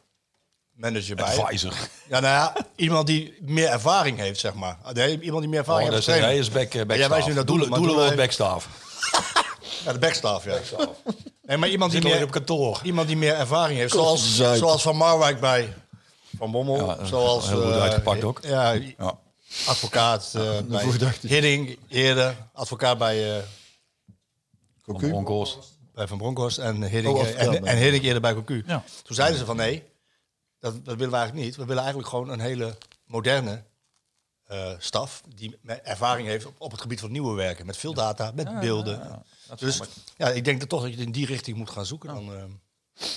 manager 0.72 1.16
bij? 1.16 1.24
Advisor. 1.39 1.72
Ja, 2.09 2.20
nou 2.20 2.35
ja, 2.35 2.56
iemand 2.77 3.06
die 3.06 3.35
meer 3.40 3.68
ervaring 3.68 4.18
heeft, 4.18 4.40
zeg 4.40 4.55
maar. 4.55 4.78
Nee, 4.93 5.20
iemand 5.20 5.40
die 5.40 5.51
meer 5.51 5.59
ervaring 5.59 5.89
Oh, 5.89 5.94
heeft 5.94 6.06
dat 6.06 6.14
als 6.14 6.24
is, 6.24 6.31
hij 6.31 6.39
is 6.39 6.51
back, 6.51 6.74
uh, 6.74 6.81
Ja, 6.81 6.86
backstaff. 6.86 7.10
wij 7.14 7.22
zien 7.22 7.35
dat 7.35 7.47
Doelen, 7.47 7.70
doelen 7.70 7.97
wij- 7.97 8.16
backstaff. 8.16 8.68
Ja, 9.85 9.93
de 9.93 9.98
backstaff, 9.98 10.44
ja. 10.44 10.59
Nee, 11.51 11.59
maar 11.59 11.68
iemand 11.68 11.93
die, 11.93 12.02
meer, 12.02 12.22
op 12.22 12.31
kantoor. 12.31 12.81
iemand 12.82 13.06
die 13.06 13.16
meer 13.16 13.35
ervaring 13.35 13.78
heeft. 13.78 13.93
Zoals, 13.93 14.36
zuid. 14.36 14.59
zoals 14.59 14.82
Van 14.82 14.97
Marwijk 14.97 15.40
bij 15.40 15.74
Van 16.39 16.51
Bommel. 16.51 16.86
Ja, 16.86 17.05
zoals, 17.05 17.48
heel 17.48 17.62
goed 17.62 17.72
eh, 17.72 17.81
uitgepakt 17.82 18.24
ook. 18.24 18.39
Ja, 18.43 18.72
Ja. 18.72 19.18
advocaat 19.66 20.32
eh, 20.36 20.59
bij. 20.68 20.85
Hidding 21.20 21.78
eerder. 21.89 22.36
Advocaat 22.52 22.98
bij, 22.98 23.36
eh, 23.36 23.43
Van 24.85 24.97
Broncos. 24.97 25.59
bij 25.94 26.06
Van 26.06 26.18
Bronckhorst 26.18 26.59
en 26.59 26.82
Hidding, 26.82 27.16
Oh, 27.16 27.40
en, 27.40 27.66
en 27.66 27.77
Hidding 27.78 28.05
eerder 28.05 28.20
bij 28.20 28.35
Cocu. 28.35 28.62
Ja. 28.66 28.85
Toen 29.02 29.16
zeiden 29.16 29.39
ze 29.39 29.44
van 29.44 29.56
nee, 29.56 29.82
dat, 30.60 30.85
dat 30.85 30.97
willen 30.97 31.10
we 31.10 31.16
eigenlijk 31.16 31.47
niet. 31.47 31.56
We 31.56 31.64
willen 31.64 31.82
eigenlijk 31.82 32.09
gewoon 32.09 32.28
een 32.28 32.40
hele 32.40 32.77
moderne 33.05 33.64
eh, 34.51 34.70
staf 34.78 35.22
die 35.35 35.59
ervaring 35.82 36.28
heeft 36.28 36.47
op, 36.47 36.55
op, 36.59 36.70
het 36.70 36.81
gebied 36.81 37.01
van 37.01 37.10
nieuwe 37.10 37.35
werken. 37.35 37.66
Met 37.66 37.77
veel 37.77 37.94
data, 37.94 38.32
met 38.35 38.60
beelden. 38.60 39.24
Dus 39.56 39.81
ja, 40.16 40.28
ik 40.28 40.44
denk 40.44 40.60
dat 40.60 40.68
toch 40.68 40.82
dat 40.82 40.94
je 40.94 41.02
in 41.02 41.12
die 41.12 41.27
richting 41.27 41.56
moet 41.56 41.70
gaan 41.70 41.86
zoeken. 41.86 42.09
Dan, 42.09 42.24
eh. 42.24 42.43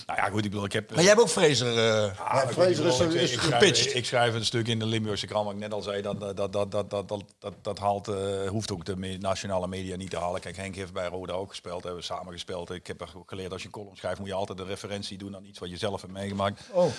nou 0.05 0.19
ja, 0.19 0.29
goed, 0.29 0.45
ik 0.45 0.49
bedoel, 0.49 0.65
ik 0.65 0.73
heb... 0.73 0.89
Eh, 0.89 0.95
maar 0.95 1.03
jij 1.03 1.13
hebt 1.13 1.23
ook 1.23 1.29
Fraser... 1.29 1.77
Uh... 1.77 3.21
is, 3.21 3.35
gepitch. 3.35 3.93
ik, 3.93 4.05
schrijf, 4.05 4.33
een 4.33 4.45
stuk 4.45 4.67
in 4.67 4.79
de 4.79 4.85
Limburgse 4.85 5.27
krant, 5.27 5.45
wat 5.45 5.53
ik 5.53 5.59
net 5.59 5.73
al 5.73 5.81
zei. 5.81 6.01
Dat, 6.01 6.19
dat, 6.19 6.37
dat, 6.37 6.53
dat, 6.53 6.71
dat, 6.71 6.89
dat, 6.89 7.23
dat, 7.39 7.53
dat 7.61 7.79
haalt, 7.79 8.11
hoeft 8.47 8.71
ook 8.71 8.85
de 8.85 9.17
nationale 9.19 9.67
media 9.67 9.95
niet 9.95 10.09
te 10.09 10.17
halen. 10.17 10.41
Kijk, 10.41 10.57
Henk 10.57 10.75
heeft 10.75 10.93
bij 10.93 11.07
Roda 11.07 11.33
ook 11.33 11.49
gespeeld, 11.49 11.83
hebben 11.83 11.99
we 12.01 12.05
samen 12.05 12.33
gespeeld. 12.33 12.71
Ik 12.71 12.87
heb 12.87 13.01
er 13.01 13.09
geleerd, 13.25 13.51
als 13.51 13.61
je 13.61 13.67
een 13.67 13.73
column 13.73 13.97
schrijft, 13.97 14.19
moet 14.19 14.27
je 14.27 14.33
altijd 14.33 14.59
een 14.59 14.65
referentie 14.65 15.17
doen 15.17 15.35
aan 15.35 15.45
iets 15.45 15.59
wat 15.59 15.69
je 15.69 15.77
zelf 15.77 16.01
hebt 16.01 16.13
meegemaakt. 16.13 16.61
Oh. 16.71 16.91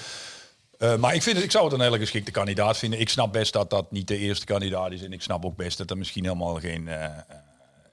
Eh, 0.78 0.96
maar 0.96 1.14
ik, 1.14 1.22
vind 1.22 1.36
het, 1.36 1.44
ik 1.44 1.50
zou 1.50 1.64
het 1.64 1.72
een 1.72 1.80
hele 1.80 1.98
geschikte 1.98 2.30
kandidaat 2.30 2.78
vinden. 2.78 3.00
Ik 3.00 3.08
snap 3.08 3.32
best 3.32 3.52
dat 3.52 3.70
dat 3.70 3.90
niet 3.90 4.08
de 4.08 4.18
eerste 4.18 4.46
kandidaat 4.46 4.92
is. 4.92 5.02
En 5.02 5.12
ik 5.12 5.22
snap 5.22 5.44
ook 5.44 5.56
best 5.56 5.78
dat 5.78 5.90
er 5.90 5.98
misschien 5.98 6.24
helemaal 6.24 6.54
geen 6.54 6.88
eh, 6.88 7.04
eh, 7.04 7.12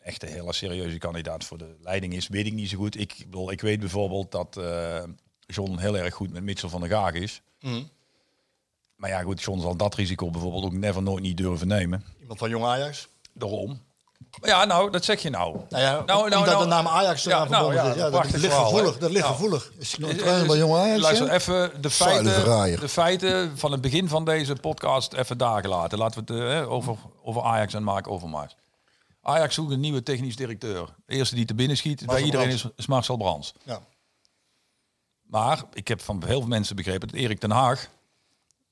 echte 0.04 0.26
hele 0.26 0.54
serieuze 0.54 0.98
kandidaat 0.98 1.44
voor 1.44 1.58
de 1.58 1.76
leiding 1.82 2.14
is. 2.14 2.28
Weet 2.28 2.46
ik 2.46 2.54
niet 2.54 2.70
zo 2.70 2.78
goed. 2.78 3.00
Ik, 3.00 3.16
bedoel, 3.26 3.52
ik 3.52 3.62
weet 3.62 3.80
bijvoorbeeld 3.80 4.32
dat 4.32 4.58
eh, 4.58 5.04
John 5.48 5.78
heel 5.78 5.98
erg 5.98 6.14
goed 6.14 6.32
met 6.32 6.44
Mitchell 6.44 6.70
van 6.70 6.82
der 6.82 6.90
Gaag 6.90 7.14
is. 7.14 7.42
Mhm. 7.60 7.84
Maar 8.96 9.10
ja, 9.10 9.22
goed, 9.22 9.42
John 9.42 9.60
zal 9.60 9.76
dat 9.76 9.96
risico 9.96 10.30
bijvoorbeeld 10.30 10.64
ook 10.64 10.74
never 10.74 11.04
nooit 11.04 11.24
niet 11.24 11.38
durven 11.38 11.68
nemen. 11.68 12.06
Iemand 12.20 12.40
van 12.40 12.50
Jong 12.50 12.66
Ajax. 12.66 13.08
Daarom. 13.34 13.82
Ja, 14.42 14.66
nou, 14.66 14.92
dat 14.92 15.06
zeg 15.06 15.22
je 15.22 15.30
nou. 15.30 15.58
Nou 15.70 15.84
ja, 15.84 15.92
Nou, 15.92 16.06
nou, 16.06 16.24
omdat 16.24 16.46
nou- 16.46 16.64
de 16.64 16.70
naam 16.70 16.88
Ajax 16.88 17.26
eraan 17.26 17.50
Ja, 17.50 17.50
nou, 17.50 17.74
ja, 17.74 17.84
is. 17.84 17.96
Ja, 17.96 18.10
dat 18.10 18.24
ligt 18.24 18.40
verhaal, 18.40 18.64
gevoelig. 18.66 18.98
Dat 18.98 19.12
ligt 19.12 19.26
gevoelig. 19.26 19.72
Is 19.78 19.98
nog 19.98 20.16
bij 20.48 20.58
Jong 20.58 20.76
Ajax? 20.76 21.02
Luister, 21.02 21.30
even 21.30 21.82
de 21.82 21.90
feiten, 21.90 22.80
de 22.80 22.90
feiten 22.90 23.58
van 23.58 23.72
het 23.72 23.82
begin 23.82 24.08
van 24.08 24.26
deze 24.26 24.56
podcast 24.56 25.14
even 25.14 25.38
daar 25.38 25.62
gelaten. 25.62 25.98
Laten 25.98 26.26
we 26.26 26.34
het 26.34 26.62
eh, 26.64 26.72
over, 26.72 26.96
over 27.24 27.42
Ajax 27.42 27.74
en 27.74 27.84
Mark 27.84 28.08
Overmars. 28.08 28.56
Ajax 29.22 29.56
zoekt 29.56 29.72
een 29.72 29.80
nieuwe 29.80 30.04
technisch 30.04 30.36
directeur. 30.36 30.96
De 31.06 31.16
eerste 31.16 31.36
die 31.36 31.46
te 31.46 31.56
binnen 31.56 31.78
schiet 31.78 32.06
bij 32.06 32.22
iedereen 32.24 32.48
Brands. 32.48 32.64
is, 32.64 32.72
is 32.76 32.86
Marcel 32.86 33.18
Brands. 33.18 33.54
Ja. 33.64 33.80
Maar 35.22 35.64
ik 35.74 35.88
heb 35.88 36.02
van 36.02 36.24
heel 36.26 36.40
veel 36.40 36.50
mensen 36.50 36.76
begrepen 36.76 37.08
dat 37.08 37.18
Erik 37.18 37.40
ten 37.40 37.52
Haag 37.52 37.90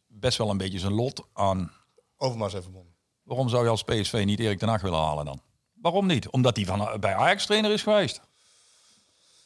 best 0.08 0.38
wel 0.38 0.50
een 0.50 0.58
beetje 0.58 0.80
zijn 0.80 0.94
lot 0.94 1.22
aan... 1.34 1.72
Overmars 2.18 2.54
even. 2.54 2.89
Waarom 3.30 3.50
zou 3.50 3.64
je 3.64 3.70
als 3.70 3.84
PSV 3.84 4.22
niet 4.26 4.40
Erik 4.40 4.60
ten 4.60 4.68
Haag 4.68 4.82
willen 4.82 5.00
halen 5.00 5.26
dan? 5.26 5.42
Waarom 5.82 6.06
niet? 6.06 6.30
Omdat 6.30 6.56
hij 6.56 6.66
van, 6.66 6.90
bij 7.00 7.16
Ajax 7.16 7.46
trainer 7.46 7.72
is 7.72 7.82
geweest. 7.82 8.16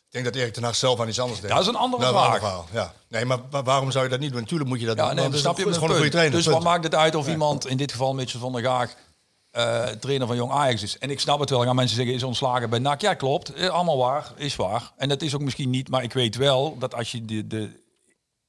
Ik 0.07 0.19
denk 0.23 0.25
dat 0.33 0.35
Erik 0.35 0.53
ten 0.53 0.63
Hag 0.63 0.75
zelf 0.75 0.99
aan 0.99 1.07
iets 1.07 1.19
anders 1.19 1.39
denkt. 1.39 1.55
Dat 1.55 1.65
is 1.65 1.71
een 1.71 1.79
andere 1.79 2.03
Nou, 2.03 2.15
vraag. 2.15 2.43
ander 2.53 2.65
Ja. 2.73 2.93
Nee, 3.07 3.25
maar 3.25 3.37
wa- 3.49 3.63
waarom 3.63 3.91
zou 3.91 4.03
je 4.03 4.09
dat 4.09 4.19
niet 4.19 4.31
doen? 4.31 4.39
Natuurlijk 4.41 4.69
moet 4.69 4.79
je 4.79 4.85
dat 4.85 4.97
Ja, 4.97 5.05
doen. 5.07 5.15
nee, 5.15 5.29
is 5.29 5.39
snap 5.39 5.57
je 5.57 5.65
is 5.65 5.73
gewoon 5.73 5.89
een 5.89 5.95
goede 5.95 6.11
trainer. 6.11 6.37
Dus 6.37 6.45
wat 6.45 6.63
maakt 6.63 6.83
het 6.83 6.95
uit 6.95 7.15
of 7.15 7.27
iemand, 7.27 7.67
in 7.67 7.77
dit 7.77 7.91
geval 7.91 8.13
Mitchell 8.13 8.39
van 8.39 8.51
der 8.53 8.61
Gaag, 8.63 8.95
eh, 9.51 9.83
trainer 9.85 10.27
van 10.27 10.35
Jong 10.35 10.51
Ajax 10.51 10.83
is? 10.83 10.97
En 10.97 11.09
ik 11.09 11.19
snap 11.19 11.39
het 11.39 11.49
wel. 11.49 11.57
Dan 11.57 11.67
gaan 11.67 11.75
mensen 11.75 11.95
zeggen, 11.95 12.13
is 12.15 12.23
ontslagen 12.23 12.69
bij 12.69 12.79
NAC. 12.79 13.01
Ja, 13.01 13.13
klopt. 13.13 13.53
Eh, 13.53 13.69
Allemaal 13.69 13.97
waar. 13.97 14.31
Is 14.35 14.55
waar. 14.55 14.91
En 14.97 15.09
dat 15.09 15.21
is 15.21 15.35
ook 15.35 15.41
misschien 15.41 15.69
niet. 15.69 15.89
Maar 15.89 16.03
ik 16.03 16.13
weet 16.13 16.35
wel 16.35 16.77
dat 16.77 16.95
als 16.95 17.11
je 17.11 17.25
de, 17.25 17.47
de 17.47 17.81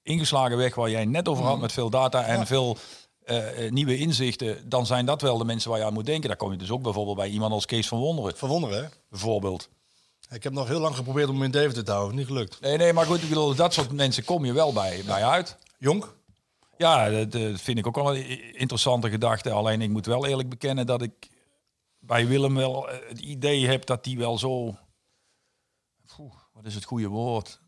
ingeslagen 0.03 0.57
weg 0.57 0.75
waar 0.75 0.91
jij 0.91 1.05
net 1.05 1.29
over 1.29 1.45
had... 1.45 1.61
met 1.61 1.73
veel 1.73 1.91
data 1.91 2.23
en 2.25 2.47
veel 2.47 2.77
eh, 3.25 3.67
eh, 3.67 3.73
nieuwe 3.73 3.99
inzichten... 3.99 4.69
dan 4.69 4.87
zijn 4.87 5.07
dat 5.07 5.23
wel 5.23 5.39
de 5.39 5.45
mensen 5.45 5.71
waar 5.71 5.79
je 5.79 5.85
aan 5.85 5.93
moet 5.93 6.07
denken. 6.07 6.29
Daar 6.29 6.37
kom 6.37 6.53
je 6.53 6.59
dus 6.59 6.71
ook 6.71 6.83
bijvoorbeeld 6.83 7.17
bij 7.17 7.29
iemand 7.29 7.53
als 7.53 7.67
Kees 7.67 7.89
van 7.89 7.99
Wonderen. 7.99 8.37
Verwonderen, 8.37 8.85
hè? 8.85 8.89
Bijvoorbeeld. 9.11 9.69
Ik 10.31 10.43
heb 10.43 10.53
nog 10.53 10.69
heel 10.69 10.81
lang 10.81 10.97
geprobeerd 10.97 11.29
om 11.29 11.35
hem 11.35 11.45
in 11.45 11.51
Deventer 11.51 11.85
te 11.85 11.91
houden. 11.91 12.17
Niet 12.17 12.27
gelukt. 12.27 12.61
Nee, 12.61 12.77
nee, 12.77 12.93
maar 12.93 13.07
goed. 13.07 13.23
Ik 13.23 13.29
bedoel, 13.29 13.55
dat 13.55 13.73
soort 13.73 13.93
mensen 13.93 14.25
kom 14.25 14.45
je 14.45 14.53
wel 14.53 14.73
bij, 14.73 15.03
bij 15.07 15.25
uit. 15.25 15.57
Jong? 15.79 16.05
Ja, 16.77 17.11
dat, 17.11 17.35
eh, 17.35 17.55
vind 17.55 17.79
ik 17.79 17.87
ook 17.87 17.95
wel 17.95 18.17
een 18.17 18.55
interessante 18.55 19.11
gedachte. 19.11 19.51
Alleen 19.51 19.83
ik 19.83 19.91
moet 19.91 20.07
wel 20.07 20.27
eerlijk 20.27 20.49
bekennen 20.49 20.87
dat 20.87 21.03
ik 21.03 21.31
bij 21.99 22.27
Willem 22.27 22.55
wel 22.55 22.89
het 23.09 23.21
idee 23.21 23.67
heb 23.67 23.87
dat 23.87 24.05
hij 24.05 24.17
wel 24.17 24.39
zo... 24.39 24.77
Poeh, 26.17 26.35
wat 26.53 26.65
is 26.65 26.75
het 26.75 26.85
goede 26.85 27.09
woord? 27.09 27.61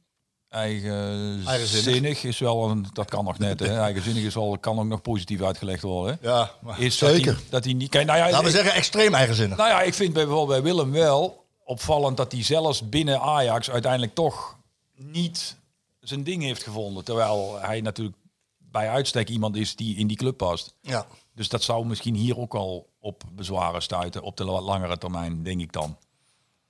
Eigen, 0.57 1.43
Eigenzinnig. 1.47 1.95
zinnig 1.95 2.25
is 2.25 2.39
wel 2.39 2.71
een... 2.71 2.87
Dat 2.93 3.11
kan 3.11 3.25
nog 3.25 3.39
net, 3.39 3.61
hè. 3.61 3.79
Eigenzinnig 3.89 4.23
is 4.25 4.35
wel, 4.35 4.59
kan 4.59 4.79
ook 4.79 4.85
nog 4.87 5.03
positief 5.03 5.43
uitgelegd 5.43 5.83
worden. 5.83 6.19
hè. 6.21 6.29
Ja, 6.29 6.51
maar... 6.61 6.81
Is 6.81 6.99
dat 6.99 7.11
Zeker. 7.11 7.33
hij, 7.35 7.43
dat 7.51 7.65
hij 7.65 7.73
niet... 7.73 7.89
Kijk, 7.91 8.07
nou 8.07 8.19
ja, 8.19 8.25
Laten 8.25 8.41
we 8.43 8.47
ik- 8.49 8.55
zeggen 8.57 8.75
extreem 8.75 9.15
eigenzinnig. 9.15 9.57
nou 9.57 9.69
ja, 9.71 9.83
ik 9.83 9.95
vind 9.95 10.13
bij, 10.13 10.27
bijvoorbeeld 10.27 10.63
bij 10.63 10.73
Willem 10.73 10.91
wel 10.93 11.45
opvallend 11.65 12.17
dat 12.17 12.33
hij 12.33 12.43
zelfs 12.43 12.89
binnen 12.89 13.21
Ajax 13.21 13.71
uiteindelijk 13.71 14.15
toch 14.15 14.57
niet 14.97 15.57
zijn 16.01 16.25
ding 16.25 16.43
heeft 16.43 16.63
gevonden. 16.63 17.05
Terwijl 17.05 17.59
hij 17.61 17.81
natuurlijk 17.81 18.17
bij 18.59 18.89
uitstek 18.89 19.29
iemand 19.29 19.57
is 19.57 19.77
die 19.77 19.97
in 19.97 20.07
die 20.07 20.17
club 20.17 20.37
past. 20.37 20.75
Ja. 20.81 21.07
Dus 21.35 21.49
dat 21.49 21.63
zou 21.63 21.87
misschien 21.87 22.15
hier 22.15 22.39
ook 22.39 22.55
al 22.55 22.89
op 23.01 23.23
bezwaren 23.33 23.83
stuiten 23.83 24.23
op 24.23 24.37
de 24.37 24.45
la- 24.45 24.61
langere 24.61 24.99
termijn, 24.99 25.43
denk 25.43 25.61
ik 25.61 25.73
dan. 25.73 25.97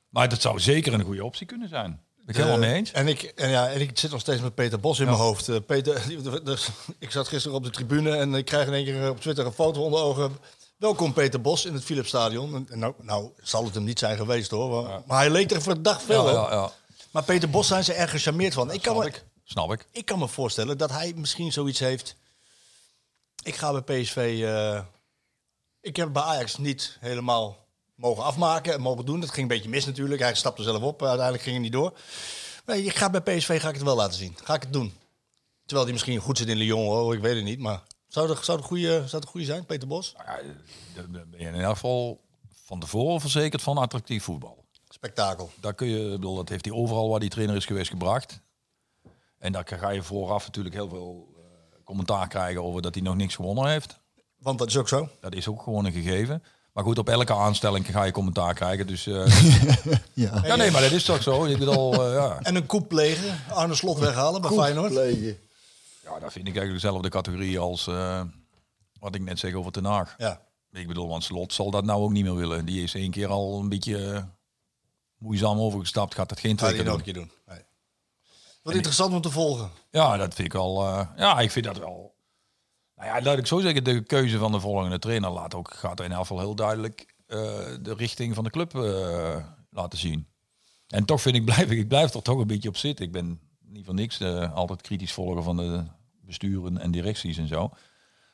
Maar 0.09 0.29
dat 0.29 0.41
zou 0.41 0.61
zeker 0.61 0.95
een 0.95 1.03
goede 1.05 1.25
optie 1.25 1.47
kunnen 1.47 1.69
zijn. 1.69 2.01
Ben 2.27 2.35
ik 2.35 2.41
helemaal 2.41 2.63
Eh, 2.63 2.69
mee 2.69 2.79
eens. 2.79 2.93
En 2.93 3.09
ik, 3.09 3.23
en 3.23 3.49
ja, 3.51 3.69
en 3.69 3.81
ik 3.81 3.99
zit 3.99 4.11
nog 4.11 4.21
steeds 4.21 4.41
met 4.43 4.55
Peter 4.55 4.81
Bos 4.81 4.99
in 4.99 5.05
mijn 5.07 5.17
hoofd. 5.19 5.49
Eh, 5.49 5.57
Peter, 5.67 6.03
dus, 6.45 6.69
ik 6.99 7.11
zat 7.11 7.29
gisteren 7.29 7.57
op 7.57 7.65
de 7.65 7.71
tribune 7.71 8.17
en 8.17 8.35
ik 8.35 8.45
krijg 8.45 8.67
in 8.67 8.73
één 8.73 8.85
keer 8.85 9.11
op 9.11 9.21
Twitter 9.21 9.47
een 9.47 9.53
foto 9.53 9.83
onder 9.83 10.01
ogen. 10.01 10.39
Welkom 10.77 11.13
Peter 11.13 11.41
Bos 11.41 11.65
in 11.65 11.75
het 11.75 11.85
Philipsstadion. 11.85 12.55
En- 12.55 12.67
En 12.71 12.79
nou, 12.79 12.95
nou 13.03 13.31
zal 13.43 13.65
het 13.65 13.75
hem 13.75 13.85
niet 13.85 13.99
zijn 13.99 14.17
geweest 14.17 14.51
hoor. 14.51 14.83
Maar, 14.83 15.03
maar 15.07 15.19
hij 15.19 15.31
leek 15.31 15.51
er 15.51 15.63
verdacht 15.63 16.03
veel 16.03 16.29
Ja, 16.29 16.43
op. 16.45 16.51
ja, 16.51 16.55
ja. 16.57 16.73
Maar 17.11 17.23
Peter 17.25 17.51
Bos 17.51 17.67
zijn 17.67 17.85
ze 17.85 17.93
erg 17.93 18.11
gecharmeerd 18.11 18.55
van. 18.55 18.73
Ik 18.73 18.83
kan, 18.83 18.97
me, 18.99 19.07
ik. 19.07 19.25
Snap 19.45 19.73
ik. 19.73 19.87
ik 19.93 20.05
kan 20.05 20.19
me 20.19 20.29
voorstellen 20.29 20.79
dat 20.79 20.91
hij 20.91 21.13
misschien 21.17 21.53
zoiets 21.53 21.79
heeft. 21.79 22.17
Ik 23.43 23.55
ga 23.55 23.81
bij 23.83 24.01
PSV. 24.03 24.41
eh, 24.45 24.81
ik 25.81 25.97
heb 25.97 26.13
bij 26.13 26.23
Ajax 26.23 26.57
niet 26.59 26.97
helemaal 27.01 27.66
mogen 27.97 28.25
afmaken 28.25 28.73
en 28.73 28.81
mogen 28.81 29.05
doen. 29.05 29.21
Dat 29.21 29.31
ging 29.31 29.43
een 29.43 29.57
beetje 29.57 29.69
mis 29.69 29.87
natuurlijk. 29.87 30.21
Hij 30.21 30.35
stapte 30.35 30.63
zelf 30.63 30.83
op. 30.83 31.03
Uiteindelijk 31.03 31.43
ging 31.43 31.55
het 31.55 31.65
niet 31.65 31.73
door. 31.73 31.99
Maar 32.65 32.79
ik 32.79 32.97
ga 32.97 33.11
bij 33.11 33.21
PSV 33.21 33.61
ga 33.61 33.69
ik 33.69 33.75
het 33.75 33.85
wel 33.85 33.97
laten 33.97 34.19
zien. 34.19 34.37
Ga 34.45 34.55
ik 34.55 34.63
het 34.63 34.73
doen. 34.73 34.93
Terwijl 35.65 35.85
hij 35.85 35.93
misschien 35.93 36.19
goed 36.19 36.39
zit 36.39 36.49
in 36.49 36.57
Lyon 36.57 36.85
hoor. 36.85 37.15
Ik 37.15 37.21
weet 37.21 37.35
het 37.35 37.45
niet. 37.45 37.59
Maar 37.59 37.83
zou 38.09 38.31
het, 38.31 38.45
zou 38.45 38.59
het, 38.59 38.67
goede, 38.67 38.89
zou 38.89 39.03
het 39.03 39.23
een 39.23 39.29
goede 39.29 39.47
zijn, 39.47 39.67
Peter 39.67 39.89
Bos? 39.89 40.15
Nou 40.17 40.29
ja, 40.29 41.03
ben 41.09 41.27
je 41.31 41.47
in 41.47 41.55
ieder 41.55 41.69
geval 41.69 42.21
van 42.65 42.81
tevoren 42.81 43.21
verzekerd 43.21 43.63
van 43.63 43.79
attractief 43.79 44.25
voetbal. 44.25 44.65
Spektakel. 44.89 45.51
Daar 45.61 45.75
kun 45.75 45.89
je, 45.89 46.11
bedoel, 46.11 46.35
dat 46.35 46.49
heeft 46.49 46.65
hij 46.65 46.75
overal 46.75 47.09
waar 47.09 47.21
die 47.21 47.29
trainer 47.29 47.57
is 47.57 47.65
geweest 47.65 47.91
gebracht. 47.91 48.41
En 49.39 49.53
daar 49.53 49.67
ga 49.67 49.91
je 49.91 50.03
vooraf 50.03 50.47
natuurlijk 50.47 50.75
heel 50.75 50.89
veel 50.89 51.29
eh, 51.37 51.85
commentaar 51.85 52.29
krijgen 52.29 52.63
over 52.63 52.83
dat 52.83 52.95
hij 52.95 53.03
nog 53.03 53.17
niks 53.17 53.35
gewonnen 53.35 53.69
heeft. 53.69 53.99
Want 54.39 54.59
dat 54.59 54.69
is 54.69 54.77
ook 54.77 54.89
zo. 54.89 55.09
Dat 55.21 55.35
is 55.35 55.49
ook 55.49 55.63
gewoon 55.63 55.85
een 55.85 55.93
gegeven. 55.93 56.43
Maar 56.77 56.85
goed, 56.85 56.99
op 56.99 57.09
elke 57.09 57.35
aanstelling 57.35 57.87
ga 57.91 58.05
je 58.05 58.13
commentaar 58.13 58.55
krijgen. 58.55 58.87
Dus 58.87 59.07
eh, 59.07 59.27
Ja. 60.13 60.41
ja, 60.43 60.57
nee, 60.57 60.71
maar 60.71 60.81
dat 60.81 60.91
is 60.91 61.05
toch 61.05 61.23
zo. 61.23 61.45
Ik 61.45 61.59
bedoel, 61.59 62.07
eh, 62.07 62.13
ja. 62.15 62.39
En 62.43 62.55
een 62.57 62.67
koep 62.67 62.89
plegen. 62.89 63.41
Arne 63.51 63.75
Slot 63.75 63.99
weghalen 63.99 64.41
bij 64.41 64.51
Feyenoord. 64.51 64.93
Plegen. 64.93 65.39
ja, 66.05 66.19
dat 66.19 66.33
vind 66.33 66.49
ik 66.49 66.57
eigenlijk 66.57 66.73
dezelfde 66.73 67.09
categorie 67.09 67.59
als 67.59 67.87
eh, 67.87 68.21
wat 69.01 69.15
ik 69.15 69.21
net 69.21 69.39
zeg 69.39 69.55
over 69.55 69.73
Ten 69.73 69.85
Haag. 69.85 70.15
Ja. 70.19 70.41
Ik 70.73 70.87
bedoel, 70.87 71.09
want 71.09 71.25
Slot 71.25 71.53
zal 71.53 71.71
dat 71.71 71.85
nou 71.85 72.03
ook 72.03 72.11
niet 72.13 72.25
meer 72.25 72.35
willen. 72.37 72.65
Die 72.65 72.83
is 72.83 72.95
één 72.95 73.11
keer 73.11 73.29
al 73.29 73.59
een 73.61 73.69
beetje 73.69 74.29
moeizaam 75.19 75.59
overgestapt. 75.59 76.15
Gaat 76.15 76.29
dat 76.29 76.41
geen 76.41 76.57
twee 76.57 76.73
keer 76.75 76.85
nog 76.85 76.89
doen. 76.91 76.99
een 76.99 77.05
keer 77.05 77.15
doen. 77.15 77.31
Nee. 77.47 77.65
Wat 78.63 78.75
interessant 78.75 79.13
om 79.15 79.21
te 79.21 79.31
volgen. 79.31 79.71
Ja, 79.91 80.17
dat 80.17 80.35
vind 80.35 80.49
ik 80.49 80.55
al. 80.61 80.87
eh, 80.87 81.07
ja, 81.17 81.41
ik 81.41 81.51
vind 81.51 81.65
dat 81.65 81.79
wel. 81.79 82.15
Nou 82.97 83.09
ja, 83.09 83.23
laat 83.23 83.39
ik 83.39 83.47
zo 83.47 83.61
zeggen, 83.61 83.85
de 83.85 84.03
keuze 84.03 84.39
van 84.39 84.53
de 84.53 84.61
volgende 84.61 84.99
trainer 84.99 85.31
laat 85.31 85.55
ook, 85.55 85.75
gaat 85.75 85.99
in 85.99 86.05
ieder 86.05 86.19
geval 86.19 86.39
heel 86.39 86.55
duidelijk 86.55 87.15
eh, 87.27 87.39
de 87.81 87.95
richting 87.97 88.35
van 88.35 88.45
de 88.45 88.51
club 88.51 88.75
eh, 88.75 89.37
laten 89.71 89.99
zien. 89.99 90.27
En 90.89 91.05
toch 91.05 91.21
vind 91.21 91.37
ik, 91.37 91.45
blijf 91.45 91.71
ik, 91.71 91.89
blijf 91.89 92.15
er 92.15 92.23
toch 92.23 92.39
een 92.39 92.47
beetje 92.47 92.69
op 92.69 92.77
zitten. 92.77 93.05
Ik 93.05 93.13
ben 93.13 93.41
niet 93.65 93.85
voor 93.85 93.95
niks 93.95 94.21
eh, 94.21 94.55
altijd 94.55 94.83
kritisch 94.83 95.13
volger 95.13 95.43
van 95.43 95.57
de 95.57 95.85
besturen 96.21 96.79
en 96.79 96.91
directies 96.91 97.39
en 97.39 97.49
zo. 97.49 97.71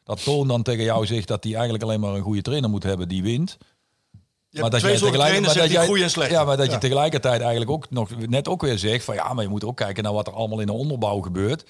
Dat 0.04 0.24
Toon 0.24 0.48
dan 0.48 0.62
tegen 0.62 0.84
jou 0.84 1.06
zegt 1.06 1.28
dat 1.28 1.44
hij 1.44 1.52
eigenlijk 1.52 1.82
alleen 1.84 2.00
maar 2.00 2.14
een 2.14 2.22
goede 2.22 2.42
trainer 2.42 2.70
moet 2.70 2.82
hebben 2.82 3.08
die 3.08 3.22
wint. 3.22 3.58
Je 4.48 4.60
twee 4.80 4.98
jij 5.70 5.78
maar 5.78 5.86
goede 5.86 6.02
en 6.02 6.10
slechte. 6.10 6.32
Ja, 6.34 6.44
maar 6.44 6.56
dat 6.56 6.66
Ja. 6.66 6.72
je 6.72 6.78
tegelijkertijd 6.78 7.40
eigenlijk 7.40 7.70
ook 7.70 7.90
nog 7.90 8.26
net 8.26 8.48
ook 8.48 8.62
weer 8.62 8.78
zegt 8.78 9.04
van 9.04 9.14
ja, 9.14 9.32
maar 9.32 9.44
je 9.44 9.50
moet 9.50 9.64
ook 9.64 9.76
kijken 9.76 10.02
naar 10.02 10.12
wat 10.12 10.26
er 10.26 10.32
allemaal 10.32 10.60
in 10.60 10.66
de 10.66 10.72
onderbouw 10.72 11.20
gebeurt. 11.20 11.64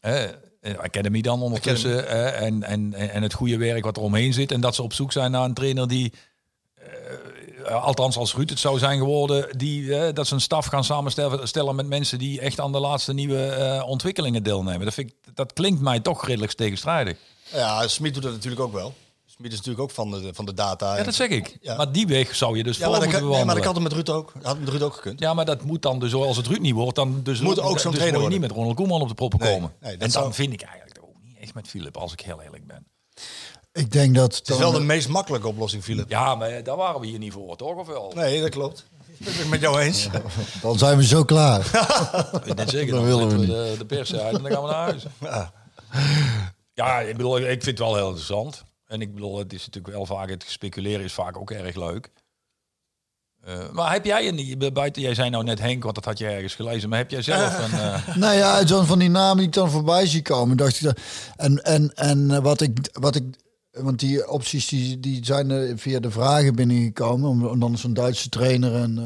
Hè, 0.00 0.30
Academy 0.62 1.20
dan 1.20 1.42
ondertussen 1.42 1.96
hè, 1.96 2.24
en, 2.24 2.62
en, 2.62 2.94
en 2.94 3.22
het 3.22 3.32
goede 3.32 3.56
werk 3.56 3.84
wat 3.84 3.96
er 3.96 4.02
omheen 4.02 4.32
zit. 4.32 4.52
En 4.52 4.60
dat 4.60 4.74
ze 4.74 4.82
op 4.82 4.92
zoek 4.92 5.12
zijn 5.12 5.30
naar 5.30 5.44
een 5.44 5.54
trainer 5.54 5.88
die, 5.88 6.12
eh, 7.64 7.84
althans 7.84 8.16
als 8.16 8.34
Ruud 8.34 8.50
het 8.50 8.58
zou 8.58 8.78
zijn 8.78 8.98
geworden, 8.98 9.58
die, 9.58 9.96
eh, 9.96 10.14
dat 10.14 10.26
ze 10.26 10.34
een 10.34 10.40
staf 10.40 10.66
gaan 10.66 10.84
samenstellen 10.84 11.48
stellen 11.48 11.74
met 11.74 11.86
mensen 11.86 12.18
die 12.18 12.40
echt 12.40 12.60
aan 12.60 12.72
de 12.72 12.78
laatste 12.78 13.12
nieuwe 13.12 13.46
eh, 13.46 13.88
ontwikkelingen 13.88 14.42
deelnemen. 14.42 14.84
Dat, 14.84 14.94
vind 14.94 15.10
ik, 15.10 15.34
dat 15.34 15.52
klinkt 15.52 15.80
mij 15.80 16.00
toch 16.00 16.26
redelijk 16.26 16.52
tegenstrijdig. 16.52 17.16
Ja, 17.52 17.88
Smit 17.88 18.14
doet 18.14 18.22
dat 18.22 18.32
natuurlijk 18.32 18.62
ook 18.62 18.72
wel. 18.72 18.94
Is 19.50 19.56
natuurlijk 19.56 19.82
ook 19.82 19.90
van 19.90 20.10
de, 20.10 20.30
van 20.34 20.44
de 20.44 20.54
data. 20.54 20.96
Ja, 20.96 21.02
dat 21.02 21.14
zeg 21.14 21.28
ik. 21.28 21.56
Ja. 21.60 21.76
Maar 21.76 21.92
die 21.92 22.06
weg 22.06 22.34
zou 22.34 22.56
je 22.56 22.62
dus 22.62 22.76
Ja, 22.76 22.82
voor 22.82 22.90
maar 22.92 23.00
dat, 23.00 23.08
moeten 23.10 23.28
kan, 23.28 23.36
nee, 23.36 23.44
maar 23.44 23.54
dat 23.54 23.64
bewandelen. 23.64 23.84
had 23.84 23.94
het 23.96 24.06
met 24.06 24.32
Ruud 24.32 24.42
ook. 24.42 24.42
Had 24.42 24.58
met 24.58 24.68
Ruud 24.68 24.82
ook 24.82 24.94
gekund. 24.94 25.20
Ja, 25.20 25.34
maar 25.34 25.44
dat 25.44 25.62
moet 25.62 25.82
dan 25.82 25.98
dus, 25.98 26.14
als 26.14 26.36
het 26.36 26.46
Ruud 26.46 26.60
niet 26.60 26.74
wordt, 26.74 26.94
dan 26.96 27.20
dus 27.22 27.40
Moet 27.40 27.60
ook 27.60 27.78
zo'n 27.78 27.90
dus 27.90 28.00
trainer 28.00 28.00
moet 28.00 28.12
je 28.12 28.12
worden. 28.18 28.30
niet 28.30 28.40
met 28.40 28.50
Ronald 28.50 28.76
Koeman 28.76 29.00
op 29.00 29.08
de 29.08 29.14
proppen 29.14 29.38
Nee, 29.38 29.54
komen. 29.54 29.72
nee, 29.80 29.90
dat 29.92 29.92
en 29.92 29.98
dan 29.98 30.22
zou- 30.22 30.32
vind 30.34 30.52
ik 30.52 30.62
eigenlijk 30.62 30.98
ook 31.02 31.14
niet 31.24 31.36
echt 31.40 31.54
met 31.54 31.68
Philip, 31.68 31.96
als 31.96 32.12
ik 32.12 32.20
heel 32.20 32.42
eerlijk 32.42 32.66
ben. 32.66 32.86
Ik 33.72 33.92
denk 33.92 34.14
dat... 34.14 34.36
Het 34.36 34.48
is 34.48 34.56
wel 34.56 34.72
de 34.72 34.80
meest 34.80 35.08
makkelijke 35.08 35.48
oplossing, 35.48 35.82
Philip. 35.84 36.10
Ja, 36.10 36.34
maar 36.34 36.62
daar 36.62 36.76
waren 36.76 37.00
we 37.00 37.06
hier 37.06 37.18
niet 37.18 37.32
voor, 37.32 37.56
toch? 37.56 37.76
Of 37.76 37.86
wel? 37.86 38.12
Nee, 38.14 38.40
dat 38.40 38.50
klopt. 38.50 38.86
ben 39.18 39.32
ik 39.40 39.48
met 39.48 39.60
jou 39.60 39.80
eens. 39.80 40.08
Dan 40.62 40.78
zijn 40.78 40.96
we 40.96 41.04
zo 41.06 41.24
klaar. 41.24 41.60
Ik 42.44 42.62
zeker, 42.66 42.86
Dat 42.86 42.88
dan 43.00 43.04
willen 43.04 43.28
we 43.38 43.46
de, 43.46 43.74
de 43.78 43.84
pers 43.84 44.14
uit 44.14 44.36
en 44.36 44.42
dan 44.42 44.52
gaan 44.52 44.62
we 44.62 44.68
naar 44.70 44.76
huis. 44.82 45.04
Ja, 46.74 47.00
ik 47.00 47.16
bedoel, 47.16 47.38
ik 47.38 47.44
vind 47.46 47.64
het 47.64 47.78
wel 47.78 47.94
heel 47.96 48.06
interessant. 48.06 48.62
En 48.92 49.00
ik 49.00 49.14
bedoel, 49.14 49.38
het 49.38 49.52
is 49.52 49.66
natuurlijk 49.66 49.94
wel 49.94 50.06
vaak, 50.06 50.28
het 50.30 50.44
speculeren 50.48 51.04
is 51.04 51.12
vaak 51.12 51.36
ook 51.38 51.50
erg 51.50 51.76
leuk. 51.76 52.10
Eh, 53.44 53.70
maar 53.70 53.92
heb 53.92 54.04
jij 54.04 54.28
een, 54.28 54.72
buiten, 54.72 55.02
jij 55.02 55.14
zei 55.14 55.30
nou 55.30 55.44
net 55.44 55.58
Henk, 55.58 55.82
want 55.82 55.94
dat 55.94 56.04
had 56.04 56.18
je 56.18 56.26
ergens 56.26 56.54
gelezen, 56.54 56.88
maar 56.88 56.98
heb 56.98 57.10
jij 57.10 57.22
zelf 57.22 57.58
een... 57.64 57.78
eh, 57.78 58.16
Nou 58.16 58.34
ja, 58.36 58.66
zo'n 58.66 58.86
van 58.86 58.98
die 58.98 59.08
namen 59.10 59.36
die 59.36 59.46
ik 59.46 59.52
dan 59.52 59.70
voorbij 59.70 60.06
zie 60.06 60.22
komen, 60.22 60.56
dacht 60.56 60.76
ik. 60.76 60.82
dat- 60.82 60.98
En, 61.36 61.62
en, 61.62 61.94
en 61.94 62.42
wat, 62.42 62.60
ik, 62.60 62.88
wat 62.92 63.14
ik. 63.16 63.24
Want 63.72 63.98
die 64.00 64.28
opties 64.30 64.68
die, 64.68 65.00
die 65.00 65.24
zijn 65.24 65.50
er 65.50 65.78
via 65.78 66.00
de 66.00 66.10
vragen 66.10 66.54
binnengekomen. 66.54 67.28
Om, 67.30 67.46
om 67.46 67.60
dan 67.60 67.78
zo'n 67.78 67.94
Duitse 67.94 68.28
trainer. 68.28 68.74
En, 68.74 68.98
eh, 68.98 69.04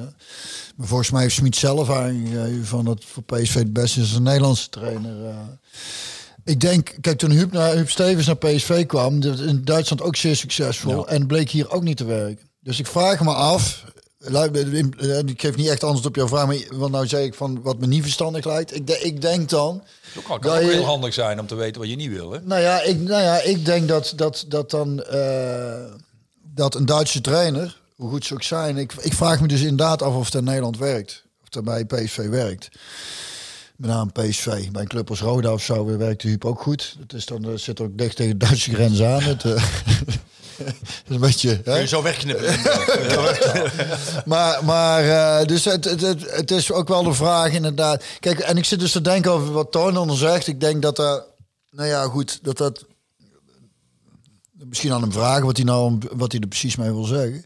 maar 0.77 0.87
volgens 0.87 1.11
mij 1.11 1.23
heeft 1.23 1.35
Smit 1.35 1.57
zelf 1.57 1.91
aangegeven 1.91 2.67
van 2.67 2.85
dat 2.85 3.05
voor 3.05 3.23
PSV 3.23 3.55
het 3.55 3.73
beste 3.73 4.01
is 4.01 4.13
een 4.13 4.23
Nederlandse 4.23 4.69
trainer. 4.69 5.35
Ik 6.47 6.61
denk, 6.61 6.95
kijk, 7.01 7.19
toen 7.19 7.31
Huub, 7.31 7.53
naar, 7.53 7.73
Huub 7.75 7.91
Stevens 7.91 8.27
naar 8.27 8.37
PSV 8.37 8.87
kwam, 8.87 9.21
dat 9.21 9.39
in 9.41 9.65
Duitsland 9.65 10.03
ook 10.03 10.17
zeer 10.17 10.37
succesvol. 10.37 11.09
En 11.09 11.27
bleek 11.27 11.51
hier 11.51 11.71
ook 11.71 11.83
niet 11.83 11.97
te 11.97 12.05
werken. 12.05 12.49
Dus 12.61 12.79
ik 12.79 12.87
vraag 12.87 13.21
me 13.21 13.35
af. 13.35 13.85
luister, 14.19 14.75
eh, 14.99 15.19
Ik 15.19 15.41
geef 15.41 15.57
niet 15.57 15.69
echt 15.69 15.85
antwoord 15.85 16.07
op 16.07 16.17
jouw 16.17 16.29
vraag, 16.29 16.47
maar 16.47 16.57
want 16.71 16.93
nou 16.93 17.07
zei 17.07 17.25
ik 17.25 17.35
van 17.35 17.63
wat 17.63 17.79
me 17.79 17.87
niet 17.87 18.03
verstandig 18.03 18.45
lijkt. 18.45 18.75
Ik, 18.75 18.87
de- 18.87 19.01
ik 19.01 19.21
denk 19.21 19.49
dan. 19.49 19.83
het 20.15 20.25
kan 20.25 20.41
kan 20.41 20.51
dat 20.53 20.63
ook 20.63 20.69
je- 20.71 20.77
heel 20.77 20.85
handig 20.85 21.15
zijn 21.15 21.41
om 21.41 21.47
te 21.47 21.55
weten 21.55 21.81
wat 21.81 21.91
je 21.91 21.97
niet 21.97 22.11
wil, 22.11 22.31
hè? 22.33 22.39
Nou 22.43 22.61
ja, 22.61 22.81
ik, 22.83 22.99
nou 23.01 23.23
ja, 23.23 23.41
ik 23.41 23.65
denk 23.65 23.89
dat, 23.89 24.13
dat, 24.17 24.45
dat 24.49 24.71
dan 24.71 25.03
eh, 25.03 25.85
dat 26.55 26.75
een 26.75 26.87
Duitse 26.87 27.21
trainer, 27.21 27.81
hoe 27.97 28.11
goed 28.11 28.25
ze 28.25 28.35
ook 28.35 28.43
zijn, 28.43 28.77
ik, 28.77 28.93
ik 29.01 29.13
vraag 29.13 29.41
me 29.41 29.49
dus 29.49 29.61
inderdaad 29.61 30.03
af 30.03 30.15
of 30.15 30.25
het 30.25 30.35
in 30.35 30.45
Nederland 30.45 30.79
werkt. 30.79 31.25
Of 31.43 31.55
het 31.55 31.65
bij 31.65 31.85
PSV 31.85 32.29
werkt. 32.29 32.69
Met 33.77 33.91
name 33.91 34.11
PSV. 34.13 34.71
Bij 34.71 34.83
een 34.83 34.89
club 34.89 35.11
als 35.11 35.21
Roda 35.21 35.53
of 35.53 35.63
zo 35.63 35.97
werkt 35.99 36.23
de 36.23 36.29
Huub 36.29 36.45
ook 36.45 36.63
goed. 36.63 36.97
Het 37.01 37.13
is 37.13 37.27
dan, 37.27 37.45
eh, 37.45 37.51
zit 37.57 37.81
ook 37.81 37.99
dicht 37.99 38.17
tegen 38.17 38.39
de 38.39 38.47
Duitse 38.47 38.75
grens 38.75 39.03
aan. 39.03 39.23
Het, 39.23 39.45
eh, 39.45 39.51
dat 40.57 40.75
is 41.07 41.15
een 41.15 41.21
beetje... 41.21 41.61
Kun 41.63 41.81
je 41.81 41.87
zo 41.87 42.03
wegknippen. 42.03 42.55
Maar, 44.25 44.65
maar 44.65 45.05
eh, 45.09 45.47
dus 45.47 45.65
het, 45.65 45.85
het, 45.85 46.01
het, 46.01 46.31
het 46.31 46.51
is 46.51 46.73
ook 46.73 46.89
wel 46.89 47.03
de 47.03 47.13
vraag 47.15 47.53
inderdaad. 47.53 48.05
Kijk, 48.21 48.39
en 48.39 48.57
ik 48.57 48.65
zit 48.65 48.81
dus 48.81 48.93
te 48.93 49.01
denken 49.01 49.31
over 49.33 49.53
wat 49.53 49.73
Toon 49.73 50.17
zegt. 50.17 50.47
Ik 50.47 50.61
denk 50.61 50.83
dat 50.83 50.99
er, 50.99 51.25
nou 51.71 51.89
ja, 51.89 52.03
goed, 52.05 52.39
dat 52.43 52.57
dat 52.59 52.85
misschien 54.53 54.93
aan 54.93 55.01
hem 55.03 55.13
vragen 55.13 55.45
wat 55.47 55.57
hij 55.57 55.67
nou, 55.67 55.99
wat 56.13 56.33
hij 56.33 56.41
er 56.41 56.49
precies 56.49 56.77
mee 56.77 56.91
wil 56.91 57.05
zeggen. 57.05 57.45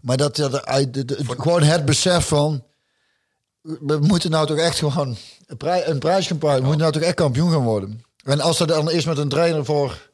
Maar 0.00 0.16
dat 0.16 0.64
uit 0.66 0.94
de, 0.94 1.04
de- 1.04 1.24
gewoon 1.26 1.62
het 1.62 1.84
besef 1.84 2.26
van, 2.26 2.64
we 3.62 3.98
moeten 4.00 4.30
nou 4.30 4.46
toch 4.46 4.56
echt 4.56 4.78
gewoon 4.78 5.16
een, 5.46 5.56
prij, 5.56 5.86
een 5.86 5.98
prijs 5.98 6.26
gaan 6.26 6.38
pakken. 6.38 6.60
We 6.60 6.66
moeten 6.66 6.80
nou 6.80 6.92
toch 6.92 7.02
echt 7.02 7.14
kampioen 7.14 7.50
gaan 7.50 7.64
worden. 7.64 8.04
En 8.24 8.40
als 8.40 8.60
er 8.60 8.66
dan 8.66 8.90
is 8.90 9.04
met 9.04 9.18
een 9.18 9.28
trainer 9.28 9.64
voor, 9.64 10.10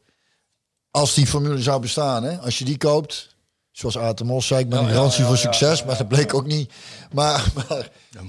als 0.90 1.14
die 1.14 1.26
formule 1.26 1.62
zou 1.62 1.80
bestaan, 1.80 2.24
hè, 2.24 2.38
als 2.38 2.58
je 2.58 2.64
die 2.64 2.78
koopt, 2.78 3.36
zoals 3.72 3.98
Atemos 3.98 4.46
zei, 4.46 4.60
ik 4.60 4.68
ben 4.68 4.78
een 4.78 4.88
garantie 4.88 5.24
voor 5.24 5.36
succes, 5.36 5.84
maar 5.84 5.96
dat 5.96 6.08
bleek 6.08 6.34
ook 6.34 6.46
niet. 6.46 6.72
Maar, 7.12 7.44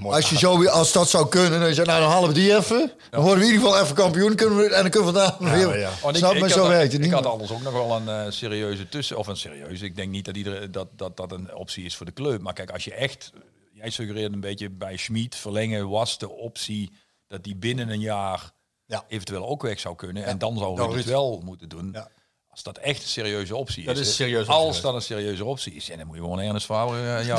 maar 0.02 0.14
als 0.14 0.30
je 0.30 0.38
zo 0.38 0.66
als 0.66 0.91
dat 0.91 1.10
zou 1.10 1.30
kunnen, 1.30 1.60
dan 1.60 1.74
zeg 1.74 1.86
je, 1.86 1.91
nou 1.91 2.02
dan 2.02 2.10
halen 2.10 2.30
we 2.30 2.36
die 2.36 2.56
even, 2.56 2.91
dan 3.10 3.22
worden 3.22 3.40
we 3.40 3.46
in 3.46 3.54
ieder 3.54 3.68
geval 3.68 3.84
even 3.84 3.96
kampioen, 3.96 4.36
kunnen 4.36 4.58
we 4.58 4.64
en 4.64 4.82
dan 4.82 4.90
kunnen 4.90 5.14
we 5.14 5.20
vandaag 5.20 5.38
weer. 5.38 5.80
ja. 5.80 5.90
Snap 6.12 6.34
ik, 6.34 6.40
maar 6.40 6.50
ik 6.50 6.56
zo 6.56 6.68
werkt 6.68 6.84
het 6.84 6.94
ik 6.94 7.00
niet. 7.00 7.12
had 7.12 7.26
anders 7.26 7.52
ook 7.52 7.62
nog 7.62 7.74
wel 7.74 7.96
een 7.96 8.10
eh, 8.10 8.32
serieuze 8.32 8.90
tussen, 8.90 9.18
of 9.18 9.28
een 9.28 9.38
serieuze. 9.38 9.86
Ik 9.86 9.96
denk 9.96 10.12
niet 10.12 10.26
dat, 10.26 10.36
iedereen, 10.36 10.72
dat, 10.72 10.88
dat 10.96 11.18
dat 11.18 11.32
een 11.32 11.56
optie 11.56 11.86
is 11.86 11.96
voor 11.96 12.06
de 12.06 12.14
club. 12.14 12.41
Maar 12.41 12.54
kijk, 12.54 12.72
als 12.72 12.84
je 12.84 12.94
echt, 12.94 13.32
jij 13.81 13.89
suggereert 13.89 14.34
een 14.34 14.39
beetje 14.39 14.69
bij 14.69 14.97
Schmid 14.97 15.35
verlengen 15.35 15.89
was 15.89 16.18
de 16.18 16.30
optie 16.30 16.91
dat 17.27 17.43
die 17.43 17.56
binnen 17.56 17.89
een 17.89 17.99
jaar 17.99 18.51
Ja. 18.85 19.03
eventueel 19.07 19.47
ook 19.47 19.61
weg 19.61 19.80
zou 19.80 19.95
kunnen. 19.95 20.23
En 20.26 20.38
dan 20.38 20.57
zou 20.57 20.76
Ruud 20.81 20.95
het 20.95 21.06
wel 21.06 21.41
moeten 21.45 21.69
doen. 21.69 21.89
Ja. 21.93 22.07
Als 22.49 22.64
dat 22.64 22.77
echt 22.77 23.01
een 23.01 23.07
serieuze 23.10 23.56
optie 23.56 23.85
Dat 23.85 23.97
is. 23.97 24.10
optie 24.10 24.38
Als 24.47 24.81
dat 24.81 24.93
een 24.93 25.01
serieuze 25.01 25.45
optie 25.45 25.73
is, 25.73 25.85
ja, 25.88 25.95
dan 25.97 26.06
moet 26.07 26.15
je 26.15 26.22
gewoon 26.22 26.39
Ernest 26.39 26.65
Faber 26.65 26.95
eh, 27.18 27.26
ja, 27.26 27.38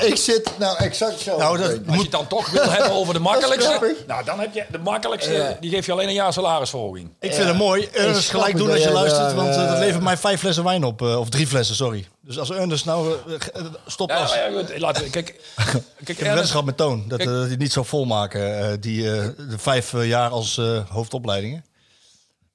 ik, 0.00 0.16
zit 0.16 0.58
nou 0.58 0.76
exact 0.76 1.20
zo. 1.20 1.36
Nou, 1.38 1.58
dat 1.58 1.86
Als 1.86 1.96
je 1.96 2.02
het 2.02 2.10
dan 2.10 2.26
toch 2.26 2.50
wil 2.50 2.70
hebben 2.76 2.90
over 2.92 3.14
de 3.14 3.20
makkelijkste, 3.20 3.96
nou 4.06 4.24
dan 4.24 4.40
heb 4.40 4.54
je 4.54 4.64
de 4.70 4.78
makkelijkste, 4.78 5.56
die 5.60 5.70
geef 5.70 5.86
je 5.86 5.92
alleen 5.92 6.08
een 6.08 6.14
jaar 6.14 6.32
salarisverhoging. 6.32 7.14
Ik 7.20 7.34
vind 7.34 7.46
het 7.48 7.56
mooi. 7.56 7.86
Ernest 7.92 8.30
gelijk 8.30 8.56
doen 8.56 8.70
als 8.70 8.82
je 8.82 8.90
luistert, 8.90 9.26
daar, 9.26 9.34
want 9.34 9.48
eh, 9.48 9.56
dat 9.56 9.72
eh, 9.74 9.78
levert 9.78 10.02
mij 10.02 10.16
vijf 10.16 10.40
flessen 10.40 10.64
wijn 10.64 10.84
op. 10.84 11.02
eh, 11.02 11.18
of 11.18 11.28
drie 11.28 11.46
flessen, 11.46 11.74
sorry. 11.76 12.06
Dus 12.22 12.38
als 12.38 12.50
Ernest 12.50 12.84
nou... 12.84 13.16
eh, 13.26 13.34
eh, 13.34 13.64
stop 13.86 14.10
Ja, 14.10 14.20
als. 14.20 14.34
ja, 14.34 14.50
goed, 14.50 14.68
we, 14.68 15.10
kijk, 15.10 15.10
kijk 15.10 15.84
Ik 16.18 16.18
heb 16.18 16.64
met 16.64 16.76
Toon. 16.76 17.08
Dat, 17.08 17.18
Kijk- 17.18 17.30
eh, 17.30 17.40
het 17.50 17.58
niet 17.58 17.72
zo 17.72 17.82
volmaken, 17.82 18.80
die, 18.80 19.02
de 19.02 19.58
vijf 19.58 20.04
jaar 20.04 20.30
als 20.30 20.56
hoofdopleidingen. 20.88 21.64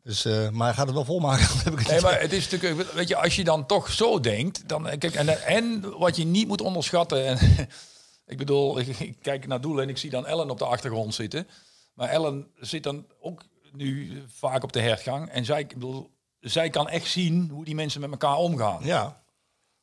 Dus, 0.07 0.25
eh, 0.25 0.49
maar 0.49 0.67
hij 0.67 0.75
gaat 0.75 0.85
het 0.85 0.95
wel 0.95 1.05
volmaken. 1.05 1.45
heb 1.63 1.73
ik 1.73 1.79
het 1.79 1.87
Nee, 1.87 2.01
maar 2.01 2.21
het 2.21 2.33
is 2.33 2.49
natuurlijk, 2.49 2.91
weet 2.93 3.07
je, 3.07 3.15
als 3.15 3.35
je 3.35 3.43
dan 3.43 3.65
toch 3.65 3.91
zo 3.91 4.19
denkt, 4.19 4.69
dan 4.69 4.83
kijk 4.97 5.15
en, 5.15 5.45
en 5.45 5.97
wat 5.97 6.15
je 6.15 6.25
niet 6.25 6.47
moet 6.47 6.61
onderschatten. 6.61 7.25
En, 7.25 7.37
ik 8.33 8.37
bedoel, 8.37 8.79
ik, 8.79 8.87
ik 8.99 9.15
kijk 9.21 9.47
naar 9.47 9.61
doelen 9.61 9.83
en 9.83 9.89
ik 9.89 9.97
zie 9.97 10.09
dan 10.09 10.25
Ellen 10.25 10.49
op 10.49 10.57
de 10.57 10.65
achtergrond 10.65 11.13
zitten. 11.13 11.47
Maar 11.93 12.09
Ellen 12.09 12.47
zit 12.59 12.83
dan 12.83 13.05
ook 13.21 13.41
nu 13.71 14.23
vaak 14.33 14.63
op 14.63 14.73
de 14.73 14.81
hertgang 14.81 15.29
en 15.29 15.45
zij, 15.45 15.59
ik 15.59 15.73
bedoel, 15.73 16.09
zij 16.39 16.69
kan 16.69 16.89
echt 16.89 17.07
zien 17.09 17.49
hoe 17.51 17.65
die 17.65 17.75
mensen 17.75 18.01
met 18.01 18.11
elkaar 18.11 18.35
omgaan. 18.35 18.79
Ja, 18.83 19.21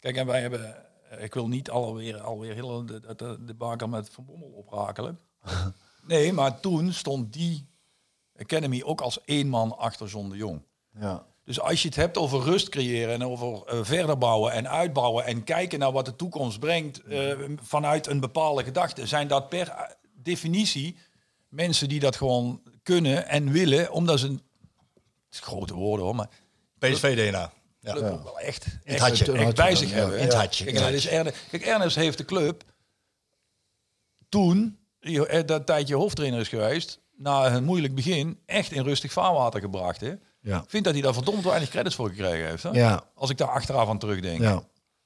Kijk, 0.05 0.17
en 0.17 0.27
wij 0.27 0.41
hebben, 0.41 0.77
ik 1.19 1.35
wil 1.35 1.49
niet 1.49 1.71
alweer, 1.71 2.21
alweer 2.21 2.55
heel 2.55 2.87
de, 2.87 3.15
de, 3.17 3.45
de 3.45 3.55
baker 3.55 3.89
met 3.89 4.11
Van 4.11 4.25
Bommel 4.25 4.49
oprakelen. 4.49 5.19
nee, 6.07 6.33
maar 6.33 6.61
toen 6.61 6.93
stond 6.93 7.33
die 7.33 7.69
Academy 8.39 8.83
ook 8.83 9.01
als 9.01 9.25
één 9.25 9.49
man 9.49 9.79
achter 9.79 10.07
John 10.07 10.29
de 10.29 10.37
Jong. 10.37 10.63
Ja. 10.99 11.27
Dus 11.45 11.61
als 11.61 11.83
je 11.83 11.89
het 11.89 11.97
hebt 11.97 12.17
over 12.17 12.43
rust 12.43 12.69
creëren 12.69 13.15
en 13.15 13.25
over 13.25 13.67
eh, 13.67 13.79
verder 13.83 14.19
bouwen 14.19 14.53
en 14.53 14.69
uitbouwen 14.69 15.25
en 15.25 15.45
kijken 15.45 15.79
naar 15.79 15.93
wat 15.93 16.05
de 16.05 16.17
toekomst 16.17 16.59
brengt 16.59 17.03
eh, 17.03 17.39
vanuit 17.63 18.07
een 18.07 18.21
bepaalde 18.21 18.65
gedachte, 18.65 19.07
zijn 19.07 19.29
dat 19.29 19.49
per 19.49 19.69
eh, 19.69 19.91
definitie 20.15 20.97
mensen 21.49 21.89
die 21.89 22.01
dat 22.01 22.17
gewoon 22.17 22.63
kunnen 22.83 23.29
en 23.29 23.51
willen, 23.51 23.93
omdat 23.93 24.19
ze, 24.19 24.27
het 24.27 24.43
is 25.31 25.41
grote 25.41 25.75
woorden 25.75 26.05
hoor, 26.05 26.15
maar 26.15 26.31
PSV-DNA. 26.79 27.53
Ja. 27.85 27.93
club 27.93 28.13
ook 28.13 28.23
wel 28.25 28.39
echt, 28.39 28.67
echt, 28.85 29.01
hartje. 29.01 29.33
echt 29.33 29.55
bij 29.57 29.75
zich 29.77 29.89
Ja, 29.91 29.95
hebben. 29.97 30.19
in 30.19 30.25
het 30.25 30.35
hartje, 30.35 30.65
Kijk, 30.65 30.77
in 30.77 30.83
het 30.83 30.93
en 30.93 30.95
dat 30.95 31.05
is 31.05 31.11
Erne- 31.11 31.33
Kijk, 31.51 31.63
Ernest 31.63 31.97
heeft 31.97 32.19
de 32.19 32.25
club 32.25 32.63
toen, 34.29 34.79
eh, 35.01 35.41
dat 35.47 35.67
tijdje 35.67 35.95
hoofdtrainer 35.95 36.41
is 36.41 36.49
geweest, 36.49 37.01
na 37.17 37.47
een 37.47 37.65
moeilijk 37.65 37.95
begin, 37.95 38.39
echt 38.47 38.73
in 38.73 38.83
rustig 38.83 39.13
vaarwater 39.13 39.61
gebracht. 39.61 40.01
Hè? 40.01 40.13
Ja. 40.41 40.57
Ik 40.59 40.65
vind 40.71 40.85
dat 40.85 40.93
hij 40.93 41.03
daar 41.03 41.13
verdomd 41.15 41.45
weinig 41.45 41.69
credits 41.69 41.95
voor 41.95 42.09
gekregen 42.09 42.49
heeft. 42.49 42.63
Hè? 42.63 42.71
Ja. 42.71 43.05
Als 43.15 43.31
ik 43.31 43.37
daar 43.39 43.49
achteraf 43.49 43.89
aan 43.89 43.99
terugdenk. 43.99 44.41
Ja, 44.41 44.51
Ja. 44.51 44.63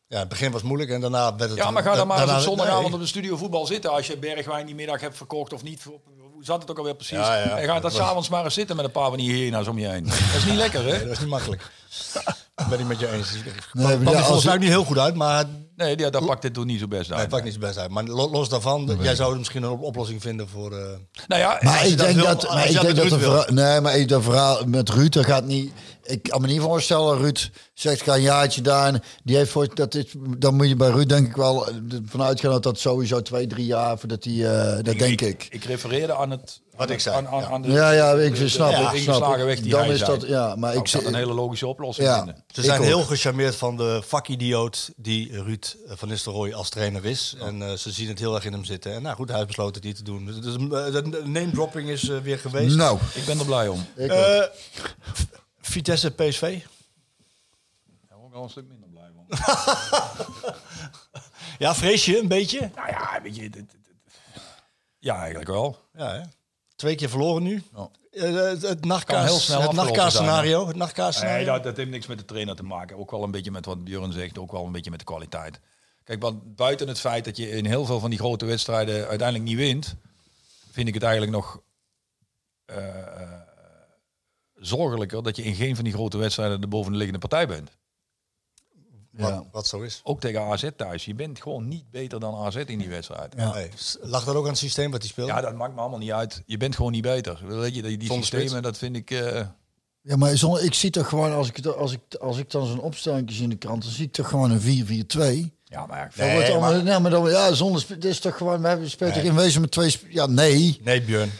ja, 0.07 0.19
het 0.19 0.29
begin 0.29 0.53
was 0.53 0.63
moeilijk 0.63 0.91
en 0.91 1.01
daarna 1.01 1.37
werd 1.37 1.51
het... 1.51 1.71
maar 1.71 1.83
ga 1.83 1.95
dan 1.95 2.07
maar 2.07 2.23
eens 2.23 2.33
op 2.33 2.41
zondagavond 2.41 2.85
nee. 2.85 2.95
op 2.95 3.01
de 3.01 3.07
studio 3.07 3.37
voetbal 3.37 3.67
zitten. 3.67 3.91
Als 3.91 4.07
je 4.07 4.17
Bergwijn 4.19 4.67
die 4.67 4.75
middag 4.75 5.01
hebt 5.01 5.17
verkocht 5.17 5.53
of 5.53 5.63
niet. 5.63 5.83
Hoe 5.83 6.45
zat 6.45 6.61
het 6.61 6.71
ook 6.71 6.79
alweer 6.79 6.95
precies? 6.95 7.17
Ja, 7.17 7.37
ja. 7.37 7.59
En 7.59 7.65
ga 7.67 7.81
dan 7.81 7.91
s'avonds 7.91 8.29
maar 8.29 8.45
eens 8.45 8.55
zitten 8.55 8.77
met 8.77 8.85
een 8.85 8.91
paar 8.91 9.09
van 9.09 9.19
die 9.19 9.33
hyena's 9.33 9.67
om 9.67 9.79
je 9.79 9.89
heen. 9.89 10.05
Dat 10.05 10.15
is 10.37 10.45
niet 10.45 10.55
lekker, 10.55 10.85
hè? 10.85 10.91
Nee, 10.91 11.03
dat 11.03 11.11
is 11.11 11.19
niet 11.19 11.29
makkelijk. 11.29 11.71
Ik 12.59 12.67
ben 12.69 12.79
niet 12.79 12.89
met 12.89 12.99
je 12.99 13.13
eens. 13.13 13.31
Het 13.31 13.45
Nee, 13.73 13.87
er 13.97 14.11
ja, 14.11 14.23
volgens 14.23 14.45
mij 14.45 14.57
niet 14.59 14.69
heel 14.69 14.85
goed 14.85 14.99
uit, 14.99 15.15
maar 15.15 15.45
Nee, 15.77 15.97
die, 15.97 16.11
dat 16.11 16.27
pakt 16.27 16.43
dit 16.43 16.55
toen 16.55 16.67
niet 16.67 16.81
zo 16.81 16.89
best 16.89 17.03
nee, 17.03 17.13
uit. 17.13 17.21
het 17.21 17.31
pakt 17.31 17.45
niet 17.45 17.53
zo 17.55 17.59
best 17.61 17.79
uit. 17.79 17.91
Maar 17.91 18.05
lo- 18.05 18.31
los 18.31 18.49
daarvan, 18.49 18.99
jij 19.01 19.15
zou 19.15 19.39
misschien 19.39 19.63
een 19.63 19.71
op- 19.71 19.83
oplossing 19.83 20.23
vinden 20.23 20.49
voor... 20.49 20.73
eh, 20.73 20.79
Nou 21.27 21.41
ja, 21.41 21.59
Maar 21.61 21.87
ik 21.87 21.99
dat 21.99 22.07
denk 22.07 22.19
dat, 22.23 22.47
als 22.47 22.55
maar 22.55 22.67
ik 22.69 22.75
dat 22.75 22.83
denk 22.97 23.11
dat 23.11 23.19
verhaal, 23.21 23.45
nee, 23.49 23.81
maar 23.81 23.97
ik- 23.97 24.09
dat 24.09 24.23
verhaal 24.23 24.65
met 24.67 24.89
Ruud, 24.91 25.13
dat 25.13 25.25
gaat 25.25 25.45
niet. 25.45 25.73
Ik 26.09 26.23
kan 26.23 26.41
me 26.41 26.47
niet 26.47 26.61
voorstellen, 26.61 27.19
Ruud 27.19 27.51
zegt 27.75 28.03
ga 28.03 28.15
een 28.15 28.21
jaartje 28.23 28.61
daar 28.61 28.87
en 28.87 29.03
die 29.25 29.37
heeft 29.37 29.51
voor 29.51 29.75
dat 29.75 29.95
is, 29.95 30.05
dan 30.39 30.55
moet 30.55 30.69
je 30.69 30.77
bij 30.77 30.91
Ruud 30.91 31.09
denk 31.09 31.27
ik 31.29 31.37
wel 31.37 31.69
eh, 31.69 31.75
vanuit 32.07 32.41
gaan 32.41 32.51
dat 32.51 32.63
dat 32.63 32.79
sowieso 32.79 33.23
twee, 33.23 33.47
drie 33.47 33.67
jaar 33.67 33.99
voordat 33.99 34.25
hij, 34.25 34.35
eh, 34.35 34.85
dat 34.85 34.99
denk 34.99 35.21
ik. 35.21 35.47
Ik 35.51 35.65
refereerde 35.65 36.15
aan 36.15 36.31
het... 36.31 36.61
Wat 36.77 36.91
ik 36.91 37.01
zei, 37.01 37.17
Aan, 37.17 37.29
aan, 37.29 37.41
ja. 37.41 37.47
aan 37.49 37.63
de, 37.63 37.71
Ja, 37.71 37.91
ja, 37.91 38.13
ik 38.13 38.37
de- 38.37 38.49
snap 38.49 38.73
het, 38.73 38.93
ingeslagen 38.95 39.39
ik. 39.41 39.45
weg 39.45 39.61
die 39.61 39.71
Dan 39.71 39.81
hij 39.85 39.93
is 39.93 39.99
zei. 39.99 40.19
dat- 40.19 40.29
ja, 40.29 40.47
maar 40.57 40.71
Nou, 40.71 40.79
ik 40.83 40.89
zie- 40.89 41.07
een 41.07 41.15
hele 41.15 41.33
logische 41.35 41.67
oplossing 41.67 42.09
Ja. 42.09 42.17
vinden. 42.17 42.45
Ze 42.47 42.61
Ik 42.61 42.67
zijn 42.67 42.83
heel 42.83 43.03
gecharmeerd 43.03 43.55
van 43.57 43.77
de 43.77 44.01
vakidioot 44.05 44.91
die 44.97 45.43
Ruud 45.43 45.77
eh, 45.87 45.93
van 45.97 46.09
Nistelrooy 46.09 46.53
als 46.53 46.69
trainer 46.69 47.05
is. 47.05 47.37
En 47.41 47.79
ze 47.79 47.91
zien 47.91 48.09
het 48.09 48.19
heel 48.19 48.35
erg 48.35 48.45
in 48.45 48.53
hem 48.53 48.65
zitten. 48.65 48.93
En 48.95 49.03
nou 49.03 49.17
goed, 49.17 49.27
hij 49.29 49.37
heeft 49.37 49.47
besloten 49.49 49.75
het 49.75 49.85
niet 49.85 49.97
te 49.97 50.03
doen. 50.03 50.25
Dus, 50.27 50.35
de 50.93 51.23
name 51.25 51.51
dropping 51.51 51.89
is 51.89 52.03
weer 52.23 52.39
geweest. 52.39 52.77
Nou, 52.77 52.99
Ik 53.15 53.25
ben 53.27 53.39
er 53.39 53.45
blij 53.45 53.69
om. 53.69 53.87
ik 53.97 54.11
Eh. 54.11 54.43
Vitesse 55.69 56.11
PSV. 56.11 56.41
Daar 58.09 58.19
word 58.19 58.31
ik 58.31 58.37
al 58.37 58.43
een 58.43 58.51
stuk 58.51 58.69
minder 58.69 58.89
blij 58.89 59.11
van. 59.15 59.27
Ja, 61.59 61.75
vrees 61.75 62.05
je 62.05 62.19
een 62.19 62.29
beetje? 62.29 62.71
nou 62.75 62.89
ja, 62.89 63.21
weet 63.23 63.37
je... 63.37 63.41
dit- 63.43 63.53
dit- 63.53 63.71
dit- 63.71 64.43
Ja, 64.99 65.17
eigenlijk 65.19 65.49
wel. 65.49 65.79
Ja, 65.93 66.13
hè? 66.13 66.21
Twee 66.77 66.95
keer 66.95 67.09
verloren 67.09 67.43
nu. 67.43 67.63
Ja. 67.75 67.89
Eh, 68.11 68.35
het 68.35 68.63
het 68.63 68.85
nachtkaas, 68.85 69.49
het 69.49 69.73
nachtkaas-scenario. 69.73 70.67
Het 70.67 70.77
nachtkaas 70.77 71.23
Nee, 71.23 71.45
dat, 71.45 71.63
dat 71.63 71.77
heeft 71.77 71.91
niks 71.91 72.07
met 72.07 72.19
de 72.19 72.25
trainer 72.25 72.57
te 72.57 72.63
maken. 72.63 72.97
Ook 72.99 73.11
wel 73.11 73.23
een 73.23 73.31
beetje 73.31 73.51
met 73.51 73.65
wat 73.65 73.85
Björn 73.85 74.13
zegt. 74.13 74.39
Ook 74.39 74.53
wel 74.53 74.65
een 74.65 74.73
beetje 74.73 74.91
met 74.91 74.99
de 74.99 75.05
kwaliteit. 75.05 75.61
Kijk, 76.05 76.23
want 76.23 76.57
buiten 76.57 76.89
het 76.89 77.01
feit 77.01 77.25
dat 77.25 77.37
je 77.37 77.51
in 77.51 77.67
heel 77.67 77.85
veel 77.85 78.01
van 78.01 78.11
die 78.11 78.19
grote 78.19 78.45
wedstrijden 78.45 79.09
uiteindelijk 79.09 79.49
niet 79.49 79.57
wint, 79.59 79.95
vind 80.71 80.89
ik 80.89 80.95
het 80.95 81.03
eigenlijk 81.03 81.33
nog 81.33 81.61
eh, 82.65 83.23
eh, 83.23 83.31
zorgelijker 84.61 85.23
dat 85.23 85.37
je 85.37 85.43
in 85.43 85.55
geen 85.55 85.75
van 85.75 85.85
die 85.85 85.93
grote 85.93 86.19
wedstrijden 86.19 86.61
de 86.61 86.67
bovenliggende 86.67 87.19
partij 87.19 87.47
bent. 87.49 87.71
Wat, 89.11 89.45
wat 89.53 89.67
zo 89.67 89.81
is. 89.81 90.01
Ook 90.05 90.21
tegen 90.21 90.41
AZ 90.41 90.69
thuis. 90.77 91.05
Je 91.05 91.15
bent 91.15 91.43
gewoon 91.43 91.69
niet 91.69 91.91
beter 91.91 92.21
dan 92.21 92.35
AZ 92.35 92.57
in 92.57 92.79
die 92.79 92.89
wedstrijd. 92.89 93.35
Ja, 93.37 93.53
Nee. 93.55 93.69
Lag 94.01 94.25
dat 94.25 94.35
ook 94.35 94.43
aan 94.45 94.51
het 94.51 94.59
systeem 94.59 94.91
wat 94.91 95.01
hij 95.01 95.09
speelde? 95.11 95.41
dat 95.41 95.55
maakt 95.55 95.75
me 95.75 95.81
allemaal 95.81 95.99
niet 95.99 96.13
uit. 96.13 96.43
Je 96.47 96.57
bent 96.57 96.77
gewoon 96.77 96.93
niet 96.93 97.03
beter. 97.03 97.41
Weet 97.47 97.75
je, 97.75 97.83
die, 97.83 97.97
die 97.97 98.07
Zonder 98.09 98.27
systemen, 98.27 98.49
spits. 98.49 98.63
dat 98.63 98.79
vind 98.79 98.97
ik... 98.97 99.11
eh, 99.11 99.47
Ja, 100.03 100.17
maar 100.17 100.37
zonder, 100.37 100.63
ik 100.65 100.75
zie 100.75 100.91
toch 100.91 101.09
gewoon, 101.09 101.33
als 101.33 101.49
ik, 101.49 101.67
als 101.67 101.93
ik, 101.93 102.01
als 102.21 102.39
ik 102.39 102.51
dan 102.51 102.67
zo'n 102.67 102.81
opstelling 102.81 103.31
zie 103.33 103.43
in 103.43 103.49
de 103.51 103.57
krant, 103.57 103.83
dan 103.83 103.93
zie 103.93 104.05
ik 104.07 104.13
toch 104.13 104.29
gewoon 104.29 104.51
een 104.51 104.61
4-4-2. 104.61 105.55
ja, 105.65 105.87
maar 105.87 106.13
Dan 106.17 106.27
Nee, 106.27 106.35
wordt 106.35 106.51
allemaal, 106.51 106.73
maar- 106.75 106.83
nee, 106.83 106.99
maar 106.99 107.11
dan, 107.11 107.31
ja, 107.31 107.53
zonder 107.53 107.85
dit 107.89 108.05
is 108.05 108.21
toch 108.21 108.37
gewoon, 108.37 108.61
we 108.63 108.69
hebben 108.69 108.91
speelt 108.91 109.15
toch 109.15 109.23
in 109.23 109.35
wezen 109.35 109.61
met 109.61 109.71
twee, 109.71 109.95
ja, 110.09 110.27
nee. 110.27 110.81
Nee, 110.85 111.03
Björn. 111.03 111.31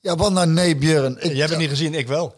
Ja, 0.00 0.16
wat 0.16 0.32
nou 0.32 0.46
nee, 0.46 0.76
Björn? 0.76 1.16
Ik, 1.16 1.22
Jij 1.22 1.36
hebt 1.36 1.50
het 1.50 1.58
niet 1.58 1.68
gezien, 1.68 1.94
ik 1.94 2.06
wel. 2.06 2.34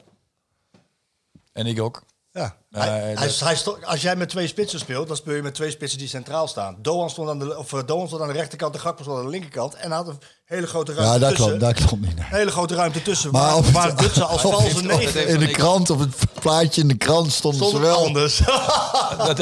En 1.61 1.67
ik 1.67 1.81
ook. 1.81 2.03
Ja. 2.33 2.57
Hij, 2.71 2.89
hij, 2.89 3.15
dat- 3.15 3.39
hij 3.41 3.57
sto- 3.57 3.79
als 3.85 4.03
jij 4.03 4.17
met 4.17 4.29
twee 4.29 4.47
spitsen 4.47 4.79
speelt, 4.79 5.09
dan 5.09 5.17
speel 5.17 5.35
je 5.35 5.43
met 5.43 5.55
twee 5.55 5.71
spitsen 5.71 5.99
die 5.99 6.09
centraal 6.09 6.49
staan. 6.49 6.77
Doan 6.83 7.11
stond 7.11 7.29
aan 7.29 7.39
de, 7.39 7.59
of, 7.59 7.73
eh, 7.73 7.81
Doan 7.87 8.07
stond 8.07 8.23
aan 8.23 8.29
de 8.29 8.35
rechterkant, 8.35 8.73
de 8.73 8.79
Gakpo 8.79 9.03
stond 9.03 9.19
aan 9.19 9.25
de 9.25 9.31
linkerkant. 9.31 9.75
En 9.75 9.89
hij 9.89 9.97
had 9.97 10.09
een 10.09 10.19
hele 10.51 10.67
grote 10.67 10.93
ruimte 10.93 11.13
ja, 11.13 11.19
dat 11.19 11.29
tussen. 11.29 11.59
klopt, 11.59 11.61
dat 11.79 11.87
klopt 11.87 12.03
niet. 12.03 12.15
hele 12.25 12.51
grote 12.51 12.75
ruimte 12.75 13.03
tussen. 13.03 13.31
Maar 13.31 13.57
op 13.57 13.65
waar, 13.67 13.85
het- 13.87 13.93
waar 13.95 14.03
Dutsen 14.03 14.29
als 14.35 14.41
valse 14.41 14.67
het- 14.77 14.83
negen 14.85 15.27
In 15.29 15.39
de 15.39 15.51
krant, 15.51 15.91
op 15.91 15.99
het 15.99 16.15
plaatje 16.41 16.81
in 16.81 16.89
de 16.89 16.97
krant 16.97 17.33
stonden 17.33 17.67
stond 17.69 17.71
ze 17.85 17.89
het 17.89 17.97
wel. 17.97 18.07
anders. 18.07 18.39
Dat, 19.27 19.37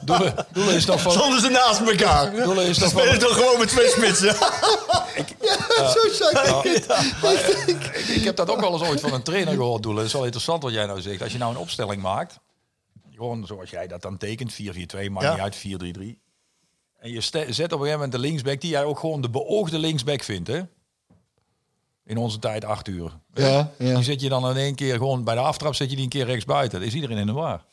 doelen, 0.00 0.34
doelen 0.52 0.74
is 0.74 0.84
toch 0.84 1.00
van... 1.00 1.12
Stonden 1.12 1.40
ze 1.40 1.48
naast 1.48 1.80
elkaar. 1.80 2.30
Doelen 2.44 2.66
is 2.66 2.74
Ze 2.76 2.82
toch 2.82 2.90
van... 2.92 3.00
spelen 3.00 3.18
toch 3.20 3.34
gewoon 3.34 3.58
met 3.58 3.68
twee 3.68 3.88
spitsen. 3.88 4.34
Zo 5.94 6.12
zei 6.12 6.58
ik. 6.74 6.86
ik, 7.66 7.84
ik 8.08 8.24
heb 8.24 8.36
dat 8.36 8.50
ook 8.50 8.60
wel 8.60 8.72
eens 8.72 8.82
ooit 8.88 9.00
van 9.00 9.12
een 9.12 9.22
trainer 9.22 9.54
gehoord, 9.54 9.82
Doelen. 9.82 9.98
Het 10.00 10.08
is 10.08 10.14
wel 10.16 10.24
interessant 10.24 10.62
wat 10.62 10.72
jij 10.72 10.86
nou 10.86 11.00
zegt. 11.00 11.22
Als 11.22 11.32
je 11.32 11.38
nou 11.38 11.50
een 11.54 11.60
opstelling 11.60 12.02
maakt, 12.02 12.38
gewoon 13.16 13.46
zoals 13.46 13.70
jij 13.70 13.86
dat 13.86 14.02
dan 14.02 14.16
tekent, 14.16 14.52
4-4-2, 14.52 14.56
maakt 15.10 15.26
Ja. 15.26 15.32
niet 15.32 15.40
uit, 15.42 15.56
4-3-3. 15.56 16.23
En 17.04 17.10
je 17.10 17.20
zet 17.20 17.44
op 17.44 17.56
een 17.56 17.68
gegeven 17.68 17.92
moment 17.92 18.12
de 18.12 18.18
linksback, 18.18 18.60
die 18.60 18.70
jij 18.70 18.84
ook 18.84 18.98
gewoon 18.98 19.20
de 19.20 19.30
beoogde 19.30 19.78
linksback 19.78 20.22
vindt, 20.22 20.48
hè? 20.48 20.62
In 22.04 22.16
onze 22.16 22.38
tijd 22.38 22.64
acht 22.64 22.88
uur. 22.88 23.12
Ja, 23.34 23.72
ja. 23.78 23.94
Die 23.94 24.04
zet 24.04 24.20
je 24.20 24.28
dan 24.28 24.50
in 24.50 24.56
één 24.56 24.74
keer 24.74 24.94
gewoon 24.94 25.24
bij 25.24 25.34
de 25.34 25.40
aftrap, 25.40 25.74
zet 25.74 25.90
je 25.90 25.96
die 25.96 26.04
een 26.04 26.10
keer 26.10 26.24
rechts 26.24 26.44
buiten. 26.44 26.82
Is 26.82 26.94
iedereen 26.94 27.16
in 27.16 27.26
de 27.26 27.32
war. 27.32 27.64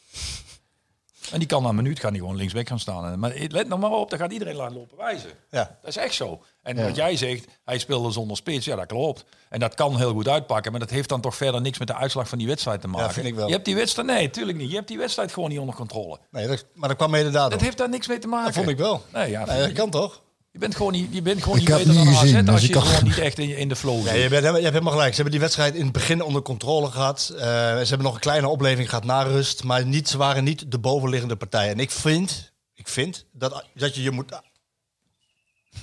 En 1.32 1.40
die 1.40 1.48
kan 1.48 1.64
na 1.64 1.70
een 1.70 1.76
minuut 1.76 2.00
gaan 2.00 2.12
die 2.12 2.22
gewoon 2.22 2.36
linksback 2.36 2.68
gaan 2.68 2.80
staan. 2.80 3.20
Maar 3.20 3.34
let 3.48 3.68
nog 3.68 3.80
maar 3.80 3.92
op, 3.92 4.10
dan 4.10 4.20
gaat 4.20 4.32
iedereen 4.32 4.56
laten 4.56 4.76
lopen 4.76 4.98
wijzen. 4.98 5.32
Ja. 5.50 5.78
Dat 5.82 5.90
is 5.90 5.98
echt 5.98 6.14
zo. 6.14 6.44
En 6.64 6.84
wat 6.84 6.96
jij 6.96 7.16
zegt, 7.18 7.46
hij 7.64 7.78
speelde 7.78 8.12
zonder 8.12 8.38
spits, 8.38 8.66
ja 8.66 8.76
dat 8.76 8.86
klopt. 8.86 9.26
En 9.50 9.60
dat 9.60 9.76
kan 9.76 9.98
heel 9.98 10.12
goed 10.14 10.28
uitpakken, 10.28 10.72
maar 10.72 10.80
dat 10.80 10.90
heeft 10.90 11.10
dan 11.10 11.22
toch 11.22 11.36
verder 11.36 11.62
niks 11.62 11.80
met 11.80 11.88
de 11.88 11.96
uitslag 11.96 12.28
van 12.30 12.38
die 12.38 12.48
wedstrijd 12.48 12.82
te 12.82 12.88
maken. 12.88 13.14
vind 13.14 13.26
ik 13.26 13.36
wel. 13.36 13.48
Je 13.48 13.54
hebt 13.54 13.66
die 13.66 13.76
wedstrijd, 13.76 14.08
nee, 14.08 14.30
tuurlijk 14.30 14.58
niet. 14.58 14.70
Je 14.70 14.76
hebt 14.76 14.88
die 14.88 14.98
wedstrijd 14.98 15.34
gewoon 15.34 15.50
niet 15.50 15.60
onder 15.60 15.76
controle. 15.76 16.20
Nee, 16.32 16.48
dat, 16.48 16.66
maar 16.74 16.90
dat 16.90 16.98
kwam 16.98 17.12
daardoor. 17.12 17.50
Dat 17.50 17.62
heeft 17.62 17.78
daar 17.78 17.90
niks 17.90 18.08
mee 18.08 18.20
te 18.20 18.28
maken. 18.28 18.46
Dat 18.46 18.56
vond 18.56 18.70
ik 18.70 18.78
wel. 18.78 19.04
Nee, 19.14 19.30
ja, 19.30 19.46
Nee, 19.46 19.60
dat 19.62 19.72
kan 19.74 19.90
toch? 19.90 20.22
je 20.52 20.60
bent 20.60 20.76
gewoon 20.76 20.92
niet, 20.92 21.08
je 21.14 21.22
bent 21.22 21.44
gewoon 21.44 21.58
Ik 21.58 21.68
niet 21.68 21.78
beter 21.78 21.94
niet 21.94 22.04
dan 22.04 22.14
AZ 22.14 22.20
gezien, 22.20 22.50
als 22.50 22.60
dus 22.60 22.68
je 22.70 22.74
kan- 22.74 22.82
gewoon 22.82 23.04
niet 23.04 23.18
echt 23.18 23.40
in, 23.40 23.58
in 23.58 23.70
de 23.70 23.76
flow 23.76 24.02
zit. 24.02 24.12
Nee, 24.12 24.22
je, 24.22 24.30
bent, 24.30 24.44
je 24.44 24.50
hebt 24.52 24.64
helemaal 24.64 24.92
gelijk. 24.92 25.10
Ze 25.10 25.16
hebben 25.16 25.32
die 25.32 25.40
wedstrijd 25.42 25.76
in 25.76 25.84
het 25.84 25.92
begin 25.92 26.22
onder 26.24 26.42
controle 26.42 26.92
gehad. 26.92 27.32
Eh, 27.34 27.40
ze 27.42 27.48
hebben 27.88 28.02
nog 28.02 28.14
een 28.14 28.20
kleine 28.20 28.48
opleving 28.48 28.90
gehad 28.90 29.04
na 29.04 29.22
rust. 29.22 29.64
Maar 29.64 29.86
niet, 29.86 30.10
ze 30.10 30.18
waren 30.18 30.44
niet 30.44 30.72
de 30.72 30.80
bovenliggende 30.80 31.36
partij. 31.36 31.70
En 31.70 31.80
ik 31.80 31.92
vind, 31.92 32.52
ik 32.74 32.88
vind 32.88 33.26
dat, 33.32 33.66
dat 33.74 33.96
je 33.96 34.02
je 34.04 34.12
moet... 34.12 34.42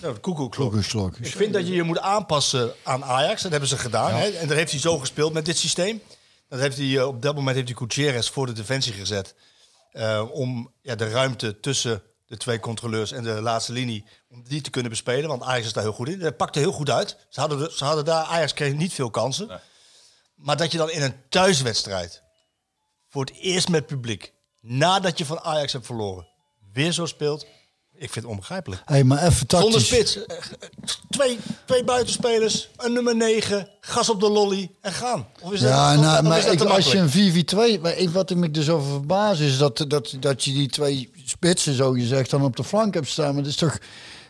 Ja. 0.02 0.12
Klokkenslok. 0.50 1.16
Ik 1.16 1.36
vind 1.36 1.52
dat 1.52 1.66
je 1.66 1.74
je 1.74 1.82
moet 1.82 1.98
aanpassen 1.98 2.72
aan 2.82 3.04
Ajax. 3.04 3.42
Dat 3.42 3.50
hebben 3.50 3.68
ze 3.68 3.78
gedaan. 3.78 4.12
Hè? 4.14 4.28
En 4.28 4.48
dat 4.48 4.56
heeft 4.56 4.70
hij 4.70 4.80
zo 4.80 4.98
gespeeld 4.98 5.32
met 5.32 5.44
dit 5.44 5.58
systeem. 5.58 6.02
Dat 6.48 6.60
heeft 6.60 6.76
hij, 6.76 6.98
eh, 6.98 7.06
op 7.06 7.22
dat 7.22 7.34
moment 7.34 7.56
heeft 7.56 7.68
hij 7.68 7.76
Gutierrez 7.76 8.28
voor 8.30 8.46
de 8.46 8.52
defensie 8.52 8.92
gezet. 8.92 9.34
eh, 9.92 10.24
om 10.30 10.72
ja, 10.82 10.94
de 10.94 11.08
ruimte 11.10 11.60
tussen 11.60 12.02
de 12.26 12.36
twee 12.36 12.60
controleurs 12.60 13.12
en 13.12 13.22
de 13.22 13.40
laatste 13.42 13.72
linie... 13.72 14.04
om 14.30 14.42
die 14.48 14.60
te 14.60 14.70
kunnen 14.70 14.90
bespelen. 14.90 15.28
Want 15.28 15.42
Ajax 15.42 15.66
is 15.66 15.72
daar 15.72 15.82
heel 15.82 15.92
goed 15.92 16.08
in. 16.08 16.18
Dat 16.18 16.36
pakte 16.36 16.58
heel 16.58 16.72
goed 16.72 16.90
uit. 16.90 17.16
Ze 17.28 17.40
hadden, 17.40 17.58
de- 17.58 17.72
ze 17.76 17.84
hadden 17.84 18.04
daar... 18.04 18.24
Ajax 18.24 18.52
kreeg 18.54 18.72
niet 18.74 18.92
veel 18.92 19.10
kansen. 19.10 19.60
Maar 20.34 20.56
dat 20.56 20.72
je 20.72 20.78
dan 20.78 20.90
in 20.90 21.02
een 21.02 21.14
thuiswedstrijd... 21.28 22.22
voor 23.08 23.24
het 23.24 23.34
eerst 23.34 23.68
met 23.68 23.86
publiek... 23.86 24.32
nadat 24.60 25.18
je 25.18 25.24
van 25.26 25.40
Ajax 25.40 25.72
hebt 25.72 25.86
verloren... 25.86 26.28
weer 26.72 26.92
zo 26.92 27.06
speelt... 27.06 27.46
ik 27.98 28.10
vind 28.10 28.14
het 28.14 28.24
onbegrijpelijk. 28.24 28.82
Hey, 28.84 29.04
maar 29.04 29.22
even 29.26 29.46
tactisch. 29.46 29.60
Zonder 29.72 29.80
spits. 29.80 30.24
Eh, 30.26 30.36
Twee, 31.10 31.38
twee 31.66 31.84
buitenspelers, 31.84 32.68
een 32.76 32.92
nummer 32.92 33.16
9, 33.16 33.68
gas 33.80 34.10
op 34.10 34.20
de 34.20 34.28
lolly 34.30 34.70
en 34.80 34.92
gaan. 34.92 35.26
Of 35.42 35.52
is 35.52 35.60
Ja, 35.60 35.88
dat, 35.90 35.98
of- 35.98 36.04
nou, 36.04 36.16
of 36.22 36.28
maar 36.28 36.38
is 36.38 36.44
dat 36.44 36.52
ik, 36.52 36.60
als 36.62 36.92
je 36.92 36.98
een 36.98 37.10
4v2... 37.10 37.80
Maar 37.80 37.96
ik, 37.96 38.10
wat 38.10 38.30
ik 38.30 38.36
me 38.36 38.50
dus 38.50 38.68
over 38.70 38.90
verbaas 38.90 39.38
is 39.38 39.58
dat, 39.58 39.84
dat, 39.88 40.16
dat 40.20 40.44
je 40.44 40.52
die 40.52 40.68
twee 40.68 41.10
spitsen, 41.24 41.74
zo 41.74 41.92
gezegd, 41.92 42.30
dan 42.30 42.44
op 42.44 42.56
de 42.56 42.64
flank 42.64 42.94
hebt 42.94 43.08
staan. 43.08 43.34
Maar 43.34 43.42
dat 43.42 43.50
is 43.52 43.56
toch... 43.56 43.78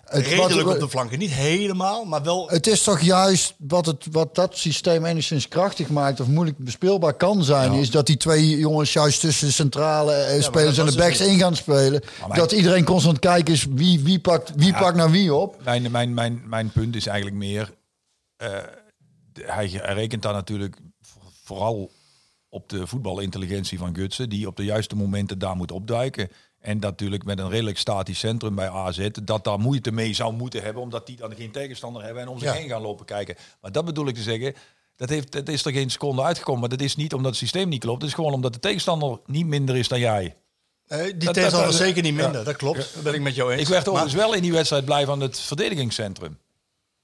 Het, 0.09 0.27
Redelijk 0.27 0.67
wat- 0.67 0.75
op 0.75 0.81
de 0.81 0.89
flanken. 0.89 1.19
Niet 1.19 1.31
helemaal, 1.31 2.05
maar 2.05 2.23
wel... 2.23 2.49
Het 2.49 2.67
is 2.67 2.83
toch 2.83 3.01
juist 3.01 3.55
wat, 3.59 3.87
het, 3.87 4.07
wat 4.11 4.35
dat 4.35 4.57
systeem 4.59 5.05
enigszins 5.05 5.49
krachtig 5.49 5.89
maakt 5.89 6.21
of 6.21 6.27
moeilijk 6.27 6.59
bespeelbaar 6.59 7.15
kan 7.15 7.45
zijn, 7.45 7.73
is 7.73 7.91
dat 7.91 8.07
die 8.07 8.17
twee 8.17 8.59
jongens 8.59 8.93
juist 8.93 9.21
tussen 9.21 9.47
de 9.47 9.53
centrale 9.53 10.13
eh, 10.15 10.43
spelers 10.43 10.79
en 10.79 10.87
de 10.87 10.97
backs 10.97 11.21
in 11.21 11.39
gaan 11.39 11.57
spelen. 11.57 12.03
Dat 12.35 12.53
iedereen 12.53 12.85
constant 12.85 13.19
kijken 13.19 13.55
is 13.55 13.67
wie, 13.71 14.01
wie 14.01 14.21
pakt 14.21 14.53
wie 14.57 14.73
pakt 14.73 14.97
naar 14.97 15.11
wie 15.11 15.35
op. 15.35 15.57
Mijn, 15.65 15.91
mijn, 15.91 16.15
mijn, 16.15 16.43
mijn 16.47 16.71
punt 16.71 16.97
is 16.97 17.07
eigenlijk 17.07 17.37
meer. 17.37 17.73
de- 18.37 19.45
hij, 19.47 19.67
rekent 19.83 20.23
daar 20.23 20.33
natuurlijk 20.33 20.77
vo- 21.01 21.21
vooral 21.45 21.91
op 22.49 22.69
de 22.69 22.87
voetbalintelligentie 22.87 23.79
van 23.79 23.95
Gutsen, 23.95 24.29
die 24.29 24.47
op 24.47 24.57
de 24.57 24.65
juiste 24.65 24.97
momenten 24.97 25.39
daar 25.39 25.57
moet 25.57 25.73
opduiken. 25.73 26.29
En 26.69 26.81
dat 26.81 26.91
natuurlijk 26.91 27.25
met 27.25 27.39
een 27.39 27.51
redelijk 27.51 27.79
statisch 27.79 28.19
centrum 28.19 28.55
bij 28.55 28.71
AZ, 28.71 29.09
dat 29.23 29.45
daar 29.45 29.59
moeite 29.59 29.93
mee 29.93 30.15
zou 30.15 30.33
moeten 30.33 30.63
hebben, 30.63 30.83
omdat 30.83 31.07
die 31.07 31.17
dan 31.17 31.35
geen 31.35 31.51
tegenstander 31.51 32.03
hebben 32.03 32.23
en 32.23 32.29
om 32.29 32.39
zich 32.39 32.49
Ja. 32.49 32.55
heen 32.55 32.69
gaan 32.69 32.81
lopen 32.83 33.07
kijken. 33.07 33.37
Maar 33.61 33.73
dat 33.73 33.85
bedoel 33.85 34.09
ik 34.09 34.15
te 34.15 34.23
zeggen. 34.23 34.55
Dat, 34.97 35.09
heeft, 35.09 35.33
dat 35.33 35.49
is 35.49 35.65
er 35.65 35.73
geen 35.73 35.91
seconde 35.91 36.23
uitgekomen. 36.23 36.61
Maar 36.61 36.69
dat 36.69 36.81
is 36.81 36.97
niet 36.97 37.13
omdat 37.15 37.31
het 37.31 37.41
systeem 37.41 37.69
niet 37.69 37.81
klopt. 37.81 38.01
Het 38.01 38.11
is 38.11 38.17
gewoon 38.17 38.33
omdat 38.33 38.53
de 38.53 38.59
tegenstander 38.59 39.19
niet 39.27 39.47
minder 39.47 39.77
is 39.77 39.89
dan 39.89 39.99
jij. 39.99 40.35
Eh, 40.87 40.99
die 41.05 41.31
tegenstander 41.31 41.67
was 41.67 41.77
zeker 41.77 42.03
niet 42.03 42.15
minder, 42.15 42.39
ja. 42.39 42.45
dat 42.45 42.57
klopt. 42.57 42.95
Dat 42.95 43.03
ben 43.03 43.15
ik 43.15 43.21
met 43.21 43.35
jou 43.35 43.53
eens. 43.53 43.61
Ik 43.61 43.69
werd 43.69 43.85
Maar 43.85 43.95
overigens 43.95 44.23
wel 44.23 44.35
in 44.35 44.43
die 44.43 44.53
wedstrijd 44.53 44.85
blij 44.85 45.05
van 45.05 45.21
het 45.21 45.41
verdedigingscentrum. 45.41 46.39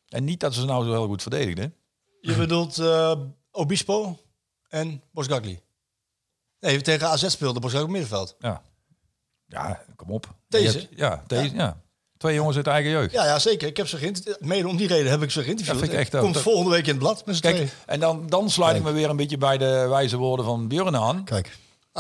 En 0.09 0.24
niet 0.24 0.41
dat 0.41 0.55
ze 0.55 0.65
nou 0.65 0.85
zo 0.85 0.91
heel 0.91 1.07
goed 1.07 1.23
verdedigden. 1.23 1.74
Je 2.20 2.35
bedoelt 2.36 2.78
eh, 2.78 3.12
Obispo 3.51 4.19
en 4.69 5.03
Bosgagli. 5.12 5.61
Nee, 6.61 6.81
tegen 6.81 7.09
AZ 7.09 7.28
speelde 7.28 7.61
Bosgagli 7.61 7.86
op 7.86 7.93
middenveld. 7.93 8.36
Ja, 8.39 8.62
ja 9.47 9.85
kom 9.97 10.11
op. 10.11 10.35
Deze? 10.49 10.79
Hebt- 10.79 10.89
ja, 10.97 11.23
deze, 11.27 11.55
ja. 11.55 11.83
Twee 12.16 12.35
jongens 12.35 12.57
uit 12.57 12.66
eigen 12.66 12.91
jeugd. 12.91 13.12
Ja, 13.12 13.25
ja, 13.25 13.39
zeker. 13.39 13.69
Ik 13.69 13.77
heb 13.77 13.87
ze 13.89 13.97
geïnterviewd. 13.97 14.41
Mede 14.41 14.69
om 14.69 14.77
die 14.77 14.87
reden 14.87 15.11
heb 15.11 15.23
ik 15.23 15.31
ze 15.31 15.43
geïnterviewd. 15.43 15.79
Dat 15.81 15.89
vind 15.89 15.93
ik 16.01 16.12
echt 16.12 16.23
Komt 16.23 16.39
volgende 16.39 16.71
week 16.71 16.85
in 16.85 16.89
het 16.91 16.99
blad 16.99 17.27
met. 17.27 17.41
Kijk, 17.41 17.73
en 17.87 18.01
dan, 18.01 18.27
dan 18.27 18.51
sluit 18.51 18.77
ik 18.77 18.83
me 18.83 18.93
weer 18.93 19.09
een 19.11 19.16
beetje 19.16 19.39
bij 19.39 19.59
de 19.59 19.87
wijze 19.89 20.16
woorden 20.16 20.45
van 20.45 20.69
Björn 20.69 20.97
aan. 20.97 21.25
Kijk, 21.25 21.57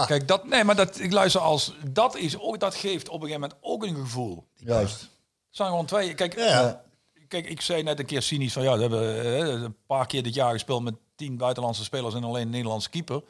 Kijk, 0.06 0.28
dat, 0.28 0.46
nee, 0.48 0.64
maar 0.64 0.76
dat, 0.76 0.98
ik 1.00 1.12
luister 1.12 1.40
als, 1.40 1.74
dat 1.90 2.16
is 2.16 2.38
ook, 2.38 2.60
dat 2.60 2.74
geeft 2.74 3.08
op 3.08 3.14
een 3.22 3.26
gegeven 3.28 3.40
moment 3.40 3.58
ook 3.60 3.84
een 3.84 3.94
gevoel. 3.96 4.46
juist. 4.54 5.00
Het 5.00 5.10
zijn 5.50 5.68
gewoon 5.68 5.86
twee, 5.86 6.14
kijk, 6.14 6.36
Ja, 6.38 6.44
ja. 6.44 6.82
kijk, 7.28 7.48
ik 7.48 7.60
zei 7.60 7.82
net 7.82 7.98
een 7.98 8.06
keer 8.06 8.22
cynisch 8.22 8.52
van, 8.52 8.62
ja, 8.62 8.74
we 8.74 8.80
hebben 8.80 9.24
eh, 9.24 9.38
een 9.62 9.76
paar 9.86 10.06
keer 10.06 10.22
dit 10.22 10.34
jaar 10.34 10.52
gespeeld 10.52 10.82
met 10.82 10.94
tien 11.16 11.36
buitenlandse 11.36 11.84
spelers 11.84 12.14
en 12.14 12.24
alleen 12.24 12.42
een 12.42 12.50
Nederlandse 12.50 12.90
keeper. 12.90 13.22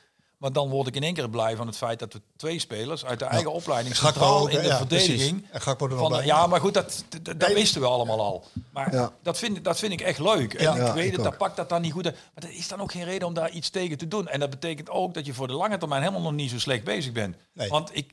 Maar 0.44 0.52
dan 0.52 0.68
word 0.68 0.86
ik 0.88 0.96
in 0.96 1.02
één 1.02 1.14
keer 1.14 1.30
blij 1.30 1.56
van 1.56 1.66
het 1.66 1.76
feit 1.76 1.98
dat 1.98 2.12
we 2.12 2.20
twee 2.36 2.58
spelers 2.58 3.04
uit 3.04 3.18
de 3.18 3.24
eigen 3.24 3.52
opleiding 3.52 3.96
centraal 3.96 4.38
ook, 4.40 4.50
in 4.50 4.60
de 4.60 4.66
ja, 4.66 4.76
verdediging. 4.76 5.18
precies. 5.38 5.50
En 5.52 5.60
Gakpo 5.60 5.84
er 5.84 5.90
nog 5.90 6.00
van, 6.00 6.10
bij. 6.10 6.24
Ja, 6.26 6.46
maar 6.46 6.60
goed, 6.60 6.74
dat, 6.74 7.04
dat, 7.08 7.24
dat 7.24 7.38
Nee. 7.48 7.54
wisten 7.54 7.80
we 7.80 7.86
allemaal 7.86 8.20
al. 8.20 8.44
Maar 8.72 8.94
Ja. 8.94 9.12
dat, 9.22 9.38
vind, 9.38 9.64
dat 9.64 9.78
vind 9.78 9.92
ik 9.92 10.00
echt 10.00 10.18
leuk. 10.18 10.54
En 10.54 10.62
Ja. 10.62 10.72
ik 10.72 10.78
Ja, 10.78 10.94
weet 10.94 11.06
ik 11.06 11.12
het, 11.12 11.22
dat 11.24 11.36
pakt 11.38 11.56
dat 11.56 11.68
dan 11.68 11.82
niet 11.82 11.92
goed. 11.92 12.04
uit. 12.06 12.14
Maar 12.14 12.44
dat 12.44 12.50
is 12.50 12.68
dan 12.68 12.80
ook 12.80 12.92
geen 12.92 13.04
reden 13.04 13.28
om 13.28 13.34
daar 13.34 13.50
iets 13.50 13.70
tegen 13.70 13.98
te 13.98 14.08
doen. 14.08 14.28
En 14.28 14.40
dat 14.40 14.50
betekent 14.50 14.90
ook 14.90 15.14
dat 15.14 15.26
je 15.26 15.34
voor 15.34 15.46
de 15.46 15.52
lange 15.52 15.78
termijn 15.78 16.02
helemaal 16.02 16.22
nog 16.22 16.32
niet 16.32 16.50
zo 16.50 16.58
slecht 16.58 16.84
bezig 16.84 17.12
bent. 17.12 17.36
Nee. 17.52 17.68
Want 17.68 17.96
ik, 17.96 18.12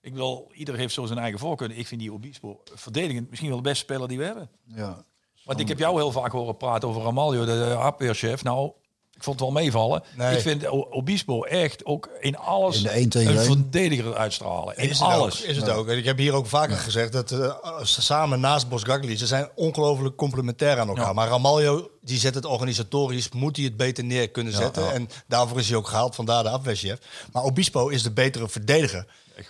ik 0.00 0.14
wil, 0.14 0.50
ieder 0.54 0.76
heeft 0.76 0.94
zo 0.94 1.06
zijn 1.06 1.18
eigen 1.18 1.38
voorkeur. 1.38 1.70
Ik 1.70 1.86
vind 1.86 2.00
die 2.00 2.12
Obispo 2.12 2.60
verdedigend 2.74 3.28
misschien 3.28 3.48
wel 3.50 3.58
de 3.62 3.68
beste 3.68 3.84
speler 3.84 4.08
die 4.08 4.18
we 4.18 4.24
hebben. 4.24 4.50
Ja. 4.64 5.04
Want 5.44 5.60
ik 5.60 5.68
heb 5.68 5.78
jou 5.78 5.96
heel 5.96 6.12
vaak 6.12 6.32
horen 6.32 6.56
praten 6.56 6.88
over 6.88 7.02
Ramaljo, 7.02 7.44
de 7.44 7.74
afweerchef. 7.74 8.42
Nou, 8.44 8.70
Ik 9.16 9.22
vond 9.28 9.40
het 9.40 9.48
wel 9.50 9.62
meevallen. 9.62 10.02
Nee. 10.16 10.36
Ik 10.36 10.42
vind 10.42 10.66
Obispo 10.68 11.42
echt 11.42 11.84
ook 11.84 12.08
in 12.20 12.36
alles 12.36 12.76
In 12.76 12.82
de 12.82 13.08
tegen 13.08 13.30
een 13.30 13.36
één. 13.36 13.46
verdediger 13.46 14.14
uitstralen. 14.16 14.76
In 14.76 14.88
Is 14.88 14.98
het 14.98 15.08
alles. 15.08 15.42
Ook, 15.42 15.48
is 15.48 15.56
het 15.56 15.68
ook. 15.68 15.88
Ik 15.88 16.04
heb 16.04 16.18
hier 16.18 16.32
ook 16.32 16.46
vaker 16.46 16.76
gezegd 16.76 17.12
dat 17.12 17.30
eh, 17.30 17.80
ze 17.84 18.02
samen 18.02 18.40
naast 18.40 18.68
Bosgagli, 18.68 19.16
ze 19.16 19.26
zijn 19.26 19.48
ongelooflijk 19.54 20.16
complementair 20.16 20.78
aan 20.78 20.88
elkaar. 20.88 21.06
Ja. 21.06 21.12
Maar 21.12 21.28
Ramaljo, 21.28 21.90
die 22.00 22.18
zet 22.18 22.34
het 22.34 22.44
organisatorisch, 22.44 23.28
moet 23.30 23.56
hij 23.56 23.64
het 23.64 23.76
beter 23.76 24.04
neer 24.04 24.30
kunnen 24.30 24.52
zetten. 24.52 24.92
En 24.92 25.08
daarvoor 25.26 25.58
is 25.58 25.68
hij 25.68 25.76
ook 25.76 25.88
gehaald, 25.88 26.14
vandaar 26.14 26.42
de 26.42 26.48
afweerchef. 26.50 26.98
Maar 27.32 27.42
Obispo 27.42 27.88
is 27.88 28.02
de 28.02 28.12
betere 28.12 28.48
verdediger. 28.48 29.06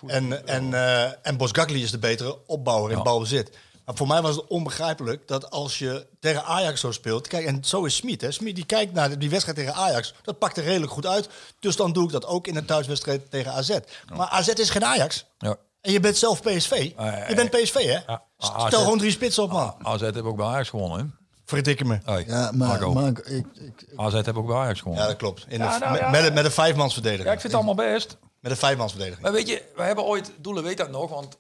En, 0.07 0.47
en, 0.47 0.75
eh 0.75 1.11
en 1.23 1.37
Bosgagli 1.37 1.83
is 1.83 1.91
de 1.91 1.99
betere 1.99 2.39
opbouwer 2.47 2.93
in 2.93 3.03
balbezit. 3.03 3.51
Maar 3.85 3.95
voor 3.95 4.07
mij 4.07 4.23
was 4.23 4.37
het 4.37 4.47
onbegrijpelijk 4.47 5.29
dat 5.29 5.51
als 5.51 5.79
je 5.79 6.07
tegen 6.21 6.45
Ajax 6.45 6.81
zo 6.81 6.91
speelt... 6.93 7.27
Kijk, 7.29 7.47
en 7.47 7.65
zo 7.65 7.85
is 7.85 7.97
Smit. 7.97 8.21
hè. 8.21 8.31
Smit 8.31 8.55
die 8.55 8.67
kijkt 8.67 8.93
naar 8.93 9.19
die 9.19 9.31
wedstrijd 9.31 9.59
tegen 9.59 9.75
Ajax. 9.75 10.15
Dat 10.23 10.39
pakt 10.39 10.57
er 10.57 10.65
redelijk 10.65 10.93
goed 10.93 11.07
uit. 11.07 11.29
Dus 11.61 11.77
dan 11.77 11.93
doe 11.93 12.05
ik 12.05 12.11
dat 12.13 12.27
ook 12.27 12.47
in 12.47 12.57
een 12.57 12.65
thuiswedstrijd 12.65 13.31
tegen 13.31 13.53
AZ. 13.53 13.79
Maar 14.15 14.27
AZ 14.29 14.49
is 14.49 14.71
geen 14.71 14.85
Ajax. 14.85 15.25
Ja. 15.39 15.57
En 15.81 15.93
je 15.93 16.01
bent 16.01 16.17
zelf 16.17 16.43
PSV. 16.43 16.93
ja, 16.97 17.29
je 17.29 17.35
bent 17.35 17.51
PSV, 17.51 17.75
hè? 17.75 17.99
Ja. 18.07 18.23
Stel 18.39 18.55
AZ. 18.57 18.75
gewoon 18.75 18.99
drie 18.99 19.11
spitsen 19.11 19.43
op, 19.43 19.51
man. 19.51 19.75
AZ 19.83 20.01
heeft 20.01 20.23
ook 20.23 20.37
bij 20.37 20.47
Ajax 20.47 20.69
gewonnen. 20.69 20.99
Hè? 20.99 21.05
Verdikke 21.45 21.85
me. 21.85 21.99
Hey, 22.05 22.25
Ja, 22.27 22.51
maar, 22.53 22.69
Marco. 22.69 22.93
maar 22.93 23.07
ik, 23.09 23.19
ik, 23.19 23.47
ik- 23.55 23.87
AZ 23.97 24.13
heeft 24.13 24.35
ook 24.35 24.47
bij 24.47 24.57
Ajax 24.57 24.79
gewonnen. 24.79 25.03
Ja, 25.03 25.09
dat 25.11 25.19
klopt. 25.19 25.45
In 25.49 25.59
Ja, 25.59 25.73
de, 25.73 25.79
nou 25.79 25.93
met, 25.93 26.01
ja. 26.01 26.11
met, 26.11 26.25
een- 26.27 26.33
met 26.35 26.45
een 26.45 26.51
vijfmansverdediging. 26.51 27.27
Ja, 27.29 27.33
ik 27.35 27.41
vind 27.41 27.53
het 27.53 27.63
allemaal 27.63 27.85
best. 27.87 28.17
Met 28.41 28.51
een 28.51 28.57
vijfmansverdediging. 28.59 29.23
Maar 29.23 29.33
weet 29.33 29.49
je, 29.49 29.63
we 29.77 29.83
hebben 29.83 30.05
ooit, 30.05 30.33
Doelen 30.39 30.63
weet 30.63 30.77
dat 30.77 30.91
nog, 30.91 31.11
want 31.11 31.37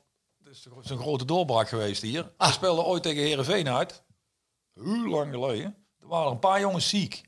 is 0.52 0.90
een 0.90 0.98
grote 0.98 1.24
doorbraak 1.24 1.68
geweest 1.68 2.02
hier. 2.02 2.32
Ah. 2.36 2.46
We 2.46 2.52
speelden 2.52 2.84
ooit 2.84 3.02
tegen 3.02 3.22
Herenveen 3.22 3.68
uit. 3.68 4.02
Heel 4.74 5.08
lang 5.08 5.32
geleden. 5.32 5.76
Toen 5.98 6.08
waren 6.08 6.26
er 6.26 6.32
een 6.32 6.38
paar 6.38 6.60
jongens 6.60 6.88
ziek. 6.88 7.22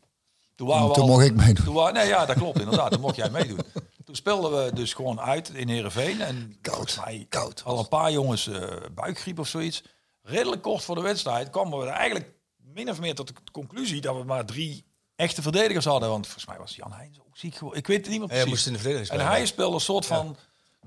Toen, 0.55 0.66
waren 0.68 0.88
we 0.88 0.94
al- 0.94 1.06
mocht 1.06 1.24
ik 1.24 1.34
meedoen. 1.34 1.64
Toen 1.64 1.74
wa- 1.74 1.90
nee, 1.90 2.06
ja, 2.06 2.26
dat 2.26 2.36
klopt 2.36 2.59
inderdaad. 2.60 2.90
Toen 2.92 3.01
mocht 3.01 3.16
jij 3.16 3.30
meedoen. 3.30 3.59
Toen 4.05 4.14
speelden 4.16 4.64
we 4.64 4.72
dus 4.72 4.92
gewoon 4.94 5.20
uit 5.20 5.48
in 5.48 5.68
Herenveen 5.68 6.20
en 6.20 6.59
mij 7.05 7.26
koud. 7.28 7.62
al 7.64 7.78
een 7.78 7.88
paar 7.88 8.12
jongens 8.12 8.46
eh, 8.48 8.68
buikgriep 8.94 9.38
of 9.38 9.48
zoiets. 9.48 9.82
Redelijk 10.22 10.62
kort 10.62 10.82
voor 10.84 10.94
de 10.94 11.01
wedstrijd 11.01 11.51
kwamen 11.51 11.78
we 11.78 11.84
er 11.84 11.90
eigenlijk 11.92 12.32
min 12.56 12.90
of 12.90 13.01
meer 13.01 13.14
tot 13.14 13.26
de 13.28 13.34
conclusie 13.52 14.01
dat 14.01 14.16
we 14.16 14.24
maar 14.24 14.44
drie 14.46 14.84
echte 15.16 15.42
verdedigers 15.42 15.84
hadden. 15.84 16.09
Want 16.09 16.24
volgens 16.26 16.46
mij 16.46 16.59
was 16.59 16.76
Jan 16.76 16.92
Heijns 16.92 17.18
ook 17.20 17.36
ziek 17.36 17.55
geworden. 17.55 17.80
Ik 17.80 17.86
weet 17.86 18.01
het 18.01 18.09
niet 18.09 18.18
meer 18.18 18.28
precies. 18.28 18.48
moest 18.48 18.66
in 18.66 18.72
de 18.72 18.78
verdediging 18.78 19.20
En 19.20 19.26
hij 19.26 19.46
speelde 19.46 19.74
een 19.74 19.80
soort 19.80 20.06
van 20.06 20.36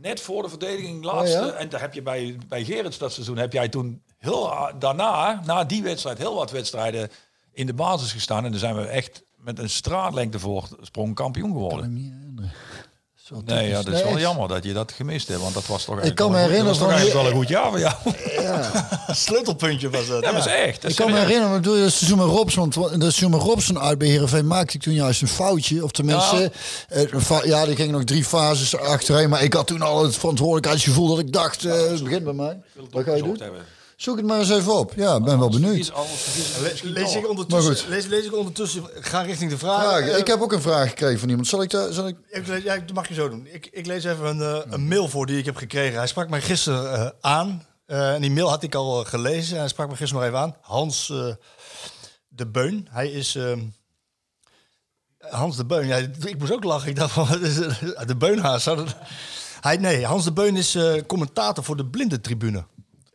net 0.02 0.22
voor 0.22 0.44
de 0.44 0.50
verdediging 0.50 1.04
laatste. 1.04 1.40
Oh, 1.40 1.46
ja? 1.46 1.52
En 1.52 1.70
daar 1.70 1.82
heb 1.82 1.94
je 1.94 2.02
bij, 2.02 2.38
bij 2.48 2.64
Gerrits 2.64 2.98
dat 2.98 3.14
seizoen 3.14 3.38
heb 3.38 3.54
jij 3.54 3.70
toen 3.70 4.02
heel 4.18 4.72
daarna, 4.80 5.42
na 5.46 5.64
die 5.64 5.84
wedstrijd, 5.84 6.18
heel 6.18 6.36
wat 6.36 6.52
wedstrijden 6.52 7.10
in 7.52 7.66
de 7.66 7.74
basis 7.74 8.12
gestaan. 8.12 8.46
En 8.46 8.52
dan 8.52 8.60
zijn 8.60 8.76
we 8.76 8.86
echt 8.86 9.24
met 9.38 9.60
een 9.60 9.70
straatlengte 9.70 10.40
voor 10.40 10.68
sprong 10.82 11.16
kampioen 11.16 11.52
geworden. 11.52 11.94
Zo 13.28 13.42
Nee, 13.46 13.68
ja, 13.70 13.82
dat 13.82 13.94
is 13.94 14.04
wel 14.04 14.18
jammer 14.20 14.48
dat 14.48 14.64
je 14.64 14.74
dat 14.74 14.92
gemist 14.92 15.28
hebt. 15.28 15.42
Want 15.42 15.54
dat 15.54 15.66
was 15.66 15.84
toch 15.86 16.02
Ik 16.02 16.16
kan 16.16 16.32
me 16.32 16.38
goed- 16.38 16.46
herinneren 16.48 16.66
dat 16.66 16.78
was 16.78 16.78
toch 16.78 16.88
van- 16.88 16.98
eigenlijk 16.98 17.22
wel 17.24 17.32
een 17.32 17.38
goed 17.38 17.48
jaar 17.48 17.70
voor 17.70 17.80
jou. 17.80 17.96
Sleutelpuntje 19.26 19.90
was 19.90 20.08
dat. 20.08 20.24
Ja, 20.24 20.32
maar 20.32 20.40
dat 20.44 20.50
is 20.50 20.54
echt. 20.54 20.82
Dat 20.82 20.92
Ik 20.92 20.98
kan 20.98 21.12
me 21.12 21.18
herinneren, 21.18 21.50
maar 21.50 21.60
bedoel 21.60 21.76
je 21.76 21.82
dat 21.84 21.92
seizoen 21.92 22.18
met 22.18 22.28
Robson, 22.28 22.72
want 22.76 22.92
dat 22.92 23.00
seizoen 23.14 23.32
met 23.32 23.42
Robson 23.42 23.80
uit 23.80 23.98
bij 23.98 24.08
Heerenveen 24.08 24.48
maakte 24.48 24.76
ik 24.76 24.82
toen 24.82 24.94
juist 24.94 25.22
een 25.22 25.28
foutje. 25.28 25.84
Of 25.84 25.92
tenminste, 25.92 26.52
eh, 26.90 27.12
een 27.12 27.22
fa- 27.22 27.44
ja, 27.46 27.62
er 27.68 27.76
gingen 27.76 27.92
nog 27.92 28.04
drie 28.04 28.24
fases 28.26 28.78
achterheen, 28.78 29.30
maar 29.30 29.44
ik 29.44 29.54
had 29.54 29.68
toen 29.68 29.82
al 29.82 30.04
het 30.04 30.16
verantwoordelijkheidsgevoel 30.16 31.08
dat 31.08 31.20
ik 31.20 31.34
dacht, 31.34 31.66
eh, 31.66 31.74
het 31.74 32.04
begint 32.04 32.24
bij 32.24 32.34
mij. 32.34 32.58
Wat 32.92 33.04
ga 33.04 33.12
je 33.14 33.18
Gezocht 33.20 33.22
doen? 33.40 33.42
hebben. 33.48 33.62
Zoek 33.98 34.18
het 34.18 34.26
maar 34.26 34.40
eens 34.40 34.50
even 34.50 34.74
op. 34.78 34.94
Ja, 34.96 35.16
ik 35.16 35.24
ben 35.24 35.40
wel 35.40 35.50
benieuwd. 35.50 35.92
Lees, 36.84 37.16
ik 37.16 37.30
ondertussen, 37.30 37.90
lees, 37.90 38.06
lees 38.06 38.26
ik 38.26 38.36
ondertussen, 38.36 38.84
ga 39.00 39.22
richting 39.22 39.52
de 39.52 39.58
vraag. 39.58 39.82
Vragen. 39.82 40.12
Eh, 40.14 40.18
Ik 40.18 40.28
heb 40.28 40.42
ook 40.42 40.52
een 40.52 40.62
vraag 40.62 40.90
gekregen 40.90 41.20
van 41.20 41.30
iemand. 41.30 41.48
Zal 41.48 41.62
ik, 41.62 41.70
daar- 41.70 41.94
zal 41.94 42.08
ik 42.08 42.18
Ik 42.30 42.48
lees- 42.48 42.64
ja, 42.64 42.78
dat 42.78 42.94
mag 42.94 43.08
je 43.08 43.14
zo 43.14 43.30
doen. 43.30 43.48
Ik, 43.52 43.68
ik 43.72 43.86
lees 43.86 44.04
even 44.04 44.26
een, 44.26 44.42
eh, 44.42 44.72
een 44.74 44.88
mail 44.88 45.08
voor 45.08 45.26
die 45.26 45.38
ik 45.38 45.46
heb 45.46 45.56
gekregen. 45.56 45.98
Hij 45.98 46.08
sprak 46.08 46.30
mij 46.30 46.42
gisteren 46.42 46.94
eh, 46.94 47.10
aan. 47.22 47.66
Eh, 47.86 48.14
en 48.14 48.22
die 48.22 48.32
mail 48.32 48.50
had 48.50 48.64
ik 48.64 48.76
al 48.76 49.04
gelezen. 49.04 49.58
Hij 49.58 49.68
sprak 49.68 49.90
me 49.90 49.96
gisteren 49.96 50.24
nog 50.24 50.32
even 50.34 50.46
aan. 50.46 50.56
Hans 50.62 51.10
eh, 51.10 51.34
de 52.28 52.48
Beun. 52.48 52.88
Hij 52.92 53.12
is... 53.12 53.36
ehm, 53.36 53.60
Hans 55.20 55.56
de 55.56 55.66
Beun. 55.66 55.88
Ja, 55.88 55.96
ik 56.26 56.40
moest 56.40 56.52
ook 56.52 56.64
lachen. 56.64 56.90
Ik 56.90 56.96
dacht 56.96 57.12
van... 57.14 57.28
De 58.08 58.16
Beunhaas. 58.18 58.68
Hij, 59.62 59.78
nee, 59.78 60.06
Hans 60.06 60.24
de 60.24 60.34
Beun 60.34 60.56
is 60.56 60.76
eh, 60.76 60.94
commentator 61.08 61.64
voor 61.64 61.78
de 61.78 61.86
blindentribune. 61.86 62.66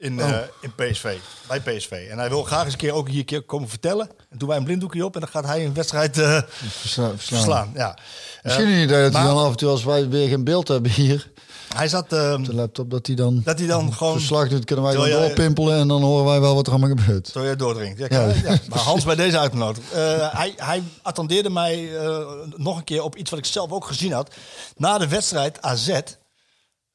In, 0.02 0.20
eh, 0.20 0.38
in 0.60 0.72
PSV. 0.74 1.16
Bij 1.48 1.60
PSV. 1.60 1.90
En 2.10 2.18
hij 2.18 2.28
wil 2.28 2.42
graag 2.42 2.64
eens 2.64 2.72
een 2.72 2.78
keer 2.78 2.92
ook 2.92 3.08
hier 3.08 3.24
keer 3.24 3.42
komen 3.42 3.68
vertellen. 3.68 4.08
En 4.30 4.38
doen 4.38 4.48
wij 4.48 4.56
een 4.56 4.64
blinddoekje 4.64 5.04
op. 5.04 5.14
En 5.14 5.20
dan 5.20 5.28
gaat 5.28 5.44
hij 5.44 5.64
een 5.64 5.74
wedstrijd 5.74 6.18
eh, 6.18 6.40
versla- 6.48 7.10
verslaan? 7.16 7.16
verslaan. 7.16 7.70
Ja. 7.74 7.98
Misschien 8.42 8.64
Eh, 8.66 8.72
een 8.76 8.82
idee 8.82 9.02
dat 9.02 9.12
hij 9.12 9.24
dan 9.24 9.36
af 9.38 9.50
en 9.50 9.56
toe, 9.56 9.68
als 9.68 9.84
wij 9.84 10.08
weer 10.08 10.28
geen 10.28 10.44
beeld 10.44 10.68
hebben 10.68 10.90
hier 10.90 11.30
Hij 11.74 11.88
zat... 11.88 12.02
op 12.02 12.44
de 12.44 12.54
laptop, 12.54 12.90
dat 12.90 13.06
hij 13.06 13.16
dan 13.16 13.40
dat 13.44 13.58
hij 13.58 13.68
dan 13.68 13.92
gewoon... 13.94 14.12
verslag 14.12 14.48
doet, 14.48 14.64
kunnen 14.64 14.84
wij 14.84 14.94
dan 14.94 15.08
jij- 15.08 15.18
doorpimpelen 15.20 15.78
en 15.78 15.88
dan 15.88 16.02
horen 16.02 16.24
wij 16.24 16.40
wel 16.40 16.54
wat 16.54 16.66
er 16.66 16.72
allemaal 16.72 16.96
gebeurt. 16.96 17.28
Zo 17.28 17.42
jij 17.42 17.56
doordringt. 17.56 17.98
Ja, 17.98 18.06
Ja. 18.10 18.26
ja. 18.44 18.58
Maar 18.68 18.78
Hans 18.78 19.04
bij 19.04 19.14
deze 19.14 19.38
uitgenodigd. 19.38 19.92
Eh, 19.92 19.98
hij, 20.38 20.52
hij 20.56 20.82
attendeerde 21.02 21.50
mij 21.50 21.96
eh, 21.98 22.18
nog 22.56 22.76
een 22.76 22.84
keer 22.84 23.02
op 23.02 23.16
iets 23.16 23.30
wat 23.30 23.38
ik 23.38 23.44
zelf 23.44 23.70
ook 23.70 23.86
gezien 23.86 24.12
had. 24.12 24.34
Na 24.76 24.98
de 24.98 25.08
wedstrijd 25.08 25.62
AZ. 25.62 26.00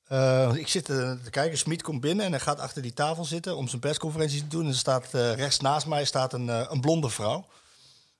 Eh, 0.07 0.49
ik 0.53 0.67
zit 0.67 0.89
eh, 0.89 1.11
te 1.23 1.29
kijken, 1.29 1.57
Smit 1.57 1.81
komt 1.81 2.01
binnen 2.01 2.25
en 2.25 2.31
hij 2.31 2.39
gaat 2.39 2.59
achter 2.59 2.81
die 2.81 2.93
tafel 2.93 3.25
zitten 3.25 3.57
om 3.57 3.67
zijn 3.67 3.81
persconferentie 3.81 4.41
te 4.41 4.47
doen. 4.47 4.63
En 4.63 4.69
er 4.69 4.75
staat 4.75 5.07
eh, 5.11 5.33
rechts 5.33 5.59
naast 5.59 5.87
mij 5.87 6.05
staat 6.05 6.33
een, 6.33 6.47
een 6.47 6.81
blonde 6.81 7.09
vrouw. 7.09 7.47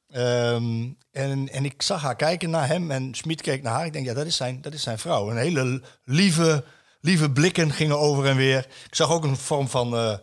Ehm, 0.10 0.86
en, 1.12 1.50
en 1.50 1.66
ik 1.66 1.82
zag 1.82 2.02
haar 2.02 2.16
kijken 2.16 2.50
naar 2.50 2.68
hem 2.68 2.92
en 2.92 3.16
Smit 3.16 3.42
keek 3.42 3.62
naar 3.62 3.74
haar. 3.74 3.86
Ik 3.86 3.94
denk, 3.94 4.06
ja, 4.06 4.14
dat 4.14 4.26
is 4.26 4.36
zijn, 4.36 4.62
dat 4.62 4.74
is 4.74 4.82
zijn 4.82 5.00
vrouw. 5.00 5.30
Een 5.30 5.38
hele 5.38 5.82
lieve, 6.04 6.64
lieve 7.02 7.32
blikken 7.32 7.72
gingen 7.72 8.00
over 8.00 8.26
en 8.26 8.36
weer. 8.36 8.68
Ik 8.88 8.96
zag 8.96 9.12
ook 9.12 9.24
een 9.24 9.38
vorm 9.38 9.68
van... 9.68 10.20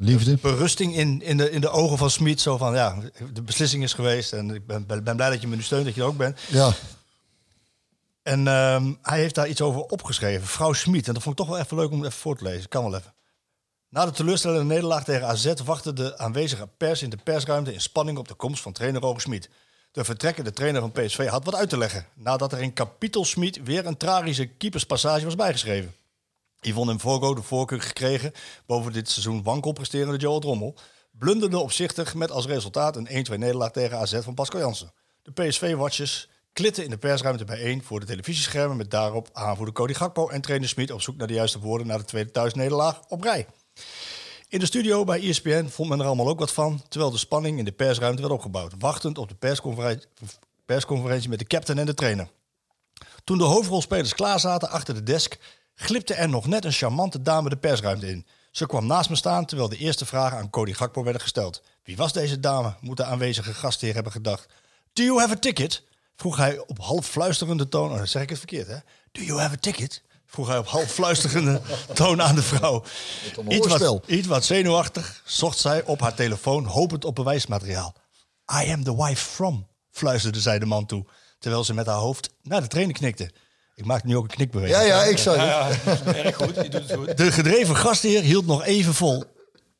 Liefde. 0.00 0.36
berusting 0.36 0.96
in, 0.96 1.22
in, 1.22 1.36
de, 1.36 1.50
in 1.50 1.60
de 1.60 1.70
ogen 1.70 1.98
van 1.98 2.10
Smit. 2.10 2.40
Zo 2.40 2.56
van, 2.56 2.74
ja, 2.74 2.98
de 3.32 3.42
beslissing 3.42 3.82
is 3.82 3.92
geweest. 3.92 4.32
En 4.32 4.54
ik 4.54 4.66
ben, 4.66 4.86
ben 4.86 5.04
ben 5.04 5.16
blij 5.16 5.30
dat 5.30 5.40
je 5.40 5.46
me 5.46 5.56
nu 5.56 5.62
steunt, 5.62 5.84
dat 5.84 5.94
je 5.94 6.00
er 6.00 6.06
ook 6.06 6.16
bent. 6.16 6.40
Ja, 6.48 6.72
En 8.28 8.46
ehm, 8.46 8.92
hij 9.02 9.18
heeft 9.18 9.34
daar 9.34 9.48
iets 9.48 9.60
over 9.60 9.80
opgeschreven. 9.80 10.46
Vrouw 10.46 10.72
Smit. 10.72 11.08
En 11.08 11.14
dat 11.14 11.22
vond 11.22 11.38
ik 11.38 11.46
toch 11.46 11.54
wel 11.54 11.64
even 11.64 11.76
leuk 11.76 11.90
om 11.90 11.98
even 11.98 12.12
voor 12.12 12.36
te 12.36 12.44
lezen. 12.44 12.68
Kan 12.68 12.84
wel 12.84 12.98
even. 12.98 13.14
Na 13.88 14.04
de 14.04 14.10
teleurstellende 14.10 14.64
nederlaag 14.64 15.04
tegen 15.04 15.26
AZ 15.26 15.52
wachtte 15.64 15.92
de 15.92 16.18
aanwezige 16.18 16.68
pers 16.76 17.02
in 17.02 17.10
de 17.10 17.16
persruimte 17.16 17.72
in 17.72 17.80
spanning 17.80 18.18
op 18.18 18.28
de 18.28 18.34
komst 18.34 18.62
van 18.62 18.72
trainer 18.72 19.00
Roger 19.00 19.20
Smit. 19.20 19.50
De 19.92 20.04
vertrekkende 20.04 20.52
trainer 20.52 20.80
van 20.80 20.92
PSV 20.92 21.26
had 21.26 21.44
wat 21.44 21.54
uit 21.54 21.68
te 21.68 21.78
leggen. 21.78 22.06
Nadat 22.14 22.52
er 22.52 22.60
in 22.60 22.72
kapitel 22.72 23.24
Smit 23.24 23.62
weer 23.62 23.86
een 23.86 23.96
tragische 23.96 24.46
keeperspassage 24.46 25.24
was 25.24 25.34
bijgeschreven. 25.34 25.94
Yvonne 26.60 26.92
en 26.92 27.00
Vogo 27.00 27.34
de 27.34 27.42
voorkeur 27.42 27.80
gekregen 27.80 28.32
boven 28.66 28.92
dit 28.92 29.10
seizoen 29.10 29.42
wankel 29.42 29.72
presterende 29.72 30.18
Joel 30.18 30.40
Drommel. 30.40 30.74
Blunderde 31.10 31.58
opzichtig 31.58 32.14
met 32.14 32.30
als 32.30 32.46
resultaat 32.46 32.96
een 32.96 33.26
1-2 33.30 33.38
nederlaag 33.38 33.70
tegen 33.70 33.98
AZ 33.98 34.18
van 34.20 34.34
Pascal 34.34 34.60
Jansen. 34.60 34.92
De 35.22 35.32
PSV-watchers 35.32 36.28
klitten 36.58 36.84
in 36.84 36.90
de 36.90 36.98
persruimte 36.98 37.44
bijeen 37.44 37.82
voor 37.82 38.00
de 38.00 38.06
televisieschermen 38.06 38.76
met 38.76 38.90
daarop 38.90 39.28
aanvoerder 39.32 39.74
Cody 39.74 39.92
Gakpo 39.92 40.28
en 40.28 40.40
trainer 40.40 40.68
Smit 40.68 40.90
op 40.90 41.00
zoek 41.00 41.16
naar 41.16 41.26
de 41.26 41.34
juiste 41.34 41.58
woorden 41.58 41.86
na 41.86 41.96
de 41.96 42.04
tweede 42.04 42.30
thuisnederlaag 42.30 43.00
op 43.08 43.22
rij. 43.22 43.46
In 44.48 44.58
de 44.58 44.66
studio 44.66 45.04
bij 45.04 45.20
ESPN 45.20 45.66
vond 45.66 45.88
men 45.88 46.00
er 46.00 46.06
allemaal 46.06 46.28
ook 46.28 46.38
wat 46.38 46.52
van, 46.52 46.82
terwijl 46.88 47.10
de 47.10 47.18
spanning 47.18 47.58
in 47.58 47.64
de 47.64 47.72
persruimte 47.72 48.20
werd 48.20 48.34
opgebouwd, 48.34 48.74
wachtend 48.78 49.18
op 49.18 49.28
de 49.28 49.34
persconferentie, 49.34 50.08
persconferentie 50.66 51.28
met 51.28 51.38
de 51.38 51.44
captain 51.44 51.78
en 51.78 51.86
de 51.86 51.94
trainer. 51.94 52.28
Toen 53.24 53.38
de 53.38 53.44
hoofdrolspelers 53.44 54.14
klaar 54.14 54.40
zaten 54.40 54.70
achter 54.70 54.94
de 54.94 55.02
desk, 55.02 55.38
glipte 55.74 56.14
er 56.14 56.28
nog 56.28 56.46
net 56.46 56.64
een 56.64 56.72
charmante 56.72 57.22
dame 57.22 57.48
de 57.48 57.56
persruimte 57.56 58.08
in. 58.08 58.26
Ze 58.50 58.66
kwam 58.66 58.86
naast 58.86 59.10
me 59.10 59.16
staan 59.16 59.44
terwijl 59.46 59.68
de 59.68 59.76
eerste 59.76 60.06
vragen 60.06 60.38
aan 60.38 60.50
Cody 60.50 60.72
Gakpo 60.72 61.02
werden 61.02 61.22
gesteld. 61.22 61.62
Wie 61.84 61.96
was 61.96 62.12
deze 62.12 62.40
dame? 62.40 62.74
Moet 62.80 62.96
de 62.96 63.04
aanwezige 63.04 63.54
gastheer 63.54 63.94
hebben 63.94 64.12
gedacht. 64.12 64.46
Do 64.92 65.02
you 65.02 65.20
have 65.20 65.32
a 65.32 65.38
ticket? 65.38 65.86
Vroeg 66.18 66.36
hij 66.36 66.58
op 66.66 66.78
half 66.78 67.06
fluisterende 67.06 67.68
toon. 67.68 67.90
Oh, 67.90 67.96
dan 67.96 68.06
zeg 68.06 68.22
ik 68.22 68.28
het 68.28 68.38
verkeerd, 68.38 68.66
hè? 68.66 68.76
Do 69.12 69.22
you 69.22 69.40
have 69.40 69.54
a 69.54 69.58
ticket? 69.60 70.02
Vroeg 70.26 70.48
hij 70.48 70.58
op 70.58 70.66
half 70.66 70.90
fluisterende 70.90 71.60
toon 71.94 72.22
aan 72.22 72.34
de 72.34 72.42
vrouw. 72.42 72.84
Iets 73.48 73.66
wat, 73.78 74.02
iets 74.06 74.26
wat 74.26 74.44
zenuwachtig 74.44 75.22
zocht 75.24 75.58
zij 75.58 75.84
op 75.84 76.00
haar 76.00 76.14
telefoon, 76.14 76.64
hopend 76.64 77.04
op 77.04 77.14
bewijsmateriaal. 77.14 77.94
I 78.64 78.72
am 78.72 78.84
the 78.84 78.96
wife 78.96 79.24
from, 79.24 79.66
fluisterde 79.90 80.40
zij 80.40 80.58
de 80.58 80.66
man 80.66 80.86
toe, 80.86 81.04
terwijl 81.38 81.64
ze 81.64 81.74
met 81.74 81.86
haar 81.86 81.96
hoofd 81.96 82.30
naar 82.42 82.60
de 82.60 82.66
trainer 82.66 82.94
knikte. 82.94 83.30
Ik 83.74 83.84
maak 83.84 84.04
nu 84.04 84.16
ook 84.16 84.22
een 84.24 84.30
knikbeweging. 84.36 84.78
ja, 84.78 84.86
ja 84.86 85.02
ik 85.04 85.18
zou 85.18 85.36
Ja, 85.36 85.68
erg 86.04 86.36
goed. 86.36 86.54
Je 86.54 86.68
doet 86.68 86.88
het 86.88 86.92
goed. 86.98 87.16
De 87.16 87.32
gedreven 87.32 87.76
gastheer 87.76 88.22
hield 88.22 88.46
nog 88.46 88.64
even 88.64 88.94
vol. 88.94 89.24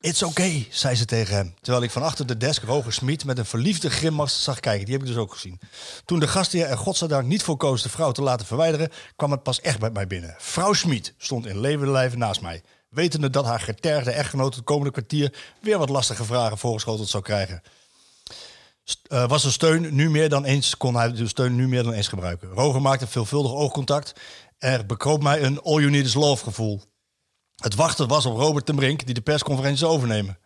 It's 0.00 0.22
okay, 0.22 0.66
zei 0.70 0.94
ze 0.94 1.04
tegen 1.04 1.34
hem. 1.34 1.54
Terwijl 1.60 1.84
ik 1.84 1.90
van 1.90 2.02
achter 2.02 2.26
de 2.26 2.36
desk 2.36 2.62
Roger 2.62 2.92
Smit 2.92 3.24
met 3.24 3.38
een 3.38 3.44
verliefde 3.44 3.90
grimas 3.90 4.42
zag 4.42 4.60
kijken. 4.60 4.84
Die 4.84 4.94
heb 4.94 5.02
ik 5.02 5.08
dus 5.08 5.16
ook 5.16 5.32
gezien. 5.32 5.60
Toen 6.04 6.20
de 6.20 6.28
gastheer 6.28 6.66
er 6.66 6.78
godzijdank 6.78 7.26
niet 7.26 7.42
voor 7.42 7.56
koos 7.56 7.82
de 7.82 7.88
vrouw 7.88 8.12
te 8.12 8.22
laten 8.22 8.46
verwijderen... 8.46 8.90
kwam 9.16 9.30
het 9.30 9.42
pas 9.42 9.60
echt 9.60 9.78
bij 9.78 9.90
mij 9.90 10.06
binnen. 10.06 10.34
Vrouw 10.38 10.72
Smit 10.72 11.14
stond 11.18 11.46
in 11.46 11.60
levende 11.60 11.92
lijven 11.92 12.18
naast 12.18 12.40
mij. 12.40 12.62
Wetende 12.88 13.30
dat 13.30 13.44
haar 13.44 13.60
getergde 13.60 14.10
echtgenoot 14.10 14.54
het 14.54 14.64
komende 14.64 14.92
kwartier... 14.92 15.34
weer 15.60 15.78
wat 15.78 15.88
lastige 15.88 16.24
vragen 16.24 16.58
voorgeschoteld 16.58 17.08
zou 17.08 17.22
krijgen. 17.22 17.62
eh, 19.08 19.28
was 19.28 19.42
de 19.42 19.50
steun 19.50 19.94
nu 19.94 20.10
meer 20.10 20.28
dan 20.28 20.44
eens, 20.44 20.76
kon 20.76 20.96
hij 20.96 21.12
de 21.12 21.28
steun 21.28 21.54
nu 21.54 21.68
meer 21.68 21.82
dan 21.82 21.92
eens 21.92 22.08
gebruiken. 22.08 22.48
Roger 22.48 22.82
maakte 22.82 23.06
veelvuldig 23.06 23.52
oogcontact. 23.52 24.12
Er 24.58 24.86
bekroop 24.86 25.22
mij 25.22 25.42
een 25.42 25.60
all 25.62 25.80
you 25.80 25.90
need 25.90 26.04
is 26.04 26.14
love 26.14 26.44
gevoel. 26.44 26.82
Het 27.58 27.74
wachten 27.74 28.08
was 28.08 28.26
op 28.26 28.36
Robert 28.36 28.66
ten 28.66 28.76
Brink, 28.76 29.04
die 29.04 29.14
de 29.14 29.20
persconferentie 29.20 29.78
zou 29.78 29.92
overnemen. 29.92 30.38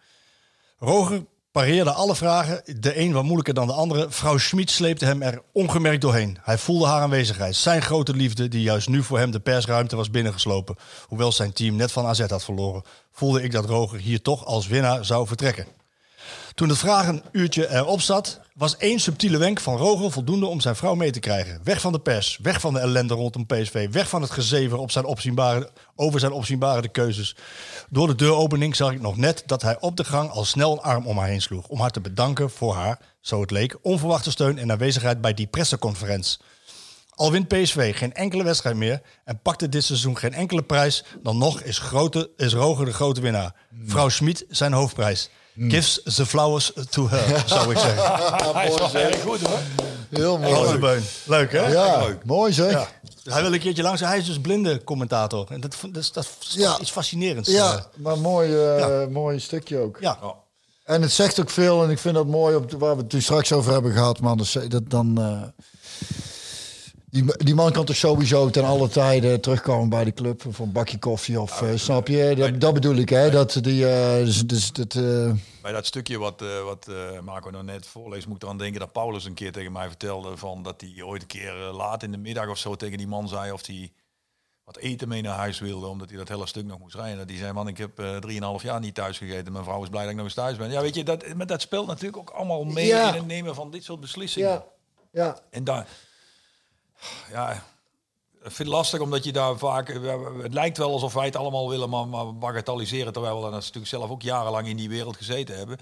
Roger 0.79 1.25
pareerde 1.51 1.93
alle 1.93 2.15
vragen, 2.15 2.81
de 2.81 2.99
een 2.99 3.13
wat 3.13 3.23
moeilijker 3.23 3.55
dan 3.55 3.67
de 3.67 3.73
andere. 3.73 4.11
Vrouw 4.11 4.39
Schmid 4.39 4.71
sleepte 4.71 5.05
hem 5.05 5.23
er 5.23 5.43
ongemerkt 5.53 6.01
doorheen. 6.01 6.39
Hij 6.43 6.59
voelde 6.59 6.87
haar 6.87 7.01
aanwezigheid, 7.01 7.57
zijn 7.57 7.83
grote 7.83 8.15
liefde, 8.15 8.49
die 8.49 8.63
juist 8.63 8.89
nu 8.89 9.03
voor 9.03 9.19
hem 9.19 9.31
de 9.31 9.41
persruimte 9.41 9.97
was 9.97 10.11
binnengeslopen. 10.11 10.77
Hoewel 11.07 11.33
zijn 11.33 11.53
team 11.53 11.77
net 11.77 11.93
van 11.93 12.07
AZ 12.07 12.21
had 12.21 12.45
verloren, 12.45 12.83
voelde 13.11 13.43
ik 13.43 13.53
dat 13.53 13.65
Roger 13.65 13.99
hier 13.99 14.23
toch 14.23 14.45
als 14.45 14.67
winnaar 14.67 15.05
zou 15.05 15.27
vertrekken. 15.27 15.67
Toen 16.55 16.69
het 16.69 16.79
vragenuurtje 16.79 17.71
erop 17.71 18.01
zat, 18.01 18.41
was 18.55 18.77
één 18.77 19.01
subtiele 19.01 19.39
wenk 19.39 19.61
van 19.61 19.77
Roger 19.77 20.11
voldoende 20.11 20.47
om 20.47 20.61
zijn 20.61 20.77
vrouw 20.77 20.95
mee 20.95 21.11
te 21.11 21.21
krijgen. 21.21 21.61
Weg 21.65 21.81
van 21.81 21.93
de 21.93 22.01
pers, 22.01 22.39
weg 22.43 22.61
van 22.61 22.73
de 22.73 22.81
ellende 22.81 23.15
rondom 23.15 23.47
PSV, 23.47 23.89
weg 23.91 24.09
van 24.09 24.23
het 24.23 24.31
gezever 24.31 24.79
op 24.79 24.91
zijn 24.91 25.05
opzienbare, 25.05 25.71
over 25.97 26.21
zijn 26.21 26.33
opzienbare 26.33 26.89
keuzes. 26.89 27.37
Door 27.91 28.07
de 28.07 28.15
deuropening 28.15 28.77
zag 28.77 28.93
ik 28.93 29.01
nog 29.01 29.17
net 29.17 29.43
dat 29.47 29.63
hij 29.63 29.81
op 29.81 29.97
de 29.97 30.05
gang 30.05 30.31
al 30.31 30.45
snel 30.45 30.73
een 30.73 30.81
arm 30.81 31.07
om 31.07 31.19
haar 31.19 31.29
heen 31.29 31.43
sloeg. 31.43 31.67
Om 31.67 31.81
haar 31.81 31.91
te 31.91 32.01
bedanken 32.01 32.51
voor 32.51 32.75
haar, 32.75 32.99
zo 33.21 33.41
het 33.41 33.51
leek, 33.51 33.77
onverwachte 33.83 34.31
steun 34.31 34.59
en 34.59 34.71
aanwezigheid 34.71 35.21
bij 35.21 35.35
die 35.35 35.47
presseconferentie. 35.47 36.39
Al 37.15 37.33
wint 37.33 37.49
PSV 37.49 37.97
geen 37.97 38.15
enkele 38.15 38.45
wedstrijd 38.45 38.77
meer 38.77 39.03
en 39.25 39.41
pakte 39.43 39.69
dit 39.69 39.85
seizoen 39.85 40.19
geen 40.19 40.35
enkele 40.35 40.63
prijs, 40.63 41.05
dan 41.23 41.39
nog 41.39 41.61
is, 41.61 41.79
grote, 41.79 42.31
is 42.37 42.53
Roger 42.53 42.85
de 42.85 42.93
grote 42.93 43.21
winnaar. 43.21 43.55
Vrouw 43.85 44.09
Schmid 44.09 44.45
zijn 44.49 44.73
hoofdprijs. 44.73 45.31
Gives 45.57 46.01
the 46.17 46.27
flowers 46.27 46.73
to 46.91 47.09
her, 47.09 47.43
zou 47.47 47.71
ik 47.71 47.79
zeggen. 47.79 48.55
Hij 48.55 48.69
is 48.69 48.77
wel 48.93 48.95
erg 49.03 49.23
goed 49.23 49.41
hoor. 49.41 49.59
Heel 50.11 50.39
mooi. 50.39 50.79
Beun. 50.79 51.03
Leuk 51.25 51.53
hè? 51.53 51.67
Ja, 51.73 52.07
mooi 52.25 52.53
zeg. 52.53 52.71
Ja. 52.73 52.89
Hij 53.33 53.43
wil 53.43 53.53
een 53.53 53.61
keertje 53.61 53.83
langs. 53.83 54.01
Hij 54.01 54.19
is 54.19 54.27
dus 54.27 54.41
blinde 54.41 54.85
commentator. 54.85 55.47
En 55.51 55.61
dat, 55.61 55.77
dat, 55.93 56.03
is- 56.03 56.13
dat 56.13 56.29
is 56.41 56.55
Ja. 56.55 56.79
iets 56.81 56.91
fascinerends. 56.91 57.51
Ja, 57.51 57.75
Eh, 57.75 57.81
maar 57.97 58.19
mooi, 58.19 58.55
eh, 58.55 58.79
Ja. 58.79 59.07
mooi 59.11 59.41
stukje 59.41 59.79
ook. 59.79 59.97
ja. 60.01 60.19
En 60.85 61.03
het 61.03 61.13
zegt 61.13 61.41
ook 61.41 61.51
veel, 61.51 61.83
en 61.85 61.91
ik 61.91 61.99
vind 61.99 62.15
dat 62.15 62.27
mooi, 62.27 62.57
op 62.57 62.71
de, 62.71 62.79
waar 62.79 62.97
we 62.97 63.03
het 63.09 63.23
straks 63.23 63.53
over 63.53 63.73
hebben 63.73 63.93
gehad, 63.93 64.21
man. 64.21 64.37
Dus 64.39 64.57
dat 64.69 64.83
dan, 64.91 65.19
eh, 65.21 65.43
die, 67.13 67.37
die 67.45 67.55
man 67.55 67.73
kan 67.73 67.85
toch 67.85 67.97
sowieso 67.97 68.51
ten 68.51 68.65
alle 68.65 68.89
tijden 68.89 69.41
terugkomen 69.41 69.89
bij 69.89 70.05
de 70.05 70.13
club 70.13 70.43
voor 70.49 70.67
een 70.67 70.73
bakje 70.73 70.99
koffie 70.99 71.41
of 71.41 71.63
eh, 71.63 71.69
snap 71.77 72.09
je? 72.09 72.35
Dat, 72.37 72.61
dat 72.61 72.75
bedoel 72.75 72.95
ik, 72.97 73.09
hè? 73.09 73.31
Dat 73.31 73.59
die, 73.61 73.89
eh, 73.89 74.25
dus, 74.25 74.47
dus 74.47 74.73
dat, 74.73 74.95
eh, 74.95 75.31
Bij 75.63 75.73
dat 75.73 75.87
stukje 75.87 76.19
wat, 76.19 76.43
eh, 76.43 76.63
wat 76.65 76.89
eh, 76.89 77.21
Marco 77.21 77.51
nou 77.51 77.65
net 77.65 77.87
voorleest, 77.87 78.27
moet 78.27 78.37
ik 78.37 78.43
eraan 78.43 78.59
denken 78.59 78.81
dat 78.81 78.93
Paulus 78.93 79.25
een 79.25 79.35
keer 79.35 79.53
tegen 79.53 79.73
mij 79.73 79.89
vertelde 79.89 80.37
van 80.37 80.63
dat 80.63 80.81
hij 80.81 81.03
ooit 81.03 81.23
een 81.23 81.29
keer 81.29 81.67
eh, 81.69 81.75
laat 81.77 82.03
in 82.03 82.11
de 82.11 82.19
middag 82.19 82.49
of 82.49 82.59
zo 82.59 82.77
tegen 82.77 82.99
die 82.99 83.07
man 83.09 83.29
zei 83.29 83.53
of 83.53 83.67
hij 83.67 83.93
wat 84.65 84.77
eten 84.79 85.09
mee 85.09 85.23
naar 85.23 85.37
huis 85.37 85.59
wilde, 85.59 85.87
omdat 85.87 86.09
hij 86.09 86.19
dat 86.19 86.29
hele 86.29 86.47
stuk 86.47 86.65
nog 86.67 86.79
moest 86.79 86.95
rijden. 86.95 87.19
Dat 87.19 87.29
hij 87.29 87.39
zei, 87.39 87.53
man, 87.53 87.69
ik 87.69 87.79
heb 87.79 87.99
eh, 87.99 88.17
drieënhalf 88.17 88.63
jaar 88.63 88.81
niet 88.81 88.95
thuis 88.95 89.19
gegeten. 89.19 89.53
Mijn 89.53 89.65
vrouw 89.65 89.83
is 89.83 89.89
blij 89.89 90.03
dat 90.03 90.11
ik 90.11 90.17
nog 90.17 90.25
eens 90.27 90.35
thuis 90.35 90.57
ben. 90.57 90.71
Ja, 90.71 90.81
weet 90.81 90.95
je, 90.95 91.05
dat, 91.05 91.35
maar 91.35 91.47
dat 91.47 91.61
speelt 91.61 91.87
natuurlijk 91.87 92.17
ook 92.17 92.31
allemaal 92.31 92.65
mee 92.65 92.87
Ja. 92.87 93.09
in 93.09 93.15
het 93.15 93.27
nemen 93.27 93.55
van 93.55 93.71
dit 93.71 93.85
soort 93.85 94.01
beslissingen. 94.01 94.49
ja, 94.49 94.65
ja. 95.13 95.39
En 95.51 95.65
daar, 95.65 95.87
ja, 97.31 97.53
ik 97.53 97.61
vind 98.41 98.59
het 98.59 98.67
lastig 98.69 99.01
omdat 99.01 99.25
je 99.25 99.33
daar 99.33 99.59
vaak, 99.59 99.89
het 100.43 100.53
lijkt 100.55 100.79
wel 100.79 100.93
alsof 100.93 101.13
wij 101.13 101.25
het 101.25 101.37
allemaal 101.37 101.69
willen, 101.69 101.89
maar, 101.91 102.09
maar 102.09 102.39
bagatelliseren, 102.39 103.13
terwijl 103.13 103.37
we 103.37 103.43
dan 103.43 103.51
natuurlijk 103.51 103.87
zelf 103.87 104.11
ook 104.11 104.23
jarenlang 104.23 104.67
in 104.69 104.77
die 104.77 104.89
wereld 104.89 105.17
gezeten 105.17 105.57
hebben. 105.57 105.79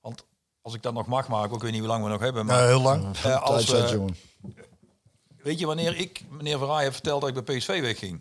Want 0.00 0.24
als 0.62 0.74
ik 0.74 0.82
dat 0.82 0.94
nog 0.94 1.06
mag 1.06 1.28
maken, 1.28 1.54
ik 1.54 1.62
weet 1.62 1.70
niet 1.70 1.80
hoe 1.80 1.88
lang 1.88 2.04
we 2.04 2.10
nog 2.10 2.20
hebben, 2.20 2.46
maar 2.46 2.66
heel 2.66 2.80
lang. 2.80 3.16
eh, 3.16 3.42
als, 3.42 3.66
jongen. 3.66 4.16
weet 5.42 5.58
je 5.58 5.66
wanneer 5.66 5.96
ik, 5.96 6.24
meneer 6.30 6.58
Verraaij, 6.58 6.84
heb 6.84 6.92
verteld 6.92 7.20
dat 7.20 7.36
ik 7.36 7.44
bij 7.44 7.56
PSV 7.56 7.80
wegging? 7.80 8.20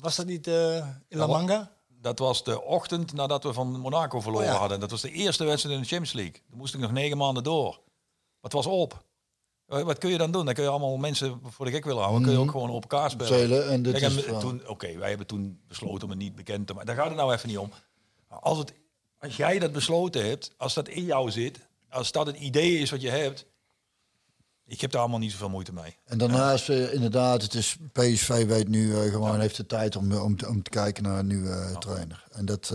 Was 0.00 0.16
dat 0.16 0.26
niet 0.26 0.46
eh, 0.46 0.76
in 1.08 1.18
La 1.18 1.26
Manga? 1.26 1.70
Dat 1.88 2.18
was 2.18 2.44
de 2.44 2.62
ochtend 2.62 3.12
nadat 3.12 3.42
we 3.44 3.52
van 3.52 3.80
Monaco 3.80 4.20
verloren 4.20 4.46
Oh 4.46 4.52
ja. 4.52 4.58
hadden. 4.58 4.80
Dat 4.80 4.90
was 4.90 5.00
de 5.00 5.10
eerste 5.10 5.44
wedstrijd 5.44 5.76
in 5.76 5.82
de 5.82 5.88
Champions 5.88 6.12
League. 6.16 6.42
Dan 6.48 6.58
moest 6.58 6.74
ik 6.74 6.80
nog 6.80 6.92
negen 6.92 7.16
maanden 7.16 7.42
door. 7.44 7.80
Wat 8.40 8.52
was 8.52 8.66
op? 8.66 9.04
Eh, 9.72 9.82
Wat 9.82 9.98
kun 9.98 10.10
je 10.10 10.18
dan 10.18 10.30
doen? 10.32 10.44
Dan 10.44 10.54
kun 10.54 10.62
je 10.62 10.68
allemaal 10.68 10.96
mensen 10.96 11.40
voor 11.44 11.64
de 11.64 11.70
gek 11.70 11.84
willen 11.84 12.02
houden. 12.02 12.22
kun 12.22 12.32
je 12.32 12.38
ook 12.38 12.50
gewoon 12.50 12.70
op 12.70 12.82
elkaar 12.82 13.10
spelen. 13.10 13.38
Zelen, 13.38 13.68
en 13.68 13.82
dit 13.82 13.98
Kijk, 13.98 14.16
en 14.26 14.38
toen, 14.38 14.62
Oké, 14.66 14.98
wij 14.98 15.08
hebben 15.08 15.26
toen 15.26 15.60
besloten 15.68 16.02
om 16.02 16.10
het 16.10 16.18
niet 16.18 16.34
bekend 16.34 16.66
te 16.66 16.72
maken. 16.72 16.86
Daar 16.88 16.96
gaat 16.96 17.08
het 17.08 17.16
nou 17.16 17.32
even 17.34 17.48
niet 17.48 17.58
om. 17.58 17.70
Als, 18.28 18.58
het, 18.58 18.72
als 19.18 19.36
jij 19.36 19.58
dat 19.58 19.72
besloten 19.72 20.26
hebt, 20.26 20.54
als 20.56 20.74
dat 20.74 20.88
in 20.88 21.04
jou 21.04 21.30
zit, 21.30 21.58
als 21.90 22.12
dat 22.12 22.26
het 22.26 22.36
idee 22.36 22.78
is 22.78 22.90
wat 22.90 23.00
je 23.00 23.10
hebt, 23.10 23.46
ik 24.66 24.80
heb 24.80 24.90
daar 24.90 25.00
allemaal 25.00 25.18
niet 25.18 25.30
zoveel 25.32 25.48
moeite 25.48 25.72
mee. 25.72 25.96
En 26.04 26.18
daarnaast, 26.18 26.68
eh, 26.68 26.92
inderdaad, 26.94 27.42
het 27.42 27.54
is 27.54 27.76
PSV 27.92 28.46
weet 28.46 28.68
nu 28.68 28.96
eh, 28.96 29.10
gewoon, 29.10 29.40
heeft 29.40 29.56
de 29.56 29.66
tijd 29.66 29.96
om, 29.96 30.12
om, 30.12 30.36
te- 30.36 30.48
om 30.48 30.62
te 30.62 30.70
kijken 30.70 31.02
naar 31.02 31.18
een 31.18 31.26
nieuwe 31.26 31.76
trainer. 31.78 32.24
En 32.30 32.44
dat, 32.44 32.70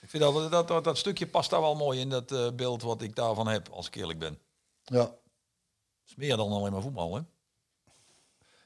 Ik 0.00 0.10
vind 0.10 0.22
dat, 0.22 0.50
dat, 0.50 0.68
dat, 0.68 0.84
dat 0.84 0.98
stukje 0.98 1.26
past 1.26 1.50
daar 1.50 1.60
wel 1.60 1.74
mooi 1.76 2.00
in, 2.00 2.08
dat 2.08 2.56
beeld 2.56 2.82
wat 2.82 3.02
ik 3.02 3.16
daarvan 3.16 3.48
heb, 3.48 3.68
als 3.68 3.86
ik 3.86 3.94
eerlijk 3.94 4.18
ben. 4.18 4.38
ja. 4.84 5.10
Is 6.10 6.16
meer 6.16 6.36
dan 6.36 6.52
alleen 6.52 6.72
maar 6.72 6.82
voetbal, 6.82 7.14
hè? 7.14 7.20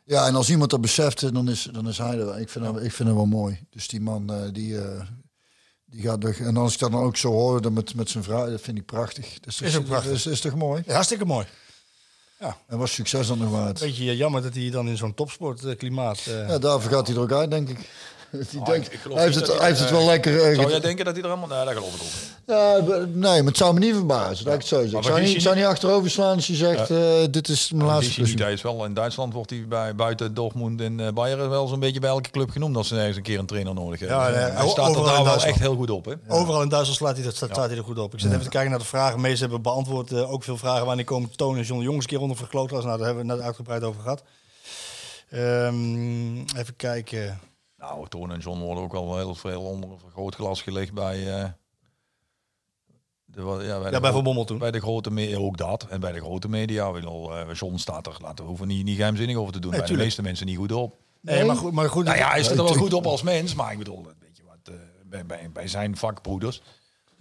Ja, 0.05 0.27
en 0.27 0.35
als 0.35 0.51
iemand 0.51 0.71
dat 0.71 0.81
beseft, 0.81 1.35
dan 1.35 1.49
is, 1.49 1.69
dan 1.73 1.89
is 1.89 1.99
hij 1.99 2.19
er. 2.19 2.41
Ik 2.41 2.49
vind, 2.49 2.65
hem, 2.65 2.77
ik 2.77 2.93
vind 2.93 3.09
hem 3.09 3.16
wel 3.16 3.27
mooi. 3.27 3.66
Dus 3.71 3.89
die 3.89 4.01
man, 4.01 4.33
eh, 4.33 4.53
die, 4.53 4.81
eh, 4.81 5.01
die 5.85 6.03
gaat 6.03 6.23
weg. 6.23 6.41
En 6.41 6.57
als 6.57 6.75
ik 6.75 6.79
dat 6.79 6.93
dan 6.93 7.03
ook 7.03 7.16
zo 7.16 7.31
hoor 7.31 7.61
dan 7.62 7.73
met, 7.73 7.95
met 7.95 8.11
zijn 8.11 8.25
vrouw, 8.25 8.51
dat 8.51 8.61
vind 8.61 8.79
ik 8.79 8.85
prachtig. 8.87 9.41
Dat 9.41 9.47
is, 9.47 9.61
Is 9.61 9.77
ook 9.77 9.85
prachtig. 9.85 10.09
Dat 10.09 10.19
is, 10.19 10.27
is 10.27 10.41
toch 10.41 10.55
mooi? 10.55 10.83
Ja, 10.87 10.93
hartstikke 10.93 11.25
mooi. 11.25 11.47
En 12.66 12.79
was 12.79 12.93
succes 12.93 13.27
dan 13.27 13.39
nog 13.39 13.51
waard. 13.51 13.81
Beetje 13.81 14.11
eh, 14.11 14.16
jammer 14.19 14.43
dat 14.43 14.55
hij 14.55 14.71
dan 14.71 14.89
in 14.89 14.97
zo'n 14.97 15.15
topsportklimaat... 15.15 16.27
eh 16.27 16.49
Ja, 16.49 16.59
daarvoor 16.59 16.91
gaat 16.91 17.07
hij 17.07 17.16
er 17.16 17.23
ook 17.23 17.33
uit, 17.33 17.51
denk 17.51 17.69
ik. 17.69 17.79
Die 18.51 18.61
Ah, 18.61 18.66
denkt, 18.66 18.86
ik- 18.86 18.93
ik 18.93 18.98
geloof 19.01 19.16
hij 19.16 19.24
heeft 19.27 19.36
het, 19.39 19.47
dat 19.47 19.59
hij 19.59 19.66
heeft 19.69 19.81
het 19.81 19.90
wel 19.90 20.05
lekker... 20.05 20.32
eh, 20.43 20.55
Zou 20.55 20.70
jij 20.70 20.81
denken 20.81 21.05
dat 21.05 21.15
hij 21.15 21.23
er 21.24 21.28
helemaal... 21.31 21.56
Nee, 21.56 21.65
dat 21.74 21.74
geloof 21.74 21.94
ik 21.94 22.01
ook. 22.02 22.09
ja, 22.47 23.05
nee, 23.06 23.43
maar 23.43 23.44
het 23.52 23.56
zou 23.56 23.74
me 23.74 23.81
niet 23.81 23.94
verbazen. 23.94 24.44
Dat 24.44 24.55
ik 24.55 24.59
het 24.61 24.69
zo 24.69 24.77
zeg. 24.78 24.86
Ik 24.86 24.93
Maar 24.93 25.02
zou 25.02 25.20
niet, 25.20 25.43
zou 25.43 25.56
niet 25.56 25.65
achterover 25.65 26.11
slaan 26.11 26.35
als 26.35 26.47
je 26.47 26.55
zegt, 26.55 26.90
eh, 26.90 26.98
dit 27.31 27.48
is 27.48 27.73
mijn 27.73 27.85
laatste 27.86 28.05
Laatste 28.20 28.20
niet, 28.36 28.39
hij 28.44 28.52
is 28.52 28.62
wel 28.62 28.85
in 28.85 28.94
Duitsland 28.94 29.32
wordt 29.32 29.51
hij 29.51 29.65
bij 29.69 29.94
buiten 29.94 30.35
Dortmund 30.35 30.81
en 30.81 31.01
eh, 31.01 31.12
Bayern 31.12 31.48
wel 31.48 31.66
zo'n 31.66 31.81
beetje 31.81 32.01
bij 32.01 32.11
elke 32.11 32.31
club 32.31 32.51
genoemd 32.51 32.77
als 32.77 32.89
ze 32.89 32.97
ergens 32.97 33.16
een 33.16 33.23
keer 33.23 33.39
een 33.39 33.47
trainer 33.47 33.74
nodig 33.74 34.01
hebben. 34.01 34.19
Ja, 34.19 34.28
nee, 34.28 34.35
hij 34.36 34.62
o- 34.65 34.69
staat 34.69 34.85
er 34.85 34.90
overal 34.90 34.98
in 35.01 35.05
daar 35.05 35.15
wel 35.15 35.24
Duitsland. 35.24 35.55
echt 35.56 35.65
heel 35.66 35.77
goed 35.77 35.90
op, 35.90 36.05
hè? 36.05 36.12
Overal 36.28 36.62
in 36.62 36.69
Duitsland 36.69 36.98
slaat 36.98 37.15
hij, 37.16 37.24
dat, 37.24 37.35
staat, 37.36 37.56
hij 37.56 37.77
er 37.77 37.85
goed 37.85 37.98
op. 37.98 38.12
Ik 38.15 38.20
zit 38.20 38.31
even 38.31 38.43
te 38.43 38.48
kijken 38.48 38.70
naar 38.70 38.78
de 38.78 38.85
vragen. 38.85 39.20
Meest 39.20 39.40
hebben 39.40 39.62
beantwoord 39.62 40.12
ook 40.15 40.44
veel 40.44 40.56
vragen. 40.56 40.86
Wanneer 40.86 41.05
komen 41.05 41.31
Toon 41.36 41.56
en 41.56 41.62
John 41.62 41.78
de 41.78 41.85
Jongens 41.85 42.05
een 42.05 42.11
keer 42.11 42.20
onder 42.20 42.36
verkloot 42.36 42.70
was. 42.70 42.85
Nou, 42.85 42.97
daar 42.97 43.06
hebben 43.06 43.24
we 43.24 43.31
het 43.31 43.39
net 43.39 43.47
uitgebreid 43.48 43.82
over 43.82 44.01
gehad. 44.02 44.23
Ehm, 45.31 46.36
even 46.56 46.77
kijken. 46.77 47.40
Nou, 47.85 48.09
Toon 48.09 48.32
en 48.32 48.39
John 48.39 48.61
worden 48.61 48.85
ook 48.85 48.94
al 48.94 49.16
heel 49.16 49.35
veel 49.35 49.62
onder 49.62 49.90
een 49.90 49.98
vergrootglas 49.98 50.62
gelegd 50.62 50.93
bij... 50.93 51.43
eh, 51.43 51.48
de, 53.24 53.40
ja, 53.43 53.81
bij, 53.81 53.90
Ja, 53.90 54.01
bij 54.01 54.44
toen. 54.44 54.59
De 54.59 54.81
grote 54.81 55.11
media, 55.11 55.39
ook 55.39 55.56
dat. 55.56 55.86
En 55.89 56.01
bij 56.01 56.12
de 56.12 56.20
grote 56.20 56.48
media, 56.48 56.86
ik 56.86 56.93
bedoel, 56.93 57.36
eh, 57.36 57.55
John 57.55 57.77
staat 57.77 58.06
er, 58.06 58.16
laten 58.20 58.44
we 58.44 58.51
hoeven 58.51 58.66
niet, 58.66 58.85
niet 58.85 58.97
geheimzinnig 58.97 59.36
over 59.36 59.52
te 59.52 59.59
doen. 59.59 59.70
bij 59.70 59.86
de 59.86 59.97
meeste 59.97 60.23
mensen 60.23 60.47
niet 60.47 60.56
goed 60.56 60.73
op. 60.73 60.97
Nee, 61.20 61.44
maar 61.44 61.56
goed. 61.56 61.73
Maar 61.73 61.90
goed 61.90 62.05
Nou 62.05 62.16
ja, 62.16 62.28
hij 62.28 62.43
staat 62.43 62.59
er 62.59 62.65
wel 62.65 62.74
goed 62.85 62.93
op 62.93 63.06
als 63.06 63.23
mens, 63.23 63.55
maar 63.55 63.73
ik 63.73 63.78
bedoel, 63.78 64.06
weet 64.19 64.36
je 64.36 64.43
wat, 64.44 64.74
eh, 64.74 64.81
bij, 65.05 65.27
bij, 65.27 65.51
bij 65.52 65.69
zijn 65.69 65.97
vakbroeders, 65.97 66.62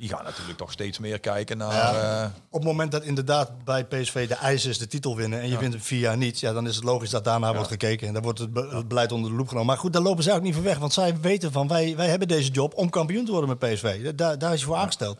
die 0.03 0.11
gaan 0.11 0.23
natuurlijk 0.23 0.57
toch 0.57 0.71
steeds 0.71 0.99
meer 0.99 1.19
kijken 1.19 1.57
naar... 1.57 1.95
eh, 2.23 2.29
Op 2.49 2.59
het 2.59 2.63
moment 2.63 2.91
dat 2.91 3.03
inderdaad 3.03 3.63
bij 3.63 3.85
PSV 3.85 4.27
de 4.27 4.33
eis 4.33 4.65
is 4.65 4.77
de 4.77 4.87
titel 4.87 5.15
winnen 5.15 5.41
en 5.41 5.49
je 5.49 5.57
wint 5.57 5.73
het 5.73 5.83
vier 5.85 5.99
jaar 5.99 6.17
niet, 6.17 6.39
ja, 6.39 6.53
dan 6.53 6.67
is 6.67 6.75
het 6.75 6.83
logisch 6.83 7.09
dat 7.09 7.23
daarna 7.23 7.53
wordt 7.53 7.67
gekeken. 7.69 8.07
En 8.07 8.13
dan 8.13 8.23
wordt 8.23 8.39
het, 8.39 8.53
be- 8.53 8.67
het 8.75 8.87
beleid 8.87 9.11
onder 9.11 9.31
de 9.31 9.37
loep 9.37 9.47
genomen. 9.47 9.67
Maar 9.67 9.77
goed, 9.77 9.93
daar 9.93 10.01
lopen 10.01 10.23
zij 10.23 10.35
ook 10.35 10.41
niet 10.41 10.53
van 10.53 10.63
weg, 10.63 10.77
want 10.77 10.93
zij 10.93 11.19
weten 11.19 11.51
van 11.51 11.67
wij, 11.67 11.95
wij 11.95 12.07
hebben 12.07 12.27
deze 12.27 12.51
job 12.51 12.73
om 12.77 12.89
kampioen 12.89 13.25
te 13.25 13.31
worden 13.31 13.49
met 13.49 13.59
PSV. 13.73 14.15
Daar, 14.15 14.37
daar 14.39 14.53
is 14.53 14.59
hij 14.59 14.67
voor 14.67 14.75
aangesteld. 14.77 15.17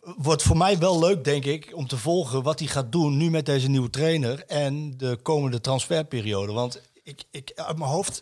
Wordt 0.00 0.42
voor 0.42 0.56
mij 0.56 0.78
wel 0.78 0.98
leuk, 0.98 1.24
denk 1.24 1.44
ik, 1.44 1.70
om 1.74 1.86
te 1.86 1.96
volgen 1.98 2.42
wat 2.42 2.58
hij 2.58 2.68
gaat 2.68 2.92
doen 2.92 3.16
nu 3.16 3.30
met 3.30 3.46
deze 3.46 3.68
nieuwe 3.68 3.90
trainer 3.90 4.44
en 4.46 4.96
de 4.96 5.18
komende 5.22 5.60
transferperiode. 5.60 6.52
Want 6.52 6.80
ik, 7.02 7.24
ik 7.30 7.52
uit 7.54 7.78
mijn 7.78 7.90
hoofd, 7.90 8.20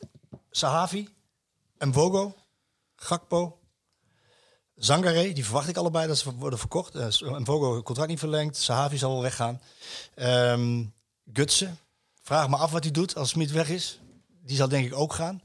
Sahavi, 0.50 1.08
Mvogo, 1.78 2.34
Gakpo, 2.96 3.58
Zangare, 4.76 5.32
die 5.32 5.44
verwacht 5.44 5.68
ik 5.68 5.76
allebei 5.76 6.06
dat 6.06 6.18
ze 6.18 6.34
worden 6.34 6.58
verkocht. 6.58 6.94
Uh, 6.96 7.06
Mvogo 7.38 7.82
contract 7.82 8.08
niet 8.08 8.18
verlengd. 8.18 8.56
Sahavi 8.56 8.98
zal 8.98 9.10
wel 9.12 9.22
weggaan. 9.22 9.60
Ehm 10.14 10.82
Gutsen, 11.32 11.78
vraag 12.22 12.48
me 12.48 12.56
af 12.56 12.70
wat 12.70 12.82
hij 12.82 12.92
doet 12.92 13.16
als 13.16 13.28
Smit 13.28 13.50
weg 13.50 13.68
is. 13.68 14.00
Die 14.42 14.56
zal 14.56 14.68
denk 14.68 14.86
ik 14.86 14.98
ook 14.98 15.12
gaan. 15.12 15.42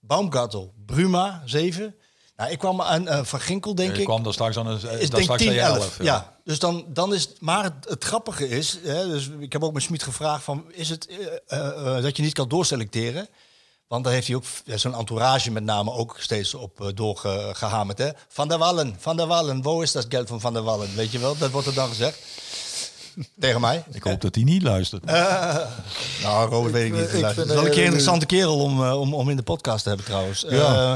Baumgartel, 0.00 0.74
Bruma, 0.86 1.42
7. 1.44 1.94
Nou, 2.36 2.50
ik 2.50 2.58
kwam 2.58 2.80
aan 2.82 3.08
eh, 3.08 3.24
Van 3.24 3.40
Ginkel, 3.40 3.74
denk 3.74 3.92
je 3.94 3.98
ik. 3.98 4.04
kwam 4.04 4.26
er 4.26 4.32
straks 4.32 4.56
aan 4.56 4.66
een, 4.66 4.76
Is 4.98 5.10
denk 5.10 5.22
straks 5.22 5.42
10, 5.42 5.48
aan 5.48 5.54
je 5.54 5.60
11. 5.60 5.76
11. 5.76 6.02
ja. 6.02 6.36
dus 6.44 6.58
dan, 6.58 6.84
dan 6.88 7.14
is 7.14 7.22
het, 7.22 7.40
maar 7.40 7.64
het, 7.64 7.88
het 7.88 8.04
grappige 8.04 8.48
is, 8.48 8.78
hè, 8.82 9.08
dus 9.08 9.30
ik 9.38 9.52
heb 9.52 9.64
ook 9.64 9.72
met 9.72 9.82
Smit 9.82 10.02
gevraagd 10.02 10.44
van, 10.44 10.64
is 10.72 10.88
het 10.88 11.06
eh, 11.06 11.26
eh, 11.46 11.96
eh, 11.96 12.02
dat 12.02 12.16
je 12.16 12.22
niet 12.22 12.32
kan 12.32 12.48
doorselecteren? 12.48 13.28
Want 13.88 14.04
daar 14.04 14.12
heeft 14.12 14.26
hij 14.26 14.36
ook 14.36 14.44
zo'n 14.64 14.94
entourage 14.94 15.50
met 15.50 15.64
name 15.64 15.92
ook 15.92 16.16
steeds 16.18 16.54
op 16.54 16.80
uh, 16.80 16.88
doorgehamerd. 16.94 17.98
Hè? 17.98 18.08
Van 18.28 18.48
der 18.48 18.58
Wallen, 18.58 18.96
Van 18.98 19.16
der 19.16 19.26
Wallen, 19.26 19.62
waar 19.62 19.82
is 19.82 19.92
dat 19.92 20.06
geld 20.08 20.28
van 20.28 20.40
Van 20.40 20.52
der 20.52 20.62
Wallen? 20.62 20.96
Weet 20.96 21.12
je 21.12 21.18
wel, 21.18 21.38
dat 21.38 21.50
wordt 21.50 21.66
er 21.66 21.74
dan 21.74 21.88
gezegd. 21.88 22.18
Tegen 23.40 23.60
mij. 23.60 23.84
Ik 23.92 24.02
hoop 24.02 24.20
dat 24.20 24.34
hij 24.34 24.44
niet 24.44 24.62
luistert. 24.62 25.04
Nou, 26.22 26.50
Robert 26.50 26.72
weet 26.72 26.86
ik 26.86 26.92
niet. 26.92 27.02
ik 27.02 27.08
vind 27.08 27.36
is 27.36 27.54
wel 27.54 27.64
een 27.64 27.70
keer 27.70 27.78
een 27.78 27.84
interessante 27.84 28.26
kerel 28.26 28.58
om, 28.58 28.84
eh, 28.84 29.00
om, 29.00 29.14
om 29.14 29.30
in 29.30 29.36
de 29.36 29.42
podcast 29.42 29.82
te 29.82 29.88
hebben 29.88 30.06
trouwens. 30.06 30.44
Ja. 30.48 30.92
Eh, 30.92 30.94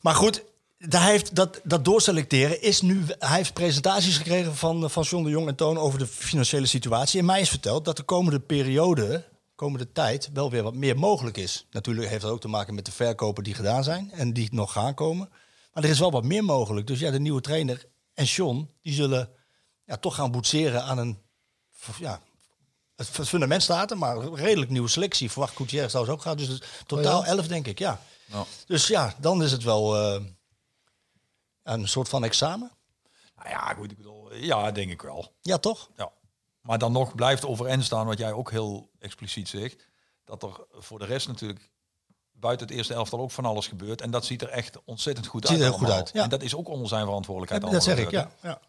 maar 0.00 0.14
goed, 0.14 0.42
hij 0.78 1.10
heeft 1.10 1.34
dat, 1.34 1.60
dat 1.62 1.84
doorselecteren 1.84 2.62
is 2.62 2.80
nu... 2.80 3.04
Hij 3.18 3.36
heeft 3.36 3.52
presentaties 3.52 4.16
gekregen 4.16 4.56
van, 4.56 4.90
van 4.90 5.02
John 5.02 5.24
de 5.24 5.30
Jong 5.30 5.48
en 5.48 5.54
Toon 5.54 5.78
over 5.78 5.98
de 5.98 6.06
financiële 6.06 6.66
situatie. 6.66 7.20
En 7.20 7.26
mij 7.26 7.40
is 7.40 7.48
verteld 7.48 7.84
dat 7.84 7.96
de 7.96 8.02
komende 8.02 8.40
periode, 8.40 9.24
komende 9.62 9.92
tijd, 9.92 10.30
wel 10.32 10.50
weer 10.50 10.62
wat 10.62 10.74
meer 10.74 10.98
mogelijk 10.98 11.36
is. 11.36 11.66
Natuurlijk 11.70 12.08
heeft 12.08 12.22
dat 12.22 12.30
ook 12.30 12.40
te 12.40 12.48
maken 12.48 12.74
met 12.74 12.84
de 12.84 12.92
verkopen 12.92 13.44
die 13.44 13.54
gedaan 13.54 13.84
zijn 13.84 14.12
en 14.12 14.32
die 14.32 14.48
nog 14.54 14.72
gaan 14.72 14.94
komen. 14.94 15.28
Maar 15.72 15.84
er 15.84 15.90
is 15.90 15.98
wel 15.98 16.10
wat 16.10 16.24
meer 16.24 16.44
mogelijk. 16.44 16.86
Dus 16.86 16.98
ja, 16.98 17.10
de 17.10 17.20
nieuwe 17.20 17.40
trainer 17.40 17.84
en 18.14 18.24
John, 18.24 18.70
die 18.80 18.92
zullen 18.92 19.30
ja, 19.84 19.96
toch 19.96 20.14
gaan 20.14 20.30
boetseren 20.30 20.84
aan 20.84 20.98
een... 20.98 21.18
Ja, 21.98 22.20
het 22.96 23.08
fundament 23.08 23.62
staat 23.62 23.90
er, 23.90 23.98
maar 23.98 24.32
redelijk 24.32 24.70
nieuwe 24.70 24.88
selectie. 24.88 25.30
Verwacht 25.30 25.56
Gutierrez 25.56 25.88
trouwens 25.88 26.16
ook 26.16 26.22
gaat. 26.22 26.38
Dus 26.38 26.62
totaal 26.86 27.20
Oh 27.20 27.26
ja? 27.26 27.32
11 27.32 27.46
denk 27.46 27.66
ik, 27.66 27.78
ja. 27.78 28.00
Ja. 28.24 28.44
Dus 28.66 28.86
ja, 28.86 29.14
dan 29.18 29.42
is 29.42 29.52
het 29.52 29.62
wel 29.62 29.96
eh, 29.96 30.24
een 31.62 31.88
soort 31.88 32.08
van 32.08 32.24
examen. 32.24 32.70
Nou 33.36 33.48
ja, 33.48 33.74
goed, 33.74 33.90
ik 33.90 33.96
bedoel, 33.96 34.34
ja, 34.34 34.70
denk 34.70 34.90
ik 34.90 35.02
wel. 35.02 35.32
Ja, 35.40 35.58
toch? 35.58 35.90
Ja. 35.96 36.12
Maar 36.62 36.78
dan 36.78 36.92
nog 36.92 37.14
blijft 37.14 37.44
overeind 37.46 37.84
staan 37.84 38.06
wat 38.06 38.18
jij 38.18 38.32
ook 38.32 38.50
heel 38.50 38.90
expliciet 38.98 39.48
zegt. 39.48 39.86
Dat 40.24 40.42
er 40.42 40.50
voor 40.70 40.98
de 40.98 41.04
rest 41.04 41.28
natuurlijk 41.28 41.70
buiten 42.32 42.66
het 42.66 42.76
eerste 42.76 42.94
elftal 42.94 43.20
ook 43.20 43.30
van 43.30 43.44
alles 43.44 43.66
gebeurt. 43.68 44.00
En 44.00 44.10
dat 44.10 44.24
ziet 44.24 44.42
er 44.42 44.48
echt 44.48 44.78
ontzettend 44.84 45.26
goed 45.26 45.42
Ziet 45.46 45.50
uit. 45.56 45.60
er 45.60 45.66
heel 45.70 45.78
goed 45.78 45.90
uit, 45.90 46.10
ja. 46.12 46.22
En 46.22 46.28
dat 46.28 46.42
is 46.42 46.54
ook 46.54 46.68
onder 46.68 46.88
zijn 46.88 47.04
verantwoordelijkheid. 47.04 47.72
dat 47.72 47.82
zeg 47.82 47.98
ik, 47.98 48.10
ja. 48.10 48.30
ja. 48.42 48.60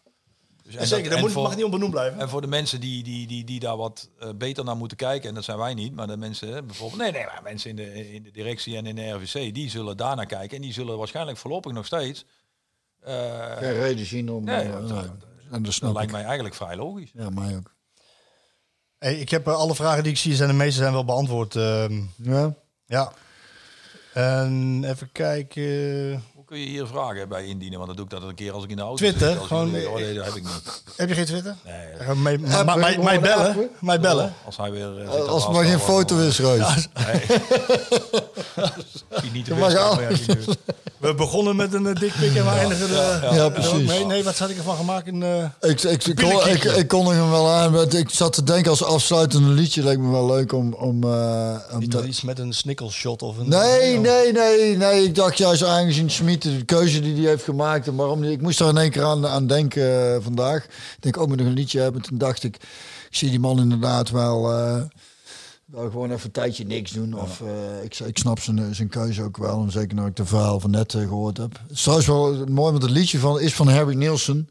Dus, 0.62 0.74
En 0.74 0.80
en 0.80 0.86
zeker, 0.86 1.10
dat- 1.10 1.20
moet, 1.20 1.32
voor- 1.32 1.42
mag 1.42 1.54
niet 1.56 1.64
onbenoemd 1.64 1.90
blijven. 1.90 2.20
En 2.20 2.28
voor 2.28 2.40
de 2.40 2.46
mensen 2.46 2.80
die, 2.80 3.02
die, 3.02 3.26
die, 3.26 3.44
die 3.44 3.60
daar 3.60 3.76
wat 3.76 4.08
eh, 4.18 4.28
beter 4.36 4.64
naar 4.64 4.76
moeten 4.76 4.96
kijken, 4.96 5.28
en 5.28 5.34
dat 5.34 5.44
zijn 5.44 5.58
wij 5.58 5.74
niet, 5.74 5.94
maar 5.94 6.06
de 6.06 6.16
mensen, 6.16 6.66
bijvoorbeeld, 6.66 7.00
nee, 7.00 7.12
nee, 7.12 7.24
maar 7.24 7.40
mensen 7.42 7.70
in 7.70 7.76
de, 7.76 8.12
in 8.12 8.22
de 8.22 8.30
directie 8.30 8.76
en 8.76 8.86
in 8.86 8.94
de 8.94 9.10
RVC, 9.10 9.54
die 9.54 9.70
zullen 9.70 9.96
daar 9.96 10.16
naar 10.16 10.26
kijken. 10.26 10.56
En 10.56 10.62
die 10.62 10.72
zullen 10.72 10.98
waarschijnlijk 10.98 11.38
voorlopig 11.38 11.72
nog 11.72 11.86
steeds. 11.86 12.24
eh, 13.00 13.56
Geen 13.56 13.72
reden 13.72 14.06
zien 14.06 14.30
om... 14.30 14.44
Nee, 14.44 14.62
eh, 14.72 14.88
dat- 14.88 15.92
lijkt 15.92 16.12
mij 16.12 16.22
eigenlijk 16.24 16.54
vrij 16.54 16.76
logisch. 16.76 17.10
Ja, 17.14 17.30
mij 17.30 17.56
ook. 17.56 17.73
Hey, 18.98 19.14
ik 19.14 19.28
heb 19.30 19.46
eh, 19.46 19.54
alle 19.56 19.74
vragen 19.74 20.02
die 20.02 20.12
ik 20.12 20.18
zie, 20.18 20.34
zijn 20.34 20.48
de 20.48 20.54
meeste 20.54 20.80
zijn 20.80 20.92
wel 20.92 21.04
beantwoord. 21.04 21.56
ehm, 21.56 22.00
Ja? 22.16 22.54
ja. 22.86 23.12
En 24.14 24.84
even 24.86 25.12
kijken. 25.12 26.22
Kun 26.54 26.62
je 26.62 26.68
hier 26.68 26.86
vragen 26.86 27.28
bij 27.28 27.44
indienen? 27.46 27.78
Want 27.78 27.86
dat 27.88 27.96
doe 27.96 28.04
ik 28.04 28.10
dat 28.10 28.22
een 28.22 28.34
keer 28.34 28.52
als 28.52 28.64
ik 28.64 28.70
in 28.70 28.76
de 28.76 28.82
auto 28.82 28.96
Twitter, 28.96 29.30
zit. 29.30 29.42
Gewoon- 29.42 29.66
oh, 29.66 29.94
nee, 29.94 30.14
dat 30.14 30.24
heb 30.24 30.34
ik 30.34 30.42
niet. 30.42 30.82
Heb 30.96 31.08
je 31.08 31.14
geen 31.14 31.24
Twitter? 31.24 31.56
Nee, 31.64 32.16
mij, 32.16 32.38
gewoon 32.92 33.20
bellen. 33.20 33.48
appen. 33.48 33.68
Mij 33.80 34.00
bellen. 34.00 34.32
als 34.44 34.56
hij 34.56 34.70
weer... 34.70 35.00
eh, 35.00 35.12
zit 35.12 35.26
Als 35.26 35.48
maar 35.48 35.64
geen 35.64 35.78
foto 35.78 36.18
is, 36.18 36.38
Reus. 36.38 36.88
Nee. 37.06 37.22
Zie 39.20 39.30
niet 39.32 39.58
maar 39.58 39.98
We 40.98 41.14
begonnen 41.14 41.56
met 41.56 41.74
een 41.74 41.84
uh, 41.86 41.94
dikpik 41.94 42.34
en 42.36 42.44
we 42.44 42.50
eindigen 42.50 42.88
de... 42.88 43.18
ja, 43.22 43.34
Ja, 43.34 43.48
Nee, 43.48 43.50
precies. 43.50 44.04
nee, 44.06 44.24
wat 44.24 44.38
had 44.38 44.50
ik 44.50 44.56
ervan 44.56 44.76
gemaakt? 44.76 45.06
Een, 45.08 45.22
eh, 45.22 45.70
Ik, 45.70 45.82
ik, 45.82 46.04
ik, 46.06 46.16
kon, 46.16 46.48
ik, 46.48 46.64
ik 46.64 46.88
kondig 46.88 47.14
hem 47.14 47.30
wel 47.30 47.48
aan. 47.50 47.72
maar 47.72 47.94
Ik 47.94 48.10
zat 48.10 48.32
te 48.32 48.42
denken 48.42 48.70
als 48.70 48.84
afsluitende 48.84 49.48
liedje. 49.48 49.82
Leek 49.82 49.98
me 49.98 50.10
wel 50.10 50.26
leuk 50.26 50.52
om... 50.52 50.72
om, 50.74 51.04
eh, 51.04 52.06
iets 52.06 52.22
met 52.22 52.38
een 52.38 52.52
snikkelshot 52.52 53.22
of 53.22 53.38
een... 53.38 53.48
Nee, 53.48 53.98
nee, 53.98 54.32
nee, 54.32 54.76
nee. 54.76 55.04
Ik 55.04 55.14
dacht 55.14 55.38
juist 55.38 55.64
aangezien 55.64 56.10
Smit 56.10 56.43
de 56.50 56.64
keuze 56.64 57.00
die 57.00 57.14
hij 57.14 57.30
heeft 57.30 57.44
gemaakt 57.44 57.86
en 57.86 57.94
waarom 57.94 58.20
niet. 58.20 58.30
Ik 58.30 58.40
moest 58.40 58.60
er 58.60 58.68
in 58.68 58.76
één 58.76 58.90
keer 58.90 59.04
aan, 59.04 59.26
aan 59.26 59.46
denken 59.46 60.14
eh, 60.14 60.20
vandaag. 60.20 60.64
Ik 60.64 60.96
denk 61.00 61.18
ook 61.18 61.28
moet 61.28 61.36
nog 61.36 61.46
een 61.46 61.52
liedje 61.52 61.80
hebben. 61.80 62.02
Toen 62.02 62.18
dacht 62.18 62.44
ik, 62.44 62.56
ik 63.10 63.16
zie 63.16 63.30
die 63.30 63.40
man 63.40 63.58
inderdaad 63.58 64.10
wel, 64.10 64.52
eh, 64.52 64.82
wel 65.64 65.90
gewoon 65.90 66.10
even 66.10 66.24
een 66.24 66.30
tijdje 66.30 66.64
niks 66.64 66.90
doen. 66.90 67.14
Of 67.14 67.40
eh, 67.40 67.84
ik, 67.84 67.98
ik 67.98 68.18
snap 68.18 68.40
zijn, 68.40 68.74
zijn 68.74 68.88
keuze 68.88 69.22
ook 69.22 69.36
wel. 69.36 69.62
En 69.62 69.70
zeker 69.70 69.96
nu 69.96 70.06
ik 70.06 70.16
de 70.16 70.24
verhaal 70.24 70.60
van 70.60 70.70
net 70.70 70.94
eh, 70.94 71.00
gehoord 71.00 71.36
heb. 71.36 71.58
Het 71.62 71.76
is 71.76 71.82
trouwens 71.82 72.08
wel 72.08 72.46
mooi, 72.46 72.70
want 72.70 72.82
het 72.82 72.90
liedje 72.90 73.18
van, 73.18 73.40
is 73.40 73.54
van 73.54 73.68
Harry 73.68 73.94
Nielsen. 73.94 74.48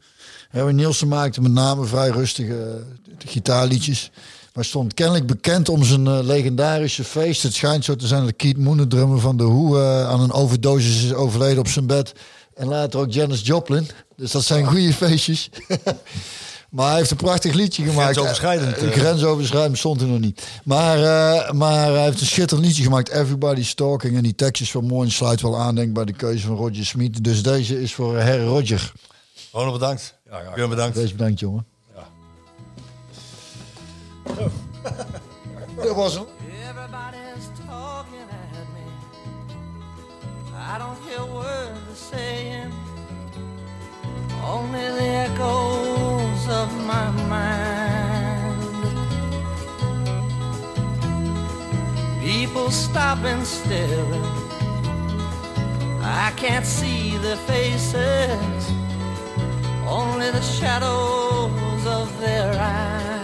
Harry 0.50 0.74
Nielsen 0.74 1.08
maakte 1.08 1.40
met 1.40 1.52
name 1.52 1.84
vrij 1.84 2.08
rustige 2.08 2.84
gitaarliedjes. 3.18 4.10
Maar 4.54 4.64
stond 4.64 4.94
kennelijk 4.94 5.26
bekend 5.26 5.68
om 5.68 5.84
zijn 5.84 6.06
eh, 6.06 6.18
legendarische 6.22 7.04
feest. 7.04 7.42
Het 7.42 7.54
schijnt 7.54 7.84
zo 7.84 7.96
te 7.96 8.06
zijn 8.06 8.24
dat 8.24 8.36
Keith 8.36 8.58
Moon, 8.58 8.76
de 8.76 8.86
drummer 8.86 9.20
van 9.20 9.36
The 9.36 9.44
Who, 9.44 9.78
eh, 9.78 10.08
aan 10.08 10.20
een 10.20 10.32
overdosis 10.32 11.04
is 11.04 11.12
overleden 11.12 11.58
op 11.58 11.68
zijn 11.68 11.86
bed. 11.86 12.12
En 12.54 12.66
later 12.66 13.00
ook 13.00 13.12
Janis 13.12 13.40
Joplin. 13.40 13.88
Dus 14.16 14.30
dat 14.30 14.44
zijn 14.44 14.66
goede 14.66 14.92
feestjes. 14.92 15.50
maar 16.70 16.88
hij 16.88 16.96
heeft 16.96 17.10
een 17.10 17.16
prachtig 17.16 17.52
liedje 17.54 17.84
gemaakt. 17.84 18.10
Grensoverschrijdend, 18.10 18.76
eh. 18.76 18.90
Grensoverschrijdend 18.90 19.78
stond 19.78 20.00
hij 20.00 20.10
nog 20.10 20.20
niet. 20.20 20.46
Maar, 20.64 20.96
eh, 20.96 21.52
maar 21.52 21.92
hij 21.92 22.04
heeft 22.04 22.20
een 22.20 22.26
schitterend 22.26 22.66
liedje 22.66 22.82
gemaakt. 22.82 23.08
Everybody's 23.08 23.74
Talking. 23.74 24.16
En 24.16 24.22
die 24.22 24.34
tekst 24.34 24.62
is 24.62 24.72
wel 24.72 24.82
mooi 24.82 25.06
en 25.06 25.14
sluit 25.14 25.40
wel 25.40 25.58
aan 25.58 25.74
denk 25.74 25.88
ik, 25.88 25.94
bij 25.94 26.04
de 26.04 26.12
keuze 26.12 26.46
van 26.46 26.56
Roger 26.56 26.86
Smith. 26.86 27.24
Dus 27.24 27.42
deze 27.42 27.82
is 27.82 27.94
voor 27.94 28.20
Harry 28.20 28.44
Roger. 28.44 28.92
Ronald, 29.52 29.72
bedankt. 29.72 30.18
Ja, 30.30 30.40
ja. 30.56 30.68
Bedankt. 30.68 30.96
Wees 30.96 31.12
bedankt, 31.12 31.40
jongen. 31.40 31.73
Dat 35.76 35.94
was 35.94 36.14
hem. 36.14 36.26
Everybody's 36.68 37.48
talking 37.66 38.28
at 38.30 38.66
me. 38.74 38.86
I 40.56 40.78
don't 40.78 40.98
hear 41.06 41.24
words 41.34 41.80
they're 41.86 42.18
saying. 42.18 42.72
Only 44.44 44.86
the 44.98 45.08
echoes 45.26 46.48
of 46.48 46.68
my 46.86 47.10
mind. 47.28 47.84
People 52.22 52.70
stop 52.70 53.24
and 53.24 53.46
stare. 53.46 54.04
I 56.02 56.32
can't 56.36 56.66
see 56.66 57.18
their 57.18 57.36
faces. 57.36 58.72
Only 59.86 60.30
the 60.30 60.42
shadows 60.42 61.86
of 61.86 62.20
their 62.20 62.52
eyes. 62.60 63.23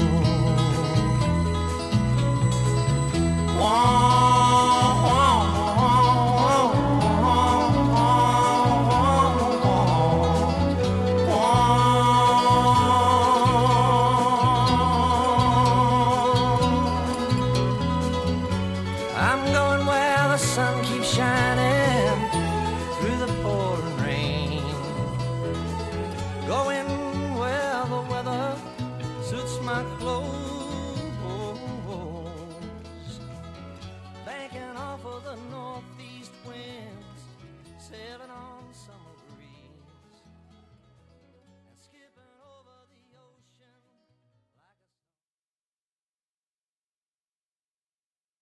wah, 3.61 5.05
wah. 5.05 5.40